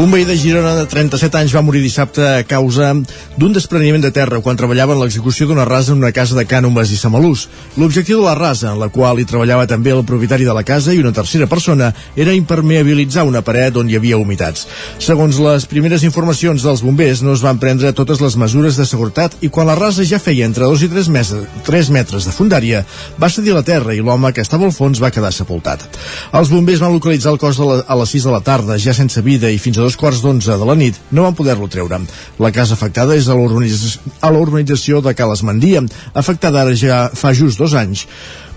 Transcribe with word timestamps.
Un 0.00 0.08
veí 0.08 0.24
de 0.24 0.32
Girona 0.32 0.70
de 0.78 0.86
37 0.88 1.36
anys 1.36 1.52
va 1.52 1.60
morir 1.60 1.82
dissabte 1.84 2.22
a 2.24 2.44
causa 2.48 2.94
d'un 3.36 3.52
despreniment 3.52 4.00
de 4.00 4.08
terra 4.16 4.38
quan 4.40 4.56
treballava 4.56 4.94
en 4.94 5.02
l'execució 5.02 5.44
d'una 5.44 5.66
rasa 5.68 5.92
en 5.92 5.98
una 6.00 6.08
casa 6.16 6.32
de 6.38 6.46
Cànomes 6.48 6.88
i 6.88 6.96
Samalús. 6.96 7.42
L'objectiu 7.76 8.22
de 8.22 8.24
la 8.24 8.32
rasa, 8.38 8.70
en 8.72 8.80
la 8.80 8.88
qual 8.88 9.20
hi 9.20 9.26
treballava 9.28 9.66
també 9.68 9.92
el 9.92 10.00
propietari 10.08 10.46
de 10.48 10.54
la 10.56 10.62
casa 10.64 10.94
i 10.96 11.02
una 11.02 11.12
tercera 11.12 11.44
persona, 11.50 11.90
era 12.16 12.32
impermeabilitzar 12.32 13.26
una 13.28 13.42
paret 13.44 13.76
on 13.76 13.90
hi 13.90 13.98
havia 13.98 14.16
humitats. 14.16 14.64
Segons 14.96 15.36
les 15.44 15.66
primeres 15.68 16.06
informacions 16.08 16.64
dels 16.64 16.80
bombers, 16.80 17.20
no 17.20 17.36
es 17.36 17.44
van 17.44 17.60
prendre 17.60 17.92
totes 17.92 18.24
les 18.24 18.38
mesures 18.40 18.80
de 18.80 18.88
seguretat 18.88 19.36
i 19.44 19.52
quan 19.52 19.68
la 19.68 19.76
rasa 19.76 20.08
ja 20.08 20.22
feia 20.22 20.48
entre 20.48 20.64
2 20.64 20.86
i 20.88 20.90
3 20.94 21.12
metres, 21.12 21.44
3 21.68 21.92
metres 21.92 22.30
de 22.30 22.32
fundària, 22.32 22.86
va 23.20 23.28
cedir 23.28 23.52
la 23.52 23.66
terra 23.68 23.92
i 23.92 24.00
l'home 24.00 24.32
que 24.32 24.40
estava 24.48 24.64
al 24.64 24.72
fons 24.72 25.04
va 25.04 25.12
quedar 25.12 25.34
sepultat. 25.36 25.84
Els 26.32 26.48
bombers 26.48 26.80
van 26.80 26.96
localitzar 26.96 27.36
el 27.36 27.42
cos 27.44 27.60
la, 27.60 27.82
a 27.84 28.00
les 28.00 28.16
6 28.16 28.30
de 28.30 28.36
la 28.38 28.40
tarda, 28.40 28.80
ja 28.80 28.96
sense 28.96 29.20
vida 29.20 29.52
i 29.52 29.60
fins 29.60 29.76
a 29.76 29.89
dos 29.90 29.98
quarts 29.98 30.20
d'onze 30.22 30.54
de 30.54 30.66
la 30.66 30.76
nit 30.78 30.98
no 31.10 31.24
van 31.26 31.34
poder-lo 31.34 31.66
treure. 31.66 31.98
La 32.38 32.52
casa 32.54 32.76
afectada 32.76 33.16
és 33.18 33.26
a 33.26 33.34
la 33.34 34.38
urbanització 34.38 35.00
de 35.02 35.14
Cales 35.18 35.42
Mandia, 35.42 35.82
afectada 36.14 36.62
ara 36.62 36.76
ja 36.78 37.08
fa 37.10 37.32
just 37.34 37.58
dos 37.58 37.74
anys 37.74 38.04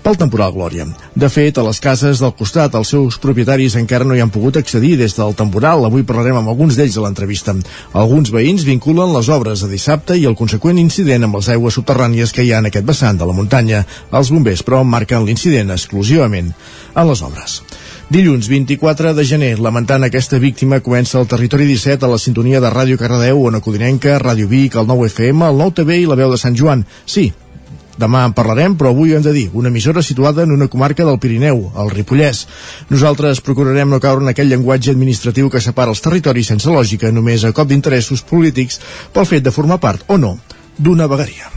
pel 0.04 0.18
temporal 0.20 0.52
Glòria. 0.52 0.84
De 1.16 1.30
fet, 1.32 1.56
a 1.58 1.64
les 1.64 1.80
cases 1.80 2.20
del 2.20 2.34
costat, 2.38 2.74
els 2.76 2.90
seus 2.92 3.16
propietaris 3.18 3.74
encara 3.80 4.04
no 4.04 4.14
hi 4.14 4.20
han 4.22 4.30
pogut 4.30 4.58
accedir 4.60 4.98
des 5.00 5.16
del 5.16 5.32
temporal. 5.34 5.86
Avui 5.88 6.04
parlarem 6.04 6.36
amb 6.38 6.52
alguns 6.52 6.76
d'ells 6.76 6.98
a 7.00 7.06
l'entrevista. 7.06 7.56
Alguns 7.96 8.30
veïns 8.30 8.66
vinculen 8.68 9.14
les 9.16 9.30
obres 9.32 9.64
de 9.64 9.70
dissabte 9.72 10.18
i 10.20 10.28
el 10.28 10.36
conseqüent 10.36 10.78
incident 10.78 11.24
amb 11.24 11.40
les 11.40 11.48
aigües 11.56 11.80
subterrànies 11.80 12.36
que 12.36 12.44
hi 12.44 12.52
ha 12.52 12.60
en 12.60 12.68
aquest 12.68 12.86
vessant 12.86 13.18
de 13.18 13.26
la 13.26 13.34
muntanya. 13.34 13.86
Els 14.12 14.30
bombers, 14.30 14.62
però, 14.62 14.84
marquen 14.84 15.24
l'incident 15.24 15.72
exclusivament 15.72 16.52
en 16.94 17.10
les 17.10 17.24
obres. 17.24 17.62
Dilluns 18.14 18.46
24 18.46 19.10
de 19.10 19.24
gener, 19.26 19.56
lamentant 19.58 20.04
aquesta 20.06 20.38
víctima, 20.38 20.78
comença 20.78 21.16
el 21.18 21.24
Territori 21.26 21.64
17 21.66 22.06
a 22.06 22.10
la 22.12 22.18
sintonia 22.22 22.60
de 22.62 22.70
Ràdio 22.70 22.94
Cardedeu, 22.94 23.40
Ona 23.48 23.58
Codinenca, 23.58 24.20
Ràdio 24.22 24.46
Vic, 24.46 24.76
el 24.78 24.86
9 24.86 25.08
FM, 25.08 25.48
el 25.48 25.58
9 25.58 25.74
TV 25.80 25.96
i 25.98 26.06
la 26.06 26.14
veu 26.14 26.30
de 26.30 26.38
Sant 26.38 26.54
Joan. 26.54 26.84
Sí, 27.10 27.32
Demà 27.98 28.22
en 28.28 28.36
parlarem, 28.38 28.76
però 28.78 28.92
avui 28.94 29.16
hem 29.18 29.22
de 29.22 29.32
dir, 29.34 29.48
una 29.52 29.66
emissora 29.66 30.02
situada 30.02 30.44
en 30.46 30.54
una 30.54 30.68
comarca 30.70 31.02
del 31.02 31.18
Pirineu, 31.18 31.72
el 31.74 31.90
Ripollès. 31.90 32.46
Nosaltres 32.86 33.42
procurarem 33.42 33.90
no 33.90 33.98
caure 33.98 34.22
en 34.22 34.30
aquell 34.30 34.50
llenguatge 34.50 34.94
administratiu 34.94 35.50
que 35.50 35.62
separa 35.62 35.90
els 35.90 36.02
territoris 36.02 36.54
sense 36.54 36.70
lògica, 36.70 37.10
només 37.10 37.42
a 37.42 37.50
cop 37.50 37.66
d'interessos 37.66 38.22
polítics, 38.22 38.78
pel 39.10 39.26
fet 39.26 39.42
de 39.42 39.54
formar 39.54 39.80
part 39.82 40.06
o 40.06 40.18
no 40.22 40.36
d'una 40.78 41.10
vegueria. 41.10 41.50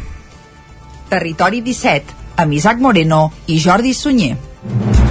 Territori 1.13 1.61
17, 1.61 2.17
amb 2.41 2.57
Isaac 2.57 2.81
Moreno 2.81 3.27
i 3.45 3.61
Jordi 3.61 3.93
Sunyer. 3.93 5.06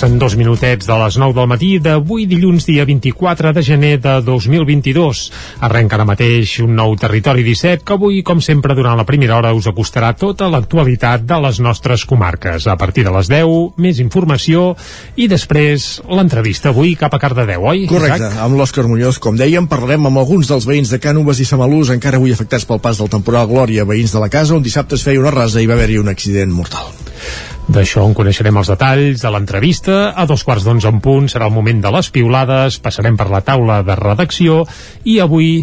Passen 0.00 0.16
dos 0.16 0.32
minutets 0.32 0.86
de 0.88 0.96
les 0.96 1.16
9 1.20 1.34
del 1.36 1.48
matí 1.50 1.74
d'avui 1.76 2.22
dilluns 2.24 2.64
dia 2.64 2.86
24 2.88 3.50
de 3.52 3.60
gener 3.60 3.98
de 4.00 4.14
2022. 4.24 5.18
Arrenca 5.68 5.98
ara 5.98 6.06
mateix 6.08 6.54
un 6.64 6.72
nou 6.78 6.94
Territori 6.96 7.44
17 7.44 7.84
que 7.84 7.98
avui, 7.98 8.22
com 8.24 8.40
sempre, 8.40 8.72
durant 8.78 8.96
la 8.96 9.04
primera 9.04 9.36
hora 9.36 9.50
us 9.52 9.68
acostarà 9.68 10.14
tota 10.16 10.48
l'actualitat 10.48 11.26
de 11.28 11.40
les 11.44 11.60
nostres 11.60 12.06
comarques. 12.08 12.64
A 12.64 12.78
partir 12.80 13.04
de 13.04 13.12
les 13.12 13.28
10, 13.28 13.76
més 13.76 14.00
informació 14.00 14.70
i 15.20 15.28
després 15.28 15.90
l'entrevista 16.08 16.72
avui 16.72 16.96
cap 16.96 17.12
a 17.12 17.20
Cardedeu, 17.20 17.68
oi? 17.68 17.84
Correcte, 17.92 18.24
Isaac? 18.24 18.40
amb 18.46 18.56
l'Òscar 18.56 18.86
Muñoz, 18.88 19.20
com 19.20 19.36
dèiem, 19.36 19.68
parlarem 19.68 20.08
amb 20.08 20.24
alguns 20.24 20.48
dels 20.48 20.64
veïns 20.64 20.96
de 20.96 21.02
Cànoves 21.04 21.44
i 21.44 21.50
Samalús 21.52 21.92
encara 21.92 22.16
avui 22.16 22.32
afectats 22.32 22.64
pel 22.64 22.80
pas 22.80 23.04
del 23.04 23.12
temporal 23.12 23.52
Glòria, 23.52 23.84
veïns 23.84 24.16
de 24.16 24.24
la 24.24 24.32
casa 24.32 24.56
on 24.56 24.64
dissabte 24.64 24.96
es 24.96 25.04
feia 25.04 25.20
una 25.20 25.36
rasa 25.42 25.60
i 25.60 25.68
va 25.68 25.76
haver-hi 25.76 26.00
un 26.00 26.08
accident 26.08 26.56
mortal. 26.56 26.88
D'això 27.68 28.06
en 28.08 28.16
coneixerem 28.16 28.56
els 28.56 28.70
detalls 28.72 29.22
de 29.22 29.30
l'entrevista. 29.30 29.98
A 30.16 30.26
dos 30.26 30.42
quarts 30.46 30.64
d'onze 30.64 30.88
en 30.88 31.02
punt 31.04 31.28
serà 31.30 31.46
el 31.50 31.54
moment 31.54 31.82
de 31.84 31.92
les 31.94 32.10
piulades, 32.10 32.80
passarem 32.82 33.18
per 33.20 33.28
la 33.30 33.44
taula 33.46 33.82
de 33.86 33.96
redacció 33.98 34.64
i 35.04 35.20
avui 35.20 35.60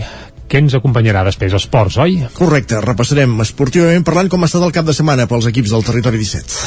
què 0.47 0.62
ens 0.63 0.78
acompanyarà 0.78 1.25
després 1.28 1.52
esports, 1.57 1.97
oi? 2.00 2.22
Correcte, 2.38 2.80
repassarem 2.84 3.34
esportivament 3.44 4.06
parlant 4.07 4.30
com 4.31 4.44
ha 4.44 4.47
estat 4.47 4.63
el 4.63 4.72
cap 4.75 4.88
de 4.88 4.96
setmana 4.96 5.25
pels 5.28 5.50
equips 5.50 5.74
del 5.75 5.84
territori 5.84 6.22
17. 6.22 6.62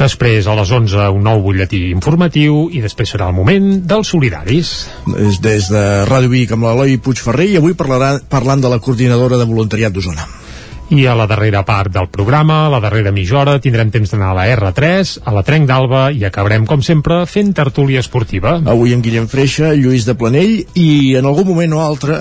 Després, 0.00 0.48
a 0.48 0.56
les 0.56 0.72
11, 0.72 1.04
un 1.12 1.22
nou 1.24 1.44
butlletí 1.44 1.82
informatiu 1.90 2.66
i 2.72 2.80
després 2.84 3.12
serà 3.12 3.28
el 3.28 3.36
moment 3.36 3.68
dels 3.84 4.14
solidaris. 4.14 4.72
Des, 5.10 5.42
des 5.44 5.68
de 5.72 5.84
Ràdio 6.08 6.32
Vic 6.32 6.56
amb 6.56 6.64
l'Eloi 6.68 6.96
Puigferrer 6.96 7.50
i 7.52 7.60
avui 7.60 7.76
parlarà, 7.76 8.16
parlant 8.32 8.64
de 8.64 8.72
la 8.72 8.80
coordinadora 8.80 9.36
de 9.40 9.48
voluntariat 9.48 9.92
d'Osona. 9.92 10.45
I 10.86 11.02
a 11.10 11.16
la 11.18 11.26
darrera 11.26 11.64
part 11.66 11.90
del 11.90 12.06
programa, 12.14 12.60
a 12.66 12.70
la 12.70 12.78
darrera 12.78 13.10
mitja 13.10 13.40
hora, 13.40 13.56
tindrem 13.58 13.90
temps 13.90 14.12
d'anar 14.12 14.28
a 14.30 14.36
la 14.38 14.44
R3, 14.54 15.16
a 15.26 15.34
la 15.34 15.42
Trenc 15.42 15.66
d'Alba 15.66 16.04
i 16.14 16.22
acabarem, 16.28 16.62
com 16.62 16.84
sempre, 16.86 17.24
fent 17.26 17.50
tertúlia 17.58 18.04
esportiva. 18.04 18.60
Avui 18.62 18.94
en 18.94 19.02
Guillem 19.02 19.26
Freixa, 19.26 19.72
Lluís 19.74 20.06
de 20.06 20.14
Planell 20.14 20.60
i 20.78 21.16
en 21.18 21.26
algun 21.26 21.50
moment 21.50 21.74
o 21.74 21.82
altre, 21.82 22.20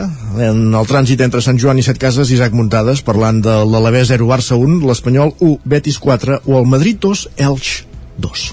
en 0.49 0.65
el 0.73 0.89
trànsit 0.89 1.21
entre 1.21 1.45
Sant 1.45 1.61
Joan 1.61 1.77
i 1.77 1.85
Set 1.85 2.01
Cases, 2.01 2.33
Isaac 2.33 2.57
Muntades, 2.57 3.05
parlant 3.05 3.43
de 3.45 3.59
l'Alavés 3.69 4.09
0 4.09 4.33
Barça 4.33 4.57
1, 4.57 4.81
l'Espanyol 4.89 5.35
1, 5.37 5.59
Betis 5.63 6.01
4 6.01 6.41
o 6.49 6.57
el 6.57 6.71
Madrid 6.73 6.97
2, 7.05 7.27
Elx 7.45 7.83
2 8.17 8.49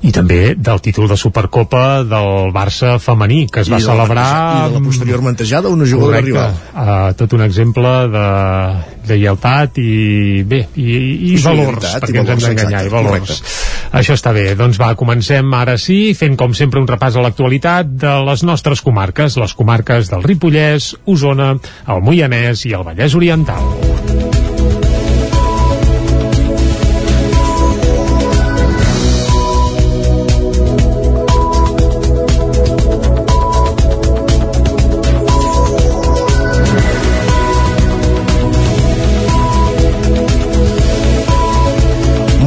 i 0.00 0.12
també 0.16 0.54
del 0.56 0.80
títol 0.80 1.08
de 1.10 1.16
Supercopa 1.20 2.02
del 2.08 2.52
Barça 2.54 2.94
femení, 3.02 3.44
que 3.52 3.60
es 3.60 3.68
I 3.68 3.74
va 3.74 3.80
celebrar... 3.84 4.28
I 4.70 4.70
de 4.72 4.78
la 4.78 4.84
posterior 4.84 5.20
mantejada 5.24 5.68
una 5.68 5.84
jugadora 5.84 6.22
correcte, 6.22 6.30
rival. 6.30 6.54
Uh, 6.72 7.16
tot 7.18 7.34
un 7.36 7.44
exemple 7.44 7.90
de, 8.14 8.24
de 9.10 9.18
lleialtat 9.18 9.76
i 9.82 10.40
bé, 10.48 10.62
i, 10.72 10.86
i, 10.88 11.34
i 11.34 11.42
valors, 11.44 11.84
perquè 12.00 12.16
i 12.16 12.22
valors, 12.22 12.32
ens 12.32 12.48
hem 12.48 12.56
d'enganyar, 12.56 12.84
i 12.86 12.92
valors. 12.94 13.34
Correcte. 13.36 13.98
Això 14.00 14.16
està 14.16 14.32
bé. 14.32 14.46
Doncs 14.56 14.80
va, 14.80 14.94
comencem 14.96 15.52
ara 15.58 15.76
sí, 15.80 16.14
fent 16.16 16.38
com 16.40 16.56
sempre 16.56 16.80
un 16.80 16.88
repàs 16.88 17.18
a 17.18 17.26
l'actualitat 17.26 17.92
de 18.00 18.14
les 18.30 18.46
nostres 18.46 18.80
comarques, 18.86 19.36
les 19.36 19.56
comarques 19.58 20.08
del 20.14 20.24
Ripollès, 20.24 20.94
Osona, 21.04 21.52
el 21.92 22.00
Moianès 22.06 22.64
i 22.70 22.72
el 22.78 22.88
Vallès 22.88 23.18
Oriental. 23.20 24.09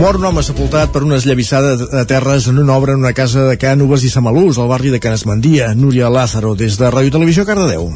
Mor 0.03 0.17
un 0.19 0.25
home 0.27 0.41
sepultat 0.43 0.89
per 0.91 0.99
una 1.07 1.15
esllavissada 1.15 1.77
de 1.79 2.01
terres 2.09 2.49
en 2.51 2.57
una 2.59 2.75
obra 2.75 2.91
en 2.91 2.99
una 3.05 3.13
casa 3.15 3.45
de 3.47 3.53
Cànoves 3.61 4.03
i 4.03 4.11
Samalús, 4.11 4.59
al 4.59 4.67
barri 4.67 4.91
de 4.91 4.99
Canesmandia. 4.99 5.69
Núria 5.79 6.09
Lázaro, 6.11 6.57
des 6.59 6.75
de 6.81 6.91
Ràdio 6.91 7.15
Televisió 7.15 7.47
Cardedeu. 7.47 7.87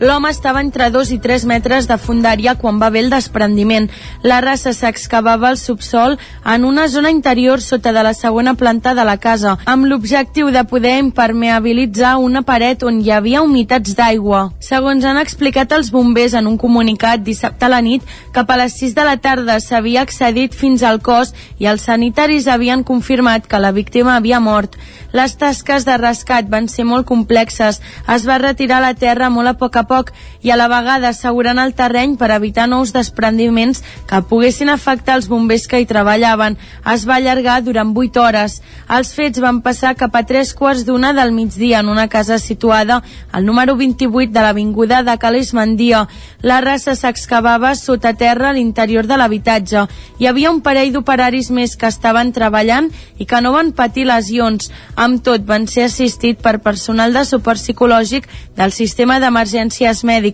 L'home 0.00 0.30
estava 0.30 0.60
entre 0.62 0.86
2 0.94 1.10
i 1.10 1.16
3 1.18 1.44
metres 1.50 1.88
de 1.90 1.96
fundària 1.98 2.52
quan 2.54 2.76
va 2.78 2.86
haver 2.86 3.00
el 3.02 3.10
desprendiment. 3.10 3.88
La 4.22 4.36
raça 4.40 4.70
s'excavava 4.72 5.48
al 5.48 5.56
subsol 5.58 6.14
en 6.46 6.64
una 6.64 6.84
zona 6.86 7.10
interior 7.10 7.60
sota 7.60 7.90
de 7.92 8.04
la 8.06 8.12
segona 8.14 8.54
planta 8.54 8.94
de 8.94 9.02
la 9.04 9.16
casa, 9.18 9.56
amb 9.66 9.88
l'objectiu 9.90 10.52
de 10.54 10.62
poder 10.70 10.98
impermeabilitzar 11.02 12.14
una 12.22 12.44
paret 12.46 12.84
on 12.86 13.00
hi 13.02 13.10
havia 13.10 13.42
humitats 13.42 13.96
d'aigua. 13.98 14.44
Segons 14.62 15.04
han 15.04 15.18
explicat 15.18 15.74
els 15.74 15.90
bombers 15.90 16.38
en 16.38 16.46
un 16.46 16.60
comunicat 16.62 17.26
dissabte 17.26 17.66
a 17.66 17.72
la 17.74 17.82
nit, 17.82 18.06
cap 18.32 18.50
a 18.54 18.60
les 18.62 18.78
6 18.78 18.94
de 18.94 19.08
la 19.08 19.16
tarda 19.18 19.58
s'havia 19.58 20.06
accedit 20.06 20.54
fins 20.54 20.86
al 20.86 21.02
cos 21.02 21.34
i 21.58 21.66
els 21.66 21.82
sanitaris 21.90 22.46
havien 22.46 22.86
confirmat 22.86 23.50
que 23.50 23.58
la 23.58 23.74
víctima 23.74 24.14
havia 24.14 24.38
mort. 24.38 24.78
Les 25.12 25.32
tasques 25.40 25.86
de 25.88 25.96
rescat 25.96 26.48
van 26.52 26.68
ser 26.68 26.84
molt 26.84 27.06
complexes. 27.08 27.80
Es 28.12 28.26
va 28.28 28.40
retirar 28.42 28.82
la 28.84 28.92
terra 28.94 29.30
molt 29.32 29.48
a 29.48 29.54
poc 29.56 29.78
a 29.80 29.84
poc 29.88 30.12
i 30.42 30.50
a 30.50 30.56
la 30.56 30.68
vegada 30.70 31.10
assegurant 31.10 31.58
el 31.58 31.74
terreny 31.74 32.14
per 32.18 32.30
evitar 32.34 32.68
nous 32.70 32.92
desprendiments 32.94 33.82
que 34.08 34.20
poguessin 34.30 34.70
afectar 34.70 35.16
els 35.18 35.28
bombers 35.28 35.66
que 35.66 35.80
hi 35.80 35.86
treballaven. 35.88 36.56
Es 36.92 37.06
va 37.08 37.16
allargar 37.18 37.60
durant 37.66 37.90
8 37.96 38.22
hores. 38.22 38.60
Els 38.88 39.12
fets 39.14 39.42
van 39.42 39.60
passar 39.62 39.96
cap 39.98 40.14
a 40.14 40.24
tres 40.28 40.54
quarts 40.54 40.84
d'una 40.86 41.12
del 41.12 41.32
migdia 41.32 41.80
en 41.80 41.88
una 41.88 42.08
casa 42.08 42.38
situada 42.38 43.02
al 43.32 43.44
número 43.44 43.76
28 43.76 44.32
de 44.32 44.44
l'avinguda 44.44 45.02
de 45.02 45.16
Calis 45.18 45.52
Mandia. 45.54 46.06
La 46.42 46.60
raça 46.60 46.94
s'excavava 46.94 47.74
sota 47.74 48.14
terra 48.14 48.50
a 48.50 48.54
l'interior 48.54 49.06
de 49.06 49.18
l'habitatge. 49.18 49.86
Hi 50.18 50.30
havia 50.30 50.52
un 50.54 50.62
parell 50.62 50.92
d'operaris 50.94 51.50
més 51.50 51.76
que 51.76 51.90
estaven 51.90 52.32
treballant 52.32 52.90
i 53.18 53.26
que 53.26 53.42
no 53.42 53.52
van 53.56 53.72
patir 53.72 54.06
lesions. 54.06 54.70
Amb 54.94 55.22
tot, 55.24 55.42
van 55.44 55.66
ser 55.66 55.88
assistit 55.88 56.38
per 56.42 56.60
personal 56.62 57.12
de 57.12 57.24
suport 57.26 57.58
psicològic 57.58 58.28
del 58.56 58.72
sistema 58.72 59.18
d'emergències 59.18 60.04
mèdiques. 60.04 60.27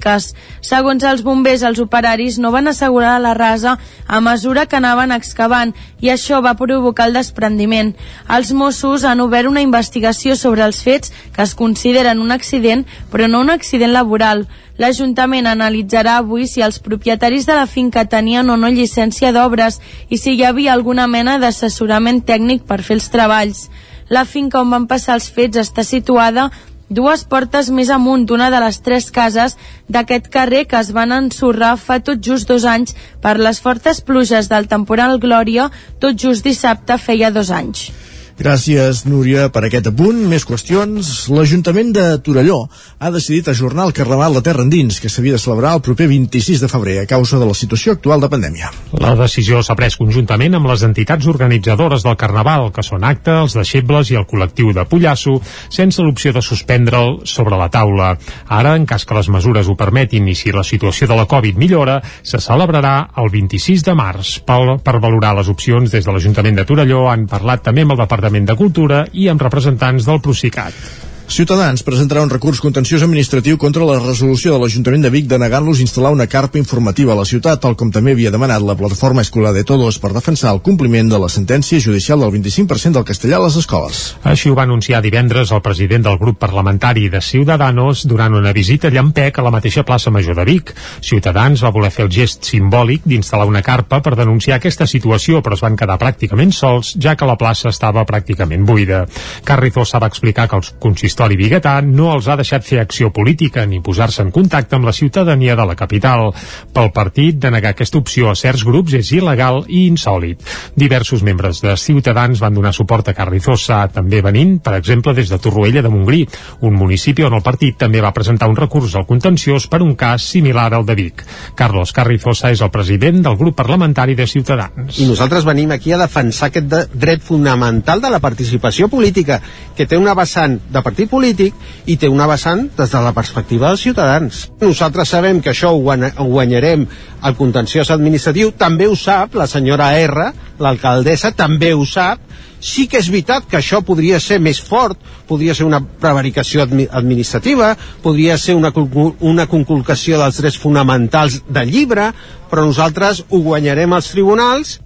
Segons 0.64 1.04
els 1.04 1.22
bombers, 1.22 1.62
els 1.62 1.80
operaris 1.82 2.38
no 2.38 2.50
van 2.54 2.68
assegurar 2.68 3.20
la 3.20 3.34
rasa 3.34 3.78
a 4.06 4.20
mesura 4.20 4.66
que 4.66 4.76
anaven 4.76 5.12
excavant 5.12 5.74
i 6.00 6.10
això 6.12 6.40
va 6.44 6.56
provocar 6.58 7.06
el 7.08 7.18
desprendiment. 7.18 7.94
Els 8.28 8.52
Mossos 8.52 9.04
han 9.04 9.20
obert 9.20 9.48
una 9.48 9.62
investigació 9.62 10.36
sobre 10.36 10.64
els 10.64 10.82
fets 10.82 11.12
que 11.32 11.42
es 11.42 11.54
consideren 11.54 12.20
un 12.20 12.32
accident, 12.32 12.84
però 13.10 13.28
no 13.28 13.40
un 13.40 13.50
accident 13.50 13.92
laboral. 13.92 14.46
L'Ajuntament 14.78 15.46
analitzarà 15.46 16.16
avui 16.18 16.48
si 16.50 16.62
els 16.64 16.80
propietaris 16.82 17.46
de 17.46 17.54
la 17.54 17.66
finca 17.70 18.04
tenien 18.10 18.50
o 18.50 18.56
no 18.58 18.68
llicència 18.68 19.30
d'obres 19.32 19.78
i 20.10 20.18
si 20.18 20.34
hi 20.34 20.44
havia 20.44 20.72
alguna 20.72 21.06
mena 21.06 21.38
d'assessorament 21.38 22.24
tècnic 22.26 22.64
per 22.66 22.82
fer 22.82 22.98
els 22.98 23.10
treballs. 23.12 23.68
La 24.10 24.24
finca 24.24 24.60
on 24.60 24.70
van 24.74 24.88
passar 24.90 25.14
els 25.16 25.30
fets 25.32 25.56
està 25.62 25.84
situada 25.86 26.50
dues 26.90 27.24
portes 27.24 27.70
més 27.70 27.90
amunt 27.90 28.26
d'una 28.28 28.50
de 28.52 28.60
les 28.60 28.80
tres 28.84 29.10
cases 29.10 29.56
d'aquest 29.88 30.28
carrer 30.28 30.64
que 30.68 30.80
es 30.80 30.92
van 30.92 31.12
ensorrar 31.12 31.76
fa 31.80 32.00
tot 32.00 32.20
just 32.20 32.48
dos 32.48 32.64
anys 32.64 32.96
per 33.22 33.36
les 33.38 33.60
fortes 33.60 34.00
pluges 34.00 34.48
del 34.52 34.68
temporal 34.68 35.18
Glòria, 35.18 35.70
tot 36.00 36.16
just 36.16 36.44
dissabte 36.44 36.98
feia 36.98 37.30
dos 37.30 37.50
anys. 37.50 37.90
Gràcies, 38.34 39.04
Núria, 39.06 39.46
per 39.54 39.62
aquest 39.68 39.86
apunt. 39.92 40.24
Més 40.26 40.42
qüestions. 40.42 41.08
L'Ajuntament 41.30 41.92
de 41.94 42.04
Torelló 42.18 42.64
ha 42.98 43.10
decidit 43.14 43.46
ajornar 43.52 43.84
el 43.86 43.92
Carnaval 43.94 44.34
de 44.34 44.42
Terra 44.42 44.64
Endins, 44.66 44.98
que 44.98 45.08
s'havia 45.08 45.36
de 45.36 45.38
celebrar 45.38 45.76
el 45.76 45.82
proper 45.86 46.08
26 46.10 46.64
de 46.64 46.70
febrer 46.72 46.96
a 46.98 47.06
causa 47.06 47.38
de 47.38 47.46
la 47.46 47.54
situació 47.54 47.94
actual 47.94 48.24
de 48.24 48.30
pandèmia. 48.32 48.72
La 48.98 49.12
decisió 49.20 49.60
s'ha 49.62 49.76
pres 49.78 49.94
conjuntament 50.00 50.58
amb 50.58 50.66
les 50.66 50.82
entitats 50.82 51.28
organitzadores 51.30 52.02
del 52.02 52.16
Carnaval, 52.18 52.72
que 52.74 52.82
són 52.82 53.06
Acte, 53.06 53.36
els 53.44 53.54
deixebles 53.54 54.10
i 54.10 54.18
el 54.18 54.26
col·lectiu 54.26 54.74
de 54.74 54.82
Pollasso, 54.90 55.36
sense 55.70 56.02
l'opció 56.02 56.34
de 56.34 56.42
suspendre'l 56.42 57.20
sobre 57.30 57.54
la 57.60 57.70
taula. 57.70 58.16
Ara, 58.50 58.74
en 58.74 58.90
cas 58.90 59.06
que 59.06 59.14
les 59.14 59.30
mesures 59.30 59.70
ho 59.70 59.78
permetin 59.78 60.26
i 60.26 60.34
si 60.34 60.50
la 60.50 60.66
situació 60.66 61.06
de 61.06 61.20
la 61.20 61.28
Covid 61.30 61.54
millora, 61.54 62.00
se 62.22 62.42
celebrarà 62.42 62.96
el 63.22 63.30
26 63.30 63.86
de 63.86 63.94
març. 63.94 64.40
Per, 64.42 64.80
per 64.82 64.98
valorar 64.98 65.36
les 65.38 65.54
opcions 65.54 65.94
des 65.94 66.02
de 66.02 66.10
l'Ajuntament 66.10 66.58
de 66.58 66.66
Torelló 66.66 67.06
han 67.12 67.28
parlat 67.30 67.62
també 67.62 67.86
amb 67.86 67.94
el 67.94 68.02
Departament 68.02 68.23
Departament 68.24 68.46
de 68.48 68.54
Cultura 68.56 69.00
i 69.20 69.26
amb 69.28 69.42
representants 69.44 70.08
del 70.08 70.22
Procicat. 70.24 71.03
Ciutadans 71.24 71.80
presentarà 71.80 72.20
un 72.20 72.28
recurs 72.28 72.60
contenciós 72.60 73.02
administratiu 73.02 73.56
contra 73.56 73.86
la 73.88 73.96
resolució 73.96 74.52
de 74.52 74.58
l'Ajuntament 74.60 75.06
de 75.06 75.10
Vic 75.10 75.24
de 75.26 75.38
negar-los 75.40 75.80
instal·lar 75.80 76.10
una 76.12 76.26
carpa 76.28 76.58
informativa 76.60 77.14
a 77.14 77.16
la 77.16 77.24
ciutat, 77.24 77.62
tal 77.64 77.74
com 77.80 77.88
també 77.90 78.12
havia 78.12 78.30
demanat 78.30 78.60
la 78.60 78.76
plataforma 78.76 79.24
Escolar 79.24 79.54
de 79.56 79.64
Todos 79.64 79.96
per 79.98 80.12
defensar 80.12 80.52
el 80.52 80.60
compliment 80.60 81.08
de 81.08 81.18
la 81.18 81.30
sentència 81.32 81.80
judicial 81.80 82.20
del 82.20 82.30
25% 82.34 82.92
del 82.98 83.06
castellà 83.08 83.38
a 83.40 83.44
les 83.46 83.56
escoles. 83.56 84.02
Així 84.22 84.52
ho 84.52 84.58
va 84.58 84.66
anunciar 84.68 85.00
divendres 85.00 85.50
el 85.50 85.62
president 85.64 86.04
del 86.04 86.18
grup 86.20 86.38
parlamentari 86.38 87.08
de 87.08 87.22
Ciudadanos 87.24 88.04
durant 88.04 88.36
una 88.36 88.52
visita 88.52 88.92
a 88.92 88.94
Llampec 88.94 89.40
a 89.40 89.46
la 89.48 89.54
mateixa 89.56 89.82
plaça 89.82 90.12
Major 90.12 90.36
de 90.36 90.44
Vic. 90.44 90.74
Ciutadans 91.00 91.64
va 91.64 91.72
voler 91.72 91.90
fer 91.90 92.04
el 92.04 92.12
gest 92.12 92.44
simbòlic 92.52 93.08
d'instal·lar 93.08 93.48
una 93.48 93.64
carpa 93.64 94.02
per 94.04 94.14
denunciar 94.20 94.60
aquesta 94.60 94.86
situació, 94.86 95.40
però 95.40 95.56
es 95.56 95.64
van 95.64 95.80
quedar 95.80 95.96
pràcticament 95.98 96.52
sols, 96.52 96.94
ja 97.00 97.16
que 97.16 97.26
la 97.26 97.40
plaça 97.40 97.72
estava 97.72 98.04
pràcticament 98.04 98.68
buida. 98.68 99.06
Carrizosa 99.48 99.98
va 99.98 100.12
explicar 100.12 100.50
que 100.52 100.60
els 100.60 100.74
consistents 100.78 101.13
consistori 101.14 101.36
biguetà 101.38 101.76
no 101.86 102.08
els 102.10 102.26
ha 102.26 102.34
deixat 102.34 102.64
fer 102.66 102.80
acció 102.82 103.12
política 103.14 103.62
ni 103.70 103.78
posar-se 103.78 104.24
en 104.24 104.32
contacte 104.34 104.74
amb 104.74 104.88
la 104.88 104.92
ciutadania 104.92 105.54
de 105.54 105.64
la 105.64 105.76
capital. 105.78 106.32
Pel 106.74 106.90
partit, 106.90 107.38
de 107.38 107.52
negar 107.54 107.70
aquesta 107.70 108.00
opció 108.00 108.30
a 108.30 108.34
certs 108.34 108.64
grups 108.66 108.96
és 108.98 109.12
il·legal 109.14 109.62
i 109.68 109.84
insòlid. 109.86 110.42
Diversos 110.74 111.22
membres 111.22 111.60
de 111.62 111.76
Ciutadans 111.78 112.40
van 112.42 112.54
donar 112.54 112.72
suport 112.74 113.06
a 113.08 113.14
Carrizosa, 113.14 113.84
també 113.94 114.22
venint, 114.26 114.56
per 114.58 114.74
exemple, 114.74 115.14
des 115.14 115.30
de 115.30 115.38
Torroella 115.38 115.84
de 115.84 115.92
Montgrí, 115.92 116.24
un 116.66 116.74
municipi 116.74 117.22
on 117.22 117.38
el 117.38 117.44
partit 117.46 117.78
també 117.78 118.02
va 118.02 118.10
presentar 118.16 118.50
un 118.50 118.58
recurs 118.58 118.96
al 118.98 119.06
contenciós 119.06 119.68
per 119.70 119.82
un 119.86 119.94
cas 119.94 120.26
similar 120.34 120.72
al 120.74 120.86
de 120.86 120.98
Vic. 120.98 121.22
Carlos 121.54 121.94
Carrizosa 121.94 122.50
és 122.50 122.64
el 122.64 122.74
president 122.74 123.22
del 123.22 123.38
grup 123.38 123.54
parlamentari 123.54 124.18
de 124.18 124.26
Ciutadans. 124.26 124.98
I 124.98 125.06
nosaltres 125.06 125.46
venim 125.46 125.70
aquí 125.70 125.94
a 125.94 126.02
defensar 126.02 126.50
aquest 126.50 126.74
dret 126.90 127.22
fonamental 127.22 128.02
de 128.02 128.10
la 128.10 128.18
participació 128.18 128.90
política, 128.90 129.38
que 129.76 129.86
té 129.86 129.96
una 129.98 130.18
vessant 130.18 130.58
de 130.74 130.82
partit 130.82 131.03
partit 131.04 131.10
polític 131.10 131.54
i 131.86 131.96
té 131.96 132.08
una 132.08 132.26
vessant 132.26 132.68
des 132.76 132.90
de 132.90 133.00
la 133.00 133.12
perspectiva 133.12 133.68
dels 133.68 133.82
ciutadans. 133.82 134.50
Nosaltres 134.60 135.08
sabem 135.08 135.40
que 135.40 135.50
això 135.50 135.72
ho 135.72 136.28
guanyarem 136.28 136.86
al 137.22 137.36
contenciós 137.36 137.90
administratiu, 137.90 138.52
també 138.52 138.86
ho 138.86 138.96
sap 138.96 139.34
la 139.34 139.46
senyora 139.46 139.92
R, 139.98 140.32
l'alcaldessa, 140.58 141.32
també 141.32 141.72
ho 141.74 141.84
sap, 141.84 142.20
sí 142.60 142.86
que 142.86 142.98
és 142.98 143.08
veritat 143.08 143.46
que 143.48 143.58
això 143.58 143.82
podria 143.84 144.20
ser 144.20 144.40
més 144.40 144.60
fort, 144.60 144.98
podria 145.28 145.54
ser 145.54 145.64
una 145.64 145.80
prevaricació 145.80 146.62
admi 146.62 146.86
administrativa, 146.90 147.76
podria 148.02 148.38
ser 148.38 148.54
una, 148.54 148.72
una 149.20 149.46
conculcació 149.46 150.18
dels 150.18 150.40
drets 150.40 150.58
fonamentals 150.58 151.42
del 151.48 151.70
llibre, 151.70 152.12
però 152.50 152.64
nosaltres 152.64 153.24
ho 153.30 153.40
guanyarem 153.40 153.92
als 153.92 154.12
tribunals 154.12 154.78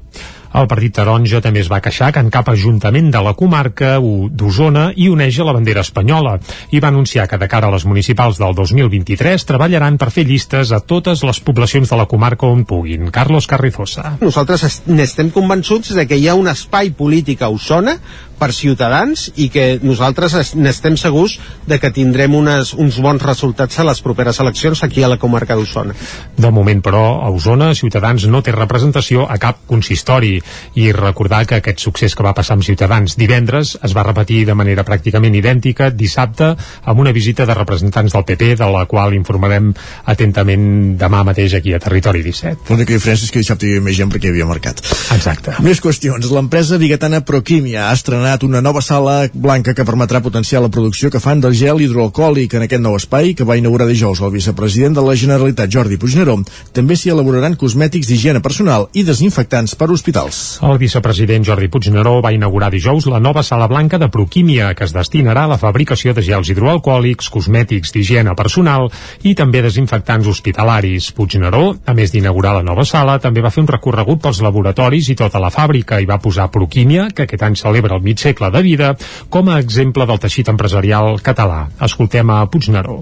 el 0.55 0.69
partit 0.71 0.95
taronja 0.97 1.43
també 1.45 1.61
es 1.61 1.71
va 1.71 1.81
queixar 1.85 2.11
que 2.15 2.23
en 2.25 2.31
cap 2.33 2.49
ajuntament 2.49 3.11
de 3.13 3.21
la 3.25 3.35
comarca 3.39 3.97
d'Osona 3.99 4.89
hi 4.97 5.09
uneix 5.13 5.41
la 5.45 5.55
bandera 5.57 5.85
espanyola 5.85 6.39
i 6.73 6.81
va 6.81 6.89
anunciar 6.89 7.29
que 7.29 7.39
de 7.39 7.49
cara 7.49 7.69
a 7.69 7.75
les 7.75 7.85
municipals 7.85 8.41
del 8.41 8.55
2023 8.57 9.45
treballaran 9.49 9.99
per 10.01 10.11
fer 10.15 10.25
llistes 10.29 10.73
a 10.73 10.81
totes 10.81 11.25
les 11.27 11.41
poblacions 11.41 11.91
de 11.91 11.99
la 12.01 12.07
comarca 12.07 12.47
on 12.47 12.65
puguin. 12.65 13.11
Carlos 13.13 13.47
Carrizosa. 13.47 14.17
Nosaltres 14.21 14.83
n'estem 14.87 15.31
convençuts 15.35 15.95
de 15.97 16.07
que 16.09 16.17
hi 16.17 16.29
ha 16.29 16.39
un 16.39 16.49
espai 16.49 16.93
polític 16.97 17.43
a 17.43 17.53
Osona 17.53 17.99
per 18.39 18.53
ciutadans 18.55 19.29
i 19.37 19.49
que 19.53 19.79
nosaltres 19.83 20.55
n'estem 20.57 20.97
segurs 20.97 21.39
de 21.69 21.79
que 21.83 21.91
tindrem 21.95 22.35
unes, 22.39 22.73
uns 22.75 22.99
bons 23.03 23.23
resultats 23.23 23.79
a 23.79 23.87
les 23.89 24.01
properes 24.05 24.39
eleccions 24.41 24.83
aquí 24.85 25.03
a 25.03 25.11
la 25.11 25.19
comarca 25.19 25.57
d'Osona. 25.59 25.97
De 26.37 26.51
moment, 26.55 26.83
però, 26.85 27.21
a 27.25 27.31
Osona, 27.35 27.73
Ciutadans 27.79 28.27
no 28.31 28.43
té 28.43 28.55
representació 28.55 29.27
a 29.29 29.39
cap 29.43 29.65
consistori 29.67 30.37
i 30.79 30.91
recordar 30.95 31.45
que 31.47 31.59
aquest 31.59 31.83
succés 31.83 32.15
que 32.15 32.27
va 32.27 32.35
passar 32.37 32.57
amb 32.57 32.67
Ciutadans 32.67 33.17
divendres 33.19 33.77
es 33.83 33.95
va 33.97 34.07
repetir 34.07 34.45
de 34.49 34.57
manera 34.59 34.87
pràcticament 34.87 35.35
idèntica 35.39 35.91
dissabte 35.91 36.53
amb 36.55 37.03
una 37.03 37.13
visita 37.13 37.47
de 37.47 37.57
representants 37.59 38.15
del 38.15 38.27
PP 38.29 38.55
de 38.63 38.71
la 38.73 38.85
qual 38.91 39.15
informarem 39.17 39.73
atentament 40.07 40.97
demà 41.01 41.25
mateix 41.27 41.59
aquí 41.59 41.75
a 41.75 41.83
Territori 41.83 42.23
17. 42.23 42.71
L'única 42.71 42.95
diferència 42.95 43.27
és 43.29 43.35
que 43.35 43.43
dissabte 43.43 43.67
hi 43.67 43.75
havia 43.75 43.87
més 43.89 43.99
gent 43.99 44.13
perquè 44.13 44.31
hi 44.31 44.35
havia 44.35 44.49
mercat. 44.49 44.83
Exacte. 45.15 45.57
Més 45.65 45.83
qüestions. 45.83 46.31
L'empresa 46.33 46.79
biguetana 46.81 47.23
Proquímia 47.27 47.89
ha 47.89 47.97
estrenat 47.97 48.28
una 48.43 48.61
nova 48.61 48.81
sala 48.85 49.29
blanca 49.33 49.73
que 49.75 49.85
permetrà 49.89 50.21
potenciar 50.21 50.61
la 50.61 50.69
producció 50.69 51.09
que 51.11 51.21
fan 51.21 51.41
del 51.41 51.55
gel 51.57 51.81
hidroalcohòlic 51.81 52.55
en 52.59 52.65
aquest 52.67 52.83
nou 52.85 52.97
espai 52.99 53.33
que 53.35 53.47
va 53.49 53.57
inaugurar 53.57 53.87
dijous 53.89 54.21
el 54.21 54.33
vicepresident 54.35 54.95
de 54.99 55.05
la 55.07 55.15
Generalitat 55.17 55.73
Jordi 55.73 55.97
Puigneró. 55.97 56.35
També 56.77 56.97
s'hi 56.97 57.09
elaboraran 57.15 57.57
cosmètics 57.57 58.11
d'higiene 58.11 58.43
personal 58.45 58.89
i 58.93 59.05
desinfectants 59.09 59.75
per 59.81 59.89
hospitals. 59.95 60.59
El 60.61 60.77
vicepresident 60.83 61.47
Jordi 61.49 61.71
Puigneró 61.73 62.19
va 62.21 62.35
inaugurar 62.37 62.69
dijous 62.75 63.07
la 63.09 63.21
nova 63.21 63.43
sala 63.43 63.67
blanca 63.67 63.99
de 63.99 64.11
Proquímia, 64.13 64.75
que 64.75 64.85
es 64.85 64.93
destinarà 64.93 65.47
a 65.49 65.53
la 65.55 65.59
fabricació 65.59 66.13
de 66.13 66.27
gels 66.27 66.53
hidroalcohòlics, 66.53 67.33
cosmètics 67.33 67.97
d'higiene 67.97 68.37
personal 68.37 68.91
i 69.25 69.35
també 69.35 69.65
desinfectants 69.65 70.29
hospitalaris. 70.29 71.13
Puigneró, 71.17 71.79
a 71.87 71.97
més 71.97 72.13
d'inaugurar 72.13 72.59
la 72.59 72.67
nova 72.67 72.85
sala, 72.85 73.17
també 73.19 73.41
va 73.41 73.55
fer 73.55 73.65
un 73.65 73.73
recorregut 73.73 74.21
pels 74.21 74.45
laboratoris 74.45 75.09
i 75.09 75.17
tota 75.17 75.41
la 75.41 75.51
fàbrica 75.55 76.03
i 76.03 76.07
va 76.07 76.21
posar 76.21 76.51
Proquímia, 76.53 77.09
que 77.15 77.25
aquest 77.25 77.49
any 77.49 77.57
celebra 77.57 77.97
el 77.97 78.05
mig 78.05 78.18
segle 78.19 78.51
de 78.55 78.65
vida, 78.67 78.93
com 79.31 79.49
a 79.49 79.61
exemple 79.63 80.07
del 80.11 80.21
teixit 80.23 80.51
empresarial 80.51 81.23
català. 81.23 81.69
Escoltem 81.89 82.35
a 82.35 82.43
Puigneró. 82.51 83.01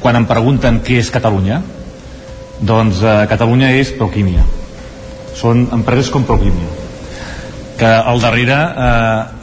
Quan 0.00 0.18
em 0.18 0.26
pregunten 0.26 0.80
què 0.82 0.98
és 1.02 1.12
Catalunya, 1.14 1.60
doncs 2.62 3.04
eh, 3.04 3.22
Catalunya 3.30 3.70
és 3.78 3.92
Proquímia 3.98 4.48
són 5.36 5.66
empreses 5.72 6.10
com 6.12 6.24
Proclímia 6.28 6.80
que 7.82 7.88
al 7.88 8.20
darrere 8.22 8.54
eh, 8.54 8.88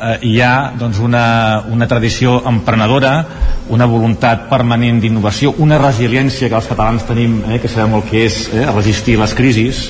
eh, 0.08 0.18
hi 0.30 0.36
ha 0.40 0.72
doncs, 0.78 1.00
una, 1.04 1.24
una 1.68 1.88
tradició 1.90 2.38
emprenedora, 2.48 3.12
una 3.74 3.88
voluntat 3.90 4.46
permanent 4.48 5.02
d'innovació, 5.02 5.56
una 5.66 5.80
resiliència 5.82 6.48
que 6.48 6.56
els 6.56 6.70
catalans 6.70 7.08
tenim, 7.10 7.40
eh, 7.50 7.58
que 7.60 7.68
sabem 7.68 7.98
el 7.98 8.06
que 8.08 8.22
és 8.30 8.38
eh, 8.54 8.64
resistir 8.70 9.18
les 9.20 9.34
crisis, 9.36 9.82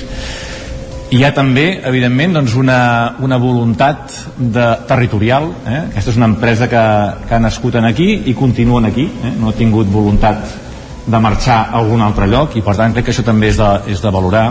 hi 1.10 1.24
ha 1.26 1.32
també, 1.34 1.64
evidentment, 1.88 2.36
doncs 2.38 2.54
una, 2.58 2.80
una 3.24 3.38
voluntat 3.42 4.14
de, 4.38 4.66
territorial. 4.86 5.48
Eh? 5.66 5.78
Aquesta 5.90 6.12
és 6.12 6.18
una 6.20 6.28
empresa 6.30 6.68
que, 6.70 6.82
que 7.26 7.34
ha 7.34 7.42
nascut 7.42 7.80
en 7.80 7.88
aquí 7.88 8.08
i 8.30 8.34
continua 8.38 8.82
aquí. 8.86 9.08
Eh? 9.10 9.32
No 9.40 9.50
ha 9.50 9.58
tingut 9.58 9.90
voluntat 9.90 10.46
de 11.10 11.18
marxar 11.18 11.56
a 11.64 11.80
algun 11.80 12.04
altre 12.04 12.28
lloc 12.30 12.54
i 12.60 12.62
per 12.62 12.76
tant 12.78 12.94
crec 12.94 13.08
que 13.08 13.14
això 13.14 13.24
també 13.26 13.50
és 13.50 13.58
de, 13.58 13.70
és 13.90 14.02
de 14.02 14.12
valorar 14.14 14.44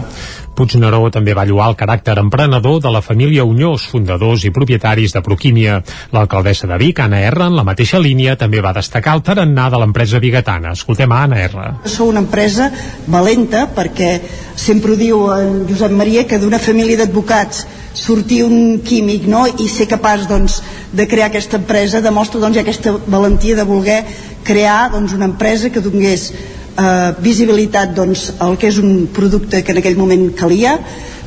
Puigneró 0.59 1.05
també 1.07 1.31
va 1.31 1.45
lluar 1.47 1.69
el 1.71 1.77
caràcter 1.79 2.17
emprenedor 2.19 2.81
de 2.83 2.91
la 2.91 2.99
família 2.99 3.45
Unyós, 3.47 3.85
fundadors 3.87 4.43
i 4.43 4.49
propietaris 4.51 5.13
de 5.15 5.21
Proquímia. 5.23 5.77
L'alcaldessa 6.11 6.67
de 6.67 6.75
Vic, 6.81 6.99
Anna 6.99 7.21
R, 7.29 7.45
en 7.45 7.55
la 7.55 7.63
mateixa 7.63 8.01
línia, 8.03 8.35
també 8.35 8.59
va 8.59 8.73
destacar 8.75 9.13
el 9.15 9.23
tarannà 9.23 9.69
de 9.71 9.79
l'empresa 9.79 10.19
bigatana. 10.19 10.73
Escoltem 10.75 11.15
a 11.15 11.21
Anna 11.23 11.39
R. 11.45 11.63
Sou 11.87 12.11
una 12.11 12.19
empresa 12.25 12.67
valenta 13.07 13.69
perquè 13.71 14.11
sempre 14.59 14.91
ho 14.91 14.99
diu 14.99 15.23
en 15.31 15.63
Josep 15.71 15.95
Maria 15.95 16.25
que 16.27 16.41
d'una 16.43 16.59
família 16.59 16.99
d'advocats 16.99 17.63
sortir 17.95 18.43
un 18.43 18.81
químic 18.83 19.31
no? 19.31 19.45
i 19.47 19.71
ser 19.71 19.87
capaç 19.87 20.27
doncs, 20.27 20.59
de 20.91 21.07
crear 21.07 21.31
aquesta 21.31 21.55
empresa 21.63 22.03
demostra 22.03 22.43
doncs, 22.43 22.59
aquesta 22.59 22.97
valentia 23.07 23.55
de 23.55 23.63
voler 23.63 24.01
crear 24.43 24.89
doncs, 24.91 25.15
una 25.15 25.31
empresa 25.31 25.71
que 25.71 25.79
donés 25.79 26.33
eh, 26.79 27.13
visibilitat 27.19 27.93
doncs, 27.95 28.29
al 28.39 28.57
que 28.57 28.69
és 28.71 28.79
un 28.79 29.07
producte 29.13 29.63
que 29.63 29.75
en 29.75 29.81
aquell 29.81 29.99
moment 29.99 30.29
calia. 30.35 30.79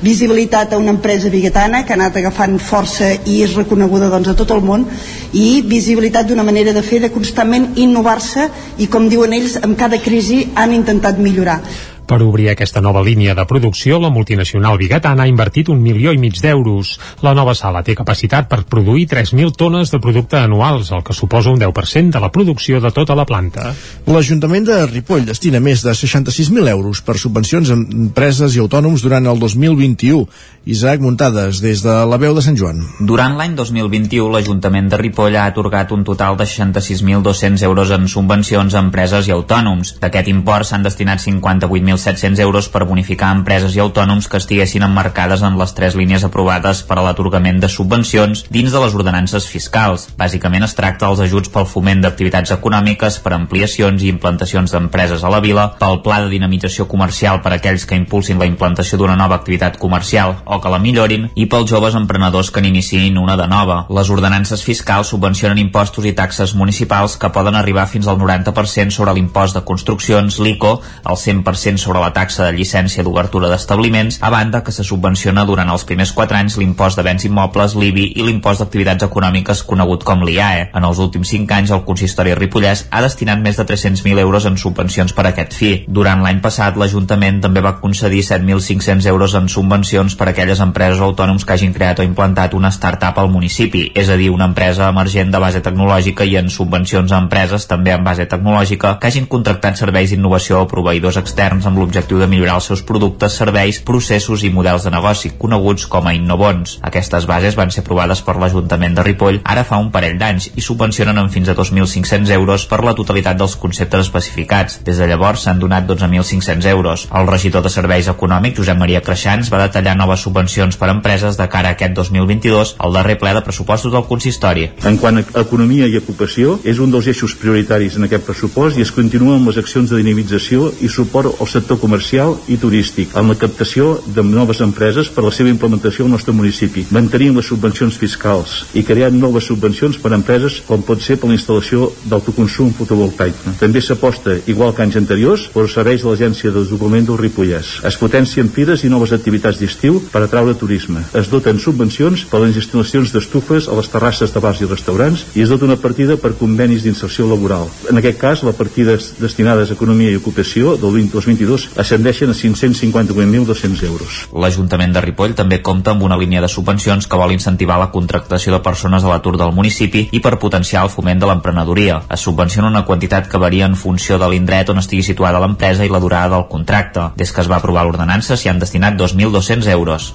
Visibilitat 0.02 0.72
a 0.72 0.78
una 0.82 0.90
empresa 0.90 1.30
biguetana 1.30 1.84
que 1.86 1.92
ha 1.92 1.98
anat 2.00 2.16
agafant 2.18 2.56
força 2.58 3.12
i 3.22 3.38
és 3.44 3.54
reconeguda 3.54 4.10
doncs, 4.10 4.32
a 4.32 4.34
tot 4.38 4.50
el 4.50 4.64
món. 4.66 4.88
I 5.32 5.62
visibilitat 5.62 6.26
d'una 6.26 6.42
manera 6.42 6.74
de 6.74 6.82
fer 6.82 6.98
de 7.04 7.12
constantment 7.14 7.70
innovar-se 7.76 8.48
i 8.82 8.90
com 8.90 9.08
diuen 9.08 9.32
ells 9.38 9.60
amb 9.62 9.78
cada 9.78 10.02
crisi 10.02 10.48
han 10.56 10.74
intentat 10.74 11.22
millorar 11.22 11.60
per 12.06 12.20
obrir 12.22 12.50
aquesta 12.50 12.80
nova 12.84 13.02
línia 13.02 13.34
de 13.34 13.44
producció, 13.48 13.98
la 14.00 14.10
multinacional 14.10 14.78
bigatana 14.78 15.24
ha 15.24 15.30
invertit 15.30 15.68
un 15.72 15.80
milió 15.82 16.12
i 16.12 16.20
mig 16.20 16.40
d'euros. 16.42 16.98
La 17.22 17.34
nova 17.34 17.54
sala 17.54 17.82
té 17.82 17.94
capacitat 17.98 18.48
per 18.50 18.62
produir 18.68 19.06
3.000 19.10 19.54
tones 19.56 19.92
de 19.92 20.00
producte 20.02 20.38
anuals, 20.40 20.92
el 20.92 21.04
que 21.04 21.16
suposa 21.16 21.50
un 21.50 21.60
10% 21.60 22.12
de 22.12 22.20
la 22.20 22.30
producció 22.32 22.80
de 22.80 22.90
tota 22.92 23.16
la 23.18 23.26
planta. 23.26 23.72
L'Ajuntament 24.06 24.66
de 24.68 24.80
Ripoll 24.86 25.26
destina 25.28 25.60
més 25.60 25.84
de 25.84 25.94
66.000 25.94 26.68
euros 26.72 27.02
per 27.02 27.18
subvencions 27.18 27.70
a 27.70 27.78
empreses 27.78 28.56
i 28.56 28.62
autònoms 28.62 29.02
durant 29.04 29.26
el 29.26 29.38
2021. 29.38 30.26
Isaac 30.64 31.00
Muntades, 31.02 31.58
des 31.58 31.82
de 31.82 31.94
la 32.06 32.18
veu 32.22 32.36
de 32.36 32.42
Sant 32.44 32.56
Joan. 32.58 32.84
Durant 33.00 33.34
l'any 33.38 33.56
2021, 33.58 34.28
l'Ajuntament 34.30 34.92
de 34.92 35.00
Ripoll 35.00 35.34
ha 35.34 35.48
atorgat 35.50 35.90
un 35.90 36.04
total 36.06 36.36
de 36.38 36.46
66.200 36.46 37.64
euros 37.66 37.90
en 37.90 38.06
subvencions 38.06 38.74
a 38.74 38.82
empreses 38.84 39.26
i 39.26 39.34
autònoms. 39.34 39.96
D'aquest 40.02 40.30
import 40.30 40.68
s'han 40.68 40.86
destinat 40.86 41.24
58.000 41.24 41.91
1.700 41.92 42.40
euros 42.40 42.68
per 42.72 42.84
bonificar 42.88 43.32
empreses 43.36 43.76
i 43.76 43.80
autònoms 43.82 44.28
que 44.28 44.38
estiguessin 44.40 44.84
emmarcades 44.86 45.42
en 45.44 45.58
les 45.60 45.74
tres 45.76 45.96
línies 45.98 46.24
aprovades 46.24 46.82
per 46.88 46.98
a 46.98 47.04
l'atorgament 47.06 47.60
de 47.60 47.68
subvencions 47.68 48.44
dins 48.50 48.72
de 48.72 48.80
les 48.82 48.94
ordenances 48.96 49.46
fiscals. 49.48 50.08
Bàsicament 50.18 50.64
es 50.66 50.76
tracta 50.78 51.08
dels 51.08 51.22
ajuts 51.26 51.52
pel 51.52 51.68
foment 51.68 52.02
d'activitats 52.02 52.54
econòmiques, 52.56 53.18
per 53.22 53.34
ampliacions 53.36 54.02
i 54.02 54.10
implantacions 54.12 54.72
d'empreses 54.72 55.24
a 55.24 55.32
la 55.32 55.42
vila, 55.44 55.68
pel 55.80 56.00
pla 56.04 56.22
de 56.24 56.32
dinamització 56.32 56.88
comercial 56.88 57.42
per 57.42 57.54
a 57.54 57.60
aquells 57.60 57.86
que 57.86 57.98
impulsin 57.98 58.40
la 58.40 58.48
implantació 58.48 58.98
d'una 58.98 59.16
nova 59.18 59.36
activitat 59.40 59.78
comercial 59.82 60.38
o 60.44 60.60
que 60.62 60.72
la 60.72 60.80
millorin 60.82 61.28
i 61.34 61.46
pels 61.50 61.68
joves 61.70 61.96
emprenedors 61.98 62.50
que 62.50 62.62
n'iniciïn 62.64 63.18
una 63.20 63.36
de 63.36 63.48
nova. 63.50 63.82
Les 63.90 64.10
ordenances 64.10 64.64
fiscals 64.64 65.12
subvencionen 65.12 65.60
impostos 65.60 66.06
i 66.08 66.14
taxes 66.16 66.54
municipals 66.54 67.18
que 67.20 67.32
poden 67.34 67.58
arribar 67.58 67.88
fins 67.90 68.08
al 68.08 68.18
90% 68.20 68.94
sobre 68.94 69.14
l'impost 69.16 69.58
de 69.58 69.64
construccions, 69.68 70.38
l'ICO, 70.40 70.78
el 71.04 71.18
100% 71.18 71.81
sobre 71.82 72.00
la 72.00 72.12
taxa 72.14 72.46
de 72.46 72.54
llicència 72.56 73.02
d'obertura 73.04 73.50
d'establiments, 73.50 74.20
a 74.22 74.30
banda 74.30 74.62
que 74.62 74.72
se 74.72 74.84
subvenciona 74.86 75.44
durant 75.48 75.70
els 75.72 75.84
primers 75.88 76.12
4 76.16 76.38
anys 76.38 76.58
l'impost 76.60 76.98
de 76.98 77.04
béns 77.06 77.26
immobles, 77.26 77.74
l'IBI 77.76 78.12
i 78.16 78.26
l'impost 78.26 78.62
d'activitats 78.62 79.08
econòmiques 79.08 79.64
conegut 79.66 80.06
com 80.06 80.22
l'IAE. 80.22 80.68
En 80.78 80.86
els 80.88 81.02
últims 81.02 81.34
5 81.34 81.56
anys 81.58 81.74
el 81.74 81.84
consistori 81.88 82.36
Ripollès 82.38 82.86
ha 82.90 83.02
destinat 83.04 83.42
més 83.42 83.58
de 83.58 83.66
300.000 83.68 84.22
euros 84.22 84.46
en 84.48 84.56
subvencions 84.60 85.12
per 85.16 85.26
a 85.26 85.32
aquest 85.32 85.56
fi. 85.58 85.72
Durant 85.88 86.22
l'any 86.22 86.40
passat 86.44 86.78
l'Ajuntament 86.78 87.42
també 87.42 87.62
va 87.64 87.76
concedir 87.80 88.22
7.500 88.26 89.08
euros 89.10 89.34
en 89.38 89.48
subvencions 89.52 90.16
per 90.18 90.28
a 90.28 90.32
aquelles 90.32 90.62
empreses 90.64 91.00
o 91.00 91.10
autònoms 91.10 91.44
que 91.44 91.56
hagin 91.56 91.74
creat 91.74 92.00
o 92.00 92.06
implantat 92.06 92.54
una 92.54 92.70
start-up 92.70 93.18
al 93.18 93.30
municipi, 93.32 93.88
és 93.94 94.08
a 94.08 94.16
dir, 94.20 94.30
una 94.30 94.48
empresa 94.50 94.88
emergent 94.92 95.32
de 95.32 95.40
base 95.42 95.62
tecnològica 95.64 96.26
i 96.28 96.36
en 96.40 96.50
subvencions 96.52 97.12
a 97.12 97.20
empreses 97.22 97.66
també 97.70 97.94
en 97.94 98.04
base 98.04 98.26
tecnològica 98.30 98.96
que 99.00 99.10
hagin 99.10 99.28
contractat 99.30 99.80
serveis 99.80 100.12
d'innovació 100.12 100.62
o 100.62 100.68
proveïdors 100.70 101.18
externs 101.20 101.66
amb 101.68 101.71
l'objectiu 101.78 102.18
de 102.20 102.28
millorar 102.30 102.56
els 102.60 102.68
seus 102.70 102.82
productes, 102.86 103.36
serveis, 103.38 103.80
processos 103.86 104.44
i 104.44 104.50
models 104.50 104.86
de 104.86 104.92
negoci, 104.94 105.32
coneguts 105.38 105.86
com 105.92 106.06
a 106.08 106.14
Innovons. 106.16 106.78
Aquestes 106.88 107.26
bases 107.30 107.56
van 107.58 107.72
ser 107.74 107.82
aprovades 107.84 108.22
per 108.26 108.36
l'Ajuntament 108.40 108.96
de 108.96 109.04
Ripoll 109.06 109.40
ara 109.44 109.64
fa 109.68 109.78
un 109.82 109.90
parell 109.94 110.18
d'anys 110.20 110.50
i 110.56 110.64
subvencionen 110.64 111.18
amb 111.18 111.32
fins 111.32 111.48
a 111.48 111.56
2.500 111.58 112.32
euros 112.36 112.66
per 112.70 112.82
la 112.84 112.94
totalitat 112.98 113.38
dels 113.40 113.56
conceptes 113.56 114.06
especificats. 114.06 114.80
Des 114.84 114.98
de 115.00 115.08
llavors 115.08 115.46
s'han 115.46 115.62
donat 115.62 115.86
12.500 115.88 116.68
euros. 116.72 117.06
El 117.14 117.30
regidor 117.30 117.64
de 117.64 117.72
Serveis 117.72 118.10
Econòmics, 118.12 118.58
Josep 118.58 118.78
Maria 118.78 119.02
Creixans, 119.04 119.50
va 119.52 119.62
detallar 119.64 119.96
noves 119.96 120.26
subvencions 120.26 120.76
per 120.76 120.90
a 120.90 120.96
empreses 120.96 121.38
de 121.38 121.48
cara 121.48 121.72
a 121.72 121.78
aquest 121.78 121.96
2022 121.98 122.76
al 122.78 122.98
darrer 122.98 123.18
ple 123.20 123.34
de 123.34 123.44
pressupostos 123.46 123.92
del 123.92 124.06
consistori. 124.10 124.68
En 124.84 124.98
quant 124.98 125.22
a 125.22 125.26
economia 125.40 125.88
i 125.88 125.98
ocupació, 126.00 126.58
és 126.64 126.78
un 126.82 126.92
dels 126.92 127.08
eixos 127.12 127.36
prioritaris 127.38 127.96
en 127.96 128.08
aquest 128.08 128.26
pressupost 128.26 128.78
i 128.78 128.84
es 128.86 128.92
continua 128.94 129.36
amb 129.38 129.48
les 129.50 129.60
accions 129.62 129.90
de 129.90 130.00
dinamització 130.00 130.70
i 130.82 130.90
suport 130.90 131.40
al 131.40 131.48
sector 131.48 131.61
comercial 131.80 132.36
i 132.48 132.56
turístic, 132.60 133.12
amb 133.18 133.32
la 133.32 133.38
captació 133.38 133.98
de 134.06 134.22
noves 134.26 134.60
empreses 134.64 135.10
per 135.12 135.22
a 135.22 135.26
la 135.28 135.34
seva 135.34 135.50
implementació 135.52 136.04
al 136.04 136.12
nostre 136.12 136.34
municipi, 136.34 136.86
mantenint 136.90 137.36
les 137.36 137.46
subvencions 137.46 137.98
fiscals 138.00 138.62
i 138.74 138.82
creant 138.86 139.18
noves 139.18 139.46
subvencions 139.50 139.98
per 140.02 140.12
a 140.12 140.18
empreses 140.18 140.60
com 140.66 140.82
pot 140.82 141.02
ser 141.02 141.18
per 141.20 141.30
la 141.30 141.36
instal·lació 141.36 141.90
d'autoconsum 142.08 142.72
fotovoltaic. 142.78 143.34
També 143.60 143.80
s'aposta, 143.80 144.38
igual 144.46 144.74
que 144.74 144.82
anys 144.86 144.98
anteriors, 145.00 145.48
per 145.52 145.68
serveis 145.68 146.02
de 146.02 146.10
l'Agència 146.10 146.50
de 146.50 146.58
Desenvolupament 146.58 147.08
del 147.10 147.20
Ripollès. 147.20 147.74
Es 147.88 147.98
potencien 148.00 148.48
fires 148.48 148.84
i 148.84 148.90
noves 148.92 149.12
activitats 149.12 149.60
d'estiu 149.60 150.00
per 150.12 150.24
atraure 150.24 150.56
turisme. 150.58 151.04
Es 151.18 151.30
doten 151.32 151.60
subvencions 151.60 152.24
per 152.30 152.40
a 152.40 152.46
les 152.46 152.56
instal·lacions 152.56 153.12
d'estufes 153.12 153.68
a 153.68 153.76
les 153.78 153.92
terrasses 153.92 154.32
de 154.32 154.42
bars 154.42 154.62
i 154.62 154.70
restaurants 154.70 155.26
i 155.34 155.44
es 155.44 155.52
dota 155.52 155.68
una 155.68 155.78
partida 155.80 156.16
per 156.16 156.34
convenis 156.38 156.82
d'inserció 156.86 157.28
laboral. 157.28 157.68
En 157.90 158.00
aquest 158.00 158.18
cas, 158.18 158.42
la 158.42 158.56
partida 158.56 158.96
destinades 159.20 159.70
a 159.70 159.76
Economia 159.76 160.10
i 160.10 160.16
Ocupació 160.16 160.76
del 160.76 160.96
2022 160.96 161.51
2022 161.52 161.78
ascendeixen 161.78 162.30
a 162.30 162.34
558.200 162.34 163.84
euros. 163.84 164.28
L'Ajuntament 164.32 164.92
de 164.94 165.02
Ripoll 165.04 165.34
també 165.36 165.60
compta 165.62 165.92
amb 165.92 166.04
una 166.06 166.18
línia 166.20 166.42
de 166.42 166.48
subvencions 166.48 167.06
que 167.06 167.20
vol 167.20 167.34
incentivar 167.34 167.78
la 167.80 167.90
contractació 167.94 168.54
de 168.54 168.62
persones 168.64 169.04
a 169.04 169.10
l'atur 169.12 169.36
del 169.40 169.52
municipi 169.52 170.08
i 170.12 170.20
per 170.20 170.38
potenciar 170.38 170.84
el 170.86 170.92
foment 170.92 171.20
de 171.20 171.28
l'emprenedoria. 171.28 172.02
Es 172.10 172.24
subvenciona 172.24 172.70
una 172.70 172.84
quantitat 172.88 173.28
que 173.28 173.40
varia 173.42 173.66
en 173.68 173.76
funció 173.76 174.18
de 174.18 174.28
l'indret 174.28 174.70
on 174.72 174.80
estigui 174.82 175.02
situada 175.02 175.42
l'empresa 175.42 175.84
i 175.84 175.92
la 175.92 176.00
durada 176.00 176.36
del 176.36 176.48
contracte. 176.48 177.10
Des 177.16 177.32
que 177.32 177.44
es 177.44 177.50
va 177.50 177.60
aprovar 177.60 177.84
l'ordenança 177.84 178.36
s'hi 178.36 178.48
han 178.48 178.62
destinat 178.62 178.96
2.200 178.96 179.68
euros. 179.72 180.12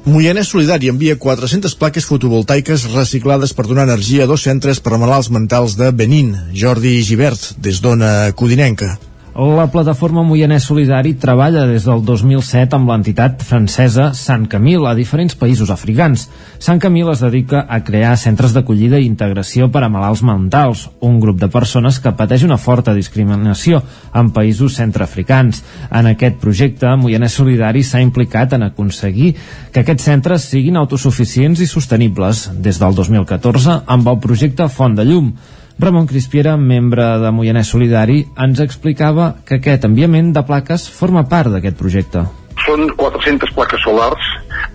Moianès 0.00 0.48
Solidari 0.48 0.88
envia 0.88 1.18
400 1.20 1.74
plaques 1.76 2.06
fotovoltaiques 2.08 2.86
reciclades 2.94 3.52
per 3.52 3.66
donar 3.68 3.84
energia 3.84 4.24
a 4.24 4.30
dos 4.30 4.46
centres 4.48 4.80
per 4.80 4.94
a 4.96 5.02
malalts 5.02 5.28
mentals 5.28 5.76
de 5.76 5.92
Benín. 5.92 6.32
Jordi 6.56 7.02
Givert, 7.04 7.52
des 7.60 7.84
d'Ona 7.84 8.32
Codinenca. 8.32 8.96
La 9.40 9.70
plataforma 9.72 10.20
Moianès 10.20 10.66
Solidari 10.68 11.14
treballa 11.16 11.62
des 11.64 11.86
del 11.88 12.02
2007 12.04 12.76
amb 12.76 12.90
l'entitat 12.92 13.40
francesa 13.40 14.10
Sant 14.12 14.42
Camil 14.52 14.84
a 14.84 14.90
diferents 14.92 15.32
països 15.32 15.70
africans. 15.72 16.26
Sant 16.60 16.76
Camil 16.82 17.08
es 17.08 17.22
dedica 17.24 17.62
a 17.64 17.78
crear 17.80 18.18
centres 18.20 18.52
d'acollida 18.52 18.98
i 19.00 19.06
integració 19.08 19.70
per 19.72 19.80
a 19.86 19.88
malalts 19.88 20.20
mentals, 20.28 20.82
un 21.00 21.16
grup 21.22 21.38
de 21.40 21.48
persones 21.48 21.96
que 22.04 22.12
pateix 22.18 22.44
una 22.44 22.58
forta 22.60 22.92
discriminació 22.92 23.80
en 24.12 24.28
països 24.36 24.76
centreafricans. 24.76 25.62
En 25.88 26.10
aquest 26.10 26.36
projecte, 26.42 26.92
Moianès 27.00 27.38
Solidari 27.40 27.80
s'ha 27.80 28.02
implicat 28.04 28.58
en 28.58 28.66
aconseguir 28.68 29.30
que 29.72 29.86
aquests 29.86 30.10
centres 30.10 30.50
siguin 30.52 30.76
autosuficients 30.76 31.64
i 31.64 31.70
sostenibles 31.70 32.50
des 32.60 32.82
del 32.82 32.92
2014 32.92 33.80
amb 33.86 34.12
el 34.12 34.20
projecte 34.20 34.68
Font 34.68 35.00
de 35.00 35.08
Llum, 35.08 35.32
Ramon 35.80 36.06
Crispiera, 36.06 36.58
membre 36.60 37.06
de 37.22 37.30
Moianès 37.32 37.70
Solidari, 37.72 38.18
ens 38.36 38.60
explicava 38.60 39.30
que 39.48 39.56
aquest 39.56 39.86
enviament 39.88 40.28
de 40.36 40.42
plaques 40.44 40.84
forma 40.92 41.24
part 41.30 41.48
d'aquest 41.54 41.78
projecte. 41.80 42.26
Són 42.66 42.90
400 43.00 43.54
plaques 43.56 43.80
solars 43.86 44.26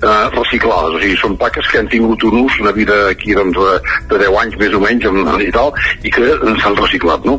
eh, 0.01 0.29
reciclades, 0.35 0.95
o 0.95 1.01
sigui, 1.01 1.17
són 1.19 1.37
plaques 1.39 1.67
que 1.71 1.79
han 1.81 1.89
tingut 1.91 2.23
un 2.27 2.41
ús, 2.43 2.59
una 2.63 2.73
vida 2.75 2.97
aquí 3.11 3.35
doncs, 3.37 3.57
de, 3.57 3.93
de 4.11 4.19
10 4.25 4.39
anys 4.41 4.57
més 4.61 4.75
o 4.75 4.81
menys 4.83 5.07
en, 5.11 5.21
i 5.45 5.51
tal, 5.55 5.73
i 6.03 6.13
que 6.13 6.31
s'han 6.61 6.77
reciclat, 6.79 7.25
no? 7.27 7.37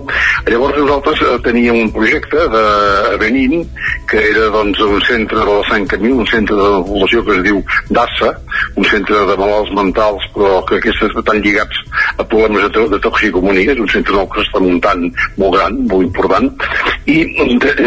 Llavors 0.49 0.79
nosaltres 0.81 1.23
eh, 1.27 1.37
teníem 1.47 1.83
un 1.85 1.93
projecte 1.95 2.47
de 2.53 2.65
Benin, 3.23 3.67
que 4.11 4.23
era 4.31 4.49
doncs, 4.55 4.81
un 4.87 5.03
centre 5.09 5.43
de 5.43 5.49
la 5.51 5.67
Sant 5.71 5.87
Camí, 5.91 6.13
un 6.13 6.29
centre 6.31 6.57
de 6.57 6.71
població 6.89 7.25
que 7.27 7.37
es 7.39 7.45
diu 7.47 7.63
DASA, 7.91 8.33
un 8.77 8.89
centre 8.89 9.25
de 9.31 9.39
malalts 9.41 9.75
mentals, 9.77 10.31
però 10.35 10.61
que 10.69 10.81
aquests 10.81 11.07
estan 11.11 11.43
lligats 11.45 11.83
a 12.17 12.25
problemes 12.25 12.71
de, 12.73 12.89
de 12.95 13.03
toxicomonia, 13.03 13.75
és 13.75 13.83
un 13.83 13.93
centre 13.93 14.17
nou 14.17 14.29
que 14.31 14.43
s'està 14.43 14.63
muntant 14.63 15.07
molt 15.37 15.57
gran, 15.59 15.79
molt 15.91 16.09
important, 16.09 16.51
i 17.07 17.23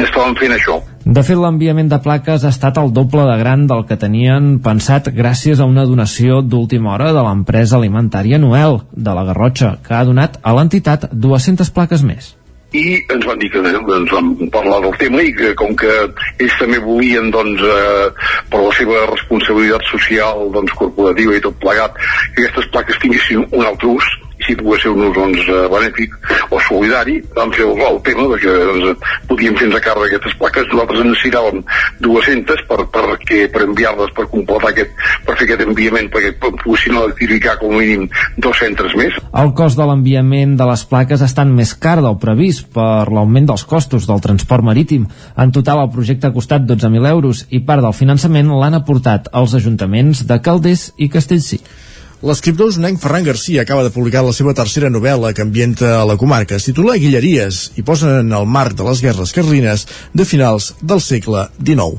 estàvem 0.03 0.37
fent 0.39 0.57
això. 0.57 0.79
De 1.05 1.21
fet, 1.23 1.37
l'enviament 1.39 1.87
de 1.87 1.97
plaques 2.03 2.43
ha 2.43 2.49
estat 2.51 2.77
el 2.81 2.89
doble 2.91 3.23
de 3.23 3.37
gran 3.39 3.63
del 3.69 3.85
que 3.87 3.95
tenien 3.97 4.57
pensat 4.63 5.07
gràcies 5.15 5.61
a 5.61 5.67
una 5.69 5.85
donació 5.87 6.41
d'última 6.43 6.91
hora 6.91 7.13
de 7.15 7.23
l'empresa 7.23 7.77
alimentària 7.77 8.37
Noel, 8.37 8.81
de 8.91 9.13
la 9.15 9.23
Garrotxa, 9.29 9.77
que 9.85 9.95
ha 9.95 10.03
donat 10.03 10.37
a 10.43 10.53
l'entitat 10.57 11.07
200 11.13 11.71
plaques 11.71 12.03
més. 12.03 12.35
I 12.75 12.99
ens 13.15 13.25
van 13.25 13.39
dir 13.41 13.47
que 13.49 13.63
ens 13.63 14.11
van 14.11 14.35
parlar 14.53 14.83
del 14.83 14.93
tema 14.99 15.23
i 15.25 15.31
que 15.33 15.55
com 15.57 15.71
que 15.73 15.89
ells 16.37 16.57
també 16.59 16.77
volien 16.83 17.31
doncs, 17.33 17.63
eh, 17.63 18.09
per 18.51 18.61
la 18.61 18.75
seva 18.77 19.05
responsabilitat 19.09 19.87
social 19.89 20.49
doncs, 20.53 20.75
corporativa 20.77 21.37
i 21.37 21.41
tot 21.47 21.57
plegat 21.63 21.95
que 21.95 22.43
aquestes 22.43 22.69
plaques 22.75 22.99
tinguessin 23.01 23.47
un 23.47 23.65
altre 23.65 23.95
ús 23.95 24.11
si 24.49 24.57
pogués 24.57 24.81
ser 24.81 24.91
un 24.95 25.05
ús 25.05 25.13
doncs, 25.13 25.45
eh, 25.45 25.65
benèfic 25.69 26.15
o 26.49 26.59
solidari, 26.65 27.19
vam 27.35 27.51
fer 27.53 27.65
el, 27.67 27.77
el 27.85 27.99
tema 28.05 28.25
de 28.31 28.39
que 28.41 28.53
doncs, 28.71 29.09
podíem 29.29 29.57
fer 29.59 29.69
a 29.69 29.81
càrrec 29.85 30.15
aquestes 30.15 30.37
plaques, 30.41 30.67
nosaltres 30.73 31.05
necessitàvem 31.05 31.61
200 32.01 32.65
per, 32.69 32.79
per, 32.93 33.05
que, 33.21 33.43
per 33.53 33.65
enviar-les 33.67 34.13
per 34.17 34.25
completar 34.31 34.71
aquest, 34.73 34.95
per 35.27 35.35
fer 35.37 35.47
aquest 35.47 35.65
enviament 35.67 36.09
perquè 36.13 36.33
poguessin 36.41 36.97
electrificar 36.97 37.57
com 37.61 37.75
a 37.75 37.81
mínim 37.83 38.07
dos 38.41 38.57
centres 38.61 38.95
més. 38.97 39.19
El 39.29 39.53
cost 39.57 39.77
de 39.77 39.85
l'enviament 39.85 40.55
de 40.59 40.69
les 40.69 40.85
plaques 40.89 41.21
ha 41.21 41.29
estat 41.29 41.49
més 41.49 41.75
car 41.77 41.99
del 42.01 42.17
previst 42.21 42.71
per 42.73 43.09
l'augment 43.13 43.51
dels 43.51 43.65
costos 43.69 44.07
del 44.09 44.23
transport 44.23 44.65
marítim. 44.65 45.05
En 45.37 45.53
total, 45.53 45.83
el 45.85 45.93
projecte 45.93 46.29
ha 46.29 46.35
costat 46.35 46.65
12.000 46.65 47.11
euros 47.13 47.45
i 47.53 47.61
part 47.65 47.85
del 47.85 47.95
finançament 47.95 48.49
l'han 48.49 48.79
aportat 48.79 49.29
els 49.33 49.53
ajuntaments 49.59 50.25
de 50.25 50.41
Calders 50.41 50.89
i 50.97 51.11
Castellcí. 51.13 51.61
L'escriptor 52.19 52.67
usonenc 52.67 52.99
Ferran 52.99 53.23
Garcia 53.23 53.61
acaba 53.63 53.85
de 53.85 53.93
publicar 53.95 54.25
la 54.25 54.33
seva 54.35 54.51
tercera 54.51 54.89
novel·la 54.91 55.29
que 55.31 55.43
ambienta 55.45 56.01
a 56.01 56.07
la 56.07 56.17
comarca. 56.19 56.57
Es 56.57 56.65
titula 56.67 56.97
Guilleries 56.99 57.59
i 57.79 57.83
posa 57.87 58.17
en 58.19 58.33
el 58.35 58.43
marc 58.43 58.75
de 58.75 58.83
les 58.83 58.99
guerres 58.99 59.31
carlines 59.31 59.85
de 60.11 60.25
finals 60.27 60.73
del 60.81 60.99
segle 60.99 61.45
XIX. 61.63 61.95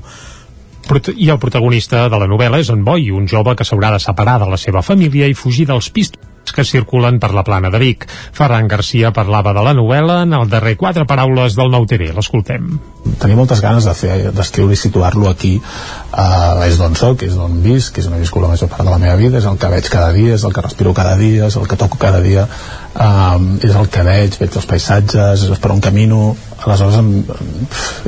I 1.17 1.31
el 1.33 1.41
protagonista 1.41 2.03
de 2.13 2.21
la 2.21 2.29
novel·la 2.29 2.61
és 2.61 2.69
en 2.69 2.85
Boi, 2.85 3.09
un 3.17 3.31
jove 3.33 3.57
que 3.57 3.65
s'haurà 3.65 3.95
de 3.95 4.03
separar 4.05 4.37
de 4.45 4.51
la 4.51 4.61
seva 4.61 4.85
família 4.85 5.31
i 5.31 5.39
fugir 5.39 5.65
dels 5.71 5.89
pistols 5.89 6.53
que 6.53 6.69
circulen 6.69 7.17
per 7.23 7.33
la 7.33 7.47
plana 7.47 7.73
de 7.73 7.81
Vic. 7.81 8.05
Ferran 8.37 8.69
Garcia 8.69 9.15
parlava 9.17 9.55
de 9.57 9.65
la 9.65 9.73
novel·la 9.73 10.25
en 10.27 10.37
el 10.37 10.53
darrer 10.53 10.77
quatre 10.77 11.09
paraules 11.09 11.57
del 11.57 11.73
Nou 11.73 11.89
TV. 11.89 12.13
L'escoltem. 12.13 12.75
Tenia 13.21 13.37
moltes 13.39 13.63
ganes 13.65 13.87
de 13.89 13.95
fer 13.97 14.17
d'escriure 14.37 14.77
i 14.77 14.81
situar-lo 14.81 15.29
aquí 15.31 15.55
uh, 15.61 16.61
és 16.67 16.77
d'on 16.81 16.97
soc, 16.99 17.25
és 17.27 17.37
d'on 17.37 17.61
visc 17.65 17.99
és 18.01 18.09
on 18.11 18.17
he 18.17 18.21
viscut 18.23 18.45
la 18.45 18.53
major 18.53 18.69
part 18.73 18.85
de 18.85 18.91
la 18.93 19.01
meva 19.01 19.17
vida 19.21 19.41
és 19.41 19.49
el 19.49 19.57
que 19.61 19.73
veig 19.73 19.89
cada 19.93 20.13
dia, 20.17 20.37
és 20.37 20.45
el 20.45 20.55
que 20.57 20.65
respiro 20.65 20.95
cada 20.97 21.17
dia 21.21 21.49
és 21.49 21.57
el 21.57 21.69
que 21.69 21.81
toco 21.81 22.01
cada 22.01 22.21
dia 22.25 22.47
um, 22.95 23.57
és 23.63 23.75
el 23.75 23.89
que 23.93 24.05
veig, 24.07 24.37
veig 24.41 24.57
els 24.57 24.69
paisatges 24.69 25.45
és 25.49 25.61
per 25.61 25.73
on 25.75 25.83
camino. 25.85 26.31
Aleshores 26.61 26.99
em, 27.01 27.11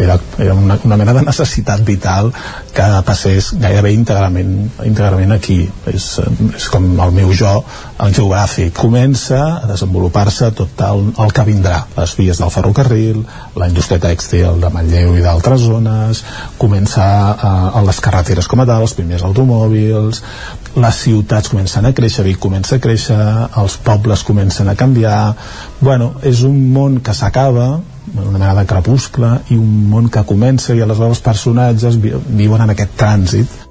era, 0.02 0.18
era 0.36 0.54
una, 0.54 0.76
una 0.84 0.98
mena 1.00 1.14
de 1.16 1.22
necessitat 1.24 1.80
vital 1.86 2.28
que 2.76 2.88
passés 3.06 3.52
gairebé 3.56 3.94
íntegrament, 3.96 4.52
íntegrament 4.84 5.32
aquí. 5.32 5.62
És, 5.88 6.08
és 6.52 6.68
com 6.72 6.90
el 6.92 7.14
meu 7.16 7.32
jo 7.36 7.54
el 8.02 8.12
geogràfic. 8.16 8.74
Comença 8.76 9.40
a 9.62 9.70
desenvolupar-se 9.70 10.50
tot 10.58 10.84
el, 10.88 11.06
el 11.16 11.32
que 11.32 11.46
vindrà. 11.48 11.84
Les 11.96 12.16
vies 12.18 12.42
del 12.42 12.52
ferrocarril 12.52 13.22
la 13.56 13.70
indústria 13.72 14.02
tèxtil 14.02 14.60
de 14.60 14.72
Manlleu 14.82 15.14
i 15.14 15.22
d'altres 15.22 15.62
zones 15.62 16.24
comença 16.58 17.04
a, 17.32 17.52
a 17.78 17.82
les 17.86 18.00
carreteres 18.02 18.48
com 18.50 18.62
a 18.62 18.66
tal 18.66 18.82
els 18.82 18.94
primers 18.98 19.22
automòbils 19.22 20.22
les 20.74 21.00
ciutats 21.04 21.52
comencen 21.52 21.86
a 21.86 21.92
créixer, 21.94 22.24
Vic 22.26 22.40
comença 22.42 22.76
a 22.76 22.82
créixer, 22.82 23.18
els 23.60 23.76
pobles 23.84 24.24
comencen 24.26 24.68
a 24.68 24.76
canviar, 24.78 25.34
bueno, 25.80 26.14
és 26.24 26.42
un 26.48 26.56
món 26.72 26.98
que 27.04 27.14
s'acaba, 27.14 27.74
una 28.16 28.38
mena 28.38 28.54
de 28.58 28.66
crepuscle, 28.66 29.34
i 29.52 29.58
un 29.60 29.90
món 29.92 30.08
que 30.10 30.24
comença 30.26 30.74
i 30.74 30.80
aleshores 30.80 31.18
els 31.18 31.26
personatges 31.28 32.00
viuen 32.00 32.64
en 32.64 32.74
aquest 32.74 32.96
trànsit 32.98 33.61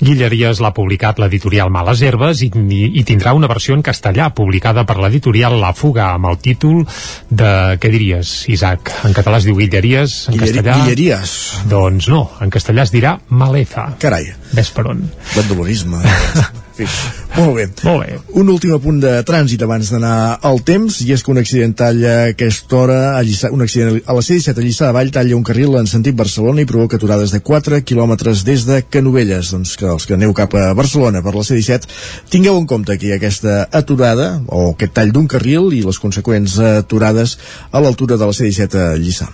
Guilleries 0.00 0.60
l'ha 0.64 0.72
publicat 0.76 1.20
l'editorial 1.20 1.70
Males 1.72 2.00
Herbes 2.02 2.40
i, 2.46 2.50
i, 2.50 2.80
i 3.00 3.04
tindrà 3.08 3.34
una 3.36 3.50
versió 3.50 3.76
en 3.76 3.84
castellà 3.84 4.30
publicada 4.36 4.86
per 4.88 4.96
l'editorial 5.00 5.58
La 5.60 5.74
Fuga 5.76 6.10
amb 6.14 6.30
el 6.30 6.40
títol 6.40 6.80
de, 7.28 7.52
què 7.80 7.92
diries, 7.92 8.32
Isaac? 8.52 8.94
En 9.08 9.16
català 9.16 9.42
es 9.42 9.48
diu 9.48 9.58
Guilleries, 9.60 10.16
en 10.30 10.38
Guilleri 10.38 10.56
castellà... 10.62 10.78
Guilleries. 10.80 11.36
Doncs 11.70 12.08
no, 12.12 12.24
en 12.40 12.52
castellà 12.54 12.88
es 12.88 12.94
dirà 12.94 13.18
Maleza. 13.28 13.90
Carai. 14.00 14.32
Ves 14.56 14.72
per 14.74 14.88
on. 14.94 15.04
L'endolorisme. 15.36 16.02
fi. 16.86 17.10
Molt 17.40 17.54
bé. 17.56 17.66
Molt 17.84 18.04
bé. 18.04 18.18
Un 18.40 18.50
últim 18.52 18.74
apunt 18.76 19.00
de 19.02 19.12
trànsit 19.26 19.62
abans 19.64 19.90
d'anar 19.92 20.38
al 20.46 20.60
temps, 20.66 21.00
i 21.04 21.12
és 21.14 21.24
que 21.24 21.32
un 21.32 21.40
accident 21.40 21.74
talla 21.76 22.14
aquesta 22.30 22.78
hora, 22.78 22.98
a 23.16 23.22
Lliçà, 23.26 23.50
un 23.54 23.64
accident 23.64 24.00
a 24.04 24.16
la 24.16 24.24
C-17 24.24 24.56
a 24.56 24.66
Lliçà 24.66 24.88
de 24.88 24.96
Vall 24.96 25.12
talla 25.14 25.36
un 25.36 25.46
carril 25.46 25.76
en 25.80 25.90
sentit 25.90 26.16
Barcelona 26.16 26.64
i 26.64 26.68
provoca 26.70 27.00
aturades 27.00 27.34
de 27.34 27.42
4 27.44 27.82
quilòmetres 27.86 28.44
des 28.48 28.66
de 28.68 28.80
Canovelles. 28.88 29.52
Doncs 29.54 29.76
que 29.80 29.88
els 29.90 30.06
que 30.06 30.16
aneu 30.18 30.34
cap 30.36 30.54
a 30.58 30.70
Barcelona 30.78 31.24
per 31.26 31.34
la 31.36 31.46
C-17 31.46 31.90
tingueu 32.32 32.58
en 32.58 32.66
compte 32.70 32.94
aquí 32.94 33.12
aquesta 33.14 33.62
aturada 33.70 34.32
o 34.46 34.70
aquest 34.74 34.96
tall 34.98 35.14
d'un 35.14 35.30
carril 35.30 35.72
i 35.76 35.84
les 35.86 36.02
conseqüents 36.02 36.58
aturades 36.72 37.38
a 37.70 37.80
l'altura 37.80 38.20
de 38.20 38.26
la 38.26 38.36
C-17 38.36 38.84
a 38.90 38.90
Lliçà. 39.00 39.30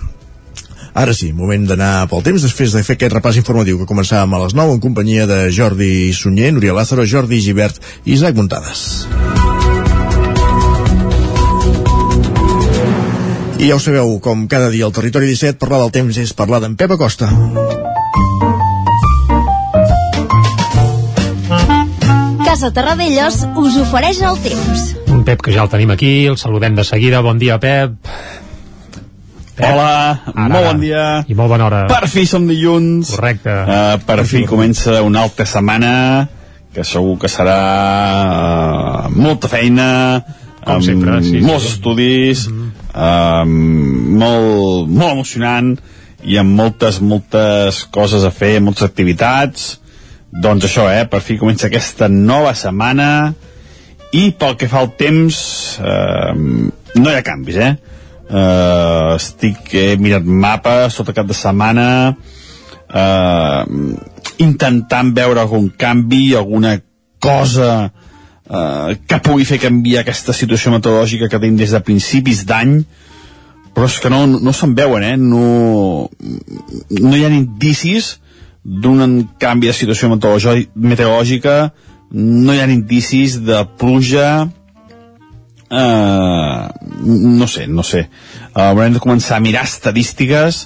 Ara 0.96 1.12
sí, 1.12 1.28
moment 1.36 1.66
d'anar 1.68 2.06
pel 2.08 2.22
temps 2.24 2.40
després 2.40 2.72
de 2.72 2.80
fer 2.80 2.94
aquest 2.96 3.12
repàs 3.12 3.36
informatiu 3.36 3.76
que 3.76 3.88
començàvem 3.88 4.32
a 4.32 4.38
les 4.46 4.54
9 4.56 4.78
en 4.78 4.80
companyia 4.80 5.26
de 5.28 5.50
Jordi 5.52 6.08
Sunyer, 6.16 6.54
Núria 6.56 6.72
Lázaro, 6.72 7.04
Jordi 7.04 7.36
Givert 7.44 7.76
i 8.06 8.14
Isaac 8.14 8.38
Muntades. 8.38 9.04
I 13.60 13.68
ja 13.68 13.76
ho 13.76 13.80
sabeu, 13.80 14.14
com 14.24 14.46
cada 14.48 14.70
dia 14.72 14.88
al 14.88 14.94
Territori 14.96 15.28
17, 15.28 15.60
parlar 15.60 15.82
del 15.84 15.92
temps 15.98 16.16
és 16.24 16.32
parlar 16.32 16.62
d'en 16.64 16.78
Pep 16.80 16.96
Acosta. 16.96 17.28
Casa 22.46 22.72
Terradellos 22.72 23.42
us 23.52 23.76
ofereix 23.84 24.24
el 24.24 24.40
temps. 24.48 24.88
Un 25.12 25.28
Pep 25.28 25.44
que 25.44 25.52
ja 25.52 25.68
el 25.68 25.72
tenim 25.76 25.92
aquí, 25.92 26.16
el 26.24 26.40
saludem 26.40 26.72
de 26.72 26.88
seguida. 26.88 27.20
Bon 27.20 27.36
dia, 27.36 27.60
Pep. 27.60 28.00
Pep. 29.56 29.64
Hola, 29.72 30.20
Ara, 30.34 30.48
molt 30.52 30.66
bon 30.68 30.80
dia. 30.84 31.02
I 31.24 31.34
molt 31.36 31.48
bona 31.48 31.64
hora. 31.64 31.78
Per 31.88 32.10
fi 32.12 32.26
som 32.28 32.44
dilluns. 32.44 33.14
Correcte. 33.14 33.54
Uh, 33.64 33.94
per 34.04 34.18
fi 34.28 34.42
comença 34.44 34.98
una 35.00 35.22
altra 35.24 35.46
setmana 35.48 35.92
que 36.76 36.84
segur 36.84 37.14
que 37.22 37.30
serà 37.32 37.56
uh, 39.06 39.14
molta 39.16 39.48
feina, 39.48 39.86
Com 40.60 40.74
amb 40.76 40.84
sempre, 40.84 41.22
sí, 41.24 41.38
sí. 41.38 41.40
molts 41.46 41.70
estudis, 41.70 42.44
mm 42.50 42.58
-hmm. 42.58 42.68
uh, 42.92 43.44
molt, 44.20 44.92
molt 44.92 45.12
emocionant 45.12 45.72
i 46.22 46.36
amb 46.36 46.52
moltes, 46.52 47.00
moltes 47.00 47.86
coses 47.90 48.24
a 48.24 48.30
fer, 48.30 48.60
moltes 48.60 48.84
activitats. 48.84 49.80
Doncs 50.30 50.68
això, 50.68 50.90
eh, 50.92 51.06
per 51.08 51.22
fi 51.22 51.38
comença 51.38 51.66
aquesta 51.66 52.08
nova 52.08 52.52
setmana 52.54 53.32
i 54.12 54.32
pel 54.32 54.56
que 54.56 54.68
fa 54.68 54.78
al 54.84 54.92
temps 54.96 55.78
uh, 55.80 56.34
no 56.94 57.10
hi 57.10 57.14
ha 57.14 57.22
canvis, 57.22 57.56
eh? 57.56 57.76
Uh, 58.26 59.14
estic, 59.14 59.70
he 59.70 59.94
mirat 60.02 60.24
mapes 60.26 60.96
tot 60.98 61.12
cap 61.14 61.28
de 61.30 61.34
setmana 61.36 61.86
uh, 62.90 63.62
intentant 64.42 65.12
veure 65.14 65.44
algun 65.44 65.68
canvi, 65.78 66.34
alguna 66.34 66.72
cosa 67.22 67.70
uh, 67.86 68.96
que 69.06 69.20
pugui 69.22 69.46
fer 69.46 69.60
canviar 69.62 70.02
aquesta 70.02 70.34
situació 70.34 70.74
meteorològica 70.74 71.30
que 71.30 71.38
tenim 71.38 71.60
des 71.60 71.70
de 71.76 71.82
principis 71.86 72.42
d'any 72.48 72.80
però 73.76 73.86
és 73.86 74.00
que 74.02 74.10
no, 74.10 74.24
no 74.26 74.52
se'n 74.56 74.74
veuen 74.74 75.06
eh? 75.06 75.16
no, 75.20 76.08
no 76.98 77.14
hi 77.14 77.24
ha 77.24 77.30
indicis 77.30 78.16
d'un 78.66 79.20
canvi 79.38 79.70
de 79.70 79.76
situació 79.76 80.10
meteorològica 80.10 81.56
no 82.10 82.54
hi 82.54 82.62
ha 82.62 82.70
indicis 82.74 83.38
de 83.46 83.62
pluja 83.78 84.48
Uh, 85.66 86.68
no 87.02 87.48
sé, 87.50 87.64
no 87.66 87.82
sé 87.82 88.04
uh, 88.06 88.68
haurem 88.68 88.92
de 88.94 89.00
començar 89.02 89.40
a 89.40 89.42
mirar 89.42 89.64
estadístiques 89.66 90.60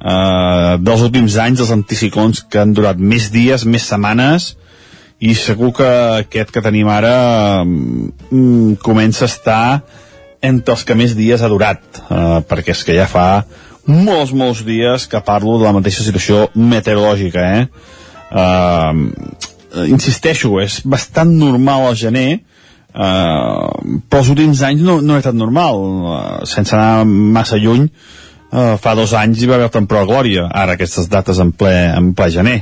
uh, 0.00 0.78
dels 0.80 1.02
últims 1.04 1.36
anys 1.36 1.60
dels 1.60 1.72
anticiclons 1.74 2.40
que 2.48 2.62
han 2.62 2.72
durat 2.72 2.96
més 2.96 3.28
dies, 3.28 3.66
més 3.68 3.84
setmanes 3.84 4.54
i 5.20 5.34
segur 5.36 5.74
que 5.76 5.90
aquest 6.22 6.54
que 6.54 6.64
tenim 6.64 6.88
ara 6.88 7.60
um, 7.60 8.72
comença 8.80 9.26
a 9.26 9.28
estar 9.28 9.62
entre 10.40 10.78
els 10.78 10.86
que 10.88 10.96
més 10.96 11.12
dies 11.18 11.44
ha 11.44 11.52
durat 11.52 11.84
uh, 12.08 12.40
perquè 12.48 12.72
és 12.72 12.86
que 12.88 12.96
ja 12.96 13.04
fa 13.10 13.44
molts, 13.84 14.32
molts 14.32 14.64
dies 14.64 15.04
que 15.12 15.20
parlo 15.28 15.58
de 15.60 15.68
la 15.68 15.76
mateixa 15.76 16.08
situació 16.08 16.46
meteorològica 16.56 17.48
eh? 17.58 17.64
uh, 18.32 19.84
insisteixo, 19.92 20.56
és 20.62 20.80
bastant 20.88 21.36
normal 21.36 21.90
al 21.90 22.00
gener 22.00 22.47
Uh, 22.98 24.00
però 24.10 24.24
els 24.24 24.30
últims 24.32 24.62
anys 24.66 24.82
no, 24.82 24.96
no 24.98 25.14
ha 25.14 25.20
estat 25.22 25.36
normal 25.38 25.76
uh, 25.78 26.16
sense 26.50 26.74
anar 26.74 27.04
massa 27.06 27.60
lluny. 27.62 27.86
Uh, 28.48 28.74
fa 28.80 28.96
dos 28.98 29.12
anys 29.14 29.42
hi 29.42 29.46
va 29.46 29.58
haver 29.58 29.68
temporada 29.70 30.08
glòria 30.08 30.48
ara 30.48 30.74
aquestes 30.74 31.06
dates 31.12 31.38
en 31.44 31.52
ple, 31.54 31.74
en 31.94 32.10
ple 32.18 32.30
gener. 32.34 32.58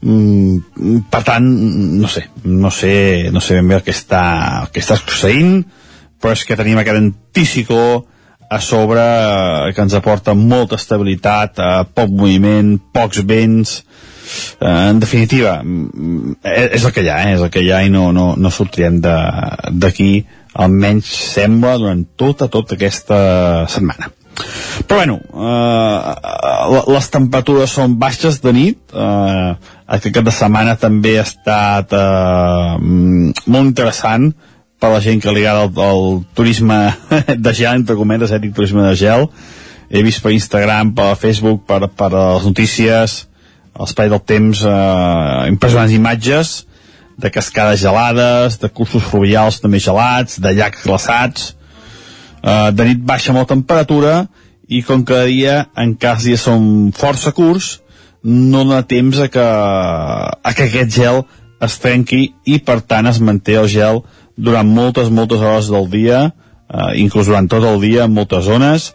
Mm, 0.00 1.02
per 1.12 1.20
tant 1.26 1.44
no 2.00 2.08
sé 2.08 2.22
no 2.44 2.70
sé, 2.72 2.92
no 3.32 3.40
sé 3.44 3.58
ben 3.58 3.68
bé 3.68 3.76
el 3.76 3.82
que 3.84 3.92
està, 3.92 4.22
el 4.62 4.70
que 4.72 4.80
està 4.80 4.96
succeint 4.96 5.58
però 6.20 6.32
és 6.36 6.44
que 6.48 6.56
tenim 6.56 6.78
aquest 6.80 7.00
anticicló 7.00 8.04
a 8.50 8.58
sobre 8.60 9.00
eh, 9.00 9.72
que 9.74 9.84
ens 9.84 9.94
aporta 9.96 10.34
molta 10.34 10.76
estabilitat, 10.80 11.60
eh, 11.62 11.84
poc 11.94 12.10
moviment, 12.10 12.74
pocs 12.92 13.22
vents, 13.26 13.76
eh, 13.78 14.09
en 14.60 15.00
definitiva, 15.00 15.60
mm, 15.62 16.36
és 16.44 16.84
el 16.84 16.92
que 16.92 17.04
hi 17.04 17.10
ha, 17.10 17.22
eh, 17.24 17.34
és 17.34 17.42
el 17.42 17.50
que 17.50 17.64
hi 17.64 17.72
ha 17.72 17.82
i 17.86 17.90
no, 17.90 18.10
no, 18.12 18.34
no 18.36 18.50
sortirem 18.50 19.00
d'aquí, 19.00 20.12
almenys 20.54 21.10
sembla, 21.34 21.76
durant 21.78 22.06
tota, 22.18 22.48
tota 22.48 22.74
aquesta 22.74 23.20
setmana. 23.70 24.10
Però 24.88 25.00
bueno, 25.00 25.18
eh, 25.20 26.84
les 26.94 27.10
temperatures 27.12 27.74
són 27.76 27.98
baixes 28.00 28.40
de 28.42 28.52
nit, 28.56 28.78
eh, 28.94 29.50
aquest 29.86 30.14
cap 30.14 30.26
de 30.26 30.34
setmana 30.34 30.76
també 30.80 31.18
ha 31.18 31.26
estat 31.26 31.92
eh, 31.92 32.76
molt 32.80 33.66
interessant 33.66 34.30
per 34.80 34.92
la 34.94 35.00
gent 35.04 35.20
que 35.20 35.32
li 35.36 35.44
agrada 35.44 35.66
el, 35.68 35.72
el 35.84 36.22
turisme 36.34 36.78
de 37.46 37.54
gel, 37.56 37.82
entre 37.82 37.98
cometes, 37.98 38.32
ètic 38.32 38.54
turisme 38.56 38.86
de 38.86 38.94
gel. 38.96 39.28
He 39.90 40.04
vist 40.06 40.22
per 40.22 40.32
Instagram, 40.32 40.94
per 40.96 41.16
Facebook, 41.18 41.66
per, 41.68 41.90
per 41.90 42.12
les 42.14 42.46
notícies, 42.46 43.24
l'espai 43.78 44.10
del 44.10 44.22
temps, 44.26 44.64
eh, 44.64 45.48
impressionants 45.48 45.94
imatges 45.94 46.66
de 47.20 47.30
cascades 47.30 47.80
gelades, 47.80 48.58
de 48.58 48.68
cursos 48.68 49.04
fluvials 49.04 49.60
també 49.60 49.78
gelats, 49.78 50.40
de 50.40 50.54
llacs 50.56 50.84
glaçats. 50.86 51.54
Eh, 52.42 52.70
de 52.72 52.84
nit 52.88 53.02
baixa 53.04 53.34
molt 53.36 53.50
temperatura 53.52 54.24
i 54.68 54.82
com 54.86 55.04
cada 55.04 55.26
dia, 55.28 55.66
en 55.76 55.94
cas 55.94 56.24
dies 56.24 56.40
són 56.40 56.92
força 56.96 57.34
curts, 57.36 57.80
no 58.22 58.64
dona 58.64 58.82
temps 58.88 59.18
a 59.20 59.28
que, 59.32 59.44
a 59.44 60.52
que 60.56 60.68
aquest 60.68 60.94
gel 60.94 61.22
es 61.60 61.76
trenqui 61.80 62.30
i 62.48 62.58
per 62.64 62.80
tant 62.80 63.08
es 63.10 63.20
manté 63.20 63.58
el 63.60 63.68
gel 63.68 64.02
durant 64.36 64.68
moltes, 64.68 65.10
moltes 65.12 65.42
hores 65.44 65.68
del 65.72 65.90
dia, 65.92 66.22
eh, 66.70 66.92
inclús 67.02 67.28
durant 67.28 67.48
tot 67.50 67.66
el 67.66 67.80
dia 67.82 68.06
en 68.06 68.16
moltes 68.16 68.46
zones, 68.48 68.92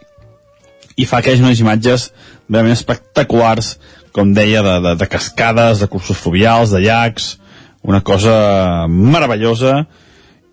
i 0.96 1.04
fa 1.04 1.20
aquelles 1.20 1.44
unes 1.44 1.60
imatges 1.60 2.10
realment 2.48 2.74
espectaculars, 2.74 3.76
com 4.16 4.32
deia, 4.32 4.62
de, 4.64 4.78
de, 4.80 4.94
de 4.96 5.08
cascades, 5.12 5.82
de 5.82 5.90
cursos 5.92 6.16
fluvials, 6.16 6.72
de 6.72 6.80
llacs, 6.86 7.34
una 7.86 8.00
cosa 8.00 8.86
meravellosa, 8.88 9.82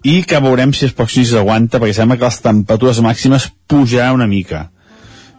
i 0.04 0.20
que 0.28 0.42
veurem 0.44 0.74
si 0.76 0.90
els 0.90 0.96
pròxims 0.98 1.32
aguanta, 1.40 1.80
perquè 1.80 1.96
sembla 1.96 2.20
que 2.20 2.28
les 2.28 2.42
temperatures 2.44 3.00
màximes 3.06 3.48
pujaran 3.72 4.20
una 4.20 4.28
mica. 4.28 4.68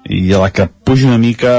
I 0.05 0.33
a 0.37 0.41
la 0.41 0.51
que 0.53 0.67
puja 0.69 1.09
una 1.09 1.21
mica 1.21 1.53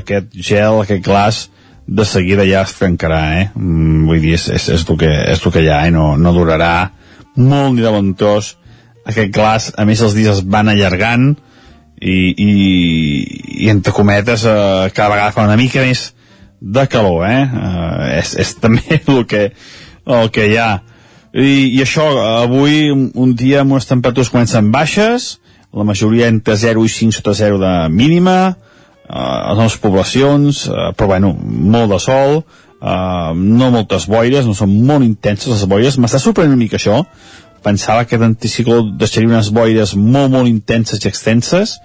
aquest 0.00 0.34
gel, 0.34 0.82
aquest 0.82 1.06
glaç, 1.06 1.44
de 1.86 2.04
seguida 2.06 2.46
ja 2.46 2.62
es 2.62 2.74
trencarà, 2.78 3.22
eh? 3.40 3.46
Mm, 3.58 4.04
vull 4.06 4.20
dir, 4.22 4.34
és, 4.38 4.48
és, 4.54 4.68
és, 4.74 4.84
el 4.86 4.98
que, 4.98 5.10
és 5.32 5.40
el 5.42 5.54
que 5.54 5.62
hi 5.62 5.70
ha, 5.70 5.80
eh? 5.86 5.94
No, 5.94 6.12
no 6.18 6.34
durarà 6.34 6.74
molt 7.36 7.76
ni 7.76 7.82
de 7.82 7.90
bon. 7.94 8.12
Aquest 9.02 9.32
glaç, 9.34 9.72
a 9.78 9.86
més, 9.86 10.02
els 10.02 10.14
dies 10.14 10.38
es 10.38 10.44
van 10.46 10.70
allargant 10.70 11.32
i, 12.02 12.34
i, 12.34 12.52
i 13.64 13.70
entre 13.70 13.94
cometes, 13.94 14.44
eh, 14.44 14.90
cada 14.94 15.12
vegada 15.14 15.34
fa 15.34 15.46
una 15.46 15.58
mica 15.58 15.84
més 15.86 16.08
de 16.58 16.86
calor, 16.90 17.22
eh? 17.28 17.42
eh 17.46 18.08
és, 18.18 18.34
és 18.42 18.54
també 18.62 18.98
el 19.06 19.22
que, 19.30 19.44
el 20.06 20.32
que 20.34 20.48
hi 20.50 20.58
ha. 20.58 20.72
I, 21.32 21.70
i 21.72 21.78
això, 21.84 22.08
avui, 22.42 22.90
un, 22.92 23.36
dia 23.38 23.62
amb 23.62 23.76
unes 23.76 23.88
temperatures 23.88 24.32
comencen 24.32 24.72
baixes, 24.74 25.36
la 25.72 25.86
majoria 25.88 26.28
entre 26.28 26.58
0 26.60 26.82
i 26.84 26.90
5 26.92 27.16
sota 27.20 27.36
0 27.38 27.62
de 27.62 27.72
mínima, 27.94 28.36
eh, 29.06 29.14
a 29.14 29.54
les 29.56 29.78
poblacions, 29.80 30.66
eh, 30.66 30.90
però 30.98 31.14
bueno, 31.14 31.32
molt 31.38 31.94
de 31.94 32.00
sol, 32.02 32.42
eh, 32.82 33.30
no 33.32 33.70
moltes 33.72 34.08
boires, 34.10 34.44
no 34.44 34.58
són 34.58 34.74
molt 34.90 35.06
intenses 35.06 35.54
les 35.54 35.64
boires, 35.70 35.96
m'està 36.02 36.20
sorprenent 36.20 36.58
una 36.58 36.64
mica 36.66 36.80
això, 36.82 37.04
pensava 37.64 38.04
que 38.08 38.18
l'anticicló 38.20 38.82
deixaria 38.98 39.30
unes 39.30 39.50
boires 39.54 39.94
molt, 39.96 40.30
molt 40.32 40.50
intenses 40.50 41.02
i 41.02 41.08
extenses, 41.10 41.76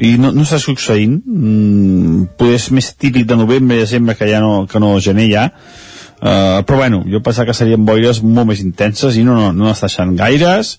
i 0.00 0.14
no, 0.16 0.30
no 0.32 0.44
està 0.46 0.58
succeint, 0.60 1.18
mm, 1.20 2.36
potser 2.40 2.58
és 2.58 2.68
més 2.78 2.92
típic 2.96 3.26
de 3.28 3.36
novembre 3.36 3.76
i 3.76 3.82
desembre 3.82 4.16
que 4.16 4.28
ja 4.30 4.40
no, 4.40 4.66
que 4.70 4.80
no 4.80 4.94
gener 5.04 5.26
ja, 5.28 5.48
uh, 5.52 6.62
però 6.64 6.80
bueno, 6.84 7.02
jo 7.08 7.20
pensava 7.20 7.50
que 7.50 7.58
serien 7.58 7.84
boires 7.84 8.22
molt 8.22 8.48
més 8.48 8.62
intenses 8.64 9.18
i 9.18 9.26
no, 9.26 9.36
no, 9.36 9.50
no 9.52 9.68
n'està 9.68 9.90
deixant 9.90 10.14
gaires, 10.16 10.78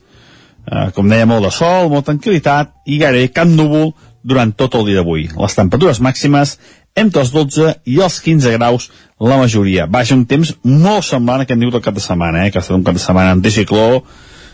uh, 0.72 0.90
com 0.96 1.12
deia, 1.12 1.30
molt 1.30 1.46
de 1.46 1.54
sol, 1.54 1.92
molta 1.94 2.12
tranquil·litat 2.12 2.74
i 2.90 2.98
gairebé 3.04 3.30
cap 3.36 3.52
núvol 3.52 3.94
durant 4.24 4.54
tot 4.56 4.76
el 4.80 4.88
dia 4.90 5.02
d'avui. 5.02 5.28
Les 5.36 5.58
temperatures 5.58 6.02
màximes 6.04 6.58
entre 6.96 7.24
els 7.24 7.32
12 7.34 7.74
i 7.90 8.00
els 8.06 8.20
15 8.24 8.54
graus 8.58 8.90
la 9.20 9.38
majoria. 9.40 9.88
Vaja, 9.90 10.16
un 10.16 10.26
temps 10.30 10.54
molt 10.64 11.08
semblant 11.08 11.42
a 11.42 11.48
aquest 11.48 11.60
niu 11.60 11.72
del 11.74 11.84
cap 11.84 11.96
de 11.96 12.04
setmana, 12.04 12.46
eh? 12.46 12.52
que 12.52 12.60
ha 12.60 12.64
estat 12.66 12.78
un 12.78 12.86
cap 12.86 12.98
de 12.98 13.04
setmana 13.04 13.34
anticicló 13.36 14.04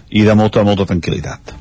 i 0.09 0.23
de 0.25 0.35
molta, 0.37 0.63
molta 0.65 0.87
tranquil·litat. 0.89 1.53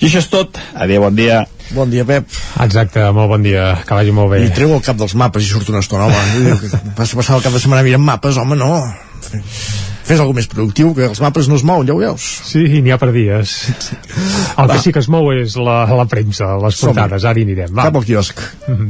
I 0.00 0.06
això 0.06 0.20
és 0.22 0.28
tot. 0.30 0.60
Adéu, 0.78 1.02
bon 1.04 1.16
dia. 1.16 1.42
Bon 1.74 1.90
dia, 1.90 2.04
Pep. 2.06 2.26
Exacte, 2.62 3.02
molt 3.14 3.30
bon 3.30 3.44
dia, 3.46 3.72
que 3.86 3.94
vagi 3.94 4.14
molt 4.14 4.32
bé. 4.32 4.42
I 4.46 4.54
treu 4.54 4.72
el 4.74 4.82
cap 4.82 4.98
dels 4.98 5.14
mapes 5.18 5.46
i 5.46 5.50
surt 5.50 5.70
una 5.70 5.82
estona, 5.84 6.08
home. 6.08 6.56
Vas 6.98 7.14
passar 7.18 7.38
el 7.38 7.44
cap 7.46 7.54
de 7.54 7.62
setmana 7.62 7.86
mirant 7.86 8.06
mapes, 8.06 8.38
home, 8.42 8.58
no. 8.58 8.72
Fes 10.10 10.18
alguna 10.18 10.40
més 10.40 10.48
productiu, 10.50 10.88
que 10.96 11.04
els 11.06 11.20
mapes 11.22 11.46
no 11.46 11.54
es 11.54 11.62
mouen, 11.62 11.86
ja 11.86 11.94
ho 11.94 12.00
veus. 12.00 12.24
Sí, 12.48 12.64
n'hi 12.82 12.90
ha 12.90 12.98
per 12.98 13.12
dies. 13.14 13.54
El 14.58 14.66
Va. 14.66 14.74
que 14.74 14.80
sí 14.82 14.90
que 14.90 14.98
es 15.04 15.08
mou 15.12 15.30
és 15.36 15.54
la, 15.54 15.84
la 15.86 16.08
premsa, 16.10 16.50
les 16.64 16.82
portades, 16.82 17.28
ara 17.30 17.38
hi 17.38 17.46
anirem. 17.46 17.70
Va. 17.78 17.86
Cap 17.86 18.02
al 18.02 18.10
quiosc. 18.10 18.42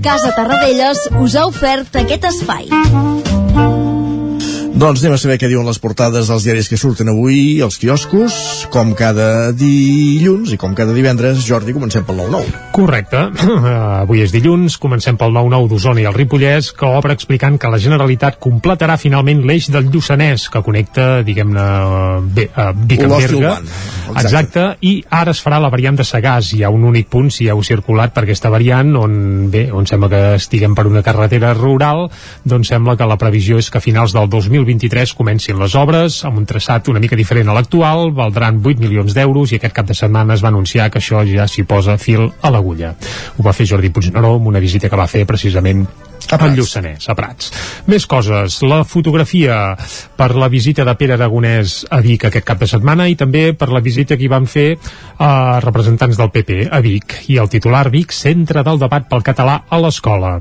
Casa 0.06 0.32
Tarradellas 0.32 1.10
us 1.20 1.36
ha 1.36 1.44
ofert 1.52 2.00
aquest 2.06 2.30
espai. 2.32 3.99
Doncs 4.80 5.02
anem 5.02 5.12
a 5.12 5.20
saber 5.20 5.34
què 5.36 5.48
diuen 5.50 5.66
les 5.68 5.76
portades 5.76 6.30
dels 6.30 6.44
diaris 6.46 6.70
que 6.70 6.78
surten 6.80 7.10
avui 7.12 7.58
als 7.60 7.76
quioscos, 7.76 8.32
com 8.72 8.94
cada 8.96 9.50
dilluns 9.52 10.54
i 10.54 10.56
com 10.56 10.72
cada 10.78 10.94
divendres. 10.96 11.42
Jordi, 11.44 11.74
comencem 11.76 12.06
pel 12.08 12.22
9-9. 12.22 12.54
Correcte. 12.72 13.26
avui 14.00 14.22
és 14.24 14.32
dilluns, 14.32 14.78
comencem 14.80 15.18
pel 15.20 15.36
9-9 15.36 15.68
d'Osona 15.68 16.00
i 16.00 16.06
el 16.08 16.16
Ripollès, 16.16 16.70
que 16.72 16.88
obre 16.88 17.12
explicant 17.12 17.58
que 17.60 17.68
la 17.68 17.80
Generalitat 17.82 18.38
completarà 18.40 18.96
finalment 18.96 19.42
l'eix 19.44 19.68
del 19.68 19.90
Lluçanès, 19.92 20.46
que 20.48 20.64
connecta, 20.64 21.10
diguem-ne, 21.28 21.66
uh, 22.24 22.72
Vic 22.80 23.04
amb 23.04 23.18
Berga. 23.18 23.52
Exacte. 23.60 24.24
Exacte. 24.24 24.64
I 24.80 24.94
ara 25.20 25.36
es 25.36 25.44
farà 25.44 25.60
la 25.60 25.68
variant 25.68 26.00
de 26.00 26.08
Sagàs. 26.08 26.54
Hi 26.56 26.64
ha 26.64 26.72
un 26.72 26.88
únic 26.88 27.12
punt, 27.12 27.28
si 27.28 27.50
heu 27.52 27.60
circulat 27.68 28.16
per 28.16 28.24
aquesta 28.24 28.48
variant, 28.48 28.96
on, 28.96 29.20
bé, 29.52 29.66
on 29.76 29.84
sembla 29.84 30.08
que 30.08 30.24
estiguem 30.40 30.72
per 30.78 30.88
una 30.88 31.04
carretera 31.04 31.52
rural, 31.52 32.06
doncs 32.48 32.72
sembla 32.72 32.96
que 32.96 33.12
la 33.12 33.20
previsió 33.20 33.60
és 33.60 33.68
que 33.68 33.76
a 33.76 33.84
finals 33.84 34.16
del 34.16 34.32
2020 34.32 34.69
2023 34.70 35.14
comencin 35.18 35.58
les 35.58 35.74
obres 35.74 36.20
amb 36.28 36.38
un 36.38 36.46
traçat 36.46 36.90
una 36.92 37.02
mica 37.02 37.18
diferent 37.18 37.50
a 37.50 37.56
l'actual, 37.56 38.12
valdran 38.14 38.60
8 38.62 38.82
milions 38.82 39.16
d'euros 39.16 39.50
i 39.50 39.58
aquest 39.58 39.74
cap 39.74 39.88
de 39.88 39.96
setmana 39.98 40.36
es 40.36 40.44
va 40.44 40.52
anunciar 40.52 40.90
que 40.90 41.02
això 41.02 41.24
ja 41.26 41.48
s'hi 41.50 41.66
posa 41.66 41.98
fil 41.98 42.28
a 42.42 42.52
l'agulla. 42.54 42.94
Ho 43.38 43.46
va 43.46 43.56
fer 43.56 43.66
Jordi 43.66 43.90
Puigneró 43.90 44.36
amb 44.38 44.52
una 44.52 44.62
visita 44.62 44.88
que 44.88 45.00
va 45.00 45.10
fer 45.10 45.26
precisament 45.26 45.86
a 46.28 46.38
Prats. 46.38 46.56
Lluçanès, 46.56 47.08
a 47.08 47.14
Prats. 47.18 47.50
Més 47.90 48.06
coses. 48.06 48.60
La 48.62 48.82
fotografia 48.84 49.76
per 50.16 50.30
la 50.38 50.50
visita 50.52 50.84
de 50.86 50.94
Pere 50.98 51.16
Aragonès 51.16 51.80
a 51.90 52.00
Vic 52.04 52.26
aquest 52.28 52.46
cap 52.46 52.60
de 52.60 52.68
setmana 52.70 53.08
i 53.10 53.16
també 53.18 53.50
per 53.58 53.70
la 53.72 53.82
visita 53.82 54.18
que 54.18 54.26
hi 54.26 54.30
van 54.30 54.46
fer 54.50 54.76
a 55.18 55.58
representants 55.64 56.18
del 56.20 56.30
PP 56.30 56.68
a 56.70 56.80
Vic 56.84 57.16
i 57.32 57.40
el 57.40 57.50
titular 57.50 57.88
Vic, 57.90 58.12
centre 58.14 58.62
del 58.66 58.78
debat 58.78 59.08
pel 59.10 59.24
català 59.26 59.62
a 59.68 59.80
l'escola. 59.80 60.36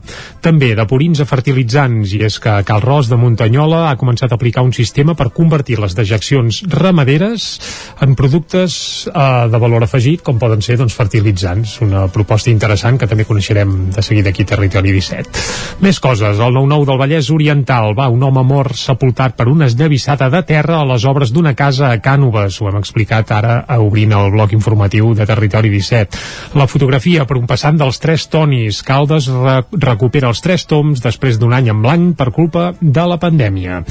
També 0.46 0.74
de 0.76 0.86
purins 0.90 1.24
a 1.24 1.28
fertilitzants 1.30 2.14
i 2.18 2.24
és 2.28 2.40
que 2.44 2.60
Cal 2.68 2.84
Ros 2.86 3.10
de 3.10 3.18
Muntanyola 3.20 3.88
ha 3.90 3.98
començat 3.98 4.09
a 4.10 4.30
aplicar 4.34 4.64
un 4.66 4.74
sistema 4.74 5.14
per 5.14 5.30
convertir 5.36 5.78
les 5.80 5.94
dejeccions 5.96 6.64
ramaderes 6.72 7.60
en 8.02 8.16
productes 8.18 9.08
eh, 9.08 9.48
de 9.52 9.62
valor 9.62 9.86
afegit 9.86 10.24
com 10.26 10.40
poden 10.42 10.64
ser 10.66 10.78
doncs, 10.80 10.96
fertilitzants. 10.98 11.78
Una 11.86 12.08
proposta 12.12 12.50
interessant 12.50 12.98
que 13.00 13.08
també 13.08 13.28
coneixerem 13.30 13.92
de 13.96 14.04
seguida 14.06 14.34
aquí 14.34 14.44
a 14.48 14.52
Territori 14.54 14.94
17. 14.96 15.44
Més 15.86 16.00
coses. 16.00 16.40
El 16.40 16.56
9-9 16.56 16.88
del 16.90 17.02
Vallès 17.02 17.30
Oriental. 17.34 17.94
Va, 17.98 18.10
un 18.10 18.24
home 18.24 18.44
mort 18.48 18.78
sepultat 18.78 19.36
per 19.38 19.48
una 19.52 19.68
esllavissada 19.70 20.30
de 20.34 20.44
terra 20.48 20.82
a 20.82 20.88
les 20.90 21.06
obres 21.06 21.34
d'una 21.36 21.54
casa 21.56 21.92
a 21.92 22.02
Cànoves. 22.02 22.60
Ho 22.62 22.70
hem 22.72 22.80
explicat 22.80 23.32
ara 23.36 23.62
obrint 23.80 24.16
el 24.16 24.32
bloc 24.34 24.54
informatiu 24.56 25.14
de 25.14 25.28
Territori 25.30 25.72
17. 25.74 26.24
La 26.60 26.68
fotografia 26.68 27.26
per 27.30 27.38
un 27.38 27.48
passant 27.50 27.78
dels 27.80 28.02
tres 28.02 28.28
tonis. 28.32 28.82
Caldes 28.86 29.30
re 29.30 29.60
recupera 29.72 30.30
els 30.30 30.42
tres 30.42 30.66
toms 30.70 31.02
després 31.04 31.40
d'un 31.40 31.54
any 31.56 31.70
en 31.72 31.82
blanc 31.84 32.16
per 32.18 32.32
culpa 32.36 32.72
de 32.80 33.06
la 33.10 33.20
pandèmia. 33.22 33.84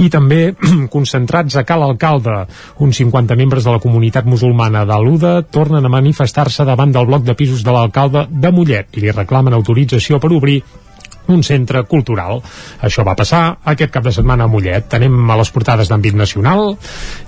I 0.00 0.10
també 0.12 0.54
concentrats 0.94 1.56
a 1.56 1.64
Cal 1.68 1.84
Alcalde. 1.86 2.44
Uns 2.84 3.02
50 3.02 3.36
membres 3.38 3.66
de 3.66 3.74
la 3.74 3.82
comunitat 3.82 4.28
musulmana 4.28 4.84
d'Aluda 4.88 5.40
tornen 5.50 5.84
a 5.84 5.92
manifestar-se 5.92 6.64
davant 6.64 6.94
del 6.94 7.06
bloc 7.10 7.26
de 7.26 7.36
pisos 7.38 7.64
de 7.64 7.74
l'alcalde 7.74 8.26
de 8.30 8.54
Mollet. 8.54 8.96
Li 9.00 9.12
reclamen 9.12 9.54
autorització 9.54 10.20
per 10.22 10.32
obrir 10.32 10.62
un 11.26 11.42
centre 11.42 11.82
cultural. 11.88 12.40
Això 12.84 13.04
va 13.06 13.16
passar 13.16 13.42
aquest 13.72 13.92
cap 13.94 14.04
de 14.04 14.12
setmana 14.12 14.44
a 14.44 14.50
Mollet. 14.50 14.88
Tenem 14.92 15.30
a 15.30 15.38
les 15.40 15.50
portades 15.54 15.88
d'àmbit 15.90 16.16
nacional 16.18 16.74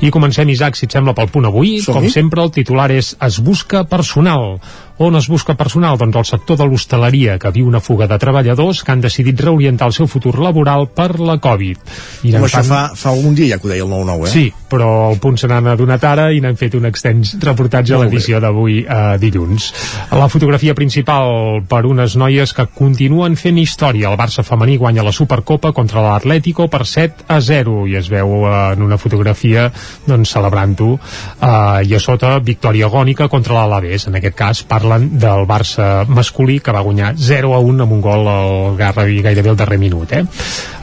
i 0.04 0.12
comencem, 0.12 0.48
Isaac, 0.52 0.76
si 0.76 0.86
et 0.88 0.96
sembla, 0.96 1.14
pel 1.16 1.30
punt 1.32 1.48
avui. 1.48 1.78
Com 1.86 2.08
sempre, 2.12 2.44
el 2.44 2.52
titular 2.52 2.90
és 2.92 3.14
Es 3.26 3.40
busca 3.40 3.84
personal. 3.88 4.58
On 4.98 5.12
es 5.16 5.26
busca 5.28 5.52
personal? 5.60 5.98
Doncs 6.00 6.16
el 6.16 6.24
sector 6.24 6.56
de 6.56 6.64
l'hostaleria, 6.64 7.34
que 7.36 7.50
viu 7.52 7.66
una 7.68 7.82
fuga 7.84 8.06
de 8.08 8.16
treballadors 8.16 8.80
que 8.80 8.94
han 8.94 9.02
decidit 9.04 9.42
reorientar 9.44 9.90
el 9.90 9.92
seu 9.92 10.08
futur 10.08 10.38
laboral 10.40 10.86
per 10.88 11.18
la 11.20 11.36
Covid. 11.36 11.82
I 12.24 12.32
Però 12.32 12.46
això 12.48 12.62
fa, 12.64 12.78
fa 12.96 13.10
algun 13.12 13.34
dia 13.36 13.50
ja 13.50 13.58
que 13.60 13.68
ho 13.68 13.72
deia 13.74 13.84
el 13.84 13.92
9-9, 13.92 14.24
eh? 14.24 14.32
Sí, 14.32 14.44
però 14.70 15.10
el 15.10 15.20
punt 15.20 15.36
se 15.36 15.50
n'ha 15.50 15.58
adonat 15.74 16.06
ara 16.08 16.30
i 16.32 16.40
n'han 16.40 16.56
fet 16.56 16.78
un 16.78 16.88
extens 16.88 17.34
reportatge 17.44 17.92
a 17.92 18.00
l'edició 18.00 18.40
d'avui 18.40 18.78
eh, 18.86 19.18
dilluns. 19.20 19.68
La 20.16 20.30
fotografia 20.32 20.72
principal 20.78 21.60
per 21.68 21.82
unes 21.84 22.16
noies 22.16 22.56
que 22.56 22.64
continuen 22.72 23.36
fent 23.36 23.60
història. 23.60 24.08
El 24.08 24.16
Barça 24.16 24.46
femení 24.48 24.78
guanya 24.80 25.04
la 25.04 25.12
Supercopa 25.12 25.74
contra 25.76 26.06
l'Atlético 26.06 26.70
per 26.72 26.86
7 26.88 27.28
a 27.28 27.40
0 27.44 27.84
i 27.92 27.98
es 28.00 28.08
veu 28.08 28.48
eh, 28.48 28.56
en 28.72 28.88
una 28.88 28.96
fotografia 28.96 29.68
doncs, 30.08 30.32
celebrant-ho. 30.32 30.96
Eh, 30.96 31.84
I 31.84 31.94
a 32.00 32.00
sota, 32.00 32.38
victòria 32.40 32.88
agònica 32.88 33.28
contra 33.28 33.60
l'Alaves. 33.60 34.08
En 34.08 34.16
aquest 34.16 34.40
cas, 34.40 34.64
parla 34.64 34.85
parlen 34.86 35.18
del 35.18 35.46
Barça 35.46 36.06
masculí 36.06 36.60
que 36.60 36.72
va 36.72 36.80
guanyar 36.80 37.14
0 37.18 37.54
a 37.54 37.58
1 37.58 37.82
amb 37.82 37.92
un 37.92 38.00
gol 38.00 38.28
al 38.30 38.76
Garrabi 38.78 39.18
gairebé 39.22 39.50
al 39.50 39.58
darrer 39.58 39.78
minut 39.82 40.12
eh? 40.14 40.22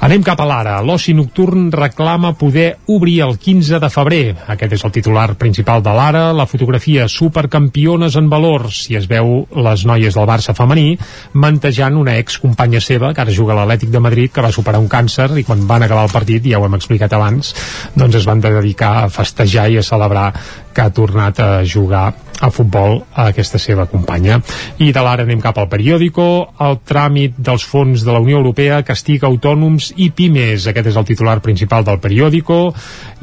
anem 0.03 0.23
cap 0.23 0.41
a 0.43 0.45
l'ara. 0.47 0.73
L'oci 0.83 1.13
nocturn 1.15 1.69
reclama 1.71 2.33
poder 2.35 2.75
obrir 2.91 3.21
el 3.23 3.37
15 3.39 3.79
de 3.79 3.89
febrer. 3.89 4.23
Aquest 4.51 4.75
és 4.75 4.83
el 4.83 4.91
titular 4.91 5.29
principal 5.39 5.83
de 5.83 5.93
l'ara. 5.95 6.25
La 6.35 6.45
fotografia 6.49 7.07
supercampiones 7.07 8.17
en 8.19 8.27
valors 8.31 8.83
i 8.91 8.97
es 8.99 9.07
veu 9.07 9.45
les 9.55 9.85
noies 9.87 10.17
del 10.17 10.27
Barça 10.27 10.55
femení 10.57 10.97
mantejant 11.39 11.95
una 11.99 12.17
ex 12.19 12.37
companya 12.43 12.81
seva 12.83 13.13
que 13.13 13.23
ara 13.23 13.31
juga 13.31 13.55
a 13.55 13.61
l'Atlètic 13.61 13.93
de 13.93 14.03
Madrid 14.03 14.33
que 14.33 14.43
va 14.43 14.51
superar 14.51 14.81
un 14.83 14.91
càncer 14.91 15.29
i 15.39 15.45
quan 15.47 15.63
van 15.69 15.87
acabar 15.87 16.03
el 16.09 16.11
partit 16.11 16.51
ja 16.51 16.59
ho 16.59 16.67
hem 16.67 16.75
explicat 16.75 17.15
abans 17.15 17.53
doncs 17.95 18.19
es 18.19 18.27
van 18.27 18.43
dedicar 18.43 18.93
a 19.05 19.09
festejar 19.13 19.69
i 19.71 19.79
a 19.79 19.87
celebrar 19.87 20.27
que 20.73 20.83
ha 20.83 20.93
tornat 20.93 21.39
a 21.39 21.49
jugar 21.65 22.11
a 22.43 22.49
futbol 22.51 23.05
a 23.15 23.29
aquesta 23.31 23.59
seva 23.61 23.85
companya. 23.87 24.39
I 24.83 24.91
de 24.91 25.01
l'ara 25.03 25.23
anem 25.23 25.39
cap 25.41 25.57
al 25.61 25.69
periòdico. 25.71 26.25
El 26.65 26.79
tràmit 26.83 27.37
dels 27.37 27.63
fons 27.63 28.03
de 28.03 28.11
la 28.11 28.19
Unió 28.23 28.41
Europea 28.41 28.81
castiga 28.83 29.29
autònoms 29.29 29.93
i 29.95 30.09
pimes. 30.11 30.67
Aquest 30.67 30.91
és 30.91 30.99
el 30.99 31.07
titular 31.07 31.39
principal 31.45 31.87
del 31.87 32.01
periòdico. 32.03 32.73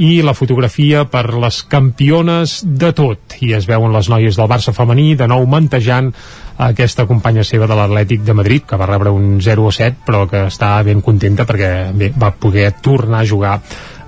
I 0.00 0.22
la 0.24 0.36
fotografia 0.36 1.04
per 1.04 1.26
les 1.34 1.62
campiones 1.68 2.60
de 2.64 2.94
tot. 2.96 3.36
I 3.44 3.52
es 3.58 3.68
veuen 3.68 3.92
les 3.92 4.08
noies 4.08 4.40
del 4.40 4.48
Barça 4.48 4.72
femení 4.76 5.12
de 5.20 5.28
nou 5.28 5.44
mantejant 5.46 6.14
aquesta 6.60 7.06
companya 7.08 7.44
seva 7.44 7.68
de 7.68 7.76
l'Atlètic 7.76 8.24
de 8.24 8.34
Madrid, 8.36 8.66
que 8.68 8.76
va 8.76 8.88
rebre 8.88 9.12
un 9.16 9.38
0-7, 9.40 10.04
però 10.04 10.26
que 10.28 10.44
està 10.50 10.74
ben 10.84 11.00
contenta 11.00 11.46
perquè 11.48 11.70
bé, 11.96 12.10
va 12.12 12.34
poder 12.36 12.68
tornar 12.84 13.22
a 13.22 13.28
jugar 13.28 13.54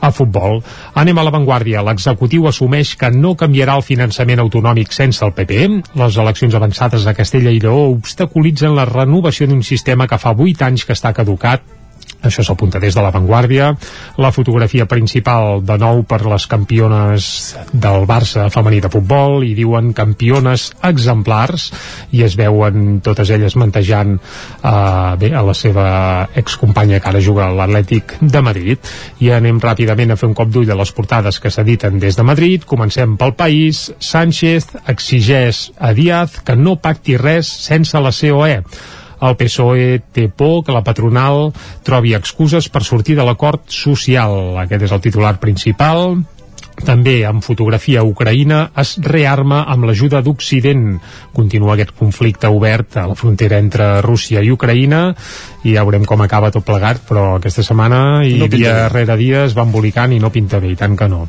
a 0.02 0.10
futbol. 0.10 0.60
Anem 0.98 1.18
a 1.18 1.24
l'avantguàrdia. 1.26 1.84
L'executiu 1.86 2.48
assumeix 2.50 2.96
que 2.98 3.12
no 3.14 3.36
canviarà 3.38 3.78
el 3.78 3.86
finançament 3.86 4.42
autonòmic 4.42 4.92
sense 4.92 5.24
el 5.24 5.34
PP. 5.36 5.68
Les 6.02 6.18
eleccions 6.18 6.58
avançades 6.58 7.06
a 7.06 7.14
Castella 7.14 7.54
i 7.54 7.62
Lleó 7.62 7.86
obstaculitzen 7.94 8.74
la 8.76 8.88
renovació 8.88 9.46
d'un 9.48 9.62
sistema 9.62 10.10
que 10.10 10.18
fa 10.18 10.34
8 10.34 10.68
anys 10.68 10.84
que 10.88 10.98
està 10.98 11.14
caducat 11.14 11.62
això 12.22 12.44
s'apunta 12.46 12.80
des 12.82 12.94
de 12.94 13.02
l'avantguàrdia 13.02 13.72
la 14.22 14.32
fotografia 14.32 14.86
principal 14.86 15.60
de 15.66 15.76
nou 15.78 16.02
per 16.08 16.22
les 16.26 16.46
campiones 16.46 17.56
del 17.72 18.06
Barça 18.06 18.48
femení 18.52 18.80
de 18.82 18.90
futbol 18.92 19.42
i 19.46 19.54
diuen 19.58 19.92
campiones 19.96 20.70
exemplars 20.86 21.70
i 22.12 22.22
es 22.26 22.36
veuen 22.38 23.00
totes 23.04 23.30
elles 23.34 23.56
mantejant 23.56 24.16
eh, 24.18 25.16
bé, 25.18 25.32
a 25.34 25.42
la 25.42 25.54
seva 25.54 25.86
excompanya 26.34 27.00
que 27.00 27.10
ara 27.10 27.20
juga 27.20 27.48
a 27.48 27.56
l'Atlètic 27.56 28.16
de 28.20 28.42
Madrid. 28.44 28.92
I 29.20 29.32
anem 29.36 29.60
ràpidament 29.62 30.12
a 30.12 30.18
fer 30.20 30.28
un 30.30 30.36
cop 30.38 30.50
d'ull 30.52 30.68
de 30.68 30.78
les 30.78 30.92
portades 30.94 31.40
que 31.40 31.50
s'editen 31.50 32.00
des 32.02 32.18
de 32.18 32.26
Madrid. 32.26 32.66
Comencem 32.68 33.16
pel 33.20 33.36
país. 33.38 33.88
Sánchez 33.98 34.72
exigeix 34.86 35.70
a 35.78 35.92
Díaz 35.96 36.40
que 36.46 36.56
no 36.56 36.78
pacti 36.80 37.18
res 37.20 37.50
sense 37.68 37.98
la 37.98 38.12
COE 38.12 38.62
el 39.22 39.36
PSOE 39.38 40.00
té 40.14 40.26
por 40.28 40.62
que 40.66 40.74
la 40.74 40.82
patronal 40.84 41.52
trobi 41.86 42.16
excuses 42.18 42.68
per 42.72 42.82
sortir 42.86 43.16
de 43.18 43.26
l'acord 43.26 43.64
social. 43.70 44.58
Aquest 44.64 44.88
és 44.88 44.94
el 44.94 45.04
titular 45.04 45.36
principal 45.42 46.18
també 46.80 47.20
amb 47.28 47.44
fotografia 47.44 48.02
Ucraïna 48.06 48.62
es 48.80 48.94
rearma 49.04 49.62
amb 49.70 49.84
l'ajuda 49.88 50.22
d'Occident. 50.24 50.96
Continua 51.36 51.74
aquest 51.74 51.92
conflicte 51.98 52.48
obert 52.48 52.96
a 52.96 53.06
la 53.10 53.16
frontera 53.18 53.58
entre 53.62 54.00
Rússia 54.04 54.42
i 54.42 54.50
Ucraïna 54.54 55.02
i 55.62 55.76
ja 55.76 55.84
veurem 55.84 56.06
com 56.08 56.24
acaba 56.24 56.50
tot 56.54 56.64
plegat, 56.66 57.02
però 57.06 57.36
aquesta 57.36 57.62
setmana 57.62 58.22
i 58.26 58.38
no 58.40 58.48
dia 58.50 58.88
rere 58.92 59.16
dia 59.20 59.44
es 59.46 59.56
va 59.56 59.66
embolicant 59.66 60.14
i 60.14 60.20
no 60.22 60.32
pinta 60.34 60.58
bé, 60.62 60.72
i 60.72 60.78
tant 60.78 60.96
que 60.98 61.08
no. 61.10 61.26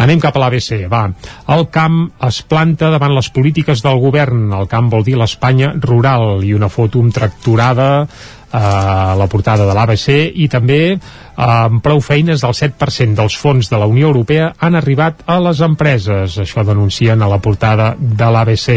Anem 0.00 0.22
cap 0.22 0.36
a 0.36 0.44
l'ABC, 0.44 0.86
va. 0.90 1.04
El 1.52 1.68
camp 1.74 2.00
es 2.28 2.40
planta 2.48 2.92
davant 2.94 3.14
les 3.16 3.28
polítiques 3.34 3.82
del 3.84 4.00
govern. 4.00 4.46
El 4.54 4.70
camp 4.70 4.88
vol 4.92 5.04
dir 5.04 5.18
l'Espanya 5.20 5.74
rural 5.82 6.44
i 6.46 6.54
una 6.54 6.70
foto 6.72 7.02
amb 7.02 7.14
tracturada 7.14 8.06
a 8.54 9.14
la 9.18 9.26
portada 9.26 9.66
de 9.66 9.74
l'ABC 9.74 10.08
i 10.38 10.46
també 10.48 10.94
amb 11.36 11.82
prou 11.84 12.00
feines 12.04 12.42
del 12.44 12.54
7% 12.54 13.18
dels 13.18 13.36
fons 13.38 13.70
de 13.70 13.78
la 13.80 13.88
Unió 13.90 14.08
Europea 14.10 14.52
han 14.58 14.78
arribat 14.78 15.24
a 15.26 15.38
les 15.42 15.60
empreses. 15.64 16.38
Això 16.40 16.64
denuncien 16.66 17.22
a 17.22 17.30
la 17.30 17.40
portada 17.42 17.94
de 17.98 18.30
l'ABC. 18.30 18.68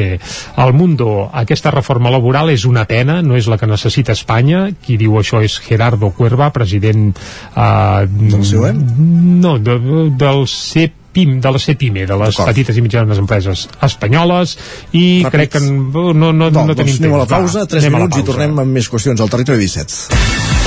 El 0.63 0.74
Mundo, 0.74 1.30
aquesta 1.32 1.72
reforma 1.74 2.12
laboral 2.13 2.52
és 2.54 2.65
una 2.65 2.86
pena, 2.89 3.22
no 3.22 3.38
és 3.38 3.48
la 3.48 3.58
que 3.58 3.70
necessita 3.70 4.15
Espanya. 4.17 4.67
Qui 4.82 4.98
diu 4.98 5.17
això 5.20 5.41
és 5.46 5.60
Gerardo 5.63 6.12
Cuerva, 6.12 6.52
president... 6.56 7.12
Eh, 7.56 8.08
del 8.08 8.46
seu, 8.46 8.65
eh? 8.67 8.74
No, 8.74 9.58
de, 9.60 9.78
del 10.17 10.48
CEP 10.48 11.04
PIM, 11.17 11.39
de 11.41 11.52
la 11.52 11.58
CEPIME, 11.58 12.06
de 12.06 12.17
les 12.22 12.38
petites 12.38 12.78
i 12.78 12.84
mitjanes 12.86 13.17
empreses 13.17 13.65
espanyoles, 13.82 14.54
i 14.91 15.24
Ràpids. 15.26 15.32
crec 15.34 15.54
que 15.56 15.63
no, 15.65 16.13
no, 16.13 16.30
no, 16.30 16.52
no, 16.52 16.67
no 16.70 16.78
tenim 16.78 16.93
doncs 16.93 17.02
anem 17.02 17.10
temps. 17.10 17.17
a 17.17 17.24
la 17.24 17.30
pausa, 17.34 17.65
3 17.65 17.89
minuts 17.89 18.22
i 18.22 18.28
tornem 18.28 18.65
amb 18.65 18.80
més 18.80 18.93
qüestions 18.93 19.26
al 19.26 19.34
territori 19.34 19.65
17. 19.65 20.66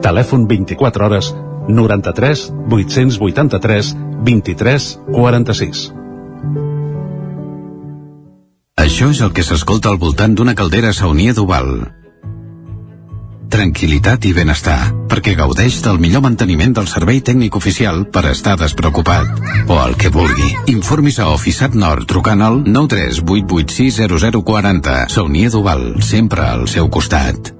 Telèfon 0.00 0.48
24 0.48 1.04
hores 1.06 1.34
93 1.68 2.52
883 2.68 3.96
23 4.24 4.98
46. 5.12 5.92
Això 8.80 9.10
és 9.12 9.20
el 9.20 9.36
que 9.36 9.44
s'escolta 9.44 9.92
al 9.92 10.00
voltant 10.00 10.32
d'una 10.34 10.56
caldera 10.56 10.92
saunia 10.96 11.36
d'Oval. 11.36 11.92
Tranquilitat 13.50 14.24
i 14.30 14.32
benestar, 14.32 14.94
perquè 15.10 15.34
gaudeix 15.36 15.82
del 15.84 15.98
millor 16.00 16.22
manteniment 16.24 16.72
del 16.78 16.88
servei 16.88 17.20
tècnic 17.20 17.56
oficial 17.58 18.06
per 18.08 18.24
estar 18.30 18.56
despreocupat. 18.56 19.26
O 19.68 19.84
el 19.84 19.96
que 20.00 20.08
vulgui. 20.14 20.54
Informis 20.72 21.18
a 21.18 21.28
Oficiat 21.34 21.74
Nord 21.74 22.06
trucant 22.08 22.40
al 22.46 22.62
938860040. 22.64 25.08
Saunia 25.12 25.50
d'Oval, 25.52 26.00
sempre 26.00 26.46
al 26.46 26.68
seu 26.70 26.88
costat. 26.88 27.59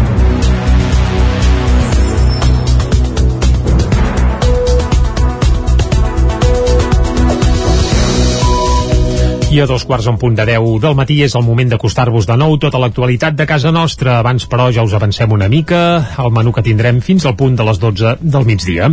I 9.51 9.59
a 9.59 9.65
dos 9.67 9.83
quarts 9.83 10.05
en 10.07 10.15
punt 10.15 10.31
de 10.37 10.45
10 10.47 10.77
del 10.79 10.93
matí 10.95 11.17
és 11.25 11.33
el 11.35 11.43
moment 11.43 11.73
d'acostar-vos 11.73 12.23
de 12.23 12.37
nou 12.39 12.53
tota 12.55 12.79
l'actualitat 12.79 13.35
de 13.35 13.43
casa 13.43 13.73
nostra. 13.75 14.13
Abans, 14.21 14.45
però, 14.47 14.69
ja 14.71 14.85
us 14.87 14.93
avancem 14.95 15.33
una 15.35 15.49
mica 15.51 15.81
el 16.23 16.31
menú 16.31 16.53
que 16.55 16.63
tindrem 16.63 17.01
fins 17.03 17.25
al 17.27 17.35
punt 17.35 17.57
de 17.59 17.65
les 17.67 17.81
12 17.81 18.13
del 18.21 18.47
migdia. 18.47 18.87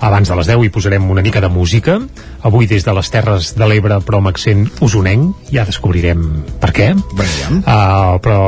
Abans 0.00 0.30
de 0.30 0.36
les 0.38 0.48
10 0.48 0.64
hi 0.64 0.70
posarem 0.72 1.10
una 1.12 1.20
mica 1.20 1.42
de 1.44 1.48
música. 1.52 1.98
Avui 2.42 2.66
des 2.66 2.84
de 2.86 2.92
les 2.96 3.10
Terres 3.12 3.50
de 3.52 3.66
l'Ebre, 3.68 3.98
però 4.00 4.20
amb 4.22 4.30
accent 4.30 4.64
usonenc. 4.80 5.50
Ja 5.52 5.66
descobrirem 5.68 6.22
per 6.60 6.70
què. 6.72 6.86
Uh, 6.96 8.16
però 8.24 8.38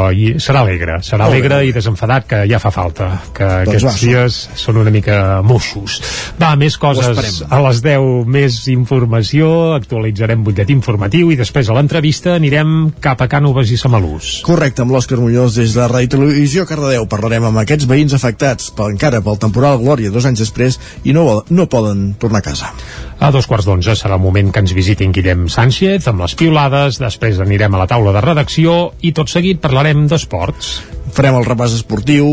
serà 0.41 0.63
alegre. 0.65 1.01
Serà 1.05 1.27
Molt 1.27 1.37
alegre 1.37 1.59
bé. 1.61 1.69
i 1.69 1.75
desenfadat, 1.77 2.27
que 2.31 2.41
ja 2.49 2.61
fa 2.63 2.73
falta. 2.73 3.11
Que 3.37 3.49
Doncs 3.67 3.69
aquests 3.69 3.85
va, 3.85 3.93
dies 4.01 4.39
són 4.63 4.81
una 4.81 4.93
mica 4.95 5.19
moixos. 5.45 5.99
Va, 6.41 6.55
més 6.57 6.79
coses. 6.81 7.43
A 7.53 7.61
les 7.67 7.83
10 7.85 8.25
més 8.33 8.57
informació, 8.73 9.75
actualitzarem 9.77 10.43
butlletí 10.47 10.73
informatiu 10.73 11.31
i 11.33 11.37
després 11.37 11.69
a 11.69 11.77
l'entrevista 11.77 12.39
anirem 12.39 12.93
cap 13.05 13.21
a 13.21 13.29
Cànoves 13.29 13.75
i 13.75 13.81
Samalús. 13.81 14.39
Correcte, 14.47 14.87
amb 14.87 14.97
l'Òscar 14.97 15.21
Muñoz 15.21 15.61
des 15.61 15.77
de 15.77 15.85
Ràdio 15.85 16.17
Televisió 16.17 16.65
Cardedeu 16.69 17.05
parlarem 17.13 17.51
amb 17.51 17.61
aquests 17.63 17.87
veïns 17.91 18.17
afectats 18.17 18.73
per, 18.73 18.89
encara 18.95 19.21
pel 19.21 19.41
temporal 19.43 19.81
Glòria 19.83 20.13
dos 20.15 20.25
anys 20.29 20.41
després 20.47 20.81
i 21.05 21.13
no, 21.13 21.42
no 21.51 21.69
poden 21.71 22.15
tornar 22.21 22.43
a 22.43 22.47
casa. 22.47 22.73
A 23.23 23.31
dos 23.31 23.47
quarts 23.47 23.67
d'onze 23.69 23.95
serà 23.99 24.17
el 24.19 24.23
moment 24.23 24.51
que 24.53 24.63
ens 24.63 24.75
visitin 24.75 25.13
Guillem 25.15 25.47
Sánchez 25.53 26.09
amb 26.11 26.25
les 26.25 26.35
piulades, 26.39 26.99
després 27.03 27.39
anirem 27.43 27.75
a 27.75 27.83
la 27.83 27.87
taula 27.91 28.15
de 28.15 28.25
redacció 28.25 28.93
i 29.03 29.13
tot 29.17 29.31
seguit 29.31 29.63
parlarem 29.63 30.07
d'esports. 30.11 30.73
Farem 31.13 31.37
el 31.37 31.45
repàs 31.45 31.75
esportiu 31.77 32.27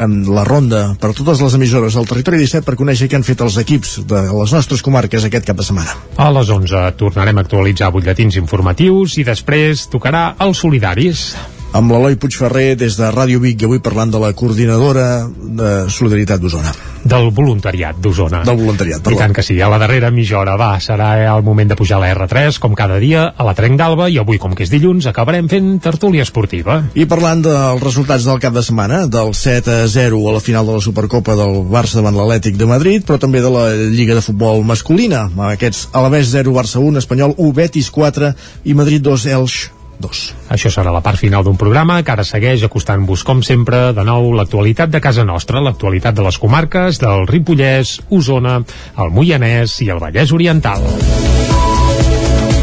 amb 0.00 0.28
la 0.32 0.44
ronda 0.48 0.82
per 1.00 1.12
totes 1.12 1.42
les 1.44 1.56
emissores 1.58 1.98
del 1.98 2.08
territori 2.08 2.40
17 2.40 2.64
per 2.66 2.78
conèixer 2.80 3.10
què 3.10 3.18
han 3.18 3.26
fet 3.28 3.42
els 3.44 3.58
equips 3.60 3.98
de 4.08 4.22
les 4.32 4.54
nostres 4.56 4.82
comarques 4.82 5.26
aquest 5.28 5.46
cap 5.46 5.58
de 5.58 5.66
setmana. 5.68 5.98
A 6.16 6.30
les 6.32 6.50
11 6.50 6.86
tornarem 7.00 7.38
a 7.38 7.44
actualitzar 7.44 7.92
butlletins 7.92 8.40
informatius 8.40 9.18
i 9.20 9.26
després 9.28 9.86
tocarà 9.92 10.30
els 10.40 10.64
solidaris. 10.64 11.28
Amb 11.72 11.88
l'Eloi 11.88 12.18
Puigferrer 12.20 12.74
des 12.76 12.98
de 13.00 13.06
Ràdio 13.08 13.40
Vic 13.40 13.62
i 13.62 13.64
avui 13.64 13.78
parlant 13.80 14.10
de 14.12 14.18
la 14.20 14.34
coordinadora 14.36 15.24
de 15.24 15.70
Solidaritat 15.88 16.42
d'Osona. 16.42 16.72
Del 17.02 17.30
voluntariat 17.32 17.96
d'Osona. 17.96 18.42
Del 18.44 18.58
voluntariat, 18.60 19.00
I 19.00 19.04
perdó. 19.06 19.18
tant 19.22 19.32
que 19.32 19.42
sí, 19.42 19.56
a 19.60 19.70
la 19.72 19.78
darrera 19.80 20.10
mitja 20.12 20.36
hora 20.38 20.58
va, 20.60 20.76
serà 20.84 21.08
el 21.32 21.42
moment 21.42 21.72
de 21.72 21.78
pujar 21.80 21.96
a 21.96 22.02
la 22.04 22.12
R3, 22.12 22.60
com 22.60 22.76
cada 22.76 23.00
dia, 23.00 23.24
a 23.32 23.46
la 23.48 23.56
Trenc 23.56 23.80
d'Alba, 23.80 24.10
i 24.12 24.20
avui, 24.20 24.36
com 24.38 24.52
que 24.54 24.66
és 24.66 24.70
dilluns, 24.70 25.08
acabarem 25.08 25.48
fent 25.48 25.72
tertúlia 25.80 26.28
esportiva. 26.28 26.82
I 26.92 27.08
parlant 27.08 27.40
dels 27.48 27.82
resultats 27.82 28.28
del 28.28 28.38
cap 28.44 28.52
de 28.52 28.62
setmana, 28.62 29.06
del 29.08 29.32
7 29.32 29.80
a 29.82 29.88
0 29.88 30.22
a 30.28 30.36
la 30.36 30.44
final 30.44 30.68
de 30.68 30.76
la 30.76 30.84
Supercopa 30.84 31.34
del 31.40 31.62
Barça 31.72 32.02
davant 32.02 32.20
l'Atlètic 32.20 32.60
de 32.60 32.68
Madrid, 32.68 33.08
però 33.08 33.18
també 33.18 33.40
de 33.40 33.50
la 33.50 33.68
Lliga 33.72 34.14
de 34.14 34.22
Futbol 34.28 34.60
masculina, 34.62 35.24
amb 35.32 35.46
aquests 35.48 35.88
Alavés 35.96 36.28
0, 36.36 36.52
Barça 36.52 36.84
1, 36.84 37.00
Espanyol 37.00 37.34
1, 37.38 37.52
Betis 37.56 37.90
4 37.90 38.34
i 38.68 38.76
Madrid 38.76 39.00
2, 39.08 39.30
Elx 39.32 39.70
2. 40.00 40.22
Això 40.54 40.70
serà 40.72 40.92
la 40.94 41.02
part 41.04 41.20
final 41.20 41.44
d'un 41.44 41.58
programa 41.60 42.00
que 42.02 42.12
ara 42.14 42.24
segueix 42.24 42.64
acostant-vos, 42.66 43.24
com 43.24 43.42
sempre, 43.42 43.92
de 43.96 44.04
nou 44.06 44.32
l'actualitat 44.36 44.90
de 44.92 45.00
casa 45.00 45.24
nostra, 45.24 45.60
l'actualitat 45.60 46.14
de 46.14 46.26
les 46.26 46.38
comarques 46.38 47.00
del 47.02 47.26
Ripollès, 47.28 47.98
Osona, 48.10 48.60
el 48.98 49.10
Moianès 49.10 49.80
i 49.82 49.90
el 49.92 50.02
Vallès 50.02 50.32
Oriental. 50.32 50.86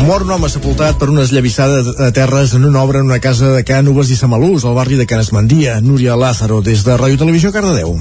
Mor 0.08 0.24
un 0.24 0.32
home 0.32 0.48
sepultat 0.50 0.98
per 0.98 1.10
una 1.12 1.26
esllavissada 1.28 1.84
de 1.84 2.08
terres 2.16 2.56
en 2.56 2.66
una 2.66 2.82
obra 2.82 3.04
en 3.04 3.12
una 3.12 3.20
casa 3.20 3.52
de 3.54 3.66
Cànoves 3.68 4.10
i 4.10 4.18
Samalús, 4.18 4.66
al 4.66 4.78
barri 4.80 4.98
de 4.98 5.06
Canesmandia. 5.06 5.82
Núria 5.86 6.16
Lázaro, 6.16 6.64
des 6.66 6.88
de 6.88 6.98
Ràdio 6.98 7.20
Televisió 7.20 7.52
Cardedeu. 7.54 7.98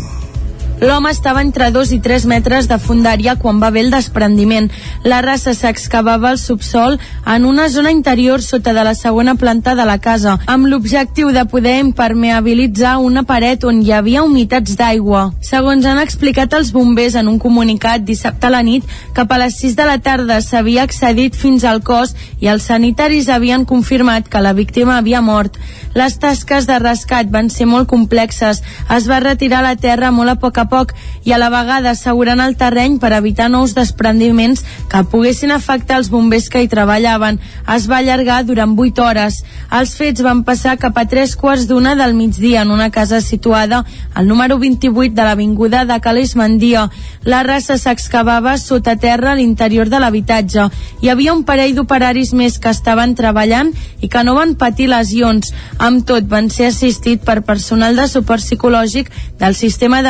L'home 0.78 1.10
estava 1.10 1.40
entre 1.42 1.72
2 1.74 1.90
i 1.90 1.96
3 1.98 2.24
metres 2.30 2.68
de 2.70 2.76
fundària 2.78 3.32
quan 3.34 3.58
va 3.58 3.66
haver 3.72 3.82
el 3.82 3.90
desprendiment. 3.90 4.68
La 5.02 5.18
raça 5.24 5.50
s'excavava 5.50 6.28
al 6.30 6.38
subsol 6.38 7.00
en 7.26 7.46
una 7.48 7.64
zona 7.68 7.90
interior 7.90 8.44
sota 8.46 8.70
de 8.76 8.84
la 8.86 8.94
segona 8.94 9.34
planta 9.34 9.74
de 9.74 9.84
la 9.88 9.96
casa, 9.98 10.36
amb 10.46 10.68
l'objectiu 10.70 11.32
de 11.34 11.42
poder 11.50 11.80
impermeabilitzar 11.82 12.92
una 13.02 13.24
paret 13.26 13.66
on 13.66 13.80
hi 13.82 13.90
havia 13.90 14.22
humitats 14.22 14.76
d'aigua. 14.78 15.32
Segons 15.42 15.84
han 15.84 15.98
explicat 15.98 16.54
els 16.54 16.70
bombers 16.70 17.18
en 17.18 17.26
un 17.26 17.40
comunicat 17.42 18.06
dissabte 18.06 18.46
a 18.46 18.54
la 18.54 18.62
nit, 18.62 18.86
cap 19.18 19.34
a 19.34 19.40
les 19.42 19.58
6 19.58 19.74
de 19.74 19.88
la 19.90 19.98
tarda 19.98 20.38
s'havia 20.40 20.86
accedit 20.86 21.34
fins 21.34 21.66
al 21.66 21.82
cos 21.82 22.14
i 22.38 22.46
els 22.54 22.70
sanitaris 22.70 23.26
havien 23.28 23.66
confirmat 23.66 24.30
que 24.30 24.44
la 24.46 24.54
víctima 24.54 25.00
havia 25.02 25.26
mort. 25.26 25.58
Les 25.98 26.14
tasques 26.22 26.70
de 26.70 26.78
rescat 26.78 27.26
van 27.34 27.50
ser 27.50 27.66
molt 27.66 27.90
complexes. 27.90 28.62
Es 28.94 29.10
va 29.10 29.18
retirar 29.18 29.66
la 29.66 29.74
terra 29.74 30.14
molt 30.14 30.30
a 30.30 30.38
poc 30.38 30.58
a 30.62 30.67
poc 30.70 30.94
i 31.24 31.32
a 31.32 31.38
la 31.40 31.50
vegada 31.52 31.92
assegurant 31.96 32.40
el 32.44 32.56
terreny 32.60 32.98
per 33.02 33.12
evitar 33.16 33.48
nous 33.52 33.74
desprendiments 33.76 34.64
que 34.88 35.04
poguessin 35.12 35.52
afectar 35.52 35.98
els 35.98 36.10
bombers 36.12 36.48
que 36.48 36.62
hi 36.62 36.68
treballaven. 36.68 37.40
Es 37.74 37.88
va 37.90 37.98
allargar 37.98 38.42
durant 38.46 38.76
8 38.78 39.02
hores. 39.04 39.42
Els 39.74 39.94
fets 39.98 40.22
van 40.24 40.44
passar 40.44 40.78
cap 40.80 40.96
a 40.98 41.06
tres 41.08 41.34
quarts 41.36 41.66
d'una 41.68 41.94
del 41.98 42.14
migdia 42.14 42.62
en 42.62 42.70
una 42.70 42.90
casa 42.90 43.20
situada 43.20 43.84
al 44.14 44.28
número 44.28 44.58
28 44.58 45.14
de 45.14 45.26
l'avinguda 45.26 45.84
de 45.84 46.00
Calés 46.00 46.34
Mandia. 46.36 46.88
La 47.24 47.42
raça 47.42 47.78
s'excavava 47.78 48.56
sota 48.58 48.96
terra 48.96 49.32
a 49.32 49.36
l'interior 49.36 49.88
de 49.88 50.00
l'habitatge. 50.00 50.68
Hi 51.02 51.10
havia 51.12 51.34
un 51.34 51.44
parell 51.44 51.74
d'operaris 51.76 52.32
més 52.32 52.58
que 52.58 52.72
estaven 52.72 53.14
treballant 53.18 53.72
i 54.00 54.08
que 54.08 54.24
no 54.24 54.36
van 54.38 54.54
patir 54.60 54.88
lesions. 54.88 55.52
Amb 55.78 56.06
tot, 56.08 56.28
van 56.28 56.50
ser 56.50 56.70
assistit 56.72 57.24
per 57.24 57.42
personal 57.46 57.96
de 57.96 58.08
suport 58.08 58.42
psicològic 58.42 59.10
del 59.38 59.54
sistema 59.54 60.02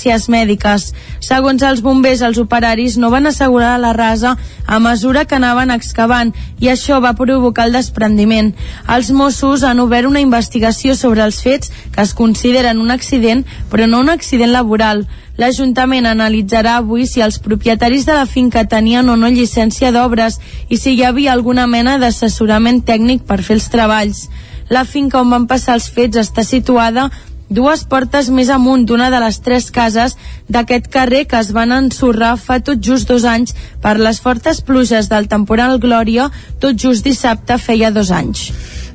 d'emergències 0.00 0.28
mèdiques. 0.28 0.92
Segons 1.20 1.62
els 1.62 1.80
bombers, 1.82 2.22
els 2.22 2.38
operaris 2.38 2.96
no 2.96 3.10
van 3.10 3.26
assegurar 3.26 3.78
la 3.78 3.92
rasa 3.92 4.36
a 4.66 4.78
mesura 4.78 5.24
que 5.24 5.36
anaven 5.36 5.70
excavant 5.70 6.32
i 6.60 6.68
això 6.68 7.00
va 7.00 7.14
provocar 7.14 7.66
el 7.66 7.72
desprendiment. 7.72 8.54
Els 8.88 9.10
Mossos 9.10 9.62
han 9.62 9.80
obert 9.80 10.06
una 10.06 10.20
investigació 10.20 10.94
sobre 10.94 11.22
els 11.22 11.42
fets 11.42 11.70
que 11.92 12.02
es 12.02 12.14
consideren 12.14 12.80
un 12.80 12.90
accident, 12.90 13.44
però 13.70 13.86
no 13.86 14.00
un 14.00 14.08
accident 14.08 14.52
laboral. 14.52 15.06
L'Ajuntament 15.36 16.06
analitzarà 16.06 16.76
avui 16.76 17.06
si 17.06 17.20
els 17.20 17.38
propietaris 17.38 18.04
de 18.06 18.12
la 18.12 18.26
finca 18.26 18.66
tenien 18.66 19.08
o 19.08 19.16
no 19.16 19.28
llicència 19.28 19.92
d'obres 19.92 20.38
i 20.68 20.76
si 20.76 20.94
hi 20.94 21.04
havia 21.04 21.32
alguna 21.32 21.66
mena 21.66 21.98
d'assessorament 21.98 22.84
tècnic 22.84 23.24
per 23.24 23.42
fer 23.42 23.56
els 23.56 23.68
treballs. 23.70 24.28
La 24.70 24.84
finca 24.84 25.18
on 25.18 25.30
van 25.32 25.48
passar 25.50 25.74
els 25.74 25.88
fets 25.90 26.20
està 26.20 26.44
situada 26.46 27.08
dues 27.50 27.82
portes 27.90 28.30
més 28.30 28.48
amunt 28.54 28.86
d'una 28.86 29.10
de 29.10 29.20
les 29.20 29.40
tres 29.42 29.68
cases 29.74 30.16
d'aquest 30.48 30.86
carrer 30.94 31.24
que 31.28 31.40
es 31.42 31.50
van 31.52 31.74
ensorrar 31.74 32.36
fa 32.38 32.60
tot 32.62 32.80
just 32.80 33.10
dos 33.10 33.26
anys 33.26 33.56
per 33.82 33.98
les 33.98 34.22
fortes 34.22 34.62
pluges 34.62 35.10
del 35.10 35.28
temporal 35.28 35.80
Glòria, 35.82 36.30
tot 36.62 36.78
just 36.78 37.04
dissabte 37.04 37.58
feia 37.58 37.90
dos 37.90 38.14
anys. 38.14 38.50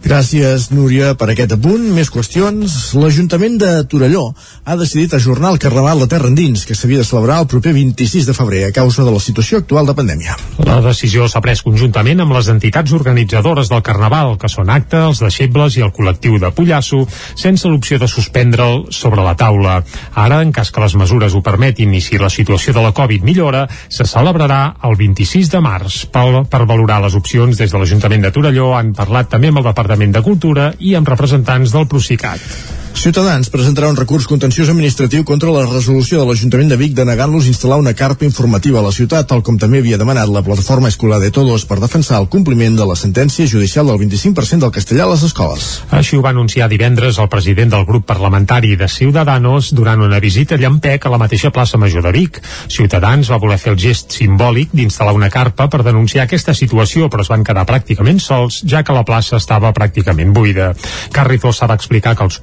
Gràcies, 0.06 0.68
Núria, 0.70 1.16
per 1.18 1.32
aquest 1.34 1.56
apunt. 1.56 1.88
Més 1.96 2.12
qüestions. 2.14 2.74
L'Ajuntament 2.94 3.56
de 3.58 3.70
Torelló 3.90 4.28
ha 4.62 4.76
decidit 4.78 5.16
ajornar 5.18 5.56
el 5.56 5.58
Carnaval 5.64 6.04
de 6.04 6.08
Terra 6.12 6.30
Endins, 6.30 6.62
que 6.70 6.76
s'havia 6.78 7.00
de 7.02 7.08
celebrar 7.08 7.40
el 7.42 7.48
proper 7.50 7.72
26 7.74 8.28
de 8.30 8.36
febrer 8.38 8.60
a 8.68 8.74
causa 8.76 9.02
de 9.02 9.10
la 9.10 9.22
situació 9.24 9.64
actual 9.64 9.90
de 9.90 9.96
pandèmia. 9.98 10.36
La 10.68 10.76
decisió 10.86 11.26
s'ha 11.26 11.42
pres 11.42 11.64
conjuntament 11.66 12.22
amb 12.22 12.36
les 12.38 12.52
entitats 12.54 12.94
organitzadores 12.94 13.72
del 13.74 13.82
Carnaval, 13.82 14.36
que 14.38 14.52
són 14.54 14.70
Acte, 14.70 15.00
els 15.08 15.24
deixebles 15.26 15.80
i 15.80 15.82
el 15.88 15.90
col·lectiu 15.96 16.38
de 16.38 16.54
Pollasso, 16.54 17.02
sense 17.34 17.66
l'opció 17.66 17.98
de 17.98 18.12
suspendre'l 18.12 18.86
sobre 18.94 19.26
la 19.26 19.34
taula. 19.34 19.80
Ara, 20.14 20.44
en 20.46 20.54
cas 20.54 20.70
que 20.70 20.86
les 20.86 20.98
mesures 21.02 21.34
ho 21.34 21.42
permetin 21.42 21.98
i 21.98 22.04
si 22.06 22.22
la 22.22 22.30
situació 22.30 22.78
de 22.78 22.86
la 22.86 22.94
Covid 22.94 23.26
millora, 23.26 23.66
se 23.90 24.06
celebrarà 24.06 24.62
el 24.86 25.02
26 25.02 25.50
de 25.50 25.66
març. 25.66 26.04
Per, 26.14 26.46
per 26.46 26.64
valorar 26.70 27.02
les 27.02 27.18
opcions 27.18 27.58
des 27.58 27.74
de 27.74 27.82
l'Ajuntament 27.82 28.30
de 28.30 28.36
Torelló 28.38 28.76
han 28.78 28.94
parlat 28.94 29.34
també 29.34 29.50
amb 29.50 29.66
el 29.66 29.70
Departament 29.74 29.95
Departament 29.96 30.16
de 30.16 30.22
Cultura 30.28 30.64
i 30.84 30.92
amb 30.98 31.08
representants 31.08 31.72
del 31.72 31.88
Procicat. 31.88 32.85
Ciutadans 32.96 33.50
presentarà 33.52 33.90
un 33.92 33.98
recurs 34.00 34.26
contenciós 34.26 34.70
administratiu 34.72 35.26
contra 35.28 35.52
la 35.52 35.66
resolució 35.68 36.18
de 36.18 36.26
l'Ajuntament 36.26 36.70
de 36.72 36.78
Vic 36.80 36.94
de 36.96 37.04
negar-los 37.06 37.46
instal·lar 37.52 37.78
una 37.78 37.94
carpa 37.94 38.24
informativa 38.26 38.80
a 38.80 38.86
la 38.86 38.94
ciutat, 38.96 39.28
tal 39.28 39.44
com 39.44 39.58
també 39.60 39.82
havia 39.84 40.00
demanat 40.00 40.32
la 40.32 40.42
plataforma 40.42 40.88
Escolar 40.88 41.20
de 41.20 41.30
Todos 41.30 41.68
per 41.68 41.78
defensar 41.82 42.22
el 42.24 42.30
compliment 42.32 42.78
de 42.80 42.88
la 42.88 42.96
sentència 42.96 43.46
judicial 43.52 43.92
del 43.92 44.00
25% 44.00 44.64
del 44.64 44.74
castellà 44.74 45.04
a 45.06 45.10
les 45.12 45.26
escoles. 45.28 45.66
Així 45.92 46.16
ho 46.16 46.24
va 46.24 46.32
anunciar 46.32 46.70
divendres 46.72 47.20
el 47.20 47.30
president 47.30 47.76
del 47.76 47.86
grup 47.86 48.08
parlamentari 48.08 48.74
de 48.80 48.88
Ciudadanos 48.88 49.74
durant 49.76 50.02
una 50.02 50.22
visita 50.24 50.56
a 50.56 50.62
Llampec 50.64 51.06
a 51.06 51.14
la 51.14 51.20
mateixa 51.22 51.52
plaça 51.52 51.78
Major 51.78 52.08
de 52.08 52.16
Vic. 52.16 52.42
Ciutadans 52.72 53.30
va 53.30 53.42
voler 53.44 53.60
fer 53.60 53.76
el 53.76 53.80
gest 53.80 54.16
simbòlic 54.18 54.72
d'instal·lar 54.72 55.14
una 55.20 55.30
carpa 55.30 55.68
per 55.68 55.84
denunciar 55.84 56.26
aquesta 56.26 56.56
situació, 56.56 57.12
però 57.12 57.28
es 57.28 57.34
van 57.34 57.44
quedar 57.44 57.68
pràcticament 57.68 58.24
sols, 58.24 58.64
ja 58.64 58.82
que 58.88 58.96
la 58.96 59.06
plaça 59.06 59.36
estava 59.38 59.76
pràcticament 59.76 60.34
buida. 60.34 60.72
Carrizosa 61.12 61.68
va 61.68 61.78
explicar 61.78 62.16
que 62.16 62.26
el 62.26 62.34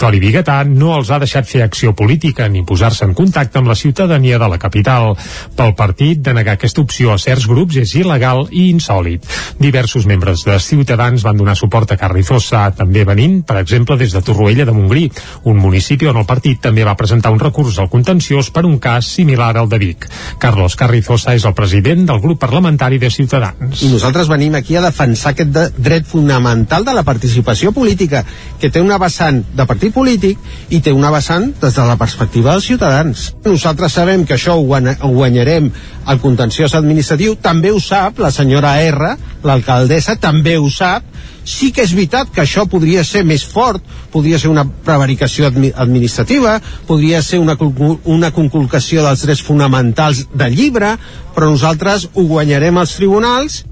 consistori 0.00 0.20
biguetà 0.22 0.62
no 0.64 0.94
els 0.96 1.10
ha 1.12 1.18
deixat 1.20 1.44
fer 1.44 1.60
acció 1.60 1.90
política 1.92 2.46
ni 2.48 2.62
posar-se 2.64 3.04
en 3.04 3.12
contacte 3.12 3.58
amb 3.60 3.68
la 3.68 3.74
ciutadania 3.76 4.38
de 4.40 4.46
la 4.48 4.56
capital. 4.56 5.12
Pel 5.56 5.74
partit, 5.76 6.22
denegar 6.24 6.54
aquesta 6.56 6.80
opció 6.80 7.12
a 7.12 7.18
certs 7.20 7.44
grups 7.44 7.76
és 7.76 7.92
il·legal 8.00 8.46
i 8.48 8.70
insòlid. 8.70 9.26
Diversos 9.60 10.06
membres 10.08 10.46
de 10.48 10.56
Ciutadans 10.56 11.20
van 11.20 11.36
donar 11.36 11.52
suport 11.58 11.92
a 11.92 11.98
Carrizosa, 12.00 12.70
també 12.72 13.04
venint, 13.04 13.42
per 13.44 13.58
exemple, 13.60 13.98
des 14.00 14.14
de 14.16 14.22
Torroella 14.24 14.64
de 14.64 14.72
Montgrí, 14.72 15.10
un 15.44 15.60
municipi 15.60 16.08
on 16.08 16.22
el 16.22 16.24
partit 16.24 16.62
també 16.64 16.86
va 16.88 16.96
presentar 16.96 17.34
un 17.34 17.42
recurs 17.42 17.76
al 17.78 17.92
contenciós 17.92 18.48
per 18.50 18.64
un 18.64 18.78
cas 18.80 19.04
similar 19.04 19.52
al 19.58 19.68
de 19.68 19.82
Vic. 19.84 20.08
Carlos 20.40 20.78
Carrizosa 20.80 21.36
és 21.36 21.44
el 21.44 21.52
president 21.52 22.06
del 22.08 22.24
grup 22.24 22.40
parlamentari 22.40 22.96
de 22.96 23.12
Ciutadans. 23.12 23.84
I 23.84 23.92
nosaltres 23.92 24.32
venim 24.32 24.56
aquí 24.56 24.80
a 24.80 24.86
defensar 24.88 25.34
aquest 25.34 25.52
de 25.52 25.68
dret 25.76 26.08
fonamental 26.08 26.88
de 26.88 26.96
la 26.96 27.04
participació 27.04 27.76
política, 27.76 28.24
que 28.60 28.72
té 28.72 28.80
una 28.80 28.96
vessant 28.96 29.44
de 29.52 29.68
partit 29.68 29.89
polític 29.94 30.38
i 30.70 30.80
té 30.84 30.92
una 30.92 31.10
vessant 31.12 31.50
des 31.60 31.76
de 31.76 31.86
la 31.86 31.96
perspectiva 32.00 32.52
dels 32.52 32.66
ciutadans. 32.70 33.30
Nosaltres 33.44 33.96
sabem 33.98 34.24
que 34.26 34.36
això 34.36 34.56
ho, 34.56 34.64
guanyarem 34.64 35.70
al 36.06 36.20
contenciós 36.20 36.74
administratiu, 36.74 37.36
també 37.42 37.70
ho 37.70 37.80
sap 37.80 38.18
la 38.18 38.30
senyora 38.34 38.76
R, 38.82 39.14
l'alcaldessa, 39.44 40.16
també 40.20 40.56
ho 40.58 40.70
sap, 40.70 41.04
sí 41.44 41.70
que 41.72 41.84
és 41.86 41.94
veritat 41.94 42.30
que 42.34 42.42
això 42.44 42.66
podria 42.70 43.04
ser 43.04 43.24
més 43.24 43.44
fort, 43.46 43.82
podria 44.12 44.38
ser 44.38 44.50
una 44.50 44.66
prevaricació 44.66 45.48
admi 45.48 45.72
administrativa, 45.74 46.58
podria 46.86 47.22
ser 47.22 47.40
una, 47.40 47.56
una 48.04 48.30
conculcació 48.36 49.04
dels 49.06 49.24
drets 49.26 49.42
fonamentals 49.46 50.26
del 50.34 50.54
llibre, 50.56 50.96
però 51.34 51.50
nosaltres 51.50 52.10
ho 52.14 52.28
guanyarem 52.28 52.78
als 52.78 52.96
tribunals 52.98 53.64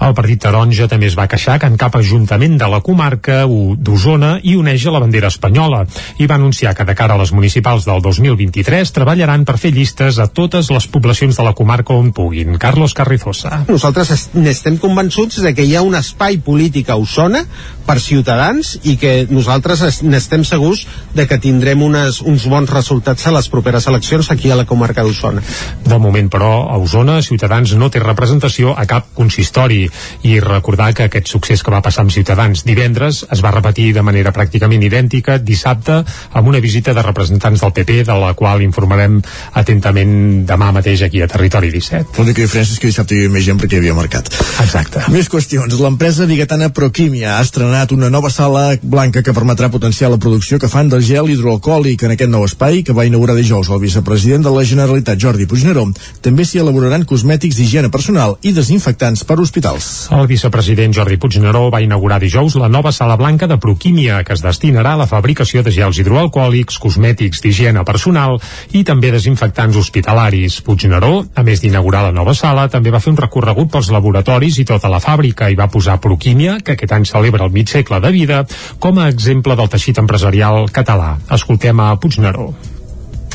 el 0.00 0.14
partit 0.16 0.42
taronja 0.42 0.88
també 0.90 1.08
es 1.08 1.16
va 1.16 1.26
queixar 1.30 1.56
que 1.60 1.68
en 1.70 1.76
cap 1.80 1.96
ajuntament 1.96 2.56
de 2.60 2.68
la 2.68 2.82
comarca 2.84 3.42
d'Osona 3.46 4.36
hi 4.42 4.56
uneix 4.58 4.84
a 4.86 4.92
la 4.94 5.00
bandera 5.00 5.30
espanyola 5.32 5.84
i 6.20 6.26
va 6.28 6.36
anunciar 6.36 6.74
que 6.76 6.84
de 6.84 6.94
cara 6.98 7.16
a 7.16 7.20
les 7.20 7.32
municipals 7.32 7.86
del 7.88 8.02
2023 8.04 8.92
treballaran 8.92 9.46
per 9.48 9.56
fer 9.62 9.72
llistes 9.72 10.20
a 10.20 10.28
totes 10.28 10.70
les 10.70 10.88
poblacions 10.92 11.36
de 11.36 11.46
la 11.46 11.54
comarca 11.56 11.94
on 11.94 12.12
puguin. 12.12 12.58
Carlos 12.60 12.94
Carrizosa. 12.94 13.64
Nosaltres 13.68 14.28
n'estem 14.34 14.76
convençuts 14.82 15.40
de 15.42 15.54
que 15.56 15.64
hi 15.64 15.76
ha 15.76 15.84
un 15.86 15.96
espai 15.96 16.38
polític 16.44 16.90
a 16.90 16.98
Osona 17.00 17.44
per 17.86 17.98
ciutadans 18.02 18.74
i 18.84 18.96
que 19.00 19.14
nosaltres 19.30 20.02
n'estem 20.02 20.44
segurs 20.44 20.84
de 21.14 21.26
que 21.30 21.38
tindrem 21.40 21.82
unes, 21.86 22.20
uns 22.20 22.46
bons 22.50 22.70
resultats 22.70 23.26
a 23.26 23.34
les 23.34 23.48
properes 23.48 23.86
eleccions 23.86 24.30
aquí 24.30 24.50
a 24.50 24.58
la 24.58 24.66
comarca 24.66 25.04
d'Osona. 25.06 25.42
De 25.86 25.98
moment, 26.02 26.28
però, 26.32 26.66
a 26.68 26.76
Osona, 26.82 27.20
Ciutadans 27.22 27.72
no 27.78 27.88
té 27.90 28.02
representació 28.02 28.74
a 28.76 28.86
cap 28.90 29.08
consistori 29.14 29.85
i 30.22 30.38
recordar 30.40 30.92
que 30.94 31.06
aquest 31.08 31.30
succés 31.32 31.62
que 31.62 31.72
va 31.74 31.82
passar 31.84 32.04
amb 32.04 32.14
Ciutadans 32.14 32.64
divendres 32.66 33.24
es 33.32 33.42
va 33.44 33.52
repetir 33.54 33.92
de 33.96 34.04
manera 34.06 34.32
pràcticament 34.36 34.82
idèntica 34.86 35.38
dissabte 35.38 36.02
amb 36.32 36.48
una 36.48 36.60
visita 36.60 36.94
de 36.94 37.04
representants 37.04 37.62
del 37.62 37.74
PP 37.76 38.02
de 38.08 38.18
la 38.20 38.32
qual 38.38 38.62
informarem 38.64 39.20
atentament 39.54 40.44
demà 40.48 40.72
mateix 40.76 41.02
aquí 41.06 41.22
a 41.22 41.28
Territori 41.30 41.70
17. 41.74 42.18
L'única 42.18 42.42
diferència 42.42 42.76
és 42.76 42.82
que 42.82 42.90
dissabte 42.90 43.14
hi 43.16 43.24
havia 43.24 43.34
més 43.36 43.46
gent 43.46 43.60
perquè 43.60 43.78
hi 43.78 43.84
havia 43.84 43.96
mercat. 43.96 44.30
Exacte. 44.62 45.04
Més 45.12 45.30
qüestions. 45.32 45.78
L'empresa 45.80 46.26
biguetana 46.28 46.70
Proquímia 46.76 47.36
ha 47.36 47.44
estrenat 47.44 47.92
una 47.96 48.10
nova 48.12 48.30
sala 48.32 48.66
blanca 48.82 49.22
que 49.22 49.34
permetrà 49.36 49.70
potenciar 49.72 50.10
la 50.12 50.20
producció 50.22 50.58
que 50.62 50.70
fan 50.72 50.90
del 50.92 51.04
gel 51.06 51.30
hidroalcohòlic 51.32 52.06
en 52.06 52.16
aquest 52.16 52.32
nou 52.32 52.46
espai 52.46 52.82
que 52.86 52.96
va 52.96 53.06
inaugurar 53.08 53.36
dijous 53.38 53.70
el 53.70 53.82
vicepresident 53.82 54.44
de 54.46 54.52
la 54.54 54.64
Generalitat 54.64 55.20
Jordi 55.20 55.46
Puigneró. 55.46 55.86
També 56.24 56.44
s'hi 56.44 56.62
elaboraran 56.62 57.06
cosmètics 57.08 57.58
d'higiene 57.58 57.90
personal 57.92 58.36
i 58.42 58.52
desinfectants 58.56 59.24
per 59.28 59.38
hospitals. 59.76 60.08
El 60.10 60.26
vicepresident 60.26 60.94
Jordi 60.94 61.16
Puigneró 61.16 61.70
va 61.70 61.80
inaugurar 61.80 62.20
dijous 62.20 62.56
la 62.56 62.68
nova 62.68 62.92
sala 62.92 63.16
blanca 63.16 63.46
de 63.46 63.58
Proquímia 63.58 64.22
que 64.24 64.32
es 64.32 64.42
destinarà 64.42 64.94
a 64.94 65.00
la 65.02 65.06
fabricació 65.06 65.62
de 65.62 65.72
gels 65.72 65.98
hidroalcohòlics, 65.98 66.78
cosmètics 66.78 67.42
d'higiene 67.42 67.84
personal 67.84 68.38
i 68.72 68.84
també 68.84 69.10
desinfectants 69.10 69.76
hospitalaris. 69.76 70.60
Puigneró, 70.66 71.24
a 71.34 71.42
més 71.42 71.60
d'inaugurar 71.62 72.04
la 72.06 72.12
nova 72.12 72.34
sala, 72.34 72.68
també 72.68 72.90
va 72.90 73.00
fer 73.00 73.12
un 73.12 73.20
recorregut 73.20 73.70
pels 73.72 73.90
laboratoris 73.92 74.58
i 74.58 74.64
tota 74.64 74.90
la 74.92 75.00
fàbrica 75.00 75.50
i 75.50 75.58
va 75.58 75.68
posar 75.68 76.00
Proquímia, 76.00 76.58
que 76.64 76.76
aquest 76.76 76.92
any 76.92 77.06
celebra 77.06 77.44
el 77.44 77.52
mig 77.52 77.68
segle 77.68 78.00
de 78.00 78.12
vida, 78.12 78.44
com 78.78 78.98
a 78.98 79.08
exemple 79.08 79.56
del 79.56 79.68
teixit 79.68 79.98
empresarial 79.98 80.70
català. 80.70 81.16
Escoltem 81.30 81.80
a 81.80 81.94
Puigneró. 82.00 82.52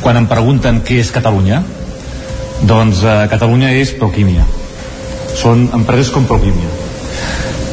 Quan 0.01 0.17
em 0.17 0.25
pregunten 0.25 0.81
què 0.85 0.97
és 1.01 1.11
Catalunya, 1.13 1.61
doncs 2.65 3.03
eh, 3.03 3.27
Catalunya 3.29 3.73
és 3.77 3.93
Proquímia 3.97 4.45
són 5.37 5.69
empreses 5.73 6.13
com 6.13 6.27
Proquímia 6.29 6.89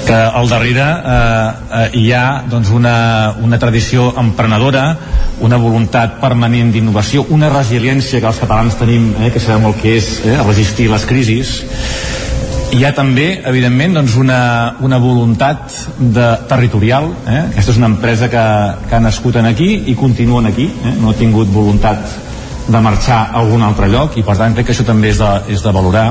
que 0.08 0.14
al 0.14 0.48
darrere 0.48 0.80
eh, 0.80 1.48
eh, 1.68 1.88
hi 2.00 2.06
ha 2.16 2.42
doncs, 2.48 2.70
una, 2.72 3.34
una 3.44 3.58
tradició 3.60 4.06
emprenedora, 4.16 4.84
una 5.44 5.58
voluntat 5.60 6.16
permanent 6.22 6.70
d'innovació, 6.72 7.26
una 7.36 7.50
resiliència 7.52 8.22
que 8.22 8.30
els 8.30 8.40
catalans 8.40 8.78
tenim, 8.80 9.10
eh, 9.20 9.28
que 9.34 9.42
sabem 9.44 9.68
el 9.68 9.76
que 9.76 9.98
és 9.98 10.08
eh, 10.24 10.38
resistir 10.46 10.88
les 10.88 11.04
crisis, 11.04 11.58
hi 12.72 12.84
ha 12.84 12.94
també, 12.96 13.26
evidentment, 13.48 13.98
doncs 14.00 14.16
una, 14.20 14.40
una 14.84 14.96
voluntat 15.00 15.76
de, 15.98 16.26
territorial. 16.48 17.10
Eh? 17.26 17.42
Aquesta 17.50 17.72
és 17.74 17.80
una 17.80 17.88
empresa 17.92 18.28
que, 18.32 18.46
que 18.88 18.96
ha 18.96 19.02
nascut 19.04 19.36
en 19.40 19.48
aquí 19.48 19.70
i 19.92 19.96
continuen 19.96 20.48
aquí. 20.48 20.70
Eh? 20.84 20.94
No 21.02 21.12
ha 21.12 21.20
tingut 21.20 21.52
voluntat 21.52 22.27
de 22.68 22.80
marxar 22.84 23.18
a 23.18 23.40
algun 23.40 23.62
altre 23.64 23.88
lloc 23.88 24.18
i 24.20 24.24
per 24.26 24.36
tant 24.36 24.54
crec 24.54 24.68
que 24.68 24.76
això 24.76 24.84
també 24.84 25.12
és 25.14 25.20
de, 25.22 25.30
és 25.54 25.64
de 25.64 25.72
valorar 25.72 26.08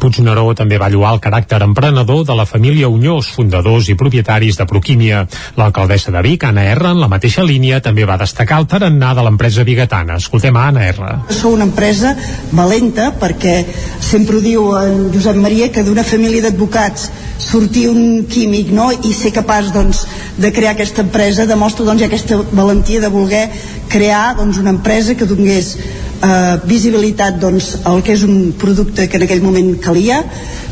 Puigneró 0.00 0.46
també 0.56 0.78
va 0.80 0.88
lloar 0.88 1.12
el 1.14 1.20
caràcter 1.20 1.60
emprenedor 1.60 2.22
de 2.24 2.34
la 2.36 2.46
família 2.48 2.88
Unyós, 2.88 3.28
fundadors 3.36 3.90
i 3.92 3.96
propietaris 4.00 4.56
de 4.56 4.64
Proquímia. 4.66 5.26
L'alcaldessa 5.60 6.12
de 6.14 6.22
Vic, 6.24 6.46
Anna 6.48 6.64
R, 6.72 6.94
en 6.94 7.02
la 7.02 7.08
mateixa 7.12 7.44
línia, 7.44 7.82
també 7.84 8.06
va 8.08 8.16
destacar 8.20 8.62
el 8.62 8.68
tarannà 8.70 9.12
de 9.14 9.26
l'empresa 9.26 9.64
bigatana. 9.68 10.16
Escoltem 10.16 10.56
a 10.56 10.66
Anna 10.70 10.86
R. 10.88 11.10
Sou 11.36 11.52
una 11.52 11.68
empresa 11.68 12.14
valenta 12.56 13.10
perquè 13.20 13.58
sempre 14.00 14.38
ho 14.38 14.44
diu 14.44 14.70
en 14.80 15.10
Josep 15.12 15.36
Maria 15.36 15.68
que 15.74 15.84
d'una 15.84 16.06
família 16.06 16.48
d'advocats 16.48 17.10
sortir 17.40 17.88
un 17.90 18.24
químic 18.30 18.72
no? 18.72 18.88
i 18.92 19.12
ser 19.16 19.34
capaç 19.36 19.68
doncs, 19.74 20.06
de 20.40 20.52
crear 20.52 20.72
aquesta 20.72 21.04
empresa 21.04 21.48
demostra 21.48 21.84
doncs, 21.84 22.04
aquesta 22.08 22.40
valentia 22.52 23.04
de 23.04 23.12
voler 23.12 23.46
crear 23.90 24.36
doncs, 24.38 24.60
una 24.60 24.72
empresa 24.76 25.16
que 25.16 25.28
donés 25.28 25.74
eh, 26.22 26.56
visibilitat 26.68 27.40
doncs, 27.40 27.72
al 27.84 28.02
que 28.02 28.14
és 28.16 28.24
un 28.26 28.52
producte 28.58 29.08
que 29.08 29.18
en 29.18 29.26
aquell 29.26 29.42
moment 29.44 29.74
calia, 29.82 30.22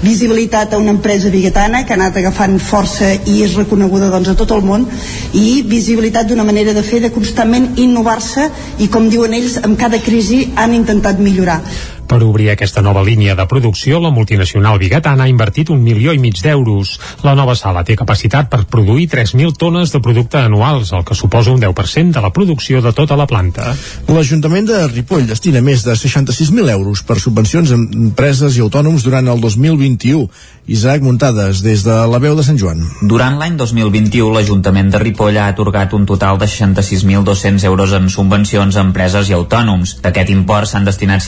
visibilitat 0.03 0.73
a 0.73 0.79
una 0.79 0.95
empresa 0.95 1.31
biguetana 1.31 1.85
que 1.85 1.93
ha 1.95 1.99
anat 1.99 2.21
agafant 2.21 2.59
força 2.62 3.11
i 3.27 3.43
és 3.43 3.57
reconeguda 3.59 4.12
doncs, 4.12 4.31
a 4.31 4.39
tot 4.39 4.55
el 4.55 4.62
món 4.62 4.87
i 5.35 5.62
visibilitat 5.66 6.29
d'una 6.31 6.47
manera 6.47 6.75
de 6.75 6.87
fer 6.87 7.03
de 7.03 7.12
constantment 7.14 7.73
innovar-se 7.77 8.49
i 8.79 8.89
com 8.89 9.11
diuen 9.11 9.35
ells, 9.35 9.59
amb 9.62 9.79
cada 9.81 10.01
crisi 10.03 10.45
han 10.57 10.77
intentat 10.77 11.19
millorar. 11.19 11.62
Per 12.09 12.22
obrir 12.24 12.48
aquesta 12.50 12.80
nova 12.80 13.02
línia 13.04 13.34
de 13.36 13.44
producció, 13.44 13.98
la 14.00 14.11
multinacional 14.11 14.78
bigatana 14.80 15.26
ha 15.26 15.28
invertit 15.28 15.68
un 15.68 15.82
milió 15.84 16.14
i 16.16 16.18
mig 16.22 16.40
d'euros. 16.40 16.94
La 17.22 17.34
nova 17.36 17.54
sala 17.59 17.84
té 17.84 17.98
capacitat 18.00 18.48
per 18.48 18.62
produir 18.64 19.11
3.000 19.12 19.52
tones 19.61 19.92
de 19.92 20.00
producte 20.00 20.40
anuals, 20.40 20.94
el 20.96 21.04
que 21.04 21.14
suposa 21.14 21.52
un 21.52 21.61
10% 21.61 22.16
de 22.16 22.22
la 22.24 22.32
producció 22.32 22.80
de 22.80 22.94
tota 22.96 23.16
la 23.20 23.26
planta. 23.28 23.74
L'Ajuntament 24.09 24.70
de 24.70 24.86
Ripoll 24.88 25.28
destina 25.28 25.61
més 25.61 25.84
de 25.84 25.92
66.000 25.92 26.72
euros 26.72 27.04
per 27.04 27.18
subvencions 27.20 27.74
a 27.74 27.76
empreses 27.76 28.56
i 28.56 28.64
autònoms 28.64 29.04
durant 29.04 29.28
el 29.28 29.44
2021. 29.44 30.24
Isaac 30.68 31.00
Muntades, 31.00 31.62
des 31.64 31.84
de 31.84 31.94
la 32.12 32.18
veu 32.20 32.34
de 32.36 32.42
Sant 32.44 32.59
Joan. 32.61 32.82
Durant 33.09 33.38
l'any 33.40 33.54
2021, 33.56 34.32
l'Ajuntament 34.34 34.90
de 34.92 35.00
Ripoll 35.00 35.38
ha 35.40 35.46
atorgat 35.48 35.94
un 35.96 36.04
total 36.09 36.36
de 36.40 36.44
66.200 36.44 37.64
euros 37.68 37.94
en 37.96 38.11
subvencions 38.12 38.76
a 38.76 38.84
empreses 38.84 39.30
i 39.30 39.36
autònoms. 39.36 39.98
D'aquest 40.04 40.32
import 40.34 40.68
s'han 40.68 40.84
destinat 40.88 41.24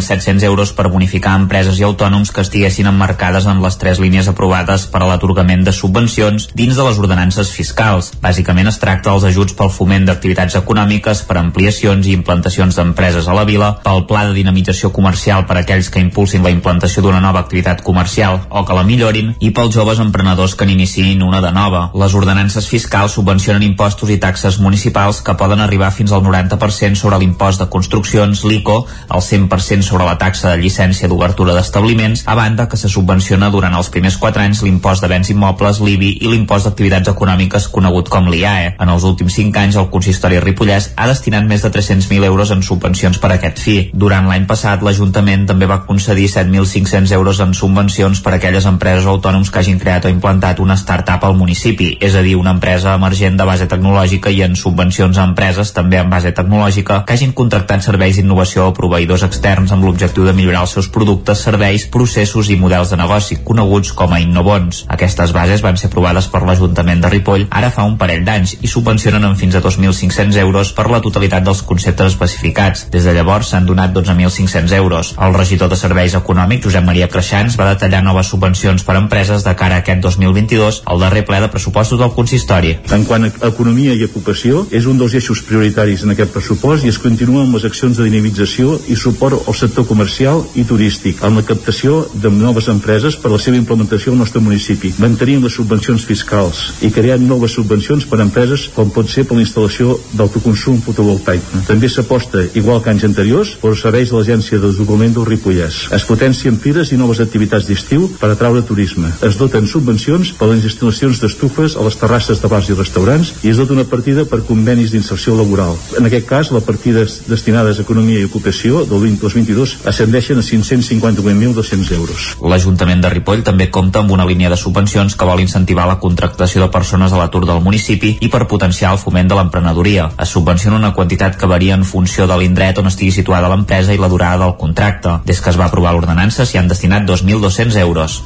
58.700 0.00 0.42
euros 0.44 0.72
per 0.72 0.88
bonificar 0.88 1.36
empreses 1.38 1.78
i 1.78 1.84
autònoms 1.84 2.32
que 2.32 2.42
estiguessin 2.44 2.88
emmarcades 2.90 3.46
en 3.46 3.60
les 3.62 3.76
tres 3.78 4.00
línies 4.00 4.28
aprovades 4.30 4.86
per 4.90 5.02
a 5.02 5.08
l'atorgament 5.08 5.64
de 5.66 5.72
subvencions 5.76 6.48
dins 6.56 6.76
de 6.76 6.86
les 6.86 6.98
ordenances 6.98 7.52
fiscals. 7.52 8.12
Bàsicament 8.22 8.70
es 8.70 8.80
tracta 8.82 9.12
dels 9.12 9.26
ajuts 9.30 9.56
pel 9.58 9.72
foment 9.72 10.06
d'activitats 10.08 10.56
econòmiques, 10.58 11.22
per 11.28 11.38
ampliacions 11.40 12.06
i 12.06 12.14
implantacions 12.16 12.76
d'empreses 12.76 13.28
a 13.28 13.36
la 13.36 13.44
vila, 13.44 13.72
pel 13.84 14.04
pla 14.08 14.26
de 14.28 14.36
dinamització 14.36 14.92
comercial 14.92 15.46
per 15.46 15.58
a 15.58 15.64
aquells 15.64 15.90
que 15.90 16.02
impulsin 16.02 16.44
la 16.44 16.52
implantació 16.54 17.02
d'una 17.04 17.20
nova 17.20 17.42
activitat 17.44 17.82
comercial 17.86 18.40
o 18.48 18.64
que 18.64 18.76
la 18.76 18.86
millorin 18.86 19.34
i 19.40 19.52
pels 19.54 19.74
joves 19.74 20.00
emprenedors 20.00 20.56
que 20.56 20.66
n'iniciïn 20.66 21.22
una 21.26 21.42
de 21.44 21.52
nova. 21.52 21.88
Les 21.94 22.14
ordenances 22.14 22.68
fiscals 22.68 23.16
subvencionen 23.18 23.64
impostos 23.66 24.10
i 24.10 24.18
taxes 24.20 24.60
municipals 24.60 25.20
que 25.24 25.36
poden 25.36 25.60
arribar 25.60 25.92
fins 25.92 26.12
al 26.12 26.24
90% 26.24 26.96
sobre 26.96 27.18
l'impost 27.20 27.60
de 27.60 27.68
construccions, 27.68 28.44
l'ICO, 28.44 28.84
el 29.10 29.22
100% 29.24 29.89
sobre 29.90 30.06
la 30.06 30.16
taxa 30.18 30.52
de 30.52 30.60
llicència 30.62 31.08
d'obertura 31.10 31.54
d'establiments, 31.56 32.22
a 32.30 32.36
banda 32.38 32.68
que 32.70 32.78
se 32.78 32.88
subvenciona 32.88 33.50
durant 33.50 33.74
els 33.74 33.90
primers 33.90 34.16
4 34.22 34.44
anys 34.44 34.62
l'impost 34.62 35.02
de 35.02 35.10
béns 35.10 35.32
immobles, 35.34 35.80
l'IBI 35.82 36.12
i 36.22 36.30
l'impost 36.30 36.68
d'activitats 36.68 37.10
econòmiques 37.10 37.66
conegut 37.74 38.08
com 38.12 38.28
l'IAE. 38.30 38.76
En 38.78 38.92
els 38.92 39.06
últims 39.08 39.34
5 39.40 39.58
anys 39.64 39.78
el 39.80 39.88
consistori 39.90 40.38
ripollès 40.44 40.92
ha 40.94 41.08
destinat 41.10 41.48
més 41.50 41.64
de 41.66 41.72
300.000 41.74 42.28
euros 42.28 42.52
en 42.54 42.62
subvencions 42.62 43.18
per 43.18 43.32
a 43.32 43.38
aquest 43.40 43.58
fi. 43.64 43.76
Durant 44.04 44.28
l'any 44.30 44.46
passat 44.46 44.84
l'Ajuntament 44.86 45.48
també 45.50 45.66
va 45.66 45.80
concedir 45.88 46.28
7.500 46.30 47.16
euros 47.18 47.42
en 47.42 47.54
subvencions 47.58 48.22
per 48.22 48.34
a 48.34 48.38
aquelles 48.38 48.68
empreses 48.70 49.10
autònoms 49.10 49.50
que 49.50 49.62
hagin 49.64 49.82
creat 49.82 50.06
o 50.06 50.14
implantat 50.14 50.62
una 50.62 50.78
start-up 50.78 51.26
al 51.26 51.36
municipi, 51.40 51.96
és 51.98 52.14
a 52.14 52.22
dir, 52.22 52.36
una 52.38 52.54
empresa 52.54 52.94
emergent 52.94 53.40
de 53.40 53.48
base 53.48 53.66
tecnològica 53.66 54.30
i 54.30 54.44
en 54.46 54.54
subvencions 54.54 55.18
a 55.18 55.26
empreses 55.26 55.74
també 55.74 55.98
en 55.98 56.10
base 56.12 56.30
tecnològica 56.36 57.02
que 57.06 57.18
hagin 57.18 57.34
contractat 57.34 57.82
serveis 57.82 58.20
d'innovació 58.20 58.68
o 58.68 58.76
proveïdors 58.76 59.26
externs 59.26 59.72
amb 59.74 59.79
l'objectiu 59.84 60.26
de 60.26 60.34
millorar 60.36 60.64
els 60.66 60.74
seus 60.76 60.88
productes, 60.92 61.42
serveis, 61.46 61.86
processos 61.92 62.50
i 62.50 62.56
models 62.60 62.92
de 62.92 62.98
negoci, 63.00 63.40
coneguts 63.44 63.92
com 63.96 64.12
a 64.14 64.20
Innovons. 64.22 64.84
Aquestes 64.96 65.32
bases 65.36 65.64
van 65.64 65.78
ser 65.80 65.90
aprovades 65.90 66.28
per 66.32 66.42
l'Ajuntament 66.46 67.02
de 67.02 67.10
Ripoll 67.12 67.46
ara 67.50 67.70
fa 67.74 67.86
un 67.88 67.96
parell 68.00 68.24
d'anys 68.26 68.56
i 68.60 68.70
subvencionen 68.70 69.24
en 69.26 69.36
fins 69.40 69.56
a 69.56 69.62
2.500 69.64 70.38
euros 70.42 70.72
per 70.76 70.88
la 70.90 71.00
totalitat 71.04 71.46
dels 71.46 71.62
conceptes 71.66 72.12
especificats. 72.12 72.86
Des 72.92 73.06
de 73.06 73.14
llavors 73.16 73.52
s'han 73.52 73.66
donat 73.66 73.94
12.500 73.96 74.76
euros. 74.76 75.14
El 75.18 75.34
regidor 75.34 75.70
de 75.70 75.78
Serveis 75.80 76.14
Econòmics, 76.18 76.66
Josep 76.66 76.84
Maria 76.86 77.08
Creixans, 77.08 77.56
va 77.60 77.70
detallar 77.72 78.02
noves 78.04 78.30
subvencions 78.32 78.84
per 78.84 78.96
a 78.96 79.02
empreses 79.02 79.44
de 79.46 79.54
cara 79.56 79.80
a 79.80 79.84
aquest 79.84 80.02
2022 80.04 80.82
al 80.86 81.00
darrer 81.00 81.24
ple 81.28 81.40
de 81.40 81.50
pressupostos 81.52 81.98
del 82.00 82.14
consistori. 82.16 82.76
En 82.92 83.06
quant 83.08 83.26
a 83.28 83.32
economia 83.48 83.94
i 83.94 84.04
ocupació, 84.06 84.66
és 84.70 84.86
un 84.90 84.98
dels 85.00 85.14
eixos 85.18 85.42
prioritaris 85.46 86.04
en 86.04 86.14
aquest 86.14 86.34
pressupost 86.34 86.84
i 86.84 86.92
es 86.92 86.98
continua 86.98 87.44
amb 87.44 87.56
les 87.56 87.66
accions 87.68 87.96
de 87.96 88.06
dinamització 88.08 88.76
i 88.90 88.98
suport 88.98 89.48
al 89.48 89.56
sector 89.56 89.69
comercial 89.88 90.42
i 90.58 90.64
turístic, 90.64 91.22
amb 91.24 91.40
la 91.40 91.44
captació 91.46 92.06
de 92.14 92.30
noves 92.30 92.68
empreses 92.72 93.16
per 93.16 93.30
a 93.30 93.34
la 93.34 93.40
seva 93.42 93.58
implementació 93.58 94.12
al 94.12 94.18
nostre 94.18 94.42
municipi, 94.42 94.92
mantenint 94.98 95.44
les 95.44 95.54
subvencions 95.54 96.04
fiscals 96.08 96.62
i 96.86 96.90
creant 96.94 97.22
noves 97.26 97.54
subvencions 97.58 98.06
per 98.10 98.18
a 98.18 98.24
empreses 98.26 98.68
com 98.74 98.90
pot 98.94 99.10
ser 99.10 99.24
per 99.28 99.38
la 99.38 99.44
instal·lació 99.44 99.96
d'autoconsum 100.16 100.80
fotovoltaic. 100.84 101.42
També 101.68 101.88
s'aposta, 101.88 102.44
igual 102.54 102.82
que 102.82 102.90
anys 102.90 103.06
anteriors, 103.08 103.54
per 103.60 103.76
serveis 103.76 104.10
de 104.10 104.18
l'Agència 104.18 104.58
de 104.58 104.66
Desenvolupament 104.66 105.14
del 105.16 105.28
Ripollès. 105.28 105.80
Es 105.96 106.06
potencien 106.08 106.58
fires 106.60 106.92
i 106.92 106.98
noves 107.00 107.20
activitats 107.22 107.68
d'estiu 107.68 108.08
per 108.20 108.32
atraure 108.32 108.64
turisme. 108.66 109.12
Es 109.26 109.38
doten 109.40 109.68
subvencions 109.70 110.32
per 110.38 110.48
a 110.48 110.54
les 110.54 110.66
instal·lacions 110.66 111.20
d'estufes 111.22 111.76
a 111.76 111.84
les 111.86 111.98
terrasses 112.00 112.40
de 112.42 112.50
bars 112.50 112.70
i 112.70 112.78
restaurants 112.78 113.34
i 113.44 113.52
es 113.52 113.60
dota 113.60 113.76
una 113.76 113.86
partida 113.88 114.24
per 114.24 114.42
convenis 114.48 114.92
d'inserció 114.94 115.36
laboral. 115.38 115.76
En 115.98 116.08
aquest 116.08 116.26
cas, 116.28 116.50
les 116.54 116.64
partides 116.64 117.20
destinades 117.28 117.78
a 117.78 117.86
economia 117.86 118.20
i 118.20 118.28
ocupació 118.28 118.84
del 118.88 119.04
2022 119.10 119.59
ascendeixen 119.84 120.38
a 120.40 120.44
558.200 120.44 121.92
euros. 121.96 122.28
L'Ajuntament 122.40 123.02
de 123.04 123.10
Ripoll 123.12 123.44
també 123.46 123.68
compta 123.70 124.00
amb 124.00 124.14
una 124.14 124.26
línia 124.28 124.50
de 124.52 124.58
subvencions 124.60 125.16
que 125.16 125.28
vol 125.28 125.42
incentivar 125.44 125.86
la 125.88 125.98
contractació 126.02 126.62
de 126.64 126.70
persones 126.72 127.12
a 127.12 127.20
l'atur 127.20 127.44
del 127.48 127.62
municipi 127.64 128.16
i 128.20 128.30
per 128.32 128.46
potenciar 128.50 128.94
el 128.94 129.02
foment 129.02 129.28
de 129.30 129.38
l'emprenedoria. 129.38 130.10
Es 130.20 130.32
subvenciona 130.36 130.78
una 130.80 130.94
quantitat 130.96 131.36
que 131.36 131.50
varia 131.50 131.76
en 131.78 131.84
funció 131.84 132.26
de 132.30 132.38
l'indret 132.40 132.80
on 132.80 132.90
estigui 132.90 133.12
situada 133.12 133.50
l'empresa 133.52 133.94
i 133.94 134.00
la 134.00 134.08
durada 134.08 134.44
del 134.44 134.56
contracte. 134.56 135.20
Des 135.26 135.40
que 135.40 135.52
es 135.52 135.60
va 135.60 135.68
aprovar 135.68 135.94
l'ordenança 135.94 136.46
s'hi 136.46 136.58
han 136.60 136.70
destinat 136.70 137.06
2.200 137.08 137.78
euros. 137.84 138.22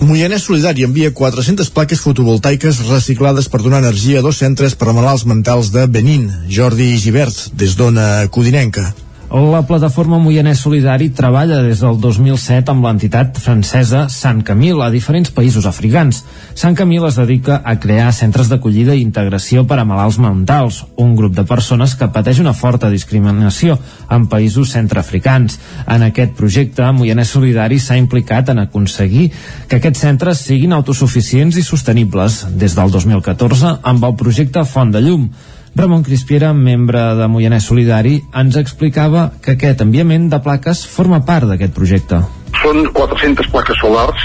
Moianès 0.00 0.42
Solidari 0.42 0.84
envia 0.84 1.12
400 1.14 1.70
plaques 1.70 2.02
fotovoltaiques 2.02 2.82
reciclades 2.88 3.48
per 3.48 3.62
donar 3.62 3.80
energia 3.84 4.18
a 4.20 4.26
dos 4.26 4.42
centres 4.42 4.74
per 4.74 4.90
a 4.90 4.96
malalts 4.96 5.24
mentals 5.24 5.70
de 5.72 5.86
Benín. 5.86 6.28
Jordi 6.50 6.92
Givert, 6.98 7.48
des 7.54 7.78
d'Ona 7.78 8.28
Codinenca. 8.28 8.92
La 9.34 9.64
plataforma 9.66 10.20
Moianès 10.22 10.60
Solidari 10.62 11.08
treballa 11.10 11.56
des 11.64 11.80
del 11.82 11.96
2007 11.98 12.70
amb 12.70 12.84
l'entitat 12.86 13.40
francesa 13.42 14.04
Sant 14.06 14.44
Camil 14.46 14.78
a 14.78 14.92
diferents 14.94 15.32
països 15.34 15.64
africans. 15.66 16.20
Sant 16.54 16.76
Camil 16.78 17.02
es 17.08 17.16
dedica 17.18 17.56
a 17.66 17.72
crear 17.82 18.12
centres 18.14 18.46
d'acollida 18.46 18.94
i 18.94 19.02
integració 19.02 19.64
per 19.66 19.80
a 19.82 19.84
malalts 19.88 20.20
mentals, 20.22 20.84
un 21.02 21.16
grup 21.18 21.34
de 21.34 21.42
persones 21.48 21.96
que 21.98 22.06
pateix 22.14 22.38
una 22.38 22.52
forta 22.54 22.92
discriminació 22.92 23.74
en 24.06 24.28
països 24.30 24.70
centreafricans. 24.76 25.58
En 25.90 26.06
aquest 26.06 26.38
projecte, 26.38 26.86
Moianès 26.94 27.34
Solidari 27.34 27.80
s'ha 27.82 27.98
implicat 27.98 28.54
en 28.54 28.62
aconseguir 28.62 29.32
que 29.66 29.80
aquests 29.82 30.04
centres 30.06 30.44
siguin 30.46 30.78
autosuficients 30.78 31.58
i 31.58 31.66
sostenibles 31.66 32.44
des 32.54 32.78
del 32.78 32.94
2014 32.94 33.80
amb 33.82 34.06
el 34.06 34.14
projecte 34.14 34.62
Font 34.62 34.94
de 34.94 35.02
Llum, 35.02 35.26
Ramon 35.74 36.04
Crispiera, 36.06 36.52
membre 36.54 37.00
de 37.18 37.26
Moianès 37.26 37.66
Solidari, 37.66 38.20
ens 38.30 38.54
explicava 38.60 39.32
que 39.42 39.56
aquest 39.56 39.82
enviament 39.82 40.30
de 40.30 40.38
plaques 40.38 40.84
forma 40.86 41.24
part 41.26 41.50
d'aquest 41.50 41.74
projecte 41.74 42.22
són 42.62 42.84
400 42.96 43.48
plaques 43.52 43.78
solars 43.80 44.24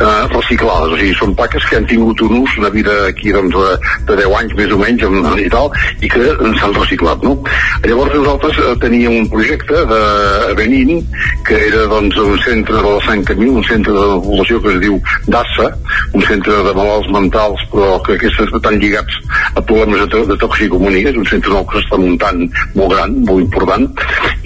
eh, 0.00 0.26
reciclades, 0.32 0.94
o 0.94 0.98
sigui, 0.98 1.14
són 1.18 1.34
plaques 1.38 1.66
que 1.68 1.78
han 1.78 1.88
tingut 1.90 2.22
un 2.26 2.40
ús, 2.40 2.56
una 2.60 2.70
vida 2.74 2.94
aquí 3.08 3.32
doncs, 3.34 3.56
de, 3.56 3.92
de 4.10 4.18
10 4.22 4.36
anys 4.40 4.56
més 4.58 4.74
o 4.74 4.78
menys 4.80 5.06
en, 5.06 5.18
i 5.40 5.48
tal, 5.52 5.70
i 6.00 6.10
que 6.12 6.34
s'han 6.60 6.76
reciclat, 6.76 7.24
no? 7.26 7.36
Llavors 7.86 8.14
nosaltres 8.16 8.60
eh, 8.60 8.74
teníem 8.82 9.16
un 9.22 9.30
projecte 9.32 9.84
de 9.90 10.02
Benin, 10.58 11.02
que 11.48 11.58
era 11.68 11.86
doncs 11.90 12.18
un 12.22 12.38
centre 12.44 12.76
de 12.78 12.86
la 12.86 13.00
Sant 13.06 13.24
Camí, 13.28 13.48
un 13.48 13.66
centre 13.68 13.94
de 13.96 14.20
població 14.26 14.60
que 14.62 14.74
es 14.74 14.80
diu 14.84 15.00
DASA, 15.30 15.70
un 16.14 16.26
centre 16.28 16.60
de 16.68 16.76
malalts 16.76 17.10
mentals, 17.14 17.66
però 17.72 17.98
que 18.06 18.16
aquests 18.18 18.46
estan 18.48 18.80
lligats 18.82 19.20
a 19.54 19.60
problemes 19.60 20.06
de, 20.12 20.24
de 20.30 20.38
toxicomania, 20.40 21.10
és 21.10 21.20
un 21.20 21.28
centre 21.30 21.52
nou 21.54 21.66
que 21.68 21.80
s'està 21.80 22.00
muntant 22.00 22.46
molt 22.76 22.94
gran, 22.94 23.20
molt 23.26 23.44
important, 23.46 23.90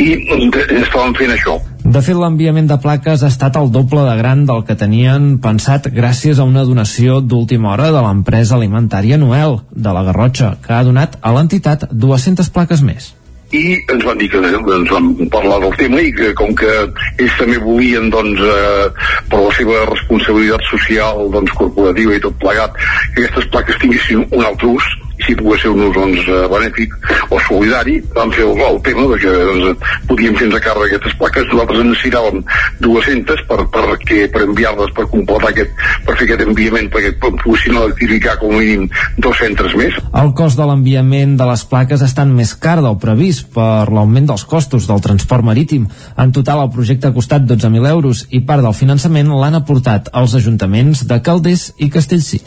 i 0.01 0.13
estàvem 0.31 1.17
fent 1.21 1.35
això. 1.37 1.59
De 1.85 2.01
fet, 2.01 2.17
l'enviament 2.17 2.65
de 2.65 2.79
plaques 2.81 3.21
ha 3.21 3.29
estat 3.29 3.59
el 3.61 3.67
doble 3.73 4.01
de 4.07 4.15
gran 4.17 4.47
del 4.49 4.63
que 4.65 4.77
tenien 4.81 5.35
pensat 5.45 5.91
gràcies 5.93 6.39
a 6.41 6.47
una 6.49 6.63
donació 6.65 7.19
d'última 7.21 7.75
hora 7.75 7.91
de 7.93 8.01
l'empresa 8.07 8.57
alimentària 8.57 9.19
Noel, 9.21 9.59
de 9.69 9.93
la 9.93 10.05
Garrotxa, 10.07 10.55
que 10.65 10.73
ha 10.73 10.81
donat 10.87 11.19
a 11.21 11.35
l'entitat 11.37 11.85
200 11.93 12.49
plaques 12.57 12.81
més. 12.81 13.11
I 13.53 13.77
ens 13.93 14.09
van 14.09 14.17
dir 14.17 14.31
que 14.33 14.41
ens 14.41 14.91
van 14.95 15.13
parlar 15.29 15.61
del 15.61 15.77
tema 15.77 16.01
i 16.01 16.09
que 16.17 16.33
com 16.41 16.57
que 16.57 16.73
ells 16.73 17.37
també 17.37 17.61
volien 17.61 18.09
doncs 18.11 18.41
eh, 18.41 18.89
per 19.29 19.45
la 19.45 19.53
seva 19.61 19.85
responsabilitat 19.93 20.65
social 20.73 21.29
doncs 21.37 21.53
corporativa 21.61 22.17
i 22.17 22.25
tot 22.25 22.41
plegat 22.41 22.81
que 22.81 23.27
aquestes 23.27 23.53
plaques 23.53 23.83
tinguessin 23.85 24.25
un 24.31 24.49
altre 24.49 24.73
ús 24.73 24.89
si 25.25 25.37
pogués 25.39 25.65
ser 25.65 25.73
un 25.73 25.87
ús 25.89 25.95
doncs, 25.97 26.27
eh, 26.29 26.45
benèfic 26.53 26.95
o 27.31 27.41
solidari, 27.47 27.99
vam 28.15 28.33
fer 28.35 28.45
el, 28.47 28.61
el 28.69 28.81
tema 28.87 29.07
de 29.13 29.19
que 29.23 29.33
doncs, 29.51 29.89
podíem 30.09 30.37
fer-nos 30.39 30.61
a 30.61 30.65
càrrec 30.65 30.95
aquestes 30.95 31.17
plaques, 31.21 31.49
nosaltres 31.51 31.83
en 31.83 31.91
necessitàvem 31.93 32.43
200 32.85 33.45
per, 33.49 33.61
per, 33.75 33.85
que, 34.05 34.21
per 34.33 34.45
enviar-les 34.47 34.93
per 34.97 35.07
completar 35.13 35.53
aquest, 35.53 35.73
per 36.07 36.17
fer 36.19 36.29
aquest 36.29 36.45
enviament 36.47 36.91
perquè 36.93 37.15
poguessin 37.23 37.79
electrificar 37.81 38.37
com 38.43 38.55
a 38.55 38.61
mínim 38.61 38.89
dos 39.19 39.39
centres 39.41 39.77
més. 39.79 39.97
El 40.15 40.33
cost 40.37 40.61
de 40.61 40.69
l'enviament 40.69 41.37
de 41.41 41.49
les 41.49 41.65
plaques 41.71 42.05
està 42.05 42.27
més 42.29 42.55
car 42.61 42.79
del 42.85 42.99
previst 43.03 43.51
per 43.55 43.89
l'augment 43.93 44.31
dels 44.31 44.47
costos 44.49 44.89
del 44.91 45.03
transport 45.05 45.47
marítim. 45.47 45.89
En 46.21 46.33
total 46.35 46.65
el 46.65 46.73
projecte 46.75 47.09
ha 47.09 47.17
costat 47.17 47.47
12.000 47.49 47.91
euros 47.91 48.25
i 48.31 48.45
part 48.47 48.65
del 48.65 48.77
finançament 48.77 49.33
l'han 49.33 49.61
aportat 49.61 50.11
els 50.15 50.37
ajuntaments 50.39 51.05
de 51.09 51.21
Calders 51.25 51.71
i 51.79 51.91
Castellcí. 51.93 52.43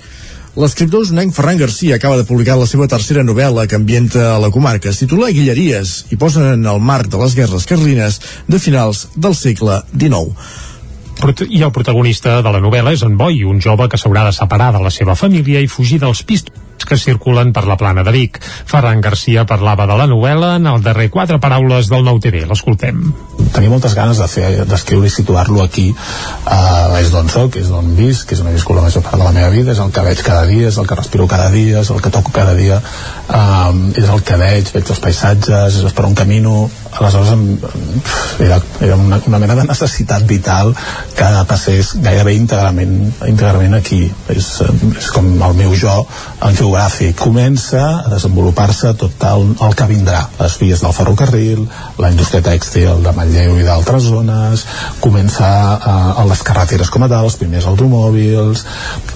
L'escriptor 0.58 1.04
usonenc 1.06 1.36
Ferran 1.38 1.60
Garcia 1.60 2.00
acaba 2.00 2.18
de 2.18 2.24
publicar 2.26 2.56
la 2.58 2.66
seva 2.66 2.88
tercera 2.90 3.22
novel·la 3.22 3.68
que 3.70 3.78
ambienta 3.78 4.32
a 4.34 4.40
la 4.42 4.50
comarca. 4.50 4.90
Es 4.90 4.98
titula 5.04 5.30
Guilleries 5.30 6.08
i 6.10 6.18
posa 6.18 6.56
en 6.56 6.66
el 6.66 6.82
marc 6.82 7.12
de 7.14 7.20
les 7.22 7.36
guerres 7.38 7.68
carlines 7.70 8.18
de 8.48 8.58
finals 8.58 9.04
del 9.14 9.38
segle 9.38 9.84
XIX. 9.94 10.34
I 11.46 11.62
el 11.62 11.74
protagonista 11.76 12.40
de 12.42 12.56
la 12.56 12.62
novel·la 12.64 12.96
és 12.98 13.06
en 13.06 13.20
Boi, 13.22 13.44
un 13.46 13.62
jove 13.62 13.86
que 13.86 14.02
s'haurà 14.02 14.26
de 14.26 14.34
separar 14.34 14.72
de 14.74 14.82
la 14.82 14.94
seva 14.94 15.14
família 15.14 15.62
i 15.62 15.70
fugir 15.70 16.02
dels 16.02 16.26
pistos 16.26 16.90
que 16.90 16.98
circulen 16.98 17.54
per 17.54 17.68
la 17.70 17.78
plana 17.78 18.02
de 18.02 18.16
Vic. 18.18 18.42
Ferran 18.42 19.02
Garcia 19.02 19.46
parlava 19.46 19.86
de 19.86 19.98
la 20.02 20.10
novel·la 20.10 20.56
en 20.58 20.74
el 20.74 20.82
darrer 20.82 21.12
quatre 21.14 21.38
paraules 21.38 21.94
del 21.94 22.06
nou 22.08 22.18
TV. 22.18 22.48
L'escoltem. 22.50 23.12
Tenia 23.54 23.72
moltes 23.72 23.96
ganes 23.98 24.20
de 24.22 24.28
fer 24.32 24.50
d'escriure 24.70 25.08
i 25.08 25.14
situar-lo 25.14 25.64
aquí. 25.64 25.88
Uh, 26.46 26.98
és 27.02 27.12
d'on 27.14 27.30
soc, 27.32 27.60
és 27.62 27.72
d'on 27.72 27.94
visc, 27.98 28.32
és 28.34 28.42
on 28.44 28.52
he 28.52 28.56
viscut 28.56 28.78
la 28.78 28.86
major 28.88 29.06
part 29.06 29.20
de 29.20 29.26
la 29.26 29.36
meva 29.36 29.52
vida, 29.54 29.74
és 29.74 29.82
el 29.84 29.94
que 29.96 30.06
veig 30.06 30.24
cada 30.26 30.46
dia, 30.50 30.72
és 30.72 30.80
el 30.82 30.90
que 30.90 31.00
respiro 31.00 31.28
cada 31.32 31.50
dia, 31.54 31.82
és 31.84 31.92
el 31.94 32.02
que 32.04 32.14
toco 32.14 32.34
cada 32.36 32.56
dia, 32.58 32.82
um, 33.28 33.88
és 33.96 34.10
el 34.10 34.24
que 34.28 34.40
veig, 34.40 34.74
veig 34.76 34.94
els 34.96 35.04
paisatges, 35.04 35.82
és 35.88 35.98
per 35.98 36.08
on 36.10 36.18
camino, 36.18 36.68
aleshores 37.00 37.34
era, 38.40 38.60
era 38.82 38.96
una, 38.96 39.20
una 39.28 39.40
mena 39.40 39.56
de 39.56 39.66
necessitat 39.68 40.26
vital 40.30 40.74
que 41.18 41.30
passés 41.50 41.94
gairebé 42.04 42.36
íntegrament, 42.38 42.96
íntegrament 43.28 43.78
aquí. 43.78 44.04
És, 44.34 44.50
és 44.98 45.10
com 45.14 45.30
el 45.36 45.58
meu 45.58 45.76
jo 45.78 45.96
geogràfic. 46.58 47.18
Comença 47.20 47.84
a 48.04 48.12
desenvolupar-se 48.12 48.94
tot 49.00 49.24
el, 49.30 49.50
el 49.64 49.76
que 49.78 49.90
vindrà. 49.90 50.24
Les 50.42 50.58
vies 50.62 50.84
del 50.84 50.96
ferrocarril 50.96 51.66
la 52.02 52.12
indústria 52.14 52.44
tèxtil 52.46 53.04
de 53.04 53.14
Manlleu 53.16 53.58
i 53.60 53.66
d'altres 53.68 54.08
zones 54.10 54.66
comença 55.04 55.48
a, 55.48 55.96
a 56.22 56.26
les 56.30 56.42
carreteres 56.46 56.92
com 56.94 57.06
a 57.06 57.10
tal, 57.12 57.28
els 57.28 57.38
primers 57.40 57.68
automòbils 57.70 58.64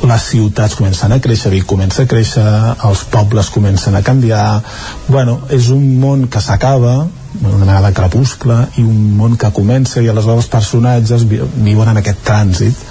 les 0.08 0.28
ciutats 0.32 0.78
comencen 0.80 1.14
a 1.14 1.20
créixer 1.24 1.52
Vic 1.54 1.68
comença 1.70 2.04
a 2.04 2.10
créixer, 2.10 2.46
els 2.88 3.04
pobles 3.12 3.50
comencen 3.54 3.96
a 3.96 4.04
canviar. 4.06 4.62
Bueno, 5.08 5.42
és 5.50 5.70
un 5.74 5.84
món 6.02 6.28
que 6.32 6.42
s'acaba 6.42 6.96
una 7.42 7.66
mena 7.66 7.82
de 7.86 7.94
crepuscle 7.96 8.58
i 8.78 8.86
un 8.86 9.14
món 9.18 9.38
que 9.40 9.52
comença 9.56 10.02
i 10.02 10.10
aleshores 10.12 10.46
els 10.46 10.52
personatges 10.52 11.28
viuen 11.28 11.94
en 11.94 12.02
aquest 12.02 12.26
trànsit 12.28 12.90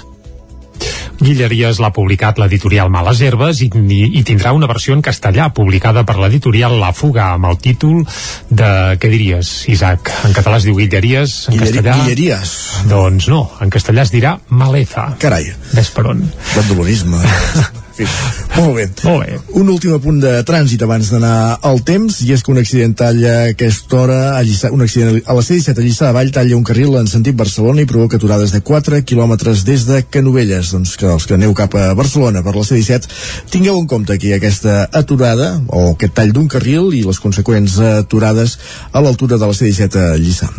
Guilleries 1.21 1.77
l'ha 1.77 1.91
publicat 1.93 2.39
l'editorial 2.41 2.89
Males 2.89 3.19
Herbes 3.21 3.61
i, 3.61 3.67
i, 3.69 3.99
i 4.17 4.23
tindrà 4.25 4.53
una 4.57 4.69
versió 4.69 4.95
en 4.97 5.03
castellà 5.05 5.51
publicada 5.53 6.01
per 6.07 6.17
l'editorial 6.17 6.79
La 6.81 6.89
Fuga 6.97 7.27
amb 7.35 7.45
el 7.51 7.59
títol 7.61 8.01
de, 8.49 8.71
què 8.97 9.11
diries, 9.13 9.51
Isaac? 9.69 10.09
En 10.25 10.33
català 10.37 10.57
es 10.57 10.65
diu 10.65 10.79
Guilleries, 10.79 11.35
en 11.51 11.59
Guilleri 11.59 11.77
castellà... 11.77 11.99
Guilleries. 12.01 12.55
Doncs 12.89 13.29
no, 13.29 13.43
en 13.61 13.73
castellà 13.73 14.07
es 14.07 14.15
dirà 14.15 14.39
Maleza. 14.49 15.11
Carai. 15.21 15.53
Ves 15.75 15.93
per 15.93 16.09
on. 16.15 16.25
L'endobonisme. 16.55 17.21
fi, 18.09 18.59
molt 18.59 18.75
bé. 18.77 18.85
Molt 19.03 19.25
bé. 19.25 19.37
Un 19.59 19.69
últim 19.73 19.93
apunt 19.95 20.19
de 20.23 20.33
trànsit 20.47 20.81
abans 20.85 21.11
d'anar 21.13 21.59
al 21.67 21.81
temps, 21.87 22.21
i 22.25 22.31
és 22.35 22.43
que 22.43 22.51
un 22.53 22.61
accident 22.61 22.95
talla 22.97 23.33
a 23.41 23.51
aquesta 23.51 23.99
hora, 23.99 24.19
a, 24.37 24.41
Lliçà, 24.47 24.71
un 24.73 24.83
accident 24.85 25.21
a 25.25 25.37
la 25.37 25.43
C-17 25.45 25.77
a 25.77 25.85
Lliçà 25.85 26.09
de 26.09 26.15
Vall 26.17 26.33
talla 26.35 26.57
un 26.57 26.65
carril 26.67 26.97
en 26.99 27.09
sentit 27.11 27.37
Barcelona 27.37 27.83
i 27.83 27.89
provoca 27.89 28.19
aturades 28.19 28.53
de 28.55 28.63
4 28.65 29.01
quilòmetres 29.07 29.65
des 29.67 29.85
de 29.89 30.01
Canovelles. 30.09 30.73
Doncs 30.75 30.97
que 30.97 31.09
els 31.11 31.27
que 31.27 31.37
aneu 31.37 31.55
cap 31.57 31.75
a 31.75 31.91
Barcelona 31.97 32.43
per 32.45 32.55
la 32.55 32.65
C-17 32.67 33.49
tingueu 33.53 33.79
en 33.79 33.87
compte 33.87 34.13
aquí 34.13 34.33
aquesta 34.33 34.83
aturada 34.91 35.53
o 35.67 35.91
aquest 35.93 36.15
tall 36.17 36.35
d'un 36.35 36.51
carril 36.51 36.93
i 36.95 37.05
les 37.07 37.19
conseqüents 37.23 37.79
aturades 37.93 38.59
a 38.91 39.01
l'altura 39.01 39.37
de 39.37 39.47
la 39.47 39.57
C-17 39.57 40.05
a 40.11 40.13
Lliçà. 40.21 40.51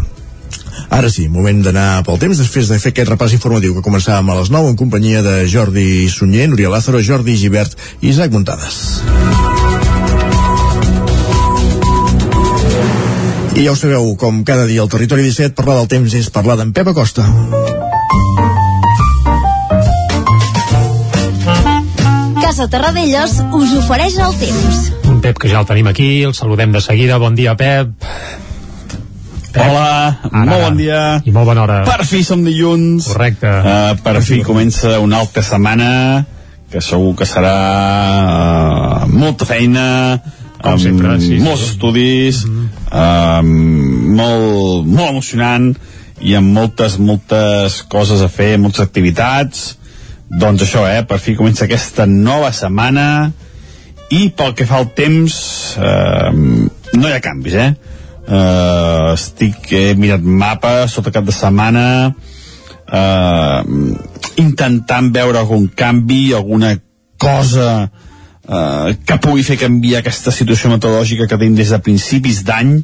Ara 0.92 1.08
sí, 1.08 1.24
moment 1.32 1.62
d'anar 1.64 2.02
pel 2.04 2.18
temps 2.20 2.36
després 2.36 2.68
de 2.68 2.76
fer 2.76 2.90
aquest 2.92 3.08
repàs 3.08 3.32
informatiu 3.32 3.72
que 3.72 3.84
començàvem 3.84 4.28
a 4.28 4.36
les 4.36 4.50
9 4.52 4.74
en 4.74 4.76
companyia 4.76 5.22
de 5.24 5.46
Jordi 5.48 6.04
Sunyer, 6.12 6.50
Núria 6.52 6.68
Lázaro, 6.68 7.00
Jordi 7.00 7.32
Givert 7.40 7.72
i 8.02 8.10
Isaac 8.10 8.34
Muntades. 8.34 9.00
I 13.56 13.64
ja 13.64 13.72
ho 13.72 13.76
sabeu, 13.76 14.12
com 14.20 14.44
cada 14.44 14.68
dia 14.68 14.84
al 14.84 14.92
Territori 14.92 15.24
17, 15.24 15.56
parlar 15.56 15.80
del 15.80 15.90
temps 15.96 16.14
és 16.20 16.28
parlar 16.34 16.60
d'en 16.60 16.76
Pep 16.76 16.92
Acosta. 16.92 17.24
Casa 22.42 22.68
Terradellos 22.68 23.40
us 23.48 23.76
ofereix 23.80 24.20
el 24.20 24.40
temps. 24.44 24.86
Un 25.08 25.20
Pep 25.24 25.40
que 25.40 25.48
ja 25.48 25.64
el 25.64 25.68
tenim 25.72 25.88
aquí, 25.88 26.18
el 26.28 26.36
saludem 26.36 26.72
de 26.76 26.84
seguida. 26.84 27.16
Bon 27.16 27.32
dia, 27.38 27.56
Pep. 27.56 27.96
Pep. 29.52 29.62
Hola, 29.68 30.18
Ara, 30.30 30.44
molt 30.48 30.62
bon 30.64 30.78
dia. 30.80 31.00
I 31.24 31.32
molt 31.34 31.50
bona 31.50 31.64
hora. 31.66 31.80
Per 31.84 32.06
fi 32.08 32.22
som 32.24 32.40
dilluns. 32.44 33.10
Correcte. 33.12 33.48
Uh, 33.48 33.96
per 34.00 34.22
fi 34.24 34.40
comença 34.46 34.96
una 35.02 35.20
altra 35.20 35.44
setmana 35.44 35.90
que 36.72 36.80
segur 36.80 37.12
que 37.18 37.28
serà 37.28 37.56
uh, 39.04 39.10
molta 39.12 39.44
feina, 39.44 39.84
Com 40.62 40.76
amb 40.76 40.80
sempre, 40.80 41.18
sí, 41.20 41.34
sí. 41.34 41.40
molts 41.42 41.66
estudis, 41.66 42.44
mm 42.46 42.52
-hmm. 42.54 42.68
uh, 42.96 43.42
molt, 44.16 44.86
molt 44.86 45.10
emocionant 45.10 45.74
i 46.20 46.34
amb 46.38 46.52
moltes, 46.54 46.96
moltes 46.98 47.82
coses 47.92 48.22
a 48.22 48.28
fer, 48.28 48.56
moltes 48.58 48.80
activitats. 48.80 49.76
Doncs 50.28 50.62
això, 50.62 50.86
eh, 50.88 51.02
per 51.04 51.18
fi 51.18 51.34
comença 51.36 51.64
aquesta 51.64 52.06
nova 52.06 52.52
setmana 52.52 53.32
i 54.08 54.28
pel 54.30 54.54
que 54.54 54.66
fa 54.68 54.78
al 54.80 54.92
temps 54.96 55.34
eh, 55.76 56.30
no 56.32 57.08
hi 57.08 57.12
ha 57.12 57.20
canvis, 57.20 57.54
eh? 57.54 57.74
Uh, 58.32 59.12
estic, 59.12 59.66
he 59.76 59.92
mirat 59.98 60.22
mapes 60.24 60.94
sota 60.96 61.10
cap 61.12 61.26
de 61.26 61.34
setmana 61.36 61.82
uh, 62.88 63.60
intentant 64.40 65.10
veure 65.12 65.36
algun 65.42 65.66
canvi, 65.76 66.32
alguna 66.32 66.70
cosa 67.20 67.90
uh, 67.90 68.88
que 69.04 69.18
pugui 69.20 69.44
fer 69.44 69.58
canviar 69.60 70.00
aquesta 70.00 70.32
situació 70.32 70.72
meteorològica 70.72 71.28
que 71.28 71.36
tenim 71.36 71.58
des 71.58 71.74
de 71.74 71.80
principis 71.84 72.40
d'any. 72.46 72.78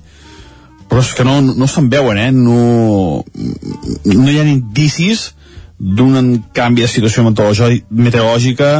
Però 0.88 1.01
és 1.01 1.14
que 1.16 1.24
no, 1.24 1.40
no 1.40 1.68
se'n 1.68 1.88
veuen 1.92 2.20
eh? 2.20 2.28
no, 2.32 3.24
no 3.24 4.28
hi 4.28 4.38
ha 4.40 4.46
indicis 4.49 5.30
d'un 5.78 6.42
canvi 6.53 6.84
de 6.84 6.92
situació 6.92 7.24
meteorològica. 7.24 8.70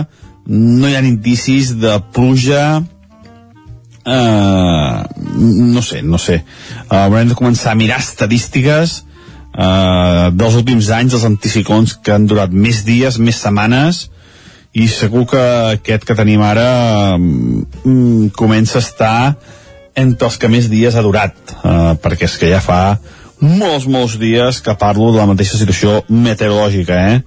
No 0.49 0.89
hi 0.89 0.97
ha 0.97 1.05
indicis 1.05 1.75
de 1.81 1.97
pluja 2.13 2.83
Uh, 4.09 5.05
no 5.37 5.83
sé, 5.83 6.01
no 6.03 6.17
sé. 6.17 6.41
Uh, 6.87 7.05
haurem 7.05 7.29
de 7.29 7.37
començar 7.37 7.75
a 7.75 7.79
mirar 7.79 7.99
estadístiques 8.01 9.03
uh, 9.53 10.31
dels 10.33 10.57
últims 10.57 10.89
anys, 10.95 11.19
els 11.19 11.27
anticiclons 11.29 11.99
que 12.01 12.15
han 12.15 12.25
durat 12.31 12.55
més 12.55 12.85
dies, 12.89 13.19
més 13.21 13.41
setmanes, 13.43 14.07
i 14.73 14.87
segur 14.89 15.27
que 15.29 15.45
aquest 15.75 16.07
que 16.09 16.17
tenim 16.17 16.41
ara 16.45 16.69
um, 17.19 18.29
comença 18.37 18.79
a 18.79 18.85
estar 18.85 19.21
entre 19.99 20.29
els 20.29 20.39
que 20.41 20.49
més 20.49 20.69
dies 20.71 20.95
ha 20.97 21.05
durat, 21.05 21.37
uh, 21.61 21.93
perquè 22.01 22.29
és 22.29 22.37
que 22.41 22.49
ja 22.53 22.63
fa 22.65 22.97
molts, 23.43 23.87
molts 23.91 24.17
dies 24.21 24.63
que 24.65 24.77
parlo 24.79 25.13
de 25.13 25.21
la 25.21 25.29
mateixa 25.29 25.59
situació 25.61 26.01
meteorològica, 26.09 26.99
eh? 27.13 27.21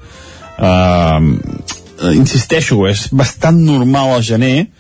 Uh, 0.62 2.10
insisteixo, 2.16 2.80
és 2.90 3.10
bastant 3.14 3.60
normal 3.62 4.16
al 4.16 4.26
gener, 4.26 4.72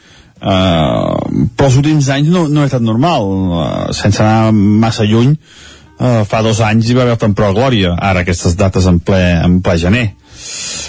Uh, 0.41 1.49
però 1.53 1.69
els 1.69 1.77
últims 1.77 2.07
anys 2.09 2.31
no, 2.33 2.47
no 2.49 2.63
ha 2.63 2.69
estat 2.69 2.81
normal 2.81 3.27
uh, 3.29 3.59
sense 3.93 4.23
anar 4.23 4.49
massa 4.55 5.05
lluny. 5.05 5.35
Uh, 6.01 6.23
fa 6.25 6.41
dos 6.41 6.63
anys 6.65 6.89
hi 6.89 6.97
va 6.97 7.05
haver 7.05 7.19
temporal 7.21 7.53
glòria 7.53 7.93
ara 7.93 8.23
aquestes 8.25 8.57
dates 8.57 8.87
en 8.89 8.97
ple, 9.05 9.21
en 9.37 9.59
ple 9.61 9.77
gener. 9.77 10.07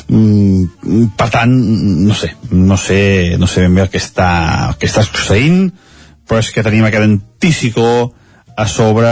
Mm, 0.09 1.11
per 1.19 1.29
tant 1.31 1.53
no 1.53 2.15
sé, 2.17 2.33
no 2.51 2.79
sé 2.81 3.37
no 3.39 3.47
sé 3.51 3.67
ben 3.67 3.77
bé 3.77 3.85
el 3.85 3.91
que 3.93 4.01
està, 4.01 4.31
el 4.71 4.79
que 4.81 4.89
està 4.89 5.05
succeint 5.05 5.69
però 6.27 6.41
és 6.41 6.49
que 6.55 6.65
tenim 6.65 6.87
aquest 6.89 7.05
anticicló 7.05 8.13
a 8.57 8.67
sobre 8.69 9.11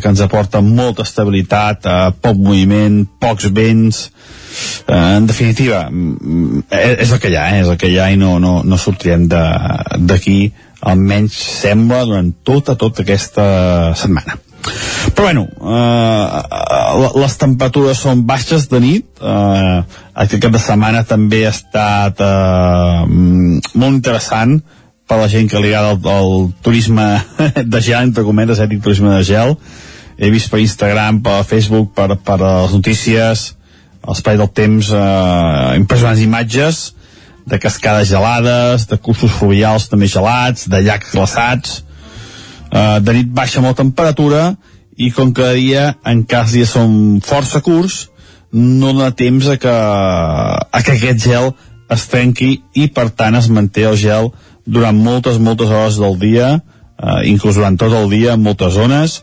que 0.00 0.08
ens 0.08 0.20
aporta 0.24 0.60
molta 0.64 1.04
estabilitat, 1.06 1.86
eh, 1.86 2.12
poc 2.20 2.36
moviment, 2.40 3.02
pocs 3.20 3.50
vents, 3.52 4.06
en 4.86 5.26
definitiva, 5.26 5.86
mm, 5.90 6.64
és 7.00 7.12
el 7.12 7.20
que 7.20 7.30
hi 7.30 7.36
ha, 7.36 7.48
eh, 7.50 7.62
és 7.62 7.68
el 7.68 7.78
que 7.80 7.90
hi 7.90 7.98
ha 7.98 8.10
i 8.12 8.18
no, 8.20 8.38
no, 8.42 8.60
no 8.64 8.78
sortirem 8.78 9.28
d'aquí, 9.28 10.52
almenys 10.82 11.36
sembla, 11.62 12.04
durant 12.08 12.32
tota, 12.44 12.74
tota 12.76 13.02
aquesta 13.02 13.44
setmana. 13.94 14.38
Però 15.14 15.26
bueno, 15.26 15.46
eh, 15.46 17.18
les 17.18 17.34
temperatures 17.38 17.98
són 17.98 18.22
baixes 18.26 18.68
de 18.70 18.80
nit, 18.82 19.06
eh, 19.18 19.78
aquest 20.24 20.42
cap 20.42 20.54
de 20.54 20.62
setmana 20.62 21.02
també 21.06 21.44
ha 21.46 21.54
estat 21.54 22.22
eh, 22.22 23.02
molt 23.08 23.94
interessant, 23.94 24.60
per 25.12 25.18
la 25.20 25.28
gent 25.28 25.50
que 25.50 25.60
li 25.60 25.74
agrada 25.74 25.92
el, 25.92 26.22
el 26.24 26.52
turisme 26.64 27.06
de 27.74 27.80
gel, 27.84 28.06
entre 28.06 28.24
cometes, 28.24 28.62
ètic 28.62 28.80
turisme 28.84 29.12
de 29.12 29.24
gel. 29.26 29.56
He 30.16 30.30
vist 30.32 30.48
per 30.52 30.62
Instagram, 30.62 31.20
per 31.24 31.42
Facebook, 31.48 31.90
per, 31.96 32.16
per 32.22 32.38
les 32.40 32.76
notícies, 32.76 33.50
l'espai 34.08 34.38
del 34.40 34.50
temps, 34.50 34.90
eh, 34.90 35.78
impressionants 35.78 36.20
imatges 36.22 36.82
de 37.46 37.58
cascades 37.58 38.08
gelades, 38.08 38.86
de 38.86 38.98
cursos 38.98 39.32
fluvials 39.34 39.88
també 39.90 40.06
gelats, 40.06 40.68
de 40.70 40.82
llacs 40.82 41.14
glaçats. 41.14 41.82
Eh, 42.72 43.00
de 43.00 43.12
nit 43.18 43.28
baixa 43.34 43.60
molt 43.60 43.76
temperatura 43.76 44.54
i 44.96 45.10
com 45.10 45.32
cada 45.32 45.54
dia, 45.58 45.94
en 46.06 46.22
cas 46.24 46.52
dies 46.54 46.70
són 46.70 47.20
força 47.24 47.60
curts, 47.64 48.08
no 48.52 48.92
dona 48.92 49.10
temps 49.16 49.48
a 49.48 49.56
que, 49.56 49.72
a 49.72 50.82
que 50.84 50.96
aquest 50.96 51.24
gel 51.24 51.52
es 51.92 52.06
trenqui 52.08 52.62
i 52.76 52.88
per 52.92 53.08
tant 53.16 53.36
es 53.36 53.48
manté 53.48 53.86
el 53.88 53.96
gel 54.00 54.30
durant 54.64 54.96
moltes, 54.96 55.38
moltes 55.38 55.72
hores 55.72 55.98
del 56.00 56.18
dia, 56.20 56.54
eh, 57.02 57.20
inclús 57.32 57.58
durant 57.58 57.76
tot 57.80 57.92
el 57.96 58.08
dia 58.12 58.36
en 58.36 58.44
moltes 58.44 58.76
zones, 58.76 59.22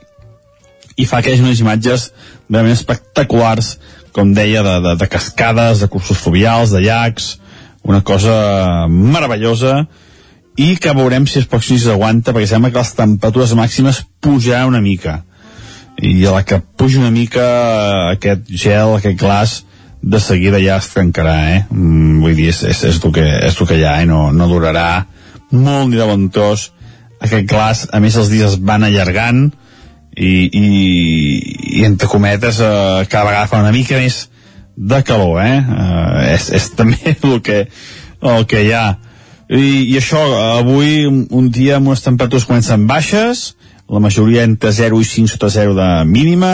i 0.99 1.05
fa 1.07 1.21
que 1.23 1.31
hi 1.31 1.37
hagi 1.37 1.45
unes 1.45 1.61
imatges 1.63 2.09
realment 2.49 2.75
espectaculars, 2.75 3.77
com 4.15 4.33
deia, 4.33 4.63
de, 4.65 4.75
de, 4.85 4.95
de 4.99 5.07
cascades, 5.11 5.83
de 5.83 5.89
cursos 5.91 6.19
fluvials, 6.19 6.73
de 6.73 6.81
llacs, 6.85 7.37
una 7.83 8.01
cosa 8.03 8.87
meravellosa, 8.89 9.85
i 10.59 10.75
que 10.81 10.93
veurem 10.95 11.25
si 11.27 11.39
els 11.39 11.47
pròxims 11.47 11.87
aguanta, 11.87 12.33
perquè 12.35 12.49
sembla 12.51 12.73
que 12.73 12.81
les 12.81 12.93
temperatures 12.97 13.55
màximes 13.55 14.03
pujaran 14.19 14.73
una 14.73 14.83
mica. 14.83 15.21
I 15.99 16.25
a 16.27 16.35
la 16.35 16.43
que 16.47 16.59
puja 16.59 16.99
una 16.99 17.11
mica 17.11 17.45
aquest 18.15 18.47
gel, 18.49 18.97
aquest 18.97 19.19
glaç, 19.19 19.55
de 20.01 20.19
seguida 20.23 20.59
ja 20.63 20.77
es 20.79 20.89
trencarà, 20.93 21.37
eh? 21.51 21.63
Mm, 21.69 22.19
vull 22.23 22.35
dir, 22.35 22.49
és, 22.53 22.61
és, 22.63 22.83
és, 22.87 22.99
el 23.03 23.15
que, 23.15 23.25
és 23.49 23.55
el 23.59 23.67
que 23.67 23.79
hi 23.79 23.83
ha, 23.83 23.97
eh? 24.01 24.07
No, 24.07 24.29
no 24.31 24.47
durarà 24.51 25.05
molt 25.51 25.89
ni 25.89 25.99
de 25.99 26.07
bon 26.07 26.29
tros. 26.31 26.69
Aquest 27.19 27.49
glaç, 27.51 27.85
a 27.91 27.99
més, 27.99 28.15
els 28.15 28.31
dies 28.31 28.55
van 28.63 28.85
allargant 28.87 29.49
i, 30.19 30.49
i, 30.51 31.79
i 31.79 31.85
entre 31.87 32.09
cometes, 32.11 32.59
eh, 32.59 33.05
cada 33.09 33.29
vegada 33.29 33.47
fa 33.47 33.61
una 33.63 33.71
mica 33.71 33.97
més 33.99 34.25
de 34.75 34.99
calor, 35.07 35.39
eh? 35.43 35.59
eh 35.59 36.33
és, 36.35 36.49
és 36.59 36.71
també 36.79 37.15
el 37.15 37.39
que, 37.45 37.61
el 38.21 38.45
que 38.49 38.65
hi 38.65 38.73
ha. 38.75 38.87
I, 39.49 39.63
i 39.89 39.95
això, 39.97 40.19
avui, 40.59 41.07
un, 41.07 41.47
dia 41.53 41.79
amb 41.79 41.89
unes 41.89 42.03
temperatures 42.05 42.45
comencen 42.45 42.85
baixes, 42.89 43.53
la 43.89 44.01
majoria 44.03 44.43
entre 44.45 44.73
0 44.75 44.99
i 45.01 45.07
5 45.07 45.31
sota 45.31 45.49
0 45.49 45.73
de 45.77 45.87
mínima, 46.05 46.51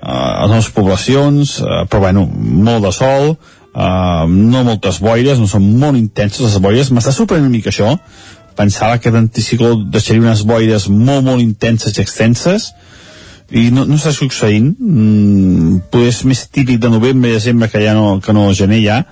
eh, 0.00 0.08
a 0.08 0.48
les 0.50 0.72
poblacions, 0.74 1.60
eh, 1.60 1.84
però 1.90 2.06
bueno, 2.08 2.24
molt 2.26 2.88
de 2.88 2.94
sol, 2.96 3.36
eh, 3.36 4.24
no 4.26 4.64
moltes 4.66 4.98
boires, 5.04 5.38
no 5.38 5.46
són 5.46 5.68
molt 5.78 6.00
intenses 6.00 6.48
les 6.48 6.58
boires, 6.64 6.90
m'està 6.90 7.12
sorprenent 7.14 7.46
una 7.46 7.58
mica 7.60 7.70
això, 7.70 7.92
pensava 8.56 8.98
que 8.98 9.12
l'anticicló 9.12 9.74
deixaria 9.92 10.24
unes 10.24 10.42
boires 10.48 10.88
molt, 10.88 11.24
molt 11.26 11.42
intenses 11.44 11.96
i 11.96 12.02
extenses, 12.02 12.70
i 13.50 13.68
no, 13.70 13.84
no 13.86 13.98
està 13.98 14.12
succeint. 14.14 14.72
Mm, 14.74 15.82
potser 15.92 16.12
és 16.12 16.22
més 16.26 16.46
típic 16.50 16.80
de 16.82 16.90
novembre 16.90 17.30
i 17.30 17.36
desembre 17.36 17.70
que 17.70 17.82
ja 17.84 17.94
no, 17.94 18.16
que 18.24 18.34
no 18.34 18.48
gener 18.56 18.80
ja. 18.82 19.02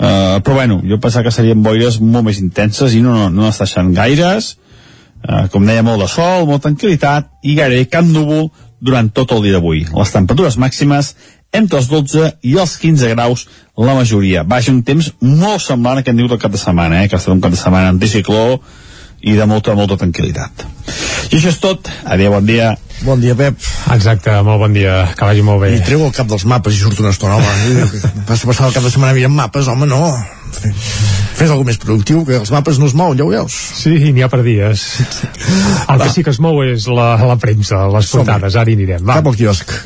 Uh, 0.00 0.40
però 0.40 0.56
bueno, 0.56 0.80
jo 0.88 0.96
pensava 0.96 1.26
que 1.26 1.34
serien 1.34 1.60
boires 1.62 2.00
molt 2.00 2.24
més 2.30 2.40
intenses 2.40 2.94
i 2.96 3.02
no, 3.04 3.12
no, 3.12 3.28
no 3.30 3.50
està 3.50 3.68
deixant 3.68 3.92
gaires. 3.94 4.54
Uh, 5.20 5.46
com 5.52 5.66
deia 5.68 5.84
molt 5.84 6.00
de 6.00 6.08
sol, 6.08 6.48
molta 6.48 6.70
tranquil·litat 6.70 7.28
i 7.44 7.54
gairebé 7.58 7.90
cap 7.92 8.06
núvol 8.08 8.48
durant 8.80 9.10
tot 9.12 9.34
el 9.36 9.44
dia 9.44 9.58
d'avui. 9.58 9.84
Les 9.92 10.14
temperatures 10.14 10.56
màximes 10.56 11.12
entre 11.52 11.80
els 11.80 11.88
12 11.90 12.26
i 12.46 12.54
els 12.62 12.76
15 12.78 13.10
graus 13.14 13.46
la 13.80 13.94
majoria. 13.96 14.44
Vaja, 14.46 14.72
un 14.72 14.82
temps 14.86 15.10
molt 15.20 15.64
semblant 15.64 15.98
a 15.98 16.04
aquest 16.04 16.18
diu 16.18 16.28
del 16.30 16.40
cap 16.40 16.52
de 16.52 16.60
setmana, 16.60 17.02
eh? 17.02 17.08
que 17.08 17.16
ha 17.16 17.22
estat 17.22 17.34
un 17.34 17.42
cap 17.42 17.54
de 17.54 17.60
setmana 17.60 17.90
anticicló 17.94 18.60
i 19.20 19.34
de 19.36 19.46
molta, 19.48 19.74
molta 19.76 19.98
tranquil·litat. 20.00 20.64
I 21.30 21.38
això 21.38 21.50
és 21.52 21.58
tot. 21.62 21.90
Adéu, 22.08 22.32
bon 22.34 22.46
dia. 22.46 22.74
Bon 23.04 23.20
dia, 23.20 23.34
Pep. 23.36 23.56
Exacte, 23.94 24.32
molt 24.44 24.60
bon 24.60 24.74
dia, 24.76 25.06
que 25.16 25.24
vagi 25.24 25.44
molt 25.44 25.62
bé. 25.64 25.72
I 25.76 25.84
treu 25.84 26.04
el 26.04 26.12
cap 26.16 26.28
dels 26.28 26.44
mapes 26.48 26.76
i 26.76 26.82
surt 26.82 27.00
una 27.00 27.12
estona, 27.14 27.38
home. 27.40 27.88
Vas 28.28 28.44
passar 28.44 28.68
el 28.68 28.76
cap 28.76 28.84
de 28.84 28.92
setmana 28.92 29.16
mirant 29.16 29.36
mapes, 29.36 29.70
home, 29.72 29.88
no. 29.88 30.02
Fes 30.50 31.48
alguna 31.48 31.70
més 31.70 31.80
productiu, 31.80 32.24
que 32.28 32.36
els 32.40 32.52
mapes 32.52 32.80
no 32.80 32.88
es 32.90 32.96
mouen, 32.98 33.18
ja 33.18 33.26
ho 33.26 33.30
veus. 33.32 33.56
Sí, 33.80 34.12
n'hi 34.12 34.24
ha 34.24 34.30
per 34.32 34.42
dies. 34.46 34.86
El 35.90 36.02
que 36.02 36.10
sí 36.14 36.24
que 36.26 36.34
es 36.34 36.40
mou 36.42 36.60
és 36.66 36.88
la, 36.90 37.12
la 37.30 37.38
premsa, 37.40 37.86
les 37.94 38.10
portades, 38.12 38.58
ara 38.60 38.70
hi 38.70 38.78
anirem. 38.78 39.06
Va. 39.06 39.20
Cap 39.20 39.32
al 39.32 39.38
quiosc. 39.40 39.76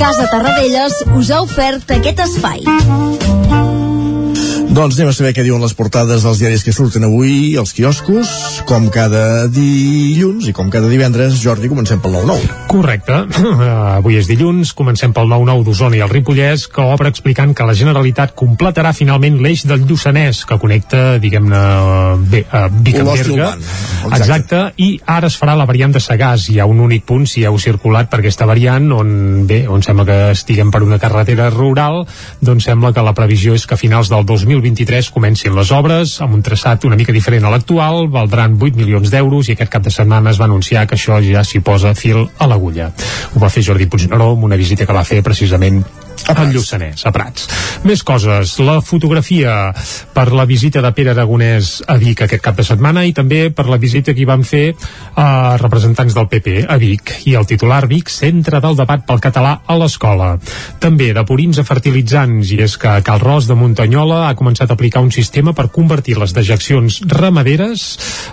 Casa 0.00 0.26
Tarradellas 0.32 1.04
us 1.14 1.30
ha 1.30 1.44
ofert 1.46 1.94
aquest 1.98 2.26
espai. 2.26 3.63
Doncs 4.74 4.96
anem 4.98 5.12
a 5.12 5.14
saber 5.14 5.30
què 5.36 5.44
diuen 5.46 5.62
les 5.62 5.72
portades 5.78 6.24
dels 6.26 6.40
diaris 6.42 6.64
que 6.66 6.72
surten 6.74 7.04
avui 7.06 7.52
als 7.60 7.70
quioscos, 7.76 8.26
com 8.66 8.88
cada 8.90 9.46
dilluns 9.46 10.48
i 10.50 10.54
com 10.56 10.66
cada 10.72 10.88
divendres. 10.90 11.36
Jordi, 11.38 11.68
comencem 11.70 12.00
pel 12.02 12.16
9-9. 12.16 12.48
Correcte. 12.72 13.20
Avui 14.00 14.18
és 14.18 14.26
dilluns, 14.26 14.72
comencem 14.74 15.14
pel 15.14 15.30
9-9 15.30 15.62
d'Osona 15.68 16.00
i 16.00 16.02
el 16.02 16.10
Ripollès, 16.10 16.64
que 16.74 16.82
obre 16.82 17.12
explicant 17.12 17.52
que 17.54 17.68
la 17.68 17.76
Generalitat 17.78 18.34
completarà 18.34 18.90
finalment 18.98 19.36
l'eix 19.44 19.62
del 19.70 19.84
Lluçanès, 19.86 20.42
que 20.48 20.58
connecta, 20.58 21.04
diguem-ne, 21.22 21.62
bé, 22.34 22.42
uh, 22.48 22.66
Vic 22.74 22.98
amb 22.98 23.12
Berga. 23.12 23.52
Exacte. 23.54 24.18
Exacte. 24.18 24.64
I 24.82 24.90
ara 25.14 25.30
es 25.30 25.38
farà 25.38 25.54
la 25.54 25.68
variant 25.70 25.94
de 25.94 26.02
Sagàs. 26.02 26.48
Hi 26.50 26.58
ha 26.58 26.66
un 26.66 26.82
únic 26.82 27.06
punt, 27.06 27.28
si 27.30 27.46
heu 27.46 27.60
circulat 27.62 28.10
per 28.10 28.24
aquesta 28.24 28.50
variant, 28.50 28.90
on, 28.98 29.14
bé, 29.46 29.62
on 29.70 29.86
sembla 29.86 30.08
que 30.10 30.18
estiguem 30.34 30.74
per 30.74 30.82
una 30.82 30.98
carretera 30.98 31.46
rural, 31.54 32.02
doncs 32.42 32.66
sembla 32.66 32.90
que 32.90 33.06
la 33.06 33.14
previsió 33.14 33.54
és 33.54 33.70
que 33.70 33.78
a 33.78 33.80
finals 33.80 34.10
del 34.10 34.26
2023 34.64 35.10
comencin 35.12 35.52
les 35.52 35.70
obres 35.76 36.14
amb 36.24 36.38
un 36.38 36.42
traçat 36.44 36.86
una 36.88 36.96
mica 36.96 37.12
diferent 37.12 37.44
a 37.44 37.50
l'actual, 37.52 38.06
valdran 38.08 38.56
8 38.56 38.78
milions 38.80 39.10
d'euros 39.12 39.50
i 39.50 39.52
aquest 39.52 39.72
cap 39.74 39.84
de 39.84 39.92
setmana 39.92 40.32
es 40.32 40.40
va 40.40 40.48
anunciar 40.48 40.86
que 40.88 40.96
això 40.96 41.20
ja 41.20 41.44
s'hi 41.44 41.60
posa 41.60 41.92
fil 41.98 42.22
a 42.24 42.48
l'agulla. 42.48 42.88
Ho 43.34 43.42
va 43.42 43.52
fer 43.52 43.64
Jordi 43.66 43.90
Puigneró 43.92 44.32
amb 44.32 44.48
una 44.48 44.56
visita 44.56 44.86
que 44.86 44.96
va 44.96 45.04
fer 45.04 45.20
precisament 45.26 45.82
a 46.28 46.44
Lluçanès, 46.48 47.04
a 47.06 47.12
Prats. 47.12 47.48
Més 47.84 48.02
coses. 48.06 48.56
La 48.64 48.78
fotografia 48.80 49.72
per 50.14 50.30
la 50.32 50.46
visita 50.48 50.80
de 50.84 50.92
Pere 50.96 51.12
Aragonès 51.12 51.82
a 51.90 51.96
Vic 52.00 52.24
aquest 52.24 52.42
cap 52.44 52.56
de 52.56 52.64
setmana 52.66 53.04
i 53.04 53.12
també 53.16 53.48
per 53.54 53.66
la 53.68 53.78
visita 53.80 54.14
que 54.14 54.22
hi 54.22 54.28
van 54.28 54.44
fer 54.46 54.72
a 55.20 55.56
representants 55.60 56.16
del 56.16 56.28
PP 56.30 56.64
a 56.68 56.78
Vic 56.80 57.12
i 57.28 57.34
el 57.38 57.48
titular 57.50 57.82
Vic, 57.90 58.08
centre 58.12 58.60
del 58.64 58.78
debat 58.78 59.04
pel 59.06 59.20
català 59.20 59.58
a 59.66 59.76
l'escola. 59.80 60.34
També 60.80 61.12
de 61.16 61.24
purins 61.28 61.60
a 61.60 61.66
fertilitzants 61.66 62.54
i 62.54 62.60
és 62.64 62.78
que 62.80 62.94
Cal 63.04 63.20
Ros 63.22 63.48
de 63.50 63.58
Muntanyola 63.58 64.24
ha 64.28 64.38
començat 64.38 64.70
a 64.70 64.78
aplicar 64.78 65.04
un 65.04 65.12
sistema 65.12 65.52
per 65.52 65.68
convertir 65.74 66.16
les 66.20 66.32
dejeccions 66.36 67.00
ramaderes 67.10 67.84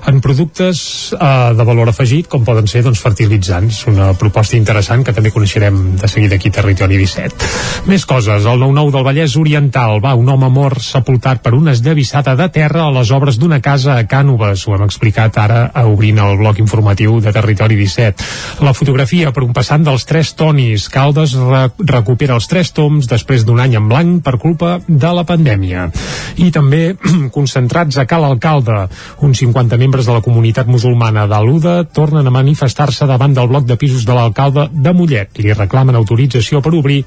en 0.07 0.21
productes 0.23 0.83
eh, 1.17 1.31
de 1.57 1.67
valor 1.67 1.91
afegit 1.91 2.29
com 2.31 2.45
poden 2.47 2.69
ser 2.71 2.85
doncs, 2.85 3.01
fertilitzants. 3.03 3.83
Una 3.91 4.11
proposta 4.17 4.57
interessant 4.57 5.03
que 5.03 5.15
també 5.15 5.33
coneixerem 5.33 5.97
de 5.99 6.07
seguida 6.11 6.37
aquí 6.39 6.51
a 6.51 6.59
Territori 6.61 6.99
17. 7.01 7.51
Més 7.89 8.03
coses. 8.05 8.45
El 8.45 8.59
9-9 8.61 8.91
del 8.93 9.05
Vallès 9.05 9.35
Oriental 9.39 9.99
va 10.03 10.13
un 10.13 10.29
home 10.29 10.49
mort 10.53 10.83
sepultat 10.85 11.41
per 11.41 11.55
una 11.57 11.73
esllavissada 11.73 12.35
de 12.37 12.45
terra 12.53 12.83
a 12.85 12.91
les 12.93 13.09
obres 13.15 13.39
d'una 13.41 13.57
casa 13.63 13.95
a 13.97 14.03
Cànoves. 14.05 14.67
Ho 14.67 14.75
hem 14.75 14.83
explicat 14.85 15.39
ara 15.41 15.63
obrint 15.89 16.19
el 16.21 16.37
bloc 16.37 16.59
informatiu 16.61 17.17
de 17.23 17.33
Territori 17.33 17.79
17. 17.79 18.27
La 18.61 18.75
fotografia 18.77 19.31
per 19.33 19.43
un 19.47 19.55
passant 19.57 19.81
dels 19.87 20.05
tres 20.05 20.35
tonis. 20.37 20.85
Caldes 20.93 21.33
re 21.39 21.63
recupera 21.79 22.37
els 22.37 22.47
tres 22.51 22.69
toms 22.77 23.09
després 23.09 23.47
d'un 23.47 23.59
any 23.63 23.73
en 23.79 23.89
blanc 23.89 24.21
per 24.23 24.37
culpa 24.37 24.75
de 24.87 25.13
la 25.17 25.25
pandèmia. 25.25 25.87
I 26.37 26.51
també 26.53 26.83
concentrats 27.37 27.97
a 27.97 28.05
Cal 28.05 28.27
Alcalde. 28.29 28.85
Uns 29.25 29.41
50 29.41 29.81
membres 29.81 30.05
de 30.05 30.19
la 30.19 30.21
comunitat 30.21 30.69
musulmana 30.69 31.25
d'Aluda 31.25 31.81
tornen 31.89 32.27
a 32.27 32.35
manifestar-se 32.37 33.09
davant 33.09 33.33
del 33.33 33.49
bloc 33.49 33.65
de 33.65 33.79
pisos 33.81 34.05
de 34.05 34.13
l'alcalde 34.13 34.69
de 34.71 34.93
Mollet. 34.93 35.41
Li 35.41 35.57
reclamen 35.57 35.97
autorització 35.97 36.61
per 36.61 36.75
obrir 36.77 37.01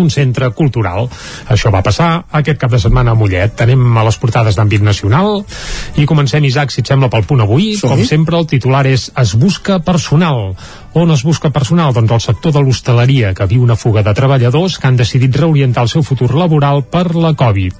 un 0.00 0.10
centre 0.10 0.50
cultural. 0.56 1.08
Això 1.52 1.72
va 1.74 1.82
passar 1.86 2.10
aquest 2.40 2.60
cap 2.60 2.72
de 2.72 2.80
setmana 2.82 3.14
a 3.14 3.18
Mollet. 3.18 3.60
Anem 3.66 3.84
a 3.96 4.06
les 4.06 4.18
portades 4.22 4.58
d'àmbit 4.58 4.84
nacional 4.84 5.42
i 5.96 6.06
comencem, 6.06 6.44
Isaac, 6.44 6.74
si 6.74 6.82
et 6.84 6.92
sembla, 6.92 7.10
pel 7.12 7.26
punt 7.28 7.44
avui. 7.44 7.74
Com 7.82 8.04
sempre, 8.06 8.38
el 8.38 8.48
titular 8.50 8.86
és 8.90 9.10
Es 9.16 9.34
busca 9.38 9.80
personal. 9.84 10.54
On 10.96 11.10
es 11.12 11.22
busca 11.28 11.50
personal? 11.52 11.92
Doncs 11.92 12.14
el 12.14 12.20
sector 12.24 12.54
de 12.56 12.62
l'hostaleria, 12.64 13.34
que 13.36 13.44
viu 13.50 13.60
una 13.60 13.76
fuga 13.76 14.00
de 14.00 14.14
treballadors 14.16 14.78
que 14.80 14.88
han 14.88 14.96
decidit 14.96 15.34
reorientar 15.36 15.82
el 15.84 15.90
seu 15.92 16.00
futur 16.00 16.30
laboral 16.32 16.86
per 16.88 17.10
la 17.12 17.34
Covid. 17.36 17.74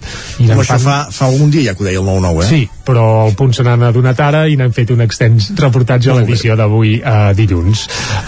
I 0.44 0.50
Com 0.50 0.60
això 0.60 0.76
fa, 0.82 0.96
fa 1.08 1.30
un 1.32 1.48
dia 1.48 1.70
ja 1.70 1.76
que 1.78 1.80
ho 1.80 1.86
deia 1.88 2.02
el 2.02 2.04
9-9, 2.04 2.44
eh? 2.44 2.48
Sí, 2.50 2.66
però 2.84 3.06
el 3.26 3.32
punt 3.38 3.54
se 3.56 3.64
n'han 3.64 3.86
adonat 3.88 4.20
ara 4.20 4.42
i 4.52 4.58
n'han 4.60 4.74
fet 4.76 4.92
un 4.92 5.00
extens 5.00 5.48
reportatge 5.56 6.12
a 6.12 6.18
l'edició 6.18 6.58
d'avui 6.60 6.98
eh, 7.00 7.32
dilluns. 7.38 7.86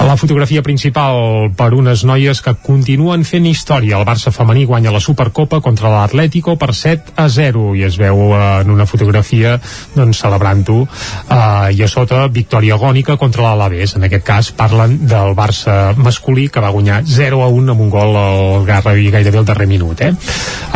La 0.08 0.16
fotografia 0.16 0.64
principal 0.64 1.50
per 1.58 1.68
unes 1.76 2.06
noies 2.08 2.40
que 2.40 2.56
continuen 2.64 3.26
fent 3.28 3.46
història. 3.50 4.00
El 4.00 4.08
Barça 4.08 4.32
femení 4.32 4.64
guanya 4.64 4.94
la 4.94 5.04
Supercopa 5.04 5.60
contra 5.60 5.92
l'Atlético 5.92 6.56
per 6.56 6.72
7 6.72 7.12
a 7.20 7.28
0 7.28 7.74
i 7.76 7.84
es 7.86 8.00
veu 8.00 8.24
eh, 8.32 8.40
en 8.62 8.72
una 8.72 8.88
fotografia 8.88 9.58
doncs, 9.94 10.24
celebrant-ho 10.24 10.80
eh, 10.88 11.76
i 11.76 11.84
a 11.84 11.92
sota 11.92 12.24
victòria 12.32 12.80
agònica 12.80 13.20
contra 13.20 13.44
l'Alaves. 13.50 13.98
En 14.00 14.08
aquest 14.08 14.24
cas 14.24 14.52
parlen 14.78 15.06
del 15.08 15.34
Barça 15.34 15.94
masculí 15.96 16.48
que 16.48 16.60
va 16.60 16.70
guanyar 16.70 17.02
0 17.04 17.42
a 17.42 17.48
1 17.50 17.72
amb 17.72 17.80
un 17.82 17.90
gol 17.90 18.16
al 18.16 18.66
Garravi 18.66 19.10
gairebé 19.10 19.38
al 19.40 19.46
darrer 19.48 19.66
minut. 19.66 20.00
Eh? 20.00 20.12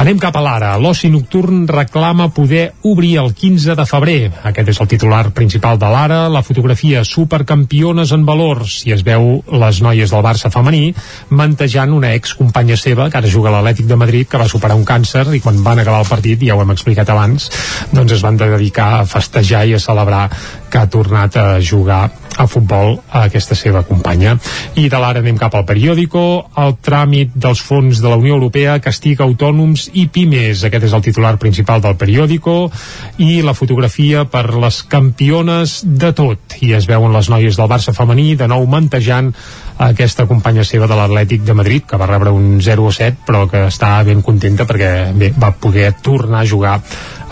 Anem 0.03 0.19
cap 0.19 0.35
a 0.37 0.43
l'ara. 0.43 0.73
L'oci 0.79 1.11
nocturn 1.13 1.69
reclama 1.69 2.31
poder 2.35 2.73
obrir 2.83 3.19
el 3.23 3.33
15 3.35 3.77
de 3.79 3.87
febrer. 3.87 4.33
Aquest 4.51 4.73
és 4.73 4.81
el 4.81 4.89
titular 4.91 5.31
principal 5.31 5.79
de 5.79 5.91
l'ara. 5.93 6.29
La 6.29 6.43
fotografia 6.43 7.05
supercampiones 7.05 8.13
en 8.13 8.25
valors. 8.27 8.81
I 8.89 8.97
es 8.97 9.05
veu 9.07 9.45
les 9.53 9.83
noies 9.83 10.11
del 10.11 10.25
Barça 10.25 10.51
femení 10.51 10.95
mantejant 11.31 11.95
una 11.95 12.15
excompanya 12.17 12.77
seva 12.77 13.09
que 13.11 13.21
ara 13.21 13.31
juga 13.31 13.53
a 13.53 13.57
l'Atlètic 13.59 13.87
de 13.87 14.01
Madrid 14.01 14.29
que 14.29 14.41
va 14.41 14.51
superar 14.51 14.79
un 14.79 14.87
càncer 14.89 15.29
i 15.37 15.41
quan 15.45 15.63
van 15.63 15.79
acabar 15.79 16.03
el 16.03 16.11
partit, 16.11 16.43
ja 16.43 16.57
ho 16.57 16.65
hem 16.65 16.75
explicat 16.75 17.09
abans, 17.13 17.51
doncs 17.93 18.19
es 18.19 18.27
van 18.27 18.41
dedicar 18.41 18.91
a 18.99 19.07
festejar 19.07 19.67
i 19.69 19.77
a 19.77 19.83
celebrar 19.83 20.27
que 20.71 20.81
ha 20.81 20.91
tornat 20.91 21.37
a 21.37 21.47
jugar 21.63 22.09
a 22.37 22.47
futbol 22.47 22.99
a 23.11 23.25
aquesta 23.27 23.57
seva 23.59 23.83
companya. 23.87 24.37
I 24.79 24.89
de 24.89 25.01
l'ara 25.01 25.23
anem 25.23 25.39
cap 25.41 25.55
al 25.55 25.67
periòdico. 25.69 26.23
El 26.59 26.77
tràmit 26.85 27.35
dels 27.35 27.61
fons 27.63 28.01
de 28.03 28.09
la 28.09 28.19
Unió 28.21 28.37
Europea 28.39 28.79
castiga 28.83 29.25
autònoms 29.25 29.89
i 29.93 30.07
pimes. 30.13 30.65
Aquest 30.65 30.89
és 30.89 30.97
el 30.97 31.05
titular 31.05 31.37
principal 31.43 31.83
del 31.85 31.99
periòdico. 32.01 32.71
I 33.19 33.43
la 33.45 33.57
fotografia 33.59 34.25
per 34.25 34.49
les 34.55 34.83
campiones 34.83 35.81
de 35.85 36.13
tot. 36.17 36.59
I 36.61 36.75
es 36.79 36.89
veuen 36.91 37.13
les 37.13 37.29
noies 37.33 37.59
del 37.59 37.71
Barça 37.71 37.95
femení 37.97 38.35
de 38.37 38.49
nou 38.49 38.67
mantejant 38.67 39.33
aquesta 39.79 40.27
companya 40.27 40.65
seva 40.65 40.89
de 40.91 40.97
l'Atlètic 40.99 41.45
de 41.47 41.55
Madrid, 41.57 41.87
que 41.89 41.99
va 42.01 42.09
rebre 42.11 42.33
un 42.35 42.61
0-7, 42.61 43.25
però 43.27 43.47
que 43.51 43.65
està 43.69 43.95
ben 44.07 44.23
contenta 44.23 44.67
perquè 44.69 45.13
bé, 45.17 45.33
va 45.39 45.53
poder 45.53 45.93
tornar 46.03 46.43
a 46.43 46.49
jugar 46.49 46.75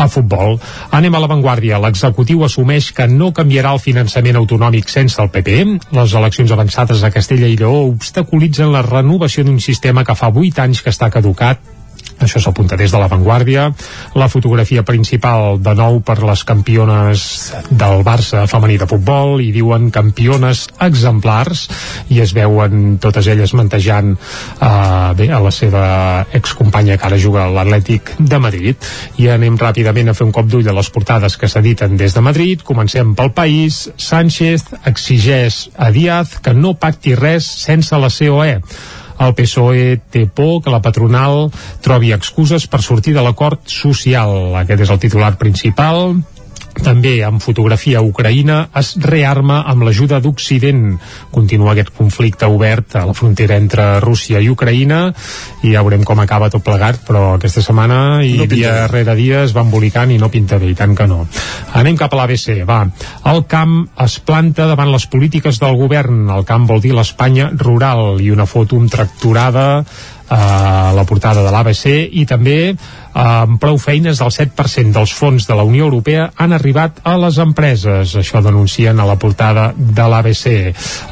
a 0.01 0.09
futbol. 0.09 0.57
Anem 0.97 1.15
a 1.15 1.21
l'avantguàrdia. 1.21 1.81
L'executiu 1.83 2.45
assumeix 2.45 2.91
que 2.97 3.09
no 3.09 3.33
canviarà 3.37 3.75
el 3.77 3.83
finançament 3.83 4.39
autonòmic 4.41 4.89
sense 4.89 5.21
el 5.23 5.33
PP. 5.35 5.59
Les 5.97 6.15
eleccions 6.15 6.55
avançades 6.57 7.05
a 7.05 7.13
Castella 7.13 7.51
i 7.51 7.59
Lleó 7.61 7.85
obstaculitzen 7.91 8.73
la 8.73 8.87
renovació 8.87 9.45
d'un 9.45 9.61
sistema 9.61 10.05
que 10.05 10.17
fa 10.17 10.33
8 10.33 10.65
anys 10.65 10.83
que 10.83 10.95
està 10.95 11.11
caducat 11.13 11.80
això 12.25 12.41
s'apunta 12.43 12.77
des 12.77 12.93
de 12.93 12.99
l'avantguàrdia 13.01 13.71
la 14.15 14.29
fotografia 14.29 14.83
principal 14.83 15.59
de 15.63 15.75
nou 15.77 16.01
per 16.05 16.19
les 16.25 16.43
campiones 16.45 17.23
del 17.71 18.03
Barça 18.07 18.47
femení 18.51 18.79
de 18.81 18.89
futbol. 18.91 19.41
I 19.41 19.51
diuen 19.55 19.91
campiones 19.95 20.67
exemplars 20.83 21.67
i 22.11 22.21
es 22.23 22.35
veuen 22.37 22.99
totes 23.03 23.29
elles 23.31 23.55
mantejant 23.55 24.13
eh, 24.17 25.11
bé, 25.17 25.31
a 25.31 25.41
la 25.43 25.53
seva 25.55 25.85
excompanya 26.37 26.99
que 26.99 27.09
ara 27.09 27.21
juga 27.21 27.47
a 27.47 27.53
l'Atlètic 27.55 28.15
de 28.19 28.39
Madrid. 28.43 28.91
I 29.19 29.31
anem 29.35 29.59
ràpidament 29.61 30.11
a 30.11 30.17
fer 30.17 30.27
un 30.29 30.35
cop 30.35 30.49
d'ull 30.51 30.69
a 30.69 30.77
les 30.77 30.91
portades 30.91 31.37
que 31.41 31.49
s'editen 31.49 31.97
des 32.01 32.17
de 32.17 32.25
Madrid. 32.25 32.65
Comencem 32.67 33.15
pel 33.15 33.33
país. 33.37 33.87
Sánchez 33.97 34.67
exigeix 34.85 35.69
a 35.77 35.91
Díaz 35.95 36.39
que 36.43 36.55
no 36.55 36.75
pacti 36.75 37.15
res 37.19 37.47
sense 37.65 37.97
la 37.97 38.11
COE 38.11 38.61
el 39.21 39.35
PSOE 39.37 40.01
té 40.11 40.25
por 40.27 40.63
que 40.65 40.73
la 40.73 40.83
patronal 40.83 41.51
trobi 41.85 42.15
excuses 42.17 42.67
per 42.71 42.83
sortir 42.83 43.15
de 43.17 43.25
l'acord 43.25 43.61
social. 43.69 44.57
Aquest 44.63 44.87
és 44.87 44.93
el 44.93 45.03
titular 45.03 45.35
principal 45.41 46.21
també 46.85 47.13
amb 47.27 47.43
fotografia 47.43 48.01
Ucraïna 48.05 48.59
es 48.81 48.93
rearma 49.03 49.61
amb 49.71 49.85
l'ajuda 49.87 50.21
d'Occident. 50.23 50.97
Continua 51.33 51.73
aquest 51.73 51.93
conflicte 51.97 52.49
obert 52.51 52.97
a 52.99 53.05
la 53.09 53.15
frontera 53.17 53.59
entre 53.61 53.87
Rússia 54.05 54.41
i 54.41 54.51
Ucraïna 54.53 55.01
i 55.65 55.75
ja 55.75 55.83
veurem 55.87 56.05
com 56.07 56.21
acaba 56.23 56.51
tot 56.53 56.65
plegat, 56.67 57.03
però 57.07 57.35
aquesta 57.37 57.63
setmana 57.65 58.21
i 58.27 58.37
no 58.41 58.49
dia 58.51 58.87
rere 58.93 59.17
dia 59.19 59.43
es 59.47 59.55
va 59.57 59.65
embolicant 59.67 60.13
i 60.13 60.19
no 60.21 60.31
pinta 60.33 60.59
bé, 60.61 60.71
i 60.73 60.79
tant 60.79 60.95
que 60.97 61.09
no. 61.11 61.25
Anem 61.81 61.99
cap 62.01 62.15
a 62.15 62.21
l'ABC, 62.23 62.63
va. 62.69 62.83
El 63.31 63.45
camp 63.51 63.77
es 64.05 64.19
planta 64.25 64.69
davant 64.71 64.93
les 64.93 65.07
polítiques 65.11 65.61
del 65.61 65.77
govern. 65.81 66.25
El 66.31 66.47
camp 66.49 66.67
vol 66.71 66.81
dir 66.85 66.95
l'Espanya 66.97 67.51
rural 67.57 68.21
i 68.21 68.31
una 68.31 68.49
foto 68.49 68.81
amb 68.81 68.91
tracturada 68.91 69.85
a 70.31 70.93
la 70.95 71.05
portada 71.05 71.43
de 71.43 71.51
l'ABC 71.51 71.87
i 72.15 72.25
també 72.27 72.59
amb 73.21 73.61
prou 73.61 73.79
feines 73.81 74.21
el 74.25 74.33
7% 74.33 74.95
dels 74.97 75.13
fons 75.17 75.47
de 75.49 75.57
la 75.57 75.67
Unió 75.67 75.87
Europea 75.89 76.31
han 76.41 76.55
arribat 76.57 77.01
a 77.05 77.17
les 77.21 77.39
empreses. 77.43 78.15
Això 78.17 78.43
denuncien 78.45 79.01
a 79.01 79.07
la 79.09 79.19
portada 79.21 79.71
de 79.77 80.09
l'ABC. 80.09 80.47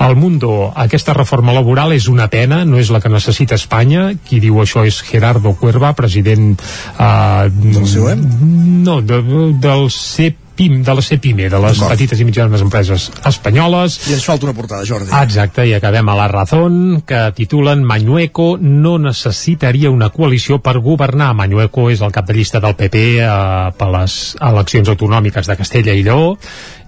El 0.07 0.17
Mundo, 0.17 0.73
aquesta 0.75 1.17
reforma 1.17 1.55
laboral 1.57 1.93
és 1.97 2.09
una 2.09 2.29
pena, 2.33 2.65
no 2.65 2.81
és 2.81 2.93
la 2.95 3.03
que 3.05 3.13
necessita 3.13 3.59
Espanya. 3.59 4.11
Qui 4.25 4.41
diu 4.41 4.61
això 4.63 4.87
és 4.89 5.03
Gerardo 5.05 5.55
Cuerva, 5.61 5.95
president... 5.99 6.57
Eh, 6.99 7.49
del 7.59 7.85
COEM? 7.85 8.27
No, 8.85 9.01
de, 9.03 9.23
del 9.61 9.89
CP 9.93 10.48
PIM, 10.59 10.81
de 10.83 10.95
la 10.99 11.05
CPIME, 11.05 11.47
de 11.53 11.61
les 11.63 11.81
petites 11.87 12.19
i 12.19 12.27
mitjanes 12.27 12.65
empreses 12.65 13.09
espanyoles. 13.31 14.01
I 14.11 14.17
ens 14.17 14.27
falta 14.27 14.49
una 14.49 14.57
portada, 14.57 14.87
Jordi. 14.89 15.13
Exacte, 15.15 15.69
i 15.69 15.75
acabem 15.77 16.11
a 16.11 16.17
la 16.19 16.27
Razón, 16.33 17.03
que 17.07 17.21
titulen 17.37 17.85
Mañueco 17.87 18.57
no 18.59 18.97
necessitaria 18.99 19.93
una 19.95 20.11
coalició 20.11 20.59
per 20.59 20.81
governar. 20.83 21.31
Mañueco 21.39 21.89
és 21.95 22.03
el 22.03 22.11
cap 22.15 22.27
de 22.27 22.35
llista 22.35 22.63
del 22.65 22.75
PP 22.75 23.05
eh, 23.23 23.29
per 23.79 23.91
les 23.95 24.19
eleccions 24.51 24.91
autonòmiques 24.91 25.47
de 25.47 25.59
Castella 25.63 25.95
i 25.95 26.03
Lleó, 26.03 26.35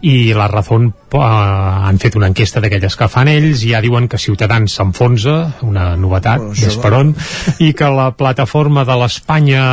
i 0.03 0.33
la 0.33 0.49
Razón 0.49 0.93
eh, 1.13 1.19
han 1.21 1.99
fet 2.01 2.17
una 2.17 2.31
enquesta 2.31 2.61
d'aquelles 2.63 2.97
que 2.97 3.09
fan 3.11 3.29
ells 3.29 3.65
i 3.67 3.73
ja 3.75 3.81
diuen 3.85 4.09
que 4.09 4.19
Ciutadans 4.21 4.77
s'enfonsa, 4.79 5.37
una 5.67 5.95
novetat, 6.01 6.41
Bueno, 6.41 6.51
bueno, 6.51 6.57
això 6.57 6.71
d'Esperon, 6.71 7.13
i 7.61 7.73
que 7.77 7.91
la 7.93 8.11
plataforma 8.17 8.85
de 8.89 8.97
l'Espanya 9.03 9.65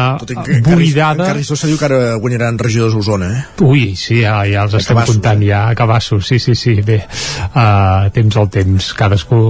buidada... 0.65 1.29
Encara 1.29 1.43
se 1.43 1.69
diu 1.69 1.77
que 1.79 1.87
ara 1.87 1.99
guanyaran 2.19 2.59
regidors 2.59 2.95
a 2.95 3.01
Osona, 3.01 3.29
eh? 3.31 3.43
Ui, 3.63 3.85
sí, 3.95 4.19
ja, 4.23 4.41
ja 4.49 4.65
els 4.67 4.75
estem 4.79 4.97
cabassos, 4.97 5.15
comptant, 5.15 5.45
ja, 5.47 5.63
a 5.69 5.77
cabassos, 5.77 6.27
sí, 6.27 6.39
sí, 6.43 6.55
sí, 6.59 6.75
bé, 6.85 6.99
uh, 7.47 8.09
temps 8.15 8.39
al 8.41 8.51
temps, 8.53 8.91
cadascú, 8.97 9.41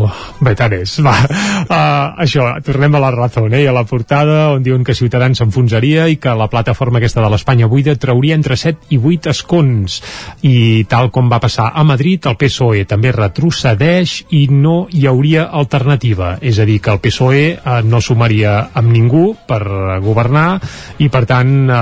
bé, 0.43 0.53
tant 0.59 0.77
és, 0.77 0.97
va, 1.05 1.15
uh, 1.23 2.21
això, 2.23 2.49
tornem 2.65 2.99
a 2.99 3.03
la 3.03 3.11
raó, 3.15 3.47
eh, 3.49 3.65
a 3.67 3.73
la 3.75 3.83
portada, 3.89 4.37
on 4.53 4.63
diuen 4.63 4.85
que 4.87 4.95
Ciutadans 4.97 5.41
s'enfonsaria 5.41 6.07
i 6.11 6.19
que 6.21 6.35
la 6.37 6.49
plataforma 6.51 7.01
aquesta 7.01 7.23
de 7.23 7.31
l'Espanya 7.33 7.67
buida 7.67 7.97
trauria 7.97 8.37
entre 8.37 8.55
7 8.57 8.93
i 8.95 9.01
8 9.01 9.33
escons, 9.33 9.99
i 10.45 10.66
tal 10.89 11.09
com 11.13 11.29
va 11.31 11.39
passar 11.43 11.71
a 11.73 11.83
Madrid, 11.87 12.25
el 12.29 12.37
PSOE 12.39 12.85
també 12.89 13.11
retrocedeix 13.15 14.13
i 14.37 14.47
no 14.51 14.87
hi 14.91 15.05
hauria 15.09 15.47
alternativa, 15.59 16.35
és 16.41 16.59
a 16.59 16.65
dir, 16.67 16.79
que 16.83 16.93
el 16.93 17.01
PSOE 17.03 17.43
eh, 17.55 17.77
no 17.83 18.01
sumaria 18.01 18.57
amb 18.77 18.91
ningú 18.93 19.31
per 19.47 19.61
governar 20.03 20.59
i 21.03 21.09
per 21.13 21.23
tant 21.29 21.53
eh, 21.69 21.77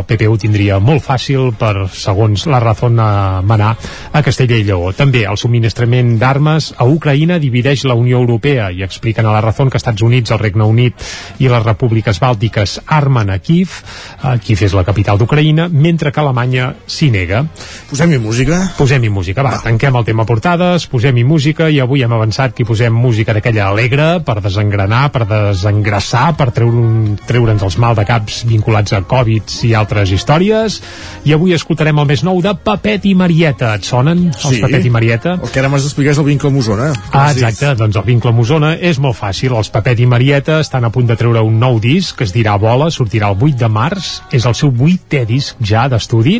el 0.00 0.06
PP 0.08 0.28
ho 0.30 0.38
tindria 0.40 0.78
molt 0.82 1.04
fàcil 1.04 1.52
per, 1.58 1.88
segons 1.92 2.46
la 2.50 2.60
raó, 2.62 2.90
a 3.00 3.42
manar 3.44 3.74
a 4.12 4.22
Castella 4.24 4.56
i 4.56 4.64
Lleó. 4.64 4.92
També 4.96 5.24
el 5.28 5.38
subministrament 5.40 6.14
d'armes 6.20 6.70
a 6.78 6.86
Ucraïna 6.88 7.40
divideix 7.42 7.84
la 7.88 7.96
Unió 7.98 8.20
Europea 8.22 8.70
i 8.72 8.84
expliquen 8.86 9.26
a 9.26 9.34
la 9.34 9.42
raó 9.44 9.68
que 9.70 9.80
Estats 9.80 10.02
Units, 10.02 10.30
el 10.30 10.40
Regne 10.40 10.64
Unit 10.64 11.08
i 11.38 11.50
les 11.50 11.64
repúbliques 11.66 12.20
bàltiques 12.22 12.78
armen 12.86 13.30
a 13.30 13.38
Kiev, 13.38 13.80
eh, 14.22 14.36
Kiev 14.44 14.64
és 14.68 14.76
la 14.76 14.86
capital 14.86 15.18
d'Ucraïna, 15.18 15.68
mentre 15.68 16.12
que 16.12 16.20
Alemanya 16.22 16.74
s'hi 16.86 17.10
nega. 17.12 17.44
Posem-hi 17.90 18.20
música? 18.30 18.58
Posem-hi 18.78 19.10
música, 19.10 19.42
va, 19.42 19.56
tanquem 19.64 19.96
el 19.98 20.04
tema 20.06 20.24
portades, 20.28 20.86
posem-hi 20.90 21.24
música 21.26 21.66
i 21.72 21.80
avui 21.82 22.04
hem 22.04 22.12
avançat 22.14 22.54
que 22.54 22.62
hi 22.62 22.68
posem 22.68 22.94
música 22.94 23.34
d'aquella 23.34 23.66
alegre 23.72 24.06
per 24.26 24.36
desengranar, 24.44 25.08
per 25.10 25.24
desengrassar, 25.26 26.28
per 26.38 26.50
treure'ns 26.54 27.24
treure 27.26 27.56
els 27.56 27.78
mal 27.82 27.96
de 27.98 28.04
caps 28.06 28.44
vinculats 28.46 28.94
a 28.94 29.00
Covid 29.10 29.50
i 29.66 29.72
altres 29.74 30.12
històries. 30.14 30.78
I 31.26 31.34
avui 31.34 31.56
escoltarem 31.56 31.98
el 31.98 32.06
més 32.06 32.22
nou 32.26 32.38
de 32.44 32.52
Papet 32.54 33.08
i 33.10 33.16
Marieta. 33.18 33.72
Et 33.80 33.88
sonen 33.88 34.28
els 34.30 34.60
Papet 34.62 34.86
i 34.86 34.94
Marieta? 34.94 35.34
El 35.40 35.50
que 35.50 35.62
ara 35.62 35.72
m'has 35.72 35.88
d'explicar 35.88 36.14
és 36.14 36.22
el 36.22 36.28
vincle 36.30 36.52
amb 36.52 36.62
Osona. 36.62 36.90
Ah, 37.10 37.32
exacte, 37.32 37.74
doncs 37.80 37.98
el 37.98 38.06
vincle 38.06 38.30
amb 38.30 38.44
Osona 38.44 38.76
és 38.78 39.02
molt 39.02 39.18
fàcil. 39.18 39.56
Els 39.58 39.72
Papet 39.74 40.04
i 40.04 40.06
Marieta 40.10 40.60
estan 40.62 40.86
a 40.86 40.92
punt 40.94 41.10
de 41.10 41.18
treure 41.18 41.42
un 41.46 41.58
nou 41.58 41.80
disc 41.82 42.18
que 42.20 42.28
es 42.28 42.34
dirà 42.36 42.54
Bola, 42.62 42.92
sortirà 42.94 43.32
el 43.34 43.40
8 43.40 43.58
de 43.64 43.72
març, 43.72 44.12
és 44.30 44.46
el 44.46 44.54
seu 44.58 44.70
vuitè 44.70 45.24
disc 45.26 45.58
ja 45.66 45.88
d'estudi 45.90 46.38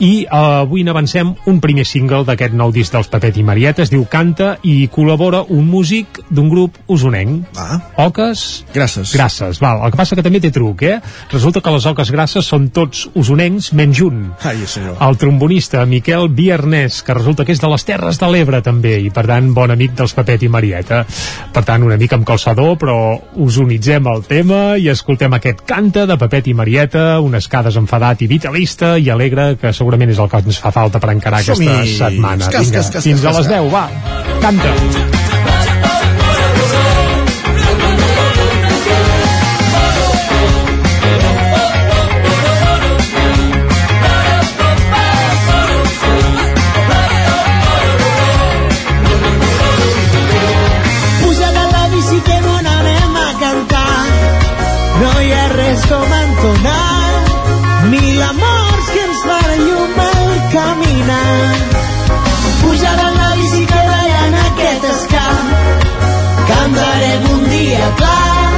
i 0.00 0.12
eh, 0.24 0.30
avui 0.32 0.86
n'avancem 0.86 1.25
un 1.46 1.60
primer 1.64 1.86
single 1.88 2.24
d'aquest 2.28 2.54
nou 2.56 2.72
disc 2.74 2.94
dels 2.94 3.10
Papet 3.12 3.38
i 3.40 3.44
Marieta, 3.46 3.84
es 3.86 3.92
diu 3.92 4.04
Canta 4.10 4.56
i 4.66 4.88
col·labora 4.92 5.44
un 5.52 5.66
músic 5.70 6.20
d'un 6.30 6.50
grup 6.52 6.78
usonenc. 6.92 7.46
Ah. 7.58 7.80
Oques 8.06 8.64
Grasses. 8.74 9.12
Grasses, 9.14 9.60
val. 9.60 9.80
El 9.84 9.92
que 9.92 9.98
passa 9.98 10.16
que 10.18 10.24
també 10.24 10.40
té 10.42 10.50
truc, 10.54 10.82
eh? 10.86 10.98
Resulta 11.32 11.62
que 11.64 11.72
les 11.74 11.86
oques 11.88 12.10
grasses 12.12 12.46
són 12.46 12.68
tots 12.74 13.06
usonencs 13.16 13.72
menys 13.76 14.02
un. 14.04 14.22
Ai, 14.46 14.64
senyor. 14.68 14.98
El 15.02 15.18
trombonista 15.20 15.84
Miquel 15.88 16.28
Viernès, 16.36 17.02
que 17.06 17.16
resulta 17.16 17.46
que 17.46 17.54
és 17.56 17.62
de 17.62 17.70
les 17.72 17.86
Terres 17.86 18.20
de 18.20 18.30
l'Ebre 18.30 18.60
també, 18.64 18.96
i 19.02 19.10
per 19.14 19.26
tant 19.28 19.52
bon 19.56 19.72
amic 19.72 19.96
dels 19.98 20.14
Papet 20.16 20.44
i 20.46 20.50
Marieta. 20.52 21.02
Per 21.52 21.64
tant, 21.66 21.84
una 21.86 21.98
mica 22.00 22.18
amb 22.18 22.26
calçador, 22.28 22.76
però 22.80 22.98
usonitzem 23.46 24.06
el 24.12 24.24
tema 24.28 24.60
i 24.80 24.90
escoltem 24.92 25.36
aquest 25.36 25.64
canta 25.68 26.06
de 26.08 26.18
Papet 26.20 26.50
i 26.50 26.56
Marieta, 26.56 27.06
un 27.24 27.38
escades 27.38 27.78
enfadat 27.80 28.22
i 28.22 28.30
vitalista 28.30 28.96
i 28.98 29.10
alegre, 29.12 29.54
que 29.60 29.72
segurament 29.76 30.12
és 30.12 30.20
el 30.22 30.30
que 30.32 30.42
ens 30.44 30.60
fa 30.62 30.74
falta 30.74 31.00
per 31.02 31.12
encarar 31.16 31.40
aquesta 31.42 31.82
setmana. 31.98 32.48
Cas, 32.50 32.66
Vinga, 32.66 32.78
cas, 32.78 32.90
cas, 32.94 33.04
fins 33.04 33.24
a 33.24 33.32
les 33.36 33.46
cas. 33.46 33.54
10, 33.54 33.72
va, 33.72 33.84
canta. 34.40 34.70
Puja 51.22 51.48
de 51.58 51.64
la 51.74 51.84
bici 51.94 52.20
que 52.28 52.40
no 52.46 52.60
n'anem 52.68 53.16
a 53.24 53.30
cantar. 53.44 53.96
No 55.00 55.12
hi 55.22 55.32
ha 55.32 55.46
res 55.54 55.88
com 55.90 56.18
entonar, 56.22 56.85
anar. 61.06 61.54
Pujava 62.60 63.08
en 63.10 63.18
la 63.20 63.30
bici 63.38 63.62
treballant 63.70 64.36
aquest 64.42 64.86
escamp. 64.92 65.52
Cantarem 66.50 67.28
un 67.34 67.44
dia 67.50 67.90
clar 68.00 68.50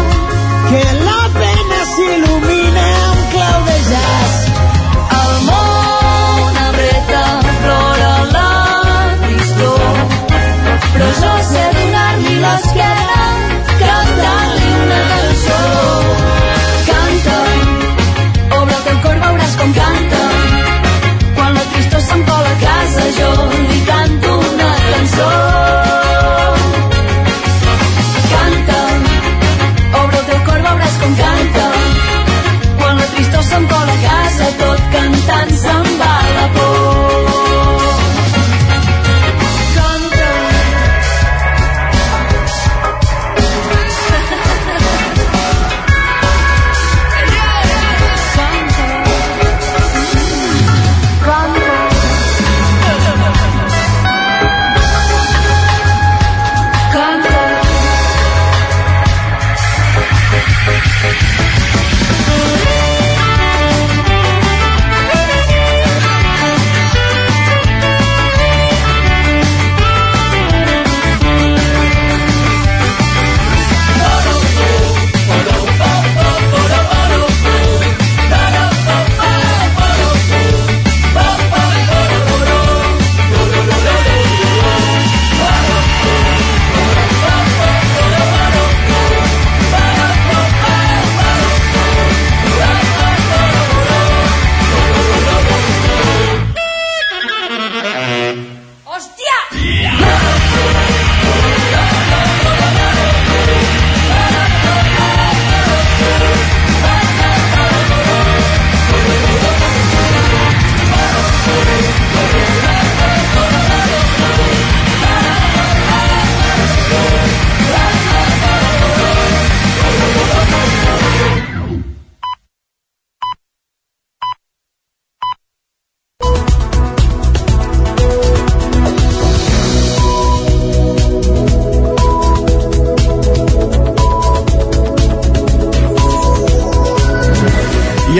que 0.68 0.82
la 1.02 1.20
pena 1.36 1.82
s'il·lumina 1.92 2.86
amb 3.10 3.34
clau 3.34 3.60
de 3.68 3.76
jazz. 3.90 4.40
El 5.20 5.36
món 5.50 6.58
apreta, 6.64 7.22
plora 7.60 8.10
la 8.32 8.50
tristor, 9.26 10.02
però 10.88 11.12
jo 11.22 11.38
sé 11.52 11.70
donar-li 11.78 12.36
l'esquena 12.44 13.17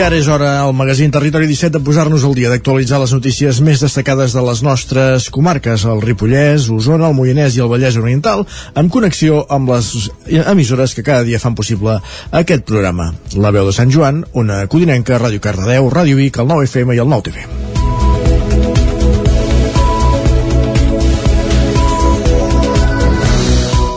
ara 0.09 0.17
és 0.17 0.27
hora 0.31 0.47
al 0.63 0.71
magazín 0.73 1.11
Territori 1.13 1.45
17 1.45 1.77
de 1.77 1.79
posar-nos 1.85 2.23
al 2.25 2.33
dia 2.33 2.49
d'actualitzar 2.49 2.97
les 2.97 3.11
notícies 3.13 3.59
més 3.61 3.83
destacades 3.83 4.33
de 4.33 4.41
les 4.41 4.63
nostres 4.65 5.27
comarques, 5.29 5.85
el 5.85 6.01
Ripollès, 6.01 6.65
Osona, 6.73 7.11
el 7.11 7.17
Moianès 7.19 7.59
i 7.59 7.61
el 7.61 7.69
Vallès 7.69 7.99
Oriental, 8.01 8.41
amb 8.73 8.89
connexió 8.89 9.43
amb 9.53 9.69
les 9.69 10.09
emissores 10.39 10.97
que 10.97 11.05
cada 11.05 11.21
dia 11.27 11.37
fan 11.37 11.53
possible 11.53 11.99
aquest 12.41 12.65
programa. 12.65 13.11
La 13.37 13.53
veu 13.53 13.69
de 13.69 13.75
Sant 13.75 13.93
Joan, 13.93 14.25
una 14.33 14.63
codinenca, 14.65 15.21
Ràdio 15.21 15.45
Cardedeu, 15.45 15.93
Ràdio 15.93 16.17
Vic, 16.17 16.41
el 16.41 16.49
9 16.55 16.71
FM 16.71 16.97
i 16.97 17.05
el 17.05 17.17
9 17.17 17.58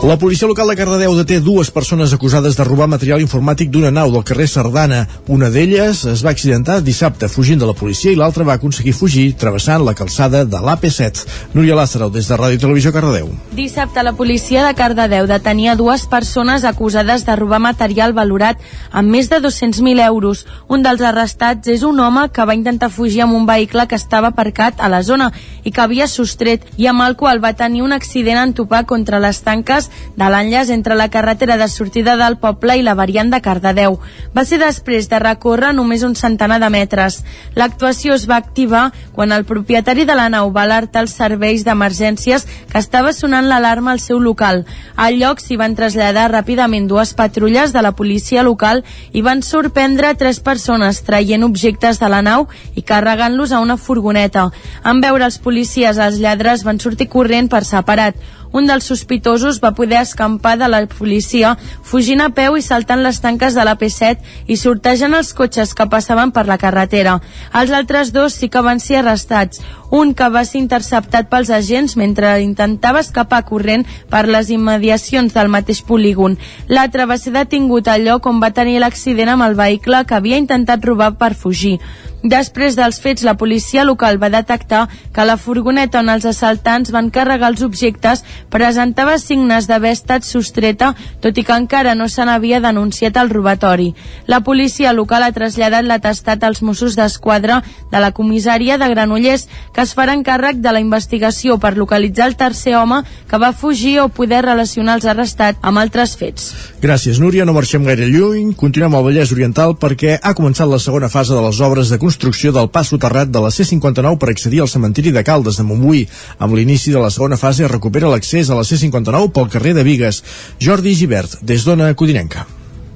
La 0.03 0.17
policia 0.19 0.49
local 0.49 0.67
de 0.67 0.75
Cardedeu 0.75 1.13
deté 1.15 1.37
dues 1.39 1.69
persones 1.71 2.11
acusades 2.11 2.57
de 2.59 2.63
robar 2.67 2.89
material 2.91 3.21
informàtic 3.23 3.69
d'una 3.71 3.87
nau 3.87 4.09
del 4.11 4.25
carrer 4.27 4.49
Sardana. 4.51 5.05
Una 5.31 5.47
d'elles 5.47 6.01
es 6.11 6.23
va 6.25 6.33
accidentar 6.35 6.81
dissabte 6.83 7.29
fugint 7.31 7.61
de 7.61 7.69
la 7.69 7.75
policia 7.79 8.11
i 8.11 8.17
l'altra 8.19 8.43
va 8.43 8.57
aconseguir 8.59 8.91
fugir 8.91 9.29
travessant 9.39 9.85
la 9.87 9.93
calçada 9.95 10.41
de 10.43 10.59
l'AP7. 10.59 11.21
Núria 11.53 11.77
Lázaro, 11.79 12.09
des 12.11 12.27
de 12.27 12.35
Ràdio 12.35 12.59
Televisió 12.59 12.91
Cardedeu. 12.91 13.29
Dissabte 13.55 14.03
la 14.03 14.11
policia 14.11 14.65
de 14.67 14.73
Cardedeu 14.75 15.23
detenia 15.23 15.77
dues 15.79 16.03
persones 16.11 16.67
acusades 16.67 17.23
de 17.23 17.37
robar 17.39 17.61
material 17.63 18.11
valorat 18.11 18.59
amb 18.91 19.07
més 19.07 19.31
de 19.31 19.39
200.000 19.39 20.03
euros. 20.03 20.43
Un 20.67 20.83
dels 20.83 20.99
arrestats 20.99 21.71
és 21.71 21.87
un 21.87 22.03
home 22.03 22.27
que 22.27 22.43
va 22.43 22.59
intentar 22.59 22.91
fugir 22.91 23.23
amb 23.23 23.39
un 23.39 23.47
vehicle 23.47 23.87
que 23.87 23.95
estava 23.95 24.35
aparcat 24.35 24.83
a 24.83 24.91
la 24.91 24.99
zona 24.99 25.31
i 25.63 25.71
que 25.71 25.81
havia 25.81 26.07
sostret 26.07 26.65
i 26.77 26.87
amb 26.87 27.03
el 27.05 27.15
qual 27.15 27.41
va 27.43 27.53
tenir 27.57 27.83
un 27.83 27.93
accident 27.95 28.39
en 28.39 28.53
topar 28.53 28.83
contra 28.85 29.19
les 29.23 29.41
tanques 29.43 29.89
de 30.17 30.29
l'enllaç 30.29 30.71
entre 30.75 30.95
la 30.99 31.09
carretera 31.09 31.57
de 31.57 31.67
sortida 31.67 32.15
del 32.19 32.37
poble 32.37 32.77
i 32.77 32.83
la 32.83 32.95
variant 32.95 33.31
de 33.31 33.41
Cardedeu. 33.41 33.99
Va 34.35 34.45
ser 34.45 34.59
després 34.59 35.09
de 35.09 35.19
recórrer 35.19 35.73
només 35.73 36.03
un 36.03 36.15
centenar 36.15 36.59
de 36.59 36.69
metres. 36.73 37.21
L'actuació 37.55 38.13
es 38.13 38.27
va 38.29 38.37
activar 38.41 38.91
quan 39.13 39.31
el 39.31 39.45
propietari 39.45 40.05
de 40.05 40.15
la 40.15 40.29
nau 40.29 40.51
va 40.51 40.63
alertar 40.67 41.03
els 41.05 41.15
serveis 41.15 41.63
d'emergències 41.65 42.45
que 42.71 42.79
estava 42.79 43.13
sonant 43.13 43.47
l'alarma 43.49 43.91
al 43.91 44.01
seu 44.03 44.19
local. 44.19 44.65
Al 44.95 45.19
lloc 45.21 45.41
s'hi 45.41 45.57
van 45.59 45.75
traslladar 45.75 46.29
ràpidament 46.31 46.87
dues 46.87 47.13
patrulles 47.13 47.73
de 47.73 47.81
la 47.81 47.93
policia 47.95 48.43
local 48.43 48.83
i 49.11 49.21
van 49.21 49.41
sorprendre 49.41 50.13
tres 50.15 50.39
persones 50.39 51.03
traient 51.03 51.43
objectes 51.43 51.99
de 51.99 52.09
la 52.09 52.21
nau 52.25 52.47
i 52.75 52.81
carregant-los 52.81 53.51
a 53.51 53.61
una 53.63 53.77
furgoneta. 53.77 54.49
En 54.83 55.01
veure 55.01 55.25
els 55.25 55.37
policies, 55.37 55.52
els 56.01 56.19
lladres 56.21 56.65
van 56.67 56.81
sortir 56.81 57.07
corrent 57.11 57.49
per 57.51 57.63
separat. 57.67 58.17
Un 58.53 58.67
dels 58.69 58.85
sospitosos 58.85 59.57
va 59.63 59.73
poder 59.73 59.97
escampar 60.03 60.53
de 60.61 60.67
la 60.69 60.83
policia 60.85 61.55
fugint 61.81 62.21
a 62.21 62.29
peu 62.37 62.53
i 62.57 62.61
saltant 62.61 63.01
les 63.01 63.17
tanques 63.19 63.57
de 63.57 63.65
la 63.65 63.73
P7 63.81 64.21
i 64.45 64.57
sortejant 64.61 65.17
els 65.17 65.33
cotxes 65.33 65.73
que 65.73 65.89
passaven 65.89 66.31
per 66.35 66.45
la 66.45 66.59
carretera. 66.61 67.17
Els 67.59 67.73
altres 67.73 68.13
dos 68.13 68.37
sí 68.37 68.51
que 68.53 68.61
van 68.61 68.79
ser 68.79 69.01
arrestats. 69.01 69.63
Un 69.89 70.13
que 70.17 70.29
va 70.29 70.45
ser 70.45 70.61
interceptat 70.61 71.27
pels 71.33 71.49
agents 71.53 71.97
mentre 71.97 72.35
intentava 72.45 73.01
escapar 73.01 73.43
corrent 73.49 73.87
per 74.09 74.23
les 74.29 74.53
immediacions 74.53 75.33
del 75.33 75.49
mateix 75.49 75.81
polígon. 75.85 76.37
L'altre 76.69 77.09
va 77.09 77.17
ser 77.17 77.33
detingut 77.33 77.89
al 77.89 78.05
lloc 78.05 78.29
on 78.29 78.41
va 78.41 78.53
tenir 78.53 78.79
l'accident 78.81 79.33
amb 79.33 79.49
el 79.49 79.57
vehicle 79.57 80.05
que 80.05 80.17
havia 80.17 80.41
intentat 80.41 80.85
robar 80.85 81.15
per 81.17 81.33
fugir. 81.33 81.79
Després 82.23 82.77
dels 82.79 83.01
fets, 83.03 83.25
la 83.27 83.35
policia 83.35 83.83
local 83.83 84.15
va 84.21 84.29
detectar 84.31 84.85
que 85.11 85.25
la 85.27 85.35
furgoneta 85.35 85.99
on 85.99 86.11
els 86.13 86.23
assaltants 86.29 86.93
van 86.95 87.09
carregar 87.11 87.49
els 87.51 87.63
objectes 87.67 88.23
presentava 88.53 89.17
signes 89.17 89.65
d'haver 89.65 89.95
estat 89.97 90.25
sostreta, 90.27 90.91
tot 91.23 91.37
i 91.37 91.43
que 91.43 91.55
encara 91.57 91.95
no 91.97 92.05
se 92.07 92.21
n'havia 92.25 92.61
denunciat 92.61 93.17
el 93.17 93.31
robatori. 93.33 93.89
La 94.29 94.43
policia 94.45 94.93
local 94.93 95.25
ha 95.25 95.31
traslladat 95.33 95.87
l'atestat 95.87 96.43
als 96.45 96.61
Mossos 96.61 96.93
d'Esquadra 96.95 97.63
de 97.91 98.01
la 98.03 98.11
comissària 98.13 98.77
de 98.77 98.89
Granollers, 98.91 99.47
que 99.73 99.81
es 99.81 99.95
faran 99.97 100.21
càrrec 100.23 100.61
de 100.61 100.71
la 100.71 100.81
investigació 100.83 101.57
per 101.57 101.73
localitzar 101.77 102.27
el 102.29 102.37
tercer 102.37 102.75
home 102.77 103.01
que 103.29 103.39
va 103.41 103.53
fugir 103.57 103.99
o 104.03 104.09
poder 104.13 104.43
relacionar 104.45 104.99
els 104.99 105.09
arrestats 105.09 105.57
amb 105.61 105.81
altres 105.81 106.13
fets. 106.19 106.51
Gràcies, 106.83 107.19
Núria. 107.19 107.45
No 107.45 107.55
marxem 107.57 107.85
gaire 107.87 108.05
lluny. 108.05 108.53
Continuem 108.59 108.93
al 108.93 109.05
Vallès 109.07 109.33
Oriental 109.33 109.73
perquè 109.79 110.19
ha 110.21 110.35
començat 110.37 110.69
la 110.69 110.81
segona 110.83 111.09
fase 111.09 111.33
de 111.33 111.41
les 111.41 111.61
obres 111.63 111.89
de 111.89 111.97
construcció 111.97 112.53
del 112.53 112.69
pas 112.69 112.93
soterrat 112.93 113.33
de 113.33 113.41
la 113.41 113.49
C59 113.49 114.17
per 114.21 114.29
accedir 114.29 114.61
al 114.61 114.69
cementiri 114.69 115.11
de 115.11 115.23
Caldes 115.25 115.57
de 115.57 115.65
Montbui. 115.65 116.05
Amb 116.37 116.53
l'inici 116.53 116.93
de 116.93 117.01
la 117.01 117.09
segona 117.09 117.39
fase 117.39 117.65
es 117.65 117.71
recupera 117.71 118.11
l'accés 118.11 118.42
a 118.49 118.57
la 118.59 118.65
C59 118.67 119.31
pel 119.35 119.47
carrer 119.53 119.77
de 119.77 119.85
Vigues. 119.87 120.23
Jordi 120.59 120.95
Givert, 120.97 121.39
des 121.41 121.63
d'Ona 121.63 121.93
Codinenca. 121.93 122.47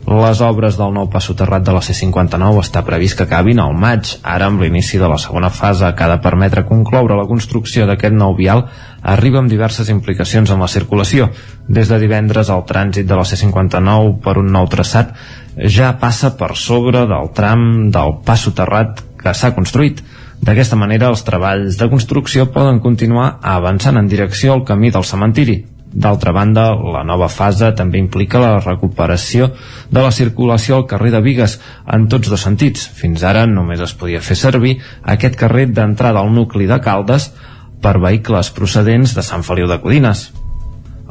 Les 0.07 0.39
obres 0.39 0.77
del 0.79 0.93
nou 0.95 1.09
pas 1.11 1.25
soterrat 1.27 1.65
de 1.67 1.73
la 1.75 1.81
C59 1.83 2.61
està 2.61 2.79
previst 2.87 3.17
que 3.19 3.25
acabin 3.25 3.59
al 3.59 3.73
maig. 3.75 4.13
Ara, 4.23 4.47
amb 4.47 4.61
l'inici 4.63 4.95
de 5.01 5.09
la 5.11 5.17
segona 5.19 5.49
fase, 5.51 5.89
que 5.91 6.05
ha 6.05 6.13
de 6.13 6.21
permetre 6.23 6.63
concloure 6.69 7.17
la 7.19 7.25
construcció 7.27 7.83
d'aquest 7.89 8.15
nou 8.15 8.31
vial, 8.37 8.63
arriba 9.03 9.41
amb 9.41 9.51
diverses 9.51 9.91
implicacions 9.91 10.53
en 10.55 10.63
la 10.63 10.69
circulació. 10.71 11.27
Des 11.67 11.91
de 11.91 11.99
divendres, 11.99 12.47
el 12.47 12.63
trànsit 12.69 13.03
de 13.09 13.19
la 13.19 13.27
C59 13.27 14.15
per 14.23 14.37
un 14.39 14.47
nou 14.55 14.69
traçat 14.71 15.11
ja 15.57 15.91
passa 15.99 16.37
per 16.39 16.53
sobre 16.55 17.03
del 17.11 17.33
tram 17.35 17.67
del 17.91 18.21
pas 18.23 18.47
soterrat 18.47 19.03
que 19.19 19.35
s'ha 19.35 19.51
construït. 19.59 19.99
D'aquesta 20.47 20.79
manera, 20.79 21.11
els 21.11 21.25
treballs 21.27 21.75
de 21.77 21.89
construcció 21.91 22.47
poden 22.53 22.79
continuar 22.79 23.33
avançant 23.43 23.99
en 23.99 24.07
direcció 24.07 24.53
al 24.53 24.63
camí 24.63 24.93
del 24.95 25.03
cementiri, 25.03 25.65
D'altra 25.97 26.33
banda, 26.35 26.75
la 26.75 27.01
nova 27.07 27.29
fase 27.31 27.71
també 27.73 27.97
implica 27.97 28.41
la 28.43 28.59
recuperació 28.59 29.47
de 29.89 30.01
la 30.03 30.11
circulació 30.11 30.75
al 30.75 30.85
carrer 30.85 31.13
de 31.13 31.21
Vigues 31.23 31.55
en 31.95 32.07
tots 32.11 32.29
dos 32.29 32.43
sentits. 32.43 32.83
Fins 32.99 33.23
ara 33.23 33.45
només 33.47 33.81
es 33.81 33.95
podia 33.97 34.21
fer 34.21 34.35
servir 34.35 34.75
aquest 35.15 35.39
carrer 35.39 35.69
d'entrada 35.71 36.19
al 36.21 36.33
nucli 36.35 36.67
de 36.67 36.79
Caldes 36.83 37.31
per 37.81 37.95
vehicles 38.03 38.51
procedents 38.51 39.15
de 39.15 39.23
Sant 39.23 39.47
Feliu 39.47 39.69
de 39.71 39.79
Codines. 39.81 40.27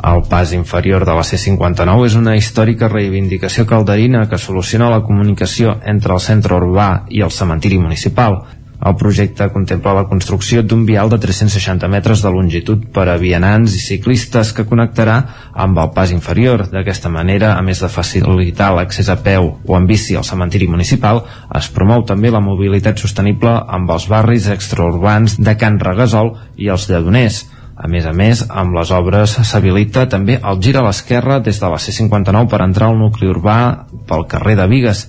El 0.04 0.22
pas 0.28 0.52
inferior 0.52 1.06
de 1.08 1.14
la 1.16 1.24
C-59 1.24 2.04
és 2.06 2.18
una 2.20 2.36
històrica 2.36 2.90
reivindicació 2.92 3.64
calderina 3.66 4.26
que 4.28 4.38
soluciona 4.38 4.92
la 4.92 5.00
comunicació 5.02 5.78
entre 5.82 6.12
el 6.14 6.20
centre 6.20 6.60
urbà 6.60 6.90
i 7.08 7.24
el 7.24 7.32
cementiri 7.32 7.80
municipal. 7.80 8.42
El 8.84 8.94
projecte 9.00 9.46
contempla 9.54 9.94
la 9.96 10.04
construcció 10.04 10.60
d'un 10.62 10.82
vial 10.86 11.08
de 11.08 11.16
360 11.18 11.88
metres 11.88 12.20
de 12.22 12.30
longitud 12.30 12.82
per 12.92 13.06
a 13.08 13.16
vianants 13.16 13.72
i 13.72 13.80
ciclistes 13.80 14.52
que 14.52 14.66
connectarà 14.68 15.16
amb 15.54 15.80
el 15.80 15.90
pas 15.96 16.12
inferior. 16.12 16.66
D'aquesta 16.72 17.08
manera, 17.08 17.54
a 17.56 17.64
més 17.64 17.80
de 17.80 17.88
facilitar 17.88 18.74
l'accés 18.76 19.08
a 19.08 19.16
peu 19.16 19.48
o 19.64 19.78
en 19.78 19.88
bici 19.88 20.16
al 20.16 20.28
cementiri 20.28 20.68
municipal, 20.68 21.22
es 21.56 21.70
promou 21.72 22.04
també 22.04 22.30
la 22.30 22.44
mobilitat 22.44 23.00
sostenible 23.00 23.54
amb 23.66 23.90
els 23.96 24.08
barris 24.12 24.50
extraurbans 24.52 25.38
de 25.40 25.56
Can 25.56 25.80
Regasol 25.80 26.34
i 26.56 26.68
els 26.68 26.90
Lledoners. 26.90 27.46
A 27.76 27.88
més 27.92 28.06
a 28.08 28.12
més, 28.16 28.42
amb 28.48 28.76
les 28.76 28.90
obres 28.92 29.34
s'habilita 29.44 30.06
també 30.08 30.38
el 30.40 30.60
gir 30.64 30.76
a 30.76 30.84
l'esquerra 30.84 31.40
des 31.44 31.58
de 31.60 31.68
la 31.72 31.80
C59 31.80 32.48
per 32.48 32.60
entrar 32.64 32.88
al 32.88 33.00
nucli 33.00 33.28
urbà 33.28 33.56
pel 34.08 34.24
carrer 34.28 34.56
de 34.60 34.68
Vigues. 34.70 35.02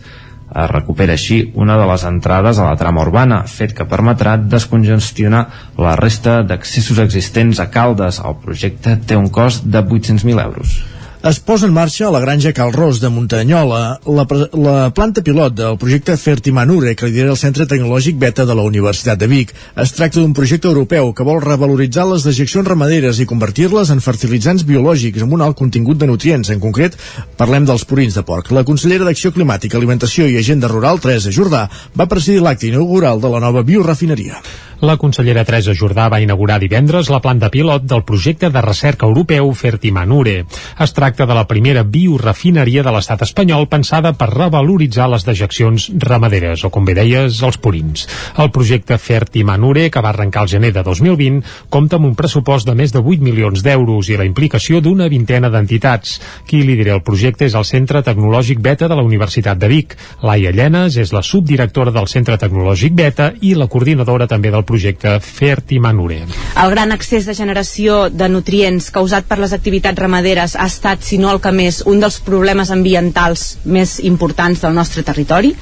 Es 0.48 0.70
recupera 0.72 1.18
així 1.18 1.42
una 1.56 1.78
de 1.78 1.88
les 1.90 2.04
entrades 2.08 2.60
a 2.60 2.70
la 2.70 2.78
trama 2.80 3.04
urbana, 3.04 3.42
fet 3.52 3.76
que 3.76 3.88
permetrà 3.90 4.38
descongestionar 4.40 5.46
la 5.78 5.96
resta 6.00 6.42
d'accessos 6.48 7.04
existents 7.04 7.60
a 7.60 7.70
Caldes. 7.72 8.22
El 8.24 8.40
projecte 8.44 8.96
té 9.08 9.20
un 9.20 9.28
cost 9.30 9.68
de 9.68 9.84
800.000 9.84 10.46
euros 10.46 10.78
es 11.24 11.40
posa 11.40 11.66
en 11.66 11.74
marxa 11.74 12.08
a 12.08 12.12
la 12.12 12.20
granja 12.20 12.54
Cal 12.54 12.72
Ros 12.74 13.00
de 13.02 13.10
Muntanyola 13.10 14.00
la, 14.06 14.26
la 14.54 14.90
planta 14.94 15.24
pilot 15.26 15.56
del 15.58 15.78
projecte 15.82 16.16
Fertimanure 16.18 16.94
que 16.96 17.08
lidera 17.08 17.32
el 17.34 17.40
Centre 17.42 17.66
Tecnològic 17.66 18.20
Beta 18.22 18.46
de 18.46 18.56
la 18.56 18.62
Universitat 18.62 19.18
de 19.18 19.28
Vic. 19.28 19.54
Es 19.76 19.96
tracta 19.98 20.22
d'un 20.22 20.36
projecte 20.38 20.70
europeu 20.70 21.12
que 21.18 21.26
vol 21.26 21.42
revaloritzar 21.42 22.06
les 22.12 22.28
dejeccions 22.28 22.68
ramaderes 22.68 23.18
i 23.20 23.26
convertir-les 23.26 23.90
en 23.90 24.04
fertilitzants 24.04 24.68
biològics 24.70 25.26
amb 25.26 25.34
un 25.34 25.42
alt 25.42 25.58
contingut 25.58 25.98
de 25.98 26.08
nutrients. 26.08 26.54
En 26.54 26.62
concret, 26.62 26.96
parlem 27.38 27.66
dels 27.66 27.86
purins 27.90 28.14
de 28.14 28.24
porc. 28.24 28.54
La 28.54 28.66
consellera 28.68 29.10
d'Acció 29.10 29.34
Climàtica, 29.34 29.82
Alimentació 29.82 30.30
i 30.30 30.38
Agenda 30.38 30.70
Rural, 30.70 31.02
Teresa 31.02 31.34
Jordà, 31.34 31.66
va 31.98 32.08
presidir 32.08 32.46
l'acte 32.46 32.70
inaugural 32.70 33.22
de 33.22 33.34
la 33.34 33.42
nova 33.44 33.66
biorefineria. 33.66 34.38
La 34.80 34.94
consellera 35.02 35.42
Teresa 35.42 35.74
Jordà 35.74 36.04
va 36.06 36.20
inaugurar 36.22 36.60
divendres 36.62 37.08
la 37.10 37.18
planta 37.18 37.48
pilot 37.50 37.88
del 37.90 38.04
projecte 38.06 38.52
de 38.54 38.62
recerca 38.62 39.08
europeu 39.08 39.48
Fertimanure. 39.58 40.44
Es 40.86 40.92
tracta 40.94 41.26
de 41.26 41.34
la 41.34 41.48
primera 41.50 41.82
biorefineria 41.82 42.84
de 42.86 42.94
l'estat 42.94 43.24
espanyol 43.26 43.66
pensada 43.72 44.12
per 44.14 44.28
revaloritzar 44.36 45.08
les 45.10 45.26
dejeccions 45.26 45.88
ramaderes, 46.04 46.62
o 46.62 46.70
com 46.70 46.86
bé 46.86 46.94
deies, 46.94 47.40
els 47.42 47.58
purins. 47.58 48.06
El 48.38 48.52
projecte 48.54 49.00
Fertimanure, 49.02 49.88
que 49.90 50.04
va 50.06 50.12
arrencar 50.14 50.44
el 50.46 50.52
gener 50.52 50.72
de 50.76 50.84
2020, 50.86 51.42
compta 51.74 51.98
amb 51.98 52.12
un 52.12 52.14
pressupost 52.14 52.70
de 52.70 52.78
més 52.78 52.94
de 52.94 53.02
8 53.02 53.26
milions 53.26 53.66
d'euros 53.66 54.14
i 54.14 54.20
la 54.22 54.30
implicació 54.30 54.78
d'una 54.78 55.10
vintena 55.10 55.50
d'entitats. 55.50 56.20
Qui 56.46 56.62
lidera 56.62 56.94
el 57.00 57.02
projecte 57.02 57.50
és 57.50 57.58
el 57.58 57.66
Centre 57.66 58.04
Tecnològic 58.06 58.62
Beta 58.62 58.86
de 58.86 59.02
la 59.02 59.08
Universitat 59.10 59.58
de 59.58 59.74
Vic. 59.74 59.98
Laia 60.22 60.54
Llenes 60.54 61.02
és 61.02 61.18
la 61.18 61.26
subdirectora 61.26 61.90
del 61.98 62.06
Centre 62.14 62.38
Tecnològic 62.38 62.94
Beta 62.94 63.32
i 63.42 63.58
la 63.58 63.66
coordinadora 63.66 64.30
també 64.30 64.54
del 64.54 64.67
projecte 64.68 65.16
Fertimanure. 65.24 66.26
El 66.60 66.72
gran 66.74 66.92
excés 66.94 67.26
de 67.26 67.36
generació 67.38 68.08
de 68.12 68.28
nutrients 68.30 68.92
causat 68.94 69.26
per 69.30 69.40
les 69.42 69.56
activitats 69.56 70.00
ramaderes 70.00 70.56
ha 70.56 70.68
estat, 70.70 71.02
si 71.02 71.18
no 71.18 71.32
el 71.32 71.42
que 71.42 71.54
més, 71.56 71.82
un 71.88 72.02
dels 72.04 72.20
problemes 72.24 72.72
ambientals 72.74 73.48
més 73.66 73.98
importants 74.04 74.62
del 74.62 74.76
nostre 74.78 75.06
territori 75.08 75.54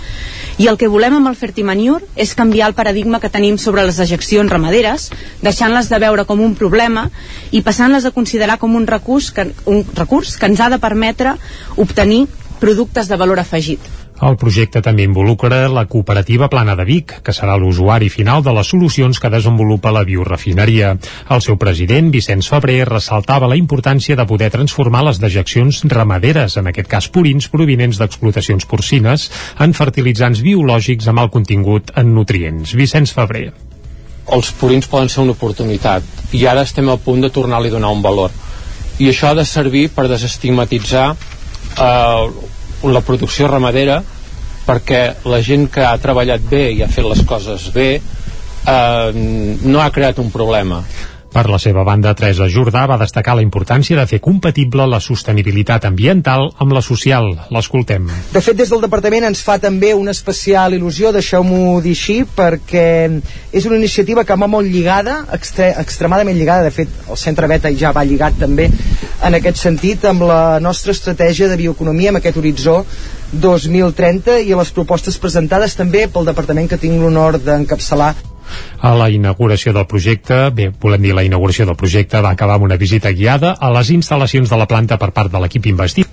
i 0.57 0.69
el 0.71 0.79
que 0.81 0.89
volem 0.91 1.17
amb 1.19 1.31
el 1.31 1.37
Fertimanure 1.39 2.07
és 2.15 2.35
canviar 2.35 2.69
el 2.71 2.77
paradigma 2.77 3.19
que 3.23 3.31
tenim 3.31 3.59
sobre 3.61 3.85
les 3.85 3.99
dejeccions 4.01 4.51
ramaderes, 4.51 5.09
deixant-les 5.43 5.91
de 5.91 5.99
veure 6.01 6.25
com 6.25 6.41
un 6.41 6.55
problema 6.55 7.09
i 7.51 7.61
passant-les 7.61 8.07
a 8.07 8.13
considerar 8.15 8.57
com 8.61 8.75
un 8.75 8.87
recurs, 8.87 9.31
que, 9.31 9.51
un 9.65 9.85
recurs 9.95 10.37
que 10.39 10.49
ens 10.49 10.63
ha 10.63 10.71
de 10.73 10.81
permetre 10.81 11.35
obtenir 11.75 12.25
productes 12.59 13.11
de 13.11 13.19
valor 13.19 13.39
afegit. 13.39 14.04
El 14.23 14.37
projecte 14.39 14.79
també 14.79 15.03
involucra 15.03 15.65
la 15.67 15.83
cooperativa 15.91 16.47
Plana 16.47 16.75
de 16.79 16.85
Vic, 16.87 17.17
que 17.25 17.33
serà 17.35 17.57
l'usuari 17.59 18.07
final 18.09 18.43
de 18.45 18.53
les 18.55 18.69
solucions 18.71 19.19
que 19.19 19.31
desenvolupa 19.33 19.91
la 19.91 20.05
biorefineria. 20.07 20.93
El 21.35 21.43
seu 21.43 21.57
president, 21.59 22.13
Vicenç 22.13 22.47
Febrer, 22.47 22.85
ressaltava 22.87 23.49
la 23.51 23.59
importància 23.59 24.15
de 24.15 24.25
poder 24.29 24.49
transformar 24.53 25.03
les 25.09 25.19
dejeccions 25.19 25.83
ramaderes, 25.91 26.55
en 26.55 26.71
aquest 26.71 26.87
cas 26.87 27.09
purins 27.11 27.49
provinents 27.51 27.99
d'explotacions 27.99 28.65
porcines, 28.71 29.29
en 29.59 29.75
fertilitzants 29.75 30.39
biològics 30.45 31.11
amb 31.11 31.25
alt 31.25 31.35
contingut 31.35 31.91
en 31.99 32.15
nutrients. 32.15 32.71
Vicenç 32.71 33.11
Febrer. 33.11 33.49
Els 34.31 34.55
purins 34.57 34.87
poden 34.89 35.11
ser 35.11 35.21
una 35.21 35.35
oportunitat 35.35 36.33
i 36.33 36.47
ara 36.49 36.63
estem 36.65 36.87
a 36.89 36.97
punt 36.97 37.21
de 37.21 37.29
tornar-li 37.29 37.69
a 37.69 37.75
donar 37.75 37.91
un 37.93 38.01
valor. 38.01 38.31
I 38.97 39.11
això 39.11 39.29
ha 39.29 39.37
de 39.37 39.43
servir 39.45 39.89
per 39.91 40.07
desestigmatitzar 40.07 41.09
eh, 41.11 42.53
la 42.91 43.01
producció 43.05 43.47
ramadera 43.47 44.01
perquè 44.65 45.01
la 45.29 45.41
gent 45.45 45.67
que 45.71 45.83
ha 45.85 45.97
treballat 46.01 46.45
bé 46.49 46.67
i 46.73 46.81
ha 46.83 46.89
fet 46.91 47.05
les 47.05 47.21
coses 47.27 47.67
bé 47.73 47.89
eh, 47.95 49.09
no 49.13 49.81
ha 49.81 49.91
creat 49.93 50.19
un 50.23 50.31
problema 50.33 50.81
per 51.35 51.49
la 51.51 51.57
seva 51.59 51.83
banda, 51.83 52.13
Teresa 52.15 52.45
Jordà 52.47 52.85
va 52.87 52.95
destacar 52.95 53.33
la 53.35 53.43
importància 53.43 53.97
de 53.99 54.05
fer 54.07 54.21
compatible 54.23 54.85
la 54.87 55.01
sostenibilitat 55.03 55.83
ambiental 55.89 56.47
amb 56.63 56.71
la 56.71 56.81
social. 56.85 57.27
L'escoltem. 57.51 58.05
De 58.31 58.39
fet, 58.39 58.55
des 58.55 58.69
del 58.71 58.83
departament 58.85 59.27
ens 59.27 59.41
fa 59.43 59.57
també 59.59 59.91
una 59.93 60.13
especial 60.15 60.77
il·lusió, 60.77 61.11
deixeu-m'ho 61.11 61.81
dir 61.83 61.91
així, 61.97 62.21
perquè 62.37 62.85
és 63.51 63.67
una 63.67 63.75
iniciativa 63.75 64.23
que 64.23 64.37
va 64.39 64.47
molt 64.47 64.71
lligada, 64.71 65.17
extre 65.35 65.73
extremadament 65.81 66.39
lligada, 66.39 66.63
de 66.63 66.71
fet, 66.71 66.93
el 67.09 67.19
Centre 67.19 67.49
Beta 67.51 67.73
ja 67.75 67.91
va 67.91 68.05
lligat 68.07 68.39
també 68.39 68.69
en 69.25 69.35
aquest 69.35 69.59
sentit 69.59 70.05
amb 70.07 70.23
la 70.29 70.61
nostra 70.63 70.95
estratègia 70.95 71.49
de 71.51 71.57
bioeconomia, 71.59 72.13
amb 72.13 72.21
aquest 72.21 72.39
horitzó 72.39 72.77
2030 73.33 74.39
i 74.45 74.55
a 74.55 74.61
les 74.61 74.71
propostes 74.71 75.19
presentades 75.19 75.75
també 75.75 76.05
pel 76.07 76.31
departament 76.31 76.71
que 76.71 76.79
tinc 76.79 77.01
l'honor 77.01 77.41
d'encapçalar 77.43 78.13
a 78.81 78.93
la 78.97 79.09
inauguració 79.09 79.73
del 79.73 79.87
projecte, 79.89 80.49
bé, 80.55 80.69
volem 80.81 81.01
dir 81.01 81.15
la 81.15 81.23
inauguració 81.25 81.65
del 81.65 81.77
projecte 81.79 82.21
va 82.21 82.35
acabar 82.35 82.59
amb 82.59 82.67
una 82.67 82.79
visita 82.81 83.11
guiada 83.11 83.55
a 83.59 83.71
les 83.77 83.91
instal·lacions 83.95 84.51
de 84.51 84.59
la 84.59 84.67
planta 84.69 84.99
per 85.01 85.11
part 85.15 85.31
de 85.31 85.41
l'equip 85.41 85.65
investit 85.71 86.11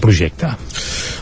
projecte. 0.00 0.54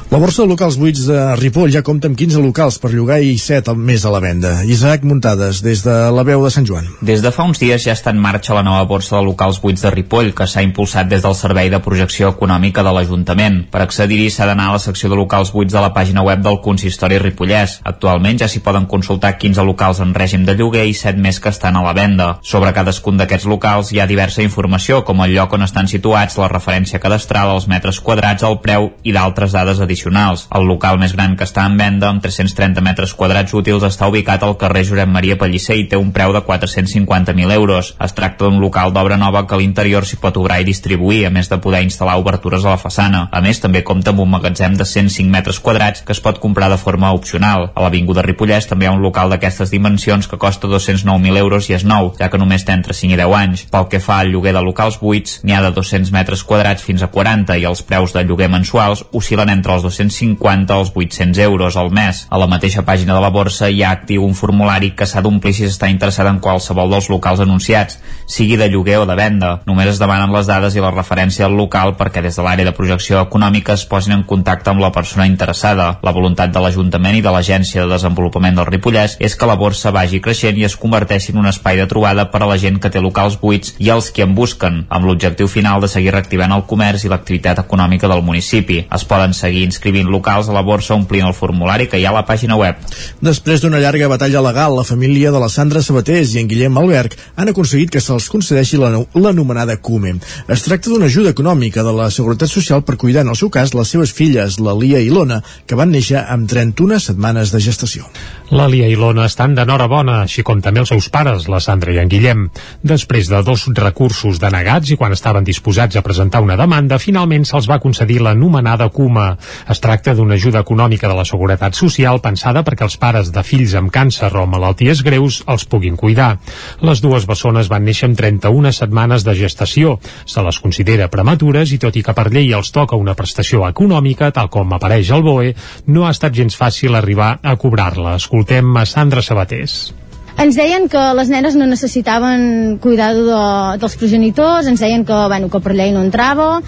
La 0.09 0.17
borsa 0.17 0.41
de 0.41 0.49
locals 0.49 0.79
buits 0.81 1.03
de 1.05 1.19
Ripoll 1.37 1.69
ja 1.69 1.83
compta 1.85 2.09
amb 2.09 2.17
15 2.17 2.41
locals 2.41 2.79
per 2.81 2.89
llogar 2.95 3.19
i 3.21 3.35
7 3.37 3.75
més 3.77 4.07
a 4.09 4.13
la 4.15 4.23
venda. 4.25 4.55
Isaac 4.65 5.03
Muntades, 5.05 5.59
des 5.61 5.83
de 5.85 5.97
la 6.17 6.23
veu 6.25 6.41
de 6.41 6.49
Sant 6.49 6.65
Joan. 6.65 6.87
Des 7.05 7.21
de 7.21 7.29
fa 7.29 7.45
uns 7.45 7.61
dies 7.61 7.85
ja 7.85 7.93
està 7.93 8.15
en 8.17 8.23
marxa 8.25 8.57
la 8.57 8.63
nova 8.65 8.87
borsa 8.89 9.19
de 9.19 9.27
locals 9.27 9.59
buits 9.61 9.85
de 9.85 9.91
Ripoll, 9.93 10.31
que 10.33 10.47
s'ha 10.49 10.65
impulsat 10.65 11.11
des 11.11 11.21
del 11.21 11.37
Servei 11.37 11.69
de 11.69 11.83
Projecció 11.85 12.31
Econòmica 12.33 12.81
de 12.87 12.95
l'Ajuntament. 12.97 13.59
Per 13.69 13.83
accedir-hi 13.85 14.31
s'ha 14.33 14.47
d'anar 14.49 14.71
a 14.71 14.79
la 14.79 14.81
secció 14.81 15.11
de 15.13 15.19
locals 15.21 15.53
buits 15.53 15.77
de 15.77 15.85
la 15.85 15.93
pàgina 15.93 16.25
web 16.25 16.41
del 16.41 16.57
Consistori 16.65 17.21
Ripollès. 17.21 17.77
Actualment 17.93 18.41
ja 18.41 18.49
s'hi 18.49 18.65
poden 18.65 18.89
consultar 18.89 19.35
15 19.37 19.69
locals 19.69 20.01
en 20.01 20.17
règim 20.17 20.49
de 20.49 20.57
lloguer 20.57 20.87
i 20.89 20.97
7 20.97 21.21
més 21.21 21.37
que 21.37 21.53
estan 21.53 21.77
a 21.77 21.85
la 21.85 21.93
venda. 21.93 22.31
Sobre 22.41 22.73
cadascun 22.73 23.21
d'aquests 23.21 23.45
locals 23.45 23.93
hi 23.93 24.01
ha 24.01 24.09
diversa 24.09 24.41
informació, 24.41 25.05
com 25.05 25.21
el 25.21 25.37
lloc 25.37 25.53
on 25.53 25.69
estan 25.69 25.85
situats, 25.85 26.41
la 26.41 26.49
referència 26.49 26.97
cadastral, 26.97 27.53
els 27.59 27.69
metres 27.69 28.01
quadrats, 28.01 28.49
el 28.49 28.61
preu 28.65 28.95
i 29.05 29.13
d'altres 29.13 29.53
dades 29.53 29.77
addicionals 29.77 29.98
addicionals. 29.99 30.47
El 30.55 30.67
local 30.67 30.99
més 30.99 31.13
gran 31.13 31.37
que 31.37 31.45
està 31.45 31.67
en 31.67 31.77
venda, 31.79 32.09
amb 32.09 32.23
330 32.23 32.83
metres 32.85 33.15
quadrats 33.15 33.55
útils, 33.55 33.83
està 33.83 34.09
ubicat 34.09 34.43
al 34.43 34.57
carrer 34.59 34.85
Josep 34.87 35.09
Maria 35.09 35.37
Pellicer 35.39 35.77
i 35.77 35.87
té 35.91 35.99
un 35.99 36.13
preu 36.13 36.33
de 36.33 36.43
450.000 36.45 37.53
euros. 37.53 37.95
Es 38.01 38.15
tracta 38.15 38.45
d'un 38.45 38.61
local 38.61 38.93
d'obra 38.93 39.19
nova 39.19 39.45
que 39.47 39.55
a 39.55 39.59
l'interior 39.59 40.07
s'hi 40.07 40.21
pot 40.23 40.37
obrar 40.39 40.61
i 40.61 40.67
distribuir, 40.69 41.27
a 41.27 41.31
més 41.31 41.51
de 41.51 41.59
poder 41.59 41.83
instal·lar 41.83 42.19
obertures 42.21 42.65
a 42.65 42.77
la 42.77 42.81
façana. 42.81 43.29
A 43.33 43.43
més, 43.43 43.61
també 43.61 43.83
compta 43.85 44.13
amb 44.15 44.23
un 44.23 44.31
magatzem 44.31 44.77
de 44.79 44.87
105 44.87 45.31
metres 45.31 45.61
quadrats 45.61 46.05
que 46.07 46.15
es 46.15 46.23
pot 46.23 46.39
comprar 46.39 46.71
de 46.71 46.79
forma 46.79 47.13
opcional. 47.13 47.71
A 47.75 47.83
l'Avinguda 47.83 48.23
Ripollès 48.23 48.69
també 48.71 48.87
hi 48.87 48.93
ha 48.93 48.95
un 48.97 49.03
local 49.03 49.31
d'aquestes 49.31 49.73
dimensions 49.75 50.29
que 50.29 50.39
costa 50.39 50.69
209.000 50.69 51.43
euros 51.43 51.69
i 51.71 51.77
és 51.79 51.85
nou, 51.85 52.13
ja 52.19 52.31
que 52.31 52.39
només 52.39 52.65
té 52.65 52.75
entre 52.77 52.95
5 52.95 53.15
i 53.15 53.19
10 53.19 53.37
anys. 53.43 53.67
Pel 53.73 53.89
que 53.91 54.03
fa 54.03 54.21
al 54.23 54.33
lloguer 54.33 54.55
de 54.55 54.63
locals 54.63 55.01
buits, 55.03 55.41
n'hi 55.43 55.57
ha 55.57 55.63
de 55.65 55.73
200 55.75 56.13
metres 56.15 56.45
quadrats 56.45 56.85
fins 56.85 57.03
a 57.03 57.11
40 57.13 57.59
i 57.59 57.67
els 57.69 57.83
preus 57.83 58.15
de 58.15 58.25
lloguer 58.25 58.51
mensuals 58.53 59.05
oscil·len 59.13 59.51
entre 59.53 59.75
els 59.75 59.88
250 59.89 60.75
als 60.75 60.93
800 60.95 61.39
euros 61.39 61.77
al 61.77 61.91
mes. 61.91 62.27
A 62.31 62.39
la 62.39 62.47
mateixa 62.47 62.85
pàgina 62.85 63.15
de 63.15 63.23
la 63.25 63.33
borsa 63.33 63.71
hi 63.71 63.83
ha 63.83 63.91
actiu 63.91 64.25
un 64.25 64.35
formulari 64.35 64.93
que 64.97 65.07
s'ha 65.07 65.23
d'omplir 65.25 65.55
si 65.57 65.67
s'està 65.67 65.89
interessat 65.91 66.29
en 66.29 66.41
qualsevol 66.45 66.91
dels 66.93 67.09
locals 67.11 67.41
anunciats, 67.41 67.99
sigui 68.27 68.57
de 68.61 68.69
lloguer 68.69 68.99
o 69.03 69.07
de 69.09 69.17
venda. 69.17 69.51
Només 69.67 69.95
es 69.95 70.01
demanen 70.01 70.33
les 70.35 70.47
dades 70.47 70.77
i 70.77 70.85
la 70.85 70.93
referència 70.93 71.47
al 71.47 71.57
local 71.57 71.97
perquè 71.99 72.23
des 72.23 72.37
de 72.37 72.45
l'àrea 72.45 72.69
de 72.69 72.77
projecció 72.77 73.23
econòmica 73.25 73.75
es 73.75 73.87
posin 73.89 74.19
en 74.19 74.25
contacte 74.29 74.71
amb 74.71 74.85
la 74.85 74.93
persona 74.93 75.27
interessada. 75.27 75.89
La 76.03 76.13
voluntat 76.13 76.53
de 76.53 76.63
l'Ajuntament 76.63 77.17
i 77.19 77.25
de 77.25 77.33
l'Agència 77.33 77.83
de 77.85 77.93
Desenvolupament 77.93 78.59
del 78.59 78.69
Ripollès 78.69 79.17
és 79.19 79.37
que 79.37 79.49
la 79.49 79.57
borsa 79.57 79.93
vagi 79.95 80.21
creixent 80.21 80.59
i 80.59 80.67
es 80.69 80.77
converteixi 80.77 81.33
en 81.33 81.41
un 81.43 81.51
espai 81.51 81.81
de 81.81 81.89
trobada 81.89 82.29
per 82.31 82.43
a 82.43 82.51
la 82.51 82.59
gent 82.61 82.79
que 82.83 82.93
té 82.93 83.01
locals 83.01 83.39
buits 83.41 83.75
i 83.79 83.91
els 83.95 84.11
que 84.13 84.27
en 84.27 84.35
busquen, 84.37 84.85
amb 84.89 85.09
l'objectiu 85.09 85.49
final 85.49 85.81
de 85.81 85.89
seguir 85.89 86.13
reactivant 86.13 86.53
el 86.53 86.67
comerç 86.69 87.05
i 87.05 87.13
l'activitat 87.13 87.63
econòmica 87.65 88.11
del 88.11 88.23
municipi. 88.23 88.85
Es 88.95 89.05
poden 89.09 89.35
seguir 89.35 89.65
inscrivint 89.79 90.11
locals 90.11 90.49
a 90.49 90.57
la 90.57 90.65
borsa 90.67 90.97
omplint 90.99 91.27
el 91.29 91.35
formulari 91.35 91.87
que 91.89 92.01
hi 92.01 92.05
ha 92.05 92.11
a 92.11 92.19
la 92.19 92.25
pàgina 92.27 92.59
web. 92.59 92.77
Després 93.23 93.63
d'una 93.63 93.79
llarga 93.79 94.11
batalla 94.11 94.43
legal, 94.43 94.75
la 94.75 94.85
família 94.85 95.31
de 95.31 95.39
la 95.39 95.49
Sandra 95.49 95.83
Sabatés 95.83 96.35
i 96.35 96.43
en 96.43 96.51
Guillem 96.51 96.77
Alberg 96.81 97.15
han 97.37 97.53
aconseguit 97.53 97.93
que 97.95 98.03
se'ls 98.03 98.29
concedeixi 98.33 98.79
l'anomenada 98.79 99.79
CUME. 99.79 100.17
Es 100.49 100.67
tracta 100.67 100.91
d'una 100.91 101.07
ajuda 101.07 101.31
econòmica 101.31 101.85
de 101.87 101.95
la 101.95 102.11
Seguretat 102.11 102.51
Social 102.51 102.83
per 102.83 102.99
cuidar, 102.99 103.23
en 103.23 103.33
el 103.35 103.39
seu 103.39 103.51
cas, 103.55 103.75
les 103.75 103.95
seves 103.95 104.13
filles, 104.13 104.59
la 104.59 104.75
Lia 104.75 104.99
i 104.99 105.13
l'Ona, 105.15 105.43
que 105.67 105.79
van 105.79 105.95
néixer 105.95 106.25
amb 106.27 106.51
31 106.51 106.99
setmanes 106.99 107.55
de 107.55 107.63
gestació. 107.63 108.09
La 108.49 108.65
Lia 108.65 108.87
i 108.89 108.95
l'Ona 108.97 109.27
estan 109.29 109.53
d'enhorabona, 109.53 110.23
així 110.25 110.41
com 110.41 110.63
també 110.65 110.81
els 110.81 110.89
seus 110.89 111.11
pares, 111.13 111.45
la 111.53 111.59
Sandra 111.61 111.93
i 111.93 111.99
en 112.01 112.09
Guillem. 112.09 112.47
Després 112.81 113.27
de 113.29 113.43
dos 113.45 113.67
recursos 113.77 114.39
denegats 114.41 114.89
i 114.89 114.97
quan 114.97 115.13
estaven 115.13 115.45
disposats 115.45 115.99
a 116.01 116.03
presentar 116.07 116.41
una 116.41 116.57
demanda, 116.57 116.97
finalment 116.97 117.45
se'ls 117.45 117.69
va 117.69 117.77
concedir 117.83 118.23
l'anomenada 118.25 118.87
CUMA. 118.89 119.27
Es 119.69 119.83
tracta 119.85 120.15
d'una 120.17 120.39
ajuda 120.41 120.63
econòmica 120.65 121.11
de 121.11 121.19
la 121.19 121.27
Seguretat 121.29 121.77
Social 121.77 122.23
pensada 122.25 122.63
perquè 122.65 122.87
els 122.89 122.97
pares 122.97 123.29
de 123.35 123.43
fills 123.45 123.75
amb 123.77 123.93
càncer 123.93 124.31
o 124.33 124.47
malalties 124.49 125.05
greus 125.05 125.43
els 125.45 125.69
puguin 125.69 126.01
cuidar. 126.01 126.39
Les 126.81 127.05
dues 127.05 127.29
bessones 127.29 127.69
van 127.69 127.85
néixer 127.85 128.09
amb 128.09 128.17
31 128.17 128.73
setmanes 128.73 129.29
de 129.29 129.37
gestació. 129.37 129.99
Se 130.25 130.41
les 130.41 130.63
considera 130.65 131.11
prematures 131.13 131.77
i 131.77 131.79
tot 131.85 132.01
i 132.01 132.05
que 132.07 132.17
per 132.17 132.31
llei 132.33 132.57
els 132.57 132.73
toca 132.73 132.97
una 132.97 133.13
prestació 133.13 133.69
econòmica, 133.69 134.33
tal 134.33 134.49
com 134.49 134.73
apareix 134.73 135.13
al 135.13 135.29
BOE, 135.29 135.53
no 135.93 136.09
ha 136.09 136.17
estat 136.17 136.33
gens 136.33 136.57
fàcil 136.57 136.97
arribar 136.97 137.35
a 137.45 137.57
cobrar-la. 137.61 138.17
Escoltem 138.39 138.77
a 138.77 138.87
Sandra 138.87 139.19
Sabatés. 139.19 139.93
Ens 140.39 140.55
deien 140.55 140.85
que 140.87 141.01
les 141.19 141.27
nenes 141.27 141.57
no 141.59 141.67
necessitaven 141.67 142.79
cuidado 142.79 143.25
de, 143.27 143.79
dels 143.83 143.97
progenitors, 143.99 144.69
ens 144.71 144.79
deien 144.79 145.03
que, 145.03 145.17
bueno, 145.33 145.49
que 145.51 145.59
per 145.59 145.75
llei 145.75 145.91
no 145.91 146.05
entrava, 146.07 146.61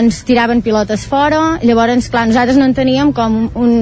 ens 0.00 0.22
tiraven 0.24 0.62
pilotes 0.64 1.04
fora, 1.04 1.58
llavors, 1.60 2.08
clar, 2.08 2.24
nosaltres 2.30 2.56
no 2.56 2.64
en 2.64 2.72
teníem 2.72 3.12
com 3.12 3.36
un, 3.52 3.74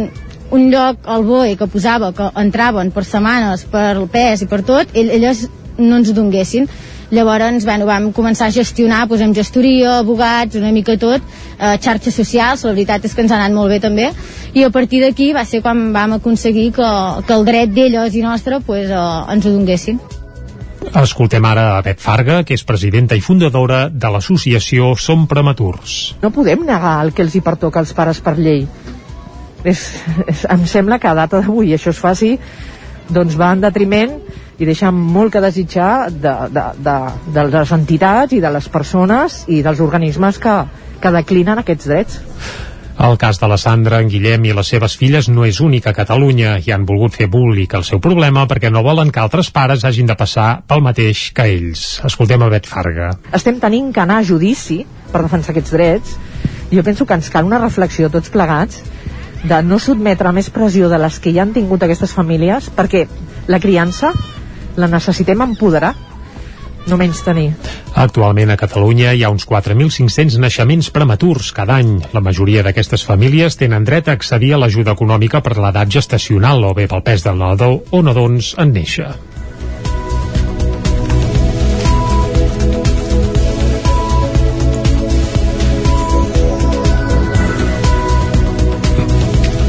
un 0.50 0.66
lloc 0.72 1.06
al 1.06 1.22
BOE 1.22 1.54
que 1.60 1.70
posava 1.70 2.10
que 2.18 2.26
entraven 2.42 2.90
per 2.90 3.06
setmanes, 3.06 3.62
per 3.70 3.92
el 3.92 4.08
pes 4.10 4.42
i 4.42 4.50
per 4.50 4.64
tot, 4.66 4.90
elles 4.98 5.46
no 5.78 6.02
ens 6.02 6.10
donguessin 6.18 6.66
llavors 7.10 7.64
bueno, 7.64 7.86
vam 7.86 8.10
començar 8.12 8.48
a 8.48 8.54
gestionar 8.54 9.06
posem 9.08 9.34
gestoria, 9.34 9.98
abogats, 10.00 10.56
una 10.58 10.72
mica 10.72 10.96
tot 10.98 11.22
eh, 11.22 11.76
xarxes 11.82 12.14
socials, 12.14 12.64
la 12.64 12.74
veritat 12.74 13.04
és 13.04 13.14
que 13.14 13.22
ens 13.22 13.32
ha 13.32 13.38
anat 13.40 13.54
molt 13.54 13.70
bé 13.70 13.80
també 13.80 14.10
i 14.54 14.64
a 14.64 14.70
partir 14.70 15.02
d'aquí 15.04 15.32
va 15.36 15.44
ser 15.44 15.62
quan 15.62 15.92
vam 15.94 16.16
aconseguir 16.18 16.72
que, 16.76 16.90
que 17.26 17.34
el 17.34 17.46
dret 17.46 17.72
d'elles 17.72 18.14
i 18.14 18.22
nostre 18.24 18.60
pues, 18.60 18.90
eh, 18.90 19.32
ens 19.32 19.46
ho 19.46 19.54
donguessin 19.54 20.00
Escoltem 20.96 21.44
ara 21.44 21.64
a 21.76 21.82
Pep 21.82 21.98
Farga, 21.98 22.42
que 22.46 22.54
és 22.54 22.62
presidenta 22.64 23.16
i 23.18 23.22
fundadora 23.24 23.88
de 23.90 24.10
l'associació 24.12 24.92
Som 24.94 25.26
Prematurs. 25.26 26.14
No 26.22 26.30
podem 26.30 26.62
negar 26.68 27.00
el 27.02 27.10
que 27.12 27.24
els 27.26 27.34
hi 27.34 27.42
pertoca 27.42 27.82
als 27.82 27.92
pares 27.96 28.20
per 28.22 28.36
llei. 28.38 28.62
És, 29.66 29.82
és, 30.30 30.44
em 30.46 30.62
sembla 30.70 31.00
que 31.02 31.10
a 31.10 31.16
data 31.18 31.40
d'avui 31.42 31.74
això 31.74 31.90
es 31.90 31.98
faci 31.98 32.36
doncs 33.10 33.36
va 33.38 33.52
en 33.54 33.64
detriment 33.64 34.14
i 34.58 34.68
deixa 34.68 34.90
molt 34.92 35.34
que 35.34 35.42
desitjar 35.44 36.08
de, 36.10 36.34
de, 36.52 36.64
de, 36.80 36.96
de 37.34 37.44
les 37.50 37.72
entitats 37.76 38.32
i 38.32 38.40
de 38.40 38.52
les 38.52 38.68
persones 38.72 39.42
i 39.52 39.60
dels 39.64 39.82
organismes 39.84 40.40
que, 40.40 40.56
que 41.02 41.12
declinen 41.18 41.60
aquests 41.60 41.90
drets. 41.90 42.22
El 42.96 43.18
cas 43.20 43.36
de 43.36 43.48
la 43.48 43.58
Sandra, 43.60 43.98
en 44.00 44.08
Guillem 44.08 44.46
i 44.48 44.54
les 44.56 44.70
seves 44.72 44.94
filles 44.96 45.26
no 45.28 45.44
és 45.44 45.58
únic 45.60 45.84
a 45.84 45.92
Catalunya 45.92 46.54
i 46.64 46.72
han 46.72 46.86
volgut 46.88 47.12
fer 47.18 47.26
públic 47.28 47.74
el 47.76 47.84
seu 47.84 48.00
problema 48.00 48.46
perquè 48.48 48.70
no 48.72 48.80
volen 48.86 49.10
que 49.12 49.20
altres 49.20 49.50
pares 49.52 49.84
hagin 49.84 50.08
de 50.08 50.16
passar 50.16 50.62
pel 50.64 50.80
mateix 50.80 51.26
que 51.36 51.44
ells. 51.44 51.82
Escoltem 52.08 52.40
a 52.40 52.48
Bet 52.48 52.68
Farga. 52.70 53.10
Estem 53.36 53.60
tenint 53.60 53.92
que 53.92 54.00
anar 54.00 54.22
a 54.22 54.24
judici 54.24 54.78
per 55.12 55.26
defensar 55.26 55.52
aquests 55.52 55.76
drets. 55.76 56.16
Jo 56.72 56.86
penso 56.86 57.04
que 57.04 57.20
ens 57.20 57.28
cal 57.30 57.44
una 57.44 57.60
reflexió 57.60 58.08
tots 58.08 58.32
plegats 58.32 58.80
de 59.44 59.60
no 59.62 59.76
sotmetre 59.78 60.32
més 60.32 60.48
pressió 60.50 60.88
de 60.88 60.96
les 60.98 61.20
que 61.20 61.34
ja 61.36 61.44
han 61.44 61.52
tingut 61.52 61.84
aquestes 61.84 62.16
famílies 62.16 62.70
perquè 62.72 63.04
la 63.52 63.60
criança 63.60 64.14
la 64.76 64.88
necessitem 64.92 65.42
empoderar 65.42 65.94
no 66.86 66.96
menys 66.96 67.22
tenir. 67.26 67.50
Actualment 67.98 68.52
a 68.52 68.56
Catalunya 68.60 69.12
hi 69.16 69.24
ha 69.24 69.30
uns 69.34 69.46
4.500 69.48 70.38
naixements 70.42 70.90
prematurs 70.94 71.50
cada 71.56 71.80
any. 71.82 71.96
La 72.14 72.22
majoria 72.22 72.62
d'aquestes 72.62 73.06
famílies 73.08 73.58
tenen 73.58 73.86
dret 73.88 74.08
a 74.08 74.14
accedir 74.16 74.54
a 74.54 74.60
l'ajuda 74.62 74.94
econòmica 74.94 75.42
per 75.42 75.56
l'edat 75.58 75.90
gestacional 75.98 76.62
o 76.64 76.74
bé 76.78 76.86
pel 76.86 77.02
pes 77.02 77.26
del 77.26 77.42
nadó 77.42 77.72
o 77.90 78.02
nadons 78.06 78.54
en 78.62 78.76
néixer. 78.76 79.10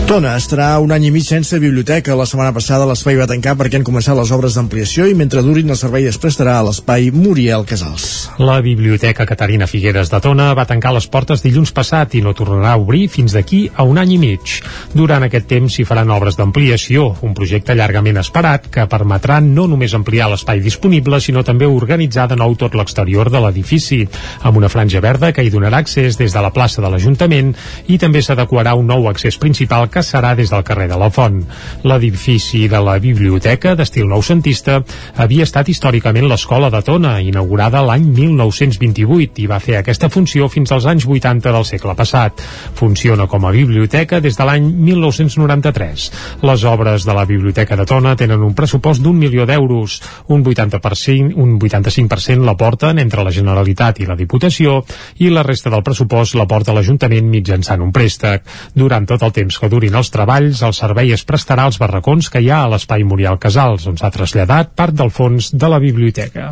Tona 0.08 0.38
estarà 0.40 0.70
un 0.80 0.94
any 0.96 1.04
i 1.04 1.10
mig 1.12 1.26
sense 1.28 1.58
biblioteca. 1.60 2.14
La 2.16 2.24
setmana 2.24 2.54
passada 2.56 2.86
l'espai 2.88 3.18
va 3.20 3.26
tancar 3.28 3.58
perquè 3.60 3.76
han 3.76 3.84
començat 3.84 4.16
les 4.16 4.30
obres 4.32 4.54
d'ampliació 4.56 5.04
i 5.04 5.16
mentre 5.20 5.42
durin 5.44 5.68
el 5.74 5.76
servei 5.76 6.06
es 6.08 6.16
prestarà 6.16 6.54
a 6.56 6.62
l'espai 6.64 7.10
Muriel 7.12 7.66
Casals. 7.68 8.30
La 8.40 8.62
Biblioteca 8.64 9.26
Caterina 9.28 9.68
Figueres 9.68 10.08
de 10.08 10.22
Tona 10.24 10.46
va 10.56 10.64
tancar 10.70 10.94
les 10.96 11.10
portes 11.12 11.44
dilluns 11.44 11.74
passat 11.76 12.16
i 12.16 12.22
no 12.24 12.32
tornarà 12.32 12.72
a 12.72 12.80
obrir 12.80 13.10
fins 13.12 13.36
d'aquí 13.36 13.66
a 13.76 13.84
un 13.84 14.00
any 14.00 14.14
i 14.16 14.20
mig. 14.22 14.54
Durant 14.94 15.26
aquest 15.28 15.50
temps 15.52 15.76
s'hi 15.76 15.84
faran 15.84 16.16
obres 16.16 16.40
d'ampliació, 16.40 17.10
un 17.28 17.36
projecte 17.36 17.76
llargament 17.76 18.22
esperat 18.24 18.72
que 18.72 18.88
permetrà 18.88 19.42
no 19.44 19.68
només 19.68 19.92
ampliar 19.92 20.32
l'espai 20.32 20.64
disponible, 20.64 21.20
sinó 21.20 21.44
també 21.44 21.68
organitzar 21.68 22.30
de 22.32 22.40
nou 22.40 22.56
tot 22.56 22.80
l'exterior 22.80 23.28
de 23.28 23.44
l'edifici, 23.44 24.00
amb 24.40 24.64
una 24.64 24.72
franja 24.72 25.04
verda 25.04 25.34
que 25.36 25.44
hi 25.44 25.52
donarà 25.52 25.84
accés 25.84 26.16
des 26.16 26.32
de 26.32 26.48
la 26.48 26.56
plaça 26.56 26.80
de 26.80 26.96
l'Ajuntament 26.96 27.52
i 27.92 28.00
també 28.00 28.24
s'adequarà 28.24 28.80
un 28.80 28.88
nou 28.88 29.12
accés 29.12 29.36
principal 29.36 29.90
que 29.92 29.97
serà 30.04 30.34
des 30.36 30.52
del 30.54 30.64
carrer 30.64 30.88
de 30.92 30.98
la 31.00 31.10
Font. 31.14 31.42
L'edifici 31.88 32.68
de 32.68 32.82
la 32.84 32.98
biblioteca, 33.00 33.76
d'estil 33.76 34.08
noucentista, 34.10 34.82
havia 35.16 35.46
estat 35.48 35.70
històricament 35.70 36.28
l'escola 36.30 36.70
de 36.74 36.82
Tona, 36.86 37.18
inaugurada 37.22 37.84
l'any 37.86 38.08
1928 38.14 39.44
i 39.44 39.48
va 39.50 39.60
fer 39.64 39.78
aquesta 39.80 40.10
funció 40.14 40.48
fins 40.50 40.72
als 40.72 40.88
anys 40.90 41.08
80 41.08 41.54
del 41.54 41.66
segle 41.66 41.96
passat. 41.98 42.44
Funciona 42.78 43.28
com 43.28 43.46
a 43.46 43.52
biblioteca 43.56 44.22
des 44.22 44.38
de 44.38 44.48
l'any 44.48 44.70
1993. 44.90 46.10
Les 46.42 46.64
obres 46.64 47.06
de 47.06 47.14
la 47.14 47.26
Biblioteca 47.26 47.76
de 47.76 47.86
Tona 47.86 48.16
tenen 48.16 48.44
un 48.44 48.54
pressupost 48.56 49.02
d'un 49.04 49.18
milió 49.18 49.46
d'euros. 49.46 50.02
Un 50.28 50.44
80%, 50.44 51.34
un 51.36 51.58
85% 51.60 52.46
la 52.46 52.58
porten 52.58 53.00
entre 53.00 53.24
la 53.24 53.34
Generalitat 53.34 54.02
i 54.02 54.08
la 54.10 54.18
Diputació 54.20 54.82
i 55.24 55.32
la 55.34 55.44
resta 55.44 55.72
del 55.74 55.84
pressupost 55.84 56.38
la 56.38 56.48
porta 56.48 56.76
l'Ajuntament 56.76 57.30
mitjançant 57.32 57.82
un 57.84 57.92
préstec. 57.96 58.44
Durant 58.76 59.08
tot 59.10 59.24
el 59.24 59.34
temps 59.36 59.60
que 59.60 59.70
duri 59.72 59.87
acabarin 59.88 59.98
els 59.98 60.12
treballs, 60.12 60.62
el 60.64 60.74
servei 60.74 61.14
es 61.14 61.24
prestarà 61.24 61.66
als 61.66 61.80
barracons 61.80 62.30
que 62.30 62.42
hi 62.42 62.50
ha 62.52 62.64
a 62.66 62.70
l'espai 62.70 63.04
Muriel 63.04 63.40
Casals, 63.40 63.88
on 63.88 63.98
s'ha 63.98 64.12
traslladat 64.12 64.76
part 64.76 64.94
del 64.94 65.10
fons 65.10 65.52
de 65.54 65.68
la 65.68 65.80
biblioteca. 65.80 66.52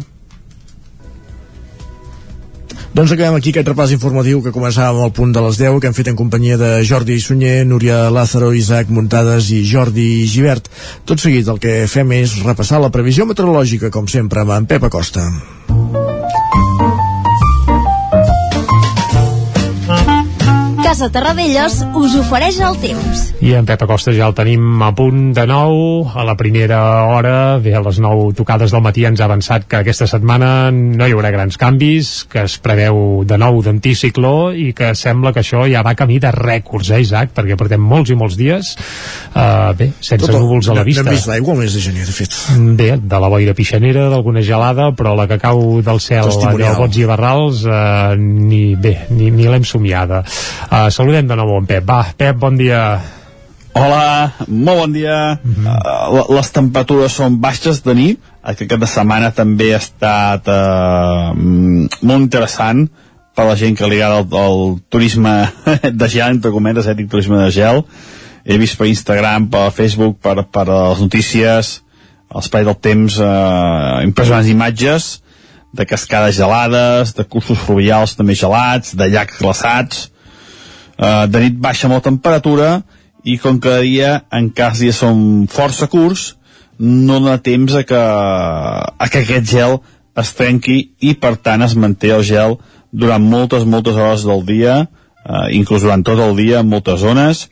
Doncs 2.96 3.12
acabem 3.12 3.36
aquí 3.36 3.52
aquest 3.52 3.68
repàs 3.68 3.92
informatiu 3.92 4.40
que 4.42 4.54
començàvem 4.56 5.04
al 5.04 5.12
punt 5.12 5.34
de 5.36 5.42
les 5.44 5.58
10, 5.60 5.82
que 5.82 5.88
hem 5.88 5.98
fet 5.98 6.08
en 6.08 6.16
companyia 6.16 6.56
de 6.56 6.80
Jordi 6.88 7.20
Sunyer, 7.20 7.66
Núria 7.68 8.10
Lázaro, 8.10 8.54
Isaac 8.56 8.88
Muntades 8.88 9.52
i 9.52 9.66
Jordi 9.68 10.24
Givert. 10.32 10.72
Tot 11.04 11.20
seguit 11.20 11.52
el 11.52 11.60
que 11.60 11.90
fem 11.92 12.16
és 12.16 12.40
repassar 12.46 12.80
la 12.80 12.94
previsió 12.96 13.28
meteorològica, 13.28 13.92
com 13.92 14.08
sempre, 14.08 14.48
amb 14.48 14.56
en 14.56 14.72
Pep 14.72 14.88
Acosta. 14.88 15.28
Casa 20.96 21.10
Terradellos 21.12 21.74
us 22.00 22.14
ofereix 22.16 22.56
el 22.64 22.78
temps. 22.80 23.22
I 23.44 23.50
en 23.60 23.66
Pep 23.68 23.82
Acosta 23.84 24.14
ja 24.16 24.30
el 24.30 24.36
tenim 24.38 24.80
a 24.80 24.94
punt 24.96 25.34
de 25.36 25.44
nou, 25.44 26.06
a 26.08 26.24
la 26.24 26.38
primera 26.40 26.78
hora, 27.12 27.58
bé, 27.60 27.74
a 27.76 27.82
les 27.84 27.98
9 28.00 28.30
tocades 28.38 28.72
del 28.72 28.80
matí 28.86 29.04
ens 29.04 29.20
ha 29.20 29.26
avançat 29.28 29.66
que 29.68 29.82
aquesta 29.82 30.08
setmana 30.08 30.70
no 30.72 31.04
hi 31.04 31.12
haurà 31.12 31.34
grans 31.36 31.60
canvis, 31.60 32.12
que 32.32 32.46
es 32.48 32.56
preveu 32.64 33.26
de 33.28 33.40
nou 33.42 33.60
d'anticicló 33.66 34.54
i 34.56 34.70
que 34.78 34.94
sembla 34.96 35.34
que 35.36 35.44
això 35.44 35.66
ja 35.68 35.82
va 35.84 35.98
camí 36.00 36.22
de 36.24 36.32
rècords, 36.32 36.94
eh, 36.96 37.02
Isaac? 37.04 37.34
Perquè 37.36 37.60
portem 37.60 37.84
molts 37.84 38.16
i 38.16 38.18
molts 38.22 38.40
dies, 38.40 38.72
uh, 39.34 39.76
bé, 39.76 39.90
sense 40.00 40.24
Tot 40.24 40.32
el- 40.32 40.46
núvols 40.46 40.72
a 40.72 40.78
la 40.80 40.88
vista. 40.88 41.04
Vist 41.12 41.28
l'aigua 41.28 41.58
al 41.58 41.60
mes 41.66 41.76
de 41.76 41.84
gener, 41.90 42.08
de 42.08 42.16
fet. 42.22 42.40
Bé, 42.56 42.90
de 42.96 43.20
la 43.20 43.34
boira 43.36 43.54
pixanera, 43.54 44.08
d'alguna 44.16 44.46
gelada, 44.48 44.94
però 44.96 45.12
la 45.20 45.28
que 45.28 45.42
cau 45.44 45.82
del 45.84 46.00
cel 46.00 46.32
allò 46.32 46.72
bots 46.80 47.04
i 47.04 47.12
barrals, 47.12 47.66
eh, 47.68 48.16
ni 48.16 48.64
bé, 48.80 49.10
ni, 49.10 49.28
ni 49.36 49.52
l'hem 49.52 49.68
somiada. 49.68 50.24
Uh, 50.86 50.92
saludem 50.94 51.26
de 51.26 51.34
nou 51.34 51.56
en 51.58 51.66
Pep. 51.66 51.82
Va, 51.88 52.04
Pep, 52.14 52.36
bon 52.38 52.58
dia. 52.60 53.00
Hola, 53.74 54.34
molt 54.48 54.84
bon 54.84 54.92
dia. 54.94 55.40
Uh 55.42 55.56
-huh. 55.66 56.20
uh, 56.20 56.36
les 56.36 56.52
temperatures 56.52 57.12
són 57.12 57.40
baixes 57.42 57.82
de 57.82 57.94
nit. 57.94 58.20
Aquest 58.44 58.70
cap 58.70 58.80
de 58.80 58.86
setmana 58.86 59.32
també 59.32 59.74
ha 59.74 59.78
estat 59.78 60.48
uh, 60.48 61.34
mm, 61.34 61.88
molt 62.02 62.22
interessant 62.22 62.90
per 63.36 63.46
la 63.46 63.56
gent 63.56 63.76
que 63.76 63.88
li 63.88 64.02
agrada 64.02 64.20
el, 64.20 64.28
el 64.46 64.80
turisme 64.90 65.50
de 66.02 66.08
gel, 66.08 66.30
entre 66.30 66.52
cometes, 66.52 66.88
eh, 66.88 67.08
turisme 67.10 67.38
de 67.38 67.52
gel. 67.52 67.84
He 68.46 68.58
vist 68.58 68.78
per 68.78 68.86
Instagram, 68.88 69.50
per 69.50 69.72
Facebook, 69.72 70.20
per, 70.22 70.46
per 70.46 70.68
les 70.68 71.00
notícies, 71.00 71.82
l'espai 72.36 72.64
del 72.64 72.78
temps, 72.78 73.20
uh, 73.20 74.04
impressionants 74.04 74.50
imatges 74.50 75.22
de 75.74 75.86
cascades 75.86 76.36
gelades, 76.36 77.16
de 77.16 77.24
cursos 77.24 77.58
fluvials 77.58 78.16
també 78.16 78.36
gelats, 78.36 78.96
de 78.96 79.10
llacs 79.10 79.40
glaçats, 79.40 80.12
Uh, 80.96 81.26
de 81.28 81.42
nit 81.44 81.56
baixa 81.60 81.90
molt 81.92 82.06
temperatura 82.08 82.80
i 83.28 83.36
com 83.42 83.58
cada 83.60 83.82
dia 83.84 84.12
en 84.32 84.48
cas 84.56 84.80
dies 84.80 84.96
són 85.02 85.44
força 85.52 85.90
curts 85.92 86.38
no 86.80 87.18
dona 87.20 87.42
temps 87.44 87.74
a 87.76 87.82
que, 87.88 88.00
a 88.00 89.08
que 89.12 89.24
aquest 89.26 89.50
gel 89.50 89.76
es 90.16 90.32
trenqui 90.38 90.78
i 91.04 91.12
per 91.20 91.34
tant 91.36 91.66
es 91.66 91.76
manté 91.76 92.14
el 92.16 92.24
gel 92.24 92.56
durant 92.96 93.24
moltes, 93.28 93.66
moltes 93.68 94.00
hores 94.00 94.24
del 94.24 94.46
dia 94.48 94.78
uh, 94.86 95.48
inclús 95.52 95.84
durant 95.84 96.06
tot 96.08 96.22
el 96.24 96.32
dia 96.40 96.62
en 96.64 96.72
moltes 96.72 97.02
zones 97.04 97.50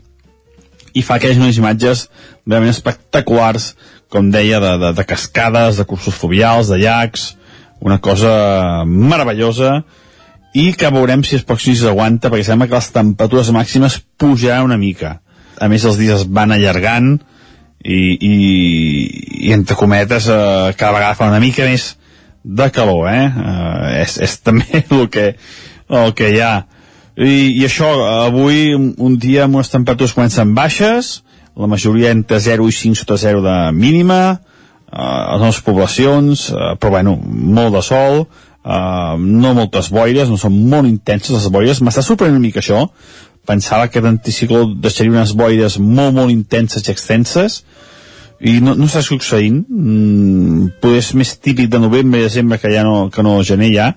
i 0.95 1.03
fa 1.03 1.17
aquelles 1.17 1.41
unes 1.41 1.59
imatges 1.59 2.05
realment 2.47 2.71
espectaculars 2.71 3.73
com 4.07 4.31
deia 4.31 4.61
de, 4.63 4.77
de, 4.77 4.93
de 4.95 5.05
cascades, 5.09 5.81
de 5.81 5.87
cursos 5.89 6.15
fluvials, 6.15 6.71
de 6.71 6.79
llacs 6.79 7.33
una 7.83 7.99
cosa 7.99 8.85
meravellosa 8.87 9.81
i 10.53 10.71
que 10.77 10.91
veurem 10.93 11.23
si 11.25 11.37
els 11.39 11.45
pròxims 11.47 11.81
dies 11.81 11.89
aguanta 11.89 12.29
perquè 12.29 12.45
sembla 12.47 12.69
que 12.69 12.77
les 12.77 12.91
temperatures 12.93 13.51
màximes 13.55 13.99
pujaran 14.21 14.69
una 14.69 14.77
mica 14.77 15.17
a 15.59 15.69
més 15.69 15.85
els 15.85 15.97
dies 15.97 16.21
es 16.21 16.27
van 16.29 16.53
allargant 16.53 17.15
i, 17.83 17.99
i, 18.13 18.35
i 19.47 19.53
entre 19.55 19.77
cometes 19.79 20.29
eh, 20.29 20.73
cada 20.77 20.93
vegada 20.93 21.17
fa 21.17 21.29
una 21.31 21.41
mica 21.43 21.65
més 21.67 21.93
de 22.43 22.69
calor 22.75 23.09
eh? 23.11 23.25
Eh, 23.25 24.03
és, 24.03 24.19
és 24.23 24.37
també 24.45 24.83
el 24.99 25.09
que, 25.11 25.33
el 25.89 26.15
que 26.17 26.31
hi 26.31 26.39
ha 26.43 26.53
i, 27.13 27.59
i 27.59 27.65
això, 27.65 27.89
avui 28.27 28.73
un, 28.77 28.93
un 28.97 29.17
dia 29.21 29.47
amb 29.47 29.59
unes 29.59 29.73
temperatures 29.73 30.15
comencen 30.15 30.55
baixes 30.57 31.19
la 31.57 31.69
majoria 31.69 32.13
entre 32.13 32.39
0 32.41 32.65
i 32.69 32.73
5 32.73 33.03
sota 33.03 33.17
0 33.21 33.43
de 33.45 33.57
mínima 33.77 34.21
eh, 34.31 35.01
a 35.01 35.35
les 35.35 35.47
nostres 35.47 35.65
poblacions 35.65 36.49
eh, 36.53 36.73
però 36.77 36.97
bueno, 36.99 37.17
molt 37.17 37.77
de 37.77 37.85
sol 37.85 38.25
Uh, 38.63 39.19
no 39.19 39.51
moltes 39.57 39.89
boires, 39.91 40.29
no 40.31 40.37
són 40.39 40.55
molt 40.71 40.87
intenses 40.87 41.35
les 41.35 41.49
boires, 41.51 41.81
m'està 41.83 42.03
sorprenent 42.05 42.37
una 42.37 42.45
mica 42.45 42.61
això. 42.61 42.85
Pensava 43.43 43.89
que 43.91 44.01
l'anticicló 44.03 44.63
deixaria 44.79 45.11
unes 45.11 45.33
boires 45.35 45.75
molt 45.79 46.15
molt 46.15 46.31
intenses 46.31 46.87
i 46.87 46.93
extenses. 46.93 47.63
I 48.39 48.59
no, 48.63 48.75
no 48.79 48.87
està 48.87 49.03
succeint. 49.03 49.59
Mm, 49.67 50.77
potser 50.83 51.01
és 51.01 51.11
més 51.19 51.35
típic 51.43 51.67
de 51.71 51.81
novembre 51.83 52.21
i 52.21 52.27
desembre 52.27 52.59
que 52.59 52.71
ja 52.71 52.85
no, 52.87 53.09
que 53.11 53.23
no 53.23 53.41
gener 53.43 53.71
ja. 53.75 53.91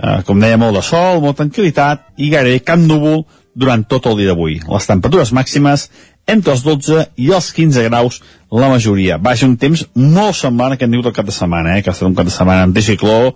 Uh, 0.00 0.22
com 0.26 0.38
deia 0.40 0.58
molt 0.58 0.78
de 0.78 0.86
sol, 0.86 1.20
molta 1.20 1.42
tranquil·litat 1.42 2.22
i 2.22 2.30
gairebé 2.32 2.62
cap 2.64 2.80
núvol 2.80 3.24
durant 3.58 3.82
tot 3.90 4.06
el 4.06 4.20
dia 4.20 4.30
d'avui. 4.30 4.60
Les 4.62 4.86
temperatures 4.86 5.34
màximes 5.36 5.88
entre 6.30 6.54
els 6.54 6.62
12 6.62 7.08
i 7.18 7.32
els 7.34 7.50
15 7.56 7.88
graus 7.88 8.20
la 8.50 8.70
majoria. 8.70 9.18
Vaja, 9.18 9.48
un 9.50 9.58
temps 9.58 9.82
molt 9.94 10.38
semblant 10.38 10.74
a 10.74 10.78
aquest 10.78 10.90
nivell 10.90 11.10
del 11.10 11.16
cap 11.16 11.26
de 11.26 11.34
setmana, 11.34 11.76
eh? 11.76 11.82
que 11.82 11.90
ha 11.90 11.96
estat 11.96 12.08
un 12.08 12.14
cap 12.18 12.28
de 12.28 12.34
setmana 12.34 12.68
anticicló 12.68 13.34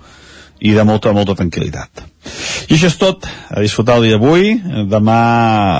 i 0.60 0.74
de 0.76 0.84
molta, 0.86 1.12
molta 1.16 1.36
tranquil·litat. 1.38 2.04
I 2.70 2.76
això 2.76 2.88
és 2.88 2.98
tot, 3.00 3.26
a 3.50 3.60
disfrutar 3.60 3.98
el 3.98 4.06
dia 4.06 4.18
d'avui, 4.18 4.54
demà, 4.90 5.18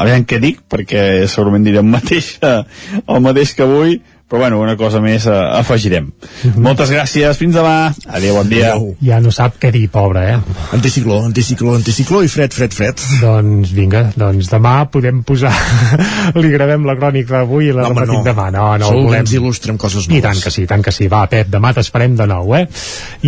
aviam 0.03 0.27
què 0.29 0.41
dic, 0.43 0.65
perquè 0.71 1.25
segurament 1.31 1.65
diré 1.65 1.81
el 1.81 1.89
mateix, 1.89 2.35
el 3.15 3.23
mateix 3.25 3.55
que 3.57 3.65
avui, 3.65 4.01
però 4.29 4.41
bueno, 4.41 4.59
una 4.61 4.75
cosa 4.77 5.01
més 5.05 5.27
eh, 5.29 5.35
afegirem. 5.35 6.07
Moltes 6.57 6.91
gràcies, 6.91 7.37
fins 7.39 7.55
demà. 7.55 7.93
Adéu, 8.09 8.39
bon 8.39 8.49
dia. 8.49 8.73
Adéu. 8.73 8.95
Ja 9.05 9.21
no 9.23 9.31
sap 9.35 9.59
què 9.61 9.71
dir, 9.75 9.85
pobre, 9.93 10.23
eh? 10.33 10.39
Anticicló, 10.75 11.21
anticicló, 11.29 11.75
anticicló 11.77 12.23
i 12.25 12.31
fred, 12.33 12.55
fred, 12.57 12.73
fred. 12.75 13.03
Doncs 13.21 13.75
vinga, 13.77 14.07
doncs 14.17 14.49
demà 14.51 14.77
podem 14.91 15.21
posar... 15.29 15.53
Li 16.41 16.51
gravem 16.51 16.87
la 16.89 16.97
crònica 16.99 17.37
d'avui 17.37 17.69
i 17.69 17.75
la 17.77 17.85
Home, 17.85 18.01
repetim 18.01 18.23
no. 18.23 18.25
demà. 18.27 18.49
No, 18.55 18.65
no, 18.81 18.89
Segur 18.89 19.03
que 19.03 19.11
volem... 19.11 19.27
ens 19.27 19.35
il·lustra 19.37 19.75
amb 19.75 19.83
coses 19.85 20.09
I 20.09 20.15
noves. 20.17 20.25
tant 20.27 20.43
que 20.47 20.55
sí, 20.57 20.67
tant 20.73 20.87
que 20.89 20.95
sí. 20.97 21.11
Va, 21.13 21.27
Pep, 21.31 21.53
demà 21.53 21.75
t'esperem 21.77 22.17
de 22.19 22.27
nou, 22.31 22.57
eh? 22.57 22.65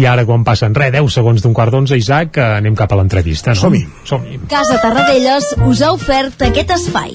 I 0.00 0.08
ara, 0.08 0.24
quan 0.28 0.44
passen 0.48 0.74
res, 0.76 0.94
10 0.96 1.12
segons 1.20 1.44
d'un 1.44 1.54
quart 1.56 1.74
d'onze, 1.76 2.00
Isaac, 2.00 2.40
anem 2.56 2.74
cap 2.78 2.96
a 2.96 3.00
l'entrevista, 3.02 3.52
no? 3.54 3.60
Som-hi. 3.66 3.84
Som-hi. 4.08 4.40
Casa 4.50 4.80
Tarradellas 4.82 5.52
us 5.68 5.84
ha 5.84 5.92
ofert 5.94 6.48
aquest 6.48 6.74
espai. 6.80 7.14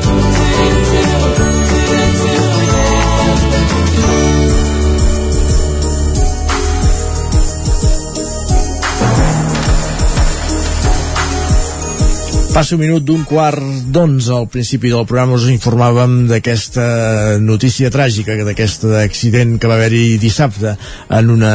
Passa 12.51 12.75
un 12.75 12.81
minut 12.81 13.05
d'un 13.07 13.21
quart 13.23 13.63
d'onze 13.95 14.33
al 14.35 14.49
principi 14.51 14.89
del 14.91 15.05
programa 15.07 15.37
us 15.37 15.45
informàvem 15.47 16.25
d'aquesta 16.27 17.37
notícia 17.39 17.87
tràgica, 17.87 18.35
d'aquest 18.43 18.83
accident 18.99 19.53
que 19.55 19.69
va 19.71 19.77
haver-hi 19.77 20.17
dissabte 20.19 20.73
en 21.15 21.29
una 21.31 21.53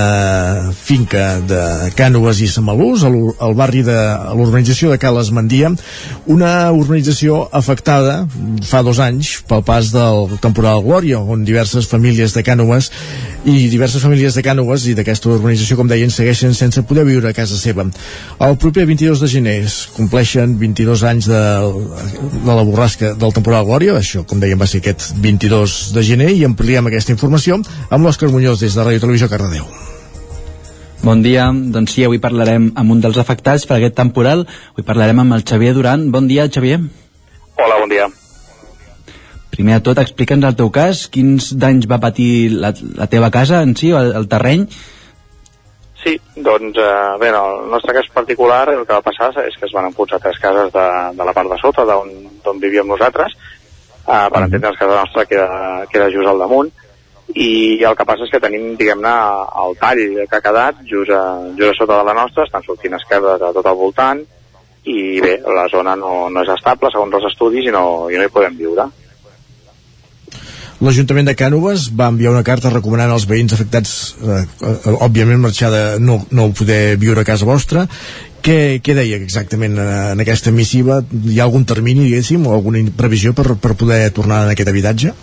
finca 0.73 1.27
de 1.44 1.60
Cànoves 1.98 2.40
i 2.40 2.48
Samalús, 2.48 3.05
al, 3.05 3.55
barri 3.59 3.85
de 3.85 3.98
l'urbanització 4.39 4.89
de 4.89 4.97
Cales 5.02 5.28
Mandia, 5.36 5.74
una 6.32 6.73
urbanització 6.73 7.43
afectada 7.52 8.23
fa 8.64 8.81
dos 8.81 8.97
anys 8.97 9.43
pel 9.44 9.66
pas 9.68 9.93
del 9.93 10.39
temporal 10.40 10.81
Glòria, 10.86 11.20
on 11.20 11.44
diverses 11.44 11.90
famílies 11.93 12.32
de 12.32 12.44
Cànoves 12.47 12.89
i 13.44 13.68
diverses 13.68 14.01
famílies 14.02 14.35
de 14.35 14.43
Cànoves 14.43 14.89
i 14.89 14.97
d'aquesta 14.97 15.28
urbanització, 15.36 15.77
com 15.77 15.93
deien, 15.93 16.10
segueixen 16.10 16.56
sense 16.56 16.82
poder 16.89 17.05
viure 17.05 17.28
a 17.28 17.36
casa 17.36 17.60
seva. 17.60 17.85
El 18.40 18.56
proper 18.56 18.89
22 18.89 19.20
de 19.20 19.31
gener 19.36 19.60
es 19.68 19.78
compleixen 19.93 20.56
22 20.59 20.85
anys 21.06 21.26
de, 21.30 21.40
de 22.44 22.54
la 22.54 22.62
borrasca 22.62 23.14
del 23.18 23.34
temporal 23.34 23.66
Glòria, 23.66 23.96
això, 23.98 24.22
com 24.28 24.40
dèiem, 24.42 24.60
va 24.60 24.68
ser 24.70 24.82
aquest 24.82 25.10
22 25.22 25.76
de 25.96 26.04
gener, 26.06 26.30
i 26.36 26.44
ampliem 26.46 26.86
aquesta 26.86 27.14
informació 27.14 27.58
amb 27.90 28.06
l'Òscar 28.06 28.30
Muñoz 28.32 28.62
des 28.62 28.76
de 28.76 28.84
Ràdio 28.86 29.02
Televisió 29.02 29.28
Cardedeu. 29.32 29.66
Bon 31.06 31.20
dia, 31.22 31.50
doncs 31.52 31.92
sí, 31.94 32.04
avui 32.06 32.18
parlarem 32.18 32.70
amb 32.74 32.94
un 32.94 33.02
dels 33.04 33.18
afectats 33.20 33.66
per 33.68 33.76
aquest 33.76 33.94
temporal. 33.98 34.46
Avui 34.72 34.86
parlarem 34.86 35.20
amb 35.22 35.36
el 35.36 35.44
Xavier 35.46 35.74
Duran. 35.76 36.08
Bon 36.10 36.26
dia, 36.26 36.48
Xavier. 36.48 36.80
Hola, 37.56 37.76
bon 37.82 37.92
dia. 37.92 38.08
Primer 39.52 39.78
de 39.78 39.84
tot, 39.86 40.00
explica'ns 40.02 40.44
el 40.44 40.56
teu 40.58 40.68
cas, 40.72 41.06
quins 41.12 41.52
danys 41.56 41.86
va 41.88 42.00
patir 42.02 42.50
la, 42.52 42.72
la 42.98 43.06
teva 43.12 43.30
casa 43.32 43.62
en 43.64 43.76
si, 43.78 43.92
el, 43.94 44.12
el 44.18 44.26
terreny? 44.28 44.66
Sí, 46.06 46.20
doncs, 46.36 46.76
eh, 46.78 47.18
bé, 47.18 47.28
en 47.28 47.34
el 47.34 47.68
nostre 47.68 47.92
cas 47.92 48.08
particular 48.14 48.68
el 48.70 48.84
que 48.86 48.94
va 48.94 49.02
passar 49.02 49.32
és 49.42 49.56
que 49.58 49.66
es 49.66 49.72
van 49.74 49.88
enfonsar 49.88 50.20
tres 50.22 50.36
cases 50.38 50.68
de, 50.70 50.84
de 51.18 51.24
la 51.26 51.32
part 51.34 51.50
de 51.50 51.56
sota, 51.58 51.82
d'on 51.82 52.60
vivíem 52.62 52.86
nosaltres, 52.86 53.34
eh, 54.06 54.28
per 54.30 54.42
entendre'ns 54.44 54.78
que 54.78 54.86
casa 54.86 55.00
nostra 55.00 55.24
queda, 55.26 55.48
queda 55.90 56.06
just 56.14 56.30
al 56.30 56.38
damunt, 56.38 56.70
i 57.34 57.82
el 57.82 57.96
que 57.98 58.06
passa 58.06 58.22
és 58.22 58.30
que 58.30 58.38
tenim, 58.44 58.76
diguem-ne, 58.78 59.16
el 59.64 59.74
tall 59.80 60.04
que 60.30 60.38
ha 60.38 60.44
quedat 60.44 60.84
just 60.86 61.10
a, 61.10 61.24
just 61.58 61.72
a 61.72 61.78
sota 61.80 61.98
de 61.98 62.06
la 62.12 62.14
nostra, 62.20 62.46
estan 62.46 62.62
sortint 62.62 62.94
esquerdes 63.00 63.42
a 63.42 63.50
tot 63.58 63.66
al 63.66 63.80
voltant, 63.82 64.22
i 64.86 65.18
bé, 65.26 65.40
la 65.58 65.66
zona 65.74 65.96
no, 65.98 66.28
no 66.30 66.46
és 66.46 66.54
estable 66.54 66.94
segons 66.94 67.18
els 67.18 67.32
estudis 67.32 67.66
i 67.66 67.74
no, 67.74 67.82
i 68.14 68.14
no 68.14 68.30
hi 68.30 68.34
podem 68.38 68.54
viure. 68.62 68.86
L'Ajuntament 70.84 71.24
de 71.24 71.32
Cànoves 71.32 71.86
va 71.96 72.10
enviar 72.12 72.34
una 72.34 72.44
carta 72.44 72.68
recomanant 72.68 73.12
als 73.12 73.24
veïns 73.28 73.54
afectats, 73.56 73.92
eh, 74.20 74.42
eh, 74.44 74.96
òbviament, 75.06 75.40
marxar 75.40 75.70
de 75.72 75.84
no, 76.04 76.18
no 76.36 76.50
poder 76.52 76.98
viure 77.00 77.22
a 77.22 77.28
casa 77.28 77.48
vostra. 77.48 77.86
Què, 78.44 78.78
què 78.84 78.94
deia 78.94 79.16
exactament 79.16 79.78
eh, 79.80 79.86
en 80.12 80.20
aquesta 80.20 80.52
missiva? 80.52 80.98
Hi 81.00 81.40
ha 81.40 81.46
algun 81.46 81.64
termini, 81.64 82.04
diguéssim, 82.04 82.44
o 82.44 82.52
alguna 82.52 82.82
previsió 82.98 83.32
per, 83.32 83.54
per 83.56 83.72
poder 83.72 84.02
tornar 84.12 84.42
en 84.44 84.52
aquest 84.52 84.68
habitatge? 84.68 85.14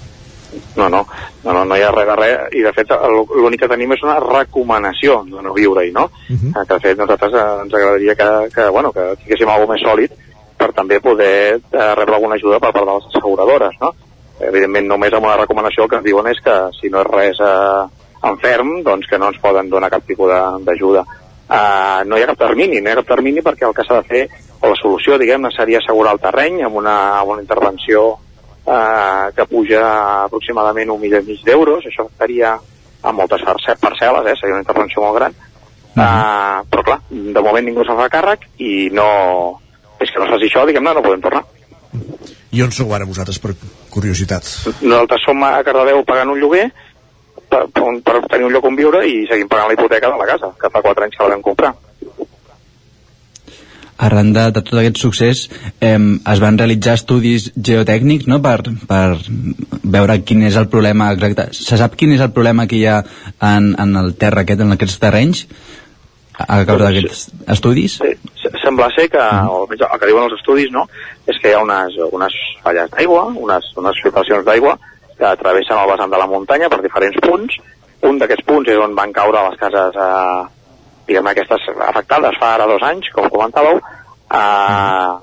No, 0.76 0.88
no, 0.90 1.04
no, 1.44 1.54
no, 1.54 1.62
no 1.70 1.78
hi 1.78 1.84
ha 1.86 1.92
res 1.94 2.10
de 2.10 2.16
res, 2.18 2.34
i 2.58 2.64
de 2.66 2.72
fet 2.74 2.90
l'únic 3.14 3.62
que 3.62 3.70
tenim 3.70 3.94
és 3.94 4.02
una 4.06 4.18
recomanació 4.24 5.20
de 5.30 5.44
no 5.46 5.54
viure-hi, 5.54 5.92
no? 5.94 6.08
Uh 6.30 6.34
-huh. 6.34 6.54
Que 6.66 6.74
de 6.74 6.80
fet 6.88 6.98
nosaltres 6.98 7.34
eh, 7.34 7.62
ens 7.64 7.74
agradaria 7.74 8.16
que, 8.16 8.30
que, 8.56 8.70
bueno, 8.70 8.92
que 8.92 9.06
tinguéssim 9.22 9.50
alguna 9.50 9.74
més 9.74 9.86
sòlid 9.86 10.12
per 10.58 10.74
també 10.74 11.00
poder 11.00 11.62
eh, 11.62 11.96
rebre 11.96 12.16
alguna 12.16 12.36
ajuda 12.36 12.60
per 12.60 12.72
part 12.74 12.86
de 12.86 12.94
les 12.94 13.06
asseguradores, 13.14 13.78
no? 13.82 13.94
Evidentment 14.50 14.88
només 14.90 15.14
amb 15.14 15.28
una 15.28 15.40
recomanació 15.40 15.86
el 15.86 15.92
que 15.92 16.00
ens 16.00 16.08
diuen 16.08 16.30
és 16.32 16.40
que 16.44 16.56
si 16.80 16.92
no 16.94 17.04
és 17.04 17.12
res 17.12 17.42
eh, 17.44 17.84
enferm, 18.30 18.80
doncs 18.84 19.08
que 19.10 19.20
no 19.20 19.30
ens 19.32 19.42
poden 19.44 19.70
donar 19.70 19.92
cap 19.92 20.06
tipus 20.08 20.32
d'ajuda. 20.66 21.04
Uh, 21.44 22.02
no 22.08 22.18
hi 22.18 22.24
ha 22.24 22.30
cap 22.32 22.40
termini, 22.40 22.80
no 22.82 22.90
hi 22.90 22.94
ha 22.94 23.02
cap 23.02 23.10
termini 23.12 23.44
perquè 23.44 23.68
el 23.68 23.76
que 23.76 23.84
s'ha 23.86 24.00
de 24.00 24.08
fer, 24.10 24.22
o 24.64 24.70
la 24.72 24.78
solució, 24.80 25.18
diguem-ne, 25.20 25.52
seria 25.52 25.82
assegurar 25.82 26.16
el 26.16 26.22
terreny 26.24 26.62
amb 26.64 26.80
una, 26.80 26.96
amb 27.20 27.34
una 27.36 27.44
intervenció 27.44 28.06
eh, 28.64 29.28
que 29.36 29.46
puja 29.52 29.82
aproximadament 30.24 30.94
un 30.94 31.02
milió 31.02 31.20
i 31.20 31.28
mig 31.28 31.44
d'euros, 31.44 31.84
això 31.90 32.08
estaria 32.08 32.54
a 32.56 33.12
moltes 33.12 33.44
parce- 33.44 33.76
parcel·les, 33.82 34.32
eh? 34.32 34.38
seria 34.40 34.56
una 34.56 34.64
intervenció 34.64 35.04
molt 35.04 35.20
gran, 35.20 35.36
uh, 36.00 36.64
però 36.72 36.88
clar, 36.88 37.00
de 37.12 37.44
moment 37.44 37.68
ningú 37.68 37.84
se'n 37.84 38.00
fa 38.00 38.10
càrrec 38.18 38.48
i 38.64 38.88
no... 38.96 39.10
És 40.00 40.12
que 40.12 40.20
no 40.20 40.26
es 40.26 40.34
faci 40.34 40.48
això, 40.48 40.64
diguem-ne, 40.68 40.96
no 40.96 41.04
podem 41.04 41.22
tornar. 41.28 41.44
I 42.56 42.64
on 42.64 42.72
sou 42.76 42.96
ara 42.96 43.08
vosaltres, 43.08 43.40
per 43.44 43.54
curiositat? 43.94 44.50
Nosaltres 44.82 45.24
som 45.26 45.46
a 45.46 45.56
Cardedeu 45.66 46.04
pagant 46.08 46.34
un 46.34 46.42
lloguer 46.42 46.68
per, 47.50 47.66
per, 47.70 47.90
per 48.06 48.20
tenir 48.32 48.50
un 48.50 48.54
lloc 48.56 48.68
on 48.70 48.78
viure 48.80 49.04
i 49.08 49.24
seguim 49.30 49.50
pagant 49.52 49.72
la 49.72 49.78
hipoteca 49.78 50.12
de 50.12 50.20
la 50.20 50.30
casa, 50.30 50.54
que 50.60 50.72
fa 50.74 50.84
4 50.86 51.08
anys 51.08 51.18
que 51.18 51.26
la 51.26 51.36
vam 51.36 51.44
comprar. 51.46 51.74
Arran 54.04 54.34
de, 54.36 54.48
de 54.52 54.62
tot 54.66 54.80
aquest 54.82 55.00
succés 55.00 55.44
eh, 55.80 56.00
es 56.34 56.42
van 56.44 56.58
realitzar 56.60 56.98
estudis 56.98 57.52
geotècnics 57.56 58.26
no? 58.28 58.42
per, 58.44 58.58
per 58.90 59.20
veure 59.84 60.18
quin 60.26 60.42
és 60.50 60.58
el 60.60 60.68
problema 60.74 61.12
exacte. 61.14 61.52
Se 61.56 61.78
sap 61.80 61.96
quin 62.00 62.16
és 62.16 62.24
el 62.26 62.34
problema 62.36 62.66
que 62.68 62.80
hi 62.80 62.88
ha 62.90 62.98
en, 63.54 63.72
en 63.80 63.96
el 64.02 64.16
terra 64.20 64.44
aquest, 64.44 64.66
en 64.66 64.76
aquests 64.76 65.00
terrenys 65.00 65.46
a 66.34 66.64
causa 66.66 66.90
d'aquests 66.90 67.28
estudis? 67.54 68.00
Sí, 68.02 68.16
sembla 68.64 68.90
ser 68.96 69.10
que, 69.12 69.20
o 69.20 69.60
almenys 69.62 69.86
el 69.90 70.00
que 70.00 70.10
diuen 70.10 70.26
els 70.28 70.38
estudis, 70.40 70.72
no?, 70.72 70.88
és 71.28 71.40
que 71.42 71.52
hi 71.52 71.58
ha 71.58 71.62
unes, 71.64 72.00
unes 72.16 72.40
falles 72.64 72.90
d'aigua, 72.96 73.28
unes, 73.46 73.70
unes 73.80 74.02
filtracions 74.04 74.46
d'aigua 74.48 74.78
que 75.18 75.36
travessen 75.40 75.78
el 75.78 75.92
vessant 75.92 76.12
de 76.12 76.20
la 76.20 76.28
muntanya 76.28 76.70
per 76.72 76.82
diferents 76.82 77.20
punts. 77.24 77.60
Un 78.08 78.18
d'aquests 78.20 78.48
punts 78.48 78.72
és 78.72 78.80
on 78.82 78.96
van 78.98 79.14
caure 79.16 79.46
les 79.50 79.60
cases, 79.60 80.00
eh, 80.00 80.42
diguem 81.08 81.30
aquestes 81.32 81.70
afectades 81.88 82.40
fa 82.40 82.56
ara 82.56 82.68
dos 82.72 82.84
anys, 82.88 83.12
com 83.16 83.30
comentàveu, 83.32 83.80
eh, 84.42 85.14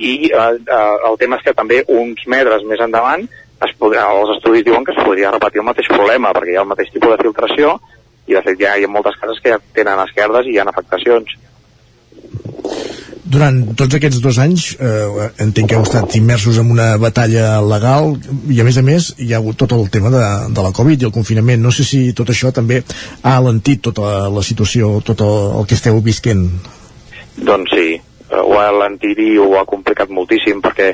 i 0.00 0.30
eh, 0.32 0.56
eh, 0.56 0.96
el 1.10 1.18
tema 1.20 1.36
és 1.36 1.44
que 1.44 1.56
també 1.56 1.82
uns 1.92 2.24
metres 2.26 2.64
més 2.68 2.80
endavant 2.80 3.26
es 3.60 3.72
podrà, 3.76 4.06
els 4.16 4.32
estudis 4.38 4.64
diuen 4.64 4.86
que 4.86 4.94
es 4.96 5.04
podria 5.04 5.32
repetir 5.34 5.60
el 5.60 5.68
mateix 5.68 5.90
problema 5.92 6.32
perquè 6.32 6.54
hi 6.54 6.56
ha 6.56 6.64
el 6.64 6.70
mateix 6.70 6.88
tipus 6.94 7.12
de 7.12 7.20
filtració 7.20 7.74
i 8.30 8.36
de 8.36 8.42
fet 8.46 8.60
ja 8.60 8.76
hi 8.78 8.86
ha 8.86 8.92
moltes 8.92 9.18
cases 9.20 9.40
que 9.42 9.52
ja 9.52 9.60
tenen 9.76 10.00
esquerdes 10.06 10.48
i 10.48 10.54
hi 10.54 10.60
ha 10.60 10.64
afectacions. 10.70 11.34
Durant 13.30 13.60
tots 13.78 13.94
aquests 13.94 14.18
dos 14.24 14.40
anys 14.42 14.72
eh, 14.82 15.28
entenc 15.44 15.70
que 15.70 15.76
heu 15.78 15.84
estat 15.86 16.16
immersos 16.18 16.58
en 16.58 16.72
una 16.74 16.96
batalla 16.98 17.60
legal 17.62 18.16
i 18.50 18.58
a 18.58 18.66
més 18.66 18.80
a 18.80 18.82
més 18.82 19.12
hi 19.22 19.30
ha 19.30 19.38
hagut 19.38 19.60
tot 19.60 19.74
el 19.76 19.86
tema 19.94 20.10
de, 20.10 20.24
de 20.56 20.64
la 20.64 20.72
Covid 20.74 21.02
i 21.02 21.06
el 21.06 21.14
confinament. 21.14 21.62
No 21.62 21.70
sé 21.70 21.86
si 21.86 22.00
tot 22.16 22.32
això 22.34 22.50
també 22.56 22.80
ha 23.22 23.36
alentit 23.36 23.84
tota 23.86 24.26
la, 24.34 24.42
situació, 24.42 24.96
tot 25.06 25.22
el, 25.22 25.38
el 25.60 25.70
que 25.70 25.78
esteu 25.78 26.02
visquent. 26.02 26.42
Doncs 27.38 27.76
sí, 27.76 27.88
eh, 28.00 28.42
ho 28.42 28.58
ha 28.58 28.66
alentit 28.72 29.22
i 29.22 29.36
ho 29.38 29.52
ha 29.60 29.66
complicat 29.68 30.10
moltíssim 30.10 30.58
perquè 30.64 30.90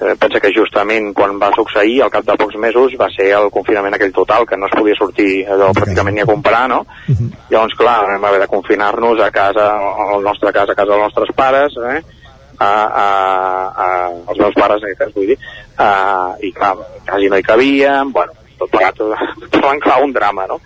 eh, 0.00 0.14
pensa 0.20 0.40
que 0.40 0.52
justament 0.54 1.12
quan 1.16 1.38
va 1.40 1.50
succeir, 1.54 2.02
al 2.02 2.12
cap 2.12 2.26
de 2.26 2.36
pocs 2.38 2.58
mesos, 2.60 2.94
va 3.00 3.08
ser 3.14 3.30
el 3.38 3.50
confinament 3.54 3.96
aquell 3.96 4.12
total, 4.12 4.46
que 4.46 4.56
no 4.56 4.68
es 4.68 4.76
podia 4.76 4.98
sortir 4.98 5.30
allò 5.48 5.72
pràcticament 5.76 6.18
ni 6.18 6.24
a 6.24 6.28
comprar, 6.28 6.66
no? 6.72 6.82
Llavors, 7.50 7.74
clar, 7.78 7.98
vam 8.12 8.28
haver 8.28 8.40
de 8.44 8.50
confinar-nos 8.52 9.20
a 9.20 9.30
casa, 9.30 9.66
al 10.12 10.22
nostre 10.22 10.52
casa, 10.52 10.72
a 10.72 10.78
casa 10.78 10.92
dels 10.92 11.04
nostres 11.08 11.34
pares, 11.36 11.76
eh? 11.94 12.00
A, 12.58 12.68
a, 12.68 13.06
a, 13.84 13.86
als 14.28 14.38
meus 14.38 14.54
pares, 14.56 14.80
en 14.80 14.88
aquest 14.88 15.02
cas, 15.02 15.12
vull 15.16 15.32
dir, 15.32 15.38
a, 15.76 15.90
i 16.40 16.52
clar, 16.56 16.74
quasi 17.04 17.28
no 17.28 17.36
hi 17.36 17.44
cabíem, 17.44 18.12
bueno, 18.12 18.32
tot 18.56 18.72
plegat 18.72 19.00
troben 19.52 19.80
clar 19.84 20.00
un 20.04 20.16
drama, 20.16 20.48
no? 20.48 20.60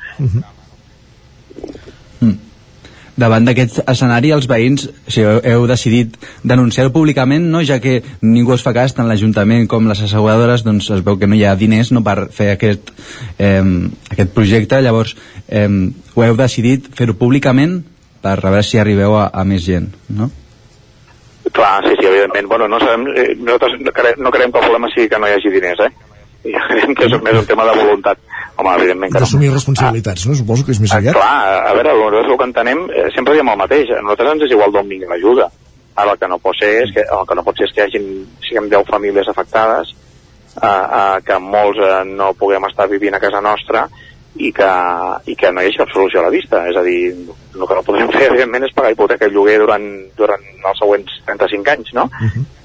Davant 3.21 3.47
d'aquest 3.47 3.83
escenari 3.85 4.33
els 4.35 4.49
veïns 4.51 4.87
sigui, 5.07 5.27
heu, 5.27 5.41
heu 5.53 5.67
decidit 5.71 6.17
denunciar-ho 6.47 6.93
públicament 6.95 7.51
no? 7.53 7.63
ja 7.67 7.81
que 7.83 8.01
ningú 8.23 8.57
es 8.57 8.65
fa 8.67 8.75
cas 8.77 8.97
tant 8.97 9.09
l'Ajuntament 9.09 9.69
com 9.71 9.89
les 9.91 10.03
asseguradores 10.07 10.65
doncs 10.67 10.91
es 10.97 11.05
veu 11.07 11.21
que 11.21 11.29
no 11.31 11.39
hi 11.39 11.45
ha 11.45 11.57
diners 11.61 11.93
no? 11.93 12.05
per 12.07 12.31
fer 12.35 12.51
aquest, 12.55 12.93
eh, 13.39 13.63
aquest 14.11 14.35
projecte 14.37 14.81
llavors 14.83 15.17
eh, 15.49 15.69
ho 15.69 16.27
heu 16.27 16.37
decidit 16.41 16.91
fer-ho 16.97 17.17
públicament 17.21 17.81
per 18.21 18.39
veure 18.43 18.63
si 18.67 18.81
arribeu 18.81 19.17
a, 19.21 19.31
a 19.33 19.45
més 19.45 19.65
gent 19.65 19.91
no? 20.09 20.31
Clar, 21.51 21.81
sí, 21.83 21.97
sí, 21.99 22.07
evidentment. 22.07 22.47
Bueno, 22.47 22.69
no 22.69 22.79
sabem, 22.79 23.07
eh, 23.17 23.35
nosaltres 23.35 23.81
no 23.81 23.93
creiem, 23.93 24.21
no 24.23 24.31
creiem 24.31 24.53
que 24.53 24.61
el 24.61 24.65
problema 24.65 24.91
sigui 24.93 25.09
que 25.09 25.19
no 25.19 25.27
hi 25.27 25.33
hagi 25.35 25.51
diners, 25.51 25.81
eh? 25.83 26.10
I 26.45 26.53
creiem 26.57 26.95
que 26.99 27.05
és 27.09 27.17
més 27.23 27.37
un 27.41 27.47
tema 27.49 27.67
de 27.69 27.75
voluntat. 27.79 28.19
Home, 28.57 28.75
evidentment 28.77 29.12
que 29.12 29.19
no. 29.19 29.25
D'assumir 29.25 29.51
responsabilitats, 29.53 30.27
no? 30.29 30.35
Suposo 30.37 30.65
que 30.67 30.73
és 30.73 30.81
més 30.81 30.93
Ah, 30.93 30.99
aviat. 31.01 31.15
clar, 31.17 31.65
a 31.71 31.75
veure, 31.77 31.93
nosaltres 31.97 32.31
el 32.33 32.39
que 32.39 32.49
entenem, 32.51 32.85
eh, 32.93 33.09
sempre 33.15 33.35
diem 33.35 33.49
el 33.49 33.59
mateix, 33.61 33.91
a 33.97 34.03
nosaltres 34.03 34.33
ens 34.35 34.43
és 34.49 34.55
igual 34.57 34.73
d'on 34.73 34.89
vingui 34.89 35.09
l'ajuda. 35.09 35.49
Ara 35.97 36.12
el 36.15 36.19
que 36.21 36.29
no 36.29 36.39
pot 36.39 36.57
ser 36.57 36.71
és 36.85 36.93
que, 36.95 37.01
el 37.03 37.27
que 37.29 37.35
no 37.35 37.43
pot 37.45 37.57
ser 37.59 37.67
és 37.69 37.73
que 37.75 37.81
hi 37.83 37.85
hagin, 37.89 38.07
siguem 38.47 38.69
10 38.73 38.89
famílies 38.89 39.29
afectades, 39.29 39.95
eh, 40.62 40.67
eh, 40.67 41.19
que 41.27 41.39
molts 41.39 41.79
eh, 41.79 42.05
no 42.09 42.33
puguem 42.35 42.65
estar 42.69 42.89
vivint 42.89 43.15
a 43.15 43.21
casa 43.21 43.41
nostra 43.45 43.89
i 44.37 44.53
que, 44.55 44.69
i 45.27 45.35
que 45.37 45.51
no 45.53 45.61
hi 45.61 45.67
hagi 45.69 45.81
cap 45.83 45.91
solució 45.93 46.21
a 46.21 46.29
la 46.29 46.31
vista. 46.33 46.62
És 46.71 46.77
a 46.77 46.83
dir, 46.87 47.01
el 47.11 47.67
que 47.67 47.75
no 47.75 47.83
podem 47.85 48.09
fer, 48.15 48.29
evidentment, 48.31 48.65
és 48.65 48.73
pagar 48.77 48.93
hipoteca 48.95 49.27
i 49.27 49.35
lloguer 49.35 49.59
durant, 49.61 49.89
durant 50.17 50.45
els 50.71 50.79
següents 50.79 51.17
35 51.27 51.73
anys, 51.75 51.93
no? 51.99 52.07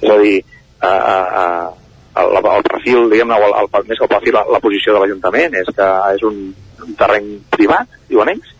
És 0.02 0.10
a 0.14 0.18
dir, 0.22 0.38
eh, 0.40 0.88
eh, 0.88 1.26
eh, 1.42 1.82
el, 2.22 2.36
el 2.40 2.68
perfil, 2.68 3.10
diguem-ne, 3.12 3.38
o 3.38 3.48
el, 3.48 3.56
el, 3.62 3.88
més 3.90 4.00
que 4.00 4.06
el 4.08 4.12
perfil, 4.12 4.36
la, 4.38 4.44
la 4.56 4.62
posició 4.64 4.96
de 4.96 5.02
l'Ajuntament 5.04 5.58
és 5.62 5.72
que 5.78 5.88
és 6.16 6.28
un, 6.28 6.44
un 6.86 7.00
terreny 7.00 7.32
privat, 7.56 7.98
diuen 8.10 8.32
ells. 8.36 8.54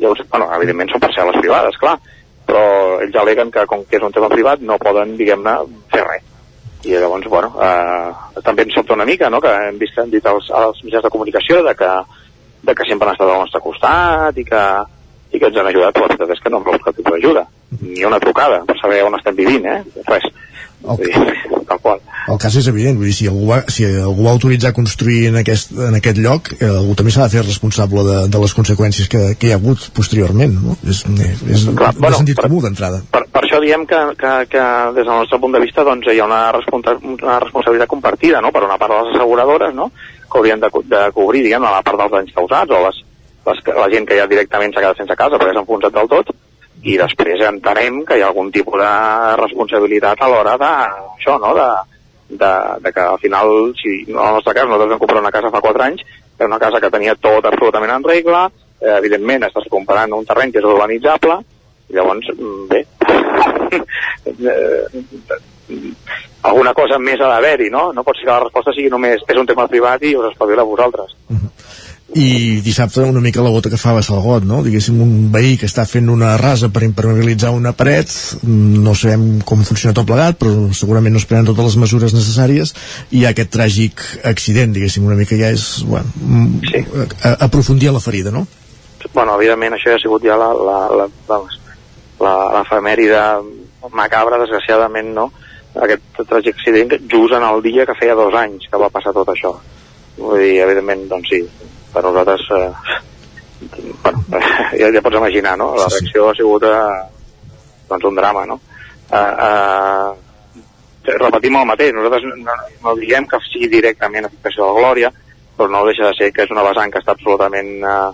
Llavors, 0.00 0.24
bueno, 0.30 0.50
evidentment 0.58 0.90
són 0.90 1.02
parcel·les 1.02 1.40
privades, 1.40 1.78
clar, 1.80 1.96
però 2.44 2.62
ells 3.02 3.18
aleguen 3.20 3.50
que 3.54 3.66
com 3.70 3.84
que 3.88 3.98
és 3.98 4.06
un 4.06 4.14
tema 4.14 4.30
privat 4.32 4.62
no 4.62 4.80
poden, 4.82 5.16
diguem-ne, 5.18 5.58
fer 5.92 6.04
res. 6.06 6.30
I 6.84 6.98
llavors, 7.00 7.28
bueno, 7.32 7.54
eh, 7.64 8.40
també 8.44 8.66
ens 8.66 8.74
sobta 8.76 8.96
una 8.98 9.06
mica, 9.08 9.30
no?, 9.32 9.40
que 9.40 9.52
hem 9.68 9.78
vist, 9.80 9.96
hem 9.98 10.10
dit 10.12 10.26
als, 10.28 10.50
als 10.52 10.82
mitjans 10.84 11.06
de 11.06 11.12
comunicació 11.14 11.62
de 11.64 11.72
que, 11.78 11.92
de 12.68 12.74
que 12.74 12.88
sempre 12.88 13.08
han 13.08 13.16
estat 13.16 13.30
al 13.30 13.46
nostre 13.46 13.62
costat 13.64 14.40
i 14.40 14.44
que, 14.44 14.64
i 15.32 15.40
que 15.40 15.48
ens 15.48 15.60
han 15.62 15.70
ajudat, 15.70 15.94
però 15.96 16.04
la 16.04 16.12
veritat 16.12 16.34
és 16.36 16.42
que 16.42 16.52
no 16.52 16.60
hem 16.60 16.66
rebut 16.68 16.84
cap 16.84 16.98
tipus 16.98 17.16
d'ajuda. 17.16 17.46
Ni 17.80 18.04
una 18.04 18.20
trucada 18.20 18.60
per 18.68 18.76
saber 18.82 19.00
on 19.06 19.16
estem 19.16 19.38
vivint, 19.38 19.64
eh? 19.66 20.02
Res. 20.10 20.28
Dir, 21.00 21.12
tal 21.68 21.80
qual. 21.80 22.00
El 22.28 22.38
cas 22.40 22.54
és 22.56 22.66
evident, 22.70 22.96
vull 22.96 23.08
dir, 23.08 23.16
si 23.16 23.26
algú 23.28 23.48
va, 23.50 23.58
si 23.72 23.84
algú 23.84 24.24
va 24.26 24.32
autoritzar 24.32 24.72
a 24.72 24.76
construir 24.76 25.26
en 25.30 25.38
aquest, 25.40 25.74
en 25.88 25.98
aquest 25.98 26.20
lloc, 26.24 26.50
eh, 26.56 26.68
algú 26.68 26.96
també 26.96 27.12
s'ha 27.12 27.26
de 27.26 27.34
fer 27.36 27.44
responsable 27.44 28.04
de, 28.06 28.16
de 28.32 28.40
les 28.40 28.54
conseqüències 28.56 29.10
que, 29.12 29.22
que 29.40 29.50
hi 29.50 29.52
ha 29.52 29.58
hagut 29.60 29.88
posteriorment, 29.96 30.56
no? 30.60 30.76
És, 30.88 31.02
és 31.52 31.66
Clar, 31.68 31.92
de 31.96 32.04
bueno, 32.04 32.20
sentit 32.20 32.40
comú 32.40 32.62
d'entrada. 32.64 33.02
Per, 33.12 33.24
per 33.32 33.42
això 33.44 33.60
diem 33.64 33.84
que, 33.88 34.00
que, 34.20 34.32
que 34.52 34.64
des 34.96 35.04
del 35.04 35.12
nostre 35.12 35.40
punt 35.42 35.56
de 35.56 35.62
vista 35.64 35.84
doncs, 35.84 36.08
hi 36.12 36.20
ha 36.20 36.28
una, 36.28 36.42
responsa 36.56 36.96
una 37.00 37.40
responsabilitat 37.44 37.92
compartida 37.92 38.40
no? 38.44 38.52
per 38.54 38.64
una 38.68 38.78
part 38.80 38.94
de 38.94 39.00
les 39.02 39.16
asseguradores 39.16 39.74
no? 39.76 39.90
que 40.24 40.40
haurien 40.40 40.62
de, 40.62 40.70
de 40.92 41.02
cobrir 41.16 41.44
diguem, 41.44 41.64
la 41.64 41.82
part 41.84 42.00
dels 42.00 42.16
danys 42.16 42.36
causats 42.36 42.72
o 42.72 42.80
les, 42.86 43.02
les, 43.48 43.62
la 43.76 43.90
gent 43.92 44.08
que 44.08 44.18
ja 44.18 44.30
directament 44.30 44.72
s'ha 44.72 44.84
quedat 44.84 45.02
sense 45.02 45.18
casa 45.18 45.40
perquè 45.40 45.54
s'ha 45.54 45.64
enfonsat 45.64 45.96
del 45.96 46.10
tot 46.12 46.32
i 46.84 46.98
després 47.00 47.40
entenem 47.48 48.02
que 48.04 48.18
hi 48.18 48.22
ha 48.22 48.26
algun 48.28 48.50
tipus 48.52 48.76
de 48.80 48.88
responsabilitat 49.40 50.20
a 50.20 50.28
l'hora 50.28 50.58
de 50.60 50.72
això, 51.16 51.38
no? 51.40 51.54
de, 51.56 51.68
de, 52.28 52.52
de 52.84 52.92
que 52.92 53.00
al 53.00 53.18
final, 53.22 53.72
si 53.80 54.04
en 54.04 54.18
el 54.18 54.34
nostre 54.38 54.54
cas 54.54 54.66
nosaltres 54.68 54.90
vam 54.92 55.02
comprar 55.04 55.24
una 55.24 55.32
casa 55.32 55.52
fa 55.54 55.64
4 55.64 55.82
anys, 55.86 56.00
era 56.38 56.50
una 56.50 56.60
casa 56.60 56.80
que 56.82 56.92
tenia 56.92 57.14
tot 57.16 57.44
absolutament 57.48 57.92
en 57.94 58.04
regla, 58.04 58.50
eh, 58.80 58.96
evidentment 58.98 59.42
estàs 59.48 59.68
comprant 59.72 60.12
un 60.12 60.24
terreny 60.28 60.50
que 60.52 60.60
és 60.60 60.68
urbanitzable, 60.68 61.36
i 61.88 61.92
llavors, 61.96 62.26
mm, 62.36 62.62
bé, 62.68 62.80
alguna 66.44 66.74
cosa 66.76 67.00
més 67.00 67.20
ha 67.20 67.28
d'haver-hi, 67.32 67.70
no? 67.72 67.92
No 67.96 68.04
pot 68.04 68.16
ser 68.18 68.26
que 68.26 68.32
la 68.32 68.44
resposta 68.44 68.72
sigui 68.76 68.90
només 68.92 69.22
és 69.24 69.38
un 69.40 69.46
tema 69.48 69.68
privat 69.68 70.02
i 70.04 70.16
us 70.16 70.26
espavila 70.32 70.62
a 70.64 70.68
vosaltres. 70.68 71.16
I 72.12 72.60
dissabte 72.60 73.00
una 73.00 73.22
mica 73.24 73.42
la 73.42 73.50
gota 73.50 73.70
que 73.72 73.80
fa 73.80 73.94
va 73.96 74.02
ser 74.04 74.12
el 74.14 74.20
got, 74.22 74.44
no? 74.44 74.60
Diguéssim, 74.62 74.98
un 75.00 75.30
veí 75.32 75.56
que 75.58 75.66
està 75.66 75.86
fent 75.88 76.10
una 76.12 76.34
rasa 76.36 76.68
per 76.70 76.84
impermeabilitzar 76.84 77.50
una 77.56 77.72
paret, 77.74 78.12
no 78.44 78.92
sabem 78.94 79.40
com 79.48 79.64
funciona 79.64 79.96
tot 79.96 80.06
plegat, 80.06 80.36
però 80.38 80.68
segurament 80.76 81.16
no 81.16 81.22
es 81.22 81.26
prenen 81.30 81.48
totes 81.48 81.72
les 81.72 81.78
mesures 81.86 82.14
necessàries, 82.14 82.74
i 83.10 83.22
hi 83.22 83.24
ha 83.24 83.32
aquest 83.32 83.54
tràgic 83.56 84.04
accident, 84.30 84.76
diguéssim, 84.76 85.08
una 85.08 85.16
mica 85.16 85.38
ja 85.40 85.48
és, 85.56 85.64
bueno, 85.88 86.12
sí. 86.68 86.84
a, 87.24 87.38
aprofundir 87.48 87.88
a 87.88 87.96
la 87.96 88.04
ferida, 88.04 88.30
no? 88.30 88.44
bueno, 89.12 89.34
evidentment 89.36 89.76
això 89.76 89.92
ja 89.92 89.98
ha 89.98 90.02
sigut 90.02 90.24
ja 90.24 90.36
la, 90.38 90.50
la, 90.54 90.78
la, 90.98 91.06
vamos, 91.28 91.58
la, 92.20 92.34
l'efemèride 92.58 93.20
macabra, 93.92 94.40
desgraciadament, 94.40 95.12
no? 95.16 95.28
Aquest 95.84 96.22
tràgic 96.30 96.56
accident 96.56 96.94
just 97.10 97.34
en 97.36 97.44
el 97.44 97.62
dia 97.62 97.86
que 97.86 97.96
feia 97.98 98.16
dos 98.16 98.34
anys 98.38 98.68
que 98.70 98.80
va 98.80 98.92
passar 98.94 99.12
tot 99.12 99.28
això. 99.32 99.52
Vull 100.16 100.38
dir, 100.40 100.60
evidentment, 100.64 101.08
doncs 101.10 101.32
sí, 101.32 101.40
per 101.94 102.02
nosaltres, 102.02 102.44
eh, 102.50 102.72
bueno, 104.02 104.24
ja, 104.80 104.90
ja 104.90 105.02
pots 105.02 105.20
imaginar, 105.20 105.56
no? 105.58 105.72
La 105.78 105.88
reacció 105.88 106.28
ha 106.30 106.36
sigut, 106.36 106.66
eh, 106.68 107.50
doncs, 107.88 108.08
un 108.10 108.18
drama, 108.18 108.44
no? 108.50 108.60
Eh, 109.10 109.32
eh, 109.48 111.14
repetim 111.20 111.60
el 111.60 111.68
mateix, 111.68 111.92
nosaltres 111.94 112.24
no, 112.40 112.56
no 112.82 112.96
diem 112.98 113.28
que 113.28 113.40
sigui 113.46 113.68
directament 113.72 114.26
afectació 114.26 114.64
de 114.64 114.72
la 114.72 114.80
Glòria, 114.80 115.12
però 115.54 115.70
no 115.70 115.84
deixa 115.86 116.08
de 116.10 116.18
ser 116.18 116.32
que 116.34 116.46
és 116.46 116.52
una 116.54 116.64
vessant 116.66 116.90
que 116.90 117.02
està 117.02 117.14
absolutament 117.14 117.70
eh, 117.84 118.10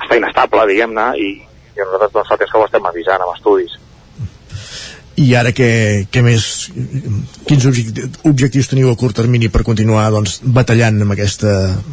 està 0.00 0.18
inestable, 0.18 0.66
diguem-ne, 0.68 1.06
i, 1.16 1.30
i 1.72 1.80
nosaltres 1.80 2.12
doncs, 2.18 2.34
que 2.36 2.46
és 2.48 2.52
que 2.52 2.60
ho 2.60 2.66
estem 2.68 2.90
avisant 2.90 3.24
amb 3.24 3.34
estudis. 3.36 3.78
I 5.20 5.26
ara 5.36 5.50
què, 5.52 5.68
què 6.08 6.22
més, 6.24 6.44
quins 7.48 7.66
objectius, 7.68 8.20
objectius 8.28 8.70
teniu 8.70 8.88
a 8.88 8.96
curt 8.96 9.18
termini 9.20 9.50
per 9.52 9.64
continuar 9.66 10.06
doncs, 10.14 10.38
batallant 10.56 11.02
amb 11.04 11.12
aquesta, 11.12 11.50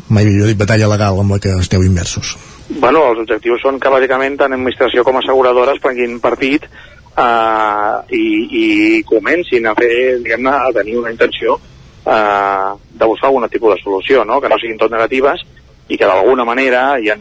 mai 0.07 0.27
millor 0.27 0.47
dit, 0.47 0.59
batalla 0.59 0.87
legal 0.87 1.19
amb 1.19 1.35
la 1.35 1.39
que 1.43 1.51
esteu 1.59 1.83
immersos? 1.83 2.37
Bueno, 2.69 3.09
els 3.11 3.23
objectius 3.25 3.59
són 3.65 3.79
que 3.81 3.91
bàsicament 3.91 4.37
tant 4.39 4.55
administració 4.55 5.03
com 5.03 5.19
asseguradores 5.19 5.81
prenguin 5.83 6.19
partit 6.23 6.63
eh, 6.69 7.95
i, 8.15 8.25
i 8.61 8.65
comencin 9.09 9.67
a 9.67 9.75
fer, 9.75 10.19
diguem-ne, 10.23 10.55
a 10.55 10.71
tenir 10.79 10.95
una 11.01 11.11
intenció 11.11 11.57
eh, 12.05 12.69
de 12.93 13.05
buscar 13.05 13.33
algun 13.33 13.49
tipus 13.49 13.75
de 13.75 13.81
solució, 13.83 14.23
no? 14.23 14.39
que 14.39 14.51
no 14.51 14.59
siguin 14.61 14.79
tot 14.79 14.95
negatives 14.95 15.43
i 15.89 15.97
que 15.97 16.07
d'alguna 16.07 16.45
manera, 16.47 16.93
ja 17.03 17.17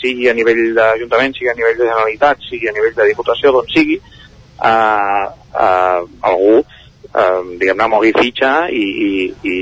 sigui 0.00 0.30
a 0.30 0.34
nivell 0.34 0.72
d'Ajuntament, 0.74 1.36
sigui 1.36 1.50
a 1.52 1.58
nivell 1.58 1.76
de 1.76 1.84
Generalitat, 1.84 2.48
sigui 2.48 2.70
a 2.70 2.74
nivell 2.74 2.96
de 2.96 3.08
Diputació, 3.12 3.52
d'on 3.52 3.68
sigui, 3.70 4.00
eh, 4.68 5.24
eh, 5.64 6.00
algú 6.30 6.54
eh, 6.60 7.40
diguem-ne 7.60 7.90
mogui 7.90 8.12
fitxa 8.16 8.54
i, 8.68 8.86
i, 9.08 9.12
i, 9.42 9.58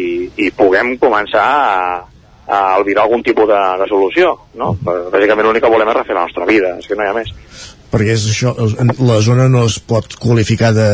i 0.47 0.51
puguem 0.57 0.97
començar 1.01 1.47
a, 1.47 2.05
a 2.49 2.61
albirar 2.77 3.07
algun 3.07 3.25
tipus 3.27 3.49
de, 3.51 3.63
de 3.83 3.89
solució 3.91 4.35
no? 4.61 4.75
bàsicament 4.85 5.49
l'únic 5.49 5.65
que 5.65 5.73
volem 5.73 5.93
és 5.95 6.01
refer 6.01 6.17
la 6.17 6.27
nostra 6.29 6.49
vida 6.49 6.77
és 6.79 6.89
que 6.89 6.99
no 6.99 7.07
hi 7.07 7.13
ha 7.13 7.19
més 7.19 7.35
perquè 7.93 8.13
és 8.15 8.27
això, 8.31 8.53
la 9.01 9.19
zona 9.25 9.49
no 9.49 9.65
es 9.69 9.79
pot 9.81 10.19
qualificar 10.21 10.75
de 10.77 10.89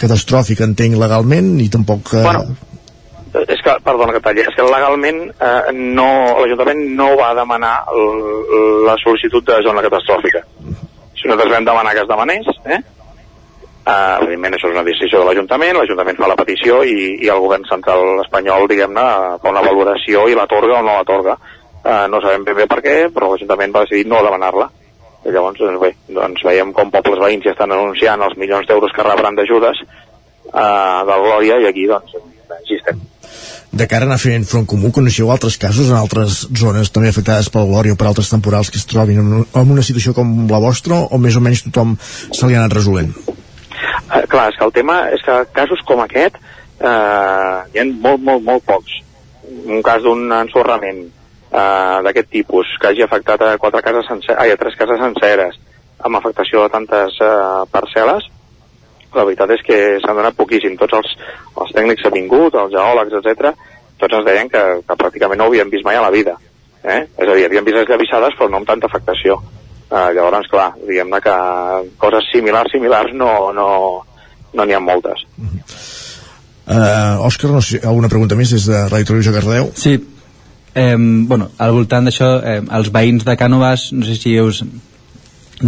catastròfica, 0.00 0.66
entenc 0.68 0.98
legalment, 1.00 1.54
i 1.64 1.70
tampoc... 1.72 2.12
Eh... 2.12 2.24
Bueno, 2.26 2.56
és 3.40 3.62
que, 3.64 3.74
perdona 3.84 4.14
que 4.14 4.22
talli, 4.22 4.44
és 4.44 4.54
que 4.54 4.66
legalment 4.68 5.22
eh, 5.32 5.72
no, 5.74 6.08
l'Ajuntament 6.38 6.82
no 6.98 7.08
va 7.18 7.32
demanar 7.38 7.74
l, 7.90 8.04
la 8.86 8.98
sol·licitud 9.02 9.46
de 9.48 9.60
zona 9.66 9.82
catastròfica. 9.86 10.44
Si 11.18 11.30
nosaltres 11.30 11.54
vam 11.56 11.66
demanar 11.66 11.94
que 11.96 12.04
es 12.04 12.10
demanés, 12.10 12.52
eh? 12.68 12.80
Uh, 13.84 14.16
evidentment 14.24 14.54
això 14.56 14.70
és 14.70 14.74
una 14.78 14.86
decisió 14.86 15.18
de 15.20 15.26
l'Ajuntament, 15.28 15.76
l'Ajuntament 15.76 16.16
fa 16.16 16.28
la 16.30 16.38
petició 16.38 16.78
i, 16.88 17.18
i 17.20 17.28
el 17.28 17.42
govern 17.42 17.66
central 17.68 18.22
espanyol, 18.22 18.64
diguem-ne, 18.70 19.02
fa 19.42 19.50
una 19.50 19.64
valoració 19.66 20.22
i 20.32 20.38
l'atorga 20.38 20.78
o 20.78 20.86
no 20.86 20.94
l'atorga. 20.96 21.34
Uh, 21.84 22.06
no 22.08 22.22
sabem 22.24 22.46
ben 22.46 22.56
bé 22.62 22.66
per 22.70 22.80
què, 22.80 22.94
però 23.12 23.28
l'Ajuntament 23.28 23.74
va 23.76 23.82
decidir 23.84 24.08
no 24.08 24.22
demanar-la. 24.24 24.70
I 25.28 25.34
llavors, 25.36 25.60
doncs 25.60 25.82
bé, 25.82 25.92
doncs 26.16 26.46
veiem 26.48 26.72
com 26.72 26.94
pobles 26.96 27.20
veïns 27.20 27.44
ja 27.44 27.52
estan 27.52 27.76
anunciant 27.76 28.24
els 28.24 28.40
milions 28.40 28.64
d'euros 28.70 28.96
que 28.96 29.04
rebran 29.04 29.36
d'ajudes 29.36 29.84
uh, 29.84 31.04
del 31.04 31.28
Glòria 31.28 31.60
i 31.60 31.68
aquí, 31.68 31.84
doncs, 31.92 32.16
així 32.56 32.80
estem. 32.80 33.04
De 33.68 33.84
cara 33.90 34.08
a 34.08 34.12
anar 34.14 34.20
fent 34.22 34.48
front 34.48 34.64
comú, 34.70 34.94
coneixeu 34.96 35.28
altres 35.28 35.60
casos 35.60 35.92
en 35.92 36.00
altres 36.00 36.46
zones 36.56 36.88
també 36.94 37.12
afectades 37.12 37.52
pel 37.52 37.68
Glòria 37.68 37.92
o 37.92 38.00
per 38.00 38.08
altres 38.08 38.32
temporals 38.32 38.72
que 38.72 38.80
es 38.80 38.88
trobin 38.88 39.20
en 39.20 39.72
una 39.76 39.84
situació 39.84 40.16
com 40.16 40.36
la 40.48 40.62
vostra 40.62 41.04
o 41.04 41.20
més 41.20 41.36
o 41.36 41.44
menys 41.44 41.66
tothom 41.68 41.98
se 42.00 42.46
li 42.46 42.56
ha 42.56 42.64
anat 42.64 42.80
resolent? 42.80 43.12
Eh, 44.14 44.26
clar, 44.30 44.48
és 44.52 44.58
que 44.58 44.66
el 44.66 44.74
tema 44.76 45.00
és 45.14 45.24
que 45.26 45.40
casos 45.56 45.82
com 45.88 46.02
aquest 46.04 46.38
eh, 46.38 47.58
hi 47.74 47.82
ha 47.82 47.86
molt, 47.90 48.22
molt, 48.22 48.44
molt 48.46 48.64
pocs. 48.68 49.00
Un 49.64 49.82
cas 49.84 50.04
d'un 50.04 50.30
ensorrament 50.32 51.02
eh, 51.04 51.98
d'aquest 52.06 52.30
tipus 52.30 52.76
que 52.80 52.92
hagi 52.92 53.04
afectat 53.04 53.42
a 53.42 53.56
quatre 53.58 53.82
cases 53.82 54.06
senceres, 54.10 54.40
ai, 54.40 54.54
a 54.54 54.60
tres 54.60 54.78
cases 54.78 55.02
senceres 55.02 55.60
amb 56.04 56.18
afectació 56.18 56.64
de 56.64 56.72
tantes 56.74 57.20
eh, 57.22 57.34
parcel·les 57.74 58.30
la 59.14 59.24
veritat 59.24 59.52
és 59.54 59.62
que 59.66 59.78
s'han 60.02 60.18
donat 60.18 60.36
poquíssim 60.38 60.76
tots 60.78 60.96
els, 60.98 61.14
els 61.62 61.72
tècnics 61.76 62.02
que 62.02 62.10
han 62.10 62.16
vingut, 62.16 62.56
els 62.58 62.72
geòlegs, 62.74 63.14
etc. 63.20 63.52
tots 64.00 64.18
ens 64.18 64.26
deien 64.26 64.50
que, 64.50 64.62
que 64.82 64.98
pràcticament 64.98 65.40
no 65.40 65.48
ho 65.48 65.52
havien 65.52 65.70
vist 65.70 65.86
mai 65.86 65.98
a 65.98 66.04
la 66.04 66.12
vida. 66.14 66.36
Eh? 66.82 67.04
És 67.06 67.28
a 67.28 67.36
dir, 67.36 67.46
havien 67.46 67.64
vist 67.66 67.78
esllavissades 67.80 68.34
però 68.38 68.50
no 68.50 68.60
amb 68.60 68.68
tanta 68.68 68.90
afectació. 68.90 69.38
Eh, 69.90 70.08
llavors, 70.16 70.48
clar, 70.50 70.72
diguem-ne 70.88 71.20
que 71.22 71.34
coses 72.00 72.30
similars, 72.32 72.72
similars 72.72 73.12
no 73.14 73.30
n'hi 73.52 73.60
no, 73.60 73.68
no 74.56 74.64
ha 74.64 74.80
moltes. 74.80 75.26
Uh, 76.64 77.20
Òscar, 77.26 77.50
no 77.52 77.60
sé, 77.60 77.82
alguna 77.84 78.08
pregunta 78.08 78.38
més 78.38 78.54
des 78.54 78.64
de 78.70 78.86
Ràdio 78.88 79.10
Televisió 79.10 79.34
Cardeu? 79.34 79.68
Sí, 79.76 79.98
eh, 80.74 80.96
bueno, 80.96 81.50
al 81.58 81.74
voltant 81.76 82.08
d'això, 82.08 82.30
eh, 82.40 82.62
els 82.78 82.88
veïns 82.94 83.26
de 83.28 83.36
Cànoves, 83.36 83.90
no 83.92 84.08
sé 84.08 84.16
si 84.16 84.32
us 84.40 84.62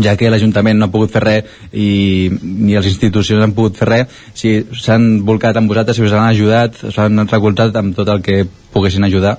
ja 0.02 0.16
que 0.18 0.30
l'Ajuntament 0.32 0.80
no 0.80 0.88
ha 0.88 0.92
pogut 0.92 1.12
fer 1.14 1.22
res 1.22 1.52
i 1.72 2.28
ni 2.42 2.74
les 2.74 2.88
institucions 2.90 3.44
han 3.44 3.54
pogut 3.54 3.76
fer 3.78 3.86
res 3.88 4.16
si 4.34 4.56
s'han 4.74 5.22
volcat 5.28 5.56
amb 5.56 5.70
vosaltres, 5.70 5.96
si 5.96 6.02
us 6.02 6.16
han 6.16 6.26
ajudat 6.26 6.80
s'han 6.90 7.22
recoltat 7.28 7.76
amb 7.78 7.94
tot 7.96 8.10
el 8.10 8.24
que 8.24 8.40
poguessin 8.74 9.06
ajudar 9.06 9.36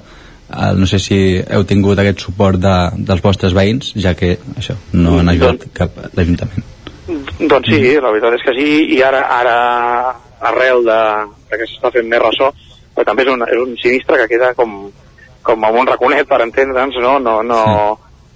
eh, 0.49 0.71
no 0.77 0.87
sé 0.89 0.99
si 1.03 1.19
heu 1.39 1.65
tingut 1.67 1.99
aquest 1.99 2.23
suport 2.27 2.61
de, 2.61 2.77
dels 3.09 3.23
vostres 3.23 3.55
veïns 3.57 3.93
ja 3.95 4.15
que 4.17 4.37
això 4.55 4.77
no 4.93 5.19
han 5.19 5.33
ajudat 5.33 5.67
Doncs- 5.67 5.75
cap 5.77 6.01
l'Ajuntament 6.13 6.73
Doncs 7.07 7.69
sí, 7.71 7.81
la 8.03 8.11
veritat 8.11 8.35
és 8.35 8.43
que 8.43 8.53
sí, 8.57 8.71
i 8.97 9.01
ara, 9.05 9.21
ara 9.31 9.57
arrel 10.49 10.83
de, 10.85 11.01
de 11.51 11.59
que 11.59 11.67
s'està 11.69 11.91
fent 11.93 12.09
més 12.09 12.19
ressò, 12.19 12.49
però 12.95 13.05
també 13.07 13.23
és 13.23 13.31
un, 13.31 13.45
és 13.47 13.61
un 13.61 13.77
sinistre 13.79 14.17
que 14.21 14.27
queda 14.33 14.51
com, 14.57 14.73
com 15.45 15.63
amb 15.63 15.79
un 15.79 15.87
raconet 15.87 16.27
per 16.27 16.41
entendre'ns, 16.43 16.99
no? 17.03 17.17
no, 17.23 17.39
no 17.47 17.61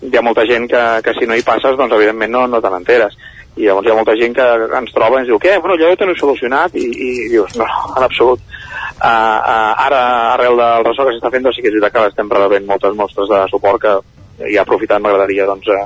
hi 0.02 0.18
ha 0.18 0.24
molta 0.26 0.46
gent 0.50 0.70
que, 0.72 0.84
que 1.06 1.14
si 1.18 1.28
no 1.30 1.38
hi 1.38 1.46
passes, 1.46 1.76
doncs 1.78 1.98
evidentment 1.98 2.32
no, 2.34 2.46
no 2.50 2.62
te 2.64 2.72
n'enteres. 2.74 3.18
I 3.62 3.68
llavors 3.68 3.86
hi 3.86 3.92
ha 3.94 3.98
molta 3.98 4.18
gent 4.18 4.34
que 4.34 4.46
ens 4.80 4.94
troba 4.96 5.20
i 5.20 5.22
ens 5.22 5.30
diu, 5.30 5.38
què, 5.42 5.58
bueno, 5.62 5.78
ja 5.78 5.92
ho 5.92 5.98
teniu 6.00 6.18
solucionat, 6.18 6.74
i, 6.82 6.88
i 6.90 7.10
dius, 7.30 7.54
no, 7.60 7.68
en 7.96 8.08
absolut. 8.08 8.42
Uh, 9.02 9.08
uh, 9.08 9.74
ara, 9.86 10.02
arrel 10.36 10.58
del 10.58 10.88
ressò 10.88 11.06
que 11.06 11.14
s'està 11.16 11.30
fent, 11.34 11.46
doncs 11.46 11.60
sí 11.60 11.66
que 11.66 11.70
és 11.70 11.78
veritat 11.78 11.96
que 11.96 12.08
estem 12.12 12.32
rebent 12.34 12.66
moltes 12.70 12.98
mostres 12.98 13.30
de 13.30 13.42
suport 13.54 13.82
que, 13.84 13.94
i 14.50 14.58
aprofitant, 14.62 15.04
m'agradaria 15.04 15.46
doncs, 15.50 15.70
eh, 15.70 15.86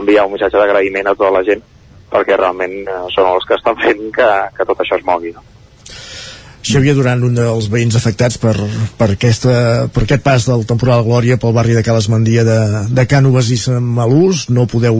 enviar 0.00 0.26
un 0.26 0.34
missatge 0.34 0.60
d'agraïment 0.60 1.08
a 1.08 1.16
tota 1.16 1.32
la 1.38 1.44
gent 1.46 1.64
perquè 2.12 2.36
realment 2.38 2.76
eh, 2.84 3.00
són 3.14 3.32
els 3.32 3.48
que 3.48 3.56
estan 3.58 3.78
fent 3.80 4.06
que, 4.14 4.30
que 4.56 4.68
tot 4.68 4.80
això 4.84 4.98
es 5.00 5.06
mogui. 5.08 5.32
No? 5.34 5.53
Xavier 6.64 6.94
Duran, 6.96 7.22
un 7.26 7.34
dels 7.36 7.66
veïns 7.68 7.96
afectats 7.98 8.38
per, 8.40 8.54
per, 8.96 9.08
aquesta, 9.12 9.86
per 9.92 10.04
aquest 10.06 10.22
pas 10.24 10.46
del 10.48 10.64
temporal 10.68 11.04
Glòria 11.04 11.36
pel 11.40 11.52
barri 11.56 11.76
de 11.76 11.82
Cales 11.84 12.08
Mandia 12.08 12.44
de, 12.46 12.58
de 12.88 13.04
Cànoves 13.10 13.50
i 13.52 13.58
Malús, 13.84 14.46
no 14.48 14.64
podeu 14.70 14.96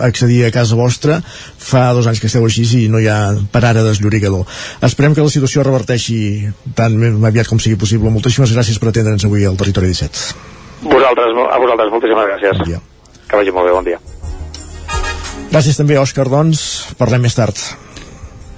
accedir 0.00 0.46
a 0.46 0.52
casa 0.54 0.78
vostra, 0.78 1.20
fa 1.22 1.90
dos 1.92 2.08
anys 2.08 2.22
que 2.22 2.30
esteu 2.30 2.46
així 2.48 2.64
i 2.80 2.88
no 2.88 3.02
hi 3.02 3.10
ha 3.12 3.18
per 3.52 3.64
ara 3.68 3.84
desllorigador. 3.84 4.48
Esperem 4.88 5.14
que 5.14 5.24
la 5.24 5.32
situació 5.32 5.66
reverteixi 5.68 6.48
tan 6.78 6.96
aviat 7.28 7.50
com 7.50 7.60
sigui 7.60 7.76
possible. 7.76 8.10
Moltíssimes 8.14 8.54
gràcies 8.56 8.80
per 8.80 8.88
atendre'ns 8.90 9.28
avui 9.28 9.44
al 9.44 9.60
Territori 9.60 9.92
17. 9.92 10.24
Vosaltres, 10.88 11.36
a 11.44 11.60
vosaltres, 11.60 11.92
moltíssimes 11.92 12.28
gràcies. 12.32 12.58
Bon 12.64 12.72
dia. 12.72 12.82
Que 13.28 13.38
vagi 13.38 13.54
molt 13.54 13.68
bé, 13.68 13.76
bon 13.76 13.86
dia. 13.86 14.00
Gràcies 15.52 15.76
també, 15.76 16.00
Òscar, 16.00 16.30
doncs. 16.32 16.94
Parlem 16.96 17.28
més 17.28 17.36
tard. 17.36 17.58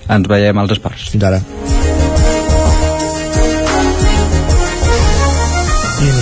Ens 0.06 0.31
veiem 0.31 0.62
als 0.62 0.76
esports. 0.78 1.10
Fins 1.10 1.26
ara. 1.26 1.43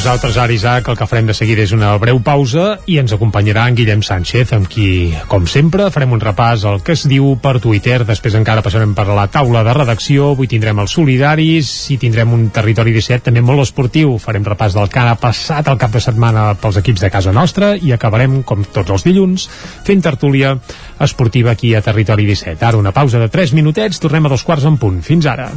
Nosaltres, 0.02 0.36
ara, 0.36 0.52
Isaac, 0.52 0.88
el 0.90 0.96
que 0.98 1.06
farem 1.06 1.28
de 1.30 1.34
seguida 1.36 1.62
és 1.62 1.70
una 1.70 1.92
breu 2.02 2.18
pausa 2.26 2.80
i 2.90 2.96
ens 2.98 3.12
acompanyarà 3.14 3.68
en 3.70 3.76
Guillem 3.78 4.00
Sánchez, 4.02 4.50
amb 4.56 4.66
qui, 4.66 5.12
com 5.30 5.44
sempre, 5.46 5.84
farem 5.94 6.16
un 6.16 6.22
repàs 6.22 6.64
al 6.66 6.80
que 6.82 6.96
es 6.96 7.04
diu 7.06 7.36
per 7.38 7.60
Twitter. 7.62 8.00
Després 8.08 8.34
encara 8.34 8.64
passarem 8.66 8.96
per 8.98 9.04
la 9.06 9.28
taula 9.30 9.62
de 9.62 9.76
redacció. 9.76 10.32
Avui 10.32 10.50
tindrem 10.50 10.80
els 10.82 10.96
solidaris 10.98 11.70
i 11.94 12.00
tindrem 12.02 12.34
un 12.34 12.48
territori 12.50 12.90
17 12.96 13.28
també 13.28 13.44
molt 13.46 13.62
esportiu. 13.62 14.16
Farem 14.18 14.42
repàs 14.48 14.74
del 14.74 14.90
que 14.90 15.04
ha 15.06 15.14
passat 15.22 15.70
el 15.70 15.78
cap 15.78 15.94
de 15.94 16.02
setmana 16.02 16.48
pels 16.58 16.80
equips 16.82 17.06
de 17.06 17.12
casa 17.14 17.30
nostra 17.30 17.76
i 17.76 17.94
acabarem, 17.94 18.40
com 18.42 18.66
tots 18.66 18.90
els 18.90 19.06
dilluns, 19.06 19.46
fent 19.86 20.02
tertúlia 20.02 20.56
esportiva 20.98 21.54
aquí 21.54 21.76
a 21.76 21.84
Territori 21.84 22.26
17. 22.26 22.58
Ara 22.58 22.82
una 22.82 22.90
pausa 22.96 23.22
de 23.22 23.30
3 23.30 23.54
minutets, 23.54 24.02
tornem 24.02 24.26
a 24.26 24.34
dos 24.34 24.42
quarts 24.42 24.66
en 24.66 24.82
punt. 24.82 24.98
Fins 25.06 25.30
ara. 25.30 25.52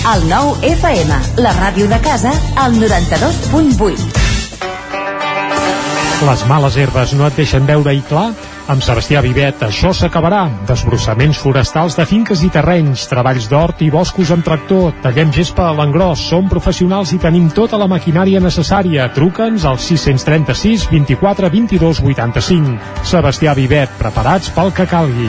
El 0.00 0.22
nou 0.30 0.54
FM, 0.64 1.16
la 1.44 1.50
ràdio 1.58 1.84
de 1.84 1.98
casa, 2.00 2.30
al 2.56 2.72
92.8. 2.80 4.06
Les 6.24 6.44
males 6.48 6.78
herbes 6.80 7.12
no 7.18 7.26
et 7.28 7.36
deixen 7.36 7.68
veure 7.68 7.92
i 7.92 8.00
clar? 8.08 8.30
Amb 8.72 8.80
Sebastià 8.80 9.20
Vivet 9.20 9.60
això 9.66 9.92
s'acabarà. 9.92 10.46
Desbrossaments 10.64 11.42
forestals 11.44 12.00
de 12.00 12.08
finques 12.08 12.40
i 12.46 12.48
terrenys, 12.48 13.04
treballs 13.12 13.50
d'hort 13.52 13.84
i 13.84 13.90
boscos 13.92 14.32
amb 14.32 14.46
tractor, 14.46 14.96
tallem 15.04 15.36
gespa 15.36 15.68
a 15.68 15.76
l'engròs, 15.76 16.24
som 16.32 16.48
professionals 16.48 17.12
i 17.12 17.20
tenim 17.20 17.52
tota 17.52 17.76
la 17.76 17.88
maquinària 17.90 18.40
necessària. 18.40 19.12
Truca'ns 19.12 19.68
al 19.68 19.76
636 19.76 20.88
24 20.96 21.52
22 21.52 22.00
85. 22.08 23.04
Sebastià 23.04 23.52
Vivet, 23.52 24.00
preparats 24.00 24.48
pel 24.56 24.72
que 24.72 24.88
calgui. 24.88 25.28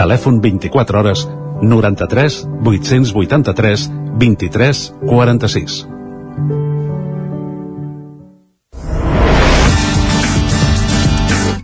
Telèfon 0.00 0.40
24 0.40 0.98
hores 0.98 1.28
93 1.60 2.48
883 2.64 3.90
23 4.16 4.92
46. 5.04 5.86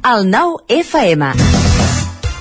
El 0.04 0.28
nou 0.28 0.58
FM. 0.68 1.30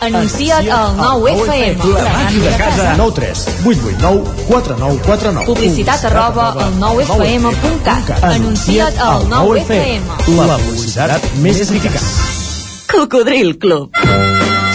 Anuncia't 0.04 0.68
al 0.70 1.00
nou 1.00 1.30
FM. 1.32 1.88
La 1.96 2.12
màquina 2.12 2.52
de 2.52 2.58
casa. 2.60 2.92
9 3.00 3.16
3 3.16 3.48
8 3.64 3.88
8 3.88 4.04
9 4.04 4.36
4 4.52 4.78
9 4.84 5.00
4 5.08 5.32
9. 5.40 5.48
Publicitat 5.48 6.04
arroba 6.12 6.52
el 6.68 6.76
nou 6.84 7.00
FM.cat. 7.08 8.12
Anuncia't 8.36 9.00
al 9.00 9.30
nou 9.32 9.56
FM. 9.64 10.04
La 10.44 10.60
publicitat 10.60 11.32
més 11.40 11.64
eficaç. 11.64 12.12
Cocodril 12.92 13.56
Club. 13.58 13.96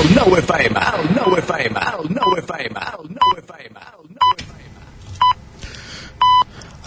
El 0.00 0.14
nou 0.16 0.32
FM, 0.32 0.80
el 0.80 1.08
nou 1.12 1.34
FM, 1.36 1.76
el 1.76 2.06
nou 2.16 2.30
FM, 2.40 2.76
el 2.80 3.08
nou 3.12 3.32
FM. 3.36 3.76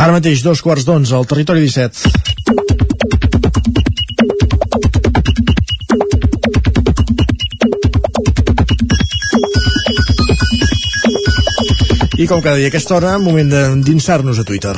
Ara 0.02 0.16
mateix, 0.16 0.42
dos 0.42 0.64
quarts 0.66 0.82
d'onze, 0.88 1.14
al 1.14 1.30
territori 1.30 1.62
17. 1.62 2.10
I 12.18 12.26
com 12.26 12.42
cada 12.42 12.58
dia 12.58 12.74
aquesta 12.74 12.98
hora, 12.98 13.20
moment 13.22 13.54
d'endinsar-nos 13.54 14.42
a 14.42 14.48
Twitter. 14.50 14.74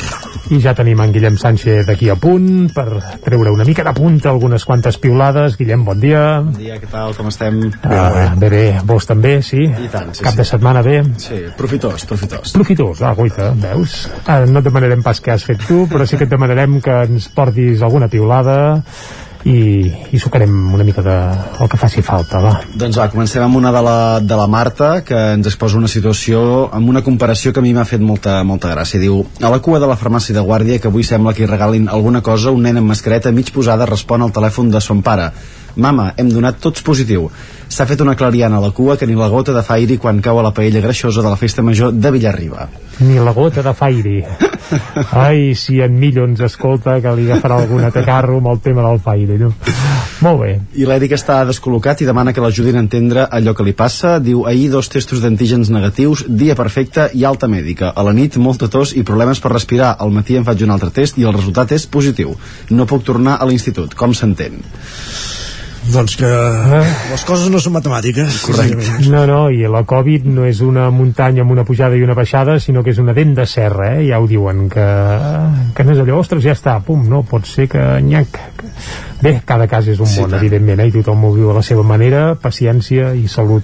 I 0.53 0.59
ja 0.61 0.76
tenim 0.77 0.99
en 1.01 1.09
Guillem 1.13 1.39
Sánchez 1.41 1.88
aquí 1.89 2.05
a 2.13 2.15
punt 2.22 2.67
per 2.73 2.99
treure 3.26 3.49
una 3.49 3.65
mica 3.65 3.84
de 3.88 3.93
punta 3.97 4.30
algunes 4.30 4.65
quantes 4.65 4.99
piulades. 5.01 5.57
Guillem, 5.57 5.81
bon 5.88 5.99
dia. 5.99 6.22
Bon 6.45 6.53
dia, 6.53 6.77
què 6.77 6.89
tal, 6.91 7.15
com 7.17 7.31
estem? 7.31 7.63
Uh, 7.81 8.35
bé, 8.38 8.51
bé, 8.53 8.63
vos 8.85 9.09
també, 9.09 9.39
sí? 9.41 9.65
I 9.65 9.89
tant, 9.89 10.13
sí, 10.13 10.22
Cap 10.22 10.38
sí. 10.38 10.43
de 10.43 10.47
setmana 10.51 10.85
bé? 10.85 10.99
Sí, 11.22 11.41
profitós, 11.57 12.05
profitós. 12.05 12.53
Profitós, 12.53 13.01
ah, 13.01 13.15
guaita, 13.17 13.49
veus? 13.65 14.03
Uh, 14.22 14.43
no 14.51 14.61
et 14.61 14.69
demanarem 14.69 15.01
pas 15.05 15.17
què 15.17 15.34
has 15.34 15.47
fet 15.49 15.65
tu, 15.65 15.88
però 15.89 16.05
sí 16.05 16.19
que 16.19 16.30
et 16.30 16.35
demanarem 16.38 16.77
que 16.85 17.01
ens 17.09 17.30
portis 17.34 17.81
alguna 17.81 18.11
piulada 18.11 18.57
i, 19.45 19.91
i 20.09 20.19
sucarem 20.19 20.51
una 20.73 20.84
mica 20.84 21.03
de, 21.05 21.15
el 21.61 21.69
que 21.69 21.77
faci 21.77 22.01
falta, 22.05 22.39
va. 22.41 22.53
Doncs 22.73 22.97
va, 22.97 23.05
comencem 23.13 23.43
amb 23.45 23.59
una 23.59 23.72
de 23.72 23.81
la, 23.85 23.97
de 24.19 24.39
la 24.39 24.47
Marta, 24.49 24.89
que 25.05 25.19
ens 25.35 25.45
exposa 25.51 25.77
una 25.77 25.89
situació 25.91 26.39
amb 26.73 26.89
una 26.89 27.03
comparació 27.05 27.53
que 27.53 27.61
a 27.61 27.65
mi 27.65 27.76
m'ha 27.77 27.85
fet 27.85 28.01
molta, 28.01 28.39
molta 28.43 28.73
gràcia. 28.73 28.99
Diu, 29.01 29.22
a 29.41 29.51
la 29.53 29.61
cua 29.61 29.81
de 29.84 29.89
la 29.91 29.97
farmàcia 30.01 30.34
de 30.34 30.43
Guàrdia, 30.45 30.80
que 30.81 30.89
avui 30.89 31.05
sembla 31.05 31.35
que 31.38 31.45
hi 31.45 31.51
regalin 31.51 31.85
alguna 31.93 32.23
cosa, 32.26 32.53
un 32.55 32.65
nen 32.65 32.81
amb 32.81 32.89
mascareta 32.89 33.34
mig 33.35 33.53
posada 33.53 33.85
respon 33.89 34.26
al 34.26 34.34
telèfon 34.34 34.73
de 34.73 34.81
son 34.81 35.05
pare. 35.05 35.30
Mama, 35.76 36.13
hem 36.17 36.31
donat 36.31 36.57
tots 36.63 36.81
positiu. 36.81 37.30
S'ha 37.76 37.84
fet 37.84 37.99
una 37.99 38.14
clariana 38.15 38.56
a 38.56 38.64
la 38.64 38.69
cua 38.72 38.93
que 38.95 39.03
ni 39.03 39.18
la 39.19 39.27
gota 39.27 39.52
de 39.52 39.61
fairi 39.68 39.97
quan 39.99 40.22
cau 40.23 40.38
a 40.39 40.43
la 40.45 40.53
paella 40.56 40.80
greixosa 40.80 41.19
de 41.19 41.27
la 41.27 41.35
festa 41.35 41.61
major 41.61 41.91
de 41.91 42.11
Villarriba. 42.11 42.69
Ni 43.03 43.19
la 43.19 43.34
gota 43.35 43.60
de 43.65 43.73
fairi. 43.76 44.22
Ai, 45.11 45.52
si 45.60 45.81
en 45.84 45.99
Millo 45.99 46.23
ens 46.23 46.39
escolta, 46.39 46.95
que 47.03 47.11
li 47.18 47.27
agafarà 47.27 47.57
algun 47.60 47.84
atacarro 47.84 48.38
amb 48.39 48.47
el 48.53 48.61
tema 48.64 48.85
del 48.88 49.02
fairi. 49.03 49.41
No? 49.43 49.52
Molt 50.23 50.39
bé. 50.45 50.53
I 50.80 50.88
l'Eric 50.88 51.18
està 51.19 51.41
descol·locat 51.43 51.99
i 51.99 52.07
demana 52.07 52.31
que 52.31 52.39
l'ajudin 52.39 52.80
a 52.80 52.84
entendre 52.85 53.27
allò 53.27 53.52
que 53.52 53.68
li 53.68 53.76
passa. 53.76 54.22
Diu, 54.23 54.45
ahir 54.47 54.69
dos 54.72 54.88
testos 54.88 55.19
d'antígens 55.19 55.68
negatius, 55.68 56.23
dia 56.30 56.56
perfecte 56.56 57.10
i 57.11 57.27
alta 57.27 57.52
mèdica. 57.52 57.91
A 57.91 58.07
la 58.07 58.15
nit, 58.15 58.39
molta 58.39 58.72
tos 58.72 58.95
i 58.95 59.03
problemes 59.03 59.43
per 59.43 59.52
respirar. 59.52 59.97
Al 59.99 60.15
matí 60.15 60.39
em 60.39 60.47
faig 60.47 60.64
un 60.64 60.72
altre 60.72 60.95
test 60.95 61.19
i 61.19 61.27
el 61.27 61.35
resultat 61.35 61.76
és 61.76 61.91
positiu. 61.91 62.38
No 62.72 62.88
puc 62.88 63.03
tornar 63.03 63.35
a 63.35 63.49
l'institut. 63.52 63.99
Com 63.99 64.15
s'entén? 64.15 64.64
Doncs 65.93 66.15
que 66.17 66.29
les 67.11 67.23
coses 67.27 67.49
no 67.53 67.59
són 67.61 67.75
matemàtiques. 67.75 68.39
Correcte. 68.47 69.09
No, 69.11 69.25
no, 69.29 69.39
i 69.53 69.67
la 69.69 69.83
Covid 69.87 70.25
no 70.27 70.47
és 70.49 70.61
una 70.65 70.87
muntanya 70.93 71.43
amb 71.45 71.53
una 71.53 71.65
pujada 71.67 71.95
i 71.97 72.03
una 72.03 72.15
baixada, 72.17 72.57
sinó 72.59 72.83
que 72.83 72.91
és 72.95 73.01
una 73.03 73.13
dent 73.13 73.35
de 73.37 73.45
serra, 73.49 73.91
eh? 73.99 74.07
Ja 74.09 74.19
ho 74.19 74.27
diuen, 74.27 74.65
que, 74.71 74.85
que 75.77 75.85
no 75.85 75.93
és 75.93 76.01
allò, 76.01 76.17
ostres, 76.23 76.43
ja 76.45 76.55
està, 76.57 76.79
pum, 76.85 77.05
no, 77.11 77.21
pot 77.29 77.45
ser 77.49 77.67
que 77.71 77.83
nyac. 78.01 78.39
Bé, 79.21 79.37
cada 79.45 79.69
cas 79.71 79.87
és 79.87 80.01
un 80.01 80.09
Sí, 80.09 80.21
món, 80.21 80.33
tant. 80.33 80.41
evidentment, 80.41 80.81
eh? 80.81 80.89
i 80.89 80.95
tothom 80.97 81.23
ho 81.29 81.33
viu 81.37 81.51
a 81.53 81.59
la 81.59 81.63
seva 81.65 81.85
manera, 81.87 82.33
paciència 82.41 83.13
i 83.15 83.27
salut 83.31 83.63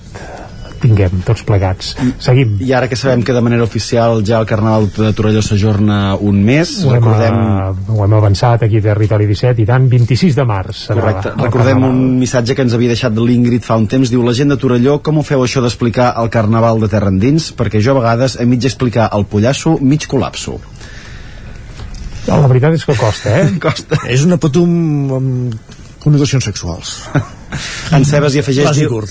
tinguem 0.82 1.22
tots 1.28 1.44
plegats. 1.48 1.94
Seguim. 2.22 2.58
I 2.66 2.74
ara 2.78 2.88
que 2.92 2.98
sabem 3.00 3.22
que 3.24 3.34
de 3.36 3.42
manera 3.46 3.64
oficial 3.64 4.24
ja 4.28 4.40
el 4.42 4.48
Carnaval 4.50 4.90
de 4.96 5.12
Torelló 5.18 5.42
s'ajorna 5.46 6.16
un 6.20 6.42
mes, 6.44 6.72
Ho 6.86 6.92
hem, 6.92 6.98
recordem... 7.00 7.38
eh, 7.38 7.92
ho 7.96 8.04
hem 8.06 8.16
avançat 8.18 8.66
aquí 8.68 8.82
a 8.82 8.86
Territori 8.90 9.28
17 9.30 9.62
i 9.62 9.66
tant, 9.70 9.88
26 9.92 10.36
de 10.36 10.46
març 10.50 10.86
Correcte. 10.92 11.34
el 11.36 11.46
Recordem 11.46 11.80
Carnaval. 11.80 11.96
un 11.96 12.20
missatge 12.20 12.56
que 12.58 12.66
ens 12.66 12.74
havia 12.78 12.92
deixat 12.96 13.16
l'Ingrid 13.18 13.64
fa 13.64 13.78
un 13.80 13.88
temps. 13.88 14.10
Diu, 14.12 14.24
la 14.26 14.34
gent 14.38 14.50
de 14.54 14.58
Torelló, 14.58 15.00
com 15.06 15.18
ho 15.22 15.24
feu 15.24 15.44
això 15.46 15.62
d'explicar 15.64 16.14
el 16.22 16.30
Carnaval 16.34 16.82
de 16.82 16.90
Terra 16.92 17.10
Endins? 17.14 17.52
Perquè 17.56 17.80
jo 17.82 17.96
a 17.96 18.00
vegades, 18.02 18.40
a 18.42 18.46
mig 18.46 18.66
explicar 18.66 19.10
el 19.16 19.26
pollasso, 19.26 19.78
mig 19.82 20.08
col·lapso. 20.10 20.58
La 22.28 22.48
veritat 22.48 22.76
és 22.78 22.84
que 22.86 22.96
costa, 22.96 23.32
eh? 23.42 23.48
costa. 23.64 23.98
És 24.08 24.24
una 24.28 24.38
patum 24.42 24.72
amb 25.18 25.56
connotacions 26.04 26.46
sexuals. 26.52 26.98
En 27.92 28.06
Cebes 28.08 28.38
hi 28.38 28.40
afegeix... 28.40 28.78
Diu. 28.78 29.02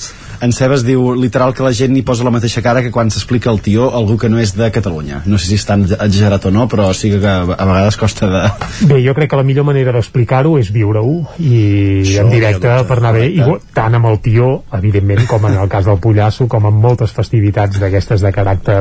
En 0.40 0.52
Cebes 0.56 0.84
diu 0.86 1.12
literal 1.14 1.52
que 1.54 1.64
la 1.64 1.72
gent 1.76 1.96
hi 1.96 2.02
posa 2.06 2.24
la 2.24 2.32
mateixa 2.32 2.62
cara 2.64 2.82
que 2.82 2.90
quan 2.94 3.10
s'explica 3.12 3.50
el 3.52 3.60
tió 3.60 3.90
algú 3.96 4.16
que 4.20 4.30
no 4.32 4.40
és 4.40 4.54
de 4.56 4.70
Catalunya. 4.72 5.22
No 5.26 5.38
sé 5.38 5.50
si 5.50 5.58
és 5.60 5.66
tan 5.68 5.84
exagerat 5.84 6.46
o 6.48 6.52
no, 6.54 6.66
però 6.70 6.88
sí 6.96 7.10
que 7.12 7.20
a 7.20 7.44
vegades 7.44 7.98
costa 8.00 8.28
de... 8.30 8.42
Bé, 8.88 9.00
jo 9.04 9.14
crec 9.16 9.30
que 9.32 9.40
la 9.40 9.44
millor 9.46 9.66
manera 9.68 9.92
d'explicar-ho 9.96 10.56
és 10.60 10.70
viure-ho 10.72 11.16
i 11.38 11.60
Això, 12.00 12.24
en 12.24 12.32
directe 12.32 12.76
per 12.88 12.98
anar 12.98 13.12
bé, 13.18 13.26
i 13.36 13.44
tant 13.76 13.98
amb 13.98 14.08
el 14.10 14.20
tió, 14.24 14.50
evidentment, 14.76 15.26
com 15.30 15.44
en 15.50 15.58
el 15.60 15.68
cas 15.72 15.88
del 15.88 16.00
pollasso, 16.02 16.48
com 16.50 16.68
amb 16.70 16.80
moltes 16.80 17.12
festivitats 17.16 17.80
d'aquestes 17.82 18.24
de 18.24 18.32
caràcter 18.34 18.80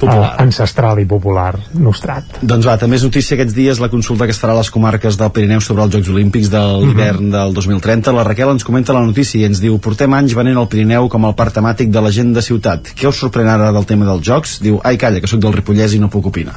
Popular. 0.00 0.32
eh, 0.32 0.42
ancestral 0.42 1.00
i 1.02 1.06
popular 1.08 1.52
nostrat. 1.78 2.40
Doncs 2.42 2.66
va, 2.66 2.76
també 2.80 2.98
és 2.98 3.06
notícia 3.06 3.36
aquests 3.36 3.54
dies 3.56 3.82
la 3.82 3.90
consulta 3.92 4.26
que 4.26 4.34
es 4.34 4.42
farà 4.42 4.56
a 4.56 4.60
les 4.60 4.72
comarques 4.74 5.18
del 5.20 5.30
Pirineu 5.30 5.62
sobre 5.62 5.86
els 5.86 5.94
Jocs 5.94 6.10
Olímpics 6.12 6.50
de 6.50 6.62
l'hivern 6.82 7.30
del 7.30 7.54
2030. 7.54 8.14
La 8.16 8.26
Raquel 8.26 8.54
ens 8.56 8.66
comenta 8.66 8.96
la 8.96 9.04
notícia 9.06 9.40
i 9.40 9.46
ens 9.48 9.62
diu 9.62 9.78
portem 9.82 10.12
anys 10.16 10.34
venent 10.36 10.58
el 10.58 10.68
Pirineu 10.72 10.95
com 11.12 11.26
el 11.28 11.34
parc 11.36 11.52
temàtic 11.58 11.90
de 11.92 12.00
l'agenda 12.00 12.42
ciutat. 12.44 12.88
Què 12.96 13.08
us 13.10 13.20
sorprèn 13.20 13.48
ara 13.52 13.68
del 13.76 13.84
tema 13.88 14.08
dels 14.08 14.24
jocs? 14.24 14.56
Diu, 14.64 14.80
ai 14.84 14.96
calla, 14.96 15.20
que 15.20 15.28
sóc 15.30 15.42
del 15.44 15.52
Ripollès 15.52 15.94
i 15.94 16.00
no 16.00 16.08
puc 16.12 16.30
opinar. 16.32 16.56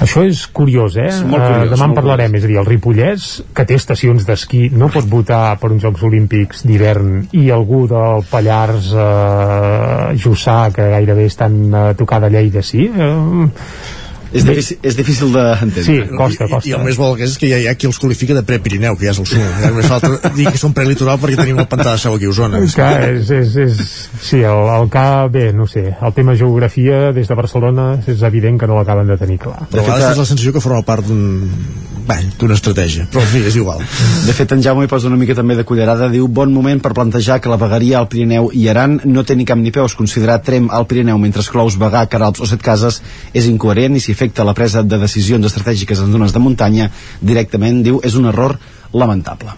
Això 0.00 0.22
és 0.22 0.44
curiós, 0.54 0.94
eh? 0.96 1.08
És 1.10 1.22
molt 1.26 1.42
curiós, 1.42 1.66
Eh, 1.66 1.70
demà 1.74 1.88
en 1.90 1.94
parlarem, 1.96 2.34
és 2.38 2.44
a 2.44 2.46
dir, 2.46 2.56
el 2.60 2.66
Ripollès, 2.66 3.42
que 3.52 3.64
té 3.66 3.74
estacions 3.74 4.24
d'esquí, 4.24 4.70
no 4.70 4.88
pot 4.94 5.04
votar 5.10 5.58
per 5.58 5.72
uns 5.74 5.82
Jocs 5.82 6.02
Olímpics 6.06 6.62
d'hivern 6.64 7.28
i 7.32 7.50
algú 7.50 7.86
del 7.90 8.22
Pallars, 8.30 8.92
eh, 8.94 10.16
Jussà, 10.22 10.70
que 10.72 10.88
gairebé 10.94 11.26
estan 11.26 11.74
a 11.74 11.94
tocar 11.94 12.20
de 12.22 12.30
Lleida, 12.30 12.62
sí? 12.62 12.86
Eh, 12.86 13.48
És 14.32 14.44
difícil, 14.44 14.78
és 14.84 14.96
difícil 14.98 15.32
d'entendre. 15.32 15.84
Sí, 15.86 15.98
costa, 16.12 16.44
I, 16.44 16.50
costa. 16.52 16.68
I 16.68 16.74
el 16.76 16.84
més 16.84 16.98
bo 17.00 17.14
que 17.16 17.24
és 17.24 17.36
que 17.40 17.48
ja 17.48 17.60
hi 17.62 17.68
ha 17.70 17.74
qui 17.78 17.88
els 17.88 17.98
qualifica 18.00 18.36
de 18.36 18.42
pre-Pirineu, 18.44 18.98
que 19.00 19.08
ja 19.08 19.14
és 19.14 19.20
el 19.22 19.28
sud. 19.28 19.40
Ja 19.40 19.70
només 19.72 19.88
falta 19.88 20.32
dir 20.36 20.48
que 20.52 20.60
són 20.60 20.74
prelitoral 20.76 21.20
perquè 21.22 21.40
tenim 21.40 21.62
el 21.62 21.68
pantà 21.70 21.94
de 21.94 22.02
Seu 22.02 22.18
aquí 22.18 22.28
a 22.28 22.34
Osona. 22.34 22.60
que 22.60 22.88
és, 23.14 23.30
és, 23.32 23.56
és, 23.64 23.82
sí, 24.20 24.42
el, 24.44 24.68
el 24.76 24.88
que, 24.92 25.06
bé, 25.32 25.46
no 25.56 25.66
sé, 25.70 25.86
el 25.96 26.16
tema 26.16 26.36
geografia 26.36 27.12
des 27.16 27.28
de 27.28 27.38
Barcelona 27.38 27.90
és 28.06 28.22
evident 28.28 28.60
que 28.60 28.68
no 28.68 28.76
l'acaben 28.78 29.08
de 29.08 29.16
tenir 29.20 29.38
clar. 29.42 29.64
Però 29.72 29.84
a 29.84 29.88
vegades 29.88 30.10
tens 30.12 30.24
la 30.24 30.28
sensació 30.28 30.52
que 30.56 30.64
forma 30.64 30.84
part 30.86 31.08
d'un 31.08 31.48
bé, 32.08 32.18
d'una 32.40 32.56
estratègia, 32.56 33.06
però 33.12 33.22
en 33.24 33.28
fi, 33.32 33.42
és 33.48 33.56
igual. 33.60 33.82
De 34.26 34.34
fet, 34.36 34.52
en 34.56 34.62
Jaume 34.64 34.86
hi 34.86 34.90
posa 34.90 35.10
una 35.10 35.18
mica 35.20 35.36
també 35.36 35.56
de 35.58 35.64
cullerada. 35.68 36.08
Diu, 36.12 36.28
bon 36.28 36.52
moment 36.54 36.80
per 36.84 36.94
plantejar 36.96 37.38
que 37.44 37.52
la 37.52 37.58
vegueria 37.60 37.98
al 38.00 38.08
Pirineu 38.08 38.48
i 38.56 38.64
Aran 38.72 38.98
no 39.04 39.24
té 39.28 39.36
ni 39.36 39.44
cap 39.48 39.60
ni 39.60 39.72
peus. 39.74 39.96
Considerar 39.98 40.38
trem 40.44 40.70
al 40.72 40.88
Pirineu 40.88 41.20
mentre 41.20 41.44
exclous 41.44 41.76
Bagà, 41.80 42.06
Caralps 42.08 42.40
o 42.44 42.48
Setcases 42.48 43.02
és 43.36 43.48
incoherent 43.50 43.98
i 43.98 44.02
si 44.04 44.16
afecta 44.18 44.42
la 44.44 44.54
presa 44.58 44.82
de 44.82 44.98
decisions 44.98 45.46
estratègiques 45.46 46.02
en 46.02 46.10
zones 46.10 46.34
de 46.34 46.42
muntanya, 46.42 46.90
directament, 47.22 47.84
diu, 47.86 48.00
és 48.02 48.18
un 48.18 48.26
error 48.26 48.58
lamentable. 48.92 49.54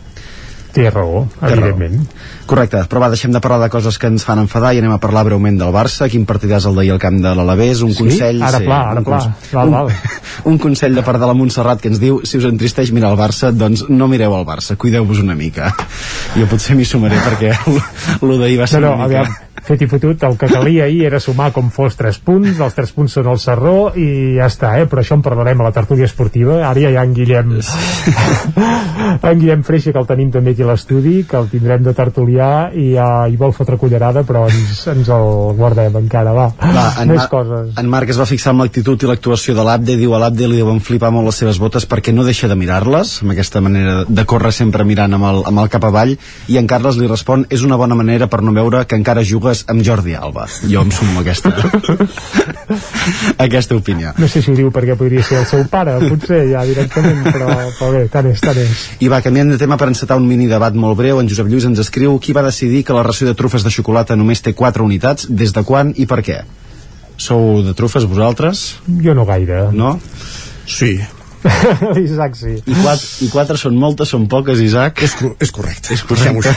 Té 0.70 0.84
raó, 0.86 1.24
evidentment. 1.42 2.04
Correcte, 2.46 2.78
però 2.86 3.00
va, 3.02 3.08
deixem 3.10 3.32
de 3.34 3.40
parlar 3.42 3.56
de 3.64 3.70
coses 3.72 3.96
que 3.98 4.06
ens 4.06 4.22
fan 4.22 4.38
enfadar 4.38 4.70
i 4.74 4.78
anem 4.78 4.92
a 4.94 5.00
parlar 5.02 5.24
breument 5.26 5.56
del 5.58 5.72
Barça. 5.74 6.06
Quin 6.12 6.22
partidàs 6.28 6.68
el 6.68 6.76
d'ahir 6.78 6.92
al 6.94 7.00
camp 7.02 7.16
de 7.24 7.32
l'Alavés? 7.34 7.80
Un 7.82 7.90
Sí? 7.90 8.04
consell... 8.04 8.38
Ara 8.46 8.60
pla, 8.62 8.78
ara 8.92 9.00
un 9.02 9.08
pla. 9.08 9.18
cons- 9.18 9.50
Val, 9.56 9.66
un, 9.66 9.74
val. 9.74 9.90
un 10.52 10.58
consell 10.62 10.94
de 10.94 11.02
part 11.02 11.18
de 11.18 11.26
la 11.26 11.34
Montserrat 11.34 11.80
que 11.82 11.90
ens 11.90 11.98
diu 11.98 12.20
si 12.22 12.38
us 12.38 12.46
entristeix 12.46 12.92
mirar 12.94 13.10
el 13.10 13.18
Barça, 13.18 13.50
doncs 13.50 13.88
no 13.88 14.06
mireu 14.12 14.36
el 14.38 14.46
Barça, 14.46 14.76
cuideu-vos 14.78 15.18
una 15.24 15.34
mica. 15.34 15.72
Jo 16.36 16.46
potser 16.52 16.76
m'hi 16.78 16.86
sumaré 16.86 17.18
perquè 17.24 17.50
el 18.22 18.36
d'ahir 18.38 18.60
va 18.62 18.70
ser 18.70 18.84
No, 18.84 18.92
no, 18.92 19.00
una 19.00 19.08
mica... 19.10 19.24
aviam, 19.26 19.34
fet 19.66 19.84
i 19.84 19.88
fotut, 19.90 20.22
el 20.26 20.36
que 20.40 20.48
calia 20.50 20.84
ahir 20.86 21.04
era 21.08 21.20
sumar 21.20 21.50
com 21.56 21.70
fos 21.74 21.96
3 21.98 22.20
punts, 22.26 22.60
els 22.60 22.76
3 22.78 22.94
punts 22.96 23.18
són 23.18 23.30
el 23.32 23.40
Serró 23.42 23.90
i 23.98 24.36
ja 24.38 24.48
està, 24.50 24.74
eh? 24.80 24.86
però 24.90 25.04
això 25.04 25.18
en 25.18 25.24
parlarem 25.26 25.60
a 25.60 25.68
la 25.68 25.74
tertúlia 25.76 26.08
esportiva, 26.08 26.60
ara 26.68 26.80
ja 26.80 26.92
hi 26.92 26.98
ha 27.00 27.06
en 27.06 27.14
Guillem 27.16 27.56
en 29.30 29.40
Guillem 29.40 29.62
Freixa 29.66 29.92
que 29.92 30.00
el 30.00 30.08
tenim 30.08 30.30
també 30.32 30.54
aquí 30.54 30.64
a 30.64 30.70
l'estudi, 30.70 31.24
que 31.28 31.38
el 31.40 31.50
tindrem 31.52 31.84
de 31.86 31.94
tertulià 31.96 32.50
i 32.76 32.92
ja 32.94 33.10
hi 33.28 33.38
vol 33.40 33.54
fotre 33.56 33.78
cullerada 33.80 34.24
però 34.26 34.46
ens, 34.50 34.84
ens 34.92 35.10
el 35.14 35.28
guardem 35.58 35.96
encara, 36.00 36.34
va, 36.36 36.48
Va, 36.60 36.86
en, 37.02 37.08
més 37.08 37.22
Mar 37.22 37.28
coses. 37.30 37.72
en 37.78 37.88
Marc 37.90 38.10
es 38.12 38.18
va 38.20 38.26
fixar 38.28 38.52
amb 38.52 38.64
l'actitud 38.64 39.02
i 39.02 39.08
l'actuació 39.08 39.54
de 39.56 39.64
l'Abde. 39.66 39.96
Diu 40.00 40.14
a 40.14 40.20
l'Abde 40.22 40.48
li 40.50 40.60
deuen 40.60 40.80
flipar 40.84 41.10
molt 41.14 41.30
les 41.30 41.40
seves 41.42 41.60
botes 41.62 41.86
perquè 41.88 42.14
no 42.14 42.24
deixa 42.26 42.48
de 42.50 42.56
mirar-les. 42.58 43.16
Amb 43.24 43.34
aquesta 43.34 43.62
manera 43.64 44.04
de 44.08 44.24
córrer 44.28 44.52
sempre 44.56 44.86
mirant 44.86 45.16
amb 45.16 45.28
el, 45.30 45.42
amb 45.50 45.62
el 45.64 45.70
cap 45.72 45.86
avall. 45.88 46.16
I 46.50 46.60
en 46.60 46.68
Carles 46.70 46.98
li 47.00 47.08
respon 47.10 47.46
és 47.50 47.64
una 47.66 47.78
bona 47.80 47.98
manera 47.98 48.28
per 48.30 48.42
no 48.44 48.54
veure 48.56 48.84
que 48.86 48.98
encara 48.98 49.24
jugues 49.26 49.59
amb 49.68 49.84
Jordi 49.86 50.16
Alba 50.16 50.46
jo 50.62 50.84
em 50.84 50.90
sumo 50.94 51.20
a 51.20 51.24
aquesta 51.24 51.52
aquesta 53.46 53.76
opinió 53.76 54.14
no 54.18 54.28
sé 54.28 54.42
si 54.42 54.52
ho 54.52 54.56
diu 54.56 54.70
perquè 54.74 54.96
podria 54.98 55.22
ser 55.26 55.40
el 55.40 55.46
seu 55.48 55.64
pare, 55.70 55.96
potser 56.10 56.42
ja 56.50 56.64
directament, 56.68 57.22
però, 57.26 57.50
però 57.78 57.90
bé, 57.94 58.02
tant 58.12 58.28
és, 58.30 58.40
tant 58.42 58.58
és. 58.60 58.86
I 59.04 59.10
va, 59.12 59.22
canviant 59.24 59.52
de 59.54 59.60
tema 59.60 59.78
per 59.80 59.90
encetar 59.90 60.18
un 60.20 60.26
mini 60.28 60.48
debat 60.50 60.76
molt 60.76 60.98
breu, 60.98 61.20
en 61.20 61.28
Josep 61.30 61.50
Lluís 61.50 61.68
ens 61.68 61.80
escriu 61.82 62.18
qui 62.22 62.34
va 62.36 62.44
decidir 62.46 62.82
que 62.86 62.96
la 62.96 63.04
ració 63.06 63.28
de 63.28 63.36
trufes 63.38 63.66
de 63.66 63.72
xocolata 63.74 64.18
només 64.18 64.42
té 64.44 64.54
4 64.56 64.84
unitats, 64.86 65.28
des 65.30 65.54
de 65.56 65.64
quan 65.66 65.94
i 65.96 66.08
per 66.10 66.20
què? 66.26 66.42
Sou 67.20 67.60
de 67.64 67.74
trufes 67.76 68.06
vosaltres? 68.08 68.66
Jo 69.04 69.14
no 69.16 69.26
gaire. 69.28 69.66
No? 69.76 69.98
Sí. 70.64 70.94
L'Isaac 71.96 72.36
sí. 72.36 72.58
I 72.58 72.76
quatre, 72.76 73.08
I 73.24 73.30
quatre 73.32 73.56
són 73.60 73.78
moltes, 73.80 74.12
són 74.12 74.26
poques, 74.30 74.60
Isaac. 74.60 75.00
És, 75.06 75.16
és 75.40 75.52
correcte. 75.54 75.94
És 75.94 76.04
correcte. 76.06 76.54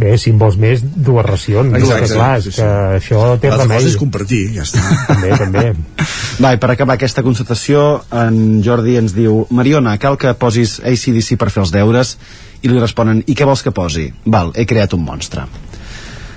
Bé, 0.00 0.14
si 0.20 0.30
en 0.32 0.38
vols 0.40 0.56
més, 0.60 0.80
dues 0.82 1.26
racions. 1.26 1.74
Exacte, 1.76 2.08
que, 2.08 2.16
clar, 2.16 2.30
sí, 2.40 2.50
és 2.50 2.56
sí. 2.56 2.62
que 2.62 2.70
això 2.96 3.20
té 3.40 3.50
L'altra 3.50 3.66
remei. 3.66 3.82
cosa 3.82 3.90
és 3.92 3.98
compartir, 4.00 4.40
ja 4.56 4.64
està. 4.64 4.82
També, 5.10 5.30
també. 5.40 5.64
Va, 6.42 6.52
i 6.56 6.60
per 6.62 6.72
acabar 6.72 6.96
aquesta 6.96 7.24
constatació, 7.26 7.84
en 8.24 8.62
Jordi 8.64 8.96
ens 9.00 9.14
diu 9.16 9.44
Mariona, 9.56 9.96
cal 10.02 10.18
que 10.20 10.32
posis 10.38 10.78
ACDC 10.80 11.36
per 11.40 11.50
fer 11.52 11.64
els 11.64 11.74
deures 11.74 12.16
i 12.62 12.72
li 12.72 12.80
responen, 12.80 13.22
i 13.28 13.36
què 13.36 13.48
vols 13.48 13.64
que 13.64 13.74
posi? 13.74 14.08
Val, 14.32 14.52
he 14.56 14.66
creat 14.68 14.96
un 14.96 15.04
monstre. 15.06 15.44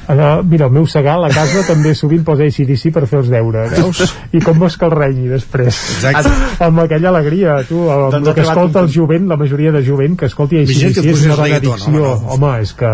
Allò, 0.10 0.42
mira, 0.42 0.66
el 0.66 0.74
meu 0.74 0.88
segal 0.90 1.22
a 1.28 1.30
casa 1.30 1.62
també 1.68 1.92
sovint 1.94 2.24
posa 2.26 2.48
ACDC 2.50 2.90
per 2.96 3.06
fer 3.10 3.20
els 3.22 3.30
deures. 3.30 3.76
Veus? 3.78 4.14
I 4.34 4.42
com 4.42 4.58
vols 4.58 4.78
que 4.80 4.88
el 4.88 4.94
renyi 4.96 5.30
després? 5.30 5.80
Exacte. 6.00 6.32
Amb 6.66 6.82
aquella 6.82 7.12
alegria, 7.12 7.60
tu, 7.70 7.84
amb 7.94 8.16
Doncs 8.16 8.32
el 8.32 8.38
que 8.40 8.46
escolta 8.48 8.82
el 8.82 8.90
jovent, 8.90 9.28
la 9.30 9.38
majoria 9.38 9.72
de 9.76 9.84
jovent 9.86 10.18
que 10.18 10.26
escolti 10.26 10.64
ACDC 10.64 11.04
és 11.06 11.26
una 11.28 11.38
benedicció. 11.38 11.92
home, 11.94 12.00
no. 12.00 12.34
Home, 12.36 12.54
és 12.64 12.74
que... 12.80 12.90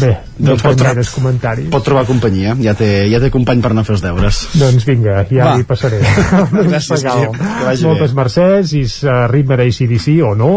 Bé, 0.00 0.12
no 0.38 0.54
Doncs 0.54 0.62
pot 0.68 0.84
més 1.00 1.10
comentaris. 1.16 1.66
Pot 1.74 1.84
trobar 1.88 2.06
companyia, 2.08 2.54
ja 2.62 2.76
té, 2.78 2.90
ja 3.10 3.20
té 3.22 3.32
company 3.34 3.64
per 3.64 3.72
anar 3.74 3.82
a 3.82 3.88
fer 3.90 3.96
els 3.96 4.04
deures. 4.06 4.40
Doncs 4.60 4.86
vinga, 4.88 5.18
ja 5.32 5.50
Va. 5.50 5.56
li 5.58 5.66
passaré. 5.66 5.98
Gràcies, 6.70 7.04
Guillem, 7.04 7.34
que 7.34 7.66
vagi 7.66 7.88
Moltes 7.88 8.14
bé. 8.14 8.20
mercès, 8.22 8.76
i 8.78 8.84
uh, 8.86 9.26
ritme 9.34 9.58
d'ACDC 9.58 10.08
o 10.30 10.32
no, 10.38 10.52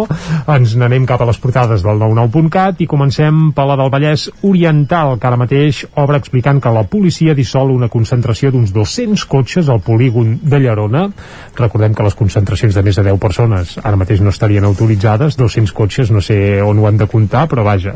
ens 0.53 0.77
n'anem 0.77 1.09
cap 1.09 1.25
a 1.25 1.29
les 1.31 1.41
portades 1.41 1.81
del 1.81 1.97
99.cat 1.97 2.85
i 2.85 2.89
comencem 2.93 3.49
per 3.57 3.65
la 3.69 3.79
del 3.81 3.91
Vallès 3.93 4.29
Oriental, 4.45 5.17
que 5.17 5.29
ara 5.31 5.39
mateix 5.39 5.62
obre 5.99 6.17
explicant 6.19 6.59
que 6.61 6.71
la 6.73 6.83
policia 6.89 7.35
dissol 7.37 7.71
una 7.71 7.89
concentració 7.91 8.51
d'uns 8.51 8.73
200 8.75 9.23
cotxes 9.29 9.69
al 9.69 9.81
polígon 9.85 10.35
de 10.41 10.59
Llerona. 10.59 11.03
Recordem 11.55 11.93
que 11.95 12.05
les 12.05 12.17
concentracions 12.19 12.75
de 12.75 12.83
més 12.83 12.97
de 12.99 13.05
10 13.05 13.19
persones 13.21 13.75
ara 13.83 13.99
mateix 13.99 14.21
no 14.21 14.33
estarien 14.33 14.65
autoritzades, 14.67 15.37
200 15.39 15.73
cotxes, 15.77 16.11
no 16.11 16.21
sé 16.21 16.61
on 16.61 16.79
ho 16.79 16.87
han 16.89 16.97
de 16.99 17.07
comptar, 17.07 17.45
però 17.51 17.63
vaja. 17.63 17.93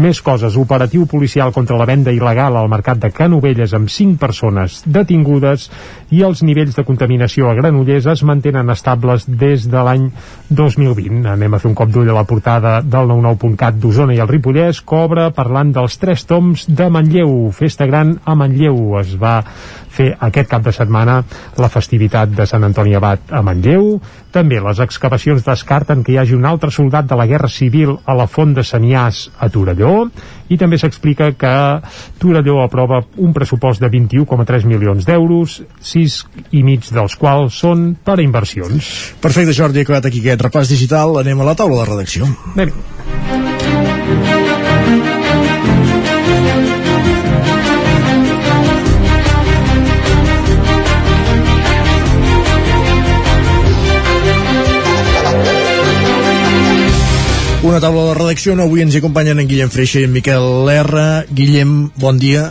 Més 0.00 0.22
coses, 0.24 0.56
operatiu 0.56 1.06
policial 1.10 1.52
contra 1.52 1.78
la 1.78 1.86
venda 1.86 2.14
il·legal 2.14 2.56
al 2.56 2.70
mercat 2.72 3.02
de 3.02 3.12
Canovelles 3.14 3.74
amb 3.76 3.92
5 3.92 4.18
persones 4.18 4.80
detingudes 4.86 5.68
i 6.14 6.22
els 6.24 6.42
nivells 6.46 6.76
de 6.76 6.86
contaminació 6.86 7.50
a 7.50 7.54
Granollers 7.58 8.08
es 8.14 8.24
mantenen 8.26 8.70
estables 8.72 9.28
des 9.28 9.68
de 9.70 9.84
l'any 9.84 10.08
2020. 10.50 11.28
Anem 11.34 11.54
a 11.54 11.62
fer 11.62 11.70
un 11.70 11.78
cop 11.78 11.92
d'ull 11.92 12.10
a 12.10 12.16
la 12.16 12.26
portada 12.28 12.80
del 12.82 13.10
99.cat 13.10 13.78
d'Osona 13.80 14.16
i 14.16 14.22
el 14.22 14.30
Ripollès, 14.30 14.82
obre 14.94 15.28
parlant 15.36 15.72
dels 15.74 15.98
tres 16.00 16.24
toms 16.28 16.64
de 16.68 16.86
Manlleu. 17.04 17.50
Festa 17.52 17.86
gran 17.86 18.18
a 18.24 18.34
Manlleu. 18.34 18.98
Es 18.98 19.14
va 19.20 19.42
fer 19.94 20.16
aquest 20.18 20.48
cap 20.50 20.62
de 20.64 20.72
setmana 20.74 21.20
la 21.60 21.68
festivitat 21.70 22.32
de 22.34 22.46
Sant 22.48 22.64
Antoni 22.66 22.96
Abat 22.96 23.30
a 23.30 23.42
Manlleu. 23.44 24.00
També 24.34 24.58
les 24.58 24.80
excavacions 24.82 25.44
descarten 25.46 26.02
que 26.02 26.14
hi 26.14 26.18
hagi 26.18 26.34
un 26.34 26.46
altre 26.48 26.72
soldat 26.74 27.06
de 27.06 27.18
la 27.18 27.26
Guerra 27.30 27.48
Civil 27.48 27.94
a 28.04 28.16
la 28.16 28.26
Font 28.26 28.54
de 28.56 28.64
Saniàs 28.66 29.28
a 29.38 29.48
Torelló 29.52 30.08
i 30.48 30.58
també 30.58 30.78
s'explica 30.80 31.30
que 31.38 31.54
Torelló 32.18 32.62
aprova 32.64 33.02
un 33.22 33.32
pressupost 33.36 33.80
de 33.84 33.90
21,3 33.92 34.66
milions 34.66 35.06
d'euros, 35.06 35.60
6 35.80 36.18
i 36.52 36.64
mig 36.66 36.90
dels 36.90 37.14
quals 37.20 37.60
són 37.62 37.92
per 38.02 38.18
a 38.18 38.24
inversions. 38.24 39.14
Perfecte, 39.22 39.54
Jordi, 39.54 39.84
acabat 39.84 40.10
aquí 40.10 40.24
aquest 40.24 40.48
repàs 40.48 40.72
digital. 40.72 41.20
Anem 41.22 41.40
a 41.40 41.52
la 41.52 41.58
taula 41.58 41.84
de 41.84 41.90
redacció. 41.92 42.32
Anem. 42.56 44.43
Una 57.74 57.80
taula 57.82 58.02
de 58.06 58.14
redacció 58.14 58.52
on 58.54 58.60
avui 58.62 58.84
ens 58.84 58.94
hi 58.94 59.00
acompanyen 59.00 59.40
en 59.42 59.48
Guillem 59.50 59.70
Freixa 59.74 59.98
i 59.98 60.04
en 60.06 60.12
Miquel 60.14 60.68
R. 60.70 61.00
Guillem, 61.34 61.70
bon 61.98 62.20
dia. 62.22 62.44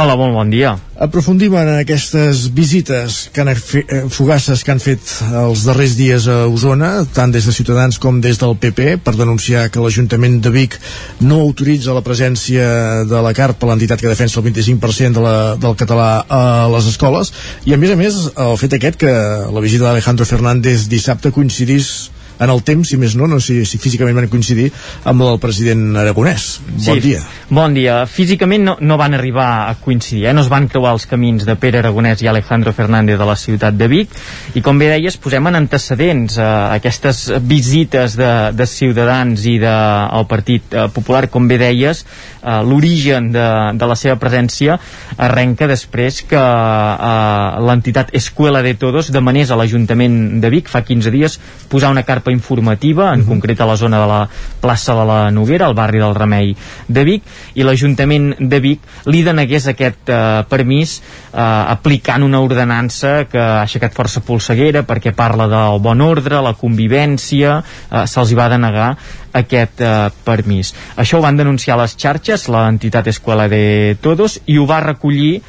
Hola, 0.00 0.14
molt 0.16 0.32
bon 0.32 0.48
dia. 0.48 0.70
Aprofundim 0.96 1.52
en 1.60 1.68
aquestes 1.74 2.46
visites 2.56 3.18
que 3.28 3.42
han 3.42 3.50
fe, 3.60 3.82
eh, 3.84 3.98
fugasses 4.08 4.62
que 4.64 4.72
han 4.72 4.78
fet 4.80 5.10
els 5.42 5.66
darrers 5.68 5.98
dies 5.98 6.24
a 6.32 6.46
Osona, 6.48 7.04
tant 7.12 7.28
des 7.34 7.44
de 7.44 7.52
Ciutadans 7.52 7.98
com 8.00 8.22
des 8.24 8.40
del 8.40 8.56
PP, 8.56 8.96
per 9.04 9.12
denunciar 9.18 9.66
que 9.68 9.82
l'Ajuntament 9.84 10.38
de 10.40 10.52
Vic 10.54 10.78
no 11.20 11.42
autoritza 11.42 11.92
la 11.92 12.00
presència 12.06 13.04
de 13.04 13.20
la 13.20 13.34
CARP, 13.36 13.66
l'entitat 13.68 14.00
que 14.00 14.08
defensa 14.08 14.40
el 14.40 14.46
25% 14.46 15.12
de 15.12 15.26
la, 15.26 15.34
del 15.60 15.76
català 15.76 16.24
a 16.24 16.70
les 16.72 16.88
escoles, 16.88 17.34
i 17.68 17.76
a 17.76 17.76
més 17.76 17.92
a 17.92 18.00
més 18.00 18.16
el 18.32 18.56
fet 18.56 18.78
aquest 18.80 18.96
que 19.04 19.12
la 19.12 19.60
visita 19.60 19.90
d'Alejandro 19.90 20.24
Fernández 20.24 20.88
dissabte 20.88 21.36
coincidís 21.36 22.08
en 22.40 22.50
el 22.50 22.62
temps, 22.64 22.88
si 22.88 22.98
més 23.00 23.14
no, 23.18 23.28
no 23.28 23.38
sé 23.40 23.60
si 23.68 23.78
físicament 23.80 24.16
van 24.16 24.30
coincidir 24.32 24.70
amb 25.08 25.24
el 25.26 25.38
president 25.42 25.96
aragonès. 26.00 26.48
Bon 26.70 26.96
Sí, 26.96 27.00
dia. 27.04 27.22
Bon 27.50 27.74
dia. 27.76 28.00
Físicament 28.08 28.64
no, 28.64 28.76
no 28.80 28.96
van 29.00 29.14
arribar 29.14 29.68
a 29.68 29.74
coincidir, 29.80 30.26
eh? 30.30 30.34
no 30.34 30.44
es 30.44 30.50
van 30.52 30.68
creuar 30.72 30.94
els 30.96 31.06
camins 31.10 31.44
de 31.46 31.56
Pere 31.60 31.80
Aragonès 31.82 32.22
i 32.24 32.30
Alejandro 32.30 32.72
Fernández 32.72 33.18
de 33.20 33.28
la 33.28 33.36
ciutat 33.36 33.76
de 33.76 33.88
Vic 33.90 34.16
i 34.56 34.62
com 34.64 34.78
bé 34.80 34.88
deies, 34.92 35.18
posem 35.20 35.50
en 35.50 35.58
antecedents 35.60 36.38
eh, 36.38 36.48
aquestes 36.78 37.26
visites 37.44 38.16
de, 38.18 38.32
de 38.56 38.66
Ciutadans 38.66 39.44
i 39.46 39.58
del 39.60 40.08
de, 40.16 40.24
Partit 40.30 40.74
eh, 40.74 40.86
Popular, 40.94 41.26
com 41.30 41.48
bé 41.50 41.58
deies, 41.60 42.04
eh, 42.40 42.60
l'origen 42.64 43.30
de, 43.34 43.46
de 43.76 43.90
la 43.90 43.98
seva 43.98 44.16
presència 44.22 44.78
arrenca 45.20 45.68
després 45.70 46.22
que 46.30 46.40
eh, 46.40 47.60
l'entitat 47.68 48.14
Escuela 48.16 48.64
de 48.64 48.74
Todos 48.80 49.12
demanés 49.12 49.50
a 49.50 49.58
l'Ajuntament 49.60 50.40
de 50.40 50.52
Vic 50.52 50.70
fa 50.72 50.84
15 50.86 51.12
dies 51.14 51.38
posar 51.70 51.92
una 51.92 52.06
carpa 52.06 52.29
informativa, 52.32 53.10
en 53.14 53.24
concret 53.28 53.60
a 53.60 53.68
la 53.68 53.76
zona 53.76 54.00
de 54.00 54.08
la 54.10 54.20
plaça 54.60 54.94
de 54.94 55.04
la 55.06 55.18
Noguera, 55.30 55.66
al 55.66 55.76
barri 55.78 56.00
del 56.02 56.14
Remei 56.14 56.54
de 56.88 57.04
Vic, 57.04 57.28
i 57.54 57.66
l'Ajuntament 57.66 58.34
de 58.40 58.60
Vic 58.60 59.08
li 59.10 59.22
denegués 59.26 59.68
aquest 59.70 60.10
eh, 60.10 60.20
permís 60.50 60.98
eh, 61.00 61.40
aplicant 61.40 62.24
una 62.26 62.42
ordenança 62.44 63.26
que 63.30 63.40
ha 63.40 63.62
aixecat 63.62 63.94
força 63.96 64.24
polseguera 64.24 64.84
perquè 64.88 65.14
parla 65.16 65.48
del 65.50 65.80
bon 65.84 66.00
ordre, 66.04 66.42
la 66.42 66.56
convivència, 66.58 67.60
eh, 67.90 68.04
se'ls 68.06 68.32
hi 68.32 68.38
va 68.38 68.50
denegar 68.52 68.90
aquest 69.32 69.80
eh, 69.84 70.10
permís. 70.24 70.74
Això 70.96 71.18
ho 71.18 71.24
van 71.24 71.38
denunciar 71.38 71.78
les 71.80 71.96
xarxes, 71.96 72.48
l'entitat 72.50 73.10
Escuela 73.10 73.48
de 73.48 73.96
Todos, 74.02 74.40
i 74.46 74.58
ho 74.58 74.66
va 74.66 74.82
recollir 74.84 75.40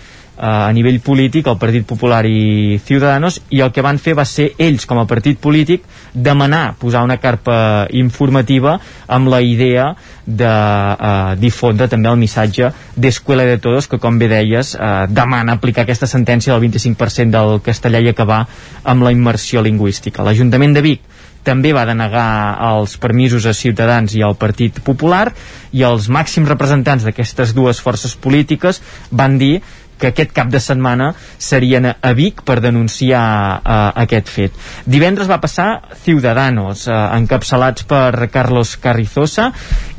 a 0.41 0.72
nivell 0.73 0.97
polític 1.05 1.45
el 1.47 1.59
Partit 1.61 1.85
Popular 1.85 2.23
i 2.26 2.80
Ciudadanos 2.81 3.38
i 3.53 3.61
el 3.61 3.69
que 3.72 3.84
van 3.85 3.99
fer 4.01 4.15
va 4.18 4.26
ser 4.26 4.47
ells 4.57 4.88
com 4.89 4.97
a 4.97 5.05
partit 5.05 5.38
polític 5.38 5.85
demanar 6.13 6.73
posar 6.81 7.03
una 7.05 7.19
carpa 7.22 7.85
informativa 7.93 8.80
amb 9.05 9.30
la 9.30 9.41
idea 9.45 9.91
de 10.26 10.49
eh, 10.49 11.35
difondre 11.38 11.88
també 11.91 12.09
el 12.09 12.18
missatge 12.18 12.72
d'Escuela 12.97 13.45
de 13.45 13.59
Todos 13.61 13.88
que 13.88 14.01
com 14.01 14.18
bé 14.18 14.31
deies 14.31 14.73
eh, 14.73 14.91
demana 15.09 15.59
aplicar 15.59 15.85
aquesta 15.85 16.09
sentència 16.09 16.55
del 16.55 16.65
25% 16.65 17.30
del 17.38 17.61
castellà 17.61 18.01
i 18.01 18.09
acabar 18.09 18.45
amb 18.84 19.05
la 19.05 19.13
immersió 19.13 19.61
lingüística. 19.61 20.26
L'Ajuntament 20.26 20.73
de 20.73 20.81
Vic 20.81 21.05
també 21.43 21.72
va 21.73 21.88
denegar 21.89 22.57
els 22.72 22.95
permisos 23.01 23.47
a 23.49 23.53
Ciutadans 23.57 24.13
i 24.13 24.22
al 24.22 24.38
Partit 24.38 24.77
Popular 24.85 25.31
i 25.73 25.84
els 25.88 26.07
màxims 26.11 26.49
representants 26.49 27.05
d'aquestes 27.07 27.55
dues 27.57 27.81
forces 27.81 28.13
polítiques 28.15 28.81
van 29.09 29.39
dir 29.41 29.61
que 30.01 30.11
aquest 30.11 30.33
cap 30.35 30.49
de 30.51 30.59
setmana 30.61 31.11
serien 31.37 31.87
a 31.93 32.13
Vic 32.17 32.41
per 32.47 32.59
denunciar 32.63 33.23
uh, 33.61 33.77
aquest 34.03 34.31
fet. 34.33 34.57
Divendres 34.89 35.29
va 35.29 35.37
passar 35.43 35.67
Ciudadanos, 36.01 36.87
uh, 36.89 37.11
encapçalats 37.19 37.85
per 37.89 38.27
Carlos 38.33 38.73
Carrizosa, 38.81 39.51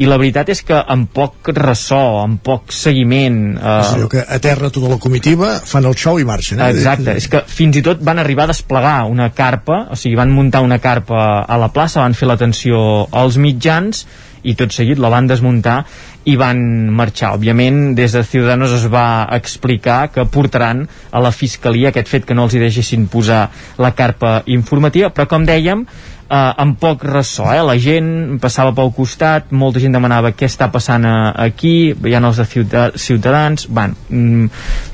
i 0.03 0.09
la 0.11 0.19
veritat 0.21 0.51
és 0.53 0.65
que 0.67 0.81
amb 0.81 1.11
poc 1.15 1.53
ressò, 1.55 2.03
amb 2.25 2.43
poc 2.43 2.75
seguiment... 2.75 3.41
És 3.55 3.95
allò 3.95 4.11
que 4.11 4.25
aterra 4.27 4.73
tota 4.75 4.91
la 4.91 4.99
comitiva, 5.03 5.55
fan 5.67 5.87
el 5.89 5.97
show 5.99 6.19
i 6.19 6.27
marxen. 6.29 6.61
Eh? 6.61 6.73
Exacte, 6.75 7.17
és 7.23 7.31
que 7.31 7.45
fins 7.47 7.79
i 7.79 7.85
tot 7.87 8.03
van 8.05 8.21
arribar 8.23 8.49
a 8.49 8.53
desplegar 8.53 8.99
una 9.11 9.31
carpa, 9.37 9.85
o 9.93 9.99
sigui, 9.99 10.19
van 10.19 10.35
muntar 10.35 10.65
una 10.67 10.81
carpa 10.83 11.43
a 11.47 11.61
la 11.61 11.71
plaça, 11.73 12.03
van 12.03 12.19
fer 12.19 12.29
l'atenció 12.31 12.83
als 13.13 13.39
mitjans 13.41 14.07
i 14.43 14.57
tot 14.59 14.75
seguit 14.75 14.99
la 14.99 15.11
van 15.13 15.29
desmuntar 15.31 15.83
i 16.25 16.37
van 16.39 16.61
marxar. 16.95 17.33
Òbviament, 17.37 17.95
des 17.99 18.15
de 18.15 18.23
Ciudadanos 18.27 18.75
es 18.77 18.87
va 18.91 19.27
explicar 19.35 20.07
que 20.15 20.25
portaran 20.25 20.85
a 21.11 21.23
la 21.23 21.33
Fiscalia 21.35 21.91
aquest 21.91 22.11
fet 22.11 22.27
que 22.29 22.37
no 22.39 22.47
els 22.47 22.55
hi 22.55 22.63
deixessin 22.63 23.09
posar 23.11 23.49
la 23.83 23.93
carpa 23.99 24.43
informativa, 24.47 25.11
però 25.11 25.27
com 25.31 25.47
dèiem, 25.49 25.87
eh, 26.33 26.55
amb 26.65 26.79
poc 26.81 27.05
ressò, 27.05 27.51
eh? 27.53 27.61
la 27.65 27.77
gent 27.81 28.39
passava 28.41 28.73
pel 28.77 28.93
costat, 28.97 29.53
molta 29.53 29.83
gent 29.83 29.93
demanava 29.95 30.33
què 30.33 30.49
està 30.49 30.71
passant 30.73 31.05
a, 31.09 31.15
aquí, 31.45 31.93
hi 31.93 32.15
ha 32.17 32.23
els 32.25 32.41
de 32.41 32.47
Ciuta- 32.49 32.91
Ciutadans, 32.97 33.69
bueno, 33.69 33.99
mm, 34.09 34.47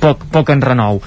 poc, 0.02 0.27
poc 0.35 0.51
en 0.55 0.62
renou. 0.65 1.01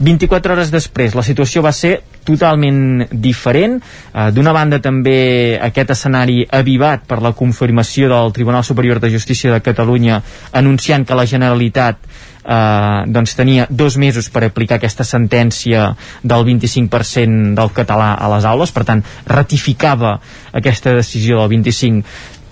24 0.00 0.56
hores 0.56 0.72
després, 0.74 1.14
la 1.14 1.22
situació 1.22 1.62
va 1.62 1.70
ser 1.72 2.00
totalment 2.24 3.04
diferent. 3.12 3.76
Eh, 4.14 4.30
D'una 4.34 4.52
banda 4.56 4.80
també 4.82 5.58
aquest 5.62 5.92
escenari 5.94 6.40
avivat 6.50 7.04
per 7.06 7.20
la 7.22 7.34
confirmació 7.36 8.08
del 8.10 8.32
Tribunal 8.32 8.64
Superior 8.64 8.98
de 9.00 9.12
Justícia 9.12 9.52
de 9.52 9.60
Catalunya 9.62 10.22
anunciant 10.52 11.04
que 11.06 11.14
la 11.14 11.26
Generalitat 11.28 12.00
eh, 12.44 13.00
doncs 13.08 13.34
tenia 13.34 13.66
dos 13.70 13.96
mesos 13.96 14.30
per 14.30 14.44
aplicar 14.44 14.78
aquesta 14.78 15.04
sentència 15.04 15.90
del 16.22 16.46
25% 16.46 17.54
del 17.58 17.74
català 17.74 18.14
a 18.14 18.30
les 18.36 18.44
aules, 18.44 18.72
per 18.72 18.84
tant 18.84 19.04
ratificava 19.26 20.18
aquesta 20.52 20.94
decisió 20.94 21.40
del 21.40 21.54
25 21.56 22.42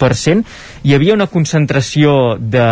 hi 0.82 0.94
havia 0.94 1.14
una 1.14 1.28
concentració 1.30 2.36
de 2.38 2.64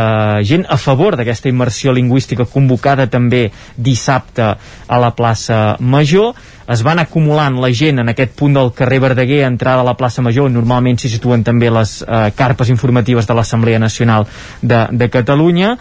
gent 0.43 0.65
a 0.69 0.77
favor 0.77 1.15
d'aquesta 1.15 1.49
immersió 1.49 1.93
lingüística 1.95 2.45
convocada 2.45 3.07
també 3.07 3.53
dissabte 3.77 4.49
a 4.89 4.99
la 4.99 5.13
plaça 5.15 5.77
Major. 5.79 6.35
Es 6.67 6.83
van 6.83 6.99
acumulant 6.99 7.61
la 7.63 7.71
gent 7.71 8.03
en 8.03 8.11
aquest 8.11 8.35
punt 8.35 8.55
del 8.59 8.73
carrer 8.75 9.01
Verdaguer, 9.07 9.45
entrada 9.47 9.85
a 9.85 9.87
la 9.87 9.95
plaça 9.95 10.23
Major, 10.23 10.49
on 10.51 10.59
normalment 10.59 10.99
s'hi 10.99 11.13
situen 11.15 11.45
també 11.47 11.71
les 11.71 12.01
eh, 12.03 12.31
carpes 12.35 12.71
informatives 12.71 13.27
de 13.27 13.35
l'Assemblea 13.35 13.79
Nacional 13.79 14.27
de, 14.63 14.87
de 14.91 15.11
Catalunya 15.11 15.77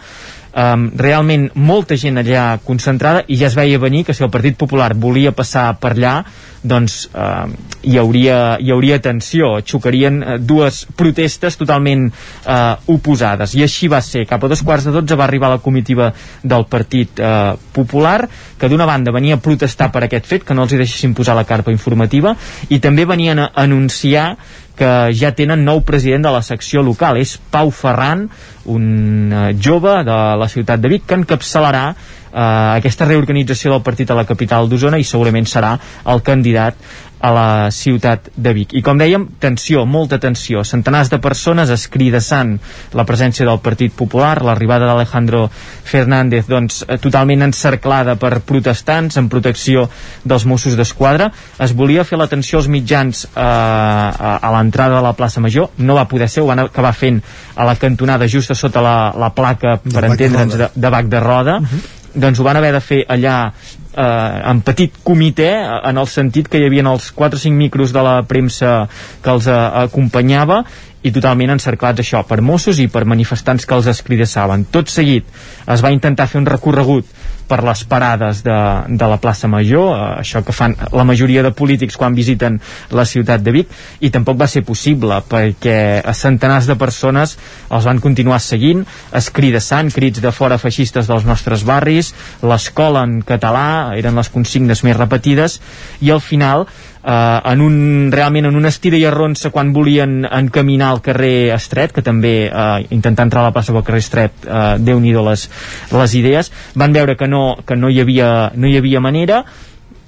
um, 0.54 0.90
realment 0.96 1.48
molta 1.54 1.96
gent 1.96 2.20
allà 2.20 2.58
concentrada 2.64 3.24
i 3.28 3.38
ja 3.40 3.48
es 3.50 3.56
veia 3.58 3.78
venir 3.78 4.04
que 4.06 4.14
si 4.14 4.24
el 4.24 4.30
Partit 4.30 4.58
Popular 4.58 4.92
volia 4.94 5.32
passar 5.32 5.72
per 5.80 5.94
allà 5.94 6.14
doncs 6.60 7.06
uh, 7.14 7.48
hi, 7.80 7.96
hauria, 7.96 8.58
hi 8.60 8.70
hauria 8.72 8.98
tensió, 9.00 9.54
xocarien 9.64 10.20
uh, 10.20 10.36
dues 10.36 10.82
protestes 10.96 11.56
totalment 11.56 12.10
uh, 12.10 12.76
oposades. 12.92 13.54
I 13.56 13.64
així 13.64 13.88
va 13.88 14.02
ser, 14.04 14.26
cap 14.28 14.44
a 14.44 14.50
dos 14.50 14.60
quarts 14.66 14.88
de 14.88 14.92
dotze 14.92 15.16
va 15.16 15.24
arribar 15.24 15.48
la 15.54 15.62
comitiva 15.64 16.10
del 16.42 16.66
Partit 16.68 17.20
uh, 17.24 17.56
Popular 17.72 18.28
que 18.60 18.68
d'una 18.68 18.88
banda 18.88 19.14
venia 19.14 19.38
a 19.38 19.40
protestar 19.40 19.88
per 19.92 20.04
aquest 20.04 20.28
fet, 20.28 20.44
que 20.44 20.54
no 20.56 20.66
els 20.66 20.74
hi 20.74 20.82
deixessin 20.82 21.16
posar 21.16 21.38
la 21.38 21.48
carpa 21.48 21.72
informativa 21.72 22.34
i 22.68 22.80
també 22.80 23.08
venien 23.08 23.40
a 23.40 23.52
anunciar 23.64 24.34
que 24.80 25.12
ja 25.12 25.34
tenen 25.36 25.66
nou 25.66 25.82
president 25.84 26.24
de 26.24 26.32
la 26.32 26.40
secció 26.46 26.80
local. 26.84 27.20
És 27.20 27.36
Pau 27.52 27.68
Ferran, 27.74 28.24
un 28.72 28.86
uh, 29.28 29.50
jove 29.60 29.98
de 30.06 30.16
la 30.40 30.48
ciutat 30.48 30.80
de 30.80 30.88
Vic, 30.92 31.04
que 31.08 31.18
encapçalarà 31.20 31.84
eh, 31.90 32.78
aquesta 32.78 33.08
reorganització 33.08 33.74
del 33.74 33.84
partit 33.84 34.10
a 34.10 34.16
la 34.18 34.26
capital 34.28 34.68
d'Osona 34.70 35.00
i 35.00 35.06
segurament 35.06 35.48
serà 35.48 35.74
el 36.12 36.22
candidat 36.26 36.78
a 37.20 37.30
la 37.34 37.70
ciutat 37.70 38.30
de 38.36 38.52
Vic. 38.56 38.72
I 38.74 38.82
com 38.84 38.98
dèiem, 39.00 39.26
tensió, 39.40 39.84
molta 39.86 40.18
tensió. 40.20 40.64
Centenars 40.64 41.10
de 41.12 41.20
persones 41.20 41.70
escridassant 41.72 42.56
la 42.96 43.04
presència 43.08 43.46
del 43.46 43.60
Partit 43.60 43.94
Popular, 43.96 44.40
l'arribada 44.44 44.88
d'Alejandro 44.88 45.46
Fernández 45.52 46.48
doncs, 46.48 46.82
eh, 46.88 46.96
totalment 47.02 47.44
encerclada 47.44 48.16
per 48.20 48.40
protestants 48.46 49.20
en 49.20 49.28
protecció 49.28 49.88
dels 50.24 50.46
Mossos 50.48 50.76
d'Esquadra. 50.80 51.30
Es 51.60 51.76
volia 51.76 52.06
fer 52.08 52.18
l'atenció 52.18 52.60
als 52.60 52.70
mitjans 52.72 53.26
eh, 53.28 53.40
a, 53.40 54.38
a 54.40 54.52
l'entrada 54.56 54.96
de 54.98 55.04
la 55.04 55.14
plaça 55.14 55.44
Major, 55.44 55.70
no 55.78 55.96
va 55.96 56.08
poder 56.08 56.28
ser, 56.28 56.42
ho 56.42 56.50
van 56.50 56.64
acabar 56.64 56.92
fent 56.96 57.20
a 57.56 57.68
la 57.68 57.76
cantonada 57.76 58.28
justa 58.28 58.56
sota 58.56 58.80
la, 58.84 58.98
la 59.16 59.30
placa, 59.36 59.78
per 59.84 60.04
entendre'ns, 60.08 60.56
de, 60.56 60.70
de 60.74 60.90
bac 60.92 61.08
de 61.12 61.20
roda, 61.20 61.60
uh 61.60 61.66
-huh 61.66 61.98
doncs 62.14 62.40
ho 62.40 62.44
van 62.44 62.56
haver 62.56 62.72
de 62.74 62.80
fer 62.80 63.04
allà 63.08 63.52
eh, 63.96 64.50
en 64.50 64.62
petit 64.66 64.94
comitè 65.04 65.50
en 65.90 65.98
el 66.00 66.08
sentit 66.10 66.48
que 66.50 66.60
hi 66.60 66.68
havia 66.68 66.86
els 66.90 67.10
4 67.16 67.38
o 67.38 67.42
5 67.42 67.56
micros 67.56 67.94
de 67.96 68.04
la 68.04 68.20
premsa 68.28 68.86
que 69.22 69.34
els 69.34 69.48
eh, 69.50 69.58
acompanyava 69.84 70.64
i 71.02 71.12
totalment 71.14 71.54
encerclats 71.54 72.02
això 72.02 72.22
per 72.28 72.40
Mossos 72.44 72.80
i 72.82 72.88
per 72.92 73.06
manifestants 73.08 73.66
que 73.66 73.76
els 73.76 73.88
escridassaven. 73.90 74.66
Tot 74.72 74.92
seguit 74.92 75.28
es 75.70 75.84
va 75.84 75.92
intentar 75.94 76.28
fer 76.28 76.40
un 76.42 76.48
recorregut 76.48 77.08
per 77.50 77.64
les 77.66 77.82
parades 77.90 78.44
de, 78.46 78.56
de 78.86 79.06
la 79.10 79.18
plaça 79.18 79.48
Major, 79.50 79.90
eh, 79.96 80.02
això 80.22 80.44
que 80.46 80.54
fan 80.54 80.76
la 80.94 81.06
majoria 81.08 81.42
de 81.42 81.50
polítics 81.56 81.98
quan 81.98 82.14
visiten 82.14 82.60
la 82.94 83.04
ciutat 83.08 83.42
de 83.42 83.54
Vic, 83.56 83.72
i 84.06 84.12
tampoc 84.14 84.38
va 84.38 84.46
ser 84.50 84.62
possible 84.66 85.18
perquè 85.26 85.78
centenars 86.14 86.68
de 86.70 86.76
persones 86.78 87.34
els 87.70 87.88
van 87.88 87.98
continuar 88.02 88.38
seguint, 88.44 88.84
escridassant 89.16 89.90
crits 89.94 90.22
de 90.22 90.32
fora 90.36 90.60
feixistes 90.62 91.10
dels 91.10 91.26
nostres 91.26 91.64
barris, 91.66 92.12
l'escola 92.46 93.02
en 93.08 93.18
català, 93.26 93.96
eren 93.98 94.18
les 94.20 94.30
consignes 94.30 94.84
més 94.86 94.98
repetides, 94.98 95.58
i 96.00 96.14
al 96.14 96.22
final 96.22 96.68
eh, 97.04 97.40
en 97.52 97.60
un, 97.60 98.10
realment 98.12 98.50
en 98.50 98.56
una 98.56 98.68
estira 98.68 98.98
i 98.98 99.06
arronsa 99.08 99.50
quan 99.54 99.72
volien 99.72 100.24
encaminar 100.24 100.90
al 100.90 101.02
carrer 101.04 101.50
Estret, 101.54 101.94
que 101.96 102.04
també 102.06 102.34
eh, 102.48 102.68
intentar 102.90 103.28
entrar 103.28 103.44
a 103.44 103.50
la 103.50 103.56
plaça 103.56 103.72
del 103.72 103.84
carrer 103.86 104.04
Estret, 104.04 104.44
eh, 104.46 104.76
déu-n'hi-do 104.78 105.24
les, 105.30 105.48
les 105.92 106.14
idees, 106.20 106.52
van 106.74 106.92
veure 106.92 107.16
que 107.16 107.28
no, 107.28 107.58
que 107.66 107.76
no 107.76 107.90
hi 107.90 108.00
havia, 108.00 108.30
no 108.54 108.68
hi 108.68 108.78
havia 108.78 109.00
manera 109.00 109.44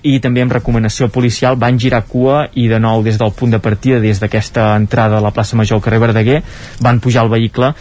i 0.03 0.19
també 0.19 0.43
amb 0.43 0.53
recomanació 0.55 1.09
policial 1.15 1.57
van 1.59 1.79
girar 1.79 2.03
cua 2.11 2.49
i 2.59 2.67
de 2.71 2.79
nou 2.83 3.05
des 3.07 3.19
del 3.19 3.33
punt 3.39 3.53
de 3.55 3.61
partida 3.63 4.01
des 4.03 4.19
d'aquesta 4.19 4.73
entrada 4.77 5.19
a 5.19 5.23
la 5.23 5.31
plaça 5.31 5.57
Major 5.57 5.79
al 5.79 5.85
carrer 5.85 6.01
Verdaguer 6.03 6.41
van 6.83 6.99
pujar 7.01 7.23
al 7.23 7.31
vehicle 7.31 7.73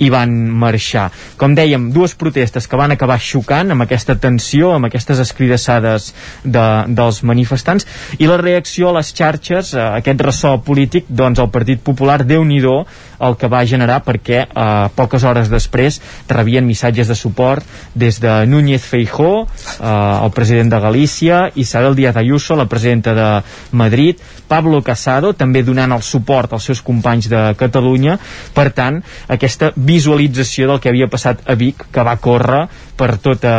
i 0.00 0.10
van 0.12 0.32
marxar. 0.60 1.08
Com 1.40 1.54
dèiem, 1.56 1.90
dues 1.94 2.14
protestes 2.18 2.66
que 2.68 2.78
van 2.80 2.94
acabar 2.94 3.18
xocant 3.20 3.74
amb 3.74 3.84
aquesta 3.84 4.16
tensió, 4.20 4.74
amb 4.76 4.88
aquestes 4.88 5.20
escridassades 5.22 6.10
de, 6.44 6.66
dels 6.88 7.22
manifestants 7.26 7.86
i 8.18 8.28
la 8.30 8.40
reacció 8.40 8.90
a 8.90 8.98
les 8.98 9.12
xarxes, 9.16 9.74
a 9.74 9.92
aquest 10.00 10.24
ressò 10.24 10.56
polític, 10.64 11.08
doncs 11.08 11.42
el 11.42 11.52
Partit 11.52 11.82
Popular, 11.84 12.22
déu 12.24 12.44
nhi 12.44 12.60
el 12.60 13.36
que 13.36 13.48
va 13.52 13.64
generar 13.68 14.00
perquè 14.04 14.42
eh, 14.44 14.88
poques 14.96 15.24
hores 15.24 15.48
després 15.52 16.00
rebien 16.28 16.66
missatges 16.66 17.08
de 17.08 17.16
suport 17.16 17.64
des 17.94 18.20
de 18.20 18.46
Núñez 18.46 18.84
Feijó, 18.84 19.46
eh, 19.46 20.24
el 20.24 20.32
president 20.36 20.72
de 20.72 20.80
Galícia, 20.80 21.50
Isabel 21.54 21.96
Díaz 21.96 22.16
Ayuso, 22.16 22.56
la 22.56 22.68
presidenta 22.68 23.14
de 23.14 23.42
Madrid, 23.72 24.16
Pablo 24.48 24.82
Casado, 24.82 25.32
també 25.32 25.62
donant 25.62 25.92
el 25.94 26.02
suport 26.02 26.52
als 26.52 26.66
seus 26.66 26.82
companys 26.82 27.28
de 27.30 27.42
Catalunya. 27.58 28.18
Per 28.54 28.70
tant, 28.74 28.98
aquesta 29.28 29.70
visualització 29.90 30.70
del 30.70 30.80
que 30.80 30.92
havia 30.92 31.10
passat 31.10 31.42
a 31.50 31.56
Vic, 31.58 31.86
que 31.92 32.06
va 32.06 32.16
córrer 32.22 32.62
per 33.00 33.16
tota 33.22 33.52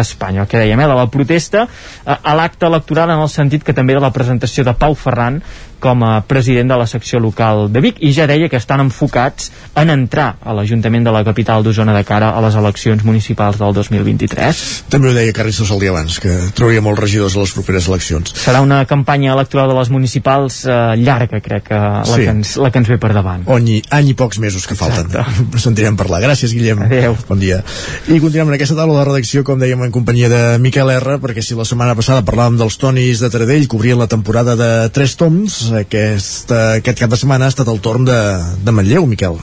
Espanya. 0.00 0.44
El 0.44 0.50
que 0.50 0.60
dèiem, 0.60 0.80
eh, 0.80 0.88
de 0.90 0.98
la 0.98 1.10
protesta 1.10 1.66
a 2.04 2.34
l'acte 2.36 2.68
electoral 2.68 3.14
en 3.14 3.22
el 3.24 3.30
sentit 3.32 3.64
que 3.64 3.76
també 3.76 3.96
de 3.96 4.02
la 4.04 4.12
presentació 4.12 4.64
de 4.66 4.76
Pau 4.76 4.96
Ferran 4.98 5.40
com 5.84 6.04
a 6.06 6.22
president 6.24 6.72
de 6.72 6.78
la 6.80 6.86
secció 6.88 7.20
local 7.20 7.66
de 7.72 7.82
Vic 7.84 8.00
i 8.00 8.12
ja 8.16 8.24
deia 8.30 8.48
que 8.48 8.56
estan 8.56 8.80
enfocats 8.86 9.50
en 9.80 9.92
entrar 9.92 10.34
a 10.40 10.54
l'Ajuntament 10.56 11.04
de 11.04 11.12
la 11.12 11.24
capital 11.26 11.64
d'Osona 11.64 11.92
de 11.96 12.04
cara 12.08 12.30
a 12.32 12.40
les 12.44 12.56
eleccions 12.56 13.04
municipals 13.04 13.58
del 13.60 13.74
2023. 13.76 14.62
També 14.92 15.10
ho 15.10 15.16
deia 15.16 15.34
Carriços 15.36 15.72
el 15.74 15.82
dia 15.82 15.92
abans, 15.92 16.16
que 16.22 16.32
trauria 16.56 16.82
molts 16.84 17.02
regidors 17.02 17.36
a 17.36 17.42
les 17.42 17.52
properes 17.56 17.88
eleccions. 17.90 18.32
Serà 18.44 18.62
una 18.64 18.84
campanya 18.88 19.34
electoral 19.34 19.68
de 19.72 19.76
les 19.78 19.90
municipals 19.92 20.62
eh, 20.64 20.78
llarga, 21.02 21.42
crec, 21.44 21.66
que 21.68 21.80
la, 21.80 22.04
sí. 22.08 22.22
que 22.22 22.32
ens, 22.32 22.54
la 22.60 22.70
que 22.72 22.80
ens 22.80 22.90
ve 22.92 22.98
per 23.02 23.12
davant. 23.16 23.44
Any, 23.50 23.82
any 23.94 24.12
i 24.12 24.16
pocs 24.18 24.40
mesos 24.40 24.68
que 24.70 24.78
falten. 24.78 25.10
Exacte. 25.10 25.60
Sentirem 25.64 25.98
parlar. 26.00 26.22
Gràcies, 26.24 26.54
Guillem. 26.54 26.84
Adéu. 26.86 27.16
Bon 27.28 27.40
dia. 27.40 27.60
I 28.08 28.20
continuem 28.22 28.52
en 28.52 28.58
aquesta 28.58 28.76
taula 28.78 29.00
de 29.00 29.06
redacció, 29.10 29.44
com 29.44 29.60
dèiem, 29.60 29.84
en 29.84 29.92
companyia 29.94 30.30
de 30.32 30.42
Miquel 30.62 30.92
R, 30.96 31.18
perquè 31.22 31.44
si 31.44 31.58
la 31.58 31.68
setmana 31.68 31.96
passada 31.98 32.24
parlàvem 32.26 32.58
dels 32.60 32.78
tonis 32.80 33.20
de 33.24 33.32
Taradell, 33.32 33.68
cobrien 33.70 34.00
la 34.00 34.08
temporada 34.10 34.56
de 34.58 34.70
tres 34.94 35.16
toms, 35.20 35.60
aquest, 35.80 36.52
aquest 36.52 37.02
cap 37.02 37.10
de 37.10 37.18
setmana 37.20 37.48
ha 37.48 37.52
estat 37.52 37.68
el 37.72 37.82
torn 37.84 38.06
de, 38.08 38.20
de 38.64 38.74
Manlleu, 38.74 39.06
Miquel. 39.10 39.40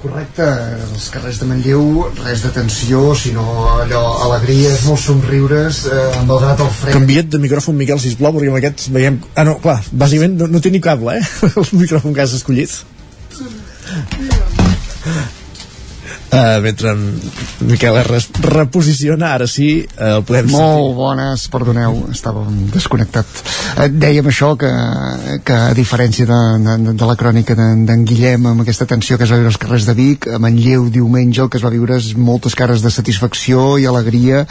Correcte, 0.00 0.44
els 0.86 1.08
carrers 1.12 1.42
de 1.42 1.46
Manlleu, 1.48 2.06
res 2.22 2.40
de 2.40 2.50
tensió, 2.54 3.02
sinó 3.20 3.44
allò, 3.82 4.00
alegries, 4.28 4.86
molts 4.88 5.04
somriures, 5.10 5.82
eh, 5.92 6.06
amb 6.22 6.32
el 6.32 6.46
fred. 6.78 6.94
Canvia't 6.94 7.34
de 7.34 7.42
micròfon, 7.42 7.76
Miquel, 7.76 8.00
sisplau, 8.00 8.32
perquè 8.36 8.48
amb 8.48 8.60
aquests 8.62 8.88
veiem... 8.94 9.18
Ah, 9.34 9.44
no, 9.44 9.58
clar, 9.60 9.76
bàsicament 9.92 10.38
no, 10.40 10.48
no 10.48 10.64
té 10.64 10.72
ni 10.72 10.80
cable, 10.80 11.18
eh? 11.20 11.50
El 11.60 11.68
micròfon 11.82 12.16
que 12.16 12.24
has 12.24 12.38
escollit. 12.38 12.80
Uh, 16.30 16.60
mentre 16.62 16.92
en 16.94 17.00
Miquel 17.66 17.96
es 17.98 18.28
reposiciona, 18.38 19.32
ara 19.34 19.48
sí, 19.50 19.82
uh, 19.82 20.20
el 20.20 20.22
podem 20.22 20.46
Molt 20.52 20.76
sentir. 20.76 20.94
bones, 20.94 21.46
perdoneu, 21.50 21.96
estàvem 22.14 22.60
desconnectat. 22.70 23.26
Uh, 23.74 23.88
dèiem 23.90 24.28
això, 24.30 24.52
que, 24.60 24.70
que 25.42 25.56
a 25.58 25.74
diferència 25.74 26.28
de, 26.30 26.38
de, 26.68 26.94
de 26.94 27.08
la 27.08 27.16
crònica 27.18 27.56
d'en 27.58 27.82
de, 27.88 27.98
Guillem, 28.06 28.46
amb 28.46 28.62
aquesta 28.62 28.86
tensió 28.86 29.18
que 29.18 29.26
es 29.26 29.34
va 29.34 29.40
viure 29.40 29.50
als 29.50 29.58
carrers 29.58 29.88
de 29.90 29.96
Vic, 29.98 30.30
a 30.30 30.38
Manlleu 30.38 30.86
diumenge 30.94 31.42
el 31.42 31.50
que 31.50 31.58
es 31.58 31.66
va 31.66 31.74
viure 31.74 31.98
és 31.98 32.12
moltes 32.14 32.54
cares 32.54 32.86
de 32.86 32.94
satisfacció 32.94 33.74
i 33.82 33.90
alegria. 33.90 34.46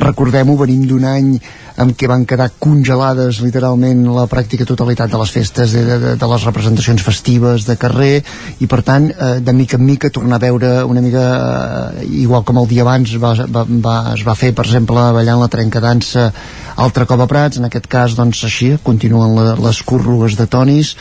Recordem-ho, 0.00 0.56
venim 0.56 0.86
d'un 0.88 1.04
any 1.12 1.34
en 1.78 1.92
què 1.94 2.08
van 2.10 2.24
quedar 2.28 2.50
congelades 2.58 3.40
literalment 3.44 4.02
la 4.14 4.26
pràctica 4.30 4.66
totalitat 4.68 5.10
de 5.12 5.20
les 5.20 5.32
festes, 5.34 5.74
de, 5.74 5.84
de, 5.86 6.14
de 6.18 6.30
les 6.32 6.46
representacions 6.48 7.04
festives 7.06 7.66
de 7.68 7.78
carrer, 7.80 8.22
i 8.58 8.68
per 8.70 8.82
tant, 8.86 9.08
eh, 9.12 9.38
de 9.44 9.54
mica 9.54 9.78
en 9.78 9.86
mica, 9.86 10.10
tornar 10.10 10.40
a 10.40 10.44
veure 10.46 10.72
una 10.90 11.02
mica, 11.04 11.26
eh, 12.02 12.06
igual 12.24 12.44
com 12.44 12.58
el 12.62 12.70
dia 12.70 12.82
abans 12.86 13.14
va, 13.22 13.34
va, 13.46 13.64
va, 13.68 13.98
es 14.14 14.24
va 14.26 14.36
fer, 14.38 14.52
per 14.54 14.66
exemple, 14.66 15.10
ballant 15.14 15.42
la 15.42 15.52
trencadansa 15.52 16.32
altre 16.78 17.08
cop 17.10 17.20
a 17.24 17.26
Prats, 17.26 17.58
en 17.58 17.66
aquest 17.66 17.88
cas 17.90 18.14
doncs 18.14 18.44
així, 18.46 18.72
continuen 18.86 19.34
la, 19.34 19.54
les 19.58 19.80
cúrrugues 19.82 20.36
de 20.38 20.46
tonis. 20.50 20.94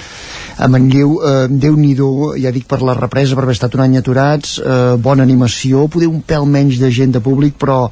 A 0.58 0.70
Manlleu, 0.72 1.18
eh, 1.22 1.48
déu 1.50 1.78
nhi 1.78 1.94
ja 2.42 2.52
dic 2.54 2.66
per 2.70 2.82
la 2.82 2.98
represa, 2.98 3.36
per 3.36 3.46
haver 3.46 3.56
estat 3.58 3.76
un 3.78 3.86
any 3.86 3.98
aturats 3.98 4.58
eh, 4.60 4.96
bona 4.98 5.24
animació, 5.24 5.88
poder 5.88 6.10
un 6.10 6.22
pèl 6.22 6.46
menys 6.50 6.82
de 6.82 6.90
gent 6.92 7.14
de 7.14 7.22
públic, 7.22 7.58
però 7.58 7.88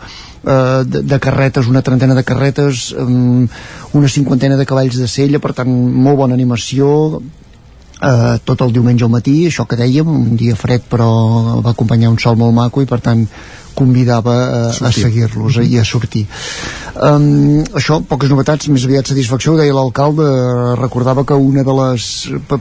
eh, 0.46 0.84
de, 0.86 1.02
de 1.04 1.20
carretes, 1.20 1.68
una 1.68 1.82
trentena 1.82 2.16
de 2.16 2.24
carretes 2.24 2.92
eh, 2.98 3.48
una 3.94 4.08
cinquantena 4.08 4.58
de 4.58 4.66
cavalls 4.66 5.00
de 5.00 5.08
sella 5.08 5.42
per 5.44 5.54
tant 5.58 5.70
molt 5.70 6.18
bona 6.22 6.38
animació 6.38 7.22
eh, 8.02 8.38
tot 8.44 8.62
el 8.62 8.74
diumenge 8.76 9.06
al 9.06 9.14
matí, 9.14 9.46
això 9.48 9.66
que 9.68 9.80
dèiem, 9.80 10.08
un 10.08 10.40
dia 10.40 10.56
fred 10.56 10.88
però 10.90 11.62
va 11.62 11.76
acompanyar 11.76 12.14
un 12.14 12.20
sol 12.20 12.38
molt 12.40 12.56
maco 12.56 12.84
i 12.84 12.90
per 12.90 13.02
tant 13.04 13.26
convidava 13.76 14.36
a, 14.36 14.62
a 14.72 14.92
seguir-los 14.96 15.60
i 15.66 15.80
a 15.80 15.86
sortir. 15.86 16.26
Um, 16.96 17.60
això, 17.76 18.00
poques 18.08 18.32
novetats 18.32 18.70
més 18.72 18.86
aviat 18.88 19.10
satisfacció, 19.12 19.54
ho 19.54 19.60
deia 19.60 19.76
l'alcalde 19.76 20.26
recordava 20.80 21.26
que 21.28 21.36
una 21.36 21.66
de 21.68 21.74
les 21.76 22.06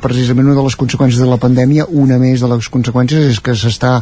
precisament 0.02 0.48
una 0.50 0.56
de 0.58 0.64
les 0.66 0.76
conseqüències 0.80 1.22
de 1.22 1.28
la 1.28 1.38
pandèmia 1.38 1.86
una 1.86 2.18
més 2.18 2.42
de 2.42 2.50
les 2.50 2.66
conseqüències 2.66 3.28
és 3.30 3.38
que 3.38 3.54
s'està 3.54 3.92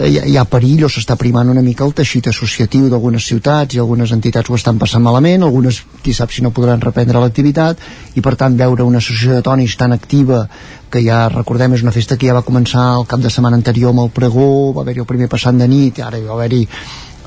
hi, 0.00 0.16
hi 0.32 0.38
ha 0.40 0.46
perill 0.48 0.86
o 0.86 0.90
s'està 0.92 1.18
primant 1.20 1.52
una 1.52 1.64
mica 1.66 1.84
el 1.84 1.92
teixit 1.96 2.30
associatiu 2.32 2.88
d'algunes 2.88 3.26
ciutats 3.26 3.76
i 3.76 3.82
algunes 3.82 4.16
entitats 4.16 4.48
ho 4.48 4.56
estan 4.56 4.80
passant 4.80 5.04
malament 5.04 5.44
algunes 5.44 5.82
qui 6.00 6.16
sap 6.16 6.32
si 6.32 6.40
no 6.40 6.54
podran 6.56 6.80
reprendre 6.80 7.20
l'activitat 7.20 8.16
i 8.16 8.24
per 8.24 8.36
tant 8.40 8.56
veure 8.56 8.86
una 8.88 9.04
associació 9.04 9.36
de 9.36 9.44
tonis 9.44 9.76
tan 9.76 9.92
activa 9.92 10.46
que 10.90 11.02
ja 11.04 11.28
recordem 11.32 11.76
és 11.76 11.84
una 11.86 11.94
festa 11.94 12.18
que 12.18 12.28
ja 12.28 12.34
va 12.36 12.46
començar 12.46 12.86
el 12.98 13.06
cap 13.10 13.22
de 13.22 13.30
setmana 13.30 13.58
anterior 13.60 13.94
amb 13.94 14.04
el 14.04 14.10
pregó, 14.14 14.72
va 14.76 14.82
haver-hi 14.84 15.04
el 15.04 15.08
primer 15.08 15.30
passant 15.32 15.60
de 15.60 15.68
nit, 15.70 16.02
ara 16.04 16.18
hi 16.18 16.26
va 16.26 16.34
haver-hi 16.36 16.64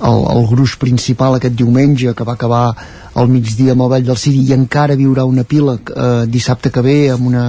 el, 0.03 0.19
el 0.35 0.45
gruix 0.49 0.75
principal 0.81 1.37
aquest 1.37 1.55
diumenge 1.55 2.13
que 2.13 2.27
va 2.27 2.35
acabar 2.35 2.65
al 3.13 3.29
migdia 3.29 3.73
amb 3.73 3.85
el 3.85 3.91
Vall 3.93 4.05
del 4.07 4.19
Ciri 4.19 4.43
i 4.47 4.53
encara 4.55 4.97
viurà 4.99 5.25
una 5.29 5.45
pila 5.45 5.77
eh, 5.79 6.25
dissabte 6.27 6.71
que 6.73 6.81
ve 6.85 6.97
amb 7.13 7.27
una, 7.29 7.45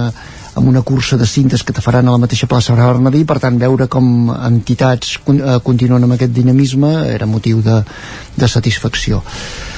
amb 0.55 0.69
una 0.69 0.83
cursa 0.87 1.17
de 1.17 1.27
cintes 1.27 1.63
que 1.63 1.73
te 1.73 1.81
faran 1.81 2.07
a 2.07 2.15
la 2.15 2.21
mateixa 2.21 2.47
plaça 2.47 2.75
Bernadí, 2.77 3.25
per 3.25 3.39
tant 3.43 3.57
veure 3.59 3.87
com 3.91 4.31
entitats 4.35 5.17
eh, 5.27 5.57
continuen 5.63 6.05
amb 6.05 6.15
aquest 6.17 6.35
dinamisme 6.35 6.93
era 7.11 7.25
motiu 7.25 7.61
de, 7.65 7.81
de 8.37 8.47
satisfacció 8.47 9.23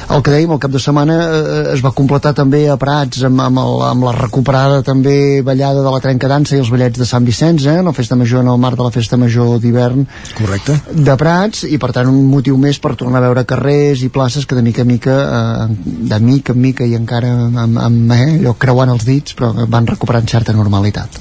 el 0.07 0.23
que 0.23 0.31
dèiem, 0.31 0.51
el 0.55 0.59
cap 0.63 0.71
de 0.71 0.79
setmana 0.81 1.15
eh, 1.25 1.63
es 1.73 1.83
va 1.83 1.91
completar 1.95 2.33
també 2.37 2.63
a 2.71 2.77
Prats 2.79 3.25
amb, 3.27 3.41
amb, 3.43 3.59
el, 3.61 3.81
amb 3.89 4.07
la 4.07 4.13
recuperada 4.15 4.79
també 4.85 5.43
ballada 5.45 5.83
de 5.83 5.93
la 5.93 6.01
trenca 6.03 6.29
dansa 6.31 6.55
i 6.55 6.61
els 6.63 6.71
ballets 6.71 6.99
de 6.99 7.07
Sant 7.09 7.27
Vicenç, 7.27 7.67
eh, 7.67 7.81
la 7.83 7.93
festa 7.95 8.15
major 8.19 8.45
en 8.45 8.51
el 8.53 8.61
marc 8.61 8.79
de 8.79 8.87
la 8.87 8.93
festa 8.95 9.19
major 9.19 9.57
d'hivern 9.63 10.05
correcte 10.37 10.79
de 10.93 11.17
Prats 11.19 11.65
i 11.67 11.79
per 11.81 11.91
tant 11.95 12.11
un 12.11 12.23
motiu 12.31 12.57
més 12.61 12.79
per 12.79 12.95
tornar 12.99 13.21
a 13.21 13.27
veure 13.27 13.45
carrers 13.49 14.03
i 14.05 14.11
places 14.13 14.47
que 14.47 14.55
de 14.55 14.63
mica 14.65 14.85
en 14.85 14.91
mica 14.93 15.17
eh, 15.23 15.69
de 16.13 16.21
mica 16.23 16.55
en 16.55 16.61
mica 16.63 16.87
i 16.87 16.95
encara 16.99 17.33
amb, 17.47 17.81
amb 17.89 18.13
eh, 18.15 18.23
allò 18.39 18.55
creuant 18.59 18.95
els 18.95 19.07
dits 19.07 19.35
però 19.37 19.67
van 19.67 19.89
recuperant 19.89 20.29
certa 20.29 20.55
normalitat 20.55 21.19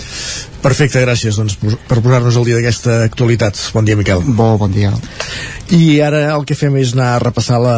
Perfecte, 0.67 0.99
gràcies 1.05 1.37
doncs, 1.39 1.55
per 1.61 2.01
posar-nos 2.03 2.37
al 2.39 2.47
dia 2.47 2.57
d'aquesta 2.59 3.03
actualitat. 3.05 3.59
Bon 3.77 3.87
dia, 3.87 3.95
Miquel. 3.99 4.25
Bo, 4.35 4.57
bon 4.59 4.73
dia. 4.75 4.91
I 5.71 6.01
ara 6.03 6.25
el 6.35 6.47
que 6.49 6.57
fem 6.59 6.75
és 6.81 6.95
anar 6.97 7.13
a 7.13 7.21
repassar 7.23 7.61
la, 7.63 7.77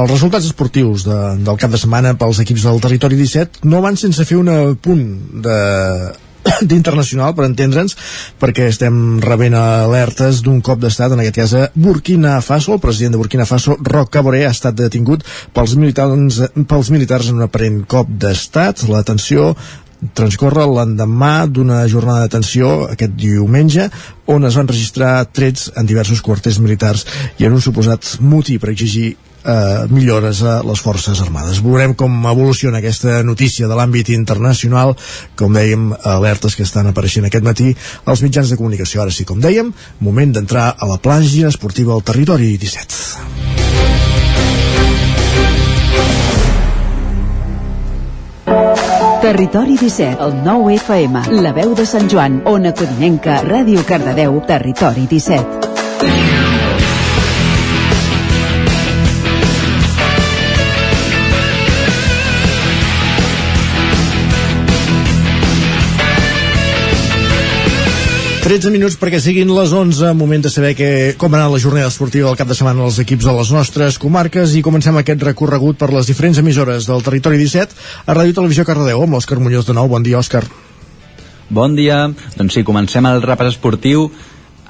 els 0.00 0.24
resultats 0.26 0.50
esportius 0.50 1.04
de, 1.06 1.16
del 1.46 1.58
cap 1.60 1.70
de 1.70 1.78
setmana 1.78 2.16
pels 2.18 2.40
equips 2.42 2.64
del 2.66 2.80
territori 2.82 3.16
17. 3.16 3.62
No 3.70 3.82
van 3.84 3.96
sense 3.96 4.24
fer 4.26 4.38
un 4.40 4.50
punt 4.82 5.04
de 5.44 5.58
d'internacional, 6.68 7.34
per 7.34 7.46
entendre'ns, 7.46 7.96
perquè 8.40 8.68
estem 8.70 9.20
rebent 9.22 9.54
alertes 9.58 10.42
d'un 10.42 10.60
cop 10.66 10.82
d'estat, 10.82 11.14
en 11.14 11.22
aquest 11.22 11.38
cas 11.38 11.54
a 11.54 11.64
Burkina 11.74 12.40
Faso. 12.42 12.74
El 12.74 12.82
president 12.82 13.14
de 13.14 13.22
Burkina 13.22 13.46
Faso, 13.46 13.78
Roc 13.82 14.10
Caboré, 14.14 14.44
ha 14.46 14.54
estat 14.54 14.76
detingut 14.78 15.26
pels 15.54 15.74
militars, 15.78 16.42
pels 16.66 16.90
militars 16.94 17.30
en 17.30 17.40
un 17.40 17.46
aparent 17.46 17.82
cop 17.86 18.10
d'estat. 18.10 18.86
La 18.90 19.02
tensió 19.06 19.52
transcorre 20.14 20.66
l'endemà 20.68 21.46
d'una 21.48 21.84
jornada 21.88 22.26
d'atenció 22.26 22.88
aquest 22.92 23.14
diumenge 23.16 23.86
on 24.28 24.44
es 24.44 24.58
van 24.58 24.68
registrar 24.68 25.24
trets 25.32 25.70
en 25.74 25.86
diversos 25.88 26.20
quarters 26.22 26.58
militars 26.60 27.06
i 27.40 27.46
en 27.48 27.56
un 27.56 27.64
suposat 27.64 28.18
muti 28.20 28.58
per 28.60 28.74
exigir 28.74 29.14
eh, 29.46 29.86
millores 29.88 30.42
a 30.42 30.58
les 30.66 30.82
forces 30.82 31.20
armades. 31.22 31.62
Veurem 31.64 31.94
com 31.94 32.12
evoluciona 32.28 32.82
aquesta 32.82 33.22
notícia 33.22 33.68
de 33.70 33.78
l'àmbit 33.78 34.10
internacional, 34.16 34.96
com 35.38 35.54
dèiem, 35.54 35.92
alertes 36.04 36.56
que 36.56 36.66
estan 36.66 36.90
apareixent 36.90 37.28
aquest 37.30 37.46
matí 37.46 37.72
als 38.04 38.22
mitjans 38.26 38.50
de 38.50 38.58
comunicació. 38.58 39.02
Ara 39.02 39.14
sí, 39.14 39.24
com 39.24 39.40
dèiem, 39.40 39.72
moment 40.00 40.34
d'entrar 40.34 40.72
a 40.76 40.90
la 40.90 40.98
plàgia 40.98 41.48
esportiva 41.52 41.94
al 41.94 42.04
territori 42.04 42.56
17. 42.58 43.54
Territori 49.26 49.74
17, 49.76 50.22
el 50.22 50.36
9 50.44 50.74
FM, 50.76 51.22
la 51.42 51.50
veu 51.56 51.74
de 51.74 51.86
Sant 51.88 52.06
Joan, 52.06 52.42
Ona 52.46 52.70
Codinenca, 52.78 53.40
Ràdio 53.42 53.82
Cardedeu, 53.88 54.38
Territori 54.46 55.08
17. 55.10 56.45
13 68.46 68.70
minuts 68.70 68.94
perquè 68.94 69.18
siguin 69.18 69.48
les 69.50 69.72
11, 69.74 70.12
moment 70.14 70.44
de 70.44 70.50
saber 70.54 70.68
que, 70.78 70.88
com 71.18 71.32
ha 71.34 71.38
anat 71.40 71.50
la 71.50 71.58
jornada 71.58 71.88
esportiva 71.90 72.28
del 72.28 72.36
cap 72.38 72.46
de 72.46 72.54
setmana 72.54 72.84
als 72.84 73.00
equips 73.02 73.26
de 73.26 73.32
les 73.34 73.48
nostres 73.50 73.96
comarques 73.98 74.52
i 74.54 74.62
comencem 74.62 74.94
aquest 75.00 75.24
recorregut 75.26 75.80
per 75.80 75.88
les 75.90 76.06
diferents 76.06 76.38
emissores 76.38 76.86
del 76.86 77.02
territori 77.02 77.40
17 77.40 77.74
a 78.06 78.14
Ràdio 78.14 78.36
Televisió 78.36 78.62
Cardedeu 78.68 79.02
amb 79.02 79.18
l'Òscar 79.18 79.40
Muñoz 79.42 79.66
de 79.66 79.74
nou. 79.74 79.90
Bon 79.90 80.06
dia, 80.06 80.20
Òscar. 80.22 80.44
Bon 81.50 81.74
dia. 81.74 82.04
Doncs 82.36 82.54
sí, 82.54 82.62
comencem 82.62 83.10
el 83.10 83.18
repàs 83.26 83.50
esportiu 83.56 84.12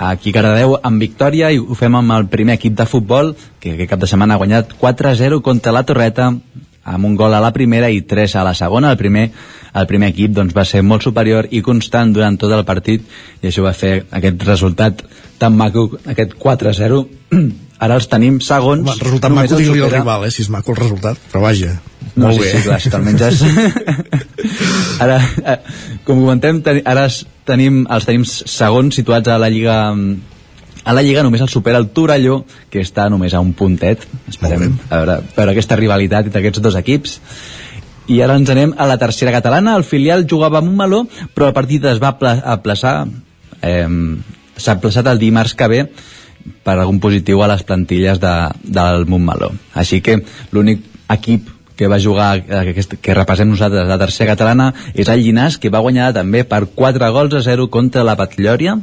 aquí 0.00 0.32
a 0.32 0.38
Cardedeu 0.38 0.78
amb 0.80 1.04
victòria 1.04 1.52
i 1.52 1.60
ho 1.60 1.76
fem 1.76 2.00
amb 2.00 2.16
el 2.16 2.30
primer 2.32 2.56
equip 2.56 2.80
de 2.80 2.88
futbol 2.88 3.34
que 3.60 3.76
aquest 3.76 3.92
cap 3.92 4.00
de 4.00 4.08
setmana 4.08 4.40
ha 4.40 4.40
guanyat 4.40 4.72
4-0 4.80 5.44
contra 5.44 5.76
la 5.76 5.84
Torreta 5.84 6.32
amb 6.86 7.04
un 7.08 7.16
gol 7.18 7.34
a 7.34 7.42
la 7.42 7.52
primera 7.52 7.90
i 7.90 8.02
3 8.06 8.36
a 8.38 8.44
la 8.46 8.54
segona. 8.54 8.92
El 8.94 8.98
primer, 9.00 9.28
el 9.74 9.86
primer 9.90 10.12
equip 10.14 10.34
doncs, 10.36 10.54
va 10.56 10.64
ser 10.64 10.84
molt 10.86 11.04
superior 11.06 11.48
i 11.50 11.62
constant 11.66 12.14
durant 12.14 12.38
tot 12.38 12.52
el 12.54 12.64
partit 12.68 13.04
i 13.42 13.50
això 13.50 13.66
va 13.66 13.74
fer 13.76 13.98
aquest 14.10 14.46
resultat 14.46 15.02
tan 15.40 15.56
maco, 15.58 15.88
aquest 16.06 16.36
4-0. 16.42 17.04
Ara 17.84 17.98
els 17.98 18.06
tenim 18.08 18.38
segons. 18.40 18.86
Home, 18.86 18.94
el 18.94 19.02
resultat 19.04 19.34
maco 19.36 19.58
digui 19.58 19.74
supera... 19.74 19.90
al 19.90 19.98
rival, 20.00 20.22
eh, 20.24 20.30
si 20.32 20.46
és 20.46 20.52
maco 20.52 20.72
el 20.72 20.78
resultat, 20.78 21.18
però 21.32 21.42
vaja. 21.44 21.74
No, 22.14 22.30
molt 22.30 22.38
sí, 22.38 22.46
bé. 22.46 22.52
sí, 22.54 22.62
clar, 22.64 22.78
que 22.80 22.96
almenys 22.96 23.24
és... 23.26 23.42
ara, 25.04 25.18
eh, 25.42 25.58
com 26.06 26.22
comentem, 26.22 26.62
ara 26.88 27.04
tenim, 27.44 27.82
els 27.92 28.08
tenim 28.08 28.24
segons 28.24 28.96
situats 28.96 29.28
a 29.28 29.36
la 29.42 29.50
Lliga 29.52 29.76
a 30.86 30.94
la 30.94 31.02
Lliga 31.02 31.24
només 31.26 31.42
el 31.42 31.50
supera 31.50 31.80
el 31.82 31.88
Torelló, 31.90 32.44
que 32.70 32.80
està 32.84 33.08
només 33.10 33.34
a 33.34 33.42
un 33.42 33.52
puntet. 33.58 34.04
Esperem 34.30 34.76
a 34.86 35.00
veure, 35.00 35.16
a 35.18 35.34
veure 35.34 35.54
aquesta 35.54 35.78
rivalitat 35.78 36.28
entre 36.30 36.44
aquests 36.44 36.62
dos 36.62 36.78
equips. 36.78 37.18
I 38.14 38.20
ara 38.22 38.36
ens 38.38 38.52
anem 38.54 38.76
a 38.78 38.86
la 38.86 38.98
tercera 39.02 39.34
catalana. 39.34 39.74
El 39.74 39.84
filial 39.84 40.28
jugava 40.30 40.60
amb 40.62 40.70
un 40.70 40.78
meló, 40.78 41.02
però 41.34 41.50
el 41.50 41.56
partit 41.56 41.84
es 41.90 41.98
va 42.02 42.14
aplaçar, 42.54 43.00
eh, 43.66 43.88
s'ha 44.56 44.76
aplaçat 44.78 45.10
el 45.10 45.18
dimarts 45.18 45.56
que 45.58 45.68
ve 45.74 45.82
per 46.62 46.78
algun 46.78 47.02
positiu 47.02 47.42
a 47.42 47.50
les 47.50 47.66
plantilles 47.66 48.22
de, 48.22 48.34
del 48.62 49.10
Montmeló. 49.10 49.50
Així 49.74 49.98
que 50.06 50.20
l'únic 50.54 50.86
equip 51.10 51.50
que 51.76 51.88
va 51.88 52.00
jugar, 52.00 52.38
eh, 52.48 52.72
que, 52.74 52.84
que 53.04 53.14
repassem 53.14 53.48
nosaltres, 53.48 53.86
la 53.86 53.98
tercera 54.00 54.32
catalana, 54.32 54.70
és 54.94 55.10
el 55.12 55.22
Llinàs, 55.22 55.58
que 55.60 55.70
va 55.72 55.82
guanyar 55.84 56.08
també 56.16 56.42
per 56.48 56.64
4 56.74 57.10
gols 57.12 57.36
a 57.36 57.42
0 57.44 57.68
contra 57.70 58.04
la 58.06 58.16
Batllòria, 58.16 58.78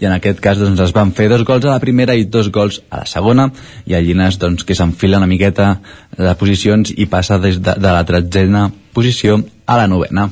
i 0.00 0.08
en 0.08 0.16
aquest 0.16 0.40
cas 0.44 0.58
doncs, 0.58 0.80
es 0.80 0.94
van 0.96 1.12
fer 1.12 1.28
dos 1.28 1.44
gols 1.44 1.68
a 1.68 1.76
la 1.76 1.84
primera 1.84 2.16
i 2.16 2.24
dos 2.24 2.50
gols 2.54 2.80
a 2.88 3.04
la 3.04 3.10
segona, 3.10 3.50
i 3.86 3.94
el 3.98 4.08
Llinàs 4.08 4.40
doncs, 4.40 4.64
que 4.64 4.74
s'enfila 4.74 5.20
una 5.20 5.30
miqueta 5.30 5.76
de 6.16 6.34
posicions 6.40 6.94
i 6.96 7.06
passa 7.06 7.38
des 7.38 7.60
de, 7.60 7.76
de 7.76 7.92
la 7.92 8.04
tretzena 8.08 8.68
posició 8.96 9.42
a 9.66 9.76
la 9.76 9.86
novena. 9.86 10.30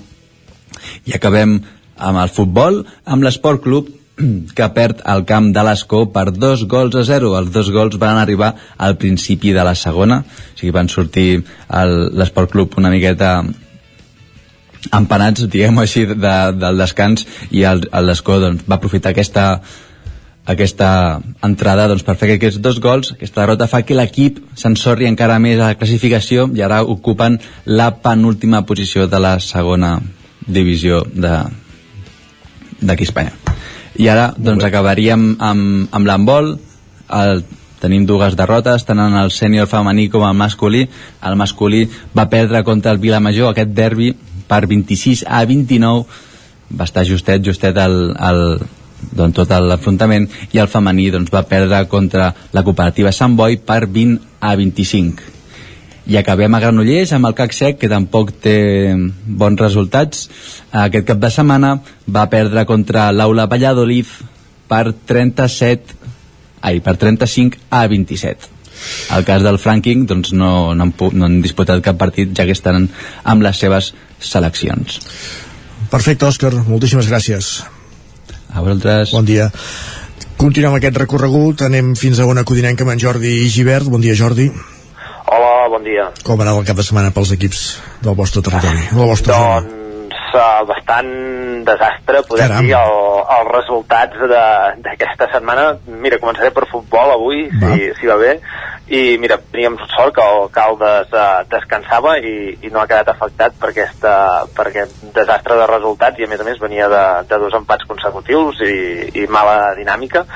I 1.07 1.15
acabem 1.15 1.61
amb 1.97 2.21
el 2.25 2.33
futbol, 2.33 2.83
amb 3.05 3.25
l'Esport 3.25 3.63
Club, 3.65 3.93
que 4.57 4.69
perd 4.77 5.03
el 5.13 5.25
camp 5.29 5.53
de 5.55 5.63
l'Escó 5.67 6.07
per 6.13 6.31
dos 6.33 6.65
gols 6.71 6.97
a 6.97 7.05
zero. 7.05 7.35
Els 7.39 7.53
dos 7.55 7.71
gols 7.75 7.99
van 8.01 8.19
arribar 8.21 8.55
al 8.77 8.97
principi 9.01 9.53
de 9.57 9.65
la 9.65 9.75
segona, 9.75 10.23
o 10.23 10.59
sigui, 10.59 10.73
van 10.75 10.89
sortir 10.89 11.45
l'Esport 11.69 12.53
Club 12.53 12.77
una 12.81 12.93
miqueta 12.93 13.41
empanats, 14.95 15.49
diguem 15.51 15.79
així, 15.83 16.07
de, 16.07 16.37
del 16.55 16.79
descans 16.79 17.27
i 17.51 17.65
l'Escó 17.65 18.39
doncs, 18.43 18.63
va 18.69 18.79
aprofitar 18.79 19.11
aquesta 19.13 19.47
aquesta 20.47 21.19
entrada 21.43 21.89
doncs, 21.91 22.05
per 22.07 22.15
fer 22.15 22.37
aquests 22.37 22.61
dos 22.63 22.79
gols, 22.79 23.11
aquesta 23.17 23.41
derrota 23.43 23.67
fa 23.67 23.81
que 23.83 23.97
l'equip 23.99 24.39
s'ensorri 24.55 25.09
encara 25.11 25.41
més 25.43 25.59
a 25.59 25.73
la 25.73 25.79
classificació 25.79 26.47
i 26.55 26.63
ara 26.63 26.85
ocupen 26.87 27.41
la 27.67 27.91
penúltima 28.05 28.63
posició 28.63 29.09
de 29.11 29.19
la 29.19 29.41
segona 29.43 29.99
divisió 30.47 31.03
d'aquí 32.79 33.03
Espanya. 33.11 33.35
I 33.99 34.09
ara 34.13 34.31
doncs, 34.37 34.65
acabaríem 34.65 35.37
amb, 35.41 35.89
amb 35.95 36.09
l'handbol. 36.09 36.55
El 37.17 37.45
tenim 37.81 38.07
dues 38.09 38.37
derrotes, 38.37 38.85
tant 38.89 39.01
en 39.01 39.17
el 39.21 39.33
sènior 39.35 39.69
femení 39.71 40.09
com 40.13 40.25
el 40.27 40.37
masculí. 40.37 40.87
El 41.23 41.37
masculí 41.37 41.85
va 42.17 42.29
perdre 42.33 42.65
contra 42.65 42.93
el 42.93 43.03
Vilamajor 43.03 43.53
aquest 43.53 43.75
derbi 43.77 44.13
per 44.49 44.65
26 44.67 45.25
a 45.27 45.45
29, 45.45 46.05
va 46.79 46.87
estar 46.87 47.07
justet, 47.07 47.45
justet 47.47 47.79
el, 47.79 47.97
el, 48.15 48.43
doncs, 49.13 49.37
tot 49.39 49.55
l'enfrontament 49.63 50.29
i 50.53 50.63
el 50.63 50.71
femení 50.73 51.11
doncs, 51.15 51.33
va 51.35 51.47
perdre 51.47 51.85
contra 51.91 52.33
la 52.53 52.67
cooperativa 52.67 53.15
Sant 53.15 53.39
Boi 53.39 53.59
per 53.59 53.85
20 53.87 54.21
a 54.41 54.55
25 54.59 55.36
i 56.07 56.17
acabem 56.19 56.55
a 56.55 56.61
Granollers 56.63 57.13
amb 57.17 57.27
el 57.29 57.35
CAC 57.39 57.55
Sec 57.57 57.79
que 57.81 57.91
tampoc 57.91 58.33
té 58.43 58.57
bons 59.27 59.61
resultats. 59.61 60.27
Aquest 60.71 61.07
cap 61.09 61.23
de 61.23 61.31
setmana 61.35 61.77
va 62.07 62.29
perdre 62.31 62.67
contra 62.67 63.11
l'Aula 63.13 63.49
Valladolid 63.51 64.11
per 64.71 64.91
37 65.07 66.05
ai, 66.67 66.81
per 66.81 66.97
35 66.99 67.67
a 67.71 67.87
27 67.87 68.55
el 69.17 69.25
cas 69.25 69.43
del 69.43 69.59
Franking 69.59 70.07
doncs 70.07 70.33
no, 70.37 70.75
no, 70.75 70.85
han, 70.85 70.93
no 71.17 71.27
han 71.29 71.41
disputat 71.45 71.83
cap 71.85 71.99
partit 72.01 72.35
ja 72.37 72.47
que 72.47 72.55
estan 72.57 72.89
amb 73.25 73.45
les 73.45 73.59
seves 73.63 73.93
seleccions. 74.21 75.01
Perfecte, 75.91 76.27
Òscar, 76.27 76.53
moltíssimes 76.67 77.09
gràcies. 77.11 77.51
A 78.53 78.63
vosaltres. 78.63 79.13
Bon 79.15 79.27
dia. 79.27 79.51
Continuem 80.37 80.77
aquest 80.77 80.99
recorregut, 81.01 81.63
anem 81.65 81.95
fins 81.97 82.21
a 82.21 82.29
una 82.29 82.45
codinenca 82.45 82.85
amb 82.85 82.97
en 82.97 83.03
Jordi 83.03 83.39
Givert. 83.53 83.89
Bon 83.89 84.03
dia, 84.03 84.17
Jordi. 84.19 84.51
Hola, 85.67 85.81
bon 85.81 85.83
dia. 85.83 86.05
Com 86.23 86.39
anava 86.39 86.61
el 86.63 86.67
cap 86.69 86.79
de 86.79 86.85
setmana 86.87 87.11
pels 87.11 87.33
equips 87.35 87.61
del 87.99 88.15
vostre 88.15 88.39
territori, 88.39 88.85
de 88.87 89.01
la 89.01 89.07
vostra 89.11 89.35
zona? 89.35 89.57
Doncs 89.67 90.37
uh, 90.39 90.61
bastant 90.69 91.09
desastre, 91.67 92.21
podem 92.29 92.53
Caram. 92.53 92.63
dir, 92.63 92.77
el, 92.79 92.95
els 93.35 93.51
resultats 93.51 94.23
d'aquesta 94.85 95.27
setmana. 95.33 95.65
Mira, 96.05 96.21
començaré 96.23 96.53
per 96.55 96.69
futbol 96.71 97.11
avui, 97.17 97.49
Va. 97.51 97.73
si, 97.75 97.91
si 97.99 98.07
va 98.07 98.15
bé. 98.21 98.37
I 98.95 99.19
mira, 99.19 99.41
teníem 99.43 99.81
sort 99.97 100.15
que 100.15 100.23
el 100.23 100.47
Caldes 100.55 101.11
uh, 101.11 101.43
descansava 101.51 102.15
i, 102.23 102.37
i 102.63 102.71
no 102.71 102.85
ha 102.85 102.87
quedat 102.87 103.11
afectat 103.17 103.59
per, 103.59 103.73
aquesta, 103.75 104.15
per 104.55 104.69
aquest 104.71 105.03
desastre 105.19 105.59
de 105.59 105.67
resultats 105.73 106.23
i 106.23 106.31
a 106.31 106.31
més 106.31 106.47
a 106.47 106.47
més 106.47 106.63
venia 106.63 106.87
de, 106.95 107.05
de 107.27 107.43
dos 107.43 107.59
empats 107.59 107.91
consecutius 107.91 108.63
i, 108.63 108.79
i 109.19 109.27
mala 109.27 109.75
dinàmica 109.75 110.29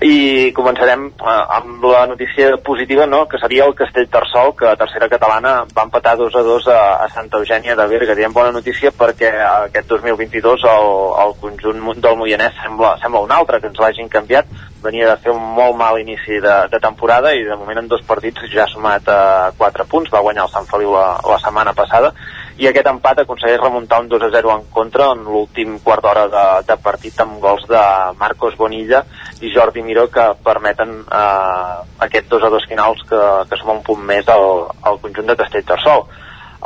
i 0.00 0.52
començarem 0.56 1.02
eh, 1.12 1.32
amb 1.56 1.84
la 1.84 2.06
notícia 2.08 2.54
positiva, 2.64 3.04
no?, 3.06 3.26
que 3.28 3.38
seria 3.38 3.66
el 3.68 3.74
Castell 3.76 4.08
Tarsol, 4.08 4.54
que 4.56 4.64
a 4.70 4.76
tercera 4.80 5.10
catalana 5.12 5.66
va 5.76 5.84
empatar 5.84 6.16
2 6.16 6.38
a 6.40 6.42
2 6.46 6.68
a, 6.72 6.78
a 7.04 7.08
Santa 7.12 7.36
Eugènia 7.36 7.76
de 7.76 7.86
Berga. 7.90 8.16
Diem 8.16 8.32
bona 8.32 8.54
notícia 8.54 8.94
perquè 8.96 9.34
aquest 9.44 9.92
2022 9.92 10.64
el, 10.72 10.90
el 11.26 11.36
conjunt 11.42 12.00
del 12.00 12.16
Moianès 12.16 12.56
sembla, 12.62 12.96
sembla 13.02 13.26
un 13.28 13.36
altre, 13.36 13.60
que 13.60 13.68
ens 13.68 13.80
l'hagin 13.82 14.08
canviat. 14.08 14.48
Venia 14.80 15.10
de 15.10 15.20
fer 15.20 15.34
un 15.36 15.44
molt 15.58 15.76
mal 15.76 16.00
inici 16.00 16.40
de, 16.40 16.56
de 16.72 16.80
temporada 16.80 17.34
i 17.36 17.44
de 17.44 17.56
moment 17.60 17.82
en 17.82 17.88
dos 17.92 18.00
partits 18.08 18.48
ja 18.48 18.64
ha 18.64 18.72
sumat 18.72 19.08
a 19.12 19.22
4 19.58 19.84
punts, 19.84 20.08
va 20.08 20.24
guanyar 20.24 20.48
el 20.48 20.54
Sant 20.54 20.68
Feliu 20.70 20.96
la, 20.96 21.18
la 21.28 21.40
setmana 21.44 21.76
passada 21.76 22.14
i 22.60 22.66
aquest 22.68 22.88
empat 22.90 23.22
aconsegueix 23.22 23.60
remuntar 23.62 24.02
un 24.02 24.08
2 24.12 24.24
a 24.26 24.28
0 24.34 24.50
en 24.52 24.64
contra 24.74 25.06
en 25.14 25.22
l'últim 25.24 25.78
quart 25.84 26.04
d'hora 26.04 26.26
de, 26.28 26.44
de 26.68 26.76
partit 26.84 27.20
amb 27.24 27.38
gols 27.40 27.64
de 27.70 27.80
Marcos 28.20 28.56
Bonilla 28.58 29.00
i 29.40 29.52
Jordi 29.54 29.80
Miró 29.86 30.04
que 30.12 30.26
permeten 30.44 30.92
eh, 31.00 31.76
aquests 32.06 32.28
2 32.34 32.44
a 32.44 32.50
2 32.52 32.68
finals 32.68 33.00
que, 33.08 33.22
que 33.48 33.60
suma 33.60 33.78
un 33.78 33.82
punt 33.86 34.04
més 34.04 34.28
al, 34.28 34.44
al 34.84 35.00
conjunt 35.00 35.32
de 35.32 35.38
Castellterçol. 35.40 36.04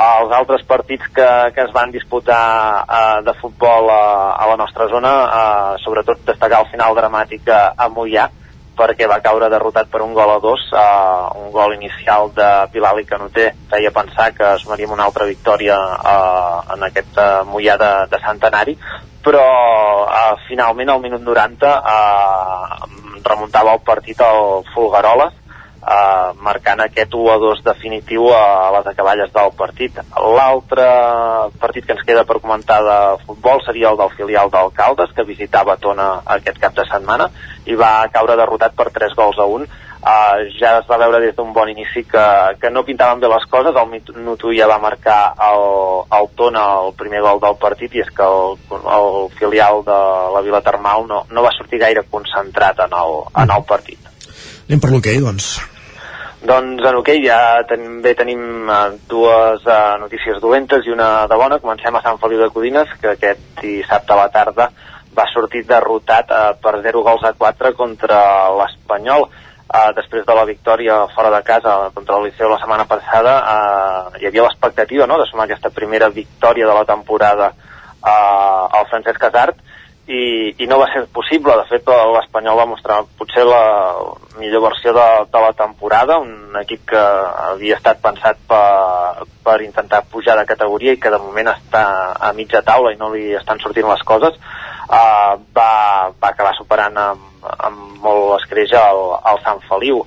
Els 0.04 0.34
altres 0.34 0.64
partits 0.66 1.06
que, 1.14 1.30
que 1.54 1.62
es 1.62 1.70
van 1.76 1.94
disputar 1.94 2.42
eh, 2.82 3.20
de 3.28 3.38
futbol 3.38 3.92
a, 3.94 4.04
a 4.34 4.50
la 4.50 4.58
nostra 4.58 4.90
zona, 4.90 5.12
eh, 5.28 5.82
sobretot 5.84 6.26
destacar 6.26 6.64
el 6.64 6.72
final 6.74 6.98
dramàtic 6.98 7.46
a, 7.54 7.68
a 7.78 7.86
Mollà, 7.94 8.26
perquè 8.76 9.09
va 9.10 9.20
caure 9.24 9.51
derrotat 9.52 9.90
per 9.90 10.02
un 10.02 10.14
gol 10.16 10.32
a 10.34 10.40
dos 10.42 10.66
uh, 10.72 11.30
un 11.40 11.51
gol 11.55 11.74
inicial 11.76 12.32
de 12.34 12.48
Pilali 12.72 13.05
Canoter 13.06 13.52
feia 13.70 13.92
pensar 13.94 14.32
que 14.34 14.55
es 14.56 14.66
faríem 14.66 14.92
una 14.94 15.06
altra 15.06 15.28
victòria 15.30 15.78
uh, 15.78 16.74
en 16.74 16.88
aquest 16.88 17.18
uh, 17.18 17.44
Mollà 17.48 17.78
de, 17.80 17.92
de 18.10 18.22
Centenari 18.24 18.76
però 19.24 19.44
uh, 20.05 20.34
finalment 20.48 20.90
al 20.92 21.01
minut 21.05 21.22
90 21.22 21.70
uh, 21.78 23.22
remuntava 23.24 23.72
el 23.78 23.82
partit 23.86 24.20
al 24.20 24.66
Fulgaroles 24.74 25.43
uh, 25.85 26.32
marcant 26.40 26.81
aquest 26.81 27.15
1 27.15 27.31
a 27.31 27.36
2 27.39 27.62
definitiu 27.66 28.28
a 28.32 28.73
les 28.78 28.90
acaballes 28.90 29.32
del 29.32 29.52
partit. 29.59 30.01
L'altre 30.16 30.89
partit 31.61 31.86
que 31.86 31.97
ens 31.97 32.05
queda 32.06 32.24
per 32.24 32.40
comentar 32.40 32.81
de 32.85 32.98
futbol 33.24 33.62
seria 33.66 33.93
el 33.93 34.01
del 34.01 34.12
filial 34.16 34.51
d'Alcaldes, 34.51 35.15
que 35.15 35.28
visitava 35.28 35.78
Tona 35.81 36.11
aquest 36.39 36.61
cap 36.61 36.77
de 36.77 36.86
setmana 36.90 37.31
i 37.66 37.77
va 37.77 38.09
caure 38.12 38.36
derrotat 38.36 38.77
per 38.77 38.90
3 38.93 39.16
gols 39.16 39.40
a 39.40 39.48
1. 39.48 39.73
Uh, 40.05 40.51
ja 40.61 40.74
es 40.82 40.85
va 40.85 40.98
veure 41.01 41.16
des 41.23 41.32
d'un 41.32 41.55
bon 41.56 41.69
inici 41.73 42.02
que, 42.05 42.24
que 42.61 42.69
no 42.69 42.82
pintaven 42.85 43.23
bé 43.23 43.28
les 43.32 43.47
coses, 43.48 43.73
el 43.73 43.89
Minuto 43.89 44.52
ja 44.52 44.69
va 44.69 44.77
marcar 44.77 45.32
el, 45.47 45.65
el 46.12 46.28
Tona 46.36 46.65
el 46.82 46.93
primer 46.98 47.23
gol 47.24 47.40
del 47.40 47.56
partit 47.56 47.97
i 47.97 48.05
és 48.05 48.12
que 48.12 48.28
el, 48.28 48.59
el 48.98 49.09
filial 49.39 49.81
de 49.86 50.01
la 50.36 50.44
Vila 50.44 50.61
Termal 50.61 51.09
no, 51.09 51.24
no 51.31 51.47
va 51.47 51.56
sortir 51.56 51.81
gaire 51.81 52.05
concentrat 52.11 52.85
en 52.85 52.98
el, 53.01 53.23
en 53.32 53.56
el 53.56 53.65
partit. 53.65 54.12
Anem 54.69 54.81
per 54.81 54.93
l'hoquei, 54.93 55.24
doncs. 55.24 55.55
Doncs 56.44 56.84
en 56.84 56.96
hoquei 56.98 57.22
ja 57.24 57.64
també 57.64 58.10
tenim 58.18 58.68
uh, 58.68 58.90
dues 59.08 59.62
uh, 59.64 59.94
notícies 59.96 60.42
dolentes 60.44 60.84
i 60.84 60.92
una 60.92 61.24
de 61.30 61.38
bona. 61.40 61.56
Comencem 61.62 61.96
a 61.96 62.02
Sant 62.04 62.18
Feliu 62.20 62.42
de 62.42 62.50
Codines, 62.52 62.90
que 63.00 63.14
aquest 63.14 63.62
dissabte 63.62 64.12
a 64.12 64.18
la 64.18 64.26
tarda 64.34 64.66
va 65.16 65.24
sortir 65.32 65.62
derrotat 65.64 66.28
uh, 66.28 66.42
per 66.60 66.74
0 66.84 67.00
gols 67.06 67.24
a 67.24 67.32
4 67.38 67.72
contra 67.78 68.18
l'Espanyol. 68.58 69.24
Uh, 69.64 69.88
després 69.96 70.26
de 70.28 70.36
la 70.36 70.44
victòria 70.44 70.98
fora 71.14 71.30
de 71.32 71.40
casa 71.48 71.78
contra 71.96 72.18
el 72.18 72.28
Liceu 72.28 72.52
la 72.52 72.60
setmana 72.60 72.84
passada, 72.92 73.38
uh, 73.40 74.20
hi 74.20 74.28
havia 74.28 74.44
l'expectativa 74.44 75.08
no?, 75.08 75.16
de 75.16 75.24
sumar 75.30 75.48
aquesta 75.48 75.72
primera 75.72 76.12
victòria 76.12 76.68
de 76.68 76.76
la 76.76 76.84
temporada 76.84 77.54
uh, 77.56 78.68
al 78.68 78.84
Francesc 78.92 79.16
Casart, 79.24 79.64
i, 80.06 80.55
i 80.60 80.66
no 80.68 80.78
va 80.81 80.90
ser 80.93 81.06
possible, 81.12 81.55
de 81.56 81.64
fet 81.70 81.86
l'Espanyol 81.89 82.59
va 82.60 82.68
mostrar 82.68 82.98
potser 83.18 83.44
la 83.48 83.62
millor 84.39 84.66
versió 84.66 84.93
de, 84.93 85.06
de 85.32 85.40
la 85.40 85.52
temporada, 85.56 86.18
un 86.20 86.59
equip 86.60 86.82
que 86.93 87.05
havia 87.47 87.78
estat 87.78 88.02
pensat 88.05 88.40
per, 88.48 89.24
per 89.47 89.56
intentar 89.64 90.05
pujar 90.12 90.36
de 90.36 90.47
categoria 90.51 90.93
i 90.93 91.01
que 91.01 91.12
de 91.12 91.22
moment 91.22 91.55
està 91.55 91.85
a 92.20 92.32
mitja 92.36 92.62
taula 92.66 92.93
i 92.93 93.01
no 93.01 93.09
li 93.14 93.32
estan 93.39 93.62
sortint 93.62 93.89
les 93.89 94.05
coses, 94.05 94.36
uh, 94.90 95.40
va, 95.56 95.70
va 96.20 96.32
acabar 96.35 96.52
superant 96.59 97.01
amb, 97.01 97.48
amb 97.55 97.97
molt 98.05 98.36
escreix 98.43 98.76
el, 98.76 99.02
el 99.32 99.43
Sant 99.47 99.64
Feliu. 99.70 100.05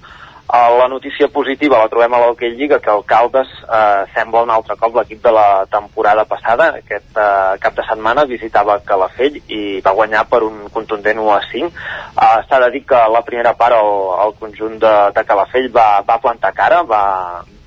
Uh, 0.47 0.77
la 0.79 0.87
notícia 0.87 1.27
positiva 1.27 1.75
la 1.81 1.89
trobem 1.91 2.13
a 2.15 2.19
l'Hockey 2.23 2.53
Lliga, 2.55 2.77
que 2.79 2.87
el 2.93 3.01
Caldes 3.03 3.49
uh, 3.67 4.05
sembla 4.15 4.45
un 4.45 4.51
altre 4.55 4.77
cop 4.79 4.95
l'equip 4.95 5.19
de 5.25 5.33
la 5.35 5.65
temporada 5.67 6.23
passada. 6.23 6.69
Aquest 6.79 7.19
uh, 7.19 7.57
cap 7.59 7.75
de 7.75 7.83
setmana 7.83 8.23
visitava 8.29 8.77
Calafell 8.87 9.41
i 9.51 9.81
va 9.83 9.91
guanyar 9.97 10.23
per 10.31 10.39
un 10.47 10.69
contundent 10.71 11.19
1 11.19 11.33
a 11.33 11.41
5. 11.51 11.67
Uh, 12.15 12.39
S'ha 12.47 12.61
de 12.63 12.69
dir 12.77 12.85
que 12.87 13.01
la 13.11 13.25
primera 13.27 13.51
part 13.59 13.75
el, 13.75 13.91
el 14.23 14.31
conjunt 14.39 14.77
de, 14.79 14.93
de 15.17 15.25
Calafell 15.27 15.67
va, 15.75 15.89
va 16.07 16.17
plantar 16.23 16.53
cara, 16.55 16.79
va, 16.87 17.03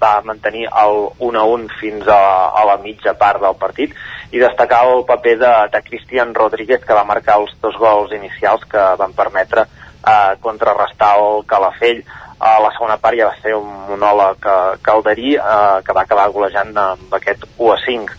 va 0.01 0.15
mantenir 0.25 0.65
el 0.85 1.03
1 1.19 1.43
a 1.43 1.45
1 1.45 1.69
fins 1.83 2.09
a, 2.09 2.23
a 2.63 2.65
la 2.65 2.79
mitja 2.81 3.13
part 3.13 3.45
del 3.45 3.61
partit 3.61 3.93
i 4.33 4.41
destacar 4.41 4.87
el 4.89 5.05
paper 5.05 5.37
de, 5.45 5.53
de 5.77 5.85
Cristian 5.85 6.33
Rodríguez 6.33 6.81
que 6.87 6.97
va 6.97 7.05
marcar 7.05 7.37
els 7.43 7.53
dos 7.61 7.77
gols 7.77 8.17
inicials 8.17 8.65
que 8.73 8.89
van 8.97 9.13
permetre 9.13 9.67
eh, 9.67 10.37
contrarrestar 10.41 11.13
el 11.21 11.45
Calafell 11.45 12.05
a 12.41 12.57
la 12.65 12.73
segona 12.73 12.97
part 12.97 13.19
ja 13.19 13.29
va 13.29 13.37
ser 13.43 13.53
un 13.57 13.69
monòleg 13.91 14.47
eh, 14.49 14.77
calderí 14.83 15.35
eh, 15.37 15.81
que 15.85 15.97
va 15.97 16.07
acabar 16.07 16.31
golejant 16.33 16.73
amb 16.81 17.17
aquest 17.21 17.45
1 17.59 17.73
a 17.75 17.77
5 17.85 18.17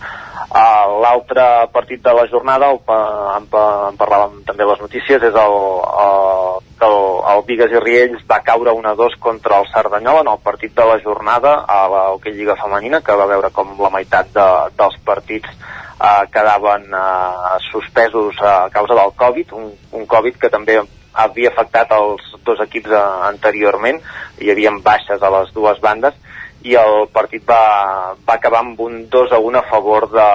uh, 0.52 1.00
l'altre 1.02 1.46
partit 1.74 2.02
de 2.04 2.14
la 2.14 2.26
jornada 2.30 2.68
el, 2.70 2.78
en, 2.86 3.48
en 3.50 3.98
parlàvem 3.98 4.38
també 4.46 4.68
les 4.68 4.84
notícies 4.84 5.26
és 5.30 5.40
el, 5.44 5.56
el, 6.04 6.62
que 6.78 6.86
el, 6.86 6.98
el 7.34 7.44
Vigues 7.50 7.74
i 7.74 7.82
Riells 7.82 8.22
va 8.30 8.42
caure 8.46 8.76
1 8.78 8.92
a 8.92 8.94
2 9.02 9.18
contra 9.26 9.58
el 9.58 9.68
Cerdanyola 9.74 10.22
en 10.22 10.32
el 10.36 10.40
partit 10.46 10.74
de 10.78 10.86
la 10.86 11.00
jornada 11.02 11.58
a 11.66 11.82
la 11.90 12.06
Hockey 12.14 12.36
Lliga 12.36 12.58
Femenina 12.62 13.02
que 13.02 13.18
va 13.18 13.30
veure 13.34 13.50
com 13.50 13.74
la 13.80 13.90
meitat 13.90 14.30
de, 14.38 14.48
dels 14.78 14.98
partits 15.06 15.50
eh, 15.50 16.24
quedaven 16.32 16.86
eh, 16.94 17.58
suspesos 17.70 18.36
a 18.40 18.68
causa 18.70 18.94
del 18.94 19.14
Covid, 19.16 19.52
un, 19.52 19.72
un 19.92 20.06
Covid 20.06 20.38
que 20.38 20.50
també 20.50 20.80
havia 21.12 21.52
afectat 21.52 21.92
els 21.96 22.34
dos 22.44 22.60
equips 22.64 22.92
eh, 22.92 23.06
anteriorment, 23.28 24.00
hi 24.40 24.52
havia 24.52 24.72
baixes 24.84 25.22
a 25.22 25.30
les 25.36 25.52
dues 25.54 25.80
bandes, 25.80 26.14
i 26.62 26.76
el 26.78 27.08
partit 27.12 27.44
va, 27.48 28.14
va 28.26 28.36
acabar 28.36 28.62
amb 28.62 28.80
un 28.80 29.08
2 29.10 29.32
a 29.34 29.40
1 29.42 29.58
a 29.58 29.64
favor 29.70 30.08
de, 30.12 30.28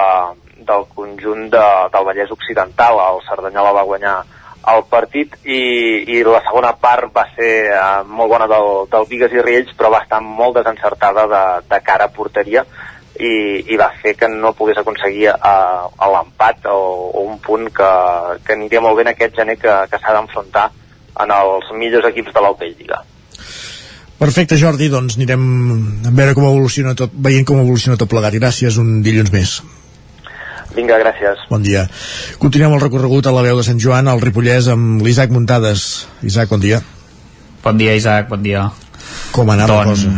del 0.68 0.84
conjunt 0.96 1.48
de, 1.54 1.68
del 1.94 2.08
Vallès 2.10 2.34
Occidental. 2.36 3.00
El 3.00 3.24
Cerdanyola 3.30 3.72
va 3.78 3.86
guanyar 3.88 4.18
el 4.68 4.84
partit 4.92 5.38
i, 5.48 5.62
i 6.12 6.20
la 6.28 6.42
segona 6.44 6.74
part 6.82 7.14
va 7.16 7.24
ser 7.38 7.52
eh, 7.72 8.04
molt 8.04 8.34
bona 8.34 8.50
del, 8.52 8.72
del 8.92 9.08
Vigues 9.08 9.36
i 9.38 9.44
Riells, 9.44 9.72
però 9.80 9.94
va 9.94 10.04
estar 10.04 10.20
molt 10.24 10.60
desencertada 10.60 11.24
de, 11.32 11.44
de 11.72 11.82
cara 11.88 12.10
a 12.10 12.14
porteria 12.14 12.66
i, 13.20 13.34
i 13.74 13.78
va 13.80 13.90
fer 14.02 14.16
que 14.20 14.30
no 14.32 14.54
pogués 14.58 14.80
aconseguir 14.80 15.30
uh, 15.34 15.88
l'empat 16.14 16.68
o, 16.72 16.78
o 17.12 17.26
un 17.28 17.38
punt 17.44 17.70
que, 17.74 17.92
que 18.46 18.58
aniria 18.58 18.82
molt 18.84 18.98
bé 19.00 19.08
en 19.08 19.14
aquest 19.14 19.38
gener 19.40 19.58
que, 19.62 19.76
que 19.92 20.00
s'ha 20.02 20.16
d'enfrontar 20.18 20.70
en 21.24 21.34
els 21.34 21.72
millors 21.78 22.10
equips 22.12 22.34
de 22.34 22.44
l'Hockey 22.44 22.76
Lliga. 22.76 23.02
Perfecte, 24.18 24.58
Jordi, 24.58 24.90
doncs 24.90 25.18
anirem 25.18 25.44
a 26.10 26.12
veure 26.12 26.34
com 26.38 26.48
evoluciona 26.48 26.96
tot, 26.98 27.14
veient 27.14 27.46
com 27.46 27.62
evoluciona 27.62 27.98
tot 28.02 28.10
plegat. 28.10 28.38
Gràcies, 28.38 28.80
un 28.82 29.04
dilluns 29.06 29.34
més. 29.34 29.60
Vinga, 30.78 30.98
gràcies. 31.02 31.46
Bon 31.50 31.62
dia. 31.66 31.86
Continuem 32.42 32.76
el 32.76 32.82
recorregut 32.82 33.30
a 33.30 33.34
la 33.34 33.46
veu 33.46 33.62
de 33.62 33.66
Sant 33.66 33.82
Joan, 33.82 34.10
al 34.10 34.22
Ripollès, 34.22 34.70
amb 34.74 35.06
l'Isaac 35.06 35.34
Muntades. 35.34 35.86
Isaac, 36.26 36.50
bon 36.54 36.66
dia. 36.66 36.82
Bon 37.64 37.78
dia, 37.78 37.94
Isaac, 37.98 38.30
bon 38.30 38.44
dia. 38.46 38.68
Com 39.34 39.50
ha 39.50 39.58
anat 39.58 39.74
la 39.74 39.86
cosa? 39.86 40.12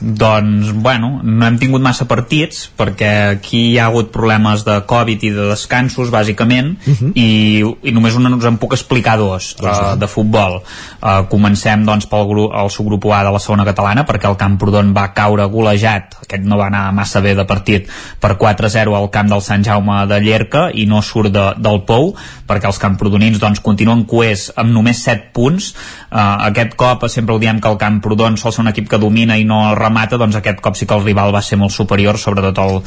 Doncs, 0.00 0.72
bueno, 0.74 1.20
no 1.22 1.46
hem 1.46 1.56
tingut 1.60 1.80
massa 1.80 2.04
partits 2.08 2.66
perquè 2.76 3.10
aquí 3.36 3.62
hi 3.70 3.78
ha 3.78 3.86
hagut 3.88 4.10
problemes 4.12 4.64
de 4.66 4.76
Covid 4.88 5.24
i 5.24 5.30
de 5.32 5.48
descansos, 5.48 6.10
bàsicament, 6.12 6.74
uh 6.76 6.92
-huh. 6.92 7.12
i, 7.14 7.64
i 7.88 7.92
només 7.92 8.14
un 8.14 8.32
us 8.34 8.44
en 8.44 8.58
puc 8.58 8.72
explicar 8.72 9.16
dos 9.16 9.56
uh, 9.62 9.96
de 9.96 10.06
futbol. 10.06 10.62
Uh, 11.02 11.24
comencem, 11.28 11.84
doncs, 11.84 12.06
pel 12.06 12.26
grup, 12.28 12.52
el 12.52 12.70
subgrup 12.70 13.06
A 13.06 13.24
de 13.24 13.32
la 13.32 13.38
segona 13.38 13.64
catalana, 13.64 14.04
perquè 14.04 14.28
el 14.28 14.36
Camprodon 14.36 14.92
va 14.92 15.12
caure 15.14 15.44
golejat, 15.46 16.16
aquest 16.22 16.44
no 16.44 16.58
va 16.58 16.66
anar 16.66 16.92
massa 16.92 17.20
bé 17.20 17.34
de 17.34 17.44
partit, 17.44 17.88
per 18.20 18.36
4-0 18.36 18.94
al 18.94 19.10
camp 19.10 19.28
del 19.28 19.42
Sant 19.42 19.64
Jaume 19.64 20.06
de 20.06 20.20
Llerca 20.20 20.70
i 20.74 20.86
no 20.86 21.02
surt 21.02 21.32
de, 21.32 21.54
del 21.56 21.82
Pou, 21.86 22.14
perquè 22.46 22.66
els 22.66 22.78
camprodonins 22.78 23.38
doncs, 23.38 23.60
continuen 23.60 24.04
coers 24.04 24.52
amb 24.56 24.72
només 24.72 25.02
7 25.02 25.32
punts. 25.32 25.72
Uh, 26.10 26.48
aquest 26.48 26.76
cop 26.78 27.06
sempre 27.08 27.34
ho 27.34 27.38
diem 27.38 27.60
que 27.60 27.68
el 27.68 27.78
Camprodon 27.78 28.36
sol 28.36 28.52
ser 28.52 28.62
un 28.64 28.68
equip 28.72 28.88
que 28.90 29.00
domina 29.02 29.36
i 29.38 29.44
no 29.44 29.74
remata, 29.86 30.20
doncs 30.20 30.36
aquest 30.38 30.60
cop 30.64 30.76
sí 30.76 30.86
que 30.86 30.96
el 30.96 31.04
rival 31.06 31.34
va 31.34 31.42
ser 31.42 31.58
molt 31.60 31.74
superior, 31.74 32.18
sobretot 32.20 32.60
el 32.62 32.80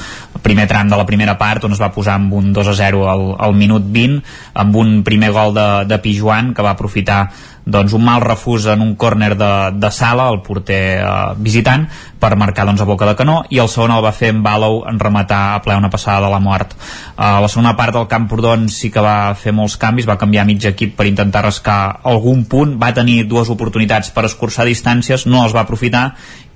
primer 0.45 0.67
tram 0.69 0.91
de 0.91 0.99
la 0.99 1.07
primera 1.09 1.37
part, 1.39 1.65
on 1.65 1.75
es 1.75 1.81
va 1.81 1.93
posar 1.95 2.19
amb 2.19 2.33
un 2.37 2.53
2 2.53 2.73
a 2.73 2.75
0 2.83 3.05
al, 3.09 3.29
al 3.49 3.55
minut 3.57 3.87
20, 3.89 4.19
amb 4.63 4.75
un 4.83 4.99
primer 5.07 5.31
gol 5.35 5.55
de, 5.55 5.69
de 5.89 6.03
Pijuan, 6.03 6.53
que 6.53 6.65
va 6.65 6.75
aprofitar 6.77 7.23
doncs, 7.69 7.93
un 7.93 8.03
mal 8.03 8.21
refús 8.21 8.65
en 8.65 8.81
un 8.81 8.95
córner 8.95 9.35
de, 9.37 9.71
de 9.73 9.91
sala, 9.91 10.29
el 10.33 10.41
porter 10.41 10.99
eh, 10.99 11.11
visitant, 11.37 11.85
per 12.19 12.35
marcar 12.35 12.65
doncs, 12.67 12.81
a 12.81 12.87
boca 12.89 13.07
de 13.07 13.15
canó, 13.19 13.43
i 13.53 13.61
el 13.61 13.69
segon 13.71 13.93
el 13.95 14.03
va 14.03 14.13
fer 14.15 14.33
en 14.33 14.41
Balou 14.43 14.81
en 14.89 14.99
rematar 14.99 15.39
a 15.53 15.61
ple 15.63 15.77
una 15.77 15.91
passada 15.93 16.25
de 16.25 16.33
la 16.33 16.41
mort. 16.43 16.73
Eh, 16.73 17.13
a 17.15 17.39
la 17.43 17.51
segona 17.51 17.75
part 17.77 17.95
del 17.95 18.09
Camprodon 18.11 18.67
sí 18.73 18.91
que 18.91 19.03
va 19.05 19.33
fer 19.39 19.53
molts 19.55 19.77
canvis, 19.79 20.09
va 20.09 20.19
canviar 20.19 20.47
mig 20.49 20.65
equip 20.65 20.97
per 20.97 21.07
intentar 21.09 21.45
rascar 21.45 21.79
algun 22.09 22.45
punt, 22.49 22.75
va 22.81 22.93
tenir 22.95 23.23
dues 23.29 23.53
oportunitats 23.53 24.11
per 24.15 24.25
escurçar 24.27 24.67
distàncies, 24.67 25.27
no 25.29 25.45
els 25.45 25.55
va 25.55 25.65
aprofitar, 25.67 26.09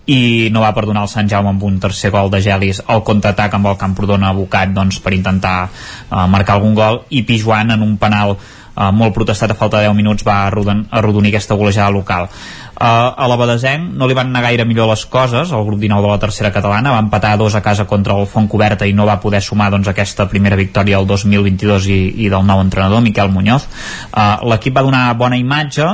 i 0.05 0.49
no 0.51 0.63
va 0.63 0.73
perdonar 0.75 1.05
el 1.05 1.11
Sant 1.11 1.30
Jaume 1.31 1.53
amb 1.53 1.63
un 1.63 1.77
tercer 1.80 2.11
gol 2.11 2.31
de 2.31 2.41
Gelis 2.43 2.81
al 2.88 3.03
contraatac 3.07 3.53
amb 3.55 3.69
el 3.71 3.77
Camprodon 3.80 4.25
abocat 4.27 4.73
doncs, 4.75 4.99
per 4.99 5.13
intentar 5.15 5.69
uh, 5.69 6.25
marcar 6.27 6.57
algun 6.57 6.75
gol. 6.75 7.03
I 7.09 7.23
Pijuan 7.23 7.71
en 7.71 7.85
un 7.85 7.95
penal 8.01 8.35
uh, 8.35 8.89
molt 8.91 9.15
protestat 9.15 9.53
a 9.53 9.59
falta 9.59 9.80
de 9.80 9.88
10 9.88 9.95
minuts 9.95 10.27
va 10.27 10.43
arrodonir 10.47 11.31
aquesta 11.31 11.55
golejada 11.55 11.93
local. 11.95 12.27
Uh, 12.73 13.13
a 13.15 13.27
la 13.30 13.35
Badesenc 13.38 13.91
no 13.95 14.07
li 14.09 14.15
van 14.17 14.31
anar 14.31 14.41
gaire 14.47 14.65
millor 14.65 14.88
les 14.89 15.05
coses, 15.05 15.51
el 15.53 15.65
grup 15.67 15.77
19 15.80 16.07
de 16.07 16.09
la 16.09 16.19
tercera 16.19 16.49
catalana 16.51 16.91
va 16.91 17.03
empatar 17.03 17.35
dos 17.38 17.53
a 17.55 17.61
casa 17.61 17.85
contra 17.85 18.15
el 18.17 18.25
Font 18.25 18.49
Coberta 18.49 18.88
i 18.89 18.95
no 18.97 19.05
va 19.05 19.19
poder 19.21 19.43
sumar 19.45 19.69
doncs, 19.71 19.88
aquesta 19.88 20.25
primera 20.27 20.57
victòria 20.57 20.97
el 20.97 21.05
2022 21.07 21.88
i, 21.93 21.99
i 22.25 22.31
del 22.34 22.43
nou 22.43 22.63
entrenador, 22.65 23.03
Miquel 23.05 23.30
Muñoz. 23.31 23.69
Uh, 24.09 24.41
L'equip 24.49 24.75
va 24.75 24.84
donar 24.84 25.05
bona 25.15 25.38
imatge, 25.38 25.85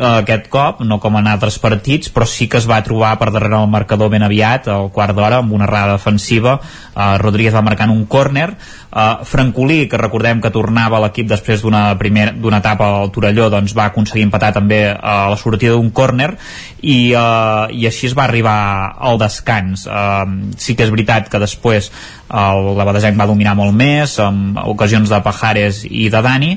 aquest 0.00 0.48
cop, 0.48 0.80
no 0.86 0.98
com 1.00 1.18
en 1.20 1.28
altres 1.28 1.58
partits, 1.60 2.10
però 2.12 2.26
sí 2.28 2.48
que 2.48 2.58
es 2.60 2.68
va 2.68 2.80
trobar 2.86 3.12
per 3.20 3.30
darrere 3.34 3.60
el 3.60 3.70
marcador 3.70 4.10
ben 4.12 4.24
aviat, 4.24 4.68
al 4.72 4.90
quart 4.94 5.16
d'hora, 5.16 5.42
amb 5.44 5.52
una 5.52 5.66
errada 5.68 5.98
defensiva. 5.98 6.58
Uh, 6.94 7.16
Rodríguez 7.20 7.54
va 7.54 7.62
marcar 7.62 7.88
un 7.90 8.06
córner. 8.06 8.50
Uh, 8.90 9.24
Francolí, 9.24 9.84
que 9.88 10.00
recordem 10.00 10.40
que 10.40 10.50
tornava 10.50 10.98
a 10.98 11.04
l'equip 11.04 11.28
després 11.30 11.62
d'una 11.62 11.94
d'una 11.94 12.58
etapa 12.58 12.88
al 13.00 13.12
Torelló, 13.14 13.46
doncs 13.52 13.76
va 13.76 13.90
aconseguir 13.90 14.24
empatar 14.26 14.52
també 14.56 14.80
a 14.90 15.30
la 15.30 15.36
sortida 15.38 15.76
d'un 15.76 15.92
córner 15.94 16.32
i, 16.80 17.12
uh, 17.14 17.68
i 17.70 17.86
així 17.86 18.08
es 18.08 18.16
va 18.16 18.24
arribar 18.24 18.96
al 18.98 19.20
descans 19.20 19.86
uh, 19.86 20.24
sí 20.56 20.74
que 20.74 20.86
és 20.86 20.92
veritat 20.92 21.28
que 21.30 21.40
després 21.42 21.90
el, 22.30 22.72
la 22.78 22.86
Badesenc 22.88 23.18
va 23.20 23.28
dominar 23.30 23.56
molt 23.58 23.74
més 23.76 24.16
amb 24.22 24.58
ocasions 24.64 25.10
de 25.10 25.20
Pajares 25.24 25.84
i 25.86 26.08
de 26.12 26.22
Dani 26.24 26.54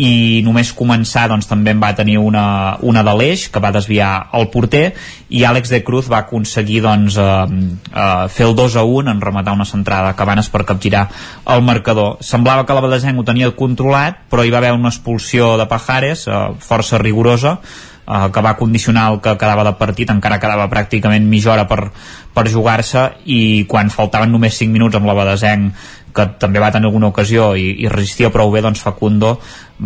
i 0.00 0.40
només 0.44 0.72
començar 0.72 1.26
doncs, 1.28 1.46
també 1.50 1.74
en 1.74 1.80
va 1.82 1.92
tenir 1.94 2.16
una, 2.18 2.78
una 2.80 3.02
de 3.04 3.12
l'eix 3.18 3.44
que 3.52 3.60
va 3.60 3.72
desviar 3.74 4.30
el 4.38 4.48
porter 4.52 4.86
i 5.28 5.44
Àlex 5.44 5.72
de 5.72 5.82
Cruz 5.84 6.08
va 6.10 6.22
aconseguir 6.24 6.80
doncs, 6.84 7.18
eh, 7.20 7.28
eh, 7.92 8.24
fer 8.32 8.48
el 8.48 8.56
2 8.56 8.78
a 8.80 8.86
1 8.88 9.12
en 9.12 9.20
rematar 9.20 9.54
una 9.58 9.68
centrada 9.68 10.10
a 10.10 10.16
Cabanes 10.16 10.48
per 10.48 10.64
capgirar 10.64 11.08
el 11.46 11.62
marcador. 11.62 12.18
Semblava 12.24 12.64
que 12.66 12.74
la 12.74 12.84
Badesenc 12.84 13.20
ho 13.20 13.28
tenia 13.28 13.52
controlat 13.56 14.24
però 14.32 14.44
hi 14.44 14.52
va 14.54 14.62
haver 14.62 14.72
una 14.72 14.92
expulsió 14.92 15.56
de 15.60 15.68
Pajares 15.68 16.26
eh, 16.26 16.42
força 16.58 16.98
rigorosa 16.98 17.58
eh, 18.08 18.28
que 18.32 18.40
va 18.40 18.56
condicionar 18.56 19.10
el 19.12 19.20
que 19.20 19.36
quedava 19.36 19.64
de 19.64 19.76
partit, 19.76 20.10
encara 20.10 20.40
quedava 20.40 20.70
pràcticament 20.72 21.28
mitja 21.28 21.52
hora 21.52 21.68
per, 21.68 21.90
per 22.32 22.48
jugar-se 22.48 23.10
i 23.24 23.66
quan 23.68 23.92
faltaven 23.92 24.32
només 24.32 24.56
5 24.56 24.72
minuts 24.72 24.96
amb 24.96 25.10
la 25.10 25.20
Badesenc 25.20 25.90
que 26.12 26.26
també 26.38 26.60
va 26.60 26.70
tenir 26.72 26.90
alguna 26.90 27.08
ocasió 27.08 27.54
i, 27.56 27.70
i 27.84 27.88
resistia 27.88 28.30
prou 28.32 28.50
bé, 28.52 28.60
doncs 28.64 28.82
Facundo 28.84 29.38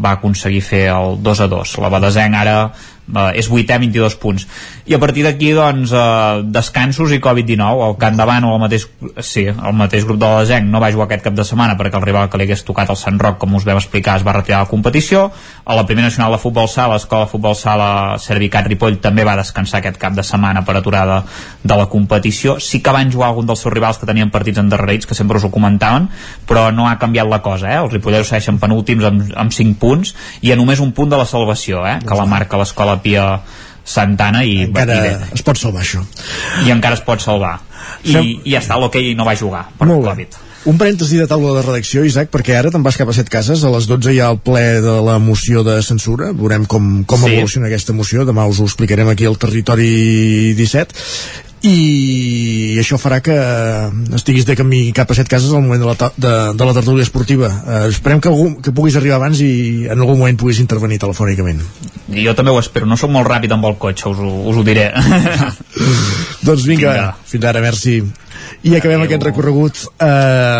va 0.05 0.17
aconseguir 0.17 0.63
fer 0.65 0.85
el 0.93 1.19
2 1.23 1.41
a 1.41 1.49
2. 1.53 1.79
La 1.85 1.93
Badesenc 1.93 2.37
ara 2.37 2.59
eh, 3.15 3.39
és 3.39 3.49
vuitè 3.49 3.79
22 3.79 4.17
punts. 4.23 4.47
I 4.87 4.95
a 4.95 5.01
partir 5.03 5.25
d'aquí 5.27 5.53
doncs 5.57 5.93
eh, 5.95 6.43
descansos 6.55 7.13
i 7.15 7.21
Covid-19 7.23 7.87
el 7.89 7.97
Can 8.01 8.19
Davant 8.19 8.47
o 8.47 8.55
el 8.57 8.63
mateix, 8.63 8.87
sí, 9.21 9.47
el 9.47 9.77
mateix 9.77 10.07
grup 10.07 10.21
de 10.23 10.31
la 10.31 10.45
Zenc 10.49 10.71
no 10.71 10.81
va 10.83 10.93
jugar 10.95 11.09
aquest 11.09 11.27
cap 11.27 11.37
de 11.37 11.47
setmana 11.47 11.77
perquè 11.79 11.99
el 11.99 12.07
rival 12.07 12.31
que 12.31 12.41
li 12.41 12.47
hagués 12.47 12.65
tocat 12.67 12.91
el 12.93 12.99
Sant 13.01 13.21
Roc 13.23 13.39
com 13.43 13.57
us 13.59 13.67
vam 13.67 13.81
explicar 13.81 14.19
es 14.21 14.27
va 14.27 14.37
retirar 14.37 14.65
la 14.65 14.71
competició. 14.71 15.31
A 15.65 15.75
la 15.79 15.87
primera 15.87 16.09
nacional 16.09 16.37
de 16.37 16.43
futbol 16.43 16.69
sala 16.71 16.97
l'escola 16.97 17.27
de 17.27 17.33
futbol 17.33 17.57
sala 17.59 17.89
Servicat 18.23 18.67
Ripoll 18.71 19.01
també 19.03 19.25
va 19.27 19.37
descansar 19.39 19.81
aquest 19.81 20.01
cap 20.03 20.15
de 20.17 20.25
setmana 20.27 20.65
per 20.67 20.77
aturada 20.79 21.23
de 21.63 21.77
la 21.77 21.89
competició. 21.91 22.59
Sí 22.61 22.83
que 22.83 22.95
van 22.95 23.13
jugar 23.13 23.31
algun 23.31 23.47
dels 23.47 23.63
seus 23.63 23.75
rivals 23.75 23.99
que 23.99 24.07
tenien 24.07 24.31
partits 24.31 24.63
endarrerits 24.63 25.07
que 25.07 25.15
sempre 25.19 25.39
us 25.39 25.47
ho 25.47 25.51
comentaven 25.51 26.09
però 26.47 26.71
no 26.73 26.87
ha 26.89 26.99
canviat 26.99 27.29
la 27.29 27.43
cosa 27.43 27.71
eh? 27.71 27.79
els 27.81 27.93
ripolleros 27.93 28.29
segueixen 28.31 28.61
penúltims 28.63 29.05
amb, 29.05 29.25
amb 29.37 29.53
5 29.53 29.79
punts 29.81 29.86
i 30.43 30.53
a 30.53 30.59
només 30.59 30.83
un 30.83 30.93
punt 30.97 31.13
de 31.13 31.21
la 31.21 31.29
salvació 31.29 31.85
eh? 31.87 31.99
que 32.07 32.19
la 32.19 32.27
marca 32.29 32.61
l'escola 32.61 32.99
Pia 33.03 33.29
Santana 33.87 34.43
i, 34.43 34.65
encara 34.67 34.99
i 34.99 35.15
es 35.37 35.47
pot 35.47 35.61
salvar 35.61 35.85
això. 35.85 36.03
I 36.67 36.75
encara 36.75 36.99
es 36.99 37.05
pot 37.07 37.23
salvar. 37.23 37.55
I, 38.03 38.13
Fem... 38.13 38.35
i 38.43 38.57
ja 38.57 38.65
està, 38.65 38.81
l'hoquei 38.81 39.15
no 39.15 39.29
va 39.29 39.37
jugar 39.39 39.69
per 39.79 39.89
Molt 39.89 40.05
Covid. 40.09 40.43
Un 40.67 40.81
parèntesi 40.81 41.21
de 41.21 41.29
taula 41.31 41.53
de 41.55 41.61
redacció, 41.63 42.03
Isaac, 42.03 42.33
perquè 42.33 42.57
ara 42.59 42.73
te'n 42.75 42.83
vas 42.83 42.97
cap 42.99 43.07
a 43.07 43.15
set 43.15 43.29
cases, 43.31 43.63
a 43.63 43.71
les 43.71 43.87
12 43.87 44.11
hi 44.11 44.19
ha 44.19 44.33
el 44.35 44.41
ple 44.43 44.81
de 44.83 44.97
la 45.07 45.21
moció 45.23 45.63
de 45.63 45.77
censura, 45.87 46.33
veurem 46.35 46.65
com, 46.67 47.05
com 47.07 47.23
sí. 47.23 47.31
evoluciona 47.31 47.69
aquesta 47.71 47.95
moció, 47.95 48.25
demà 48.27 48.49
us 48.51 48.59
ho 48.59 48.67
explicarem 48.67 49.13
aquí 49.13 49.29
al 49.31 49.39
Territori 49.39 49.93
17, 50.59 50.99
i 51.65 52.77
això 52.79 52.99
farà 53.01 53.23
que 53.25 53.35
estiguis 54.15 54.45
de 54.47 54.57
camí 54.59 54.93
cap 54.97 55.11
a 55.11 55.17
set 55.17 55.31
cases 55.31 55.53
al 55.53 55.65
moment 55.65 55.81
de 55.81 55.89
la, 55.89 56.11
de, 56.17 56.35
de 56.59 56.69
la 56.69 56.75
tertúlia 56.77 57.07
esportiva. 57.07 57.49
Eh, 57.49 57.81
esperem 57.95 58.21
que, 58.21 58.29
algú, 58.29 58.61
que 58.63 58.75
puguis 58.77 58.99
arribar 59.01 59.17
abans 59.17 59.41
i 59.41 59.87
en 59.89 59.97
algun 59.97 60.21
moment 60.21 60.39
puguis 60.41 60.61
intervenir 60.63 61.01
telefònicament. 61.03 61.63
Jo 62.13 62.37
també 62.39 62.53
ho 62.53 62.61
espero, 62.61 62.87
no 62.87 62.99
sóc 63.01 63.11
molt 63.15 63.29
ràpid 63.31 63.57
amb 63.57 63.67
el 63.71 63.81
cotxe 63.81 64.13
us 64.13 64.21
ho, 64.21 64.31
us 64.53 64.61
ho 64.61 64.67
diré. 64.67 64.91
Doncs 66.47 66.69
vinga, 66.69 66.93
vinga, 66.93 67.11
fins 67.27 67.51
ara, 67.51 67.65
merci 67.65 68.01
i 68.63 68.75
acabem 68.77 69.01
Adeu. 69.01 69.07
aquest 69.07 69.27
recorregut 69.29 69.83
eh, 70.01 70.07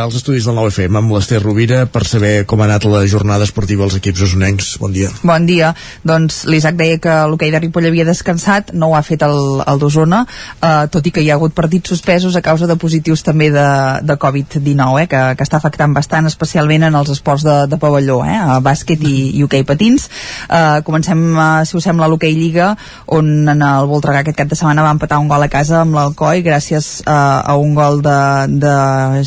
als 0.03 0.17
estudis 0.19 0.47
del 0.47 0.57
9FM 0.59 1.01
amb 1.01 1.15
l'Ester 1.17 1.41
Rovira 1.43 1.85
per 1.91 2.05
saber 2.07 2.45
com 2.47 2.61
ha 2.61 2.69
anat 2.69 2.87
la 2.89 3.03
jornada 3.07 3.45
esportiva 3.45 3.85
als 3.87 3.97
equips 3.99 4.23
osonencs. 4.27 4.77
Bon 4.83 4.93
dia. 4.93 5.11
Bon 5.23 5.47
dia. 5.47 5.73
Doncs 6.07 6.45
l'Isaac 6.51 6.77
deia 6.79 6.99
que 7.03 7.15
l'hoquei 7.31 7.53
de 7.55 7.61
Ripoll 7.63 7.89
havia 7.91 8.07
descansat, 8.09 8.73
no 8.73 8.91
ho 8.91 8.97
ha 8.97 9.03
fet 9.07 9.23
el, 9.27 9.63
el 9.67 9.83
d'Osona, 9.83 10.25
eh, 10.61 10.87
tot 10.93 11.07
i 11.07 11.13
que 11.15 11.25
hi 11.25 11.31
ha 11.31 11.39
hagut 11.39 11.55
partits 11.57 11.93
suspesos 11.95 12.37
a 12.37 12.43
causa 12.45 12.69
de 12.71 12.77
positius 12.81 13.25
també 13.27 13.51
de, 13.55 13.67
de 14.07 14.19
Covid-19, 14.21 15.03
eh, 15.05 15.07
que, 15.11 15.23
que 15.39 15.47
està 15.47 15.61
afectant 15.61 15.95
bastant, 15.97 16.27
especialment 16.29 16.89
en 16.89 16.99
els 16.99 17.13
esports 17.17 17.47
de, 17.47 17.57
de 17.71 17.81
pavelló, 17.83 18.21
eh, 18.27 18.37
a 18.37 18.59
bàsquet 18.65 19.03
i, 19.07 19.17
i 19.39 19.45
hoquei 19.47 19.65
patins. 19.69 20.09
Eh, 20.51 20.83
comencem, 20.87 21.23
eh, 21.35 21.65
si 21.69 21.79
us 21.79 21.87
sembla, 21.87 22.11
l'hoquei 22.11 22.35
Lliga, 22.37 22.73
on 23.07 23.49
en 23.49 23.63
el 23.63 23.87
Voltregà 23.91 24.25
aquest 24.25 24.39
cap 24.39 24.51
de 24.51 24.59
setmana 24.59 24.85
va 24.87 24.95
empatar 24.95 25.21
un 25.23 25.31
gol 25.31 25.47
a 25.47 25.51
casa 25.53 25.81
amb 25.83 25.97
l'Alcoi 25.97 26.43
gràcies 26.47 27.01
eh, 27.05 27.13
a 27.13 27.57
un 27.61 27.76
gol 27.77 28.01
de, 28.03 28.19
de 28.63 28.75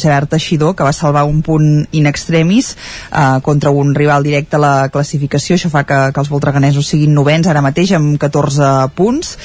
Gerard 0.02 0.30
Teixidor 0.32 0.76
que 0.76 0.86
va 0.86 0.94
salvar 0.96 1.26
un 1.30 1.42
punt 1.46 1.86
in 1.96 2.10
extremis 2.10 2.74
eh, 2.76 3.40
contra 3.46 3.72
un 3.72 3.94
rival 3.96 4.26
directe 4.26 4.58
a 4.58 4.64
la 4.64 4.74
classificació. 4.92 5.56
Això 5.56 5.72
fa 5.72 5.86
que, 5.88 6.00
que 6.14 6.24
els 6.24 6.32
voltreganesos 6.32 6.90
siguin 6.90 7.14
novens 7.16 7.48
ara 7.48 7.64
mateix 7.66 7.94
amb 7.98 8.18
14 8.22 8.90
punts. 8.98 9.36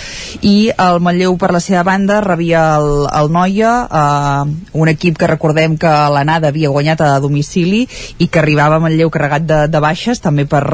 I 0.42 0.72
el 0.72 1.00
Manlleu 1.04 1.36
per 1.40 1.52
la 1.54 1.62
seva 1.62 1.84
banda 1.86 2.20
rebia 2.24 2.64
el, 2.78 3.06
el 3.12 3.32
Noia 3.34 3.72
eh, 3.84 4.54
un 4.72 4.92
equip 4.92 5.18
que 5.20 5.30
recordem 5.30 5.76
que 5.80 5.92
l'anada 6.14 6.50
havia 6.50 6.72
guanyat 6.72 7.04
a 7.04 7.12
domicili 7.22 7.84
i 8.18 8.28
que 8.28 8.40
arribava 8.42 8.80
a 8.80 8.82
Manlleu 8.82 9.12
carregat 9.12 9.46
de, 9.46 9.60
de 9.70 9.82
baixes 9.82 10.22
també 10.24 10.48
per, 10.48 10.64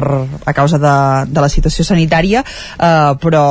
a 0.45 0.53
causa 0.57 0.79
de, 0.81 0.95
de 1.31 1.43
la 1.43 1.49
situació 1.51 1.85
sanitària. 1.87 2.43
Eh, 2.77 3.13
però 3.21 3.45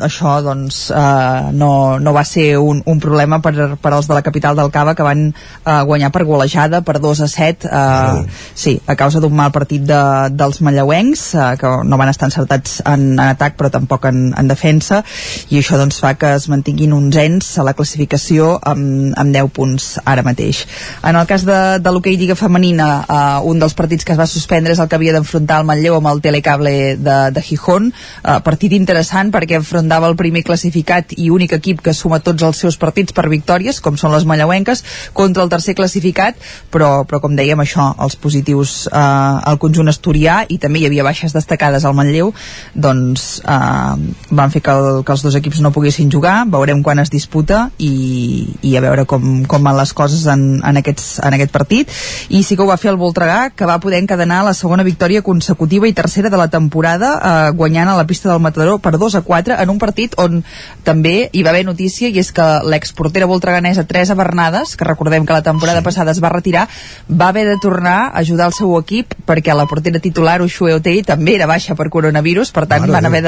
això 0.00 0.38
doncs 0.44 0.86
eh, 0.94 1.50
no, 1.56 1.98
no 1.98 2.14
va 2.16 2.24
ser 2.24 2.54
un, 2.58 2.82
un 2.86 3.00
problema 3.02 3.40
per, 3.44 3.74
per 3.80 3.94
als 3.94 4.08
de 4.10 4.16
la 4.16 4.19
capital 4.22 4.56
del 4.56 4.70
Cava 4.70 4.94
que 4.94 5.06
van 5.06 5.28
eh, 5.30 5.80
guanyar 5.86 6.10
per 6.14 6.24
golejada 6.28 6.82
per 6.86 6.98
2 7.00 7.24
a 7.26 7.28
7 7.28 7.68
eh, 7.68 7.72
oh. 7.72 8.24
sí, 8.54 8.78
a 8.86 8.96
causa 8.96 9.20
d'un 9.20 9.34
mal 9.36 9.52
partit 9.52 9.84
de, 9.86 10.00
dels 10.34 10.60
manlleuencs 10.64 11.24
eh, 11.34 11.48
que 11.60 11.72
no 11.84 12.00
van 12.00 12.12
estar 12.12 12.28
encertats 12.30 12.80
en, 12.84 13.12
en 13.18 13.26
atac 13.28 13.56
però 13.58 13.70
tampoc 13.72 14.06
en, 14.10 14.30
en 14.36 14.50
defensa 14.50 15.02
i 15.50 15.60
això 15.60 15.78
doncs 15.80 16.00
fa 16.02 16.14
que 16.18 16.34
es 16.36 16.48
mantinguin 16.52 16.94
uns 16.96 17.16
ens 17.20 17.50
a 17.58 17.66
la 17.66 17.74
classificació 17.76 18.56
amb, 18.60 19.14
amb 19.18 19.34
10 19.34 19.50
punts 19.56 19.90
ara 20.04 20.24
mateix. 20.26 20.64
En 21.06 21.16
el 21.16 21.26
cas 21.30 21.44
de, 21.48 21.60
de 21.82 21.92
l'hoquei 21.92 22.18
Lliga 22.20 22.36
Femenina 22.38 22.90
eh, 23.02 23.50
un 23.50 23.60
dels 23.62 23.76
partits 23.78 24.06
que 24.06 24.14
es 24.14 24.20
va 24.20 24.28
suspendre 24.30 24.74
és 24.74 24.82
el 24.82 24.88
que 24.90 24.98
havia 24.98 25.14
d'enfrontar 25.16 25.60
el 25.60 25.68
Manlleu 25.68 25.98
amb 25.98 26.10
el 26.12 26.22
telecable 26.24 26.96
de, 26.96 27.18
de 27.34 27.44
Gijón 27.44 27.90
eh, 27.90 28.38
partit 28.44 28.74
interessant 28.76 29.32
perquè 29.34 29.60
enfrontava 29.60 30.10
el 30.10 30.18
primer 30.18 30.44
classificat 30.46 31.14
i 31.16 31.30
únic 31.30 31.56
equip 31.58 31.82
que 31.84 31.94
suma 31.96 32.20
tots 32.24 32.44
els 32.46 32.60
seus 32.64 32.78
partits 32.80 33.16
per 33.16 33.28
victòries 33.32 33.80
com 33.84 33.98
són 34.00 34.09
les 34.14 34.26
manlleuenques 34.28 34.84
contra 35.16 35.44
el 35.44 35.52
tercer 35.52 35.76
classificat 35.78 36.38
però, 36.72 37.04
però 37.08 37.20
com 37.22 37.36
dèiem 37.36 37.60
això, 37.62 37.90
els 38.00 38.16
positius 38.20 38.86
eh, 38.90 38.96
al 39.00 39.58
conjunt 39.62 39.90
asturià 39.92 40.44
i 40.48 40.58
també 40.62 40.82
hi 40.82 40.88
havia 40.90 41.06
baixes 41.06 41.34
destacades 41.36 41.84
al 41.84 41.96
Manlleu 41.96 42.32
doncs 42.74 43.40
eh, 43.44 44.10
van 44.30 44.52
fer 44.52 44.62
que, 44.62 44.72
el, 44.72 45.02
que 45.04 45.14
els 45.14 45.24
dos 45.24 45.36
equips 45.38 45.60
no 45.64 45.72
poguessin 45.74 46.10
jugar. 46.12 46.44
Veurem 46.50 46.82
quan 46.86 47.00
es 47.02 47.10
disputa 47.12 47.68
i, 47.78 48.46
i 48.66 48.76
a 48.76 48.82
veure 48.84 49.06
com, 49.10 49.44
com 49.50 49.66
van 49.66 49.78
les 49.78 49.92
coses 49.96 50.26
en, 50.30 50.60
en, 50.64 50.80
aquests, 50.80 51.18
en 51.26 51.36
aquest 51.36 51.52
partit. 51.54 51.90
I 52.30 52.42
sí 52.46 52.56
que 52.56 52.64
ho 52.64 52.70
va 52.70 52.78
fer 52.80 52.92
el 52.92 53.00
Voltregà 53.00 53.50
que 53.56 53.68
va 53.68 53.80
poder 53.82 54.00
encadenar 54.02 54.42
la 54.46 54.54
segona 54.56 54.86
victòria 54.86 55.24
consecutiva 55.26 55.88
i 55.88 55.96
tercera 55.96 56.30
de 56.30 56.40
la 56.40 56.48
temporada 56.52 57.12
eh, 57.18 57.50
guanyant 57.56 57.92
a 57.92 57.98
la 57.98 58.06
pista 58.08 58.30
del 58.30 58.42
Matador 58.42 58.80
per 58.80 58.96
2 58.98 59.18
a 59.20 59.24
4 59.26 59.58
en 59.60 59.74
un 59.74 59.80
partit 59.82 60.16
on 60.20 60.42
també 60.86 61.30
hi 61.32 61.44
va 61.46 61.54
haver 61.54 61.64
notícia 61.66 62.08
i 62.08 62.18
és 62.20 62.32
que 62.34 62.46
l'exportera 62.66 63.28
voltreganesa 63.30 63.86
Teresa 64.00 64.14
Bernades, 64.16 64.76
que 64.80 64.84
recordem 64.88 65.26
que 65.26 65.34
la 65.36 65.42
temporada 65.42 65.80
sí. 65.80 65.84
passada 65.84 66.12
es 66.14 66.22
va 66.24 66.30
retirar, 66.32 66.66
va 67.12 67.28
haver 67.28 67.44
de 67.46 67.58
tornar 67.60 68.08
a 68.08 68.20
ajudar 68.24 68.46
el 68.48 68.54
seu 68.56 68.72
equip 68.78 69.12
perquè 69.28 69.52
la 69.52 69.66
portera 69.68 70.00
titular 70.00 70.38
Ushue 70.40 70.72
Otei 70.78 71.02
també 71.04 71.34
era 71.36 71.48
baixa 71.50 71.76
per 71.76 71.90
coronavirus, 71.92 72.48
per 72.48 72.64
tant 72.70 72.86
Mare 72.86 72.94
van 72.94 73.08
haver 73.10 73.20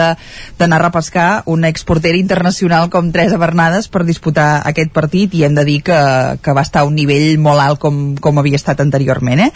d'anar 0.56 0.78
a 0.78 0.82
repescar 0.86 1.26
una 1.52 1.68
exportera 1.68 2.16
internacional 2.16 2.88
com 2.88 3.10
Teresa 3.12 3.36
Bernades 3.36 3.90
per 3.92 4.06
disputar 4.08 4.62
aquest 4.64 4.94
partit 4.96 5.36
i 5.36 5.44
hem 5.44 5.58
de 5.58 5.66
dir 5.68 5.82
que, 5.84 5.98
que 6.40 6.56
va 6.56 6.64
estar 6.64 6.86
a 6.86 6.88
un 6.88 6.96
nivell 6.96 7.36
molt 7.36 7.60
alt 7.60 7.82
com, 7.82 8.00
com 8.16 8.40
havia 8.40 8.56
estat 8.56 8.80
anteriorment 8.80 9.44
eh? 9.44 9.50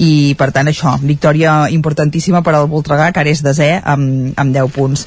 i 0.00 0.32
per 0.40 0.48
tant 0.56 0.72
això, 0.72 0.96
victòria 1.04 1.66
importantíssima 1.68 2.40
per 2.40 2.56
al 2.56 2.70
Voltregà 2.72 3.10
que 3.12 3.20
ara 3.20 3.36
és 3.36 3.44
desè 3.44 3.74
amb, 3.76 4.32
amb 4.40 4.56
10 4.56 4.72
punts 4.72 5.04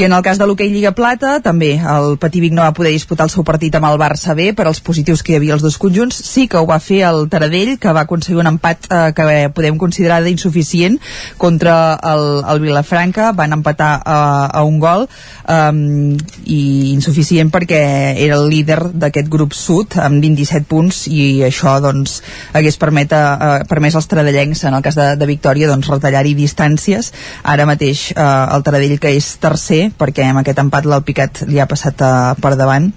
i 0.00 0.08
en 0.08 0.16
el 0.16 0.24
cas 0.24 0.40
de 0.40 0.48
l'hoquei 0.48 0.72
Lliga 0.72 0.94
Plata 0.96 1.36
també 1.44 1.74
el 1.76 2.16
Patí 2.16 2.40
Vic 2.40 2.56
no 2.56 2.64
va 2.64 2.72
poder 2.72 2.96
disputar 2.96 3.28
el 3.28 3.36
seu 3.36 3.44
partit 3.44 3.76
amb 3.76 3.92
el 3.92 4.00
Barça 4.00 4.32
B 4.32 4.54
per 4.56 4.70
als 4.70 4.80
positius 4.94 5.24
que 5.26 5.34
hi 5.34 5.38
havia 5.40 5.56
els 5.56 5.62
dos 5.64 5.76
conjunts. 5.82 6.14
Sí 6.14 6.46
que 6.46 6.60
ho 6.60 6.66
va 6.68 6.78
fer 6.78 7.02
el 7.08 7.26
Taradell 7.30 7.74
que 7.82 7.92
va 7.96 8.04
aconseguir 8.06 8.38
un 8.38 8.50
empat 8.52 8.86
eh, 8.86 9.10
que 9.16 9.50
podem 9.54 9.78
considerar 9.80 10.20
d'insuficient 10.22 11.00
contra 11.40 11.98
el, 12.12 12.44
el 12.52 12.62
Vilafranca. 12.62 13.32
Van 13.34 13.56
empatar 13.56 13.90
eh, 13.98 14.14
a 14.60 14.62
un 14.62 14.78
gol 14.78 15.08
um, 15.50 16.14
i 16.46 16.60
insuficient 16.92 17.50
perquè 17.54 17.82
era 18.14 18.38
el 18.38 18.46
líder 18.52 18.78
d'aquest 18.94 19.30
grup 19.32 19.56
sud 19.58 19.98
amb 19.98 20.22
27 20.22 20.68
punts 20.70 21.04
i 21.10 21.42
això 21.46 21.76
doncs 21.82 22.20
hagués 22.54 22.78
permet, 22.78 23.12
uh, 23.14 23.64
permès 23.68 23.98
als 23.98 24.06
taradellencs 24.10 24.62
en 24.68 24.78
el 24.78 24.84
cas 24.84 24.98
de, 24.98 25.10
de 25.18 25.28
Victòria 25.28 25.70
doncs 25.70 25.90
retallar-hi 25.90 26.36
distàncies. 26.38 27.10
Ara 27.42 27.66
mateix 27.66 28.12
uh, 28.14 28.54
el 28.54 28.62
Taradell 28.66 29.00
que 29.02 29.16
és 29.18 29.34
tercer 29.42 29.88
perquè 29.98 30.30
amb 30.30 30.44
aquest 30.44 30.62
empat 30.62 30.86
l'Alpicat 30.86 31.48
li 31.50 31.58
ha 31.58 31.70
passat 31.70 31.98
uh, 32.04 32.36
per 32.38 32.54
davant 32.60 32.92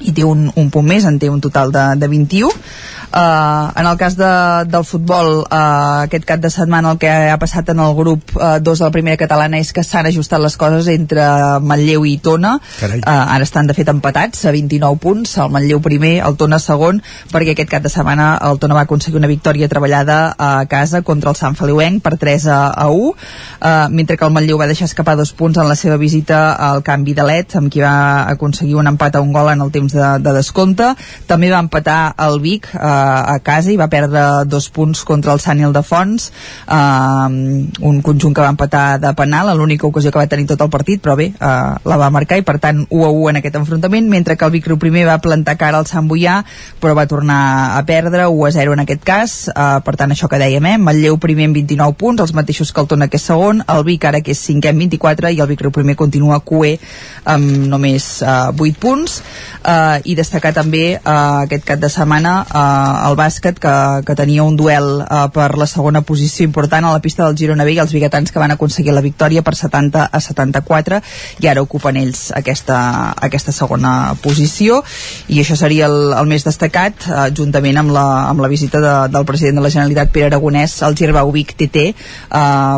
i 0.00 0.12
té 0.12 0.24
un, 0.24 0.50
un 0.54 0.70
punt 0.70 0.86
més, 0.86 1.06
en 1.08 1.18
té 1.18 1.30
un 1.32 1.40
total 1.40 1.72
de, 1.72 1.88
de 2.00 2.08
21 2.08 2.52
Uh, 3.16 3.72
en 3.76 3.86
el 3.86 3.96
cas 3.96 4.16
de, 4.16 4.28
del 4.68 4.84
futbol, 4.84 5.38
uh, 5.46 6.02
aquest 6.04 6.26
cap 6.26 6.40
de 6.42 6.50
setmana 6.50 6.90
el 6.92 6.98
que 7.00 7.08
ha 7.08 7.38
passat 7.40 7.70
en 7.72 7.78
el 7.80 7.94
grup 7.96 8.34
2 8.34 8.42
uh, 8.42 8.58
de 8.60 8.74
la 8.82 8.90
primera 8.92 9.16
catalana 9.16 9.60
és 9.62 9.70
que 9.72 9.84
s'han 9.86 10.08
ajustat 10.10 10.42
les 10.42 10.56
coses 10.58 10.90
entre 10.92 11.24
Manlleu 11.62 12.04
i 12.04 12.16
Tona. 12.20 12.56
Uh, 12.82 12.98
ara 13.06 13.46
estan, 13.46 13.70
de 13.70 13.76
fet, 13.78 13.88
empatats 13.88 14.44
a 14.44 14.52
29 14.52 14.98
punts, 15.00 15.36
el 15.40 15.54
Manlleu 15.54 15.80
primer, 15.80 16.18
el 16.26 16.36
Tona 16.36 16.58
segon, 16.60 17.00
perquè 17.32 17.54
aquest 17.54 17.70
cap 17.70 17.86
de 17.86 17.92
setmana 17.94 18.34
el 18.50 18.60
Tona 18.60 18.76
va 18.76 18.84
aconseguir 18.84 19.22
una 19.22 19.30
victòria 19.30 19.70
treballada 19.70 20.34
a 20.36 20.66
casa 20.68 21.00
contra 21.06 21.30
el 21.30 21.38
Sant 21.40 21.56
Feliuenc 21.56 22.02
per 22.04 22.16
3 22.20 22.48
a, 22.50 22.60
a 22.74 22.90
1, 22.90 23.06
uh, 23.06 23.72
mentre 23.94 24.18
que 24.18 24.26
el 24.26 24.34
Manlleu 24.34 24.58
va 24.60 24.68
deixar 24.68 24.90
escapar 24.90 25.16
dos 25.16 25.32
punts 25.32 25.62
en 25.62 25.70
la 25.70 25.78
seva 25.78 25.96
visita 25.96 26.50
al 26.52 26.82
canvi 26.82 27.14
de 27.14 27.24
LED, 27.30 27.56
amb 27.62 27.72
qui 27.72 27.86
va 27.86 28.26
aconseguir 28.34 28.76
un 28.76 28.92
empat 28.92 29.16
a 29.16 29.24
un 29.24 29.32
gol 29.32 29.54
en 29.54 29.62
el 29.62 29.72
temps 29.72 29.85
de, 29.94 30.08
de 30.22 30.36
descompte. 30.36 30.92
També 31.26 31.50
va 31.52 31.62
empatar 31.62 32.14
el 32.26 32.40
Vic, 32.40 32.70
uh, 32.74 32.80
a 33.36 33.38
casa 33.44 33.72
i 33.72 33.78
va 33.78 33.90
perdre 33.92 34.44
dos 34.46 34.68
punts 34.70 35.04
contra 35.06 35.34
el 35.34 35.40
Sant 35.42 35.60
Ildefons 35.60 36.30
uh, 36.66 37.28
un 37.30 38.00
conjunt 38.04 38.34
que 38.34 38.44
va 38.44 38.52
empatar 38.52 38.98
de 39.02 39.12
penal 39.18 39.52
l'única 39.56 39.86
ocasió 39.86 40.10
que 40.12 40.20
va 40.20 40.28
tenir 40.30 40.46
tot 40.50 40.62
el 40.64 40.70
partit 40.72 41.02
però 41.02 41.16
bé, 41.18 41.30
uh, 41.38 41.76
la 41.86 41.98
va 42.00 42.10
marcar 42.12 42.38
i 42.40 42.44
per 42.46 42.58
tant 42.62 42.82
1 42.88 43.04
a 43.06 43.10
1 43.10 43.30
en 43.32 43.40
aquest 43.40 43.58
enfrontament 43.60 44.08
mentre 44.10 44.36
que 44.36 44.44
el 44.46 44.54
Vic 44.54 44.68
Riu 44.68 44.78
primer 44.80 45.06
va 45.08 45.18
plantar 45.22 45.56
cara 45.60 45.80
al 45.80 45.88
Sant 45.88 46.08
Boià 46.08 46.38
però 46.80 46.94
va 46.98 47.06
tornar 47.10 47.76
a 47.76 47.82
perdre 47.88 48.26
1 48.26 48.46
a 48.48 48.52
0 48.58 48.76
en 48.76 48.84
aquest 48.84 49.04
cas 49.06 49.36
uh, 49.52 49.78
per 49.86 49.96
tant 49.96 50.12
això 50.12 50.28
que 50.30 50.40
dèiem, 50.40 50.66
eh? 50.72 50.76
Matlleu 50.82 51.18
primer 51.22 51.48
amb 51.50 51.60
29 51.60 51.96
punts 52.00 52.24
els 52.24 52.34
mateixos 52.36 52.72
que 52.72 52.82
el 52.82 52.90
Tona 52.90 53.08
que 53.12 53.20
és 53.20 53.26
segon 53.30 53.62
el 53.72 53.84
Vic 53.86 54.04
ara 54.08 54.22
que 54.24 54.34
és 54.34 54.42
cinquè 54.48 54.72
amb 54.72 54.84
24 54.84 55.32
i 55.32 55.40
el 55.42 55.50
Vic 55.52 55.64
Riu 55.64 55.74
primer 55.74 55.96
continua 55.98 56.40
cué 56.40 56.76
amb 57.24 57.66
només 57.70 58.08
uh, 58.22 58.52
8 58.52 58.82
punts 58.82 59.20
uh, 59.76 60.00
i 60.08 60.16
destacar 60.16 60.54
també 60.56 60.96
uh, 60.96 61.44
aquest 61.44 61.68
cap 61.68 61.82
de 61.82 61.92
setmana 61.92 62.38
uh, 62.46 63.10
el 63.10 63.16
bàsquet 63.18 63.60
que, 63.60 63.76
que 64.06 64.16
tenia 64.18 64.44
un 64.44 64.56
duel 64.56 65.02
eh, 65.02 65.26
per 65.32 65.48
la 65.58 65.66
segona 65.70 66.02
posició 66.06 66.46
important 66.46 66.84
a 66.86 66.92
la 66.94 67.02
pista 67.04 67.24
del 67.24 67.36
Girona 67.38 67.64
B 67.66 67.74
i 67.76 67.80
els 67.82 67.92
biguetans 67.94 68.32
que 68.32 68.40
van 68.42 68.54
aconseguir 68.54 68.94
la 68.94 69.02
victòria 69.04 69.42
per 69.46 69.54
70 69.58 70.06
a 70.06 70.20
74 70.22 71.00
i 71.42 71.48
ara 71.50 71.62
ocupen 71.64 71.98
ells 72.00 72.30
aquesta, 72.36 72.78
aquesta 73.28 73.52
segona 73.52 74.14
posició. 74.22 74.82
I 75.28 75.40
això 75.42 75.56
seria 75.58 75.88
el, 75.90 76.12
el 76.16 76.30
més 76.30 76.46
destacat 76.46 77.06
eh, 77.08 77.26
juntament 77.36 77.80
amb 77.82 77.94
la, 77.96 78.06
amb 78.30 78.42
la 78.44 78.50
visita 78.52 78.82
de, 78.82 78.94
del 79.12 79.28
president 79.28 79.60
de 79.60 79.66
la 79.66 79.72
Generalitat 79.72 80.12
Pere 80.14 80.30
Aragonès 80.30 80.78
al 80.86 80.96
Girbau 80.98 81.32
Vic 81.34 81.56
TT 81.58 81.86
eh, 81.86 81.94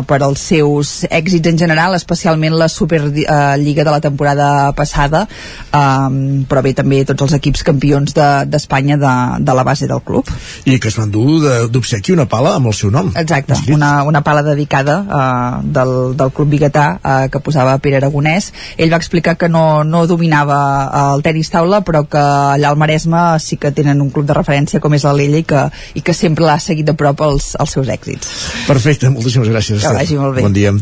per 0.09 0.21
als 0.21 0.45
seus 0.51 0.95
èxits 1.09 1.53
en 1.53 1.61
general 1.61 1.97
especialment 1.97 2.57
la 2.57 2.69
Superliga 2.71 3.55
eh, 3.55 3.85
de 3.85 3.91
la 3.91 4.01
temporada 4.03 4.49
passada. 4.77 5.25
Eh, 5.69 6.45
però 6.49 6.63
bé 6.65 6.73
també 6.77 6.88
tots 7.07 7.27
els 7.27 7.35
equips 7.37 7.63
campions 7.67 8.15
d'Espanya 8.15 8.97
de, 8.99 9.05
de, 9.05 9.45
de 9.45 9.55
la 9.55 9.63
base 9.67 9.87
del 9.87 10.01
club. 10.05 10.29
I 10.65 10.79
que 10.79 10.89
es 10.91 10.97
van 10.99 11.11
dur 11.13 11.67
d'obsequi 11.71 12.13
una 12.15 12.27
pala 12.29 12.55
amb 12.57 12.71
el 12.71 12.75
seu 12.77 12.91
nom. 12.93 13.11
Exacte, 13.19 13.57
una, 13.73 14.03
una 14.07 14.21
pala 14.25 14.43
dedicada 14.45 14.99
uh, 15.01 15.61
del, 15.63 15.93
del 16.19 16.33
club 16.35 16.51
biguetà 16.55 16.87
uh, 16.97 17.15
que 17.31 17.41
posava 17.43 17.77
Pere 17.83 17.99
Aragonès. 18.01 18.51
Ell 18.77 18.91
va 18.93 18.99
explicar 19.01 19.35
que 19.39 19.49
no, 19.51 19.83
no 19.83 20.05
dominava 20.09 20.59
uh, 20.59 21.05
el 21.15 21.25
tenis 21.25 21.51
taula, 21.53 21.81
però 21.85 22.05
que 22.09 22.21
allà 22.21 22.71
al 22.71 22.79
Maresme 22.79 23.23
sí 23.43 23.59
que 23.61 23.73
tenen 23.75 24.01
un 24.01 24.11
club 24.13 24.27
de 24.29 24.37
referència 24.37 24.83
com 24.83 24.93
és 24.97 25.05
l'Alella 25.07 25.41
i 25.41 25.47
que, 25.47 25.65
i 25.99 26.05
que 26.05 26.15
sempre 26.17 26.47
l'ha 26.47 26.59
seguit 26.63 26.87
de 26.87 26.95
prop 26.97 27.25
els, 27.25 27.53
els 27.59 27.77
seus 27.77 27.89
èxits. 27.89 28.35
Perfecte, 28.67 29.11
moltíssimes 29.13 29.51
gràcies. 29.51 29.83
Que 29.83 29.97
vagi 30.01 30.19
molt 30.19 30.37
bé. 30.37 30.45
Bon 30.47 30.55
dia. 30.55 30.75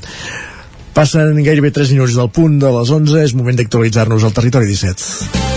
Passen 0.98 1.38
gairebé 1.46 1.70
3 1.70 1.94
minuts 1.94 2.18
del 2.18 2.32
punt 2.34 2.58
de 2.64 2.74
les 2.74 2.90
11, 2.96 3.22
és 3.22 3.38
moment 3.38 3.60
d'actualitzar-nos 3.60 4.26
al 4.26 4.34
territori 4.34 4.66
17. 4.72 5.57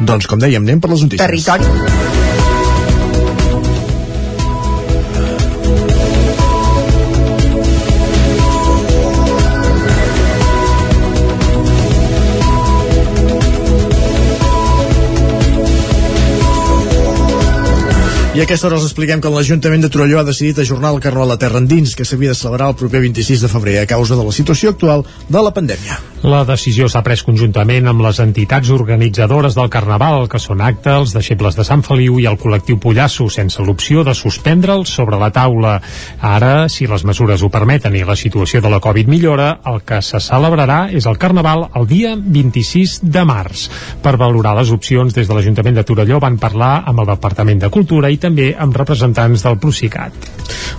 Doncs 0.00 0.30
com 0.30 0.40
dèiem, 0.40 0.64
anem 0.64 0.80
per 0.80 0.92
les 0.94 1.04
notícies. 1.04 1.26
Territori. 1.26 2.19
A 18.40 18.44
aquesta 18.46 18.70
hora 18.70 18.78
els 18.78 18.86
expliquem 18.86 19.20
que 19.20 19.28
l'Ajuntament 19.28 19.82
de 19.84 19.90
Torelló 19.92 20.22
ha 20.22 20.24
decidit 20.24 20.62
ajornar 20.62 20.94
el 20.94 21.00
Carnaval 21.04 21.34
de 21.34 21.42
Terra 21.42 21.60
Endins, 21.60 21.92
que 21.92 22.06
s'havia 22.08 22.32
de 22.32 22.38
celebrar 22.38 22.70
el 22.70 22.78
proper 22.80 23.02
26 23.04 23.42
de 23.44 23.50
febrer 23.52 23.74
a 23.82 23.88
causa 23.90 24.16
de 24.16 24.24
la 24.24 24.32
situació 24.32 24.72
actual 24.72 25.04
de 25.28 25.42
la 25.44 25.52
pandèmia. 25.52 25.98
La 26.20 26.40
decisió 26.48 26.84
s'ha 26.88 27.00
pres 27.04 27.22
conjuntament 27.24 27.88
amb 27.88 28.00
les 28.04 28.18
entitats 28.20 28.68
organitzadores 28.72 29.54
del 29.56 29.68
Carnaval, 29.72 30.24
que 30.28 30.40
són 30.40 30.60
acte, 30.64 30.92
els 30.92 31.12
deixebles 31.16 31.56
de 31.56 31.64
Sant 31.68 31.84
Feliu 31.84 32.16
i 32.20 32.26
el 32.28 32.38
col·lectiu 32.40 32.78
Pollasso, 32.80 33.28
sense 33.32 33.60
l'opció 33.64 34.04
de 34.08 34.16
suspendre'ls 34.16 34.88
sobre 34.88 35.20
la 35.20 35.30
taula. 35.36 35.78
Ara, 36.20 36.68
si 36.72 36.88
les 36.88 37.04
mesures 37.08 37.44
ho 37.44 37.52
permeten 37.52 37.96
i 37.96 38.04
la 38.08 38.16
situació 38.16 38.60
de 38.64 38.72
la 38.72 38.80
Covid 38.80 39.08
millora, 39.08 39.50
el 39.68 39.80
que 39.84 40.00
se 40.04 40.20
celebrarà 40.20 40.86
és 40.96 41.08
el 41.08 41.20
Carnaval 41.20 41.66
el 41.76 41.88
dia 41.88 42.16
26 42.16 42.98
de 43.04 43.24
març. 43.24 43.68
Per 44.00 44.16
valorar 44.20 44.56
les 44.60 44.72
opcions, 44.72 45.12
des 45.16 45.28
de 45.28 45.36
l'Ajuntament 45.36 45.80
de 45.80 45.84
Torelló 45.88 46.20
van 46.20 46.40
parlar 46.40 46.82
amb 46.84 47.00
el 47.04 47.12
Departament 47.14 47.64
de 47.64 47.72
Cultura 47.72 48.08
i 48.12 48.20
també 48.20 48.29
amb 48.58 48.76
representants 48.76 49.42
del 49.42 49.58
Procicat. 49.58 50.28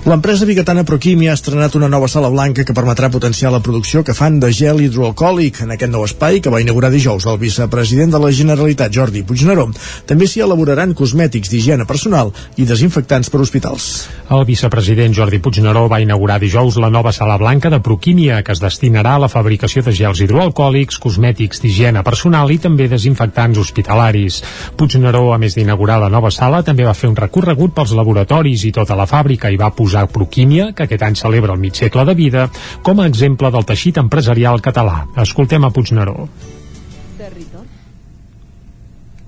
L'empresa 0.10 0.48
bigatana 0.50 0.84
Proquímia 0.88 1.32
ha 1.32 1.38
estrenat 1.38 1.76
una 1.78 1.90
nova 1.92 2.08
sala 2.10 2.30
blanca 2.34 2.64
que 2.66 2.74
permetrà 2.74 3.12
potenciar 3.14 3.52
la 3.54 3.62
producció 3.62 4.04
que 4.04 4.16
fan 4.18 4.40
de 4.42 4.50
gel 4.56 4.82
hidroalcohòlic 4.82 5.62
en 5.66 5.74
aquest 5.76 5.92
nou 5.94 6.06
espai 6.08 6.40
que 6.42 6.50
va 6.50 6.62
inaugurar 6.64 6.90
dijous 6.94 7.28
el 7.30 7.38
vicepresident 7.42 8.14
de 8.16 8.22
la 8.24 8.32
Generalitat, 8.32 8.94
Jordi 8.96 9.22
Puigneró. 9.28 9.68
També 10.10 10.26
s'hi 10.26 10.42
elaboraran 10.42 10.96
cosmètics 10.98 11.52
d'higiene 11.52 11.86
personal 11.86 12.32
i 12.58 12.66
desinfectants 12.66 13.30
per 13.30 13.44
hospitals. 13.44 13.90
El 14.32 14.46
vicepresident 14.50 15.14
Jordi 15.14 15.42
Puigneró 15.44 15.86
va 15.92 16.02
inaugurar 16.02 16.40
dijous 16.42 16.80
la 16.82 16.90
nova 16.90 17.12
sala 17.12 17.38
blanca 17.38 17.70
de 17.70 17.82
Proquímia, 17.84 18.42
que 18.42 18.56
es 18.56 18.64
destinarà 18.64 19.18
a 19.20 19.24
la 19.26 19.30
fabricació 19.30 19.84
de 19.86 19.94
gels 19.94 20.24
hidroalcohòlics, 20.26 20.98
cosmètics 21.04 21.62
d'higiene 21.62 22.02
personal 22.08 22.50
i 22.50 22.58
també 22.58 22.90
desinfectants 22.90 23.60
hospitalaris. 23.62 24.42
Puigneró, 24.78 25.28
a 25.34 25.38
més 25.38 25.56
d'inaugurar 25.60 26.00
la 26.02 26.10
nova 26.10 26.32
sala, 26.32 26.64
també 26.64 26.88
va 26.88 26.98
fer 26.98 27.12
un 27.12 27.16
recorregut 27.16 27.41
pels 27.76 27.94
laboratoris 27.98 28.66
i 28.66 28.72
tota 28.72 28.96
la 28.96 29.08
fàbrica 29.10 29.50
i 29.52 29.58
va 29.58 29.72
posar 29.76 30.08
Proquímia, 30.08 30.72
que 30.74 30.84
aquest 30.84 31.04
any 31.04 31.16
celebra 31.16 31.54
el 31.54 31.60
mig 31.60 31.76
segle 31.76 32.06
de 32.06 32.16
vida, 32.16 32.48
com 32.84 33.00
a 33.00 33.08
exemple 33.08 33.52
del 33.52 33.66
teixit 33.66 33.98
empresarial 33.98 34.62
català. 34.62 35.08
Escoltem 35.18 35.64
a 35.66 35.72
Puigneró. 35.72 36.28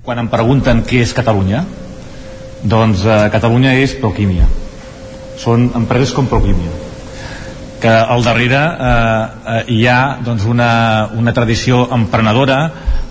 Quan 0.04 0.18
em 0.20 0.28
pregunten 0.28 0.82
què 0.84 1.00
és 1.00 1.12
Catalunya, 1.16 1.64
doncs 2.62 3.04
eh, 3.04 3.20
Catalunya 3.32 3.76
és 3.80 3.94
Proquímia. 4.00 4.48
Són 5.40 5.70
empreses 5.74 6.12
com 6.12 6.26
Proquímia 6.28 6.93
que 7.80 7.90
al 7.90 8.24
darrere 8.24 8.58
eh, 8.58 9.26
eh, 9.54 9.64
hi 9.76 9.80
ha 9.86 10.18
doncs, 10.24 10.44
una, 10.48 11.08
una 11.16 11.32
tradició 11.36 11.84
emprenedora, 11.94 12.58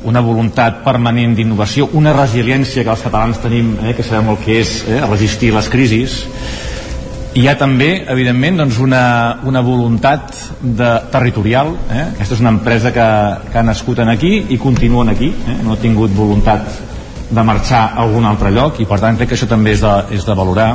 una 0.10 0.22
voluntat 0.22 0.84
permanent 0.84 1.36
d'innovació, 1.38 1.90
una 1.94 2.14
resiliència 2.16 2.84
que 2.84 2.94
els 2.94 3.04
catalans 3.06 3.42
tenim, 3.44 3.76
eh, 3.84 3.94
que 3.98 4.06
sabem 4.06 4.34
el 4.34 4.40
que 4.44 4.60
és 4.62 4.78
eh, 4.88 5.02
resistir 5.06 5.54
les 5.54 5.70
crisis, 5.70 6.22
hi 7.34 7.48
ha 7.50 7.56
també, 7.58 8.04
evidentment, 8.14 8.60
doncs 8.62 8.78
una, 8.78 9.04
una 9.50 9.62
voluntat 9.66 10.36
de, 10.62 10.90
territorial. 11.14 11.72
Eh? 11.90 12.04
Aquesta 12.12 12.36
és 12.38 12.44
una 12.44 12.52
empresa 12.54 12.92
que, 12.94 13.06
que 13.50 13.58
ha 13.58 13.66
nascut 13.66 14.04
en 14.04 14.12
aquí 14.14 14.36
i 14.54 14.60
continuen 14.62 15.10
aquí. 15.10 15.32
Eh? 15.34 15.56
No 15.66 15.74
ha 15.74 15.82
tingut 15.82 16.14
voluntat 16.14 16.70
de 17.34 17.46
marxar 17.46 17.88
a 17.88 18.04
algun 18.04 18.28
altre 18.30 18.52
lloc 18.54 18.78
i 18.84 18.86
per 18.86 19.00
tant 19.02 19.18
crec 19.18 19.32
que 19.32 19.38
això 19.40 19.50
també 19.50 19.74
és 19.74 19.82
de, 19.82 19.94
és 20.14 20.28
de 20.28 20.36
valorar 20.38 20.68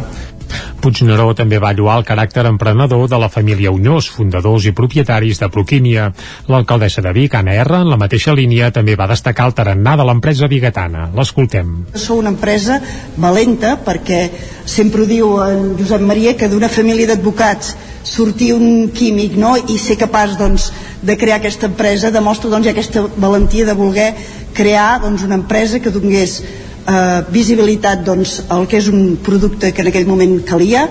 Puigneró 0.83 1.33
també 1.35 1.59
va 1.63 1.73
lluar 1.75 1.99
el 1.99 2.07
caràcter 2.07 2.45
emprenedor 2.49 3.09
de 3.11 3.19
la 3.19 3.29
família 3.33 3.73
Unyós, 3.75 4.09
fundadors 4.15 4.69
i 4.69 4.73
propietaris 4.73 5.41
de 5.43 5.49
Proquímia. 5.53 6.11
L'alcaldessa 6.49 7.03
de 7.05 7.13
Vic, 7.17 7.35
Anna 7.35 7.57
R, 7.65 7.83
en 7.83 7.91
la 7.91 7.99
mateixa 8.01 8.35
línia, 8.37 8.71
també 8.75 8.97
va 8.97 9.09
destacar 9.11 9.49
el 9.49 9.57
tarannà 9.59 9.97
de 9.99 10.07
l'empresa 10.09 10.49
bigatana. 10.49 11.09
L'escoltem. 11.17 11.75
Sou 11.95 12.23
una 12.23 12.33
empresa 12.35 12.81
valenta 13.17 13.77
perquè 13.85 14.23
sempre 14.69 15.03
ho 15.03 15.09
diu 15.09 15.37
en 15.43 15.75
Josep 15.79 16.05
Maria 16.05 16.37
que 16.39 16.49
d'una 16.49 16.71
família 16.73 17.09
d'advocats 17.11 17.75
sortir 18.09 18.53
un 18.55 18.89
químic 18.95 19.37
no? 19.37 19.57
i 19.57 19.79
ser 19.79 19.99
capaç 20.01 20.37
doncs, 20.39 20.71
de 21.03 21.17
crear 21.19 21.39
aquesta 21.39 21.69
empresa 21.69 22.13
demostra 22.15 22.51
doncs, 22.51 22.71
aquesta 22.71 23.05
valentia 23.17 23.67
de 23.67 23.77
voler 23.77 24.09
crear 24.55 25.01
doncs, 25.03 25.25
una 25.27 25.39
empresa 25.39 25.81
que 25.81 25.93
donés 25.95 26.41
eh, 26.87 27.23
visibilitat 27.33 28.05
doncs, 28.07 28.43
al 28.49 28.67
que 28.69 28.79
és 28.79 28.89
un 28.89 29.17
producte 29.23 29.73
que 29.73 29.83
en 29.83 29.91
aquell 29.91 30.07
moment 30.07 30.39
calia. 30.47 30.89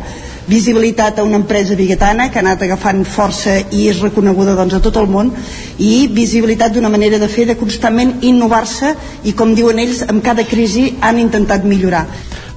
Visibilitat 0.48 1.20
a 1.20 1.26
una 1.28 1.36
empresa 1.36 1.76
biguetana 1.76 2.30
que 2.32 2.40
ha 2.40 2.44
anat 2.46 2.62
agafant 2.64 3.02
força 3.04 3.58
i 3.76 3.90
és 3.92 4.00
reconeguda 4.00 4.56
doncs, 4.56 4.78
a 4.78 4.82
tot 4.84 4.96
el 5.02 5.10
món. 5.12 5.34
I 5.80 6.08
visibilitat 6.08 6.74
d'una 6.74 6.90
manera 6.90 7.20
de 7.20 7.28
fer 7.28 7.46
de 7.50 7.58
constantment 7.60 8.18
innovar-se 8.22 8.96
i 9.28 9.36
com 9.36 9.54
diuen 9.56 9.80
ells 9.84 10.06
amb 10.08 10.24
cada 10.24 10.48
crisi 10.48 10.94
han 11.02 11.20
intentat 11.20 11.68
millorar 11.68 12.06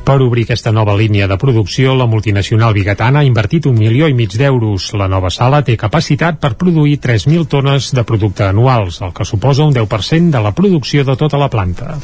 per 0.05 0.17
obrir 0.25 0.45
aquesta 0.47 0.73
nova 0.73 0.97
línia 0.99 1.29
de 1.29 1.37
producció, 1.39 1.95
la 1.95 2.07
multinacional 2.11 2.75
bigatana 2.75 3.21
ha 3.21 3.27
invertit 3.27 3.67
un 3.71 3.77
milió 3.79 4.09
i 4.09 4.15
mig 4.17 4.33
d'euros. 4.39 4.91
La 4.99 5.09
nova 5.09 5.31
sala 5.31 5.61
té 5.63 5.77
capacitat 5.79 6.41
per 6.41 6.57
produir 6.59 6.97
3.000 6.99 7.47
tones 7.51 7.91
de 7.95 8.05
producte 8.05 8.47
anuals, 8.47 9.01
el 9.05 9.13
que 9.15 9.27
suposa 9.29 9.67
un 9.67 9.75
10% 9.75 10.31
de 10.35 10.43
la 10.43 10.53
producció 10.57 11.05
de 11.05 11.17
tota 11.21 11.39
la 11.39 11.51
planta. 11.53 11.99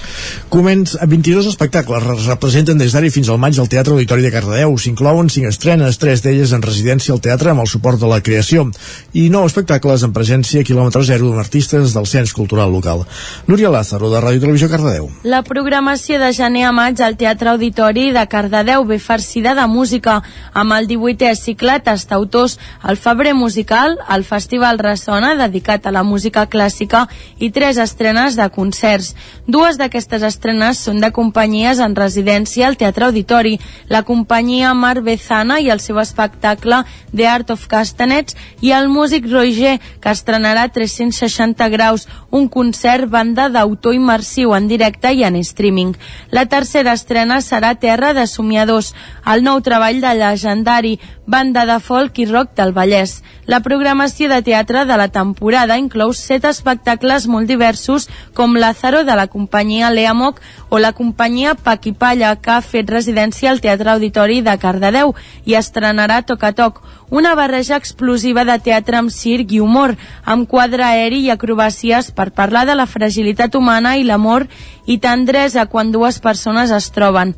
Començ 0.53 0.97
a 1.01 1.09
22 1.09 1.49
espectacles 1.51 2.07
es 2.17 2.29
representen 2.31 2.79
des 2.79 2.95
d'ara 2.95 3.11
fins 3.11 3.31
al 3.33 3.41
maig 3.43 3.59
al 3.59 3.71
Teatre 3.73 3.97
Auditori 3.97 4.23
de 4.23 4.33
Cardedeu. 4.35 4.77
S'inclouen 4.79 5.33
5 5.33 5.51
estrenes, 5.51 5.99
3 5.99 6.23
d'elles 6.23 6.53
en 6.53 6.63
residència 6.63 7.15
al 7.15 7.25
teatre 7.25 7.51
amb 7.51 7.65
el 7.65 7.71
suport 7.73 7.99
de 8.01 8.13
la 8.13 8.21
creació 8.21 8.69
i 9.13 9.29
9 9.31 9.51
espectacles 9.51 10.05
en 10.07 10.13
presència 10.13 10.61
a 10.61 10.69
quilòmetre 10.69 11.03
zero 11.09 11.33
d'artistes 11.35 11.95
del 11.97 12.07
Cens 12.07 12.37
Cultural 12.37 12.71
Local. 12.73 13.07
Núria 13.47 13.71
Lázaro, 13.71 14.11
de 14.13 14.21
Ràdio 14.21 14.45
Televisió 14.45 14.69
Cardedeu. 14.71 15.11
La 15.25 15.43
programació 15.43 16.21
de 16.23 16.33
gener 16.37 16.67
a 16.69 16.73
maig 16.77 17.01
al 17.03 17.17
Teatre 17.17 17.55
Auditori 17.57 17.96
de 17.97 18.27
Cardedeu 18.29 18.85
ve 18.85 18.99
farcida 18.99 19.55
de 19.57 19.65
música 19.67 20.19
amb 20.53 20.75
el 20.77 20.85
18è 20.87 21.33
cicle 21.35 21.79
Tastautors, 21.81 22.59
el 22.85 22.99
Febrer 23.01 23.33
Musical, 23.35 23.97
el 24.13 24.23
Festival 24.25 24.77
Ressona, 24.79 25.33
dedicat 25.35 25.87
a 25.87 25.93
la 25.95 26.03
música 26.05 26.45
clàssica, 26.47 27.07
i 27.39 27.49
tres 27.51 27.79
estrenes 27.81 28.37
de 28.37 28.49
concerts. 28.53 29.15
Dues 29.49 29.79
d'aquestes 29.81 30.27
estrenes 30.29 30.83
són 30.85 31.01
de 31.01 31.11
companyies 31.11 31.81
en 31.81 31.97
residència 31.97 32.67
al 32.69 32.77
Teatre 32.77 33.07
Auditori, 33.07 33.55
la 33.89 34.03
companyia 34.03 34.75
Mar 34.75 35.01
Bezana 35.01 35.57
i 35.65 35.71
el 35.73 35.81
seu 35.81 35.97
espectacle 35.99 36.83
The 37.17 37.27
Art 37.33 37.55
of 37.55 37.65
Castanets 37.67 38.37
i 38.61 38.75
el 38.77 38.91
músic 38.93 39.25
Roger, 39.33 39.79
que 40.05 40.13
estrenarà 40.13 40.69
360 40.69 41.71
graus, 41.73 42.05
un 42.31 42.51
concert 42.53 43.09
banda 43.09 43.49
d'autor 43.49 43.97
immersiu 43.97 44.53
en 44.53 44.69
directe 44.69 45.15
i 45.17 45.25
en 45.25 45.41
streaming. 45.41 45.97
La 46.31 46.45
tercera 46.45 46.93
estrena 46.93 47.41
serà 47.41 47.73
Terra 47.77 48.13
de 48.17 48.27
Somiadors, 48.27 48.95
el 49.25 49.45
nou 49.45 49.61
treball 49.61 50.01
de 50.03 50.13
legendari, 50.19 50.97
banda 51.27 51.67
de 51.67 51.79
folk 51.83 52.19
i 52.23 52.27
rock 52.27 52.55
del 52.57 52.73
Vallès. 52.73 53.23
La 53.47 53.61
programació 53.61 54.29
de 54.31 54.41
teatre 54.47 54.85
de 54.87 54.97
la 54.97 55.09
temporada 55.15 55.77
inclou 55.79 56.13
set 56.15 56.47
espectacles 56.47 57.27
molt 57.31 57.51
diversos 57.51 58.09
com 58.35 58.57
Lázaro 58.59 59.03
de 59.05 59.15
la 59.19 59.27
companyia 59.27 59.91
Leamoc 59.91 60.41
o 60.69 60.79
la 60.79 60.93
companyia 60.93 61.55
Paquipalla 61.55 62.35
que 62.43 62.55
ha 62.57 62.61
fet 62.63 62.91
residència 62.91 63.51
al 63.51 63.61
Teatre 63.61 63.95
Auditori 63.95 64.41
de 64.43 64.57
Cardedeu 64.59 65.15
i 65.45 65.55
estrenarà 65.59 66.23
Toc 66.27 66.45
a 66.45 66.53
Toc, 66.53 66.83
una 67.11 67.35
barreja 67.39 67.77
explosiva 67.77 68.45
de 68.45 68.59
teatre 68.59 68.99
amb 68.99 69.15
circ 69.15 69.55
i 69.55 69.63
humor, 69.63 69.95
amb 70.25 70.49
quadre 70.51 70.87
aeri 70.87 71.23
i 71.27 71.33
acrobàcies 71.35 72.11
per 72.11 72.33
parlar 72.35 72.67
de 72.67 72.75
la 72.75 72.91
fragilitat 72.91 73.55
humana 73.55 73.97
i 73.97 74.07
l'amor 74.07 74.47
i 74.87 74.99
tendresa 74.99 75.67
quan 75.67 75.93
dues 75.95 76.19
persones 76.19 76.71
es 76.71 76.91
troben. 76.91 77.37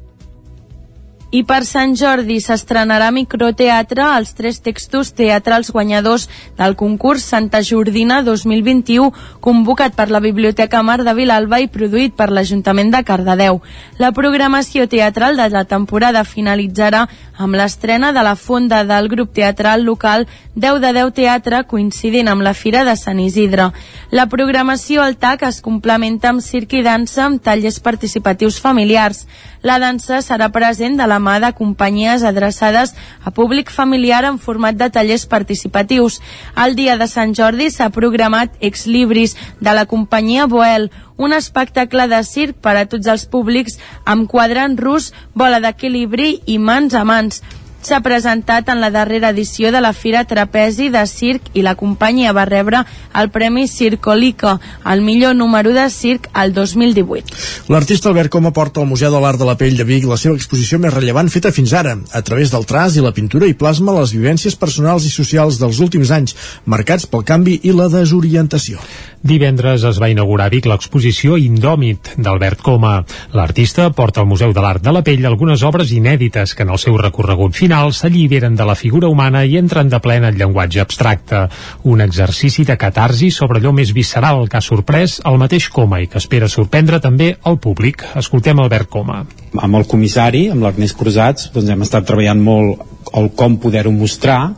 I 1.30 1.42
per 1.44 1.66
Sant 1.68 1.90
Jordi 1.92 2.38
s'estrenarà 2.40 3.10
microteatre 3.12 4.00
als 4.00 4.30
tres 4.32 4.62
textos 4.64 5.10
teatrals 5.12 5.68
guanyadors 5.68 6.24
del 6.56 6.72
concurs 6.72 7.26
Santa 7.28 7.60
Jordina 7.60 8.22
2021, 8.24 9.10
convocat 9.44 9.92
per 9.92 10.08
la 10.08 10.22
Biblioteca 10.24 10.80
Mar 10.82 11.02
de 11.04 11.12
Vilalba 11.12 11.60
i 11.60 11.68
produït 11.68 12.16
per 12.16 12.30
l'Ajuntament 12.32 12.94
de 12.94 13.02
Cardedeu. 13.04 13.60
La 14.00 14.14
programació 14.16 14.86
teatral 14.88 15.36
de 15.36 15.50
la 15.52 15.66
temporada 15.68 16.24
finalitzarà 16.24 17.04
amb 17.36 17.60
l'estrena 17.60 18.14
de 18.16 18.24
la 18.24 18.34
fonda 18.34 18.80
del 18.88 19.12
grup 19.12 19.34
teatral 19.36 19.84
local 19.84 20.24
10 20.56 20.80
de 20.80 20.94
10 20.96 21.12
Teatre 21.14 21.60
coincidint 21.68 22.32
amb 22.32 22.42
la 22.42 22.54
Fira 22.54 22.86
de 22.88 22.96
Sant 22.96 23.20
Isidre. 23.20 23.68
La 24.10 24.26
programació 24.32 25.04
al 25.04 25.14
TAC 25.20 25.44
es 25.46 25.60
complementa 25.60 26.32
amb 26.32 26.42
circ 26.42 26.72
i 26.80 26.82
dansa 26.82 27.26
amb 27.28 27.44
tallers 27.44 27.78
participatius 27.84 28.58
familiars. 28.64 29.26
La 29.62 29.78
dansa 29.78 30.18
serà 30.24 30.48
present 30.54 30.96
de 30.98 31.06
la 31.06 31.17
mà 31.18 31.38
de 31.40 31.52
companyies 31.52 32.22
adreçades 32.22 32.94
a 33.24 33.30
públic 33.30 33.70
familiar 33.70 34.24
en 34.24 34.38
format 34.38 34.76
de 34.78 34.88
tallers 34.90 35.26
participatius. 35.26 36.20
El 36.56 36.76
dia 36.76 36.96
de 36.96 37.06
Sant 37.10 37.34
Jordi 37.34 37.70
s'ha 37.70 37.90
programat 37.94 38.54
Ex 38.60 38.86
Libris 38.86 39.36
de 39.60 39.74
la 39.74 39.86
companyia 39.86 40.46
Boel, 40.46 40.90
un 41.16 41.32
espectacle 41.34 42.06
de 42.08 42.22
circ 42.24 42.58
per 42.62 42.76
a 42.78 42.86
tots 42.86 43.06
els 43.10 43.26
públics 43.26 43.78
amb 44.06 44.28
quadrant 44.30 44.78
rus, 44.78 45.12
bola 45.34 45.58
d'equilibri 45.60 46.38
i 46.46 46.58
mans 46.58 46.94
a 46.94 47.04
mans 47.04 47.42
s'ha 47.82 48.00
presentat 48.02 48.68
en 48.68 48.80
la 48.80 48.90
darrera 48.90 49.30
edició 49.30 49.70
de 49.72 49.80
la 49.80 49.92
Fira 49.92 50.24
Trapezi 50.28 50.88
de 50.90 51.04
Circ 51.06 51.50
i 51.54 51.62
la 51.62 51.74
companyia 51.78 52.32
va 52.36 52.44
rebre 52.48 52.82
el 53.14 53.30
Premi 53.30 53.66
Circolica, 53.68 54.58
el 54.84 55.02
millor 55.02 55.36
número 55.36 55.72
de 55.72 55.88
circ 55.90 56.28
al 56.32 56.52
2018. 56.52 57.68
L'artista 57.68 58.10
Albert 58.10 58.32
Coma 58.34 58.52
porta 58.52 58.80
al 58.80 58.88
Museu 58.90 59.12
de 59.12 59.20
l'Art 59.20 59.38
de 59.38 59.46
la 59.48 59.56
Pell 59.56 59.76
de 59.78 59.86
Vic 59.88 60.08
la 60.08 60.18
seva 60.20 60.36
exposició 60.36 60.78
més 60.78 60.94
rellevant 60.94 61.30
feta 61.30 61.52
fins 61.52 61.72
ara. 61.72 61.96
A 62.12 62.22
través 62.22 62.52
del 62.52 62.66
traç 62.66 62.98
i 62.98 63.04
la 63.04 63.14
pintura 63.14 63.48
i 63.48 63.56
plasma 63.58 63.96
les 64.00 64.14
vivències 64.16 64.56
personals 64.56 65.06
i 65.06 65.12
socials 65.12 65.60
dels 65.60 65.80
últims 65.84 66.10
anys, 66.10 66.36
marcats 66.66 67.06
pel 67.06 67.24
canvi 67.24 67.60
i 67.62 67.72
la 67.72 67.88
desorientació. 67.92 68.82
Divendres 69.22 69.82
es 69.82 69.98
va 69.98 70.10
inaugurar 70.10 70.46
a 70.46 70.52
Vic 70.52 70.68
l'exposició 70.70 71.36
Indòmit 71.38 72.14
d'Albert 72.18 72.62
Coma. 72.62 73.00
L'artista 73.34 73.88
porta 73.90 74.22
al 74.22 74.28
Museu 74.30 74.52
de 74.54 74.62
l'Art 74.62 74.82
de 74.84 74.94
la 74.94 75.02
Pell 75.02 75.26
algunes 75.26 75.64
obres 75.66 75.90
inèdites 75.92 76.54
que 76.54 76.62
en 76.62 76.70
el 76.70 76.78
seu 76.78 76.96
recorregut 77.00 77.56
final 77.58 77.67
final 77.68 77.90
s'alliberen 77.92 78.54
de 78.56 78.64
la 78.64 78.74
figura 78.74 79.10
humana 79.12 79.42
i 79.44 79.58
entren 79.58 79.90
de 79.92 79.98
plena 80.00 80.30
el 80.32 80.38
llenguatge 80.40 80.80
abstracte. 80.80 81.40
Un 81.84 82.00
exercici 82.00 82.62
de 82.64 82.78
catarsi 82.80 83.28
sobre 83.30 83.60
allò 83.60 83.74
més 83.76 83.90
visceral 83.92 84.46
que 84.48 84.56
ha 84.56 84.64
sorprès 84.64 85.18
el 85.28 85.36
mateix 85.36 85.66
Coma 85.68 85.98
i 86.00 86.06
que 86.08 86.16
espera 86.16 86.48
sorprendre 86.48 86.96
també 87.04 87.34
el 87.44 87.58
públic. 87.60 88.06
Escoltem 88.16 88.62
Albert 88.64 88.88
Coma. 88.88 89.18
Amb 89.52 89.76
el 89.76 89.84
comissari, 89.84 90.46
amb 90.48 90.64
l'Ernest 90.64 90.96
Cruzats, 90.96 91.50
doncs 91.52 91.68
hem 91.74 91.84
estat 91.84 92.08
treballant 92.08 92.40
molt 92.40 93.12
el 93.20 93.28
com 93.36 93.60
poder-ho 93.60 93.92
mostrar 93.92 94.54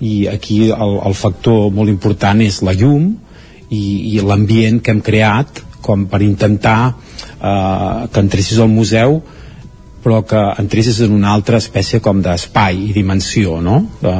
i 0.00 0.24
aquí 0.32 0.70
el, 0.70 0.98
el 1.04 1.20
factor 1.20 1.68
molt 1.68 1.92
important 1.92 2.40
és 2.40 2.62
la 2.64 2.72
llum 2.72 3.10
i, 3.68 3.84
i 4.16 4.24
l'ambient 4.24 4.80
que 4.80 4.96
hem 4.96 5.04
creat 5.04 5.60
com 5.84 6.08
per 6.08 6.24
intentar 6.24 6.78
eh, 6.88 8.08
que 8.08 8.24
entressis 8.24 8.56
al 8.56 8.72
museu 8.72 9.20
però 10.04 10.20
que 10.28 10.40
entressis 10.60 11.00
en 11.00 11.14
una 11.16 11.32
altra 11.32 11.56
espècie 11.62 12.02
com 12.04 12.20
d'espai 12.22 12.90
i 12.90 12.92
dimensió, 12.92 13.56
no? 13.64 13.78
De, 14.02 14.12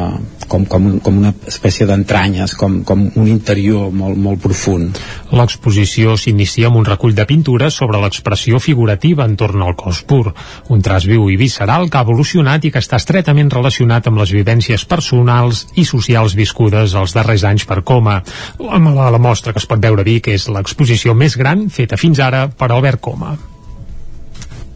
com, 0.48 0.64
com, 0.64 0.86
com 1.04 1.18
una 1.20 1.34
espècie 1.48 1.86
d'entranyes, 1.88 2.54
com, 2.56 2.80
com 2.88 3.04
un 3.20 3.28
interior 3.28 3.92
molt, 3.92 4.16
molt 4.16 4.40
profund. 4.42 4.98
L'exposició 5.36 6.16
s'inicia 6.20 6.70
amb 6.70 6.80
un 6.80 6.88
recull 6.88 7.14
de 7.16 7.26
pintures 7.28 7.76
sobre 7.76 8.00
l'expressió 8.00 8.60
figurativa 8.62 9.28
entorn 9.28 9.64
al 9.64 9.76
cos 9.76 10.02
pur, 10.08 10.32
un 10.72 10.84
traç 10.84 11.08
viu 11.10 11.28
i 11.28 11.38
visceral 11.40 11.90
que 11.90 12.00
ha 12.00 12.06
evolucionat 12.06 12.64
i 12.64 12.72
que 12.72 12.80
està 12.80 13.00
estretament 13.00 13.52
relacionat 13.52 14.08
amb 14.08 14.22
les 14.22 14.32
vivències 14.32 14.86
personals 14.88 15.66
i 15.76 15.84
socials 15.88 16.36
viscudes 16.38 16.96
els 16.96 17.16
darrers 17.16 17.44
anys 17.44 17.68
per 17.68 17.82
Coma. 17.84 18.20
La, 18.60 18.80
la, 18.80 19.10
la 19.12 19.20
mostra 19.20 19.52
que 19.52 19.60
es 19.60 19.68
pot 19.68 19.82
veure 19.82 20.04
a 20.04 20.08
Vic 20.08 20.32
és 20.32 20.48
l'exposició 20.48 21.12
més 21.12 21.36
gran 21.36 21.68
feta 21.68 22.00
fins 22.00 22.22
ara 22.24 22.46
per 22.48 22.72
Albert 22.72 23.04
Coma 23.04 23.34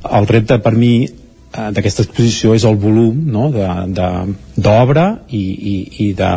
el 0.04 0.28
repte 0.30 0.58
per 0.62 0.74
mi 0.78 0.92
eh, 1.04 1.68
d'aquesta 1.74 2.06
exposició 2.06 2.54
és 2.54 2.66
el 2.68 2.76
volum 2.80 3.22
no? 3.32 3.50
d'obra 3.50 5.08
i, 5.28 5.44
i, 5.74 5.78
i 6.06 6.12
de 6.18 6.32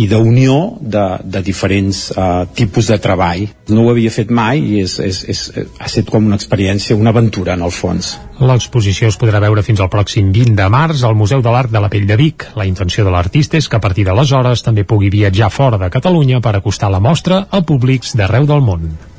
i 0.00 0.06
d'unió 0.08 0.78
de, 0.80 1.04
de 1.24 1.42
diferents 1.44 1.98
uh, 2.16 2.46
tipus 2.56 2.88
de 2.88 2.96
treball. 3.02 3.44
No 3.68 3.84
ho 3.84 3.90
havia 3.92 4.12
fet 4.14 4.30
mai 4.32 4.62
i 4.64 4.80
és, 4.80 4.96
és, 5.04 5.20
és, 5.28 5.42
ha 5.52 5.88
estat 5.88 6.08
com 6.08 6.24
una 6.30 6.38
experiència, 6.40 6.96
una 6.96 7.12
aventura 7.12 7.56
en 7.58 7.64
el 7.66 7.74
fons. 7.76 8.14
L'exposició 8.40 9.10
es 9.12 9.20
podrà 9.20 9.42
veure 9.44 9.64
fins 9.66 9.82
al 9.84 9.92
pròxim 9.92 10.32
20 10.32 10.56
de 10.58 10.68
març 10.72 11.04
al 11.04 11.16
Museu 11.18 11.44
de 11.44 11.52
l'Art 11.52 11.72
de 11.72 11.84
la 11.84 11.92
Pell 11.92 12.08
de 12.08 12.16
Vic. 12.16 12.48
La 12.56 12.66
intenció 12.68 13.04
de 13.04 13.12
l'artista 13.12 13.60
és 13.60 13.68
que 13.68 13.76
a 13.76 13.84
partir 13.84 14.08
d'aleshores 14.08 14.64
també 14.64 14.88
pugui 14.88 15.12
viatjar 15.12 15.52
fora 15.52 15.80
de 15.80 15.92
Catalunya 15.92 16.40
per 16.40 16.56
acostar 16.56 16.90
la 16.90 17.02
mostra 17.02 17.46
a 17.50 17.60
públics 17.60 18.16
d'arreu 18.16 18.48
del 18.48 18.64
món. 18.64 19.11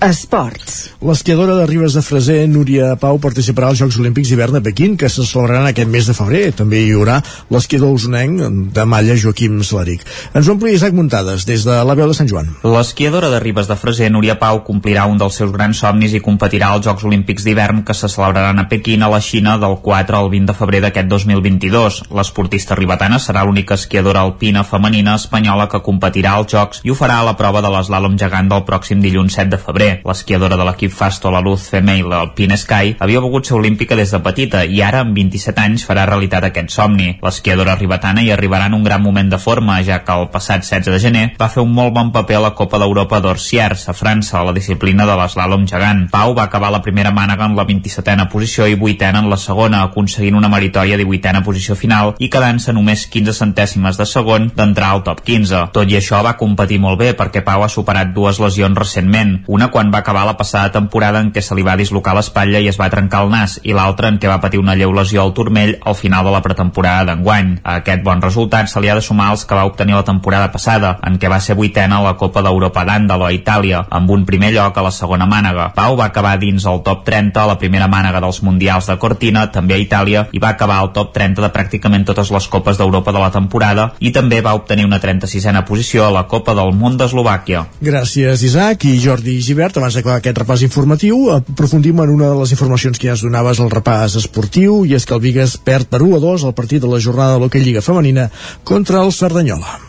Esports. 0.00 0.90
L'esquiadora 1.00 1.54
de 1.56 1.64
Ribes 1.66 1.94
de 1.96 2.02
Freser, 2.04 2.42
Núria 2.52 2.90
Pau, 3.00 3.16
participarà 3.16 3.70
als 3.72 3.80
Jocs 3.80 3.96
Olímpics 3.96 4.28
d'hivern 4.28 4.58
a 4.58 4.60
Pequín, 4.60 4.96
que 5.00 5.08
se 5.08 5.24
celebraran 5.24 5.64
aquest 5.70 5.88
mes 5.88 6.04
de 6.04 6.12
febrer. 6.12 6.42
També 6.58 6.82
hi 6.84 6.90
haurà 6.92 7.22
l'esquiador 7.54 7.94
usonenc 7.96 8.74
de 8.76 8.84
malla 8.84 9.16
Joaquim 9.16 9.62
Slaric. 9.64 10.04
Ens 10.36 10.50
ompli 10.52 10.74
Isaac 10.76 10.92
Muntades, 10.92 11.46
des 11.48 11.64
de 11.64 11.78
la 11.88 11.96
veu 11.96 12.10
de 12.12 12.16
Sant 12.18 12.28
Joan. 12.28 12.50
L'esquiadora 12.64 13.30
de 13.32 13.40
Ribes 13.40 13.70
de 13.70 13.78
Freser, 13.80 14.10
Núria 14.12 14.36
Pau, 14.42 14.60
complirà 14.66 15.06
un 15.08 15.16
dels 15.16 15.40
seus 15.40 15.54
grans 15.54 15.80
somnis 15.80 16.12
i 16.12 16.20
competirà 16.20 16.74
als 16.74 16.84
Jocs 16.84 17.08
Olímpics 17.08 17.48
d'hivern 17.48 17.80
que 17.88 17.96
se 17.96 18.12
celebraran 18.12 18.60
a 18.60 18.68
Pequín, 18.68 19.00
a 19.00 19.08
la 19.08 19.22
Xina, 19.24 19.56
del 19.56 19.78
4 19.80 20.20
al 20.20 20.28
20 20.28 20.52
de 20.52 20.58
febrer 20.60 20.82
d'aquest 20.84 21.08
2022. 21.08 22.02
L'esportista 22.12 22.76
ribetana 22.76 23.16
serà 23.16 23.46
l'única 23.48 23.80
esquiadora 23.80 24.26
alpina 24.28 24.64
femenina 24.64 25.16
espanyola 25.16 25.70
que 25.72 25.80
competirà 25.80 26.36
als 26.36 26.52
Jocs 26.52 26.84
i 26.84 26.92
ho 26.92 27.00
farà 27.00 27.22
a 27.22 27.28
la 27.30 27.36
prova 27.40 27.64
de 27.64 27.72
l'eslàlom 27.72 28.20
gegant 28.20 28.52
del 28.52 28.66
pròxim 28.68 29.00
dilluns 29.00 29.40
7 29.40 29.56
de 29.56 29.62
febrer 29.62 29.85
febrer. 29.86 30.02
L'esquiadora 30.06 30.56
de 30.56 30.64
l'equip 30.64 30.92
Fasto 30.92 31.30
La 31.30 31.40
Luz 31.40 31.68
Female 31.68 32.14
Alpine 32.14 32.56
Sky 32.56 32.96
havia 32.98 33.20
volgut 33.20 33.46
ser 33.46 33.56
olímpica 33.56 33.96
des 33.96 34.10
de 34.10 34.20
petita 34.20 34.64
i 34.64 34.82
ara, 34.82 35.00
amb 35.00 35.14
27 35.16 35.60
anys, 35.60 35.84
farà 35.86 36.06
realitat 36.06 36.44
aquest 36.44 36.70
somni. 36.70 37.16
L'esquiadora 37.22 37.76
ribetana 37.76 38.22
hi 38.22 38.30
arribarà 38.32 38.66
en 38.66 38.74
un 38.74 38.84
gran 38.84 39.02
moment 39.02 39.30
de 39.30 39.38
forma, 39.38 39.80
ja 39.82 40.02
que 40.04 40.12
el 40.12 40.28
passat 40.30 40.64
16 40.64 40.92
de 40.92 41.00
gener 41.02 41.24
va 41.40 41.48
fer 41.48 41.62
un 41.62 41.72
molt 41.72 41.94
bon 41.94 42.12
paper 42.12 42.38
a 42.38 42.44
la 42.46 42.54
Copa 42.54 42.78
d'Europa 42.78 43.20
d'Orsiers, 43.20 43.88
a 43.88 43.94
França, 43.94 44.40
a 44.40 44.44
la 44.44 44.54
disciplina 44.56 45.06
de 45.06 45.16
l'eslàlom 45.18 45.66
gegant. 45.66 46.06
Pau 46.10 46.34
va 46.34 46.46
acabar 46.46 46.70
la 46.72 46.82
primera 46.82 47.12
mànega 47.12 47.46
en 47.46 47.56
la 47.56 47.66
27a 47.66 48.28
posició 48.32 48.66
i 48.66 48.76
8a 48.76 49.12
en 49.16 49.30
la 49.30 49.36
segona, 49.40 49.82
aconseguint 49.84 50.36
una 50.36 50.50
meritòria 50.52 50.98
18a 50.98 51.42
posició 51.44 51.76
final 51.76 52.14
i 52.18 52.30
quedant-se 52.30 52.72
només 52.72 53.06
15 53.12 53.34
centèsimes 53.36 53.98
de 53.98 54.06
segon 54.06 54.50
d'entrar 54.56 54.92
al 54.92 55.04
top 55.06 55.22
15. 55.26 55.66
Tot 55.72 55.90
i 55.90 55.98
això 55.98 56.22
va 56.24 56.36
competir 56.36 56.80
molt 56.80 56.98
bé 57.00 57.12
perquè 57.16 57.44
Pau 57.44 57.62
ha 57.64 57.72
superat 57.72 58.12
dues 58.14 58.40
lesions 58.42 58.78
recentment, 58.78 59.36
una 59.46 59.70
quan 59.76 59.90
va 59.92 59.98
acabar 59.98 60.24
la 60.24 60.38
passada 60.38 60.70
temporada 60.72 61.20
en 61.20 61.26
què 61.36 61.42
se 61.44 61.52
li 61.52 61.60
va 61.60 61.74
dislocar 61.76 62.14
l'espatlla 62.16 62.62
i 62.64 62.68
es 62.70 62.78
va 62.80 62.86
trencar 62.88 63.18
el 63.26 63.28
nas, 63.28 63.58
i 63.60 63.74
l'altra 63.76 64.08
en 64.08 64.16
què 64.16 64.30
va 64.30 64.38
patir 64.40 64.56
una 64.56 64.72
lleu 64.72 64.94
lesió 64.96 65.20
al 65.20 65.34
turmell 65.36 65.74
al 65.84 65.96
final 65.98 66.24
de 66.24 66.30
la 66.32 66.40
pretemporada 66.40 67.10
d'enguany. 67.10 67.50
A 67.60 67.74
aquest 67.82 68.00
bon 68.06 68.22
resultat 68.24 68.70
se 68.72 68.80
li 68.80 68.88
ha 68.88 68.94
de 68.96 69.02
sumar 69.04 69.26
els 69.34 69.44
que 69.44 69.58
va 69.58 69.66
obtenir 69.68 69.92
la 69.92 70.06
temporada 70.08 70.48
passada, 70.54 70.94
en 71.04 71.18
què 71.20 71.28
va 71.28 71.42
ser 71.44 71.58
vuitena 71.58 71.98
a 71.98 72.06
la 72.06 72.14
Copa 72.16 72.40
d'Europa 72.40 72.86
d'Àndalo 72.88 73.26
a 73.26 73.34
Itàlia, 73.36 73.82
amb 73.98 74.14
un 74.14 74.24
primer 74.24 74.54
lloc 74.54 74.78
a 74.80 74.86
la 74.86 74.94
segona 74.96 75.26
mànega. 75.28 75.66
Pau 75.76 75.98
va 76.00 76.06
acabar 76.08 76.38
dins 76.40 76.64
el 76.64 76.80
top 76.86 77.04
30 77.04 77.42
a 77.42 77.46
la 77.52 77.58
primera 77.60 77.90
mànega 77.92 78.24
dels 78.24 78.40
Mundials 78.48 78.88
de 78.88 78.96
Cortina, 78.96 79.44
també 79.52 79.76
a 79.76 79.82
Itàlia, 79.84 80.24
i 80.32 80.40
va 80.40 80.54
acabar 80.56 80.80
al 80.80 80.94
top 80.96 81.12
30 81.18 81.44
de 81.44 81.52
pràcticament 81.52 82.08
totes 82.08 82.32
les 82.32 82.48
Copes 82.48 82.80
d'Europa 82.80 83.12
de 83.12 83.20
la 83.20 83.30
temporada, 83.36 83.90
i 84.00 84.08
també 84.08 84.40
va 84.40 84.56
obtenir 84.56 84.88
una 84.88 85.02
36a 85.04 85.66
posició 85.68 86.08
a 86.08 86.10
la 86.16 86.24
Copa 86.32 86.56
del 86.56 86.72
Món 86.72 86.96
d'Eslovàquia. 86.96 87.66
Gràcies, 87.84 88.40
Isaac. 88.40 88.88
I 88.88 88.96
Jordi 89.04 89.36
Givert, 89.42 89.65
abans 89.74 89.96
d'acabar 89.98 90.20
aquest 90.20 90.38
repàs 90.38 90.62
informatiu, 90.62 91.16
aprofundim 91.34 91.98
en 92.04 92.12
una 92.14 92.28
de 92.30 92.36
les 92.38 92.52
informacions 92.54 93.00
que 93.00 93.08
ja 93.08 93.16
es 93.16 93.24
donaves 93.26 93.58
al 93.58 93.72
repàs 93.72 94.14
esportiu, 94.20 94.84
i 94.86 94.94
és 94.94 95.02
que 95.02 95.16
el 95.16 95.24
Vigues 95.24 95.56
perd 95.58 95.90
per 95.90 96.04
1 96.06 96.20
a 96.20 96.22
2 96.22 96.44
al 96.46 96.54
partit 96.54 96.84
de 96.84 96.90
la 96.92 97.00
jornada 97.02 97.34
de 97.34 97.42
l'Hockey 97.42 97.64
Lliga 97.64 97.82
Femenina 97.82 98.28
contra 98.62 99.02
el 99.02 99.10
Cerdanyola. 99.16 99.80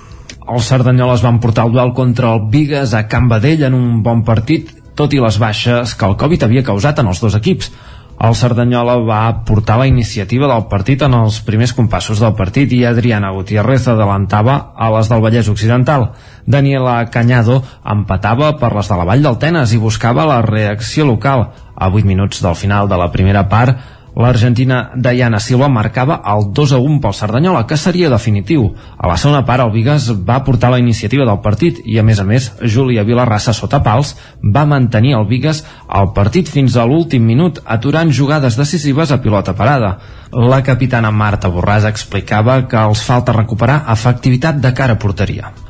Els 0.47 0.71
Cerdanyoles 0.71 1.21
van 1.21 1.41
portar 1.43 1.67
el 1.67 1.75
duel 1.75 1.93
contra 1.93 2.31
el 2.33 2.47
Vigues 2.49 2.95
a 2.95 3.03
Can 3.11 3.27
Badell 3.29 3.67
en 3.67 3.75
un 3.75 4.01
bon 4.01 4.23
partit, 4.23 4.71
tot 4.97 5.13
i 5.13 5.21
les 5.21 5.37
baixes 5.37 5.93
que 5.93 6.07
el 6.07 6.17
Covid 6.17 6.47
havia 6.47 6.65
causat 6.65 7.03
en 7.03 7.11
els 7.11 7.21
dos 7.21 7.35
equips. 7.37 7.69
El 8.17 8.33
Cerdanyola 8.33 8.95
va 9.05 9.21
portar 9.45 9.75
la 9.77 9.85
iniciativa 9.85 10.47
del 10.49 10.63
partit 10.71 11.03
en 11.05 11.13
els 11.13 11.37
primers 11.45 11.75
compassos 11.77 12.23
del 12.23 12.33
partit 12.39 12.71
i 12.73 12.81
Adriana 12.89 13.29
Gutiérrez 13.35 13.85
adelantava 13.91 14.55
a 14.73 14.89
les 14.95 15.11
del 15.11 15.21
Vallès 15.21 15.51
Occidental. 15.53 16.07
Daniela 16.47 17.05
Cañado 17.11 17.61
empatava 17.83 18.53
per 18.57 18.71
les 18.73 18.87
de 18.87 18.95
la 18.95 19.05
Vall 19.05 19.25
del 19.25 19.37
Tenes 19.37 19.75
i 19.75 19.81
buscava 19.83 20.25
la 20.25 20.41
reacció 20.41 21.05
local. 21.05 21.49
A 21.75 21.91
8 21.91 22.07
minuts 22.07 22.41
del 22.41 22.55
final 22.55 22.87
de 22.87 22.97
la 22.97 23.11
primera 23.11 23.43
part, 23.51 23.75
l'argentina 24.17 24.77
Diana 24.95 25.41
Silva 25.43 25.67
marcava 25.67 26.21
el 26.25 26.47
2 26.55 26.73
a 26.73 26.79
1 26.79 27.01
pel 27.03 27.13
Cerdanyola, 27.13 27.65
que 27.67 27.77
seria 27.77 28.09
definitiu. 28.09 28.71
A 28.97 29.11
la 29.11 29.17
segona 29.17 29.43
part, 29.45 29.65
el 29.67 29.75
Vigas 29.75 30.07
va 30.09 30.39
portar 30.47 30.71
la 30.71 30.79
iniciativa 30.79 31.27
del 31.27 31.43
partit 31.43 31.83
i, 31.83 31.99
a 31.99 32.07
més 32.07 32.23
a 32.23 32.25
més, 32.25 32.49
Júlia 32.63 33.03
Vilarrassa 33.03 33.53
sota 33.53 33.83
pals 33.83 34.15
va 34.41 34.65
mantenir 34.65 35.13
el 35.19 35.27
Vigas 35.27 35.65
al 35.87 36.13
partit 36.15 36.49
fins 36.49 36.79
a 36.79 36.87
l'últim 36.87 37.27
minut, 37.27 37.61
aturant 37.65 38.09
jugades 38.09 38.57
decisives 38.57 39.11
a 39.11 39.21
pilota 39.21 39.53
parada. 39.53 39.97
La 40.31 40.63
capitana 40.63 41.11
Marta 41.11 41.51
Borràs 41.51 41.85
explicava 41.91 42.63
que 42.71 42.81
els 42.89 43.03
falta 43.03 43.35
recuperar 43.35 43.83
efectivitat 43.91 44.63
de 44.63 44.73
cara 44.73 44.95
a 44.95 45.03
porteria 45.03 45.66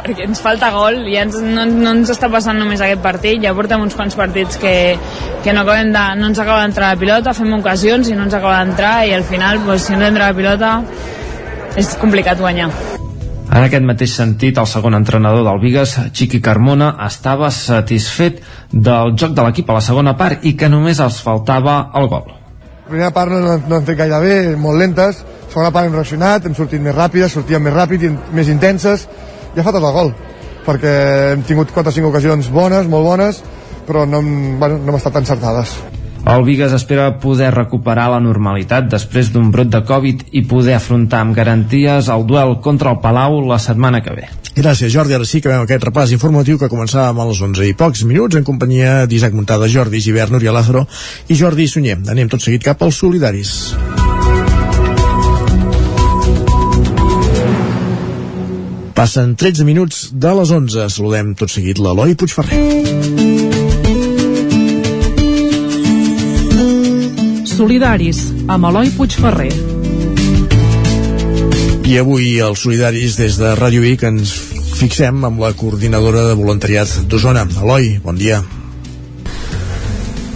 perquè 0.00 0.26
ens 0.28 0.40
falta 0.42 0.70
gol 0.74 1.02
i 1.10 1.16
ens, 1.20 1.38
no, 1.42 1.64
no 1.68 1.94
ens 1.96 2.12
està 2.14 2.30
passant 2.32 2.58
només 2.60 2.82
aquest 2.84 3.02
partit, 3.04 3.40
ja 3.42 3.54
portem 3.56 3.82
uns 3.84 3.96
quants 3.98 4.16
partits 4.18 4.60
que, 4.60 4.74
que 5.44 5.54
no, 5.56 5.64
acabem 5.64 5.92
de, 5.94 6.04
no 6.20 6.30
ens 6.30 6.40
acaba 6.42 6.62
d'entrar 6.64 6.94
la 6.94 7.00
pilota, 7.00 7.34
fem 7.36 7.52
ocasions 7.58 8.10
i 8.10 8.16
no 8.16 8.28
ens 8.28 8.36
acaba 8.38 8.60
d'entrar 8.62 8.94
i 9.08 9.14
al 9.16 9.26
final 9.28 9.62
pues, 9.66 9.88
si 9.88 9.98
no 9.98 10.08
entra 10.08 10.30
la 10.30 10.36
pilota 10.36 10.78
és 11.78 11.94
complicat 12.00 12.40
guanyar. 12.40 12.70
En 13.50 13.64
aquest 13.64 13.82
mateix 13.82 14.12
sentit, 14.14 14.58
el 14.62 14.66
segon 14.70 14.94
entrenador 14.94 15.42
del 15.42 15.58
Vigas, 15.58 15.96
Chiqui 16.14 16.38
Carmona, 16.42 16.92
estava 17.02 17.48
satisfet 17.50 18.38
del 18.70 19.16
joc 19.18 19.34
de 19.34 19.46
l'equip 19.46 19.70
a 19.70 19.80
la 19.80 19.82
segona 19.82 20.14
part 20.18 20.46
i 20.46 20.54
que 20.54 20.68
només 20.70 21.02
els 21.02 21.18
faltava 21.24 21.80
el 21.98 22.06
gol. 22.12 22.28
La 22.30 22.92
primera 22.92 23.10
part 23.14 23.34
no, 23.34 23.40
no, 23.42 23.56
no 23.66 23.80
hem 23.80 23.88
fet 23.88 23.98
gaire 23.98 24.20
bé, 24.22 24.36
molt 24.58 24.78
lentes, 24.78 25.24
segona 25.50 25.72
part 25.74 25.88
hem 25.88 25.98
reaccionat, 25.98 26.46
hem 26.46 26.54
sortit 26.54 26.82
més 26.82 26.94
ràpides, 26.94 27.34
sortíem 27.34 27.66
més 27.66 27.74
ràpid 27.74 28.06
i 28.06 28.12
més 28.38 28.50
intenses, 28.54 29.08
i 29.54 29.60
ha 29.60 29.66
faltat 29.66 29.82
el 29.84 29.96
gol 29.96 30.12
perquè 30.66 30.92
hem 31.34 31.46
tingut 31.46 31.72
4 31.72 31.90
o 31.90 31.94
5 31.94 32.10
ocasions 32.10 32.50
bones, 32.52 32.88
molt 32.90 33.06
bones, 33.06 33.40
però 33.88 34.06
no, 34.06 34.20
bueno, 34.22 34.78
no 34.78 34.92
hem 34.92 34.98
estat 35.00 35.16
encertades. 35.20 35.74
El 36.20 36.44
Vigas 36.44 36.74
espera 36.76 37.14
poder 37.18 37.48
recuperar 37.54 38.10
la 38.12 38.20
normalitat 38.20 38.90
després 38.92 39.30
d'un 39.32 39.48
brot 39.50 39.70
de 39.72 39.80
Covid 39.88 40.26
i 40.36 40.42
poder 40.44 40.74
afrontar 40.76 41.22
amb 41.24 41.32
garanties 41.36 42.10
el 42.12 42.26
duel 42.28 42.58
contra 42.60 42.92
el 42.92 43.00
Palau 43.00 43.40
la 43.48 43.58
setmana 43.58 44.02
que 44.04 44.12
ve. 44.18 44.28
Gràcies, 44.52 44.92
Jordi. 44.92 45.16
Ara 45.16 45.24
sí 45.24 45.40
que 45.40 45.48
veiem 45.48 45.64
aquest 45.64 45.86
repàs 45.88 46.12
informatiu 46.12 46.60
que 46.60 46.68
començàvem 46.68 47.22
a 47.22 47.28
les 47.30 47.40
11 47.40 47.70
i 47.70 47.74
pocs 47.78 48.04
minuts 48.04 48.36
en 48.36 48.44
companyia 48.44 49.06
d'Isaac 49.08 49.32
Muntada, 49.32 49.70
Jordi 49.70 50.02
Givert, 50.04 50.34
Núria 50.34 50.52
Lázaro 50.52 50.84
i 51.28 51.40
Jordi 51.40 51.70
Sunyer. 51.70 52.02
Anem 52.10 52.28
tot 52.28 52.44
seguit 52.44 52.68
cap 52.68 52.84
als 52.84 53.00
solidaris. 53.00 54.09
Passen 59.00 59.30
13 59.32 59.64
minuts 59.64 60.10
de 60.12 60.30
les 60.36 60.50
11. 60.52 60.82
Saludem 60.92 61.30
tot 61.32 61.48
seguit 61.48 61.78
l'Eloi 61.80 62.12
Puigferrer. 62.20 62.58
Solidaris, 67.48 68.20
amb 68.44 68.68
Eloi 68.68 68.92
Puigferrer. 68.98 69.48
I 71.88 71.96
avui 72.04 72.28
els 72.44 72.60
solidaris 72.60 73.16
des 73.24 73.40
de 73.40 73.56
Ràdio 73.56 73.88
Vic 73.88 74.04
ens 74.04 74.36
fixem 74.76 75.24
amb 75.24 75.40
la 75.40 75.54
coordinadora 75.56 76.28
de 76.28 76.36
voluntariat 76.44 76.98
d'Osona. 77.08 77.48
Eloi, 77.56 77.94
bon 78.04 78.20
dia. 78.20 78.44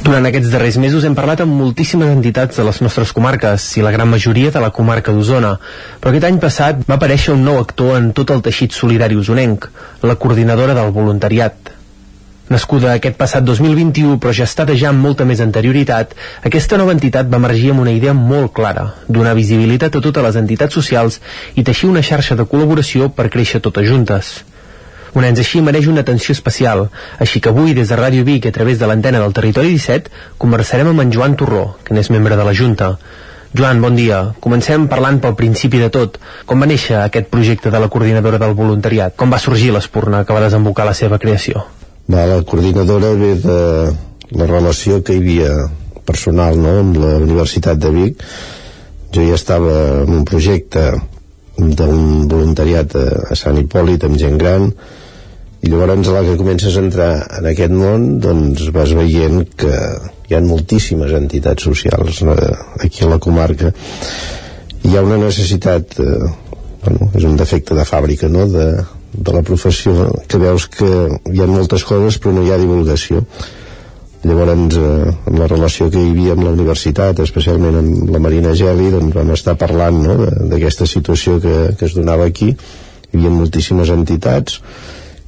Durant 0.05 0.27
aquests 0.29 0.51
darrers 0.53 0.77
mesos 0.77 1.05
hem 1.09 1.15
parlat 1.17 1.41
amb 1.41 1.55
moltíssimes 1.57 2.11
entitats 2.13 2.59
de 2.61 2.65
les 2.67 2.81
nostres 2.85 3.13
comarques 3.17 3.65
i 3.79 3.85
la 3.87 3.93
gran 3.95 4.11
majoria 4.11 4.51
de 4.53 4.61
la 4.61 4.69
comarca 4.79 5.15
d'Osona, 5.17 5.55
però 6.03 6.13
aquest 6.13 6.27
any 6.29 6.41
passat 6.43 6.83
va 6.85 6.99
aparèixer 6.99 7.33
un 7.33 7.47
nou 7.47 7.57
actor 7.63 7.97
en 7.97 8.11
tot 8.19 8.35
el 8.35 8.45
teixit 8.45 8.77
solidari 8.77 9.17
usonenc, 9.17 9.65
la 10.05 10.19
coordinadora 10.21 10.77
del 10.77 10.93
voluntariat. 10.93 11.73
Nascuda 12.53 12.93
aquest 12.93 13.17
passat 13.17 13.49
2021 13.49 14.21
però 14.21 14.37
gestada 14.37 14.77
ja 14.77 14.91
amb 14.93 15.01
molta 15.01 15.25
més 15.25 15.41
anterioritat, 15.41 16.13
aquesta 16.53 16.77
nova 16.77 16.93
entitat 16.93 17.33
va 17.33 17.41
emergir 17.41 17.73
amb 17.73 17.89
una 17.89 17.97
idea 17.97 18.13
molt 18.13 18.53
clara, 18.53 18.91
donar 19.09 19.33
visibilitat 19.41 19.97
a 19.97 20.05
totes 20.05 20.29
les 20.29 20.43
entitats 20.45 20.77
socials 20.77 21.23
i 21.57 21.65
teixir 21.65 21.89
una 21.89 22.05
xarxa 22.05 22.37
de 22.37 22.45
col·laboració 22.45 23.09
per 23.09 23.33
créixer 23.33 23.65
totes 23.65 23.89
juntes. 23.89 24.37
Un 25.15 25.23
ens 25.23 25.39
així 25.39 25.61
mereix 25.63 25.87
una 25.87 26.03
atenció 26.03 26.35
especial, 26.35 26.89
així 27.23 27.41
que 27.41 27.53
avui 27.53 27.75
des 27.75 27.91
de 27.91 27.99
Ràdio 27.99 28.25
Vic 28.27 28.49
a 28.49 28.55
través 28.55 28.81
de 28.81 28.87
l'antena 28.91 29.21
del 29.23 29.35
Territori 29.37 29.71
17 29.77 30.11
conversarem 30.43 30.91
amb 30.91 31.05
en 31.05 31.13
Joan 31.15 31.37
Torró, 31.39 31.77
que 31.85 31.95
n'és 31.95 32.11
membre 32.11 32.35
de 32.37 32.47
la 32.47 32.55
Junta. 32.55 32.97
Joan, 33.55 33.79
bon 33.79 33.95
dia. 33.95 34.35
Comencem 34.43 34.89
parlant 34.91 35.21
pel 35.23 35.37
principi 35.39 35.79
de 35.79 35.87
tot. 35.95 36.19
Com 36.51 36.59
va 36.59 36.67
néixer 36.67 36.97
aquest 36.99 37.29
projecte 37.31 37.71
de 37.71 37.79
la 37.79 37.87
coordinadora 37.87 38.41
del 38.43 38.57
voluntariat? 38.59 39.15
Com 39.15 39.31
va 39.31 39.39
sorgir 39.39 39.71
l'espurna 39.71 40.25
que 40.27 40.35
va 40.35 40.43
desembocar 40.43 40.89
la 40.89 40.97
seva 40.99 41.21
creació? 41.23 41.63
Va, 42.11 42.27
la 42.27 42.41
coordinadora 42.43 43.13
ve 43.15 43.31
de 43.45 43.61
la 44.35 44.51
relació 44.51 44.99
que 45.07 45.15
hi 45.15 45.23
havia 45.23 45.53
personal 46.05 46.59
no? 46.59 46.75
amb 46.81 46.99
la 46.99 47.15
Universitat 47.23 47.79
de 47.79 47.95
Vic. 47.95 48.27
Jo 49.15 49.29
ja 49.31 49.39
estava 49.39 49.79
en 50.03 50.11
un 50.19 50.27
projecte 50.27 50.89
d'un 51.55 52.27
voluntariat 52.27 52.99
a, 52.99 53.07
a 53.31 53.39
Sant 53.39 53.63
Hipòlit 53.63 54.03
amb 54.09 54.19
gent 54.19 54.43
gran 54.43 54.73
i 55.65 55.71
llavors 55.73 56.09
a 56.09 56.19
la 56.19 56.23
que 56.27 56.37
comences 56.37 56.77
a 56.77 56.83
entrar 56.85 57.11
en 57.39 57.47
aquest 57.49 57.73
món 57.73 58.19
doncs 58.21 58.67
vas 58.75 58.93
veient 58.97 59.47
que 59.57 59.73
hi 60.29 60.37
ha 60.37 60.43
moltíssimes 60.45 61.15
entitats 61.17 61.65
socials 61.65 62.21
eh, 62.21 62.51
aquí 62.85 63.05
a 63.05 63.11
la 63.15 63.21
comarca 63.23 63.73
hi 64.85 64.97
ha 64.97 65.05
una 65.07 65.17
necessitat 65.23 65.97
eh, 66.05 66.29
bueno, 66.85 67.09
és 67.17 67.25
un 67.25 67.37
defecte 67.41 67.77
de 67.77 67.87
fàbrica 67.89 68.29
no? 68.29 68.45
de, 68.51 68.67
de 69.15 69.37
la 69.37 69.45
professió 69.47 70.11
que 70.29 70.41
veus 70.43 70.67
que 70.69 70.91
hi 71.33 71.41
ha 71.41 71.49
moltes 71.49 71.85
coses 71.89 72.19
però 72.21 72.35
no 72.37 72.45
hi 72.45 72.53
ha 72.53 72.61
divulgació 72.61 73.23
llavors 74.25 74.77
eh, 74.81 75.15
amb 75.31 75.39
la 75.41 75.49
relació 75.49 75.89
que 75.93 76.03
hi 76.03 76.11
havia 76.13 76.37
amb 76.37 76.45
la 76.45 76.53
universitat 76.59 77.23
especialment 77.25 77.79
amb 77.81 78.13
la 78.13 78.21
Marina 78.27 78.53
Geli 78.59 78.91
doncs 78.93 79.17
vam 79.17 79.33
estar 79.33 79.57
parlant 79.61 80.03
no? 80.05 80.19
d'aquesta 80.53 80.89
situació 80.91 81.39
que, 81.41 81.57
que 81.79 81.89
es 81.89 81.97
donava 81.97 82.29
aquí 82.29 82.51
hi 82.53 83.17
havia 83.17 83.33
moltíssimes 83.33 83.95
entitats 83.97 84.61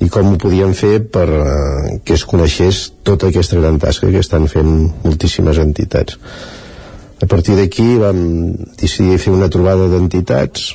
i 0.05 0.11
com 0.13 0.29
ho 0.33 0.37
podíem 0.41 0.75
fer 0.77 0.99
per 1.13 1.27
eh, 1.27 1.97
que 2.05 2.17
es 2.19 2.27
coneixés 2.29 2.91
tota 3.07 3.31
aquesta 3.31 3.57
gran 3.61 3.79
tasca 3.81 4.11
que 4.13 4.21
estan 4.21 4.49
fent 4.53 4.75
moltíssimes 5.05 5.61
entitats? 5.63 6.19
A 7.17 7.27
partir 7.31 7.57
d'aquí 7.57 7.95
vam 7.97 8.19
decidir 8.77 9.17
fer 9.23 9.33
una 9.33 9.49
trobada 9.49 9.89
d'entitats 9.89 10.75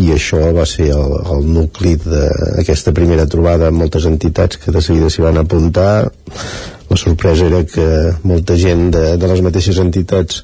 i 0.00 0.10
això 0.12 0.40
va 0.56 0.64
ser 0.68 0.90
el, 0.92 1.12
el 1.34 1.44
nucli 1.48 1.94
d'aquesta 2.00 2.92
primera 2.96 3.26
trobada 3.32 3.68
amb 3.68 3.80
moltes 3.80 4.08
entitats 4.08 4.60
que 4.60 4.72
de 4.72 4.82
seguida 4.84 5.08
s'hi 5.12 5.24
van 5.24 5.40
apuntar. 5.40 6.08
La 6.88 6.98
sorpresa 7.00 7.48
era 7.48 7.62
que 7.68 7.86
molta 8.24 8.56
gent 8.60 8.90
de, 8.94 9.04
de 9.20 9.30
les 9.32 9.44
mateixes 9.44 9.80
entitats 9.82 10.42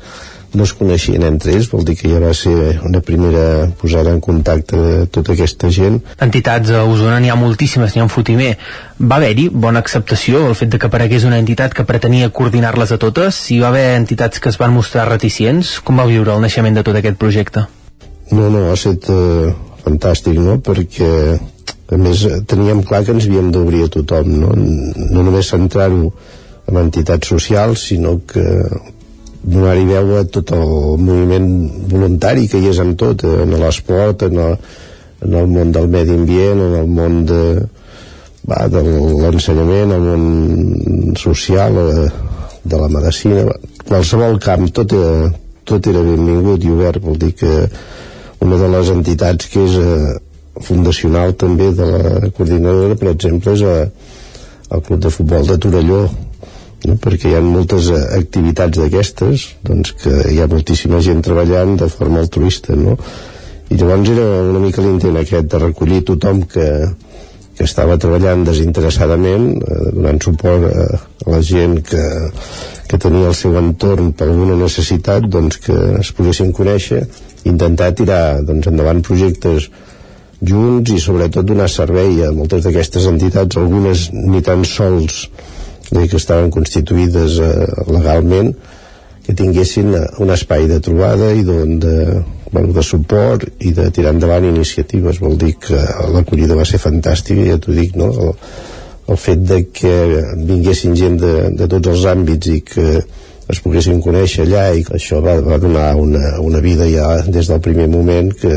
no 0.54 0.66
es 0.66 0.72
coneixien 0.76 1.24
entre 1.26 1.54
ells, 1.56 1.68
vol 1.72 1.84
dir 1.88 1.96
que 1.96 2.10
ja 2.10 2.20
va 2.20 2.32
ser 2.36 2.78
una 2.84 3.00
primera 3.04 3.68
posada 3.80 4.12
en 4.12 4.20
contacte 4.20 4.76
de 4.76 5.06
tota 5.12 5.32
aquesta 5.32 5.70
gent. 5.72 6.00
Entitats 6.20 6.72
a 6.76 6.82
Osona 6.84 7.20
n'hi 7.22 7.32
ha 7.32 7.38
moltíssimes, 7.38 7.94
n'hi 7.94 8.02
ha 8.02 8.06
un 8.08 8.12
fotimer. 8.12 8.52
Va 9.00 9.18
haver-hi 9.18 9.48
bona 9.48 9.80
acceptació 9.82 10.44
el 10.48 10.56
fet 10.58 10.74
de 10.74 10.80
que 10.80 10.90
aparegués 10.90 11.24
una 11.28 11.40
entitat 11.42 11.74
que 11.76 11.86
pretenia 11.88 12.30
coordinar-les 12.30 12.92
a 12.92 13.00
totes? 13.00 13.38
Si 13.48 13.60
va 13.62 13.70
haver 13.72 13.96
entitats 13.96 14.40
que 14.40 14.52
es 14.52 14.60
van 14.60 14.74
mostrar 14.76 15.08
reticents? 15.08 15.78
Com 15.80 16.00
va 16.02 16.08
viure 16.10 16.36
el 16.36 16.44
naixement 16.44 16.76
de 16.78 16.84
tot 16.86 17.00
aquest 17.00 17.18
projecte? 17.20 17.66
No, 18.32 18.48
no, 18.48 18.68
ha 18.70 18.76
estat 18.76 19.08
uh, 19.12 19.50
fantàstic, 19.84 20.38
no?, 20.40 20.60
perquè 20.64 21.10
a 21.92 21.98
més 22.00 22.22
teníem 22.48 22.80
clar 22.88 23.02
que 23.04 23.12
ens 23.12 23.26
havíem 23.28 23.50
d'obrir 23.52 23.84
a 23.84 23.90
tothom, 23.92 24.30
no? 24.44 24.54
No 24.56 25.24
només 25.26 25.50
centrar-ho 25.52 26.12
en 26.70 26.78
entitats 26.78 27.28
socials, 27.28 27.88
sinó 27.90 28.20
que 28.28 28.44
donar-hi 29.42 29.84
veu 29.88 30.16
a 30.18 30.24
tot 30.24 30.52
el 30.54 30.72
moviment 31.02 31.48
voluntari 31.90 32.48
que 32.48 32.60
hi 32.62 32.70
és 32.70 32.80
en 32.82 32.94
tot, 32.96 33.24
eh, 33.26 33.42
en 33.44 33.54
l'esport, 33.60 34.26
en, 34.28 34.38
el, 34.38 34.56
en 35.26 35.38
el 35.40 35.48
món 35.50 35.72
del 35.74 35.88
medi 35.90 36.14
ambient, 36.14 36.62
en 36.68 36.76
el 36.80 36.90
món 36.98 37.22
de, 37.26 37.42
va, 38.48 38.66
de 38.70 38.82
l'ensenyament, 38.82 39.96
el 39.96 40.06
món 40.06 41.16
social, 41.18 41.78
eh, 41.82 42.10
de 42.64 42.78
la 42.78 42.88
medicina, 42.88 43.46
qualsevol 43.88 44.38
camp, 44.42 44.68
tot 44.70 44.94
era, 44.94 45.30
tot 45.66 45.86
era 45.90 46.02
benvingut 46.06 46.62
i 46.62 46.70
obert, 46.70 47.02
vol 47.02 47.18
dir 47.18 47.32
que 47.34 47.52
una 48.42 48.58
de 48.58 48.68
les 48.70 48.90
entitats 48.94 49.50
que 49.50 49.66
és 49.66 49.78
eh, 49.78 50.12
fundacional 50.62 51.34
també 51.38 51.72
de 51.74 51.86
la 51.86 52.30
coordinadora, 52.36 52.98
per 52.98 53.10
exemple, 53.14 53.56
és 53.56 53.62
eh, 53.66 53.86
el 54.72 54.82
Club 54.86 55.02
de 55.02 55.10
Futbol 55.10 55.46
de 55.46 55.58
Torelló, 55.58 56.04
no? 56.88 56.96
perquè 57.02 57.30
hi 57.30 57.36
ha 57.38 57.44
moltes 57.44 57.90
eh, 57.92 58.02
activitats 58.18 58.80
d'aquestes 58.80 59.46
doncs 59.66 59.94
que 60.02 60.12
hi 60.32 60.40
ha 60.42 60.50
moltíssima 60.50 61.00
gent 61.04 61.22
treballant 61.24 61.76
de 61.80 61.88
forma 61.92 62.22
altruista 62.22 62.76
no? 62.78 62.96
i 63.70 63.78
llavors 63.78 64.12
era 64.14 64.26
una 64.50 64.62
mica 64.62 64.84
l'intent 64.84 65.18
aquest 65.20 65.48
de 65.52 65.62
recollir 65.62 66.02
tothom 66.08 66.44
que, 66.52 66.68
que 67.56 67.64
estava 67.68 67.98
treballant 68.00 68.44
desinteressadament 68.48 69.48
eh, 69.56 69.80
donant 69.98 70.22
suport 70.24 70.68
a, 70.68 70.86
a 71.26 71.36
la 71.36 71.42
gent 71.46 71.78
que, 71.86 72.04
que 72.88 73.00
tenia 73.00 73.30
el 73.30 73.38
seu 73.38 73.56
entorn 73.60 74.12
per 74.16 74.28
alguna 74.28 74.58
necessitat 74.60 75.28
doncs 75.36 75.62
que 75.64 75.78
es 76.00 76.12
poguessin 76.16 76.52
conèixer 76.56 77.04
intentar 77.48 77.92
tirar 77.98 78.42
doncs, 78.46 78.68
endavant 78.70 79.02
projectes 79.06 79.70
junts 80.42 80.90
i 80.90 80.98
sobretot 81.00 81.46
donar 81.46 81.68
servei 81.70 82.18
a 82.26 82.32
moltes 82.34 82.64
d'aquestes 82.66 83.06
entitats, 83.06 83.56
algunes 83.56 84.08
ni 84.12 84.42
tan 84.42 84.64
sols 84.66 85.28
dir, 86.00 86.08
que 86.10 86.20
estaven 86.20 86.52
constituïdes 86.54 87.38
eh, 87.42 87.66
legalment 87.92 88.52
que 89.22 89.34
tinguessin 89.38 89.94
eh, 89.94 90.04
un 90.22 90.32
espai 90.34 90.66
de 90.70 90.80
trobada 90.84 91.32
i 91.36 91.44
de, 91.46 91.58
de, 91.82 91.96
bueno, 92.50 92.72
de 92.74 92.84
suport 92.86 93.46
i 93.60 93.72
de 93.76 93.88
tirar 93.94 94.14
endavant 94.16 94.46
iniciatives 94.48 95.20
vol 95.22 95.38
dir 95.40 95.54
que 95.62 95.80
l'acollida 96.14 96.58
va 96.58 96.68
ser 96.68 96.82
fantàstica 96.82 97.46
ja 97.46 97.58
t'ho 97.62 97.74
dic, 97.76 97.96
no? 97.98 98.12
El, 98.12 98.32
el 99.12 99.18
fet 99.18 99.42
de 99.44 99.64
que 99.74 99.94
vinguessin 100.46 100.94
gent 100.96 101.18
de, 101.20 101.34
de 101.58 101.68
tots 101.68 101.90
els 101.90 102.06
àmbits 102.12 102.52
i 102.52 102.60
que 102.66 102.86
es 103.52 103.60
poguessin 103.60 104.00
conèixer 104.00 104.46
allà 104.46 104.68
i 104.78 104.84
que 104.86 104.96
això 104.96 105.18
va, 105.24 105.34
va 105.42 105.58
donar 105.60 105.92
una, 105.98 106.38
una 106.40 106.62
vida 106.64 106.86
ja 106.88 107.16
des 107.26 107.50
del 107.50 107.60
primer 107.60 107.88
moment 107.90 108.30
que 108.32 108.54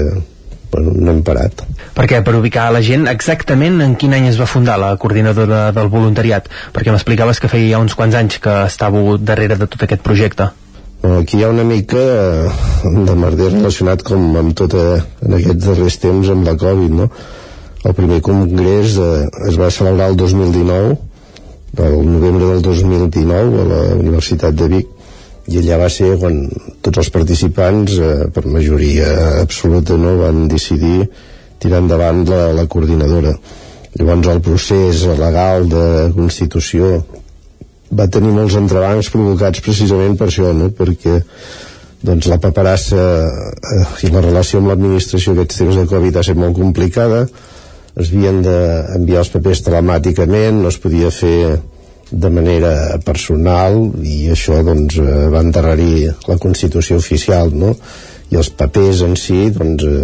bueno, 0.75 0.91
no 0.99 1.13
hem 1.13 1.23
parat. 1.23 1.63
Perquè 1.95 2.19
per 2.25 2.35
ubicar 2.35 2.67
la 2.75 2.81
gent, 2.83 3.07
exactament 3.07 3.79
en 3.85 3.95
quin 3.99 4.13
any 4.17 4.27
es 4.27 4.39
va 4.39 4.49
fundar 4.49 4.75
la 4.81 4.91
coordinadora 4.99 5.69
del 5.75 5.87
voluntariat? 5.93 6.49
Perquè 6.75 6.91
m'explicaves 6.91 7.39
que 7.39 7.51
feia 7.51 7.75
ja 7.75 7.81
uns 7.83 7.95
quants 7.95 8.17
anys 8.19 8.41
que 8.43 8.55
estàveu 8.67 9.15
darrere 9.17 9.57
de 9.61 9.69
tot 9.71 9.87
aquest 9.87 10.03
projecte. 10.03 10.51
Aquí 11.05 11.37
hi 11.37 11.45
ha 11.45 11.53
una 11.53 11.63
mica 11.63 12.01
de 12.83 13.15
merder 13.15 13.51
relacionat 13.53 14.03
com 14.03 14.35
amb 14.41 14.55
tot 14.57 14.73
eh, 14.73 14.99
en 15.23 15.35
aquests 15.37 15.67
darrers 15.67 15.99
temps 16.01 16.31
amb 16.33 16.47
la 16.47 16.55
Covid, 16.59 16.95
no? 16.99 17.09
El 17.85 17.93
primer 17.93 18.21
congrés 18.25 18.97
eh, 18.97 19.27
es 19.49 19.59
va 19.61 19.69
celebrar 19.71 20.09
el 20.11 20.17
2019, 20.17 20.95
el 21.85 22.09
novembre 22.09 22.49
del 22.49 22.63
2019 22.65 23.61
a 23.61 23.67
la 23.69 23.81
Universitat 23.99 24.57
de 24.57 24.71
Vic, 24.71 24.94
i 25.45 25.59
allà 25.61 25.77
va 25.83 25.89
ser 25.93 26.15
quan 26.21 26.39
tots 26.81 27.03
els 27.03 27.11
participants 27.13 27.99
eh, 28.01 28.13
per 28.33 28.45
majoria 28.49 29.11
absoluta 29.43 29.97
no, 29.97 30.15
van 30.23 30.47
decidir 30.49 31.05
tirar 31.61 31.83
endavant 31.83 32.23
la, 32.29 32.41
la 32.57 32.65
coordinadora 32.71 33.35
llavors 33.95 34.31
el 34.33 34.41
procés 34.43 35.05
legal 35.19 35.69
de 35.71 35.85
constitució 36.15 36.97
va 37.95 38.09
tenir 38.11 38.33
molts 38.33 38.57
entrebancs 38.59 39.11
provocats 39.13 39.61
precisament 39.63 40.17
per 40.19 40.31
això 40.31 40.51
no? 40.53 40.71
perquè 40.73 41.21
doncs 42.05 42.27
la 42.29 42.39
paperassa 42.41 43.03
eh, 43.29 43.85
i 44.07 44.11
la 44.13 44.25
relació 44.25 44.61
amb 44.61 44.73
l'administració 44.73 45.35
aquests 45.35 45.61
temps 45.61 45.77
de 45.77 45.85
Covid 45.93 46.17
ha 46.17 46.25
estat 46.25 46.41
molt 46.41 46.57
complicada 46.57 47.25
es 47.95 48.09
havien 48.09 48.41
d'enviar 48.43 49.21
els 49.23 49.31
papers 49.31 49.63
telemàticament 49.63 50.63
no 50.63 50.73
es 50.73 50.81
podia 50.81 51.13
fer 51.13 51.37
de 52.11 52.29
manera 52.29 52.99
personal 53.05 53.79
i 54.05 54.29
això 54.33 54.59
doncs 54.65 54.99
eh, 55.01 55.27
va 55.33 55.41
endarrerir 55.41 56.11
la 56.29 56.37
Constitució 56.41 56.99
oficial 57.01 57.49
no? 57.53 57.73
i 58.29 58.37
els 58.37 58.51
papers 58.53 59.01
en 59.05 59.15
si 59.17 59.49
doncs 59.55 59.87
eh, 59.89 60.03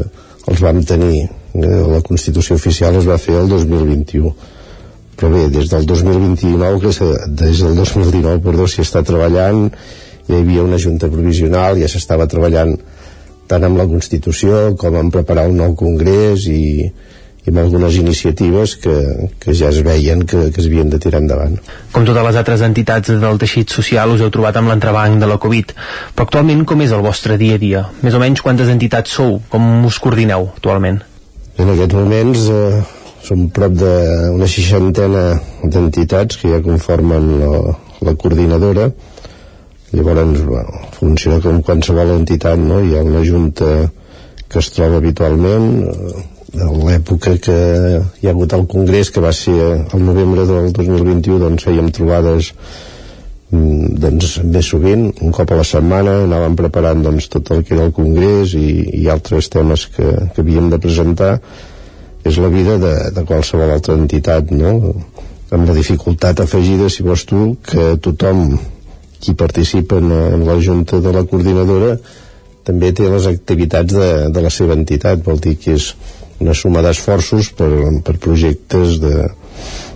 els 0.50 0.64
vam 0.66 0.82
tenir 0.88 1.20
eh, 1.22 1.84
la 1.92 2.02
Constitució 2.02 2.58
oficial 2.58 2.98
es 2.98 3.06
va 3.10 3.20
fer 3.22 3.38
el 3.44 3.52
2021 3.52 4.34
però 5.20 5.30
bé, 5.30 5.44
des 5.54 5.70
del 5.70 5.86
2029 5.86 6.82
que 6.82 7.12
des 7.44 7.62
del 7.62 7.76
2019 7.78 8.42
perdó, 8.42 8.66
s'hi 8.66 8.82
està 8.82 9.04
treballant 9.06 9.68
hi 10.26 10.40
havia 10.40 10.66
una 10.66 10.82
junta 10.82 11.10
provisional 11.12 11.78
ja 11.78 11.90
s'estava 11.92 12.30
treballant 12.32 12.74
tant 13.52 13.68
amb 13.68 13.78
la 13.78 13.86
Constitució 13.86 14.72
com 14.80 14.98
en 14.98 15.14
preparar 15.14 15.50
un 15.52 15.62
nou 15.62 15.76
congrés 15.78 16.48
i, 16.50 16.88
i 17.42 17.50
amb 17.50 17.58
algunes 17.64 17.96
iniciatives 17.98 18.76
que, 18.84 18.96
que 19.42 19.54
ja 19.58 19.72
es 19.74 19.82
veien 19.86 20.22
que, 20.30 20.50
que 20.54 20.62
es 20.62 20.68
havien 20.70 20.92
de 20.94 21.00
tirar 21.02 21.24
endavant. 21.24 21.58
Com 21.94 22.06
totes 22.06 22.26
les 22.28 22.38
altres 22.38 22.62
entitats 22.68 23.14
del 23.24 23.42
teixit 23.42 23.74
social 23.74 24.14
us 24.14 24.22
heu 24.22 24.30
trobat 24.34 24.60
amb 24.62 24.70
l'entrebanc 24.70 25.18
de 25.22 25.30
la 25.30 25.40
Covid, 25.42 25.74
però 26.14 26.28
actualment 26.28 26.66
com 26.70 26.86
és 26.86 26.94
el 26.94 27.02
vostre 27.06 27.40
dia 27.42 27.58
a 27.58 27.62
dia? 27.62 27.86
Més 28.06 28.18
o 28.18 28.22
menys 28.22 28.46
quantes 28.46 28.70
entitats 28.70 29.18
sou? 29.18 29.40
Com 29.50 29.88
us 29.90 29.98
coordineu 30.04 30.52
actualment? 30.54 31.02
En 31.58 31.74
aquests 31.74 31.98
moments 31.98 32.46
eh, 32.54 32.82
som 33.26 33.48
prop 33.54 33.74
d'una 33.78 34.50
seixantena 34.50 35.26
d'entitats 35.64 36.38
que 36.42 36.54
ja 36.54 36.62
conformen 36.66 37.32
la, 37.42 37.74
la 38.06 38.16
coordinadora 38.18 38.90
llavors 39.92 40.42
bueno, 40.48 40.86
funciona 40.96 41.42
com 41.44 41.62
qualsevol 41.66 42.16
entitat 42.16 42.60
no? 42.60 42.80
hi 42.82 42.96
ha 42.96 43.04
una 43.06 43.24
junta 43.28 43.90
que 44.48 44.60
es 44.60 44.70
troba 44.76 45.02
habitualment 45.02 45.68
eh, 45.92 46.24
l'època 46.54 47.38
que 47.40 47.58
hi 48.22 48.28
ha 48.28 48.32
hagut 48.34 48.54
el 48.54 48.66
Congrés 48.68 49.12
que 49.12 49.24
va 49.24 49.32
ser 49.32 49.56
el 49.94 50.04
novembre 50.04 50.46
del 50.50 50.72
2021 50.76 51.40
doncs 51.40 51.64
fèiem 51.64 51.92
trobades 51.96 52.52
mm, 53.52 53.96
doncs 54.04 54.38
més 54.44 54.68
sovint 54.74 55.08
un 55.22 55.32
cop 55.32 55.52
a 55.52 55.62
la 55.62 55.68
setmana 55.68 56.18
anàvem 56.26 56.58
preparant 56.60 57.04
doncs, 57.06 57.30
tot 57.32 57.54
el 57.56 57.64
que 57.64 57.76
era 57.78 57.88
el 57.88 57.96
Congrés 57.96 58.56
i, 58.60 58.68
i 59.00 59.08
altres 59.08 59.48
temes 59.54 59.88
que, 59.96 60.10
que 60.36 60.44
havíem 60.44 60.70
de 60.74 60.82
presentar 60.84 61.38
és 62.28 62.38
la 62.38 62.52
vida 62.54 62.78
de, 62.78 62.94
de 63.16 63.24
qualsevol 63.26 63.72
altra 63.72 63.96
entitat 63.96 64.52
no? 64.52 64.76
amb 65.52 65.68
la 65.68 65.76
dificultat 65.78 66.44
afegida 66.44 66.92
si 66.92 67.08
vols 67.08 67.24
tu 67.30 67.56
que 67.64 67.96
tothom 68.04 68.58
qui 69.22 69.38
participa 69.40 70.02
en, 70.04 70.12
en 70.12 70.44
la 70.48 70.60
junta 70.60 71.00
de 71.00 71.16
la 71.16 71.24
coordinadora 71.24 71.96
també 72.68 72.92
té 72.92 73.08
les 73.10 73.26
activitats 73.30 73.96
de, 73.96 74.10
de 74.36 74.44
la 74.44 74.52
seva 74.54 74.76
entitat 74.76 75.24
vol 75.24 75.40
dir 75.40 75.56
que 75.62 75.80
és 75.80 75.94
una 76.42 76.56
suma 76.58 76.82
d'esforços 76.86 77.52
per, 77.58 77.70
per 78.06 78.18
projectes 78.22 78.98
de, 79.02 79.28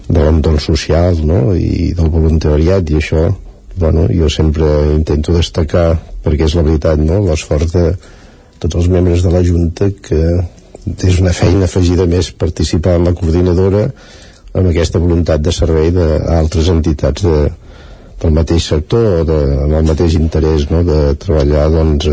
de 0.07 0.19
l'entorn 0.19 0.61
social 0.61 1.17
no? 1.25 1.53
i 1.57 1.93
del 1.98 2.11
voluntariat 2.14 2.90
i 2.91 2.99
això 2.99 3.27
bueno, 3.75 4.06
jo 4.14 4.30
sempre 4.32 4.67
intento 4.93 5.33
destacar 5.35 5.95
perquè 6.24 6.48
és 6.48 6.56
la 6.57 6.65
veritat 6.67 7.01
no? 7.01 7.24
l'esforç 7.25 7.74
de 7.74 7.88
tots 8.61 8.77
els 8.80 8.91
membres 8.91 9.25
de 9.25 9.33
la 9.33 9.43
Junta 9.45 9.90
que 9.90 10.22
és 10.85 11.19
una 11.19 11.33
feina 11.33 11.65
afegida 11.65 12.06
més 12.09 12.32
participar 12.32 12.99
en 12.99 13.09
la 13.09 13.15
coordinadora 13.17 13.88
amb 14.56 14.69
aquesta 14.69 15.01
voluntat 15.01 15.41
de 15.43 15.51
servei 15.51 15.91
d'altres 15.91 16.69
entitats 16.72 17.25
de, 17.25 17.40
del 18.22 18.38
mateix 18.38 18.69
sector 18.69 19.07
o 19.22 19.25
de, 19.27 19.40
amb 19.65 19.80
el 19.82 19.90
mateix 19.90 20.15
interès 20.22 20.69
no? 20.69 20.83
de 20.88 21.01
treballar 21.19 21.67
doncs, 21.74 22.07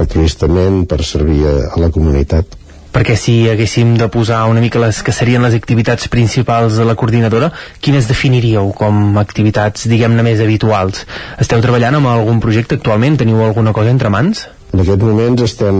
altruistament 0.00 0.84
per 0.88 1.02
servir 1.04 1.42
a, 1.50 1.54
a 1.74 1.82
la 1.82 1.90
comunitat 1.92 2.56
perquè 2.94 3.16
si 3.18 3.34
haguéssim 3.50 3.94
de 3.98 4.08
posar 4.12 4.42
una 4.50 4.62
mica 4.62 4.80
les 4.82 5.02
que 5.06 5.14
serien 5.14 5.42
les 5.46 5.54
activitats 5.54 6.08
principals 6.12 6.78
de 6.78 6.86
la 6.86 6.96
coordinadora, 6.98 7.50
quines 7.80 8.08
definiríeu 8.10 8.72
com 8.76 9.18
activitats, 9.20 9.86
diguem-ne, 9.90 10.24
més 10.26 10.42
habituals? 10.42 11.04
Esteu 11.42 11.62
treballant 11.62 11.98
amb 11.98 12.10
algun 12.10 12.40
projecte 12.42 12.78
actualment? 12.78 13.18
Teniu 13.20 13.42
alguna 13.44 13.74
cosa 13.76 13.94
entre 13.94 14.10
mans? 14.12 14.46
En 14.74 14.82
aquest 14.84 15.02
moments 15.02 15.42
estem 15.42 15.78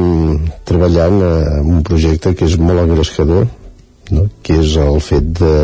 treballant 0.67 1.21
en 1.23 1.73
un 1.77 1.83
projecte 1.87 2.35
que 2.35 2.49
és 2.49 2.59
molt 2.59 2.83
engrescador, 2.83 3.47
no? 4.11 4.27
que 4.43 4.59
és 4.63 4.77
el 4.83 4.99
fet 5.05 5.31
de 5.39 5.55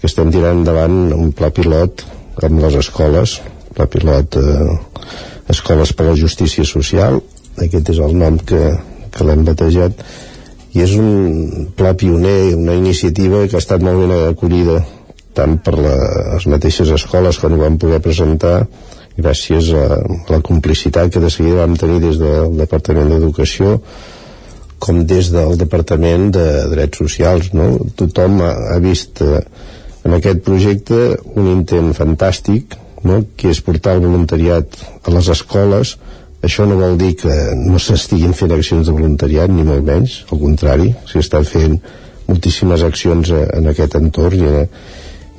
que 0.00 0.08
estem 0.10 0.32
tirant 0.32 0.60
endavant 0.60 1.12
un 1.16 1.32
pla 1.36 1.48
pilot 1.54 2.04
amb 2.44 2.60
les 2.64 2.74
escoles, 2.80 3.38
pla 3.76 3.86
pilot 3.88 4.36
eh, 4.40 4.74
Escoles 5.48 5.92
per 5.92 6.06
la 6.08 6.16
Justícia 6.16 6.64
Social, 6.64 7.18
aquest 7.60 7.90
és 7.92 7.98
el 8.00 8.14
nom 8.16 8.38
que, 8.40 8.60
que 9.12 9.26
l'hem 9.28 9.44
batejat, 9.44 9.98
i 10.74 10.82
és 10.82 10.94
un 10.98 11.70
pla 11.78 11.94
pioner, 11.94 12.54
una 12.58 12.74
iniciativa 12.74 13.44
que 13.46 13.58
ha 13.58 13.62
estat 13.62 13.82
molt 13.86 14.02
ben 14.02 14.14
acollida 14.32 14.80
tant 15.34 15.58
per 15.62 15.74
les 15.78 16.46
mateixes 16.50 16.90
escoles 16.94 17.38
que 17.38 17.50
ho 17.50 17.60
van 17.60 17.78
poder 17.82 18.00
presentar 18.02 18.66
gràcies 19.16 19.70
a 19.78 19.86
la 20.30 20.40
complicitat 20.42 21.12
que 21.14 21.22
de 21.22 21.30
seguida 21.30 21.62
vam 21.62 21.76
tenir 21.78 22.00
des 22.02 22.18
del 22.18 22.56
Departament 22.58 23.12
d'Educació 23.12 23.78
com 24.82 25.04
des 25.06 25.30
del 25.34 25.56
Departament 25.58 26.30
de 26.34 26.46
Drets 26.72 26.98
Socials 27.02 27.52
no? 27.54 27.70
tothom 27.98 28.40
ha, 28.42 28.52
ha 28.74 28.80
vist 28.82 29.22
eh, 29.22 29.40
en 30.04 30.16
aquest 30.18 30.42
projecte 30.46 31.14
un 31.34 31.50
intent 31.52 31.94
fantàstic 31.96 32.74
no? 33.06 33.22
que 33.36 33.52
és 33.54 33.62
portar 33.64 33.96
el 33.96 34.04
voluntariat 34.04 34.82
a 35.04 35.14
les 35.14 35.30
escoles 35.32 35.96
això 36.44 36.66
no 36.68 36.78
vol 36.80 36.98
dir 37.00 37.14
que 37.20 37.34
no 37.58 37.80
s'estiguin 37.80 38.34
fent 38.36 38.52
accions 38.54 38.88
de 38.88 38.94
voluntariat, 38.94 39.50
ni 39.50 39.64
molt 39.66 39.84
menys, 39.86 40.22
al 40.30 40.40
contrari, 40.42 40.90
s'hi 41.08 41.22
estan 41.22 41.46
fent 41.48 41.78
moltíssimes 42.28 42.84
accions 42.84 43.32
eh, 43.32 43.46
en 43.58 43.70
aquest 43.72 43.96
entorn 44.00 44.40
i 44.40 44.50
en, 44.50 44.76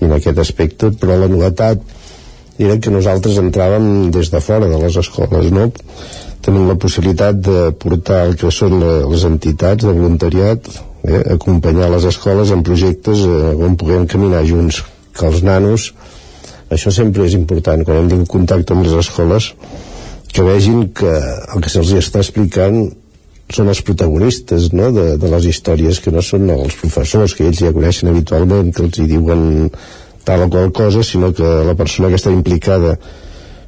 i 0.02 0.08
en 0.08 0.16
aquest 0.18 0.42
aspecte, 0.42 0.92
però 1.00 1.18
la 1.20 1.30
novetat 1.32 1.82
era 2.58 2.78
que 2.80 2.94
nosaltres 2.94 3.38
entràvem 3.42 4.12
des 4.16 4.32
de 4.32 4.42
fora 4.44 4.70
de 4.72 4.80
les 4.80 4.98
escoles, 5.02 5.52
no? 5.52 5.70
Tenim 6.46 6.70
la 6.70 6.78
possibilitat 6.80 7.40
de 7.44 7.72
portar 7.82 8.22
el 8.30 8.36
que 8.40 8.52
són 8.54 8.78
les 8.82 9.26
entitats 9.28 9.84
de 9.84 9.92
voluntariat, 9.92 10.70
eh, 11.04 11.22
acompanyar 11.36 11.90
les 11.92 12.06
escoles 12.12 12.54
en 12.56 12.64
projectes 12.64 13.26
eh, 13.26 13.54
on 13.56 13.76
puguem 13.80 14.08
caminar 14.08 14.46
junts, 14.48 14.84
que 15.16 15.28
els 15.28 15.44
nanos, 15.48 15.92
això 16.72 16.92
sempre 16.92 17.26
és 17.28 17.36
important, 17.38 17.84
quan 17.86 18.02
hem 18.02 18.12
tingut 18.12 18.32
contacte 18.32 18.76
amb 18.76 18.88
les 18.88 18.96
escoles, 19.04 19.52
que 20.36 20.44
vegin 20.44 20.90
que 20.92 21.12
el 21.56 21.62
que 21.64 21.72
se'ls 21.72 21.94
està 21.96 22.20
explicant 22.20 22.90
són 23.56 23.70
els 23.72 23.80
protagonistes 23.88 24.72
no? 24.76 24.90
de, 24.92 25.06
de 25.22 25.30
les 25.32 25.46
històries 25.48 26.02
que 26.04 26.12
no 26.12 26.24
són 26.26 26.50
els 26.52 26.76
professors 26.82 27.36
que 27.38 27.46
ells 27.48 27.62
ja 27.64 27.72
coneixen 27.76 28.12
habitualment 28.12 28.74
que 28.76 28.84
els 28.84 29.00
hi 29.00 29.08
diuen 29.14 29.70
tal 30.28 30.44
o 30.44 30.50
qual 30.52 30.74
cosa 30.76 31.06
sinó 31.08 31.32
que 31.38 31.54
la 31.70 31.78
persona 31.80 32.12
que 32.12 32.20
està 32.20 32.34
implicada 32.36 32.98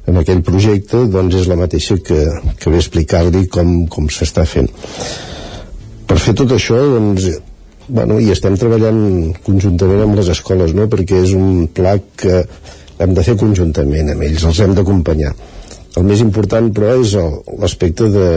en 0.08 0.20
aquell 0.20 0.44
projecte 0.44 1.06
doncs 1.08 1.40
és 1.40 1.48
la 1.48 1.56
mateixa 1.56 1.96
que, 2.04 2.20
que 2.60 2.72
ve 2.74 2.82
explicar-li 2.82 3.46
com, 3.48 3.86
com 3.88 4.12
s'està 4.12 4.44
fent 4.44 4.68
per 6.08 6.20
fer 6.20 6.36
tot 6.36 6.52
això 6.52 6.82
doncs 6.98 7.30
bueno, 7.88 8.18
i 8.20 8.28
estem 8.34 8.60
treballant 8.60 9.32
conjuntament 9.46 10.04
amb 10.04 10.20
les 10.20 10.34
escoles 10.36 10.76
no? 10.76 10.84
perquè 10.92 11.24
és 11.24 11.32
un 11.38 11.68
pla 11.72 11.96
que 11.96 12.42
hem 12.98 13.14
de 13.16 13.24
fer 13.24 13.38
conjuntament 13.40 14.12
amb 14.12 14.26
ells, 14.28 14.44
els 14.44 14.60
hem 14.60 14.76
d'acompanyar 14.76 15.32
el 15.98 16.06
més 16.06 16.22
important, 16.24 16.70
però, 16.74 16.94
és 17.02 17.14
l'aspecte 17.58 18.08
de, 18.12 18.28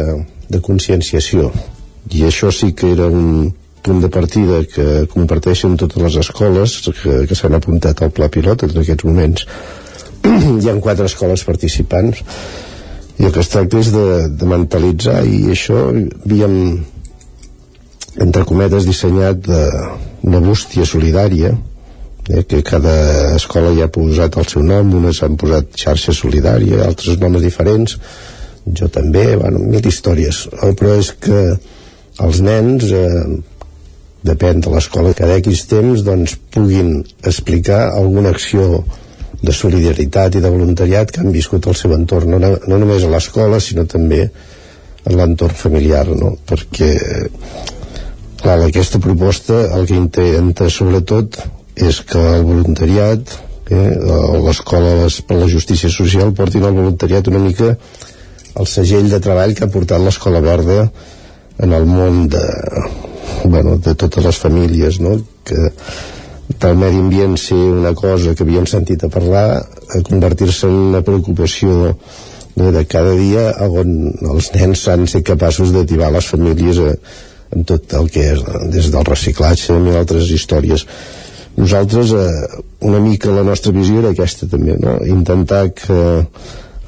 de 0.49 0.61
conscienciació. 0.65 1.51
I 2.11 2.25
això 2.27 2.51
sí 2.51 2.71
que 2.77 2.91
era 2.95 3.07
un 3.07 3.51
punt 3.81 4.01
de 4.01 4.09
partida 4.13 4.61
que 4.69 5.05
comparteixen 5.09 5.77
totes 5.77 6.01
les 6.03 6.17
escoles 6.21 6.77
que, 6.85 7.23
que 7.29 7.37
s'han 7.37 7.57
apuntat 7.57 8.01
al 8.01 8.13
pla 8.13 8.29
pilot 8.33 8.67
en 8.67 8.77
aquests 8.81 9.07
moments. 9.07 9.47
Hi 10.61 10.69
ha 10.69 10.77
quatre 10.81 11.07
escoles 11.09 11.45
participants 11.47 12.21
i 13.21 13.25
el 13.27 13.33
que 13.33 13.41
es 13.41 13.49
tracta 13.53 13.81
és 13.81 13.91
de, 13.93 14.05
de 14.37 14.49
mentalitzar 14.49 15.21
i 15.25 15.51
això 15.53 15.87
havíem 15.89 16.55
entre 18.21 18.45
cometes 18.45 18.85
dissenyat 18.89 19.41
de, 19.45 19.61
una 20.27 20.41
bústia 20.43 20.85
solidària 20.85 21.53
eh, 22.31 22.43
que 22.47 22.63
cada 22.63 23.35
escola 23.35 23.73
ja 23.77 23.87
ha 23.87 23.93
posat 23.93 24.37
el 24.39 24.47
seu 24.49 24.63
nom, 24.65 24.93
unes 25.01 25.21
han 25.23 25.37
posat 25.39 25.75
xarxa 25.83 26.15
solidària, 26.15 26.85
altres 26.87 27.19
noms 27.21 27.43
diferents, 27.43 27.97
jo 28.65 28.87
també, 28.93 29.35
bueno, 29.37 29.59
mil 29.59 29.85
històries, 29.87 30.45
però 30.79 30.97
és 31.01 31.11
que 31.19 31.41
els 32.21 32.41
nens, 32.45 32.91
eh, 32.91 33.25
depèn 34.23 34.61
de 34.61 34.69
l'escola, 34.69 35.15
cada 35.17 35.37
X 35.41 35.65
temps 35.69 36.03
doncs, 36.05 36.37
puguin 36.53 36.99
explicar 37.25 37.89
alguna 37.97 38.29
acció 38.29 38.83
de 39.41 39.53
solidaritat 39.55 40.37
i 40.37 40.43
de 40.43 40.51
voluntariat 40.53 41.09
que 41.09 41.23
han 41.23 41.33
viscut 41.33 41.65
al 41.67 41.77
seu 41.79 41.95
entorn, 41.95 42.35
no, 42.37 42.51
no 42.67 42.77
només 42.77 43.03
a 43.03 43.09
l'escola, 43.09 43.59
sinó 43.59 43.87
també 43.89 44.27
en 45.01 45.17
l'entorn 45.17 45.57
familiar, 45.57 46.05
no? 46.13 46.35
perquè 46.45 46.91
clar, 48.41 48.59
aquesta 48.67 49.01
proposta 49.01 49.63
el 49.77 49.87
que 49.89 49.97
intenta 49.97 50.69
sobretot 50.69 51.39
és 51.87 52.01
que 52.07 52.21
el 52.37 52.45
voluntariat 52.47 53.35
eh, 53.71 53.95
l'escola 54.45 55.09
per 55.27 55.37
la 55.39 55.49
justícia 55.51 55.89
social 55.89 56.33
portin 56.37 56.67
el 56.67 56.77
voluntariat 56.77 57.27
una 57.31 57.41
mica 57.43 57.75
el 58.59 58.67
segell 58.67 59.09
de 59.09 59.21
treball 59.23 59.55
que 59.55 59.65
ha 59.65 59.73
portat 59.73 60.03
l'escola 60.03 60.43
verda 60.43 60.89
en 61.61 61.73
el 61.77 61.85
món 61.85 62.25
de, 62.29 62.43
bueno, 63.45 63.77
de 63.77 63.95
totes 63.95 64.25
les 64.25 64.37
famílies 64.37 64.99
no? 64.99 65.19
que 65.45 65.71
del 66.61 66.75
medi 66.75 66.99
ambient 66.99 67.37
ser 67.39 67.55
una 67.55 67.93
cosa 67.95 68.35
que 68.35 68.43
havíem 68.43 68.67
sentit 68.67 69.03
a 69.03 69.09
parlar 69.09 69.45
a 69.61 70.01
convertir-se 70.03 70.67
en 70.67 70.77
una 70.91 71.01
preocupació 71.01 71.95
no, 72.55 72.71
de 72.75 72.83
cada 72.85 73.13
dia 73.15 73.51
on 73.67 74.11
els 74.33 74.51
nens 74.57 74.87
han 74.91 75.07
ser 75.07 75.23
capaços 75.23 75.71
d'ativar 75.71 76.11
les 76.11 76.27
famílies 76.27 76.81
a, 76.83 76.91
en 77.55 77.65
tot 77.67 77.95
el 77.99 78.09
que 78.11 78.27
és 78.33 78.43
des 78.73 78.91
del 78.91 79.07
reciclatge 79.07 79.75
i 79.79 79.95
altres 79.95 80.29
històries 80.35 80.85
nosaltres 81.61 82.11
eh, 82.17 82.25
una 82.89 82.99
mica 83.03 83.33
la 83.35 83.45
nostra 83.47 83.73
visió 83.75 84.01
era 84.01 84.11
aquesta 84.15 84.49
també, 84.49 84.75
no? 84.81 84.97
intentar 85.05 85.67
que 85.77 86.01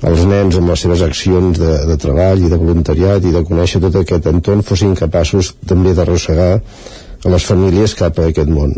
els 0.03 0.25
nens 0.27 0.57
amb 0.59 0.73
les 0.73 0.83
seves 0.83 1.05
accions 1.05 1.59
de, 1.59 1.73
de 1.87 1.97
treball 2.01 2.43
i 2.43 2.51
de 2.51 2.59
voluntariat 2.59 3.23
i 3.23 3.31
de 3.35 3.45
conèixer 3.47 3.81
tot 3.85 4.01
aquest 4.01 4.27
entorn 4.33 4.65
fossin 4.67 4.97
capaços 4.99 5.53
també 5.69 5.95
d'arrossegar 5.95 6.51
a 6.57 7.31
les 7.31 7.47
famílies 7.47 7.95
cap 7.99 8.19
a 8.19 8.27
aquest 8.33 8.51
món 8.51 8.75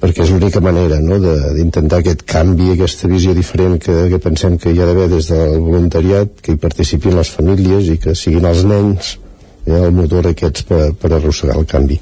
perquè 0.00 0.24
és 0.24 0.32
l'única 0.32 0.62
manera 0.64 0.98
no, 1.04 1.18
d'intentar 1.20 2.00
aquest 2.00 2.24
canvi, 2.28 2.70
aquesta 2.72 3.08
visió 3.10 3.34
diferent 3.36 3.76
que, 3.84 3.96
que 4.12 4.20
pensem 4.22 4.56
que 4.58 4.72
hi 4.72 4.80
ha 4.80 4.88
d'haver 4.88 5.10
des 5.12 5.28
del 5.28 5.58
voluntariat, 5.60 6.38
que 6.40 6.54
hi 6.54 6.60
participin 6.60 7.18
les 7.20 7.32
famílies 7.36 7.90
i 7.92 7.98
que 8.00 8.16
siguin 8.16 8.48
els 8.48 8.64
nens 8.64 9.18
eh, 9.66 9.76
el 9.76 9.92
motor 9.92 10.30
aquests 10.32 10.64
per, 10.70 10.86
per 10.96 11.12
arrossegar 11.12 11.58
el 11.60 11.68
canvi. 11.68 12.00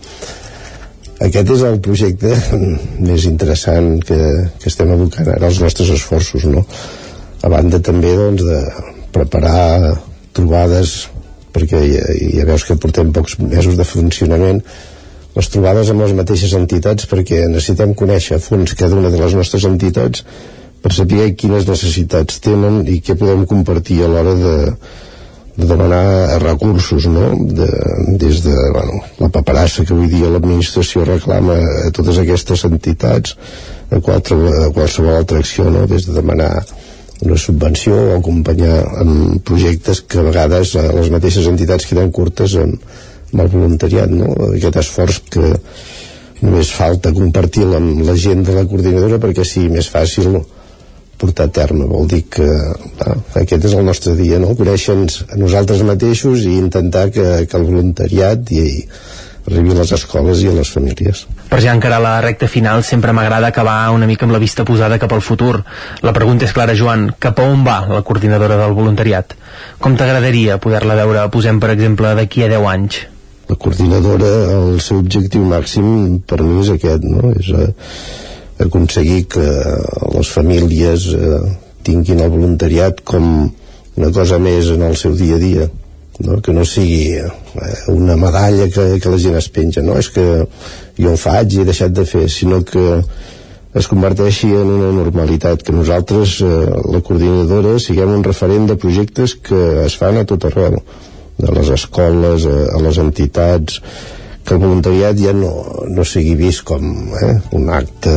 Aquest 1.27 1.51
és 1.51 1.63
el 1.67 1.81
projecte 1.83 2.35
més 3.09 3.27
interessant 3.27 3.97
que, 4.07 4.19
que 4.61 4.71
estem 4.71 4.93
abocant 4.95 5.31
ara 5.35 5.51
els 5.51 5.59
nostres 5.63 5.91
esforços, 5.97 6.47
no? 6.47 6.63
A 7.43 7.51
banda 7.51 7.81
també 7.83 8.13
doncs, 8.19 8.45
de 8.47 8.61
preparar 9.15 9.97
trobades 10.37 11.09
perquè 11.55 11.81
ja, 11.89 12.05
ja 12.39 12.47
veus 12.47 12.67
que 12.69 12.77
portem 12.79 13.11
pocs 13.15 13.39
mesos 13.41 13.79
de 13.79 13.87
funcionament 13.89 14.61
les 15.39 15.51
trobades 15.53 15.91
amb 15.91 16.03
les 16.05 16.15
mateixes 16.19 16.55
entitats 16.59 17.09
perquè 17.11 17.45
necessitem 17.51 17.95
conèixer 17.99 18.39
a 18.39 18.43
fons 18.43 18.75
cada 18.79 18.99
una 18.99 19.11
de 19.11 19.21
les 19.21 19.35
nostres 19.39 19.67
entitats 19.69 20.25
per 20.83 20.95
saber 20.95 21.33
quines 21.39 21.67
necessitats 21.67 22.39
tenen 22.45 22.85
i 22.87 23.01
què 23.03 23.17
podem 23.19 23.45
compartir 23.51 24.03
a 24.05 24.11
l'hora 24.13 24.35
de, 24.39 24.57
de 25.59 25.67
demanar 25.67 26.39
recursos 26.41 27.07
no? 27.11 27.33
de, 27.35 27.67
des 28.17 28.43
de 28.45 28.55
bueno, 28.71 29.01
la 29.19 29.29
paperassa 29.29 29.83
que 29.85 29.91
avui 29.95 30.07
dia 30.07 30.31
l'administració 30.31 31.03
reclama 31.09 31.57
a 31.83 31.91
totes 31.95 32.21
aquestes 32.23 32.63
entitats 32.69 33.35
a, 33.91 33.99
qualsevol, 33.99 34.69
a 34.69 34.69
qualsevol 34.77 35.17
altra 35.17 35.43
acció 35.43 35.67
no? 35.67 35.83
des 35.91 36.07
de 36.07 36.15
demanar 36.15 36.53
una 37.27 37.39
subvenció 37.43 37.97
o 37.99 38.13
acompanyar 38.21 38.77
amb 39.03 39.43
projectes 39.43 40.05
que 40.07 40.21
a 40.23 40.29
vegades 40.29 40.77
a 40.79 40.85
les 40.95 41.11
mateixes 41.11 41.51
entitats 41.51 41.91
queden 41.91 42.13
curtes 42.15 42.55
amb, 42.63 42.79
amb 43.33 43.43
el 43.43 43.51
voluntariat, 43.57 44.15
no? 44.15 44.31
aquest 44.53 44.79
esforç 44.85 45.25
que 45.35 45.57
només 46.39 46.71
falta 46.71 47.11
compartir 47.11 47.67
amb 47.67 48.07
la 48.07 48.15
gent 48.15 48.47
de 48.47 48.55
la 48.55 48.63
coordinadora 48.71 49.19
perquè 49.19 49.43
sigui 49.43 49.75
més 49.75 49.91
fàcil 49.91 50.39
portar 51.19 51.49
a 51.49 51.55
terme 51.61 51.87
vol 51.91 52.09
dir 52.11 52.25
que 52.31 52.49
ah, 52.49 53.17
aquest 53.43 53.69
és 53.71 53.77
el 53.79 53.87
nostre 53.87 54.15
dia 54.19 54.39
no? 54.43 54.55
conèixer-nos 54.59 55.25
a 55.29 55.39
nosaltres 55.41 55.85
mateixos 55.87 56.47
i 56.47 56.59
intentar 56.59 57.09
que, 57.15 57.27
que 57.47 57.59
el 57.59 57.67
voluntariat 57.69 58.53
i, 58.55 58.67
arribi 59.49 59.73
a 59.73 59.81
les 59.81 59.93
escoles 59.97 60.43
i 60.45 60.51
a 60.51 60.55
les 60.59 60.71
famílies. 60.71 61.25
Per 61.49 61.61
ja 61.65 61.73
encara 61.73 62.01
la 62.05 62.19
recta 62.25 62.49
final 62.51 62.85
sempre 62.85 63.15
m'agrada 63.17 63.49
acabar 63.49 63.91
una 63.97 64.07
mica 64.07 64.27
amb 64.29 64.37
la 64.37 64.43
vista 64.43 64.65
posada 64.69 65.01
cap 65.01 65.13
al 65.17 65.25
futur. 65.25 65.63
La 66.05 66.13
pregunta 66.13 66.45
és 66.45 66.53
clara, 66.53 66.77
Joan, 66.77 67.09
cap 67.19 67.41
a 67.41 67.49
on 67.49 67.65
va 67.67 67.81
la 67.89 68.03
coordinadora 68.05 68.61
del 68.61 68.77
voluntariat? 68.77 69.35
Com 69.81 69.97
t'agradaria 69.97 70.61
poder-la 70.61 70.99
veure, 71.01 71.29
posem 71.33 71.61
per 71.61 71.73
exemple, 71.73 72.13
d'aquí 72.19 72.45
a 72.45 72.53
10 72.53 72.75
anys? 72.75 73.07
la 73.49 73.57
coordinadora 73.57 74.27
el 74.53 74.81
seu 74.85 74.99
objectiu 75.01 75.41
màxim 75.49 76.19
per 76.29 76.43
mi 76.45 76.59
és 76.61 76.69
aquest 76.75 77.05
no? 77.09 77.31
és 77.33 77.47
eh, 77.57 77.69
aconseguir 78.65 79.27
que 79.35 79.47
les 80.15 80.31
famílies 80.35 81.09
eh, 81.15 81.41
tinguin 81.87 82.25
el 82.25 82.33
voluntariat 82.33 83.03
com 83.07 83.49
una 83.99 84.11
cosa 84.15 84.39
més 84.43 84.73
en 84.75 84.85
el 84.87 84.97
seu 84.99 85.15
dia 85.19 85.39
a 85.39 85.43
dia 85.43 85.69
no? 86.27 86.41
que 86.43 86.53
no 86.53 86.67
sigui 86.67 87.17
eh, 87.19 87.31
una 87.95 88.17
medalla 88.17 88.69
que, 88.71 88.99
que 89.03 89.15
la 89.15 89.23
gent 89.23 89.39
es 89.39 89.49
penja 89.55 89.83
no? 89.83 89.99
és 89.99 90.11
que 90.15 90.27
jo 90.99 91.15
ho 91.15 91.19
faig 91.19 91.55
i 91.55 91.63
he 91.63 91.69
deixat 91.69 91.95
de 91.95 92.07
fer 92.09 92.27
sinó 92.33 92.63
que 92.67 92.87
es 93.79 93.87
converteixi 93.87 94.49
en 94.57 94.71
una 94.79 94.91
normalitat 94.97 95.63
que 95.63 95.75
nosaltres, 95.77 96.39
eh, 96.41 96.47
la 96.93 97.03
coordinadora 97.05 97.77
siguem 97.83 98.15
un 98.17 98.25
referent 98.25 98.67
de 98.71 98.79
projectes 98.81 99.37
que 99.49 99.61
es 99.85 99.97
fan 100.01 100.19
a 100.19 100.25
tot 100.29 100.49
arreu 100.49 100.79
a 100.79 101.53
les 101.55 101.69
escoles, 101.77 102.47
a, 102.49 102.57
a 102.75 102.81
les 102.83 102.99
entitats, 102.99 103.83
que 104.49 104.57
el 104.57 104.63
voluntariat 104.63 105.19
ja 105.21 105.35
no, 105.37 105.53
no 105.93 106.05
sigui 106.09 106.33
vist 106.39 106.65
com 106.69 106.83
eh, 107.21 107.37
un 107.59 107.69
acte 107.69 108.15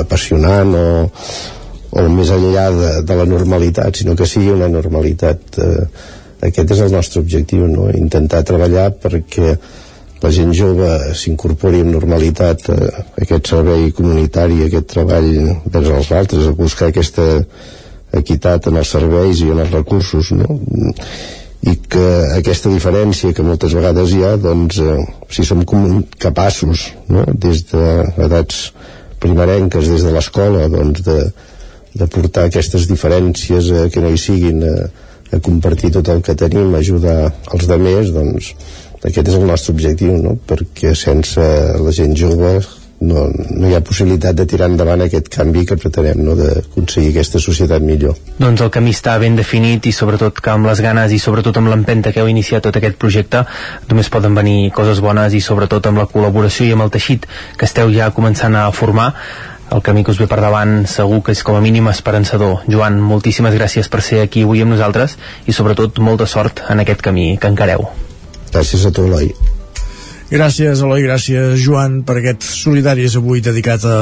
apassionant 0.00 0.72
o, 0.78 0.86
o 1.94 2.04
més 2.10 2.32
enllà 2.32 2.66
de, 2.72 2.92
de 3.06 3.18
la 3.20 3.28
normalitat, 3.28 4.00
sinó 4.00 4.16
que 4.16 4.28
sigui 4.28 4.54
una 4.54 4.70
normalitat. 4.72 5.60
Eh, 5.60 5.86
aquest 6.48 6.74
és 6.74 6.82
el 6.84 6.92
nostre 6.92 7.22
objectiu, 7.22 7.68
no? 7.68 7.86
intentar 7.96 8.42
treballar 8.44 8.90
perquè 9.00 9.54
la 10.24 10.32
gent 10.32 10.52
jove 10.56 10.88
s'incorpori 11.16 11.80
amb 11.84 11.92
normalitat 11.92 12.68
a 12.72 12.76
aquest 13.20 13.52
servei 13.52 13.90
comunitari, 13.96 14.62
a 14.62 14.68
aquest 14.70 14.90
treball 14.96 15.30
vers 15.64 15.88
els 16.00 16.12
altres, 16.16 16.48
a 16.48 16.56
buscar 16.56 16.90
aquesta 16.90 17.26
equitat 18.14 18.68
en 18.70 18.80
els 18.80 18.92
serveis 18.96 19.40
i 19.44 19.50
en 19.52 19.60
els 19.64 19.72
recursos, 19.74 20.32
no? 20.36 20.60
I 21.64 21.74
que 21.88 22.04
aquesta 22.36 22.70
diferència 22.72 23.32
que 23.36 23.44
moltes 23.46 23.72
vegades 23.76 24.12
hi 24.12 24.20
ha 24.26 24.34
doncs 24.40 24.80
eh, 24.82 24.98
si 25.32 25.46
som 25.48 25.62
capaços 26.20 26.90
no? 27.08 27.24
des 27.46 27.64
d'edats 27.70 28.66
primerenques 29.22 29.88
des 29.88 30.04
de 30.04 30.12
l'escola 30.12 30.68
doncs 30.68 31.04
de, 31.06 31.18
de 31.94 32.08
portar 32.10 32.48
aquestes 32.48 32.88
diferències 32.90 33.70
eh, 33.72 33.88
que 33.88 34.04
no 34.04 34.12
hi 34.12 34.20
siguin 34.20 34.60
a, 34.68 34.74
a 35.32 35.40
compartir 35.40 35.92
tot 35.94 36.08
el 36.12 36.20
que 36.22 36.36
tenim, 36.36 36.74
a 36.74 36.82
ajudar 36.84 37.18
els 37.56 37.68
demés 37.70 38.12
doncs 38.12 38.52
aquest 39.04 39.28
és 39.28 39.36
el 39.38 39.48
nostre 39.48 39.72
objectiu 39.76 40.18
no? 40.20 40.36
perquè 40.48 40.92
sense 40.98 41.44
la 41.80 41.92
gent 41.96 42.16
jove 42.18 42.58
no, 43.04 43.26
no 43.30 43.68
hi 43.68 43.74
ha 43.76 43.82
possibilitat 43.84 44.36
de 44.38 44.46
tirar 44.50 44.68
endavant 44.70 45.04
aquest 45.04 45.30
canvi 45.32 45.64
que 45.68 45.78
pretenem 45.80 46.22
no? 46.24 46.36
d'aconseguir 46.38 47.12
aquesta 47.12 47.42
societat 47.42 47.84
millor. 47.84 48.18
Doncs 48.40 48.64
el 48.64 48.72
camí 48.74 48.94
està 48.96 49.16
ben 49.22 49.38
definit 49.38 49.86
i 49.86 49.94
sobretot 49.94 50.40
que 50.40 50.52
amb 50.54 50.68
les 50.70 50.82
ganes 50.84 51.14
i 51.14 51.20
sobretot 51.22 51.60
amb 51.60 51.72
l'empenta 51.72 52.12
que 52.12 52.22
heu 52.22 52.30
iniciat 52.30 52.64
tot 52.66 52.78
aquest 52.80 52.98
projecte 53.00 53.44
només 53.90 54.12
poden 54.12 54.36
venir 54.36 54.70
coses 54.76 55.02
bones 55.04 55.34
i 55.34 55.42
sobretot 55.44 55.90
amb 55.90 56.02
la 56.02 56.08
col·laboració 56.10 56.68
i 56.68 56.76
amb 56.76 56.86
el 56.86 56.94
teixit 56.94 57.26
que 57.58 57.68
esteu 57.68 57.92
ja 57.94 58.12
començant 58.14 58.56
a 58.56 58.70
formar 58.72 59.12
el 59.74 59.82
camí 59.82 60.04
que 60.04 60.12
us 60.12 60.20
ve 60.20 60.28
per 60.30 60.38
davant 60.42 60.84
segur 60.90 61.22
que 61.24 61.32
és 61.34 61.42
com 61.42 61.56
a 61.56 61.62
mínim 61.64 61.88
esperançador. 61.90 62.62
Joan, 62.70 63.00
moltíssimes 63.00 63.56
gràcies 63.56 63.90
per 63.90 64.04
ser 64.06 64.22
aquí 64.22 64.44
avui 64.44 64.62
amb 64.62 64.76
nosaltres 64.76 65.18
i 65.46 65.56
sobretot 65.56 65.98
molta 65.98 66.28
sort 66.30 66.62
en 66.70 66.84
aquest 66.84 67.02
camí 67.02 67.34
que 67.40 67.50
encareu. 67.50 67.88
Gràcies 68.52 68.86
a 68.86 68.94
tu, 68.94 69.08
Eloi. 69.08 69.32
Gràcies, 70.34 70.80
Eloi, 70.82 71.04
gràcies, 71.04 71.60
Joan, 71.62 72.00
per 72.02 72.16
aquest 72.18 72.42
solidari 72.42 73.04
és 73.06 73.14
avui 73.14 73.38
dedicat 73.38 73.84
a 73.86 73.98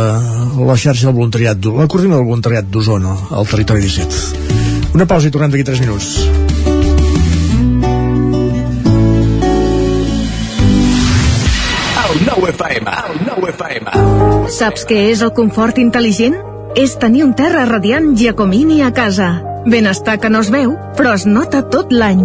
la 0.65 0.77
xarxa 0.81 1.11
del 1.11 1.19
voluntariat, 1.19 1.61
la 1.77 1.85
coordina 1.85 2.17
del 2.17 2.25
voluntariat 2.25 2.71
d'Osona, 2.73 3.13
al 3.37 3.51
territori 3.51 3.85
17. 3.85 4.95
Una 4.97 5.05
pausa 5.05 5.29
i 5.29 5.35
tornem 5.35 5.53
d'aquí 5.53 5.67
3 5.69 5.83
minuts. 5.85 6.09
El 12.07 12.25
nou 12.31 12.49
FM, 12.49 12.97
el 13.13 13.23
nou 13.29 13.49
FM. 13.53 14.01
Saps 14.57 14.89
què 14.89 15.05
és 15.13 15.21
el 15.21 15.37
confort 15.37 15.77
intel·ligent? 15.85 16.41
És 16.81 16.97
tenir 16.97 17.27
un 17.29 17.37
terra 17.37 17.69
radiant 17.69 18.15
Giacomini 18.17 18.81
a 18.81 18.95
casa 18.97 19.35
Benestar 19.65 20.19
que 20.19 20.29
no 20.29 20.41
es 20.43 20.49
veu, 20.51 20.73
però 20.99 21.13
es 21.15 21.23
nota 21.27 21.61
tot 21.71 21.93
l'any. 21.95 22.25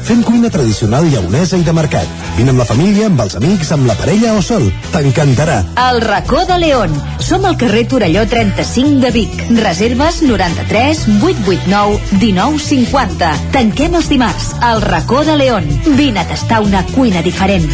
Fem 0.03 0.23
cuina 0.25 0.49
tradicional 0.49 1.05
lleonesa 1.09 1.57
i 1.57 1.63
de 1.63 1.73
mercat. 1.73 2.07
Vine 2.37 2.53
amb 2.53 2.61
la 2.61 2.67
família, 2.67 3.07
amb 3.11 3.21
els 3.23 3.35
amics, 3.37 3.71
amb 3.75 3.87
la 3.89 3.95
parella 3.99 4.33
o 4.37 4.41
sol 4.45 4.67
t'encantarà. 4.93 5.61
El 5.89 6.01
racó 6.03 6.43
de 6.49 6.57
León. 6.61 6.95
Som 7.21 7.45
al 7.45 7.57
carrer 7.61 7.85
Torelló 7.91 8.25
35 8.27 8.99
de 9.05 9.11
Vic. 9.15 9.43
Reserves 9.61 10.21
93 10.25 11.05
889 11.21 11.99
1950. 12.19 13.31
Tanquem 13.53 13.99
els 13.99 14.09
dimarts. 14.09 14.55
El 14.71 14.81
racó 14.81 15.23
de 15.27 15.37
León. 15.37 15.69
Vine 15.97 16.23
a 16.23 16.27
tastar 16.27 16.61
una 16.65 16.85
cuina 16.93 17.21
diferent. 17.21 17.69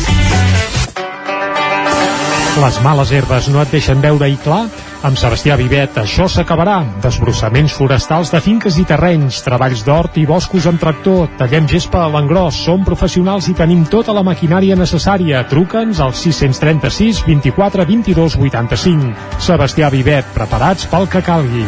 Les 2.58 2.78
males 2.82 3.12
herbes 3.14 3.48
no 3.54 3.62
et 3.62 3.72
deixen 3.72 4.00
veure-hi 4.02 4.38
clar? 4.42 4.64
Amb 5.06 5.18
Sebastià 5.20 5.56
Vivet 5.60 5.98
això 6.02 6.26
s'acabarà. 6.32 6.80
Desbrossaments 7.04 7.76
forestals 7.78 8.32
de 8.34 8.42
finques 8.42 8.80
i 8.82 8.86
terrenys, 8.90 9.44
treballs 9.46 9.84
d'hort 9.86 10.18
i 10.18 10.26
boscos 10.30 10.66
amb 10.70 10.82
tractor, 10.82 11.28
tallem 11.38 11.68
gespa 11.70 12.06
a 12.06 12.10
l'engròs, 12.14 12.64
som 12.66 12.86
professionals 12.88 13.50
i 13.52 13.54
tenim 13.58 13.86
tota 13.86 14.16
la 14.18 14.26
maquinària 14.26 14.78
necessària. 14.80 15.44
Truca'ns 15.52 16.02
al 16.02 16.16
636 16.18 17.22
24 17.28 17.86
22 17.86 18.40
85. 18.42 19.14
Sebastià 19.38 19.94
Vivet, 19.94 20.34
preparats 20.34 20.90
pel 20.90 21.08
que 21.12 21.22
calgui. 21.22 21.68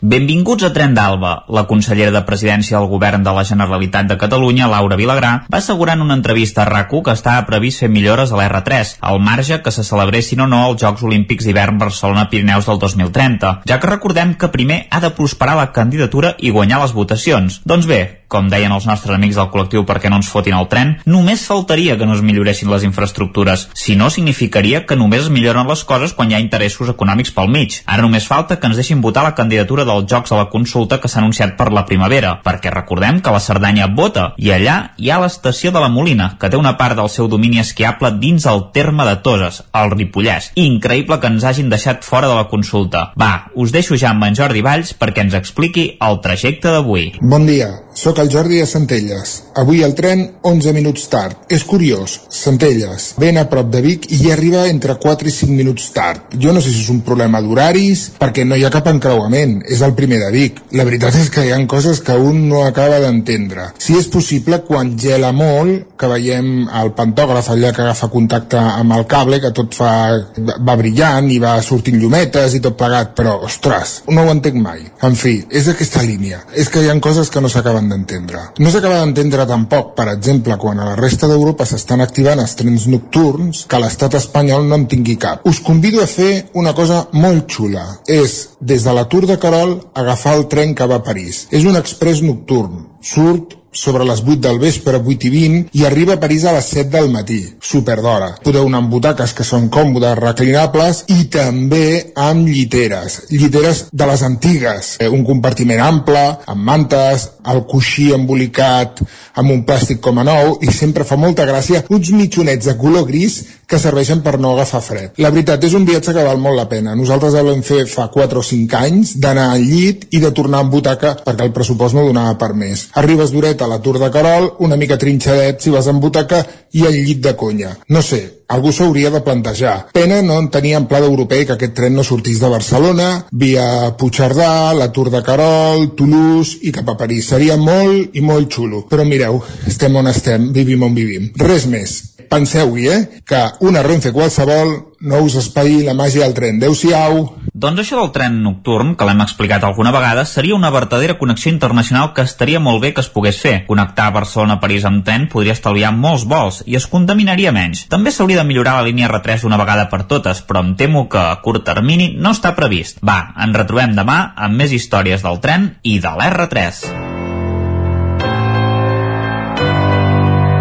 Benvinguts 0.00 0.62
a 0.62 0.72
Tren 0.76 0.92
d'Alba. 0.92 1.46
La 1.48 1.62
consellera 1.64 2.12
de 2.12 2.20
Presidència 2.28 2.76
del 2.76 2.88
Govern 2.90 3.22
de 3.24 3.32
la 3.32 3.44
Generalitat 3.48 4.10
de 4.10 4.18
Catalunya, 4.20 4.68
Laura 4.68 4.98
Vilagrà, 5.00 5.30
va 5.48 5.58
assegurar 5.58 5.94
en 5.96 6.02
una 6.04 6.18
entrevista 6.18 6.62
a 6.62 6.68
RAC1 6.68 7.00
que 7.06 7.14
estava 7.16 7.46
previst 7.48 7.80
fer 7.80 7.88
millores 7.88 8.32
a 8.32 8.36
l'R3, 8.36 8.98
al 9.00 9.22
marge 9.24 9.62
que 9.64 9.72
se 9.72 9.86
celebressin 9.88 10.44
o 10.44 10.50
no 10.52 10.60
els 10.68 10.82
Jocs 10.82 11.06
Olímpics 11.06 11.48
d'hivern 11.48 11.80
Barcelona-Pirineus 11.80 12.68
del 12.68 12.82
2030, 12.84 13.54
ja 13.64 13.80
que 13.80 13.92
recordem 13.94 14.36
que 14.36 14.52
primer 14.52 14.82
ha 14.90 15.00
de 15.00 15.14
prosperar 15.16 15.56
la 15.56 15.72
candidatura 15.72 16.36
i 16.38 16.52
guanyar 16.52 16.82
les 16.84 16.92
votacions. 16.92 17.62
Doncs 17.64 17.88
bé, 17.88 18.02
com 18.28 18.48
deien 18.50 18.72
els 18.74 18.86
nostres 18.88 19.14
amics 19.14 19.38
del 19.38 19.48
col·lectiu 19.52 19.84
perquè 19.86 20.10
no 20.10 20.18
ens 20.20 20.28
fotin 20.30 20.56
el 20.58 20.68
tren, 20.68 20.96
només 21.06 21.46
faltaria 21.46 21.96
que 21.96 22.06
no 22.08 22.16
es 22.16 22.24
milloressin 22.26 22.70
les 22.70 22.84
infraestructures. 22.84 23.68
Si 23.72 23.96
no, 23.96 24.10
significaria 24.10 24.84
que 24.86 24.98
només 24.98 25.26
es 25.26 25.32
milloren 25.32 25.68
les 25.70 25.84
coses 25.88 26.12
quan 26.12 26.30
hi 26.30 26.36
ha 26.36 26.42
interessos 26.42 26.90
econòmics 26.92 27.32
pel 27.36 27.48
mig. 27.52 27.80
Ara 27.86 28.04
només 28.04 28.26
falta 28.26 28.58
que 28.60 28.68
ens 28.68 28.76
deixin 28.76 29.00
votar 29.00 29.24
la 29.24 29.34
candidatura 29.38 29.85
dels 29.86 30.08
Jocs 30.10 30.32
a 30.32 30.40
la 30.40 30.48
consulta 30.52 30.98
que 31.00 31.08
s'ha 31.08 31.20
anunciat 31.22 31.56
per 31.58 31.70
la 31.72 31.86
primavera, 31.88 32.36
perquè 32.44 32.72
recordem 32.74 33.22
que 33.22 33.32
la 33.34 33.42
Cerdanya 33.42 33.88
vota, 33.96 34.28
i 34.36 34.52
allà 34.54 34.76
hi 34.98 35.10
ha 35.10 35.20
l'estació 35.22 35.72
de 35.72 35.82
la 35.82 35.92
Molina, 35.92 36.32
que 36.40 36.50
té 36.50 36.60
una 36.60 36.76
part 36.80 36.98
del 36.98 37.10
seu 37.12 37.30
domini 37.32 37.62
esquiable 37.62 38.12
dins 38.20 38.46
el 38.50 38.66
terme 38.76 39.06
de 39.08 39.16
Toses, 39.24 39.62
el 39.72 39.94
Ripollès. 39.94 40.52
Increïble 40.60 41.20
que 41.22 41.32
ens 41.32 41.46
hagin 41.48 41.72
deixat 41.72 42.04
fora 42.04 42.28
de 42.30 42.36
la 42.38 42.48
consulta. 42.52 43.10
Va, 43.18 43.48
us 43.54 43.72
deixo 43.74 43.96
ja 43.96 44.12
amb 44.12 44.28
en 44.28 44.36
Jordi 44.38 44.64
Valls 44.66 44.94
perquè 44.98 45.26
ens 45.26 45.38
expliqui 45.38 45.92
el 46.02 46.22
trajecte 46.24 46.74
d'avui. 46.74 47.12
Bon 47.22 47.46
dia, 47.48 47.70
sóc 47.96 48.18
el 48.18 48.30
Jordi 48.30 48.60
de 48.60 48.66
Centelles. 48.66 49.42
Avui 49.56 49.82
el 49.82 49.94
tren 49.96 50.22
11 50.42 50.72
minuts 50.76 51.08
tard. 51.08 51.46
És 51.48 51.64
curiós, 51.64 52.20
Centelles, 52.28 53.14
ben 53.16 53.38
a 53.40 53.46
prop 53.48 53.70
de 53.72 53.80
Vic 53.80 54.10
i 54.12 54.18
hi 54.20 54.32
arriba 54.34 54.66
entre 54.68 54.98
4 55.00 55.30
i 55.30 55.32
5 55.32 55.56
minuts 55.56 55.88
tard. 55.96 56.36
Jo 56.36 56.52
no 56.52 56.60
sé 56.60 56.70
si 56.74 56.82
és 56.84 56.90
un 56.92 57.00
problema 57.06 57.40
d'horaris, 57.40 58.10
perquè 58.20 58.44
no 58.44 58.56
hi 58.56 58.66
ha 58.66 58.72
cap 58.74 58.90
encreuament, 58.92 59.62
és 59.64 59.80
el 59.80 59.94
primer 59.96 60.20
de 60.20 60.28
Vic. 60.34 60.60
La 60.76 60.84
veritat 60.84 61.16
és 61.16 61.30
que 61.32 61.46
hi 61.46 61.54
ha 61.54 61.60
coses 61.66 62.02
que 62.04 62.18
un 62.20 62.42
no 62.50 62.66
acaba 62.66 63.00
d'entendre. 63.00 63.70
Si 63.80 63.96
és 63.96 64.10
possible, 64.12 64.60
quan 64.68 64.92
gela 65.00 65.32
molt, 65.32 65.96
que 65.96 66.10
veiem 66.12 66.68
el 66.68 66.92
pantògraf 66.98 67.48
allà 67.54 67.72
que 67.72 67.82
agafa 67.86 68.10
contacte 68.12 68.60
amb 68.60 68.92
el 68.92 69.06
cable, 69.08 69.40
que 69.40 69.54
tot 69.56 69.72
fa, 69.74 69.90
va 70.36 70.76
brillant 70.76 71.30
i 71.32 71.40
va 71.40 71.56
sortint 71.64 71.96
llumetes 72.02 72.58
i 72.58 72.60
tot 72.60 72.76
plegat, 72.76 73.16
però, 73.16 73.38
ostres, 73.48 74.02
no 74.12 74.26
ho 74.26 74.36
entenc 74.36 74.60
mai. 74.60 74.84
En 75.08 75.16
fi, 75.16 75.38
és 75.48 75.72
aquesta 75.72 76.04
línia. 76.04 76.42
És 76.52 76.68
que 76.68 76.84
hi 76.84 76.92
ha 76.92 77.00
coses 77.00 77.32
que 77.32 77.40
no 77.40 77.48
s'acaben 77.48 77.85
d'entendre. 77.92 78.42
No 78.58 78.70
s'acaba 78.72 79.00
d'entendre 79.02 79.46
tampoc, 79.48 79.94
per 79.98 80.08
exemple, 80.12 80.56
quan 80.62 80.80
a 80.80 80.88
la 80.90 80.96
resta 80.98 81.28
d'Europa 81.30 81.66
s'estan 81.68 82.04
activant 82.04 82.40
els 82.42 82.56
trens 82.58 82.86
nocturns, 82.92 83.64
que 83.70 83.80
l'estat 83.82 84.16
espanyol 84.20 84.66
no 84.68 84.80
en 84.80 84.86
tingui 84.90 85.18
cap. 85.20 85.46
Us 85.48 85.60
convido 85.60 86.02
a 86.02 86.08
fer 86.10 86.46
una 86.54 86.74
cosa 86.74 87.06
molt 87.12 87.50
xula. 87.50 87.86
És, 88.06 88.38
des 88.60 88.86
de 88.86 88.96
la 88.96 89.06
Tour 89.10 89.26
de 89.26 89.38
Carol, 89.42 89.78
agafar 89.94 90.36
el 90.38 90.48
tren 90.52 90.74
que 90.74 90.88
va 90.88 91.00
a 91.00 91.06
París. 91.06 91.46
És 91.50 91.64
un 91.64 91.76
express 91.76 92.22
nocturn. 92.22 92.86
Surt 93.02 93.56
sobre 93.76 94.04
les 94.08 94.22
8 94.24 94.40
del 94.48 94.58
vespre, 94.58 94.98
8 94.98 95.28
i 95.28 95.30
20, 95.30 95.68
i 95.76 95.84
arriba 95.84 96.16
a 96.16 96.20
París 96.20 96.44
a 96.44 96.54
les 96.56 96.70
7 96.72 96.90
del 96.96 97.10
matí. 97.12 97.38
Super 97.60 97.98
d'hora. 98.00 98.32
Podeu 98.42 98.66
anar 98.66 98.82
amb 98.82 98.92
butaques 98.92 99.34
que 99.36 99.44
són 99.44 99.68
còmodes, 99.72 100.16
reclinables, 100.18 101.04
i 101.12 101.28
també 101.32 102.12
amb 102.16 102.48
lliteres. 102.48 103.20
Lliteres 103.30 103.86
de 103.92 104.08
les 104.08 104.24
antigues. 104.26 104.96
Eh, 105.00 105.10
un 105.12 105.24
compartiment 105.28 105.82
ample, 105.84 106.24
amb 106.46 106.66
mantes, 106.72 107.28
el 107.46 107.62
coixí 107.68 108.10
embolicat 108.16 109.02
amb 109.36 109.52
un 109.52 109.62
plàstic 109.68 110.00
com 110.00 110.18
a 110.18 110.24
nou, 110.26 110.56
i 110.64 110.72
sempre 110.72 111.04
fa 111.04 111.18
molta 111.20 111.44
gràcia 111.46 111.84
uns 111.92 112.10
mitjonets 112.16 112.66
de 112.66 112.76
color 112.80 113.04
gris 113.06 113.42
que 113.66 113.78
serveixen 113.82 114.22
per 114.22 114.36
no 114.40 114.52
agafar 114.54 114.80
fred. 114.84 115.16
La 115.22 115.30
veritat, 115.34 115.64
és 115.66 115.74
un 115.74 115.84
viatge 115.86 116.14
que 116.14 116.24
val 116.24 116.38
molt 116.40 116.56
la 116.56 116.68
pena. 116.70 116.94
Nosaltres 116.96 117.34
el 117.34 117.50
vam 117.50 117.62
fer 117.66 117.82
fa 117.90 118.06
4 118.14 118.40
o 118.40 118.46
5 118.46 118.78
anys, 118.78 119.16
d'anar 119.22 119.50
al 119.52 119.64
llit 119.66 120.06
i 120.14 120.22
de 120.22 120.30
tornar 120.34 120.62
amb 120.62 120.72
butaca 120.72 121.16
perquè 121.26 121.48
el 121.48 121.54
pressupost 121.56 121.98
no 121.98 122.06
donava 122.06 122.36
per 122.38 122.52
més. 122.54 122.86
Arribes 123.02 123.34
d'horeta 123.34 123.65
a 123.66 123.70
la 123.74 123.82
Tour 123.82 123.98
de 123.98 124.08
Carol, 124.14 124.52
una 124.62 124.78
mica 124.78 124.96
trinxadet 124.96 125.60
si 125.60 125.74
vas 125.74 125.90
amb 125.90 126.00
butaca 126.00 126.40
i 126.72 126.86
al 126.86 126.94
llit 126.94 127.20
de 127.26 127.34
conya. 127.36 127.74
No 127.92 128.02
sé, 128.06 128.22
algú 128.48 128.72
s'hauria 128.72 129.10
de 129.10 129.20
plantejar. 129.26 129.76
Pena 129.92 130.22
no 130.22 130.38
en 130.40 130.48
tenir 130.54 130.76
en 130.78 130.86
pla 130.86 131.02
d'europeu 131.02 131.44
que 131.44 131.56
aquest 131.56 131.76
tren 131.76 131.98
no 131.98 132.06
sortís 132.06 132.40
de 132.40 132.50
Barcelona, 132.52 133.10
via 133.32 133.66
Puigcerdà, 133.98 134.72
la 134.78 134.90
Tour 134.94 135.10
de 135.14 135.22
Carol, 135.26 135.90
Toulouse 135.98 136.62
i 136.62 136.72
cap 136.72 136.88
a 136.88 136.98
París. 137.00 137.28
Seria 137.34 137.58
molt 137.60 138.16
i 138.16 138.24
molt 138.24 138.52
xulo. 138.54 138.86
Però 138.90 139.04
mireu, 139.04 139.42
estem 139.66 139.96
on 139.98 140.12
estem, 140.12 140.52
vivim 140.56 140.86
on 140.86 140.94
vivim. 140.94 141.32
Res 141.42 141.66
més. 141.70 141.98
Penseu-hi, 142.30 142.88
eh? 142.88 143.00
Que 143.26 143.42
una 143.66 143.82
Renfe 143.86 144.12
qualsevol 144.12 144.74
no 145.06 145.20
us 145.24 145.36
espaï 145.38 145.82
la 145.84 145.94
màgia 145.94 146.24
del 146.24 146.34
tren. 146.34 146.60
Adéu-siau! 146.60 147.26
Doncs 147.56 147.80
això 147.80 147.96
del 148.00 148.10
tren 148.12 148.42
nocturn, 148.44 148.94
que 148.96 149.06
l'hem 149.08 149.22
explicat 149.24 149.64
alguna 149.64 149.92
vegada, 149.94 150.26
seria 150.28 150.56
una 150.56 150.70
vertadera 150.74 151.16
connexió 151.16 151.52
internacional 151.52 152.12
que 152.12 152.24
estaria 152.28 152.60
molt 152.60 152.82
bé 152.82 152.92
que 152.92 153.00
es 153.00 153.08
pogués 153.08 153.40
fer. 153.40 153.54
Connectar 153.68 154.10
Barcelona-París 154.12 154.84
amb 154.84 155.04
tren 155.06 155.24
podria 155.32 155.56
estalviar 155.56 155.94
molts 155.96 156.26
vols 156.28 156.62
i 156.66 156.76
es 156.76 156.88
contaminaria 156.92 157.54
menys. 157.56 157.86
També 157.88 158.12
s'hauria 158.12 158.42
de 158.42 158.48
millorar 158.48 158.76
la 158.76 158.86
línia 158.88 159.08
R3 159.08 159.46
d'una 159.46 159.60
vegada 159.60 159.88
per 159.88 160.04
totes, 160.04 160.44
però 160.44 160.64
em 160.64 160.74
temo 160.76 161.06
que 161.08 161.22
a 161.22 161.40
curt 161.40 161.64
termini 161.64 162.12
no 162.20 162.36
està 162.36 162.52
previst. 162.56 163.00
Va, 163.00 163.32
ens 163.40 163.56
retrobem 163.56 163.96
demà 163.96 164.22
amb 164.36 164.60
més 164.60 164.76
històries 164.76 165.24
del 165.24 165.40
tren 165.40 165.76
i 165.82 166.00
de 166.00 166.12
l'R3. 166.12 167.15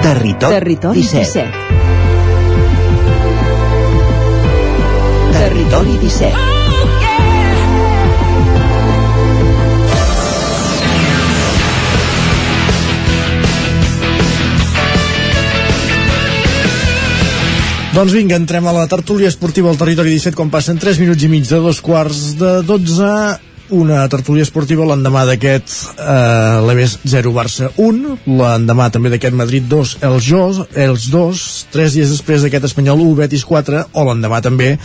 Territori, 0.06 0.54
Territori 0.54 1.02
17. 1.02 1.42
17. 1.42 1.50
Territori 5.32 5.98
17. 5.98 6.38
Doncs 17.96 18.14
vinga, 18.14 18.36
entrem 18.38 18.68
a 18.70 18.72
la 18.78 18.86
tertúlia 18.86 19.26
esportiva 19.26 19.74
al 19.74 19.82
territori 19.82 20.14
17 20.14 20.38
quan 20.38 20.54
passen 20.54 20.78
3 20.78 21.02
minuts 21.02 21.26
i 21.26 21.34
mig 21.34 21.50
de 21.50 21.58
dos 21.66 21.82
quarts 21.82 22.38
de 22.38 22.62
12 22.62 23.55
una 23.74 24.04
tertúlia 24.12 24.46
esportiva 24.46 24.86
l'endemà 24.86 25.24
d'aquest 25.26 25.72
eh, 25.98 26.62
l'Eves 26.68 27.00
0 27.10 27.32
Barça 27.34 27.72
1 27.82 28.16
l'endemà 28.30 28.90
també 28.94 29.10
d'aquest 29.14 29.36
Madrid 29.38 29.66
2 29.72 29.96
els 30.06 30.28
Jos, 30.28 30.62
els 30.76 31.08
2 31.14 31.44
3 31.74 31.98
dies 31.98 32.12
després 32.14 32.46
d'aquest 32.46 32.68
Espanyol 32.70 33.02
1 33.02 33.16
Betis 33.24 33.46
4 33.48 33.86
o 33.94 34.06
l'endemà 34.06 34.42
també 34.46 34.76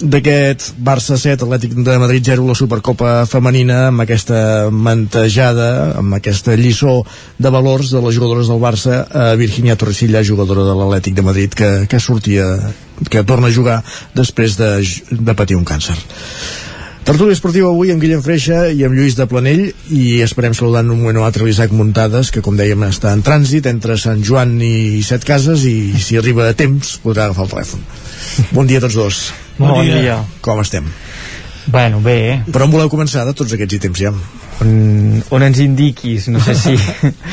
d'aquest 0.00 0.74
Barça 0.76 1.16
7 1.16 1.46
Atlètic 1.46 1.78
de 1.80 1.96
Madrid 2.02 2.28
0 2.28 2.44
la 2.48 2.58
Supercopa 2.58 3.14
femenina 3.30 3.86
amb 3.88 4.04
aquesta 4.04 4.68
mantejada 4.70 5.96
amb 6.02 6.18
aquesta 6.18 6.58
lliçó 6.60 7.00
de 7.38 7.52
valors 7.52 7.94
de 7.94 8.04
les 8.04 8.14
jugadores 8.14 8.52
del 8.52 8.60
Barça 8.60 9.06
eh, 9.06 9.32
Virginia 9.40 9.76
Torresilla, 9.76 10.24
jugadora 10.24 10.68
de 10.68 10.76
l'Atlètic 10.76 11.16
de 11.16 11.24
Madrid 11.24 11.56
que, 11.56 11.72
que 11.88 12.00
sortia 12.00 12.44
que 13.10 13.24
torna 13.24 13.48
a 13.48 13.52
jugar 13.52 13.82
després 14.14 14.56
de, 14.60 14.70
de 15.10 15.34
patir 15.36 15.56
un 15.56 15.64
càncer 15.64 15.96
Tertúlia 17.06 17.36
esportiva 17.36 17.68
avui 17.70 17.92
amb 17.94 18.02
Guillem 18.02 18.18
Freixa 18.18 18.64
i 18.74 18.80
amb 18.82 18.96
Lluís 18.98 19.14
de 19.14 19.28
Planell 19.30 19.60
i 19.94 20.06
esperem 20.24 20.56
saludar 20.58 20.80
en 20.82 20.88
un 20.90 20.98
moment 20.98 21.20
o 21.20 21.26
altre 21.26 21.46
l'Isaac 21.46 21.70
Muntades 21.70 22.32
que 22.34 22.42
com 22.42 22.56
dèiem 22.58 22.82
està 22.88 23.12
en 23.14 23.22
trànsit 23.22 23.68
entre 23.70 23.94
Sant 24.02 24.24
Joan 24.26 24.56
i 24.58 25.04
Set 25.06 25.22
Cases 25.28 25.62
i 25.70 25.94
si 26.02 26.18
arriba 26.18 26.48
a 26.50 26.56
temps 26.58 26.96
podrà 27.04 27.28
agafar 27.28 27.46
el 27.46 27.52
telèfon 27.52 27.86
Bon 28.50 28.66
dia 28.66 28.82
a 28.82 28.86
tots 28.88 28.98
dos 28.98 29.20
Bon, 29.54 29.70
bon 29.70 29.86
dia. 29.86 30.00
dia 30.02 30.16
Com 30.42 30.58
estem? 30.64 30.90
Bueno, 31.70 32.02
bé 32.02 32.16
eh? 32.32 32.34
Però 32.50 32.66
on 32.66 32.74
voleu 32.74 32.90
començar 32.90 33.22
de 33.30 33.36
tots 33.38 33.54
aquests 33.54 33.78
ítems 33.78 34.02
ja? 34.02 34.10
on, 34.66 35.22
on 35.30 35.44
ens 35.46 35.58
indiquis, 35.62 36.26
no 36.32 36.40
sé 36.42 36.54
si 36.58 36.74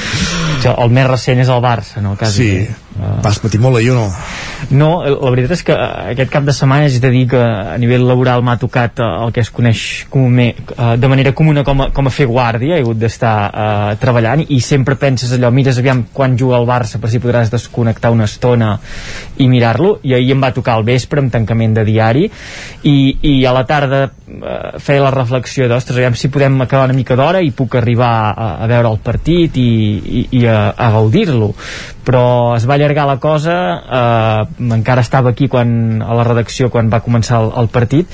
el 0.74 0.94
més 0.94 1.08
recent 1.10 1.42
és 1.44 1.50
el 1.52 1.62
Barça, 1.64 2.02
no? 2.04 2.16
Quasi, 2.20 2.46
sí, 2.50 2.93
uh, 3.00 3.20
vas 3.24 3.40
patir 3.42 3.60
molt 3.62 3.80
ahir 3.80 3.94
o 3.94 4.02
no? 4.02 4.08
No, 4.72 4.90
la 5.04 5.32
veritat 5.34 5.58
és 5.58 5.64
que 5.68 5.76
eh, 5.76 6.14
aquest 6.14 6.32
cap 6.32 6.46
de 6.48 6.54
setmana 6.56 6.88
és 6.88 7.00
de 7.04 7.10
dir 7.12 7.26
que 7.34 7.40
a 7.40 7.76
nivell 7.82 8.06
laboral 8.08 8.44
m'ha 8.46 8.56
tocat 8.62 9.02
eh, 9.04 9.10
el 9.26 9.34
que 9.36 9.44
es 9.44 9.52
coneix 9.54 9.84
me, 10.14 10.54
de 10.98 11.10
manera 11.12 11.34
comuna 11.36 11.64
com 11.68 11.82
a, 11.84 11.90
com 11.96 12.08
a 12.08 12.14
fer 12.14 12.28
guàrdia, 12.30 12.78
he 12.78 12.84
hagut 12.84 13.00
d'estar 13.00 13.34
uh, 13.50 13.96
treballant 14.00 14.44
i 14.48 14.60
sempre 14.64 14.96
penses 15.00 15.34
allò, 15.36 15.52
mires 15.52 15.80
aviam 15.82 16.06
quan 16.14 16.38
juga 16.40 16.60
el 16.62 16.68
Barça 16.70 17.00
per 17.02 17.12
si 17.12 17.22
podràs 17.24 17.52
desconnectar 17.52 18.14
una 18.14 18.28
estona 18.30 18.76
i 19.42 19.50
mirar-lo, 19.52 19.98
i 20.04 20.16
ahir 20.16 20.34
em 20.36 20.44
va 20.44 20.54
tocar 20.56 20.78
el 20.80 20.88
vespre 20.88 21.24
amb 21.24 21.34
tancament 21.34 21.76
de 21.78 21.86
diari 21.88 22.26
i, 22.28 22.96
i 23.22 23.34
a 23.46 23.54
la 23.56 23.66
tarda 23.70 24.04
uh, 24.08 24.80
feia 24.80 25.04
la 25.04 25.14
reflexió 25.14 25.68
d'ostres, 25.72 26.00
aviam 26.00 26.18
si 26.20 26.32
podem 26.34 26.62
acabar 26.64 26.88
una 26.90 26.98
mica 26.98 27.18
d'hora 27.20 27.44
i 27.44 27.52
puc 27.56 27.80
arribar 27.82 28.14
a, 28.32 28.50
a 28.64 28.70
veure 28.72 28.94
el 28.94 29.02
partit 29.04 29.60
i, 29.60 29.70
i, 30.22 30.26
i 30.40 30.46
a, 30.48 30.72
a 30.72 30.92
gaudir-lo 30.96 31.54
però 32.04 32.56
es 32.58 32.68
va 32.68 32.78
allargar 32.84 33.08
la 33.08 33.20
cosa 33.24 33.56
eh, 33.80 34.74
encara 34.76 35.04
estava 35.06 35.32
aquí 35.32 35.48
quan, 35.48 36.02
a 36.04 36.14
la 36.18 36.28
redacció 36.28 36.70
quan 36.74 36.92
va 36.92 37.04
començar 37.06 37.40
el, 37.44 37.54
el 37.64 37.72
partit 37.72 38.12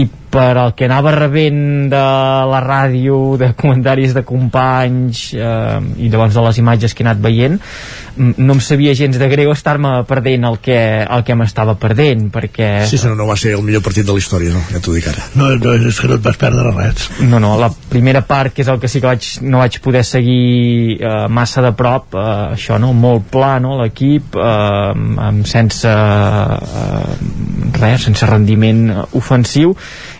i 0.00 0.06
per 0.30 0.52
al 0.56 0.74
que 0.78 0.86
anava 0.86 1.14
rebent 1.16 1.90
de 1.92 2.04
la 2.50 2.60
ràdio, 2.64 3.36
de 3.40 3.52
comentaris 3.58 4.14
de 4.16 4.24
companys 4.26 5.30
eh, 5.34 5.80
i 5.98 6.10
llavors 6.12 6.36
de 6.38 6.46
les 6.46 6.62
imatges 6.62 6.94
que 6.94 7.04
he 7.04 7.08
anat 7.08 7.22
veient 7.22 7.58
no 8.20 8.54
em 8.54 8.60
sabia 8.60 8.94
gens 8.94 9.16
de 9.18 9.28
greu 9.30 9.52
estar-me 9.52 9.90
perdent 10.08 10.44
el 10.48 10.58
que, 10.62 10.78
el 11.02 11.22
que 11.24 11.36
m'estava 11.38 11.76
perdent 11.80 12.28
perquè... 12.34 12.68
Sí, 12.90 12.98
sí, 12.98 13.08
no, 13.08 13.16
no 13.16 13.26
va 13.28 13.36
ser 13.40 13.54
el 13.56 13.64
millor 13.64 13.84
partit 13.86 14.06
de 14.06 14.12
la 14.12 14.20
història, 14.20 14.52
no? 14.54 14.62
Ja 14.68 14.80
t'ho 14.82 14.94
dic 14.96 15.08
ara. 15.10 15.24
No, 15.38 15.48
no, 15.56 15.74
és 15.88 16.00
que 16.00 16.10
no 16.10 16.18
et 16.18 16.24
vas 16.24 16.38
perdre 16.40 16.74
res. 16.74 17.08
No, 17.22 17.40
no, 17.42 17.54
la 17.60 17.70
primera 17.70 18.22
part, 18.26 18.52
que 18.54 18.64
és 18.64 18.70
el 18.72 18.80
que 18.82 18.90
sí 18.90 19.00
que 19.00 19.08
vaig, 19.08 19.30
no 19.46 19.62
vaig 19.62 19.80
poder 19.84 20.04
seguir 20.06 20.98
eh, 20.98 21.14
massa 21.32 21.64
de 21.64 21.72
prop, 21.76 22.16
eh, 22.18 22.26
això, 22.58 22.80
no? 22.82 22.92
Molt 22.92 23.30
pla, 23.32 23.54
no? 23.62 23.78
L'equip, 23.80 24.36
eh, 24.36 25.26
amb 25.30 25.48
sense 25.48 25.90
eh, 25.90 27.18
res, 27.80 28.08
sense 28.08 28.28
rendiment 28.28 28.88
ofensiu 29.16 29.76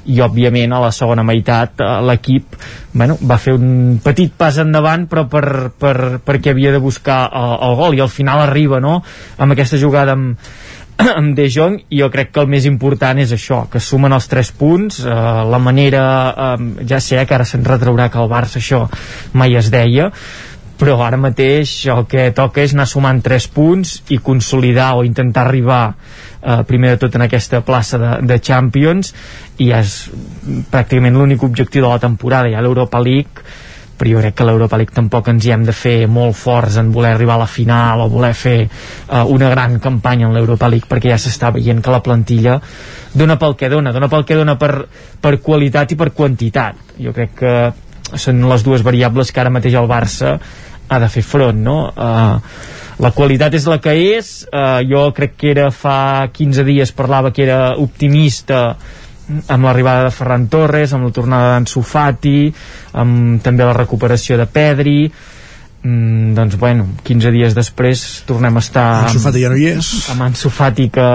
i 0.06 0.20
òbviament 0.24 0.72
a 0.72 0.80
la 0.86 0.90
segona 0.94 1.24
meitat 1.26 1.80
eh, 1.82 1.90
l'equip 2.08 2.56
bueno, 2.92 3.18
va 3.20 3.38
fer 3.38 3.54
un 3.58 4.00
petit 4.04 4.32
pas 4.36 4.58
endavant 4.62 5.06
però 5.10 5.26
per, 5.30 5.46
per, 5.78 5.96
perquè 6.24 6.54
havia 6.54 6.72
de 6.72 6.82
buscar 6.82 7.22
el, 7.28 7.56
el 7.68 7.78
gol 7.80 7.96
i 7.98 8.04
al 8.04 8.12
final 8.12 8.42
arriba 8.44 8.80
no? 8.80 9.00
amb 9.38 9.56
aquesta 9.56 9.80
jugada 9.80 10.16
amb, 10.16 10.36
amb 11.18 11.34
De 11.36 11.48
Jong 11.52 11.78
i 11.88 12.00
jo 12.02 12.10
crec 12.12 12.32
que 12.34 12.42
el 12.42 12.50
més 12.50 12.66
important 12.68 13.18
és 13.22 13.32
això, 13.36 13.64
que 13.70 13.80
sumen 13.80 14.12
els 14.16 14.28
3 14.30 14.52
punts 14.58 15.00
eh, 15.04 15.16
la 15.52 15.62
manera, 15.62 16.04
eh, 16.30 16.84
ja 16.88 17.00
sé 17.00 17.20
que 17.24 17.36
ara 17.36 17.48
se'n 17.48 17.66
retraurà 17.66 18.10
que 18.10 18.20
el 18.20 18.30
Barça 18.30 18.60
això 18.60 18.86
mai 19.32 19.56
es 19.58 19.70
deia 19.72 20.10
però 20.80 20.96
ara 21.04 21.18
mateix 21.20 21.74
el 21.92 22.06
que 22.08 22.30
toca 22.32 22.62
és 22.64 22.72
anar 22.72 22.86
sumant 22.88 23.20
3 23.20 23.46
punts 23.52 23.98
i 24.14 24.16
consolidar 24.24 24.94
o 24.96 25.02
intentar 25.04 25.44
arribar 25.44 25.82
eh, 25.92 26.62
primer 26.68 26.94
de 26.94 27.00
tot 27.02 27.18
en 27.18 27.26
aquesta 27.26 27.60
plaça 27.60 28.00
de, 28.00 28.12
de 28.24 28.38
Champions. 28.40 29.12
I 29.60 29.74
és 29.76 29.98
pràcticament 30.72 31.18
l'únic 31.18 31.44
objectiu 31.44 31.84
de 31.84 31.90
la 31.90 32.00
temporada. 32.00 32.48
Ha 32.48 32.64
l'Europa 32.64 33.02
League. 33.04 33.44
Però 34.00 34.14
jo 34.14 34.22
crec 34.22 34.38
que 34.38 34.46
l'Europa 34.48 34.78
League 34.80 34.96
tampoc 34.96 35.28
ens 35.28 35.44
hi 35.44 35.52
hem 35.52 35.66
de 35.68 35.74
fer 35.76 36.06
molt 36.08 36.38
forts 36.40 36.78
en 36.80 36.88
voler 36.94 37.10
arribar 37.12 37.36
a 37.36 37.42
la 37.42 37.50
final 37.50 38.00
o 38.00 38.08
voler 38.08 38.32
fer 38.32 38.56
uh, 38.64 39.26
una 39.28 39.50
gran 39.52 39.76
campanya 39.76 40.30
en 40.30 40.32
l'Europa 40.32 40.70
League 40.72 40.88
perquè 40.88 41.12
ja 41.12 41.18
s'està 41.20 41.50
veient 41.52 41.84
que 41.84 41.92
la 41.92 42.00
plantilla 42.00 42.56
dona 43.12 43.36
pel 43.36 43.58
que 43.60 43.68
dona, 43.68 43.92
dona 43.92 44.08
pel 44.08 44.24
que 44.24 44.40
dona 44.40 44.56
per, 44.56 44.86
per 45.20 45.34
qualitat 45.44 45.92
i 45.92 46.00
per 46.00 46.14
quantitat. 46.16 46.96
Jo 46.96 47.12
crec 47.12 47.36
que 47.42 47.54
són 48.16 48.40
les 48.48 48.64
dues 48.64 48.82
variables 48.82 49.30
que 49.30 49.44
ara 49.44 49.52
mateix 49.52 49.76
el 49.76 49.90
Barça 49.90 50.38
ha 50.90 50.98
de 50.98 51.08
fer 51.08 51.22
front 51.24 51.64
no? 51.64 51.78
Uh, 51.94 52.38
la 53.00 53.12
qualitat 53.16 53.54
és 53.56 53.66
la 53.70 53.78
que 53.80 53.94
és 53.96 54.30
uh, 54.50 54.80
jo 54.84 55.06
crec 55.16 55.36
que 55.40 55.52
era 55.54 55.70
fa 55.72 56.28
15 56.32 56.66
dies 56.66 56.92
parlava 56.96 57.32
que 57.32 57.46
era 57.46 57.60
optimista 57.80 58.60
amb 59.30 59.66
l'arribada 59.66 60.08
de 60.08 60.14
Ferran 60.14 60.48
Torres 60.50 60.92
amb 60.94 61.06
la 61.06 61.14
tornada 61.14 61.52
d'Ansu 61.54 61.82
Fati 61.86 62.50
amb 63.00 63.38
també 63.44 63.66
la 63.66 63.76
recuperació 63.76 64.38
de 64.40 64.48
Pedri 64.50 64.98
mm, 65.06 66.34
doncs 66.36 66.58
bueno 66.60 66.88
15 67.06 67.32
dies 67.36 67.56
després 67.56 68.04
tornem 68.28 68.58
a 68.58 68.64
estar 68.64 68.88
Ansu 69.06 69.22
Fati 69.22 69.44
ja 69.44 69.52
no 69.52 69.60
hi 69.60 69.70
és 69.76 69.92
amb 70.12 70.26
Ansu 70.26 70.52
Fati 70.52 70.90
que 70.92 71.08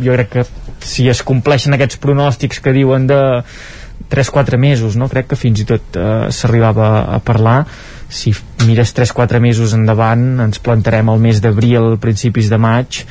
jo 0.00 0.16
crec 0.16 0.34
que 0.38 0.46
si 0.82 1.06
es 1.12 1.22
compleixen 1.22 1.76
aquests 1.76 2.00
pronòstics 2.02 2.62
que 2.64 2.74
diuen 2.74 3.06
de 3.06 3.20
3-4 4.12 4.58
mesos 4.58 4.96
no? 4.98 5.08
crec 5.12 5.30
que 5.30 5.38
fins 5.38 5.62
i 5.62 5.68
tot 5.68 5.96
uh, 6.00 6.28
s'arribava 6.34 6.94
a 7.14 7.20
parlar 7.24 7.60
si 8.12 8.34
mires 8.66 8.92
3-4 8.94 9.40
mesos 9.40 9.72
endavant 9.76 10.44
ens 10.44 10.60
plantarem 10.62 11.08
al 11.08 11.22
mes 11.22 11.40
d'abril, 11.42 11.96
principis 12.02 12.50
de 12.52 12.60
maig. 12.60 13.02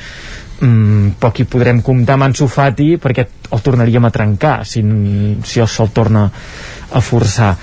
Mm, 0.62 1.16
poc 1.18 1.42
hi 1.42 1.48
podrem 1.50 1.82
comptar. 1.82 2.16
Amb 2.16 2.30
Ansu 2.30 2.46
Fati 2.48 2.94
perquè 3.02 3.26
el 3.52 3.62
tornaríem 3.66 4.06
a 4.06 4.14
trencar 4.14 4.62
si, 4.68 4.84
si 5.44 5.60
el 5.60 5.68
sol 5.68 5.90
torna 5.92 6.28
a 6.92 7.00
forçar 7.02 7.56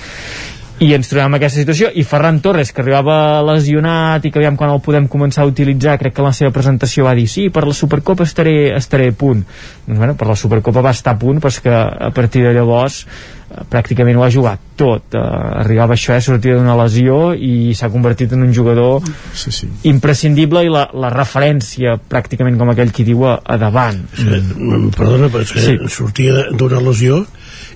i 0.80 0.94
ens 0.96 1.10
trobem 1.12 1.34
en 1.34 1.36
aquesta 1.36 1.60
situació 1.60 1.90
i 2.00 2.06
Ferran 2.08 2.38
Torres 2.44 2.70
que 2.72 2.80
arribava 2.80 3.42
lesionat 3.44 4.24
i 4.24 4.32
que 4.32 4.40
aviam 4.40 4.56
quan 4.60 4.72
el 4.72 4.80
podem 4.84 5.10
començar 5.12 5.44
a 5.44 5.50
utilitzar 5.50 5.98
crec 6.00 6.16
que 6.16 6.24
en 6.24 6.30
la 6.30 6.36
seva 6.36 6.54
presentació 6.56 7.04
va 7.08 7.16
dir 7.18 7.26
sí, 7.28 7.50
per 7.52 7.66
la 7.68 7.76
Supercopa 7.76 8.24
estaré, 8.24 8.72
estaré 8.78 9.10
a 9.12 9.16
punt 9.16 9.44
doncs 9.44 9.98
bueno, 9.98 10.16
per 10.16 10.30
la 10.30 10.38
Supercopa 10.40 10.84
va 10.86 10.94
estar 10.96 11.18
a 11.18 11.20
punt 11.20 11.42
però 11.44 11.52
és 11.52 11.60
que 11.66 11.74
a 11.74 12.12
partir 12.16 12.46
de 12.46 12.54
llavors 12.56 13.02
eh, 13.04 13.66
pràcticament 13.74 14.22
ho 14.22 14.24
ha 14.24 14.32
jugat 14.32 14.64
tot 14.80 15.18
uh, 15.20 15.26
arribava 15.60 15.98
això, 15.98 16.14
eh, 16.16 16.24
sortir 16.24 16.56
d'una 16.56 16.78
lesió 16.80 17.34
i 17.36 17.76
s'ha 17.76 17.92
convertit 17.92 18.32
en 18.38 18.46
un 18.48 18.54
jugador 18.56 19.04
sí, 19.36 19.52
sí. 19.52 19.68
imprescindible 19.92 20.64
i 20.64 20.72
la, 20.72 20.86
la 20.96 21.12
referència 21.12 21.98
pràcticament 22.00 22.56
com 22.62 22.72
aquell 22.72 22.96
qui 22.96 23.04
diu 23.10 23.28
a, 23.28 23.36
a 23.44 23.60
davant 23.60 24.00
mm. 24.16 24.96
perdona, 24.96 25.28
però 25.28 25.44
és 25.44 25.52
que 25.52 25.66
sí. 25.66 25.78
sortia 25.92 26.46
d'una 26.56 26.80
lesió 26.88 27.26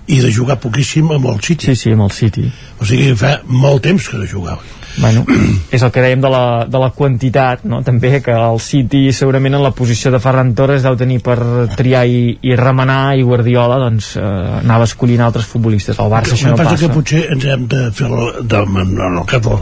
i 0.08 0.20
de 0.20 0.32
jugar 0.36 0.60
poquíssim 0.60 1.12
amb 1.16 1.28
el 1.32 1.42
City. 1.42 1.72
Sí, 1.72 1.76
sí, 1.80 1.94
amb 1.96 2.08
el 2.08 2.16
City. 2.16 2.48
O 2.80 2.88
sigui, 2.88 3.14
fa 3.20 3.38
molt 3.48 3.86
temps 3.86 4.10
que 4.10 4.20
no 4.20 4.28
jugava. 4.30 4.83
Bueno, 4.98 5.26
és 5.76 5.82
el 5.82 5.92
que 5.94 6.04
dèiem 6.04 6.22
de 6.22 6.30
la, 6.30 6.44
de 6.70 6.80
la 6.82 6.90
quantitat, 6.96 7.64
no? 7.70 7.82
també 7.86 8.20
que 8.24 8.36
el 8.36 8.60
City 8.62 9.08
segurament 9.16 9.58
en 9.58 9.64
la 9.66 9.72
posició 9.76 10.12
de 10.14 10.20
Ferran 10.24 10.54
Torres 10.58 10.86
deu 10.86 10.98
tenir 11.00 11.20
per 11.26 11.38
triar 11.76 12.04
i, 12.10 12.38
i 12.42 12.58
remenar 12.60 13.16
i 13.18 13.26
Guardiola 13.26 13.80
doncs 13.82 14.14
eh, 14.20 14.24
anava 14.62 14.88
escollint 14.90 15.24
altres 15.26 15.48
futbolistes 15.50 16.00
al 16.00 16.12
Barça 16.14 16.38
això 16.38 16.54
no 16.54 16.60
passa. 16.60 16.78
que 16.82 16.92
potser 16.94 17.24
ens 17.34 17.48
hem 17.54 17.68
de 17.72 17.84
fer 17.96 18.10
el, 18.10 18.48
de, 18.50 18.64
en 18.84 19.04
el 19.08 19.22
cas 19.30 19.44
del, 19.46 19.62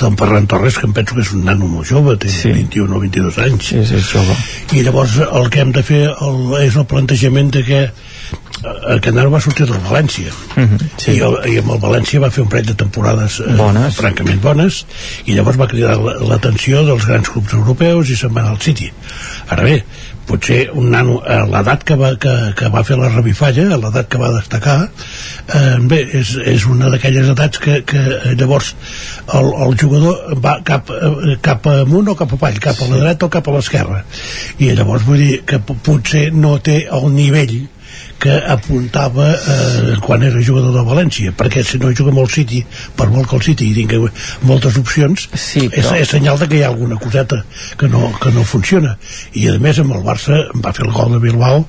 del 0.00 0.18
Ferran 0.22 0.48
Torres 0.50 0.78
que 0.78 0.88
em 0.88 0.94
penso 0.96 1.16
que 1.16 1.26
és 1.26 1.32
un 1.36 1.44
nano 1.48 1.68
molt 1.70 1.88
jove 1.90 2.16
té 2.20 2.32
sí. 2.32 2.54
21 2.56 2.96
o 2.96 3.02
22 3.04 3.40
anys 3.46 3.72
sí, 3.72 3.82
sí, 3.88 4.00
és 4.00 4.12
jove. 4.14 4.38
i 4.76 4.84
llavors 4.86 5.18
el 5.26 5.50
que 5.52 5.64
hem 5.64 5.74
de 5.76 5.84
fer 5.86 6.06
el, 6.12 6.40
és 6.64 6.78
el 6.80 6.88
plantejament 6.90 7.52
de 7.56 7.66
que 7.66 7.82
el 8.60 9.00
Canaro 9.00 9.30
va 9.32 9.40
sortir 9.40 9.66
del 9.66 9.80
València 9.86 10.30
uh 10.30 10.60
mhm, 10.60 10.76
-huh, 10.76 10.88
sí. 10.96 11.12
I, 11.12 11.20
el, 11.26 11.36
i 11.52 11.58
amb 11.58 11.70
el 11.74 11.80
València 11.80 12.20
va 12.20 12.30
fer 12.30 12.42
un 12.44 12.48
parell 12.48 12.66
de 12.66 12.74
temporades 12.74 13.40
eh, 13.40 13.54
bones. 13.56 13.96
francament 13.96 14.40
bones 14.42 14.69
i 15.26 15.36
llavors 15.36 15.58
va 15.60 15.68
cridar 15.70 15.96
l'atenció 16.00 16.84
dels 16.86 17.06
grans 17.08 17.32
clubs 17.32 17.56
europeus 17.56 18.10
i 18.10 18.18
se'n 18.18 18.34
va 18.34 18.44
anar 18.44 18.56
al 18.56 18.62
City. 18.64 18.90
Ara 19.50 19.66
bé, 19.66 19.80
potser 20.30 20.60
un 20.78 20.90
nano 20.94 21.18
a 21.26 21.40
l'edat 21.50 21.82
que, 21.86 21.96
va, 21.98 22.12
que, 22.20 22.34
que 22.58 22.70
va 22.72 22.84
fer 22.86 22.98
la 23.00 23.10
revifalla 23.10 23.66
a 23.74 23.78
l'edat 23.80 24.10
que 24.10 24.20
va 24.20 24.30
destacar 24.36 24.76
eh, 24.86 25.78
bé, 25.90 26.00
és, 26.20 26.34
és 26.52 26.66
una 26.70 26.90
d'aquelles 26.92 27.32
edats 27.34 27.62
que, 27.62 27.80
que 27.88 28.34
llavors 28.38 28.72
el, 29.34 29.50
el 29.66 29.76
jugador 29.80 30.38
va 30.44 30.58
cap, 30.66 30.92
eh, 30.94 31.36
cap 31.42 31.66
amunt 31.72 32.12
o 32.12 32.16
cap 32.18 32.36
avall, 32.38 32.62
cap 32.62 32.78
a 32.78 32.90
la 32.92 33.02
dreta 33.02 33.26
o 33.26 33.32
cap 33.32 33.48
a 33.48 33.56
l'esquerra. 33.56 34.04
I 34.62 34.72
llavors 34.78 35.06
vull 35.08 35.22
dir 35.24 35.42
que 35.48 35.60
potser 35.60 36.28
no 36.36 36.56
té 36.62 36.84
el 36.86 37.10
nivell 37.16 37.58
que 38.20 38.36
apuntava 38.52 39.30
eh, 39.32 39.94
quan 40.04 40.22
era 40.26 40.42
jugador 40.44 40.74
de 40.76 40.84
València 40.86 41.32
perquè 41.36 41.64
si 41.66 41.80
no 41.80 41.92
juga 41.96 42.12
molt 42.14 42.32
City 42.34 42.60
per 42.96 43.08
molt 43.12 43.30
que 43.30 43.38
el 43.38 43.46
City 43.46 43.70
tingui 43.76 44.02
moltes 44.48 44.76
opcions 44.80 45.28
sí, 45.32 45.66
però... 45.68 45.94
és, 45.96 46.04
és 46.04 46.14
senyal 46.16 46.38
de 46.40 46.50
que 46.50 46.60
hi 46.60 46.64
ha 46.66 46.70
alguna 46.72 47.00
coseta 47.00 47.42
que 47.80 47.88
no, 47.88 48.10
que 48.20 48.32
no 48.34 48.44
funciona. 48.44 48.96
I 49.38 49.48
a 49.50 49.56
més 49.62 49.80
amb 49.80 49.96
el 49.96 50.04
Barça 50.04 50.42
va 50.60 50.74
fer 50.76 50.86
el 50.86 50.94
gol 50.94 51.16
de 51.16 51.22
Bilbao 51.22 51.64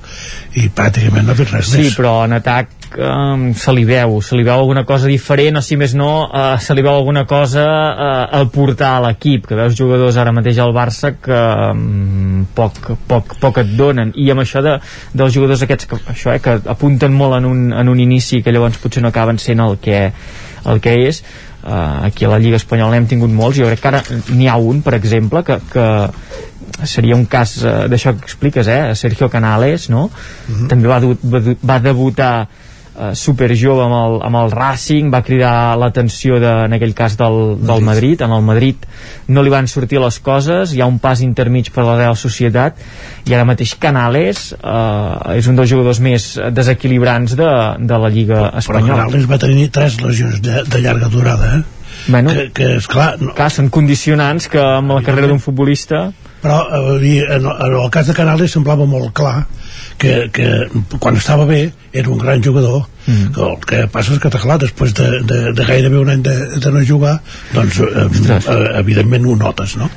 i 0.58 0.68
pràcticament 0.68 1.28
no 1.28 1.34
ha 1.34 1.40
fet 1.40 1.52
res 1.54 1.70
sí, 1.70 1.78
més. 1.78 1.90
Sí, 1.90 1.96
però 1.98 2.20
en 2.26 2.36
atac 2.38 2.81
um, 2.98 3.52
se 3.54 3.72
li 3.72 3.84
veu, 3.88 4.20
se 4.22 4.36
li 4.36 4.44
veu 4.46 4.54
alguna 4.54 4.84
cosa 4.88 5.08
diferent 5.10 5.58
o 5.58 5.62
si 5.64 5.76
més 5.80 5.94
no, 5.98 6.10
uh, 6.26 6.56
se 6.60 6.74
li 6.74 6.84
veu 6.84 6.94
alguna 6.94 7.24
cosa 7.28 7.64
uh, 7.64 8.40
a 8.40 8.42
portar 8.52 8.96
a 8.96 9.02
l'equip 9.06 9.46
que 9.48 9.58
veus 9.58 9.76
jugadors 9.78 10.18
ara 10.20 10.34
mateix 10.34 10.60
al 10.62 10.74
Barça 10.76 11.14
que 11.22 11.38
um, 11.72 12.44
poc, 12.54 12.92
poc, 13.08 13.36
poc 13.42 13.62
et 13.62 13.72
donen 13.78 14.12
i 14.16 14.28
amb 14.32 14.44
això 14.44 14.62
de, 14.64 14.78
dels 15.12 15.34
jugadors 15.34 15.64
aquests 15.64 15.88
que, 15.90 16.00
això, 16.14 16.34
eh, 16.34 16.40
que 16.42 16.58
apunten 16.72 17.14
molt 17.16 17.38
en 17.40 17.48
un, 17.48 17.64
en 17.72 17.92
un 17.92 18.02
inici 18.02 18.42
que 18.42 18.54
llavors 18.54 18.80
potser 18.82 19.02
no 19.04 19.12
acaben 19.12 19.40
sent 19.42 19.62
el 19.62 19.78
que, 19.82 20.04
el 20.68 20.82
que 20.84 20.96
és 21.08 21.22
uh, 21.22 22.06
aquí 22.06 22.24
a 22.24 22.32
la 22.32 22.40
Lliga 22.42 22.60
Espanyola 22.60 22.96
n'hem 22.96 23.10
tingut 23.10 23.32
molts 23.34 23.60
jo 23.60 23.68
crec 23.70 23.82
que 23.82 23.92
ara 23.92 24.02
n'hi 24.32 24.48
ha 24.48 24.56
un, 24.60 24.82
per 24.82 24.96
exemple 24.98 25.44
que, 25.46 25.58
que 25.72 25.86
seria 26.88 27.16
un 27.16 27.26
cas 27.30 27.56
uh, 27.62 27.86
d'això 27.90 28.14
que 28.16 28.26
expliques, 28.26 28.68
eh? 28.68 28.94
Sergio 28.98 29.28
Canales 29.30 29.88
no? 29.90 30.04
Uh 30.08 30.10
-huh. 30.54 30.68
també 30.68 30.88
va, 30.88 31.00
va, 31.00 31.56
va 31.62 31.78
debutar 31.78 32.48
uh, 32.96 33.12
super 33.18 33.50
jove 33.58 33.84
amb 33.84 33.96
el, 33.96 34.16
amb 34.28 34.38
el 34.42 34.52
Racing 34.52 35.10
va 35.12 35.22
cridar 35.24 35.74
l'atenció 35.80 36.38
de, 36.42 36.52
en 36.66 36.76
aquell 36.76 36.94
cas 36.98 37.16
del, 37.20 37.56
del 37.62 37.84
Madrid, 37.84 38.22
en 38.24 38.34
el 38.36 38.44
Madrid 38.46 38.86
no 39.28 39.44
li 39.44 39.52
van 39.52 39.68
sortir 39.70 40.00
les 40.02 40.18
coses, 40.24 40.74
hi 40.74 40.82
ha 40.82 40.88
un 40.90 40.98
pas 41.02 41.22
intermig 41.24 41.72
per 41.74 41.86
la 41.86 41.98
Real 41.98 42.16
Societat 42.18 42.80
i 43.28 43.36
ara 43.36 43.46
mateix 43.48 43.74
Canales 43.82 44.50
uh, 44.58 45.34
és 45.36 45.48
un 45.50 45.58
dels 45.58 45.70
jugadors 45.70 46.02
més 46.04 46.32
desequilibrants 46.52 47.36
de, 47.38 47.52
de 47.78 48.00
la 48.04 48.10
Lliga 48.12 48.48
Espanyola. 48.62 49.06
Però 49.06 49.06
Canales 49.06 49.30
va 49.30 49.40
tenir 49.42 49.70
tres 49.74 50.00
lesions 50.02 50.42
de, 50.44 50.64
de 50.68 50.82
llarga 50.82 51.08
durada 51.12 51.56
eh? 51.58 51.62
bueno, 52.08 52.30
que, 52.30 52.50
que 52.52 52.76
esclar, 52.76 53.16
no, 53.20 53.32
clar, 53.36 53.50
són 53.52 53.70
condicionants 53.72 54.48
que 54.50 54.60
amb 54.60 54.96
la 54.96 55.02
carrera 55.06 55.30
d'un 55.30 55.42
futbolista 55.42 56.08
però 56.42 56.64
eh, 56.98 57.22
en 57.36 57.46
el 57.46 57.90
cas 57.94 58.08
de 58.10 58.16
Canales 58.16 58.54
semblava 58.54 58.86
molt 58.88 59.12
clar 59.14 59.44
que, 59.98 60.28
que 60.32 60.48
quan 60.98 61.16
estava 61.16 61.46
bé 61.48 61.62
era 61.92 62.10
un 62.10 62.18
gran 62.18 62.42
jugador 62.42 62.86
mm. 63.06 63.32
que 63.34 63.46
el 63.46 63.56
que 63.66 63.80
passa 63.92 64.14
és 64.14 64.20
que 64.22 64.30
clar, 64.32 64.58
després 64.60 64.94
de, 64.96 65.08
de, 65.28 65.40
de 65.56 65.66
gairebé 65.68 65.98
un 66.00 66.12
any 66.12 66.22
de, 66.24 66.36
de 66.58 66.74
no 66.74 66.84
jugar 66.86 67.18
doncs 67.52 67.80
eh, 67.84 68.06
eh, 68.32 68.60
evidentment 68.80 69.26
ho 69.26 69.36
notes 69.36 69.76
no? 69.80 69.90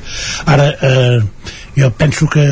ara 0.46 0.72
eh, 0.82 1.20
jo 1.76 1.90
penso 1.92 2.28
que 2.32 2.44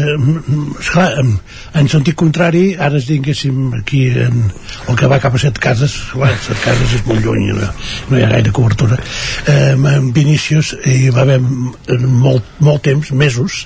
esclar, 0.80 1.14
en, 1.20 1.34
en 1.80 1.90
sentit 1.92 2.16
contrari 2.20 2.64
ara 2.76 3.00
es 3.00 3.08
diguéssim 3.08 3.74
aquí 3.80 4.06
en, 4.10 4.46
el 4.88 5.00
que 5.00 5.08
va 5.12 5.22
cap 5.24 5.36
a 5.36 5.42
set 5.42 5.60
cases 5.64 5.96
clar, 6.12 6.34
set 6.44 6.60
cases 6.64 6.98
és 7.00 7.06
molt 7.08 7.24
lluny 7.24 7.52
no, 7.54 7.72
no 8.10 8.20
hi 8.20 8.24
ha 8.26 8.32
gaire 8.36 8.56
cobertura 8.56 9.00
eh, 9.48 9.74
en 9.76 10.12
Vinícius 10.16 10.76
hi 10.84 11.10
va 11.10 11.24
haver 11.28 11.40
molt, 11.44 12.56
molt 12.60 12.84
temps, 12.84 13.12
mesos 13.12 13.66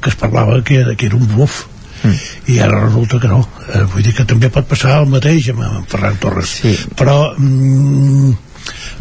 que 0.00 0.08
es 0.08 0.16
parlava 0.16 0.62
que, 0.64 0.82
que 0.96 1.06
era 1.08 1.16
un 1.16 1.28
bluff 1.34 1.66
mm. 2.02 2.20
i 2.52 2.60
ara 2.60 2.84
resulta 2.86 3.20
que 3.22 3.30
no 3.30 3.40
eh, 3.42 3.82
vull 3.92 4.04
dir 4.06 4.14
que 4.16 4.28
també 4.28 4.52
pot 4.52 4.68
passar 4.68 5.00
el 5.00 5.10
mateix 5.10 5.50
amb, 5.54 5.64
amb 5.66 5.90
Ferran 5.90 6.20
Torres 6.22 6.60
sí. 6.60 6.76
però 6.96 7.18
mm, 7.36 8.38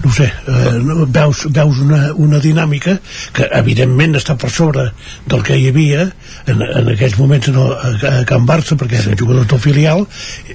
no 0.04 0.12
sé, 0.16 0.26
eh, 0.26 1.06
veus, 1.08 1.46
veus 1.52 1.80
una, 1.84 2.00
una 2.16 2.40
dinàmica 2.40 2.96
que 3.36 3.48
evidentment 3.60 4.16
està 4.20 4.36
per 4.40 4.52
sobre 4.54 4.90
del 5.28 5.44
que 5.46 5.58
hi 5.60 5.68
havia 5.72 6.06
en, 6.48 6.64
en 6.64 6.92
aquells 6.94 7.18
moments 7.20 7.52
no, 7.56 7.68
a, 7.74 7.92
a 8.12 8.14
Can 8.30 8.48
Barça 8.48 8.78
perquè 8.80 9.02
era 9.02 9.18
jugador 9.20 9.50
del 9.50 9.64
filial 9.64 10.06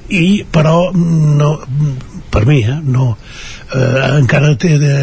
i 0.08 0.44
però 0.50 0.90
no, 0.94 1.52
per 2.32 2.44
mi 2.48 2.62
eh, 2.64 2.78
no, 2.82 3.14
eh, 3.72 4.18
encara 4.18 4.54
té 4.60 4.74
de, 4.78 4.94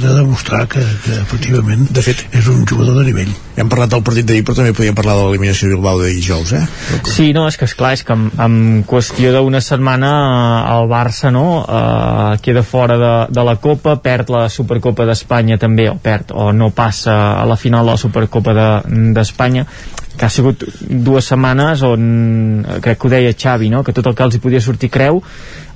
de 0.00 0.14
demostrar 0.16 0.66
que, 0.70 0.82
que 1.04 1.16
efectivament 1.20 1.86
de 1.90 2.02
fet. 2.04 2.24
és 2.32 2.48
un 2.50 2.66
jugador 2.68 2.98
de 3.00 3.06
nivell. 3.08 3.32
Hem 3.56 3.68
parlat 3.68 3.92
del 3.92 4.04
partit 4.04 4.26
d'ahir 4.26 4.44
però 4.46 4.56
també 4.58 4.74
podíem 4.76 4.96
parlar 4.96 5.16
de 5.18 5.26
l'eliminació 5.26 5.68
de 5.68 5.76
Bilbao 5.76 6.00
de 6.00 6.12
dijous 6.14 6.52
eh? 6.56 6.62
Sí, 7.04 7.32
no, 7.36 7.46
és 7.48 7.58
que 7.60 7.68
esclar, 7.68 7.92
és 7.98 8.04
que 8.06 8.16
en, 8.16 8.28
en 8.40 8.84
qüestió 8.88 9.34
d'una 9.36 9.60
setmana 9.64 10.12
eh, 10.18 10.74
el 10.76 10.90
Barça 10.90 11.32
no, 11.34 11.46
eh, 11.62 12.38
queda 12.44 12.64
fora 12.66 12.98
de, 12.98 13.14
de 13.32 13.46
la 13.46 13.56
Copa, 13.62 13.98
perd 14.02 14.32
la 14.32 14.46
Supercopa 14.52 15.06
d'Espanya 15.08 15.60
també, 15.60 15.88
o 15.92 15.98
perd, 16.02 16.32
o 16.34 16.50
no 16.56 16.72
passa 16.74 17.18
a 17.38 17.46
la 17.48 17.58
final 17.60 17.86
de 17.86 17.94
la 17.94 18.00
Supercopa 18.00 18.56
d'Espanya. 18.90 19.66
de, 19.68 20.00
que 20.16 20.26
ha 20.26 20.30
sigut 20.30 20.64
dues 20.82 21.28
setmanes 21.32 21.82
on, 21.86 22.04
eh, 22.62 22.78
crec 22.84 23.00
que 23.00 23.08
ho 23.08 23.12
deia 23.12 23.34
Xavi, 23.34 23.70
no? 23.72 23.82
que 23.84 23.94
tot 23.96 24.06
el 24.06 24.16
que 24.16 24.26
els 24.26 24.36
hi 24.36 24.42
podia 24.44 24.60
sortir 24.60 24.90
creu 24.92 25.22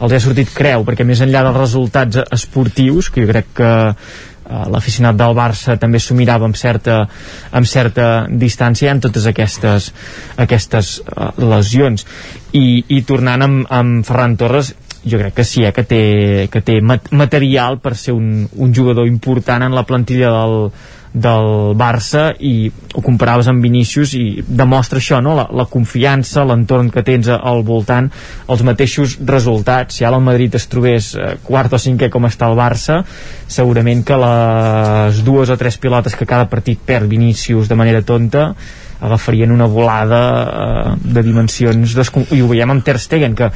els 0.00 0.12
ha 0.12 0.20
sortit 0.20 0.52
creu, 0.52 0.84
perquè 0.84 1.06
més 1.08 1.22
enllà 1.24 1.42
dels 1.46 1.56
resultats 1.56 2.22
esportius, 2.36 3.10
que 3.10 3.24
jo 3.24 3.30
crec 3.30 3.52
que 3.56 3.72
eh, 3.96 4.64
l'aficionat 4.72 5.16
del 5.18 5.36
Barça 5.36 5.78
també 5.80 6.00
s'ho 6.02 6.16
mirava 6.18 6.48
amb 6.48 6.58
certa, 6.58 7.02
amb 7.50 7.68
certa 7.70 8.26
distància 8.28 8.92
en 8.92 9.00
totes 9.04 9.26
aquestes, 9.30 9.92
aquestes 10.36 10.96
uh, 11.00 11.30
lesions 11.40 12.04
I, 12.52 12.84
i 12.88 13.02
tornant 13.08 13.46
amb, 13.46 13.64
amb 13.72 14.04
Ferran 14.06 14.36
Torres 14.36 14.74
jo 15.06 15.20
crec 15.20 15.36
que 15.38 15.44
sí, 15.46 15.64
eh, 15.64 15.72
que 15.72 15.84
té, 15.86 16.02
que 16.50 16.60
té 16.66 16.80
material 16.82 17.78
per 17.78 17.94
ser 17.96 18.16
un, 18.16 18.48
un 18.52 18.74
jugador 18.74 19.06
important 19.06 19.62
en 19.62 19.74
la 19.76 19.86
plantilla 19.86 20.32
del, 20.34 20.70
del 21.12 21.74
Barça 21.78 22.28
i 22.38 22.70
ho 22.94 23.02
comparaves 23.04 23.48
amb 23.50 23.64
Vinícius 23.64 24.14
i 24.18 24.24
demostra 24.46 25.00
això, 25.02 25.20
no? 25.24 25.34
la, 25.38 25.46
la 25.52 25.66
confiança 25.70 26.44
l'entorn 26.46 26.90
que 26.94 27.04
tens 27.06 27.28
al 27.32 27.62
voltant 27.66 28.10
els 28.52 28.64
mateixos 28.66 29.18
resultats, 29.26 29.98
si 29.98 30.06
ara 30.06 30.18
el 30.18 30.24
Madrid 30.26 30.54
es 30.58 30.68
trobés 30.72 31.12
eh, 31.14 31.36
quart 31.44 31.76
o 31.76 31.80
cinquè 31.80 32.10
com 32.12 32.28
està 32.28 32.50
el 32.50 32.58
Barça 32.58 33.02
segurament 33.46 34.02
que 34.06 34.18
les 34.20 35.22
dues 35.26 35.52
o 35.52 35.58
tres 35.60 35.78
pilotes 35.80 36.16
que 36.16 36.28
cada 36.28 36.48
partit 36.50 36.80
perd 36.84 37.08
Vinícius 37.10 37.68
de 37.68 37.78
manera 37.78 38.02
tonta 38.02 38.50
agafarien 39.00 39.50
una 39.52 39.66
volada 39.66 40.44
eh, 40.44 40.94
de 41.02 41.22
dimensions 41.22 41.96
i 42.32 42.40
ho 42.40 42.48
veiem 42.48 42.70
amb 42.72 42.84
Ter 42.84 42.98
Stegen 43.02 43.34
que 43.36 43.50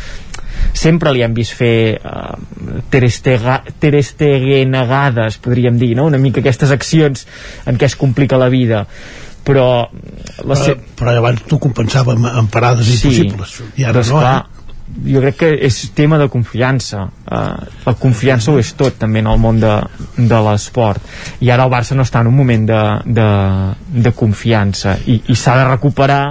sempre 0.76 1.12
li 1.14 1.22
hem 1.24 1.34
vist 1.34 1.54
fer 1.56 1.96
uh, 1.96 2.36
terestegenegades 2.90 5.38
podríem 5.42 5.78
dir, 5.80 5.96
no? 5.96 6.04
una 6.10 6.18
mica 6.20 6.40
aquestes 6.42 6.70
accions 6.74 7.26
en 7.66 7.78
què 7.80 7.86
es 7.88 7.96
complica 7.96 8.36
la 8.40 8.48
vida 8.52 8.86
però 9.44 9.90
la 10.44 10.54
però, 10.60 10.74
però 10.98 11.10
abans 11.16 11.40
t'ho 11.48 11.58
compensava 11.62 12.12
amb, 12.16 12.26
amb 12.28 12.50
parades 12.52 12.86
sí, 12.90 12.94
impossibles 12.98 13.50
i 13.80 13.82
ara 13.88 14.00
no, 14.04 14.18
clar, 14.20 14.36
eh? 14.36 14.40
Jo 15.06 15.22
crec 15.22 15.36
que 15.40 15.50
és 15.66 15.78
tema 15.96 16.18
de 16.20 16.28
confiança. 16.32 17.06
Uh, 17.24 17.66
la 17.86 17.94
confiança 17.98 18.52
ho 18.52 18.58
és 18.60 18.72
tot 18.78 18.98
també 19.00 19.22
en 19.24 19.30
el 19.32 19.40
món 19.40 19.60
de, 19.62 19.74
de 20.16 20.40
l'esport. 20.46 21.04
I 21.40 21.50
ara 21.50 21.66
el 21.66 21.72
Barça 21.72 21.96
no 21.98 22.06
està 22.06 22.24
en 22.24 22.30
un 22.30 22.36
moment 22.36 22.66
de, 22.68 22.80
de, 23.06 23.28
de 24.08 24.14
confiança. 24.16 24.98
I, 25.06 25.22
i 25.30 25.38
s'ha 25.38 25.56
de 25.60 25.68
recuperar 25.70 26.24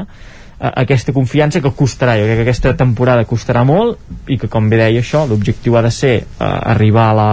aquesta 0.60 1.14
confiança 1.16 1.62
que 1.64 1.72
costarà, 1.72 2.18
jo 2.20 2.26
crec 2.28 2.42
que 2.42 2.48
aquesta 2.50 2.74
temporada 2.76 3.24
costarà 3.24 3.64
molt 3.64 4.00
i 4.28 4.36
que 4.38 4.50
com 4.52 4.68
bé 4.70 4.82
deia 4.82 5.00
això 5.00 5.24
l'objectiu 5.28 5.78
ha 5.80 5.84
de 5.86 5.92
ser 5.92 6.16
uh, 6.20 6.50
arribar 6.74 7.06
a 7.12 7.16
la, 7.16 7.30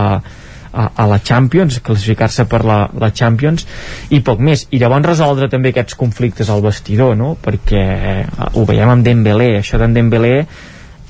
a, 0.71 0.85
a 0.95 1.07
la 1.11 1.19
Champions, 1.19 1.81
classificar-se 1.83 2.47
per 2.47 2.63
la, 2.69 2.79
la 2.95 3.11
Champions 3.11 3.67
i 4.15 4.21
poc 4.23 4.39
més. 4.39 4.67
I 4.71 4.79
llavors 4.83 5.11
resoldre 5.11 5.51
també 5.51 5.75
aquests 5.75 5.99
conflictes 5.99 6.53
al 6.53 6.63
vestidor 6.63 7.17
no? 7.19 7.35
perquè 7.43 7.85
uh, 8.23 8.49
ho 8.55 8.65
veiem 8.69 8.95
amb 8.95 9.07
Dembélé. 9.07 9.57
Això 9.59 9.83
d'en 9.83 9.97
Dembélé 9.97 10.37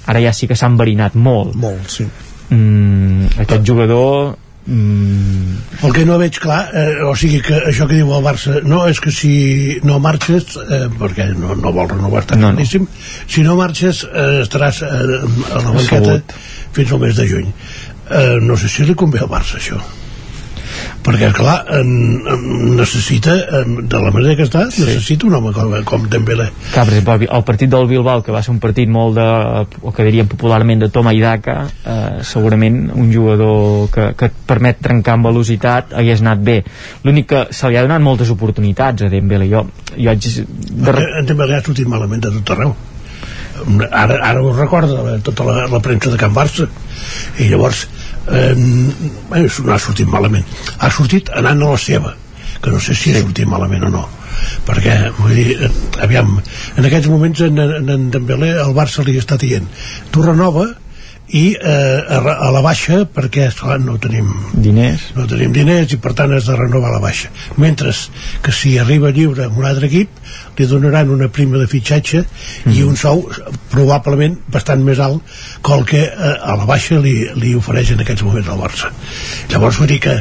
ara 0.07 0.23
ja 0.23 0.33
sí 0.37 0.49
que 0.49 0.57
s'ha 0.59 0.71
enverinat 0.71 1.15
molt. 1.19 1.55
Molt, 1.61 1.91
sí. 1.91 2.07
Mm, 2.51 3.41
aquest 3.43 3.67
jugador 3.67 4.37
mm... 4.67 5.83
el 5.83 5.93
que 5.97 6.05
no 6.07 6.19
veig 6.21 6.39
clar 6.39 6.61
eh, 6.79 7.03
o 7.03 7.15
sigui 7.19 7.41
que 7.43 7.59
això 7.73 7.89
que 7.91 7.99
diu 7.99 8.13
el 8.15 8.23
Barça 8.23 8.61
no 8.63 8.85
és 8.87 9.01
que 9.03 9.11
si 9.11 9.33
no 9.83 9.99
marxes 10.03 10.55
eh, 10.63 10.87
perquè 11.01 11.33
no, 11.35 11.57
no 11.59 11.75
vol 11.75 11.91
renovar 11.91 12.23
està 12.23 12.39
no, 12.39 12.53
claríssim 12.55 12.87
no. 12.87 13.05
si 13.27 13.43
no 13.43 13.59
marxes 13.59 14.05
eh, 14.07 14.45
estaràs 14.45 14.83
eh, 14.87 15.21
a 15.51 15.59
la 15.59 15.75
banqueta 15.75 16.21
fins 16.77 16.93
al 16.93 17.03
mes 17.03 17.19
de 17.19 17.29
juny. 17.35 17.53
Eh, 18.07 18.37
no 18.47 18.55
sé 18.61 18.71
si 18.71 18.87
li 18.87 18.95
convé 18.95 19.27
al 19.27 19.33
Barça 19.33 19.59
això 19.59 19.83
perquè 21.07 21.31
clar 21.37 21.57
en, 21.79 21.91
en, 22.27 22.47
necessita 22.79 23.37
en, 23.61 23.77
de 23.89 24.01
la 24.03 24.13
manera 24.15 24.37
que 24.39 24.47
està 24.47 24.67
sí. 24.71 24.85
necessita 24.87 25.29
un 25.29 25.39
home 25.39 25.53
com, 25.57 25.75
com 25.89 26.09
Dembélé 26.11 26.49
Clar, 26.73 26.85
per 26.85 26.97
exemple, 26.97 27.31
el 27.39 27.45
partit 27.47 27.73
del 27.73 27.89
Bilbao 27.91 28.25
que 28.27 28.35
va 28.35 28.43
ser 28.45 28.53
un 28.55 28.61
partit 28.63 28.91
molt 28.91 29.17
de, 29.19 29.29
o 29.83 29.95
que 29.95 30.07
diríem 30.09 30.31
popularment 30.31 30.85
de 30.85 30.91
toma 30.95 31.15
i 31.17 31.23
daca 31.23 31.57
eh, 31.67 32.25
segurament 32.27 32.91
un 32.95 33.13
jugador 33.13 33.89
que, 33.95 34.11
que 34.19 34.31
et 34.31 34.43
permet 34.49 34.83
trencar 34.83 35.17
amb 35.17 35.31
velocitat 35.31 35.95
hagués 35.97 36.25
anat 36.25 36.43
bé. 36.47 36.59
L'únic 37.07 37.31
que 37.33 37.45
se 37.55 37.71
li 37.71 37.79
ha 37.79 37.87
donat 37.87 38.03
moltes 38.03 38.33
oportunitats 38.35 39.07
a 39.07 39.13
Dembélé. 39.13 39.49
Jo, 39.53 39.65
jo 39.95 40.11
haig 40.13 40.29
de... 40.43 40.99
en 41.23 41.31
Dembélé 41.31 41.59
ha 41.59 41.65
sortit 41.65 41.89
malament 41.91 42.23
de 42.27 42.35
tot 42.39 42.55
arreu 42.57 42.77
ara, 43.91 44.21
ara 44.21 44.43
ho 44.43 44.53
recorda 44.57 45.19
tota 45.25 45.47
la, 45.49 45.67
la 45.73 45.81
premsa 45.85 46.13
de 46.13 46.21
Can 46.21 46.35
Barça. 46.35 46.69
I 47.41 47.51
llavors 47.51 47.87
eh, 48.31 48.55
no 48.57 49.75
ha 49.75 49.81
sortit 49.83 50.09
malament. 50.13 50.47
Ha 50.79 50.91
sortit 50.93 51.33
anant 51.35 51.63
a 51.63 51.75
la 51.75 51.81
seva 51.81 52.15
que 52.63 52.71
no 52.73 52.81
sé 52.81 52.95
si 52.95 53.13
ha 53.13 53.21
sortit 53.21 53.49
malament 53.49 53.87
o 53.89 53.93
no. 53.93 54.07
Perquè 54.67 54.97
vull 55.19 55.35
dir, 55.37 55.57
eh, 55.67 55.71
aviam 56.05 56.37
en 56.39 56.89
aquests 56.89 57.09
moments 57.13 57.45
en, 57.47 57.61
en, 57.63 57.93
en 57.93 58.11
Dembélé 58.13 58.53
el 58.63 58.75
Barça 58.77 59.05
li 59.07 59.17
està 59.21 59.39
dient 59.41 59.69
tu 60.13 60.25
renova 60.25 60.67
i 61.29 61.57
eh, 61.59 61.99
a, 62.07 62.21
a 62.21 62.51
la 62.55 62.63
baixa 62.63 63.01
perquè 63.11 63.49
esclar, 63.51 63.79
no 63.83 63.97
tenim 63.99 64.29
diners. 64.53 65.09
no 65.17 65.27
tenim 65.27 65.53
diners 65.55 65.93
i 65.97 65.99
per 66.03 66.13
tant 66.19 66.35
has 66.37 66.47
de 66.47 66.57
renovar 66.59 66.93
la 66.95 67.03
baixa. 67.03 67.33
Mentre 67.59 67.91
que 68.43 68.55
si 68.55 68.77
arriba 68.79 69.11
lliure 69.11 69.49
amb 69.49 69.59
un 69.59 69.67
altre 69.67 69.91
equip 69.91 70.21
li 70.59 70.69
donaran 70.71 71.11
una 71.11 71.29
prima 71.29 71.59
de 71.59 71.67
fitxatge 71.71 72.23
mm. 72.23 72.77
i 72.77 72.85
un 72.87 72.97
sou 72.97 73.25
probablement 73.73 74.39
bastant 74.53 74.85
més 74.87 75.03
alt 75.03 75.23
que 75.63 75.75
el 75.75 75.87
que 75.91 76.05
eh, 76.07 76.35
a 76.37 76.57
la 76.61 76.69
baixa 76.69 77.01
li, 77.03 77.19
li 77.35 77.55
ofereix 77.59 77.95
en 77.97 78.07
aquests 78.07 78.27
moments 78.27 78.53
al 78.53 78.63
Barça. 78.63 78.93
Llavors 79.51 79.83
vull 79.83 79.91
dir 79.91 80.03
que 80.07 80.21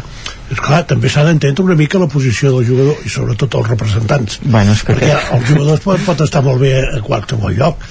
clar, 0.61 0.83
també 0.89 1.09
s'ha 1.09 1.25
d'entendre 1.25 1.65
una 1.65 1.77
mica 1.79 2.01
la 2.01 2.09
posició 2.11 2.51
del 2.55 2.67
jugador 2.67 3.05
i 3.05 3.09
sobretot 3.09 3.57
els 3.59 3.71
representants. 3.71 4.39
Bueno, 4.43 4.75
és 4.75 4.83
que 4.83 4.93
perquè 4.93 5.13
que... 5.13 5.37
el 5.37 5.47
jugador 5.49 5.81
pot, 5.85 6.03
pot 6.05 6.21
estar 6.25 6.43
molt 6.45 6.61
bé 6.61 6.75
a 6.85 7.01
qualsevol 7.05 7.55
lloc 7.57 7.81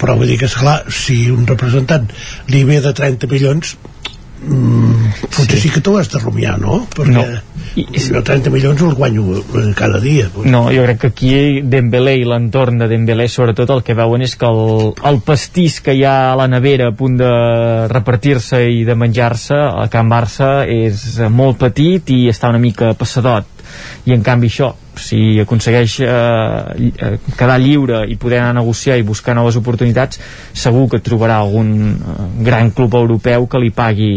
però 0.00 0.16
vull 0.18 0.30
dir 0.30 0.38
que 0.40 0.48
esclar, 0.50 0.82
si 0.92 1.24
un 1.32 1.46
representant 1.48 2.08
li 2.52 2.64
ve 2.68 2.80
de 2.84 2.92
30 2.94 3.30
milions 3.30 3.74
mm, 4.42 5.28
potser 5.30 5.58
sí. 5.58 5.68
sí 5.68 5.72
que 5.74 5.82
t'ho 5.84 5.96
has 5.98 6.10
de 6.12 6.20
rumiar 6.22 6.56
no? 6.60 6.82
perquè 6.94 7.14
no. 7.14 7.24
I, 7.74 7.86
jo 7.98 8.20
30 8.22 8.52
milions 8.54 8.82
el 8.86 8.94
guanyo 8.94 9.38
eh, 9.40 9.72
cada 9.76 10.00
dia 10.02 10.28
potser. 10.32 10.50
no, 10.52 10.66
jo 10.74 10.84
crec 10.86 11.00
que 11.02 11.12
aquí 11.12 11.32
Dembélé 11.62 12.16
i 12.20 12.26
l'entorn 12.28 12.82
de 12.82 12.88
Dembélé 12.90 13.28
sobretot 13.28 13.70
el 13.76 13.82
que 13.86 13.96
veuen 13.98 14.26
és 14.26 14.36
que 14.38 14.50
el, 14.50 14.92
el 15.10 15.20
pastís 15.26 15.80
que 15.84 15.96
hi 15.96 16.04
ha 16.08 16.32
a 16.32 16.36
la 16.38 16.48
nevera 16.50 16.90
a 16.90 16.96
punt 16.96 17.18
de 17.20 17.32
repartir-se 17.92 18.62
i 18.70 18.84
de 18.86 18.98
menjar-se 18.98 19.58
a 19.58 19.88
Can 19.92 20.12
Barça 20.12 20.52
és 20.68 21.18
molt 21.30 21.60
petit 21.62 22.14
i 22.14 22.24
està 22.32 22.52
una 22.52 22.62
mica 22.62 22.94
passadot 22.98 23.53
i 24.04 24.12
en 24.14 24.22
canvi 24.24 24.50
això 24.52 24.72
si 25.00 25.40
aconsegueix 25.42 25.98
eh, 26.00 26.90
eh, 26.92 27.14
quedar 27.38 27.58
lliure 27.60 28.04
i 28.10 28.16
poder 28.20 28.40
anar 28.40 28.54
a 28.54 28.58
negociar 28.60 28.98
i 28.98 29.06
buscar 29.06 29.34
noves 29.36 29.56
oportunitats 29.58 30.20
segur 30.52 30.86
que 30.92 31.02
trobarà 31.04 31.40
algun 31.42 31.72
eh, 31.94 32.28
gran 32.46 32.70
club 32.70 32.94
europeu 32.94 33.48
que 33.50 33.62
li 33.62 33.72
pagui 33.74 34.12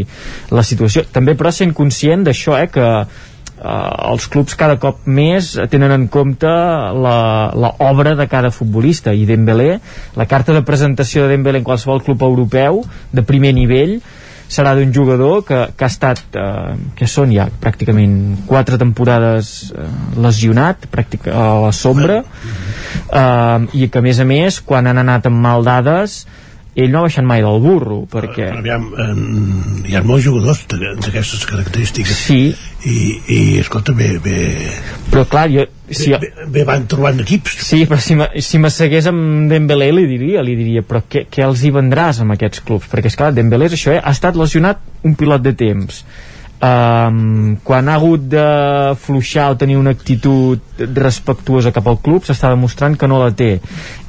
la 0.51 0.63
situació. 0.63 1.05
També 1.11 1.35
però 1.37 1.51
sent 1.51 1.73
conscient 1.77 2.27
d'això 2.27 2.57
eh, 2.59 2.67
que 2.71 2.85
eh, 2.87 3.07
els 4.11 4.27
clubs 4.31 4.57
cada 4.59 4.77
cop 4.81 5.07
més 5.07 5.55
tenen 5.71 5.95
en 5.95 6.07
compte 6.13 6.47
la, 6.47 7.17
la 7.55 7.73
obra 7.89 8.15
de 8.19 8.27
cada 8.29 8.51
futbolista 8.53 9.13
i 9.13 9.25
Dembélé, 9.29 9.79
la 10.15 10.29
carta 10.29 10.53
de 10.53 10.65
presentació 10.67 11.25
de 11.25 11.33
Dembélé 11.35 11.63
en 11.63 11.67
qualsevol 11.67 12.03
club 12.05 12.23
europeu 12.27 12.83
de 13.11 13.25
primer 13.25 13.55
nivell 13.57 13.99
serà 14.47 14.73
d'un 14.77 14.93
jugador 14.95 15.43
que, 15.47 15.59
que 15.75 15.85
ha 15.85 15.91
estat 15.91 16.37
eh, 16.39 16.75
que 16.95 17.07
són 17.11 17.33
ja 17.35 17.47
pràcticament 17.61 18.45
quatre 18.47 18.79
temporades 18.79 19.71
eh, 19.71 19.87
lesionat 20.23 20.87
pràctic, 20.91 21.27
a 21.27 21.47
la 21.67 21.73
sombra. 21.75 22.21
Eh, 22.23 23.67
i 23.77 23.89
que 23.91 23.99
a 23.99 24.05
més 24.05 24.19
a 24.23 24.27
més 24.27 24.61
quan 24.63 24.87
han 24.87 25.03
anat 25.03 25.27
amb 25.29 25.43
mal 25.43 25.65
dades 25.67 26.21
ell 26.77 26.91
no 26.93 26.99
ha 26.99 27.07
baixat 27.07 27.25
mai 27.25 27.41
del 27.41 27.57
burro 27.63 28.03
perquè... 28.11 28.51
Uh, 28.51 28.59
aviam, 28.61 28.83
en, 29.01 29.21
hi 29.87 29.97
ha 29.97 30.03
molts 30.05 30.27
jugadors 30.27 30.61
d'aquestes 30.69 31.47
característiques. 31.49 32.19
Sí. 32.27 32.41
i, 32.85 32.97
i 33.33 33.39
escolta, 33.57 33.95
bé, 33.97 34.11
bé. 34.23 34.37
Però 35.09 35.25
clar, 35.29 35.47
jo, 35.49 35.65
si 35.89 36.13
bé, 36.13 36.19
bé, 36.21 36.47
bé 36.59 36.67
van 36.67 36.85
trobant 36.89 37.23
equips. 37.23 37.57
Sí, 37.65 37.81
però 37.89 37.99
si, 38.03 38.17
si 38.45 38.61
m'assegués 38.61 39.09
amb 39.09 39.49
Dembélé 39.51 39.89
li 39.95 40.05
diria, 40.09 40.45
li 40.45 40.55
diria 40.59 40.85
però 40.85 41.01
què, 41.09 41.25
què 41.33 41.45
els 41.47 41.65
hi 41.65 41.73
vendràs 41.73 42.21
amb 42.23 42.37
aquests 42.37 42.61
clubs? 42.67 42.89
Perquè 42.91 43.09
és 43.09 43.19
clar, 43.19 43.33
Dembélé 43.35 43.71
és 43.71 43.77
això, 43.79 43.95
eh? 43.97 44.01
ha 44.03 44.13
estat 44.13 44.37
lesionat 44.37 44.83
un 45.07 45.17
pilot 45.17 45.49
de 45.49 45.57
temps. 45.57 46.03
Um, 46.57 47.57
quan 47.65 47.89
ha 47.89 47.99
hagut 47.99 48.23
de 48.31 48.45
fluixar 48.97 49.51
o 49.53 49.57
tenir 49.61 49.75
una 49.77 49.91
actitud 49.93 50.81
respectuosa 50.97 51.69
cap 51.69 51.85
al 51.85 51.99
club 52.01 52.25
s'està 52.25 52.49
demostrant 52.49 52.95
que 52.97 53.05
no 53.05 53.19
la 53.21 53.29
té 53.29 53.59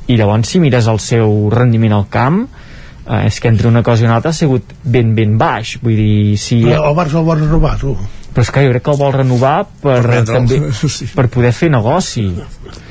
i 0.09 0.17
llavors 0.17 0.49
si 0.49 0.61
mires 0.63 0.89
el 0.91 1.01
seu 1.05 1.49
rendiment 1.53 1.95
al 1.97 2.07
camp 2.13 2.45
eh, 2.45 3.27
és 3.27 3.41
que 3.41 3.51
entre 3.53 3.69
una 3.69 3.83
cosa 3.87 4.05
i 4.05 4.09
una 4.09 4.19
altra 4.19 4.33
ha 4.33 4.37
sigut 4.37 4.75
ben 4.85 5.15
ben 5.17 5.37
baix 5.41 5.77
vull 5.83 5.97
dir, 5.97 6.39
si... 6.41 6.63
Però 6.67 6.89
el 6.91 6.97
Barça 6.99 7.21
el 7.21 7.29
vol 7.29 7.45
renovar 7.45 7.77
tu 7.81 7.97
però 8.29 8.45
és 8.45 8.51
que 8.55 8.63
jo 8.63 8.73
crec 8.75 8.85
que 8.87 8.93
el 8.93 8.99
vol 9.01 9.15
renovar 9.17 9.57
per, 9.83 10.01
per, 10.05 10.23
també, 10.29 10.61
sí. 10.77 11.09
per 11.17 11.27
poder 11.33 11.51
fer 11.57 11.71
negoci 11.73 12.29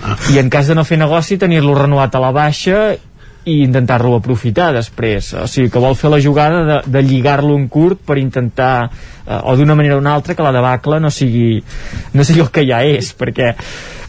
ah. 0.03 0.17
i 0.33 0.41
en 0.41 0.49
cas 0.51 0.67
de 0.67 0.75
no 0.75 0.83
fer 0.87 0.97
negoci 0.99 1.37
tenir-lo 1.39 1.77
renovat 1.77 2.17
a 2.17 2.23
la 2.23 2.33
baixa 2.35 2.81
i 3.47 3.61
intentar-lo 3.63 4.17
aprofitar 4.17 4.71
després. 4.75 5.31
O 5.39 5.45
sigui 5.49 5.71
que 5.71 5.81
vol 5.81 5.95
fer 5.95 6.11
la 6.11 6.19
jugada 6.23 6.63
de, 6.67 6.79
de 6.91 7.03
lligar-lo 7.05 7.55
en 7.55 7.67
curt 7.71 8.03
per 8.07 8.19
intentar 8.19 8.89
eh, 8.89 9.39
o 9.39 9.55
d'una 9.55 9.75
manera 9.75 9.95
o 9.95 10.01
una 10.03 10.15
altra 10.17 10.35
que 10.35 10.43
la 10.43 10.51
debacle 10.55 10.99
no 10.99 11.11
sigui, 11.13 11.61
no 12.13 12.27
sigui 12.27 12.43
el 12.43 12.51
que 12.51 12.65
ja 12.67 12.83
és 12.83 13.13
perquè 13.17 13.53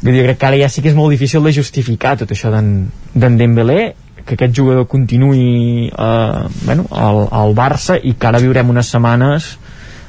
vull 0.02 0.12
dir, 0.14 0.26
crec 0.26 0.40
que 0.40 0.50
ara 0.50 0.60
ja 0.60 0.68
sí 0.72 0.82
que 0.82 0.90
és 0.92 0.98
molt 0.98 1.14
difícil 1.14 1.46
de 1.46 1.54
justificar 1.54 2.16
tot 2.18 2.34
això 2.34 2.50
d'en 2.54 3.38
Dembélé 3.38 3.80
que 4.28 4.36
aquest 4.36 4.52
jugador 4.58 4.86
continuï 4.90 5.88
eh, 5.88 6.42
bueno, 6.66 6.84
al, 6.90 7.24
al 7.32 7.56
Barça 7.56 7.96
i 8.02 8.14
que 8.18 8.28
ara 8.28 8.42
viurem 8.42 8.74
unes 8.74 8.90
setmanes 8.92 9.54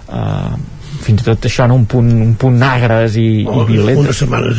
eh, 0.10 0.79
fins 1.04 1.24
i 1.24 1.28
tot 1.28 1.48
això, 1.50 1.68
no? 1.70 1.78
un, 1.80 1.86
punt, 1.90 2.10
un 2.26 2.36
punt 2.40 2.60
negres 2.60 3.18
i, 3.20 3.30
oh, 3.48 3.64
i 3.64 3.72
violentes. 3.72 4.04
Una 4.04 4.18
setmana, 4.20 4.52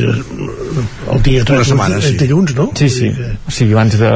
el 1.14 1.22
dia 1.26 1.44
3 1.46 1.70
setmana, 1.72 2.00
sí. 2.04 2.16
dilluns, 2.20 2.56
no? 2.58 2.70
Sí, 2.78 2.90
sí, 2.92 3.12
que... 3.16 3.34
o 3.46 3.54
sigui, 3.54 3.76
abans 3.76 3.98
de, 4.00 4.10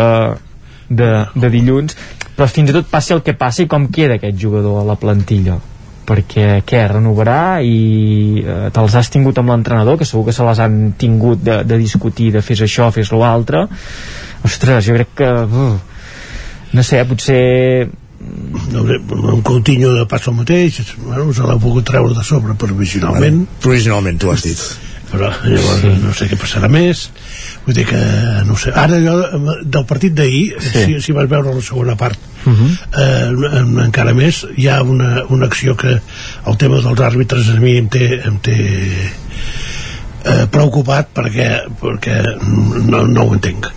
de, 0.89 1.13
de 1.35 1.53
dilluns, 1.53 1.97
però 2.35 2.49
fins 2.51 2.73
i 2.73 2.77
tot 2.77 2.91
passi 2.91 3.15
el 3.15 3.23
que 3.27 3.37
passi, 3.39 3.69
com 3.71 3.87
queda 3.93 4.19
aquest 4.19 4.41
jugador 4.41 4.83
a 4.83 4.89
la 4.89 4.99
plantilla? 5.01 5.61
perquè 6.05 6.61
què, 6.69 6.83
renovarà 6.91 7.63
i 7.65 8.43
eh, 8.43 8.67
te'ls 8.77 8.97
has 8.99 9.09
tingut 9.09 9.39
amb 9.41 9.55
l'entrenador 9.55 9.97
que 9.97 10.05
segur 10.05 10.27
que 10.27 10.35
se 10.37 10.45
les 10.45 10.61
han 10.61 10.93
tingut 11.01 11.41
de, 11.41 11.63
de 11.65 11.79
discutir 11.81 12.31
de 12.35 12.43
fes 12.45 12.61
això, 12.67 12.91
fes 12.93 13.09
l'altre 13.17 13.63
ostres, 14.45 14.85
jo 14.85 14.99
crec 14.99 15.15
que 15.23 15.31
uh, 15.33 15.79
no 16.75 16.85
sé, 16.85 17.01
potser 17.09 17.89
no 18.73 18.87
sé, 18.87 18.99
un 19.15 19.43
Coutinho 19.43 19.93
de 19.95 20.07
passa 20.11 20.31
el 20.31 20.39
mateix 20.41 20.81
bueno, 20.97 21.33
se 21.35 21.47
l'ha 21.47 21.59
pogut 21.61 21.87
treure 21.87 22.15
de 22.17 22.25
sobre 22.25 22.57
provisionalment 22.59 23.45
bueno, 23.45 23.61
provisionalment 23.61 24.21
tu 24.21 24.33
has 24.33 24.45
dit 24.47 24.61
però 25.15 25.31
llavors 25.45 25.83
sí. 25.83 25.91
no 26.03 26.13
sé 26.17 26.29
què 26.31 26.39
passarà 26.41 26.71
més 26.73 27.09
vull 27.67 27.77
dir 27.77 27.87
que 27.89 28.01
no 28.49 28.57
sé 28.61 28.73
ara 28.85 28.99
jo 29.03 29.17
del 29.63 29.85
partit 29.91 30.15
d'ahir 30.17 30.55
sí. 30.59 30.73
si, 30.87 31.01
si 31.09 31.17
vas 31.17 31.29
veure 31.31 31.55
la 31.55 31.63
segona 31.63 31.97
part 32.01 32.19
uh. 32.47 32.51
-huh. 32.51 32.71
eh, 33.05 33.85
encara 33.85 34.15
més 34.15 34.45
hi 34.57 34.69
ha 34.69 34.83
una, 34.83 35.25
una 35.29 35.47
acció 35.47 35.77
que 35.77 36.01
el 36.47 36.57
tema 36.59 36.81
dels 36.81 37.01
àrbitres 37.01 37.51
a 37.51 37.61
mi 37.61 37.77
em 37.79 37.89
té, 37.89 38.21
em 38.25 38.39
té 38.39 38.59
eh, 40.25 40.47
preocupat 40.51 41.15
perquè, 41.15 41.49
perquè 41.81 42.21
no, 42.89 43.07
no 43.07 43.23
ho 43.23 43.35
entenc 43.35 43.71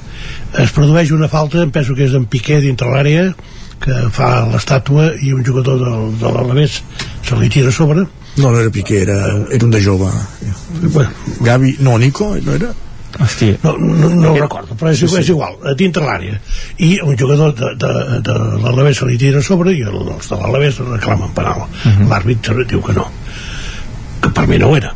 es 0.58 0.72
produeix 0.72 1.12
una 1.12 1.28
falta, 1.28 1.62
em 1.62 1.72
penso 1.72 1.94
que 1.94 2.06
és 2.06 2.14
en 2.14 2.26
Piqué 2.26 2.62
dintre 2.62 2.90
l'àrea 2.90 3.34
que 3.84 4.08
fa 4.14 4.32
l'estàtua 4.52 5.12
i 5.22 5.34
un 5.34 5.46
jugador 5.46 5.80
del, 5.82 6.10
de 6.22 6.34
l'Alavés 6.34 6.82
se 7.26 7.38
li 7.40 7.50
tira 7.54 7.70
a 7.70 7.76
sobre 7.76 8.06
no, 8.38 8.50
no 8.52 8.58
era 8.60 8.74
Piqué, 8.74 9.02
era, 9.06 9.18
era 9.52 9.66
un 9.66 9.72
de 9.72 9.82
jove 9.84 10.12
bueno, 10.82 11.10
Gavi, 11.42 11.78
no, 11.80 11.98
Nico, 11.98 12.36
no 12.44 12.54
era? 12.58 12.74
Hòstia. 13.18 13.56
No, 13.64 13.72
no, 13.80 14.10
no 14.14 14.34
ho 14.34 14.38
recordo, 14.38 14.76
però 14.78 14.92
és, 14.92 15.00
sí, 15.00 15.08
sí. 15.10 15.22
és 15.24 15.30
igual, 15.32 15.56
a 15.66 15.72
dintre 15.80 16.04
l'àrea. 16.06 16.36
I 16.86 17.00
un 17.02 17.16
jugador 17.18 17.56
de, 17.56 17.72
de, 17.80 18.20
de 18.28 18.36
l'Alavés 18.62 19.00
se 19.00 19.08
li 19.10 19.18
tira 19.18 19.42
a 19.42 19.48
sobre 19.48 19.74
i 19.74 19.82
els 19.88 20.30
de 20.30 20.38
l'Alavés 20.38 20.78
reclamen 20.84 21.34
penal. 21.34 21.64
Uh 21.64 21.88
mhm. 21.88 21.96
-huh. 22.04 22.10
L'àrbit 22.12 22.52
diu 22.70 22.84
que 22.84 22.94
no. 22.94 23.08
Que 24.22 24.30
per 24.30 24.46
mi 24.46 24.60
no 24.60 24.70
ho 24.70 24.78
era 24.78 24.94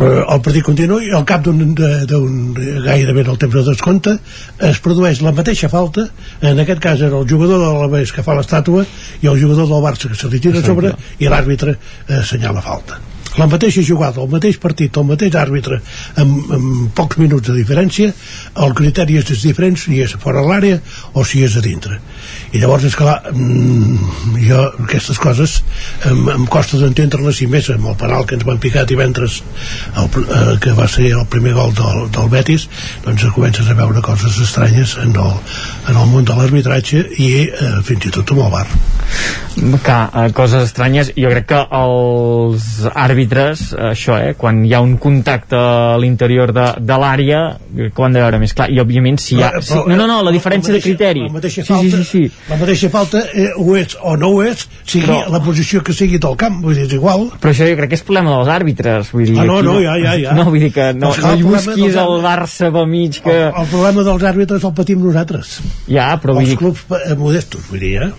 el 0.00 0.40
partit 0.40 0.64
continua 0.64 1.02
i 1.04 1.10
al 1.12 1.24
cap 1.28 1.44
d'un 1.44 1.74
gairebé 1.76 3.24
el 3.26 3.38
temps 3.38 3.54
de 3.54 3.64
descompte 3.66 4.16
es 4.70 4.80
produeix 4.80 5.20
la 5.20 5.34
mateixa 5.36 5.68
falta 5.68 6.08
en 6.40 6.64
aquest 6.64 6.80
cas 6.80 7.00
era 7.00 7.20
el 7.20 7.28
jugador 7.28 7.60
de 7.60 7.68
l'Alavés 7.68 8.12
que 8.12 8.24
fa 8.24 8.36
l'estàtua 8.38 8.86
i 9.20 9.28
el 9.28 9.40
jugador 9.40 9.68
del 9.68 9.84
Barça 9.84 10.08
que 10.08 10.16
se 10.16 10.32
li 10.32 10.40
tira 10.40 10.64
sobre 10.64 10.94
i 11.18 11.28
l'àrbitre 11.28 11.76
eh, 11.76 12.20
assenyala 12.22 12.64
falta 12.64 13.11
la 13.38 13.48
mateixa 13.48 13.82
jugada, 13.86 14.22
el 14.22 14.30
mateix 14.32 14.58
partit, 14.62 14.96
el 14.96 15.08
mateix 15.08 15.36
àrbitre, 15.40 15.80
amb, 16.20 16.52
amb 16.52 16.92
pocs 16.96 17.18
minuts 17.20 17.48
de 17.48 17.56
diferència, 17.56 18.12
el 18.64 18.74
criteri 18.78 19.18
és 19.20 19.46
diferent 19.46 19.78
si 19.80 20.00
és 20.04 20.16
fora 20.20 20.44
l'àrea 20.44 20.80
o 21.14 21.24
si 21.24 21.44
és 21.44 21.56
a 21.56 21.64
dintre. 21.64 21.98
I 22.52 22.60
llavors, 22.60 22.84
és 22.84 22.96
clar, 22.96 23.18
mm, 23.32 24.36
jo 24.46 24.62
aquestes 24.84 25.18
coses 25.18 25.62
em, 26.08 26.20
em 26.34 26.46
costa 26.50 26.78
d'entendre-les 26.80 27.42
i 27.44 27.48
més 27.50 27.70
amb 27.72 27.88
el 27.92 27.96
penal 28.00 28.26
que 28.28 28.36
ens 28.38 28.46
van 28.48 28.60
picar 28.62 28.84
divendres 28.88 29.40
el, 29.96 30.08
eh, 30.22 30.56
que 30.62 30.74
va 30.76 30.88
ser 30.90 31.12
el 31.16 31.26
primer 31.32 31.54
gol 31.56 31.74
del, 31.78 32.04
del 32.14 32.30
Betis 32.32 32.68
doncs 33.06 33.24
comences 33.36 33.68
a 33.68 33.76
veure 33.78 34.04
coses 34.04 34.38
estranyes 34.42 34.96
en 35.02 35.16
el, 35.16 35.32
en 35.88 35.96
el 35.96 36.10
món 36.12 36.28
de 36.28 36.36
l'arbitratge 36.38 37.06
i 37.18 37.32
eh, 37.48 37.72
fins 37.86 38.08
i 38.08 38.14
tot 38.14 38.34
amb 38.34 38.46
el 38.46 38.52
bar 38.56 38.66
que, 39.84 39.96
eh, 40.22 40.28
coses 40.36 40.68
estranyes 40.70 41.12
jo 41.16 41.32
crec 41.32 41.48
que 41.52 41.60
els 41.78 42.68
àrbitres 42.88 43.21
això, 43.30 44.16
eh, 44.18 44.34
quan 44.38 44.64
hi 44.64 44.72
ha 44.74 44.80
un 44.82 44.96
contacte 44.98 45.56
a 45.56 45.96
l'interior 46.00 46.52
de, 46.52 46.64
de 46.80 46.96
l'àrea 46.98 47.42
que 47.76 47.90
ho 47.94 48.04
han 48.04 48.12
de 48.16 48.20
veure 48.22 48.38
més 48.42 48.52
clar 48.56 48.68
i 48.72 48.80
òbviament 48.82 49.18
si 49.20 49.36
hi 49.36 49.42
ha, 49.42 49.50
Però, 49.52 49.62
si, 49.62 49.74
no, 49.90 49.96
no, 49.96 50.06
no, 50.10 50.22
la 50.26 50.32
diferència 50.34 50.72
la 50.72 50.78
mateixa, 50.78 50.88
de 50.88 50.96
criteri 50.96 51.22
la 51.26 51.32
mateixa 51.36 51.62
sí, 51.62 51.68
falta, 51.72 51.96
sí, 51.96 52.04
sí, 52.04 52.22
sí. 52.28 52.48
la 52.50 52.58
mateixa 52.60 52.90
falta 52.90 53.22
eh, 53.32 53.48
ho 53.56 53.76
és 53.76 53.96
o 54.02 54.16
no 54.16 54.32
ho 54.34 54.42
és 54.42 54.66
sigui 54.84 55.06
Però- 55.06 55.20
la 55.32 55.40
posició 55.44 55.82
que 55.86 55.92
sigui 55.96 56.18
del 56.18 56.36
camp 56.36 56.60
vull 56.64 56.74
dir, 56.74 56.86
és 56.88 56.96
igual 56.98 57.28
però 57.38 57.52
això 57.54 57.68
jo 57.70 57.76
crec 57.80 57.92
que 57.94 58.00
és 58.00 58.04
problema 58.08 58.34
dels 58.36 58.48
àrbitres 58.56 59.12
vull 59.12 59.26
dir, 59.30 59.38
Ah, 59.38 59.44
no, 59.48 59.58
aquí 59.60 59.66
no, 59.70 59.78
ja, 59.80 59.96
ja, 60.02 60.16
ja. 60.26 60.32
no, 60.38 60.48
vull 60.50 60.60
dir 60.66 60.72
que 60.74 60.90
no, 60.94 61.12
no 61.14 61.32
hi 61.36 61.42
busquis 61.46 61.96
el 62.02 62.18
Barça 62.24 62.72
pel 62.74 62.86
mig 62.90 63.20
que... 63.22 63.38
el, 63.48 63.54
el 63.62 63.70
problema 63.72 64.04
dels 64.10 64.22
àrbitres 64.32 64.64
el 64.68 64.74
patim 64.76 65.00
nosaltres 65.04 65.58
ja, 65.88 66.12
però 66.22 66.34
vull 66.36 66.44
els 66.46 66.54
dir, 66.54 66.60
clubs 66.60 66.84
eh, 67.02 67.16
modestos 67.18 67.68
vull 67.70 67.80
dir, 67.82 67.96
eh? 68.08 68.12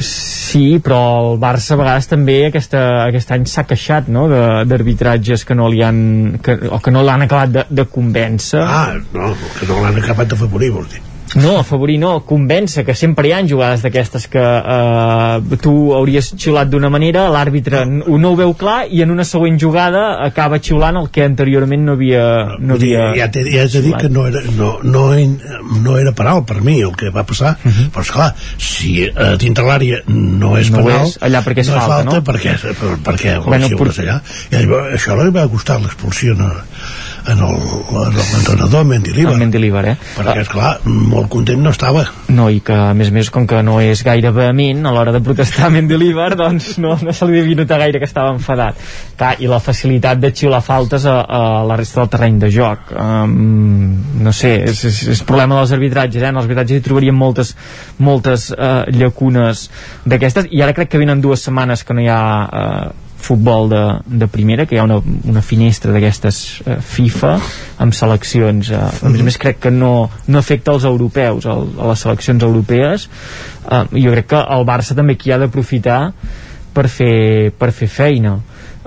Sí, 0.00 0.78
però 0.84 1.00
el 1.32 1.38
Barça 1.42 1.74
a 1.74 1.80
vegades 1.80 2.08
també 2.08 2.38
aquesta, 2.46 2.80
aquest 3.08 3.30
any 3.36 3.44
s'ha 3.50 3.64
queixat 3.68 4.08
no? 4.08 4.26
de- 4.30 4.64
d'arbitratges 4.70 5.44
que 5.44 5.54
no 5.58 5.68
li 5.72 5.82
han 5.84 6.38
que, 6.42 6.56
o 6.72 6.78
que 6.80 6.90
no 6.94 7.02
l'han 7.04 7.26
acabat 7.26 7.52
de, 7.52 7.64
de 7.70 7.84
convèncer 7.92 8.62
ah, 8.64 8.94
no, 9.12 9.34
que 9.58 9.68
no 9.68 9.82
l'han 9.84 10.00
acabat 10.00 10.32
d'afavorir 10.32 10.70
vols 10.78 10.94
dir 10.94 11.02
no, 11.36 11.58
afavorir 11.60 11.98
no, 12.00 12.20
convèncer 12.24 12.84
que 12.86 12.94
sempre 12.94 13.28
hi 13.28 13.32
ha 13.36 13.42
jugades 13.46 13.82
d'aquestes 13.84 14.26
que 14.32 14.40
eh, 14.40 15.56
tu 15.60 15.92
hauries 15.94 16.30
xiulat 16.40 16.70
d'una 16.72 16.88
manera 16.90 17.26
l'àrbitre 17.30 17.84
no. 17.86 18.16
no 18.18 18.30
ho 18.32 18.36
veu 18.38 18.54
clar 18.58 18.86
i 18.90 19.02
en 19.04 19.10
una 19.12 19.24
següent 19.28 19.58
jugada 19.60 20.22
acaba 20.24 20.58
xiulant 20.58 20.96
el 20.96 21.10
que 21.10 21.24
anteriorment 21.24 21.84
no 21.84 21.92
havia, 21.98 22.56
no 22.58 22.74
havia 22.78 23.10
ja, 23.16 23.28
t'he- 23.30 23.44
ja 23.52 23.64
has 23.66 23.72
de 23.76 23.82
dir 23.82 23.94
que 24.00 24.08
no 24.08 24.26
era, 24.26 24.40
no, 24.56 24.78
no, 24.82 25.04
no 25.84 25.98
era 25.98 26.12
penal 26.12 26.44
per 26.48 26.60
mi 26.62 26.80
el 26.80 26.94
que 26.96 27.10
va 27.10 27.24
passar, 27.28 27.56
uh 27.64 27.70
-huh. 27.70 27.90
però 27.92 28.00
esclar 28.02 28.34
si 28.56 29.04
a 29.14 29.36
dintre 29.36 29.64
l'àrea 29.64 30.02
no 30.06 30.56
és 30.56 30.70
Mhm. 30.70 30.76
No 30.78 30.84
penal 30.84 31.06
és, 31.06 31.18
allà 31.20 31.42
perquè 31.44 31.60
és 31.60 31.68
no 31.68 31.76
és 31.76 31.82
falta, 31.84 32.04
no? 32.04 32.22
perquè, 32.24 32.56
per, 32.60 32.98
perquè 33.04 33.42
Bueno, 33.44 33.68
per- 33.68 33.88
allà 33.98 34.20
i 34.50 34.94
això 34.96 35.16
li 35.24 35.30
va 35.30 35.48
costar 35.48 35.80
l'expulsió 35.80 36.32
en, 36.32 36.40
en 37.28 37.38
el- 37.44 37.60
en 38.08 38.16
l'entrenador 38.16 38.84
Mendilibar 38.88 39.32
el 39.34 39.38
Mendilibar, 39.38 39.84
eh? 39.86 39.96
perquè 40.16 40.40
esclar, 40.42 40.78
molt 40.84 41.28
content 41.28 41.60
no 41.62 41.70
estava 41.70 42.06
No, 42.28 42.48
i 42.50 42.60
que 42.60 42.72
a 42.72 42.94
més 42.94 43.08
a 43.08 43.12
més, 43.14 43.30
com 43.30 43.46
que 43.48 43.62
no 43.62 43.78
és 43.80 44.02
gaire 44.04 44.30
vehement 44.34 44.86
a 44.86 44.92
l'hora 44.92 45.12
de 45.12 45.20
protestar 45.24 45.70
Mendilibar, 45.74 46.34
doncs 46.36 46.76
no, 46.78 46.96
no 47.02 47.12
se 47.12 47.26
li 47.28 47.38
devia 47.38 47.56
notar 47.56 47.78
gaire 47.80 47.98
que 47.98 48.08
estava 48.08 48.30
enfadat. 48.34 48.76
Clar, 49.18 49.34
I 49.40 49.48
la 49.50 49.60
facilitat 49.60 50.20
de 50.20 50.30
xiular 50.32 50.60
faltes 50.64 51.06
a, 51.08 51.18
a 51.22 51.40
la 51.68 51.76
resta 51.80 52.00
del 52.02 52.10
terreny 52.12 52.38
de 52.44 52.50
joc. 52.54 52.92
Um, 52.92 54.22
no 54.22 54.32
sé, 54.36 54.54
és, 54.68 54.84
és, 54.88 55.00
és 55.16 55.22
problema 55.26 55.58
dels 55.58 55.72
arbitratges, 55.76 56.22
eh? 56.22 56.28
En 56.30 56.36
els 56.36 56.44
arbitratges 56.46 56.78
hi 56.80 56.84
trobaríem 56.84 57.16
moltes, 57.18 57.54
moltes 57.98 58.50
uh, 58.52 58.84
llacunes 58.94 59.68
d'aquestes, 60.06 60.48
i 60.52 60.62
ara 60.62 60.74
crec 60.76 60.92
que 60.92 61.00
venen 61.02 61.20
dues 61.24 61.42
setmanes 61.44 61.84
que 61.84 61.96
no 61.96 62.04
hi 62.04 62.08
ha 62.12 62.22
uh, 62.46 63.07
futbol 63.28 63.68
de, 63.68 63.82
de 64.22 64.28
primera, 64.32 64.64
que 64.66 64.76
hi 64.76 64.80
ha 64.80 64.86
una, 64.88 64.98
una 65.28 65.42
finestra 65.44 65.92
d'aquestes 65.94 66.40
eh, 66.64 66.78
FIFA 66.80 67.32
amb 67.84 67.96
seleccions, 67.96 68.70
eh, 68.72 68.80
a 68.80 69.12
més 69.12 69.22
a 69.22 69.28
més 69.28 69.38
crec 69.40 69.60
que 69.66 69.72
no, 69.74 69.92
no 70.26 70.40
afecta 70.40 70.72
els 70.76 70.86
europeus 70.88 71.48
el, 71.48 71.66
a 71.78 71.90
les 71.92 72.04
seleccions 72.06 72.46
europees. 72.48 73.08
Eh, 73.68 73.82
jo 74.04 74.14
crec 74.16 74.30
que 74.34 74.44
el 74.56 74.68
Barça 74.68 74.96
també 74.98 75.18
aquí 75.18 75.34
ha 75.34 75.40
d'aprofitar 75.42 76.00
per 76.74 76.86
fer, 76.92 77.50
per 77.58 77.72
fer 77.74 77.90
feina. 77.90 78.38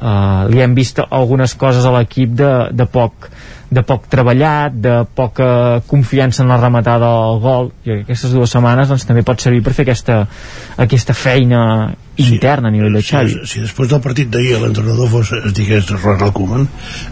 Uh, 0.01 0.47
li 0.49 0.57
hem 0.63 0.71
vist 0.73 0.97
algunes 1.03 1.51
coses 1.61 1.85
a 1.85 1.91
l'equip 1.93 2.31
de, 2.33 2.47
de 2.73 2.85
poc 2.89 3.27
de 3.71 3.83
poc 3.87 4.09
treballat, 4.11 4.75
de 4.83 4.97
poca 5.15 5.81
confiança 5.87 6.43
en 6.43 6.51
la 6.51 6.59
rematada 6.59 7.07
al 7.07 7.39
gol. 7.39 7.71
I 7.87 8.01
aquestes 8.01 8.33
dues 8.35 8.51
setmanes 8.51 8.91
doncs, 8.91 9.05
també 9.07 9.23
pot 9.23 9.39
servir 9.39 9.61
per 9.63 9.73
fer 9.77 9.85
aquesta, 9.87 10.25
aquesta 10.75 11.15
feina 11.15 11.61
interna 12.19 12.67
a 12.67 12.71
nivell 12.71 12.97
de 12.99 13.01
si, 13.01 13.13
Xavi. 13.13 13.37
si 13.47 13.63
després 13.63 13.87
del 13.89 14.01
partit 14.03 14.29
d'ahir 14.29 14.59
l'entrenador 14.59 15.07
fos, 15.09 15.31
es 15.37 15.55
digués 15.55 15.87
Ronald 15.95 16.35
Koeman 16.35 16.67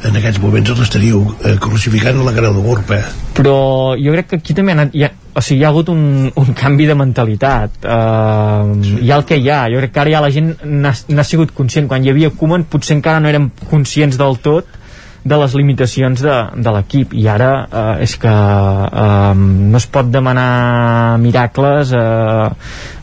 en 0.06 0.20
aquests 0.20 0.42
moments 0.44 0.76
l'estaríeu 0.76 1.24
eh, 1.40 1.56
classificant 1.64 2.20
a 2.20 2.28
la 2.28 2.36
cara 2.36 2.52
de 2.54 2.62
Gurb 2.62 2.92
eh? 2.94 3.02
però 3.34 3.96
jo 3.98 4.14
crec 4.14 4.28
que 4.34 4.40
aquí 4.44 4.54
també 4.54 4.76
ha, 4.76 4.78
anat, 4.82 4.94
hi 4.94 5.06
ha, 5.08 5.12
o 5.32 5.42
sigui, 5.42 5.62
hi 5.62 5.66
ha 5.66 5.72
hagut 5.72 5.90
un, 5.94 6.02
un 6.36 6.52
canvi 6.58 6.90
de 6.90 6.98
mentalitat. 7.00 7.78
Uh, 7.80 8.74
sí. 8.84 8.98
hi 9.06 9.12
ha 9.12 9.20
el 9.22 9.24
que 9.30 9.38
hi 9.40 9.48
ha. 9.48 9.62
Jo 9.72 9.80
crec 9.80 9.94
que 9.96 10.02
ara 10.04 10.12
ja 10.12 10.24
la 10.26 10.32
gent 10.36 10.50
n'ha 10.66 11.24
sigut 11.24 11.54
conscient. 11.56 11.88
Quan 11.88 12.04
hi 12.04 12.12
havia 12.12 12.34
Koeman 12.36 12.66
potser 12.68 12.98
encara 12.98 13.22
no 13.24 13.32
érem 13.32 13.48
conscients 13.70 14.20
del 14.20 14.36
tot 14.44 14.79
de 15.24 15.36
les 15.42 15.54
limitacions 15.60 16.22
de, 16.24 16.36
de 16.64 16.72
l'equip. 16.76 17.14
I 17.20 17.26
ara 17.28 17.50
eh, 17.68 18.04
és 18.06 18.14
que 18.22 18.32
eh, 18.32 19.34
no 19.36 19.78
es 19.78 19.88
pot 19.92 20.08
demanar 20.12 21.18
miracles 21.20 21.92
eh, 21.92 22.50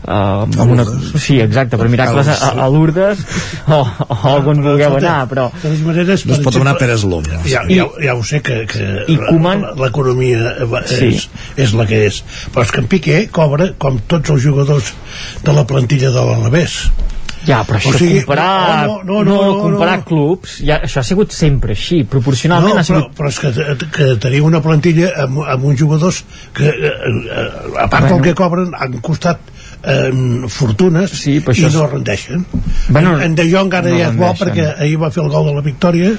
eh, 0.07 0.63
una, 0.65 0.85
sí, 1.19 1.37
exacte, 1.43 1.77
però 1.77 1.89
miracles 1.93 2.27
a, 2.33 2.51
a 2.63 2.67
Lourdes 2.73 3.21
o, 3.67 3.81
o 3.83 4.33
on 4.49 4.63
vulgueu 4.65 4.97
anar 4.97 5.27
però 5.29 5.47
de 5.53 5.61
totes 5.61 5.83
maneres 5.85 6.25
No 6.27 6.33
es 6.37 6.41
pot 6.45 6.55
demanar 6.57 6.77
Pere 6.79 6.95
Eslom. 6.97 7.23
ja, 7.45 7.61
ja, 7.69 7.85
ja 8.03 8.15
ho 8.17 8.23
sé 8.23 8.41
que, 8.41 8.63
que 8.69 8.87
Koeman- 9.27 9.61
la- 9.67 9.75
l'economia 9.85 10.55
és, 10.85 10.97
Sí. 10.97 11.29
és 11.57 11.73
la 11.77 11.85
que 11.89 12.05
és. 12.07 12.21
Però 12.53 12.63
és 12.65 12.71
que 12.71 12.81
en 12.81 12.87
Piqué 12.91 13.17
cobra 13.31 13.69
com 13.77 13.99
tots 14.07 14.29
els 14.33 14.41
jugadors 14.43 14.93
de 15.43 15.53
la 15.53 15.65
plantilla 15.69 16.09
de 16.15 16.23
l'Alavés 16.31 16.79
Ja, 17.47 17.61
però 17.67 17.79
això 17.79 17.93
O 17.93 17.99
sigui, 17.99 18.21
comparar, 18.25 18.87
no, 18.87 18.97
no, 19.03 19.19
no, 19.23 19.23
no, 19.23 19.41
no, 19.47 19.59
comparar 19.63 19.99
no. 20.01 20.05
clubs, 20.09 20.57
ja, 20.67 20.81
això 20.83 20.99
ha 21.01 21.07
sigut 21.07 21.31
sempre 21.35 21.75
així, 21.77 22.01
proporcionalment 22.03 22.75
no, 22.75 22.81
ha 22.81 22.85
però, 22.85 23.03
sigut... 23.03 23.17
però 23.17 23.31
és 23.31 23.39
que, 23.43 23.89
que 23.95 24.07
teniu 24.23 24.49
una 24.49 24.61
plantilla 24.65 25.13
amb, 25.23 25.39
amb 25.55 25.69
uns 25.71 25.79
jugadors 25.79 26.23
que 26.57 26.67
eh, 26.67 26.91
eh, 26.91 27.47
a 27.77 27.87
part 27.87 28.07
Bueno. 28.07 28.17
del 28.17 28.25
que 28.27 28.35
cobren 28.37 28.75
han 28.75 28.99
costat 29.01 29.39
eh, 29.87 30.47
fortunes 30.51 31.11
Sí, 31.11 31.37
i 31.39 31.43
és- 31.65 31.73
no 31.73 31.87
rendeixen 31.87 32.45
Bueno, 32.89 33.15
en, 33.17 33.21
en 33.31 33.35
De 33.35 33.45
Jong 33.51 33.73
ara 33.73 33.89
no 33.89 33.97
ja 33.97 34.09
és 34.09 34.17
bo 34.17 34.33
perquè 34.37 34.67
ahir 34.77 34.97
va 35.01 35.09
fer 35.11 35.23
el 35.23 35.29
gol 35.33 35.45
de 35.47 35.53
la 35.55 35.61
victòria 35.65 36.11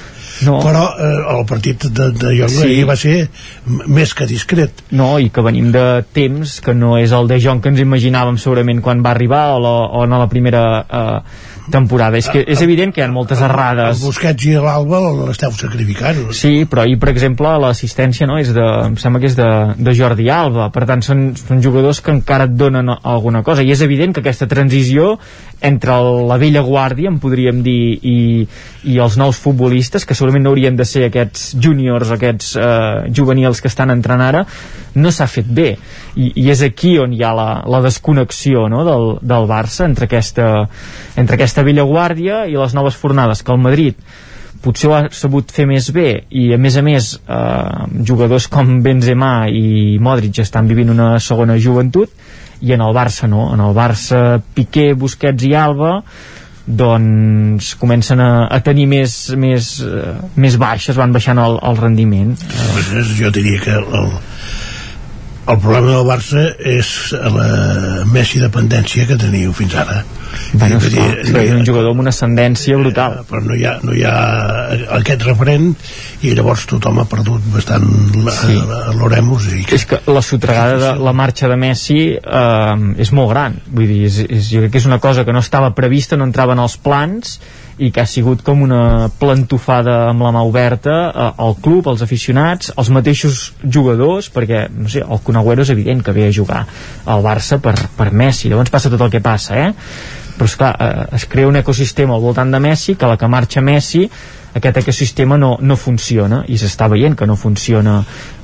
No. 0.45 0.59
però 0.63 0.85
eh, 0.95 1.37
el 1.37 1.45
partit 1.45 1.83
de, 1.91 2.11
de 2.15 2.29
Jong 2.39 2.49
Sí. 2.53 2.63
ahir 2.63 2.85
va 2.87 2.95
ser 2.95 3.15
més 3.87 4.13
que 4.15 4.25
discret 4.29 4.83
No, 4.91 5.17
i 5.19 5.29
que 5.29 5.41
venim 5.45 5.71
de 5.71 5.85
temps 6.15 6.59
que 6.63 6.73
no 6.73 6.97
és 6.97 7.11
el 7.11 7.27
de 7.27 7.39
Jong 7.43 7.61
que 7.61 7.69
ens 7.73 7.79
imaginàvem 7.83 8.37
segurament 8.39 8.81
quan 8.81 9.03
va 9.05 9.11
arribar 9.11 9.49
o, 9.55 9.59
la, 9.59 9.75
o 9.99 10.03
en 10.07 10.17
la 10.17 10.29
primera 10.31 10.63
eh, 10.89 11.19
temporada. 11.71 12.17
És 12.17 12.27
que 12.29 12.43
és 12.47 12.61
evident 12.65 12.93
que 12.93 13.01
hi 13.01 13.05
ha 13.05 13.11
moltes 13.11 13.39
el 13.41 13.49
errades. 13.49 14.01
Busquets 14.03 14.45
i 14.49 14.55
l'Alba 14.59 14.99
l'esteu 15.27 15.51
sacrificant 15.55 16.19
Sí, 16.35 16.65
però 16.69 16.83
ahir, 16.83 16.97
per 16.99 17.09
exemple, 17.13 17.51
l'assistència 17.63 18.27
no, 18.29 18.37
és 18.41 18.51
de, 18.55 18.65
em 18.87 18.97
sembla 18.99 19.21
que 19.21 19.29
és 19.31 19.35
de, 19.37 19.49
de 19.77 19.93
Jordi 19.97 20.29
Alba. 20.33 20.69
Per 20.75 20.85
tant, 20.89 21.01
són, 21.05 21.29
són 21.39 21.61
jugadors 21.63 22.01
que 22.01 22.11
encara 22.13 22.49
et 22.49 22.55
donen 22.57 22.89
alguna 23.01 23.43
cosa. 23.43 23.63
I 23.63 23.71
és 23.75 23.81
evident 23.85 24.13
que 24.15 24.23
aquesta 24.23 24.47
transició 24.47 25.17
entre 25.61 25.93
el- 25.95 26.27
la 26.29 26.37
vella 26.39 26.61
guàrdia, 26.63 27.09
en 27.11 27.19
podríem 27.19 27.61
dir, 27.63 27.99
i, 28.03 28.47
i 28.89 28.97
els 28.99 29.17
nous 29.19 29.37
futbolistes, 29.37 30.05
que 30.05 30.15
segurament 30.15 30.43
no 30.45 30.53
haurien 30.53 30.75
de 30.79 30.85
ser 30.87 31.05
aquests 31.09 31.55
júniors, 31.59 32.11
aquests 32.15 32.53
eh, 32.55 33.11
juvenils 33.15 33.59
que 33.61 33.67
estan 33.67 33.91
entrant 33.91 34.21
ara, 34.23 34.45
no 34.95 35.11
s'ha 35.11 35.27
fet 35.27 35.45
bé. 35.45 35.73
I, 36.15 36.31
I 36.43 36.49
és 36.51 36.61
aquí 36.65 36.95
on 36.99 37.11
hi 37.13 37.21
ha 37.23 37.33
la, 37.35 37.49
la 37.69 37.81
desconnexió 37.83 38.67
no, 38.71 38.83
del, 38.87 39.05
del 39.21 39.45
Barça 39.49 39.85
entre 39.85 40.07
aquesta, 40.09 40.47
entre 41.19 41.35
aquesta 41.37 41.58
vella 41.67 41.85
guàrdia 41.87 42.43
i 42.49 42.57
les 42.57 42.75
noves 42.77 42.97
fornades, 42.99 43.43
que 43.43 43.53
el 43.53 43.61
Madrid 43.61 43.99
potser 44.63 44.89
ho 44.89 44.95
ha 44.97 45.03
sabut 45.15 45.51
fer 45.55 45.65
més 45.69 45.87
bé 45.95 46.09
i 46.35 46.49
a 46.53 46.57
més 46.59 46.75
a 46.75 46.83
més 46.83 47.13
eh, 47.15 47.85
jugadors 48.07 48.49
com 48.51 48.79
Benzema 48.83 49.47
i 49.47 49.95
Modric 50.03 50.41
estan 50.43 50.67
vivint 50.67 50.91
una 50.91 51.13
segona 51.23 51.55
joventut 51.61 52.11
i 52.59 52.73
en 52.75 52.83
el 52.83 52.91
Barça 52.95 53.29
no, 53.31 53.53
en 53.53 53.63
el 53.63 53.75
Barça 53.77 54.41
Piqué, 54.55 54.91
Busquets 54.99 55.47
i 55.47 55.53
Alba 55.55 56.01
doncs 56.69 57.73
comencen 57.81 58.19
a, 58.21 58.47
a 58.51 58.59
tenir 58.61 58.85
més, 58.91 59.15
més, 59.39 59.71
eh, 59.81 60.11
més 60.37 60.57
baixes, 60.61 60.97
van 60.99 61.15
baixant 61.15 61.39
el, 61.41 61.57
el 61.65 61.79
rendiment. 61.79 62.35
Jo 63.17 63.31
diria 63.33 63.63
que 63.63 63.73
el, 63.73 64.11
el 65.49 65.57
problema 65.59 65.91
del 65.95 66.05
Barça 66.07 66.45
és 66.69 66.89
la 67.13 68.05
Messi 68.09 68.39
dependència 68.41 69.07
que 69.09 69.17
teniu 69.19 69.53
fins 69.57 69.75
ara. 69.81 70.03
Bueno, 70.53 70.77
Vull 70.81 70.93
dir, 70.93 71.05
no 71.33 71.41
és 71.41 71.51
un 71.55 71.63
jugador 71.65 71.91
amb 71.95 72.03
una 72.03 72.11
ascendència 72.13 72.77
brutal. 72.77 73.15
però 73.29 73.41
no 73.47 73.55
hi 73.57 73.63
ha, 73.65 73.71
no 73.81 73.93
hi 73.97 74.03
ha 74.05 74.13
aquest 74.99 75.23
referent 75.25 75.71
i 76.21 76.35
llavors 76.37 76.67
tothom 76.69 76.99
ha 77.01 77.05
perdut 77.09 77.41
bastant 77.53 77.87
Sí. 78.39 78.59
l'Oremus 78.99 79.47
i 79.57 79.63
és 79.73 79.85
que 79.89 79.99
la 80.07 80.21
sotregada 80.21 80.77
de 80.77 81.03
la 81.03 81.13
marxa 81.13 81.49
de 81.49 81.57
Messi 81.57 81.99
eh, 82.13 83.01
és 83.01 83.11
molt 83.11 83.29
gran. 83.33 83.57
Vull 83.73 83.87
dir, 83.89 84.03
és, 84.05 84.19
és, 84.29 84.51
jo 84.53 84.61
crec 84.61 84.71
que 84.77 84.81
és 84.83 84.85
una 84.89 84.99
cosa 85.01 85.25
que 85.25 85.33
no 85.33 85.39
estava 85.41 85.73
prevista, 85.73 86.17
no 86.17 86.25
entrava 86.29 86.53
en 86.53 86.59
els 86.65 86.77
plans 86.77 87.39
i 87.79 87.91
que 87.95 88.03
ha 88.03 88.09
sigut 88.09 88.43
com 88.45 88.61
una 88.65 89.09
plantofada 89.19 89.95
amb 90.09 90.23
la 90.25 90.33
mà 90.35 90.43
oberta 90.47 90.95
eh, 91.09 91.27
al 91.45 91.57
club, 91.63 91.87
als 91.87 92.03
aficionats 92.05 92.73
els 92.75 92.91
mateixos 92.93 93.41
jugadors 93.63 94.29
perquè 94.33 94.65
no 94.69 94.91
sé, 94.91 95.03
el 95.03 95.21
Kun 95.23 95.39
Agüero 95.39 95.65
és 95.65 95.73
evident 95.73 96.03
que 96.03 96.15
ve 96.15 96.27
a 96.27 96.33
jugar 96.35 96.65
al 97.05 97.23
Barça 97.25 97.59
per, 97.63 97.75
per 97.97 98.11
Messi 98.11 98.51
llavors 98.51 98.73
passa 98.73 98.91
tot 98.91 99.05
el 99.05 99.13
que 99.13 99.23
passa 99.23 99.57
eh? 99.59 99.71
però 100.39 100.47
esclar, 100.47 100.73
eh, 100.79 101.07
es 101.15 101.25
crea 101.31 101.47
un 101.47 101.59
ecosistema 101.59 102.15
al 102.15 102.23
voltant 102.23 102.51
de 102.51 102.59
Messi 102.63 102.95
que 102.95 103.07
la 103.07 103.17
que 103.19 103.31
marxa 103.31 103.63
Messi 103.63 104.05
aquest 104.53 104.77
ecosistema 104.81 105.37
no, 105.37 105.57
no 105.61 105.75
funciona 105.77 106.41
i 106.49 106.57
s'està 106.57 106.87
veient 106.89 107.15
que 107.15 107.27
no 107.29 107.35
funciona 107.37 107.99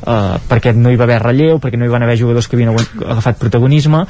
eh, 0.05 0.39
perquè 0.49 0.73
no 0.75 0.91
hi 0.91 0.95
va 0.99 1.03
haver 1.09 1.21
relleu, 1.23 1.59
perquè 1.59 1.77
no 1.77 1.85
hi 1.85 1.93
van 1.93 2.03
haver 2.03 2.17
jugadors 2.19 2.47
que 2.47 2.55
havien 2.57 2.71
agafat 2.75 3.37
protagonisme 3.41 4.05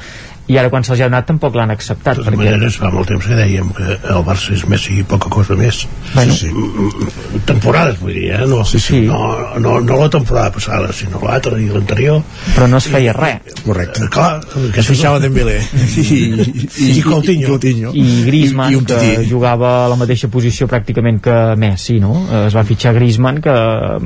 i 0.46 0.54
ara 0.60 0.70
quan 0.70 0.84
se'ls 0.86 1.00
ha 1.02 1.08
donat 1.08 1.26
tampoc 1.26 1.56
l'han 1.58 1.72
acceptat 1.74 2.20
de 2.20 2.22
totes 2.22 2.36
perquè... 2.38 2.52
maneres 2.52 2.76
fa 2.78 2.90
molt 2.94 3.08
temps 3.10 3.24
que 3.26 3.34
dèiem 3.34 3.72
que 3.74 3.86
el 4.14 4.20
Barça 4.26 4.52
és 4.54 4.62
Messi 4.70 5.00
i 5.00 5.02
poca 5.02 5.26
cosa 5.32 5.56
més 5.58 5.80
Bueno. 6.14 6.32
sí, 6.32 6.46
sí. 6.52 7.40
temporades 7.46 7.98
vull 8.00 8.14
dir 8.14 8.28
eh? 8.36 8.44
no, 8.46 8.62
Sí, 8.64 8.78
sí. 8.80 9.00
No, 9.08 9.58
no, 9.58 9.80
no 9.80 9.96
la 10.00 10.08
temporada 10.10 10.52
passada 10.54 10.92
sinó 10.94 11.18
l'altra 11.24 11.58
i 11.58 11.66
l'anterior 11.70 12.22
però 12.54 12.68
no 12.70 12.78
es 12.78 12.86
feia 12.92 13.12
res 13.16 13.56
correcte 13.66 14.06
clar, 14.12 14.40
que 14.72 14.80
es 14.84 14.86
fixava 14.86 15.18
Dembélé 15.22 15.58
i, 15.96 16.06
i, 16.06 16.90
I 16.98 17.02
Coutinho. 17.02 17.48
Coutinho. 17.56 17.90
i 17.94 18.06
Griezmann, 18.26 18.70
I, 18.70 18.76
i 18.76 18.78
un 18.78 18.86
que 18.86 19.26
jugava 19.28 19.72
a 19.84 19.88
la 19.90 19.96
mateixa 19.98 20.28
posició 20.32 20.68
pràcticament 20.70 21.18
que 21.24 21.34
Messi, 21.58 21.98
no? 22.02 22.14
Eh, 22.30 22.44
Es 22.46 22.54
va 22.54 22.62
fitxar 22.68 22.92
Griezmann, 22.94 23.40
que 23.42 23.50
eh, 23.50 23.96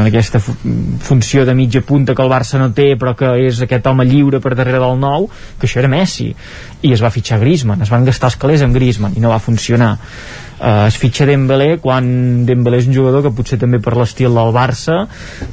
en 0.00 0.06
aquesta 0.06 0.40
fu- 0.40 0.56
funció 1.32 1.46
de 1.46 1.54
mitja 1.54 1.80
punta 1.80 2.14
que 2.14 2.20
el 2.20 2.28
Barça 2.28 2.58
no 2.60 2.74
té, 2.76 2.92
però 3.00 3.14
que 3.16 3.30
és 3.46 3.62
aquest 3.64 3.86
home 3.88 4.04
lliure 4.04 4.36
per 4.44 4.52
darrere 4.52 4.82
del 4.82 4.98
nou, 5.00 5.30
que 5.56 5.64
això 5.64 5.80
era 5.80 5.88
Messi. 5.88 6.26
I 6.84 6.92
es 6.92 7.00
va 7.00 7.08
fitxar 7.08 7.38
Griezmann, 7.40 7.80
es 7.80 7.88
van 7.88 8.04
gastar 8.04 8.28
els 8.28 8.36
calés 8.36 8.60
amb 8.60 8.76
Griezmann, 8.76 9.16
i 9.16 9.22
no 9.24 9.32
va 9.32 9.38
funcionar. 9.40 9.94
Uh, 10.62 10.86
es 10.86 10.96
fitxa 11.00 11.26
Dembélé 11.26 11.80
quan 11.82 12.06
Dembélé 12.46 12.78
és 12.82 12.86
un 12.86 12.94
jugador 12.94 13.24
que 13.24 13.32
potser 13.34 13.58
també 13.58 13.80
per 13.82 13.96
l'estil 13.98 14.30
del 14.30 14.52
Barça 14.54 15.00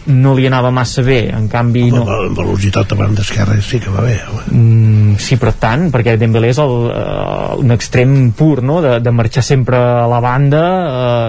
no 0.06 0.36
li 0.38 0.46
anava 0.46 0.70
massa 0.70 1.02
bé 1.02 1.24
en 1.34 1.48
canvi 1.50 1.88
no, 1.90 2.04
la 2.06 2.20
velocitat 2.38 2.92
de 2.92 2.98
banda 3.00 3.26
esquerra 3.26 3.58
sí 3.66 3.80
que 3.82 3.90
va 3.90 4.04
bé. 4.06 4.20
Mm, 4.52 5.18
sí, 5.22 5.38
però 5.42 5.54
tant, 5.58 5.88
perquè 5.94 6.16
Dembélé 6.20 6.52
és 6.54 6.60
el, 6.62 6.76
uh, 6.90 7.58
un 7.62 7.74
extrem 7.76 8.16
pur, 8.38 8.62
no?, 8.66 8.80
de, 8.86 8.98
de 9.04 9.14
marxar 9.16 9.44
sempre 9.46 9.80
a 9.80 10.06
la 10.10 10.20
banda, 10.24 10.64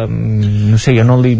uh, 0.05 0.11
no 0.11 0.79
sé, 0.81 0.95
jo 0.97 1.07
no 1.07 1.19
li... 1.23 1.35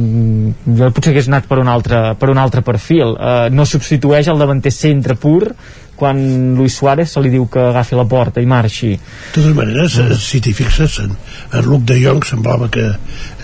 Jo 0.81 0.91
potser 0.95 1.15
hagués 1.15 1.31
anat 1.31 1.49
per 1.51 1.61
un 1.63 1.71
altre, 1.73 2.03
per 2.21 2.31
un 2.33 2.41
altre 2.41 2.65
perfil. 2.67 3.15
Uh, 3.17 3.49
no 3.53 3.69
substitueix 3.69 4.31
el 4.33 4.41
davanter 4.41 4.73
centre 4.75 5.17
pur 5.21 5.53
quan 6.01 6.21
Luis 6.57 6.79
Suárez 6.81 7.13
se 7.13 7.23
li 7.23 7.33
diu 7.33 7.47
que 7.53 7.61
agafi 7.71 7.99
la 7.99 8.07
porta 8.09 8.41
i 8.41 8.49
marxi. 8.49 8.95
de 8.97 9.35
totes 9.37 9.55
maneres 9.57 9.99
mm. 10.01 10.19
si 10.25 10.41
t'hi 10.41 10.57
fixes 10.57 10.99
en, 11.05 11.15
en 11.53 11.69
Luke 11.69 11.87
de 11.93 12.01
Jong 12.01 12.25
semblava 12.27 12.71
que 12.73 12.89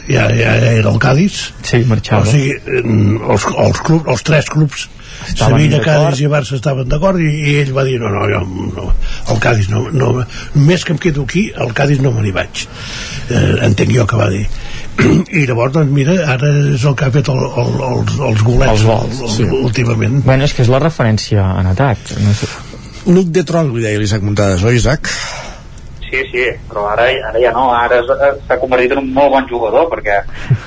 ja, 0.08 0.26
ja 0.30 0.56
era 0.56 0.90
el 0.90 0.98
Cádiz 1.02 1.52
sí, 1.62 1.82
marxava 1.88 2.26
o 2.26 2.30
sigui, 2.30 2.54
els, 2.56 3.48
els, 3.66 3.80
club, 3.86 4.06
els 4.12 4.26
tres 4.26 4.52
clubs 4.52 4.90
Estaven 5.26 5.56
Sevilla. 5.56 5.80
Cádiz 5.80 6.20
i 6.20 6.28
Barça 6.30 6.58
estaven 6.58 6.88
d'acord 6.90 7.20
i, 7.22 7.26
i 7.26 7.54
ell 7.62 7.72
va 7.76 7.86
dir 7.86 7.96
no, 8.02 8.10
no, 8.12 8.26
jo, 8.30 8.42
no 8.76 8.90
el 9.32 9.40
Cádiz 9.42 9.70
no, 9.72 9.86
no, 9.90 10.12
només 10.54 10.84
que 10.84 10.94
em 10.94 11.00
quedo 11.02 11.24
aquí 11.26 11.48
el 11.56 11.72
Cádiz 11.76 12.02
no 12.04 12.12
me 12.14 12.24
n'hi 12.24 12.34
vaig 12.36 12.66
eh, 12.66 13.66
entenc 13.66 13.94
jo 13.96 14.06
que 14.06 14.20
va 14.20 14.28
dir 14.32 14.44
i 15.36 15.44
llavors 15.48 15.74
doncs 15.74 15.92
mira, 15.92 16.14
ara 16.34 16.48
és 16.74 16.84
el 16.88 16.94
que 16.96 17.08
ha 17.08 17.12
fet 17.14 17.28
el, 17.32 17.40
el, 17.62 17.72
els, 17.90 18.14
els 18.30 18.44
golets 18.46 18.72
Els 18.72 18.84
gols, 18.88 19.18
el, 19.20 19.26
el, 19.28 19.34
sí. 19.36 19.48
últimament 19.70 20.22
Bueno, 20.24 20.44
és 20.48 20.54
que 20.56 20.64
és 20.64 20.70
la 20.72 20.80
referència 20.82 21.44
en 21.60 21.68
atac. 21.72 21.98
No 22.24 22.32
sé. 22.38 22.48
Luc 23.12 23.28
de 23.34 23.44
Tronc, 23.46 23.74
li 23.76 23.84
deia 23.84 24.00
l'Isaac 24.02 24.24
Muntades, 24.26 24.64
oi, 24.66 24.78
Isaac? 24.80 25.10
Sí, 26.06 26.20
sí, 26.30 26.42
però 26.70 26.84
ara, 26.92 27.04
ara 27.28 27.40
ja 27.42 27.50
no, 27.54 27.64
ara 27.74 27.96
eh, 27.98 28.28
s'ha 28.46 28.56
convertit 28.62 28.92
en 28.94 29.00
un 29.02 29.08
molt 29.14 29.32
bon 29.34 29.46
jugador 29.50 29.88
perquè 29.90 30.20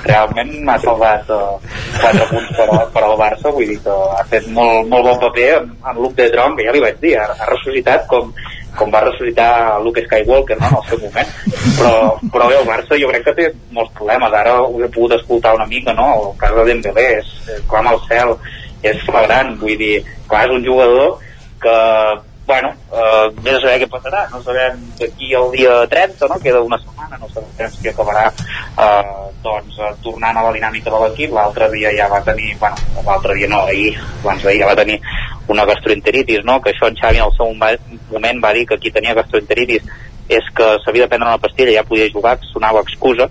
realment 0.04 0.50
m'ha 0.68 0.74
salvat 0.82 1.30
uh, 1.32 1.56
4 1.96 2.26
punts 2.28 2.50
per, 2.58 2.66
al- 2.68 2.90
per 2.92 3.02
al 3.06 3.14
Barça, 3.18 3.48
vull 3.56 3.66
dir 3.72 3.78
que 3.82 3.94
ha 4.18 4.24
fet 4.28 4.46
molt, 4.52 4.84
molt 4.92 5.08
bon 5.08 5.16
paper 5.24 5.48
en, 5.62 5.70
en 5.80 5.96
Luke 6.04 6.18
de 6.20 6.28
Tron, 6.34 6.54
que 6.58 6.66
ja 6.68 6.74
li 6.76 6.82
vaig 6.84 7.00
dir, 7.00 7.14
ha, 7.18 7.24
ha 7.40 7.48
ressuscitat 7.54 8.04
com, 8.12 8.28
com 8.76 8.92
va 8.92 9.02
ressuscitar 9.04 9.80
Luke 9.84 10.04
Skywalker 10.04 10.58
no, 10.60 10.68
en 10.70 10.78
el 10.78 10.88
seu 10.88 11.02
moment, 11.02 11.34
però, 11.78 11.92
però 12.32 12.48
bé, 12.50 12.60
el 12.60 12.68
Barça 12.68 12.98
jo 13.00 13.10
crec 13.10 13.26
que 13.28 13.36
té 13.38 13.48
molts 13.76 13.92
problemes, 13.98 14.36
ara 14.40 14.56
ho 14.62 14.80
he 14.80 14.88
pogut 14.88 15.16
escoltar 15.18 15.54
una 15.58 15.68
mica, 15.70 15.94
no? 15.96 16.08
el 16.20 16.32
cas 16.40 16.56
de 16.58 16.66
Dembélé 16.70 17.06
és, 17.18 17.30
és 17.56 17.66
clama 17.70 17.94
al 17.96 18.02
cel, 18.06 18.34
és 18.86 19.02
flagrant, 19.06 19.54
vull 19.60 19.78
dir, 19.80 20.00
clar, 20.30 20.46
és 20.48 20.56
un 20.56 20.66
jugador 20.66 21.18
que 21.60 21.76
bueno, 22.50 22.70
eh, 22.90 23.26
vés 23.46 23.54
a 23.56 23.60
saber 23.62 23.78
què 23.84 23.88
passarà 23.92 24.24
no 24.32 24.40
sabem 24.42 24.80
d'aquí 24.98 25.28
al 25.38 25.50
dia 25.54 25.76
30 25.92 26.28
no? 26.32 26.38
queda 26.42 26.62
una 26.66 26.78
setmana, 26.82 27.18
no 27.22 27.28
sabem 27.30 27.70
si 27.76 27.88
acabarà 27.92 28.24
eh, 28.30 29.14
doncs 29.44 29.78
eh, 29.78 29.92
tornant 30.02 30.36
a 30.40 30.44
la 30.48 30.52
dinàmica 30.56 30.90
de 30.90 31.00
l'equip, 31.04 31.30
l'altre 31.36 31.70
dia 31.76 31.94
ja 31.96 32.08
va 32.10 32.20
tenir 32.26 32.56
bueno, 32.58 32.76
l'altre 33.06 33.38
dia 33.38 33.48
no, 33.54 33.62
ahir 33.70 33.94
abans 34.24 34.42
d'ahir 34.42 34.60
ja 34.64 34.70
va 34.72 34.76
tenir 34.82 34.98
una 35.50 35.64
gastroenteritis 35.70 36.44
no? 36.44 36.60
que 36.60 36.74
això 36.74 36.90
en 36.90 36.98
Xavi 36.98 37.22
en 37.22 37.28
el 37.30 37.34
seu 37.38 37.54
mo- 37.54 37.98
moment 38.12 38.42
va 38.44 38.52
dir 38.58 38.66
que 38.66 38.78
qui 38.82 38.90
tenia 38.94 39.14
gastroenteritis 39.18 39.86
és 40.30 40.46
que 40.54 40.66
s'havia 40.84 41.06
de 41.06 41.10
prendre 41.10 41.26
una 41.26 41.42
pastilla 41.42 41.72
i 41.72 41.78
ja 41.78 41.82
podia 41.86 42.10
jugar, 42.12 42.36
sonava 42.52 42.82
excusa 42.86 43.26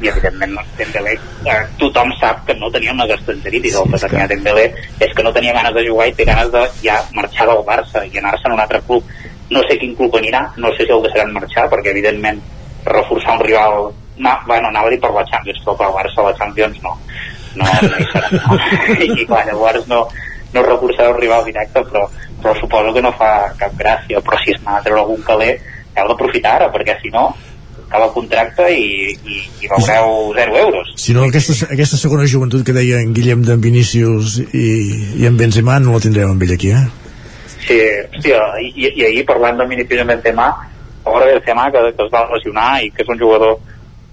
i 0.00 0.08
evidentment 0.08 0.54
no, 0.56 0.62
Dembélé 0.78 1.12
eh, 1.44 1.62
tothom 1.80 2.12
sap 2.20 2.44
que 2.48 2.56
no 2.56 2.70
tenia 2.72 2.94
una 2.94 3.06
gastroenteritis 3.10 3.76
el 3.76 3.90
que 3.92 4.00
tenia 4.06 4.28
Dembélé 4.30 4.66
és 4.98 5.12
que 5.16 5.24
no 5.24 5.32
tenia 5.36 5.52
ganes 5.56 5.74
de 5.76 5.84
jugar 5.86 6.08
i 6.08 6.14
té 6.16 6.24
ganes 6.28 6.52
de 6.54 6.62
ja 6.80 6.96
marxar 7.16 7.46
del 7.50 7.60
Barça 7.66 8.04
i 8.06 8.16
anar-se 8.18 8.48
a 8.48 8.54
un 8.54 8.62
altre 8.62 8.80
club. 8.86 9.04
No 9.50 9.62
sé 9.66 9.76
quin 9.80 9.96
club 9.98 10.16
anirà, 10.16 10.44
no 10.62 10.70
sé 10.76 10.86
si 10.86 10.94
el 10.94 11.02
deixaran 11.04 11.34
marxar 11.34 11.66
perquè 11.72 11.92
evidentment 11.92 12.40
reforçar 12.86 13.36
un 13.36 13.44
rival 13.44 13.90
no, 14.20 14.32
bueno, 14.46 14.68
anava 14.68 14.88
a 14.88 14.92
dir 14.92 15.00
per 15.00 15.12
la 15.12 15.24
Champions 15.28 15.60
però 15.64 15.76
per 15.76 15.86
al 15.88 15.96
Barça 15.98 16.24
la 16.24 16.36
Champions 16.38 16.80
no. 16.84 16.96
No, 17.60 17.66
no 17.66 17.98
hi 17.98 18.08
serà 18.12 18.30
no. 18.36 18.58
i 19.20 19.26
clar, 19.26 19.44
llavors 19.50 19.88
no, 19.90 20.04
no 20.54 20.64
reforçarà 20.64 21.12
un 21.12 21.20
rival 21.20 21.44
directe 21.44 21.84
però, 21.92 22.06
però 22.40 22.56
suposo 22.56 22.94
que 22.96 23.04
no 23.04 23.12
fa 23.20 23.50
cap 23.60 23.76
gràcia. 23.76 24.24
Però 24.24 24.40
si 24.40 24.56
es 24.56 24.64
n'ha 24.64 24.78
de 24.78 24.88
treure 24.88 25.04
algun 25.04 25.28
caler 25.28 25.52
heu 25.90 26.08
d'aprofitar 26.08 26.56
ara 26.56 26.68
perquè 26.72 26.96
si 27.02 27.10
no 27.12 27.28
acaba 27.90 28.06
el 28.06 28.12
contracte 28.14 28.70
i, 28.70 29.10
i, 29.26 29.40
i 29.66 29.68
veureu 29.68 30.30
0 30.36 30.56
euros 30.62 30.92
Si 30.94 31.12
no, 31.16 31.26
aquesta, 31.26 31.66
aquesta 31.74 31.98
segona 31.98 32.28
joventut 32.30 32.62
que 32.66 32.74
deia 32.76 33.02
en 33.02 33.10
Guillem 33.16 33.42
d'en 33.42 33.60
Vinícius 33.60 34.38
i, 34.54 34.68
i 35.18 35.26
en 35.26 35.36
Benzema 35.36 35.80
no 35.82 35.96
la 35.96 36.02
tindrem 36.04 36.30
amb 36.30 36.46
ell 36.46 36.54
aquí, 36.54 36.70
eh? 36.70 36.86
Sí, 37.66 37.80
hòstia, 38.14 38.38
i, 38.62 38.86
i 38.94 39.08
ahir 39.08 39.26
parlant 39.26 39.58
de 39.58 39.66
Vinicius 39.68 40.06
Benzema, 40.06 40.46
a 41.04 41.18
de 41.18 41.32
Benzema 41.34 41.66
que, 41.74 41.82
que 41.96 42.06
es 42.06 42.14
va 42.14 42.24
lesionar 42.30 42.70
i 42.84 42.94
que 42.94 43.02
és 43.02 43.10
un 43.10 43.18
jugador 43.18 43.58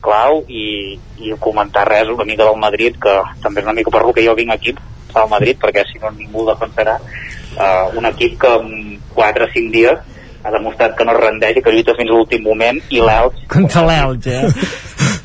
clau 0.02 0.42
i, 0.50 0.98
i 1.22 1.34
comentar 1.40 1.86
res 1.90 2.10
una 2.10 2.26
mica 2.26 2.46
del 2.50 2.60
Madrid 2.60 2.98
que 3.02 3.16
també 3.44 3.62
és 3.62 3.70
una 3.70 3.78
mica 3.78 3.94
per 3.94 4.06
lo 4.06 4.14
que 4.14 4.26
jo 4.26 4.36
vinc 4.38 4.54
aquí 4.54 4.74
al 5.14 5.30
Madrid 5.30 5.58
perquè 5.62 5.86
si 5.90 6.02
no 6.02 6.12
ningú 6.14 6.46
defensarà 6.50 6.98
uh, 6.98 7.98
un 7.98 8.06
equip 8.10 8.38
que 8.42 8.54
en 8.58 9.00
4 9.14 9.46
o 9.46 9.54
5 9.54 9.74
dies 9.74 10.17
ha 10.48 10.52
demostrat 10.56 10.96
que 10.96 11.06
no 11.08 11.14
es 11.14 11.20
rendeix 11.20 11.60
i 11.60 11.64
que 11.64 11.74
lluita 11.76 11.96
fins 12.00 12.12
a 12.12 12.16
l'últim 12.16 12.44
moment 12.48 12.80
i 12.90 13.02
l'Elx 13.04 13.48
Contra 13.52 13.84
l'Elx, 13.90 14.28
eh? 14.32 14.42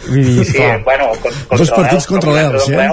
Vull 0.08 0.24
dir, 0.26 0.44
sí, 0.44 0.52
sí, 0.56 0.68
bueno, 0.86 1.10
con, 1.22 1.30
contra 1.32 1.58
Dos 1.62 1.74
partits 1.76 2.08
contra 2.10 2.34
l'Elx, 2.36 2.70
eh? 2.74 2.88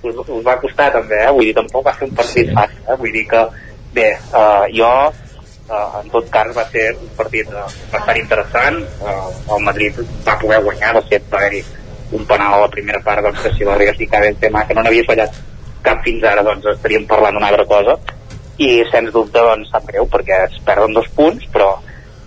Us, 0.00 0.20
us 0.24 0.44
va 0.46 0.54
costar 0.62 0.88
també, 0.94 1.18
eh? 1.20 1.32
vull 1.36 1.50
dir, 1.50 1.56
tampoc 1.58 1.84
va 1.84 1.92
ser 1.98 2.08
un 2.08 2.14
partit 2.16 2.54
fàcil, 2.56 2.86
eh? 2.86 2.96
vull 3.02 3.12
dir 3.18 3.26
que 3.28 3.42
bé, 3.92 4.06
uh, 4.32 4.64
jo 4.72 4.88
uh, 4.88 6.00
en 6.00 6.08
tot 6.14 6.30
cas 6.32 6.54
va 6.56 6.64
ser 6.72 6.86
un 6.96 7.10
partit 7.18 7.50
uh, 7.52 7.66
bastant 7.92 8.22
interessant 8.22 8.80
uh, 9.02 9.28
el 9.56 9.66
Madrid 9.66 10.00
va 10.26 10.38
poder 10.40 10.62
guanyar 10.64 10.94
va 10.96 11.04
haver-hi 11.10 11.60
un 12.16 12.24
penal 12.26 12.56
a 12.56 12.62
la 12.64 12.70
primera 12.72 13.02
part 13.04 13.22
doncs, 13.26 13.42
que 13.44 13.52
si 13.58 13.68
l'arribés 13.68 14.00
i 14.00 14.08
cada 14.10 14.32
tema 14.40 14.64
que 14.66 14.74
no 14.74 14.86
n'havia 14.86 15.06
fallat 15.10 15.36
cap 15.84 16.00
fins 16.06 16.24
ara 16.26 16.46
doncs 16.46 16.72
estaríem 16.72 17.06
parlant 17.10 17.36
d'una 17.36 17.52
altra 17.52 17.68
cosa 17.68 17.98
i 18.60 18.68
sens 18.90 19.12
dubte 19.14 19.40
doncs 19.40 19.70
sap 19.72 19.86
greu 19.88 20.06
perquè 20.10 20.42
es 20.48 20.58
perden 20.66 20.92
dos 20.96 21.08
punts 21.16 21.46
però, 21.54 21.70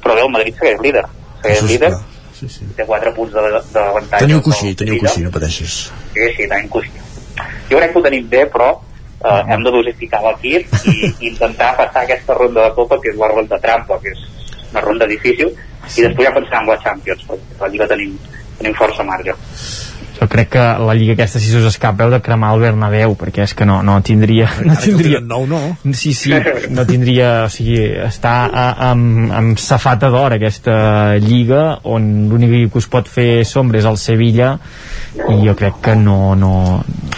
però 0.04 0.16
bé, 0.18 0.24
el 0.26 0.32
Madrid 0.34 0.58
segueix 0.60 0.82
líder 0.82 1.06
segueix 1.44 1.62
líder 1.70 1.94
Sí, 2.34 2.48
sí. 2.50 2.66
té 2.76 2.84
4 2.84 3.12
punts 3.16 3.32
de- 3.36 3.62
d'avantatge 3.76 4.26
Teniu 4.26 4.42
coixí, 4.44 4.74
teniu 4.76 4.98
coixí, 5.00 5.22
no 5.24 5.30
pateixis. 5.32 5.76
Sí, 6.16 6.26
sí, 6.36 6.48
tenim 6.50 6.68
coixí. 6.74 6.90
Jo 7.70 7.78
crec 7.78 7.94
que 7.94 8.00
ho 8.00 8.04
tenim 8.04 8.26
bé, 8.28 8.42
però 8.52 8.72
eh, 8.74 9.44
hem 9.54 9.64
de 9.64 9.72
dosificar 9.72 10.20
l'equip 10.26 10.74
i, 10.90 10.96
i 11.22 11.28
intentar 11.30 11.70
passar 11.78 12.04
aquesta 12.04 12.34
ronda 12.36 12.66
de 12.66 12.74
Copa, 12.76 12.98
que 13.00 13.14
és 13.14 13.20
la 13.22 13.30
ronda 13.32 13.60
trampa, 13.64 14.00
que 14.04 14.12
és 14.12 14.26
una 14.74 14.82
ronda 14.84 15.08
difícil, 15.08 15.54
i 15.94 16.02
després 16.04 16.28
ja 16.28 16.34
pensar 16.36 16.64
en 16.64 16.68
la 16.74 16.80
Champions, 16.84 17.24
perquè 17.30 17.62
la 17.62 17.70
Lliga 17.72 17.88
tenim, 17.94 18.18
tenim 18.58 18.76
força 18.82 19.06
marge. 19.08 19.38
Jo 20.24 20.30
crec 20.32 20.54
que 20.56 20.64
la 20.80 20.94
Lliga 20.96 21.18
aquesta, 21.18 21.42
si 21.44 21.52
us 21.58 21.66
escapa, 21.68 22.06
heu 22.06 22.12
de 22.14 22.22
cremar 22.24 22.54
el 22.56 22.62
Bernabéu, 22.64 23.18
perquè 23.20 23.44
és 23.44 23.54
que 23.58 23.68
no, 23.68 23.82
no 23.84 23.98
tindria... 24.06 24.48
No 24.64 24.78
tindria 24.80 25.20
nou, 25.20 25.44
no? 25.50 25.60
Sí, 25.92 26.14
sí, 26.16 26.32
no 26.72 26.86
tindria... 26.88 27.32
O 27.44 27.52
sigui, 27.52 27.82
està 28.06 28.34
a, 28.48 28.66
amb, 28.92 29.34
amb 29.36 29.60
safata 29.60 30.08
d'or 30.14 30.38
aquesta 30.38 30.76
Lliga, 31.20 31.82
on 31.84 32.30
l'únic 32.32 32.72
que 32.72 32.80
us 32.80 32.88
pot 32.88 33.10
fer 33.12 33.44
sombra 33.48 33.82
és 33.82 33.90
el 33.90 34.00
Sevilla, 34.00 34.54
i 35.28 35.42
jo 35.44 35.58
crec 35.60 35.82
que 35.84 35.98
no, 36.00 36.34
no, 36.40 36.54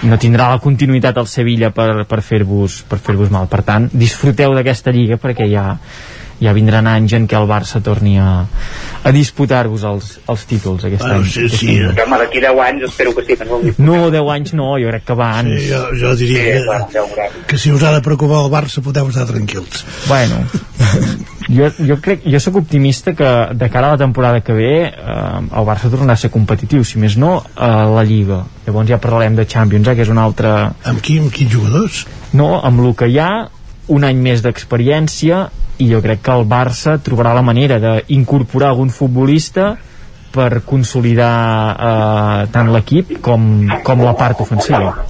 no 0.01 0.19
tindrà 0.19 0.50
la 0.51 0.59
continuïtat 0.64 1.22
el 1.22 1.30
Sevilla 1.30 1.69
per, 1.75 2.08
per 2.09 2.22
fer-vos 2.25 2.82
per 2.90 3.00
fer-vos 3.06 3.32
mal. 3.32 3.48
Per 3.51 3.61
tant, 3.67 3.88
disfruteu 3.93 4.58
d'aquesta 4.58 4.93
Lliga 4.95 5.22
perquè 5.22 5.48
ja 5.51 5.75
ja 6.41 6.51
vindran 6.53 6.88
anys 6.88 7.14
en 7.15 7.27
què 7.31 7.38
el 7.39 7.47
Barça 7.47 7.80
torni 7.83 8.17
a, 8.19 8.45
a 9.03 9.11
disputar-vos 9.15 9.83
els, 9.88 10.09
els 10.27 10.45
títols 10.49 10.83
aquest 10.88 11.03
Bueno, 11.05 11.22
any. 11.22 11.30
sí, 11.31 11.45
aquest 11.45 11.59
sí, 11.61 11.69
any. 11.77 11.95
eh. 11.95 12.03
Home, 12.05 12.19
d'aquí 12.23 12.41
10 12.43 12.59
anys 12.67 12.83
espero 12.89 13.14
que 13.15 13.23
sí, 13.25 13.38
que 13.39 13.45
dir. 13.64 13.73
No, 13.77 14.09
10 14.11 14.31
anys 14.35 14.53
no, 14.57 14.72
jo 14.81 14.89
crec 14.91 15.05
que 15.07 15.15
abans. 15.15 15.49
Sí, 15.55 15.69
jo, 15.72 15.81
jo 16.01 16.15
diria 16.19 16.43
Sí, 16.43 16.51
que, 16.51 16.65
bueno, 16.65 16.88
ja 16.93 17.30
que 17.47 17.57
si 17.57 17.72
us 17.72 17.83
ha 17.83 17.93
de 17.95 18.01
preocupar 18.01 18.43
el 18.45 18.51
Barça 18.51 18.83
podeu 18.83 19.07
estar 19.09 19.25
tranquils. 19.30 19.85
Bueno, 20.07 20.43
jo, 21.57 21.69
jo 21.88 21.97
crec, 22.01 22.23
jo 22.25 22.39
sóc 22.43 22.55
optimista 22.61 23.14
que 23.15 23.31
de 23.55 23.69
cara 23.69 23.88
a 23.89 23.95
la 23.95 23.97
temporada 24.01 24.41
que 24.41 24.53
ve 24.53 24.73
eh, 24.88 24.91
el 24.91 25.65
Barça 25.67 25.89
tornarà 25.91 26.14
a 26.17 26.22
ser 26.25 26.31
competitiu, 26.33 26.83
si 26.83 26.99
més 26.99 27.15
no 27.17 27.38
a 27.55 27.85
la 27.95 28.03
Lliga. 28.03 28.43
Llavors 28.65 28.89
ja 28.89 28.97
parlarem 29.01 29.35
de 29.38 29.45
Champions, 29.47 29.88
eh, 29.88 29.95
que 29.95 30.01
és 30.05 30.09
una 30.11 30.23
altra... 30.25 30.73
Amb 30.83 31.01
qui, 31.05 31.19
amb 31.22 31.31
quins 31.33 31.51
jugadors? 31.53 32.05
No, 32.33 32.55
amb 32.65 32.81
el 32.85 32.95
que 32.97 33.07
hi 33.14 33.19
ha, 33.22 33.30
un 33.88 34.03
any 34.03 34.17
més 34.17 34.41
d'experiència 34.41 35.45
i 35.80 35.90
jo 35.92 36.02
crec 36.02 36.22
que 36.22 36.32
el 36.32 36.45
Barça 36.48 36.98
trobarà 37.04 37.34
la 37.36 37.42
manera 37.44 37.80
d'incorporar 37.80 38.70
algun 38.70 38.90
futbolista 38.90 39.76
per 40.36 40.62
consolidar 40.68 41.32
eh, 41.80 42.48
tant 42.52 42.68
l'equip 42.74 43.22
com, 43.24 43.45
com 43.88 44.02
la 44.04 44.12
part 44.20 44.42
ofensiva. 44.44 45.06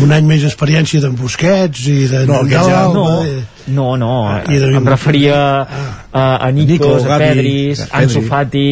Un 0.00 0.12
any 0.16 0.24
més 0.24 0.40
d'experiència 0.46 1.02
d'en 1.02 1.12
Busquets 1.18 1.82
i 1.90 2.06
de 2.08 2.22
No, 2.28 2.38
Nadal, 2.46 2.70
ja- 2.70 2.86
no. 2.94 3.06
eh, 3.24 3.40
No, 3.70 3.92
no, 3.96 4.08
I 4.50 4.56
de- 4.58 4.70
em 4.74 4.86
referia 4.88 5.34
a, 5.60 6.22
a 6.42 6.50
Nikos, 6.50 7.02
Nico, 7.04 7.12
a 7.12 7.18
Pedris, 7.20 7.78
Pedri. 7.84 8.02
Ansu 8.02 8.22
Fati, 8.26 8.64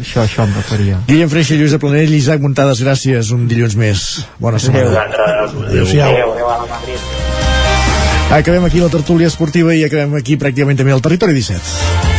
això, 0.00 0.24
això 0.24 0.42
em 0.48 0.54
referia. 0.56 0.98
Guillem 1.06 1.28
Freixa, 1.30 1.54
Lluís 1.54 1.70
de 1.76 1.78
Planell 1.78 2.10
i 2.16 2.16
Isaac 2.18 2.40
Muntades, 2.42 2.80
gràcies 2.82 3.30
un 3.36 3.46
dilluns 3.46 3.76
més. 3.76 4.24
Bona 4.40 4.58
setmana. 4.58 5.04
Adéu-siau. 5.68 7.23
Acabem 8.30 8.64
aquí 8.64 8.80
la 8.80 8.88
tertúlia 8.88 9.28
esportiva 9.28 9.74
i 9.74 9.84
acabem 9.84 10.14
aquí 10.18 10.38
pràcticament 10.40 10.80
també 10.80 10.92
el 10.94 11.02
territori 11.04 11.34
17. 11.36 12.14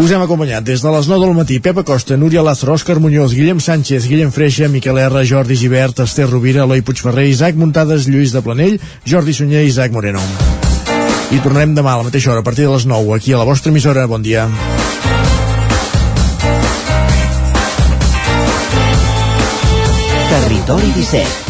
Us 0.00 0.12
hem 0.14 0.22
acompanyat 0.24 0.64
des 0.64 0.80
de 0.80 0.90
les 0.94 1.08
9 1.10 1.26
del 1.26 1.34
matí 1.36 1.58
Pepa 1.60 1.82
Costa, 1.84 2.16
Núria 2.16 2.40
Lázaro, 2.40 2.72
Òscar 2.72 2.96
Muñoz, 3.04 3.34
Guillem 3.36 3.60
Sánchez, 3.60 4.06
Guillem 4.08 4.30
Freixa, 4.32 4.68
Miquel 4.72 4.96
R, 4.96 5.24
Jordi 5.28 5.58
Givert, 5.60 6.00
Esther 6.00 6.30
Rovira, 6.30 6.62
Eloi 6.64 6.80
Puigferrer, 6.80 7.26
Isaac 7.28 7.54
Muntades, 7.60 8.06
Lluís 8.08 8.32
de 8.32 8.40
Planell, 8.40 8.80
Jordi 9.04 9.34
Sunyer 9.36 9.60
i 9.66 9.68
Isaac 9.68 9.92
Moreno. 9.92 10.22
I 11.30 11.42
tornarem 11.44 11.74
demà 11.76 11.92
a 11.92 12.00
la 12.00 12.06
mateixa 12.08 12.32
hora, 12.32 12.40
a 12.40 12.46
partir 12.46 12.64
de 12.64 12.72
les 12.72 12.86
9, 12.86 13.12
aquí 13.18 13.34
a 13.34 13.42
la 13.42 13.44
vostra 13.44 13.68
emissora. 13.74 14.06
Bon 14.06 14.22
dia. 14.22 14.48
Territori 20.30 20.92
17, 20.96 21.49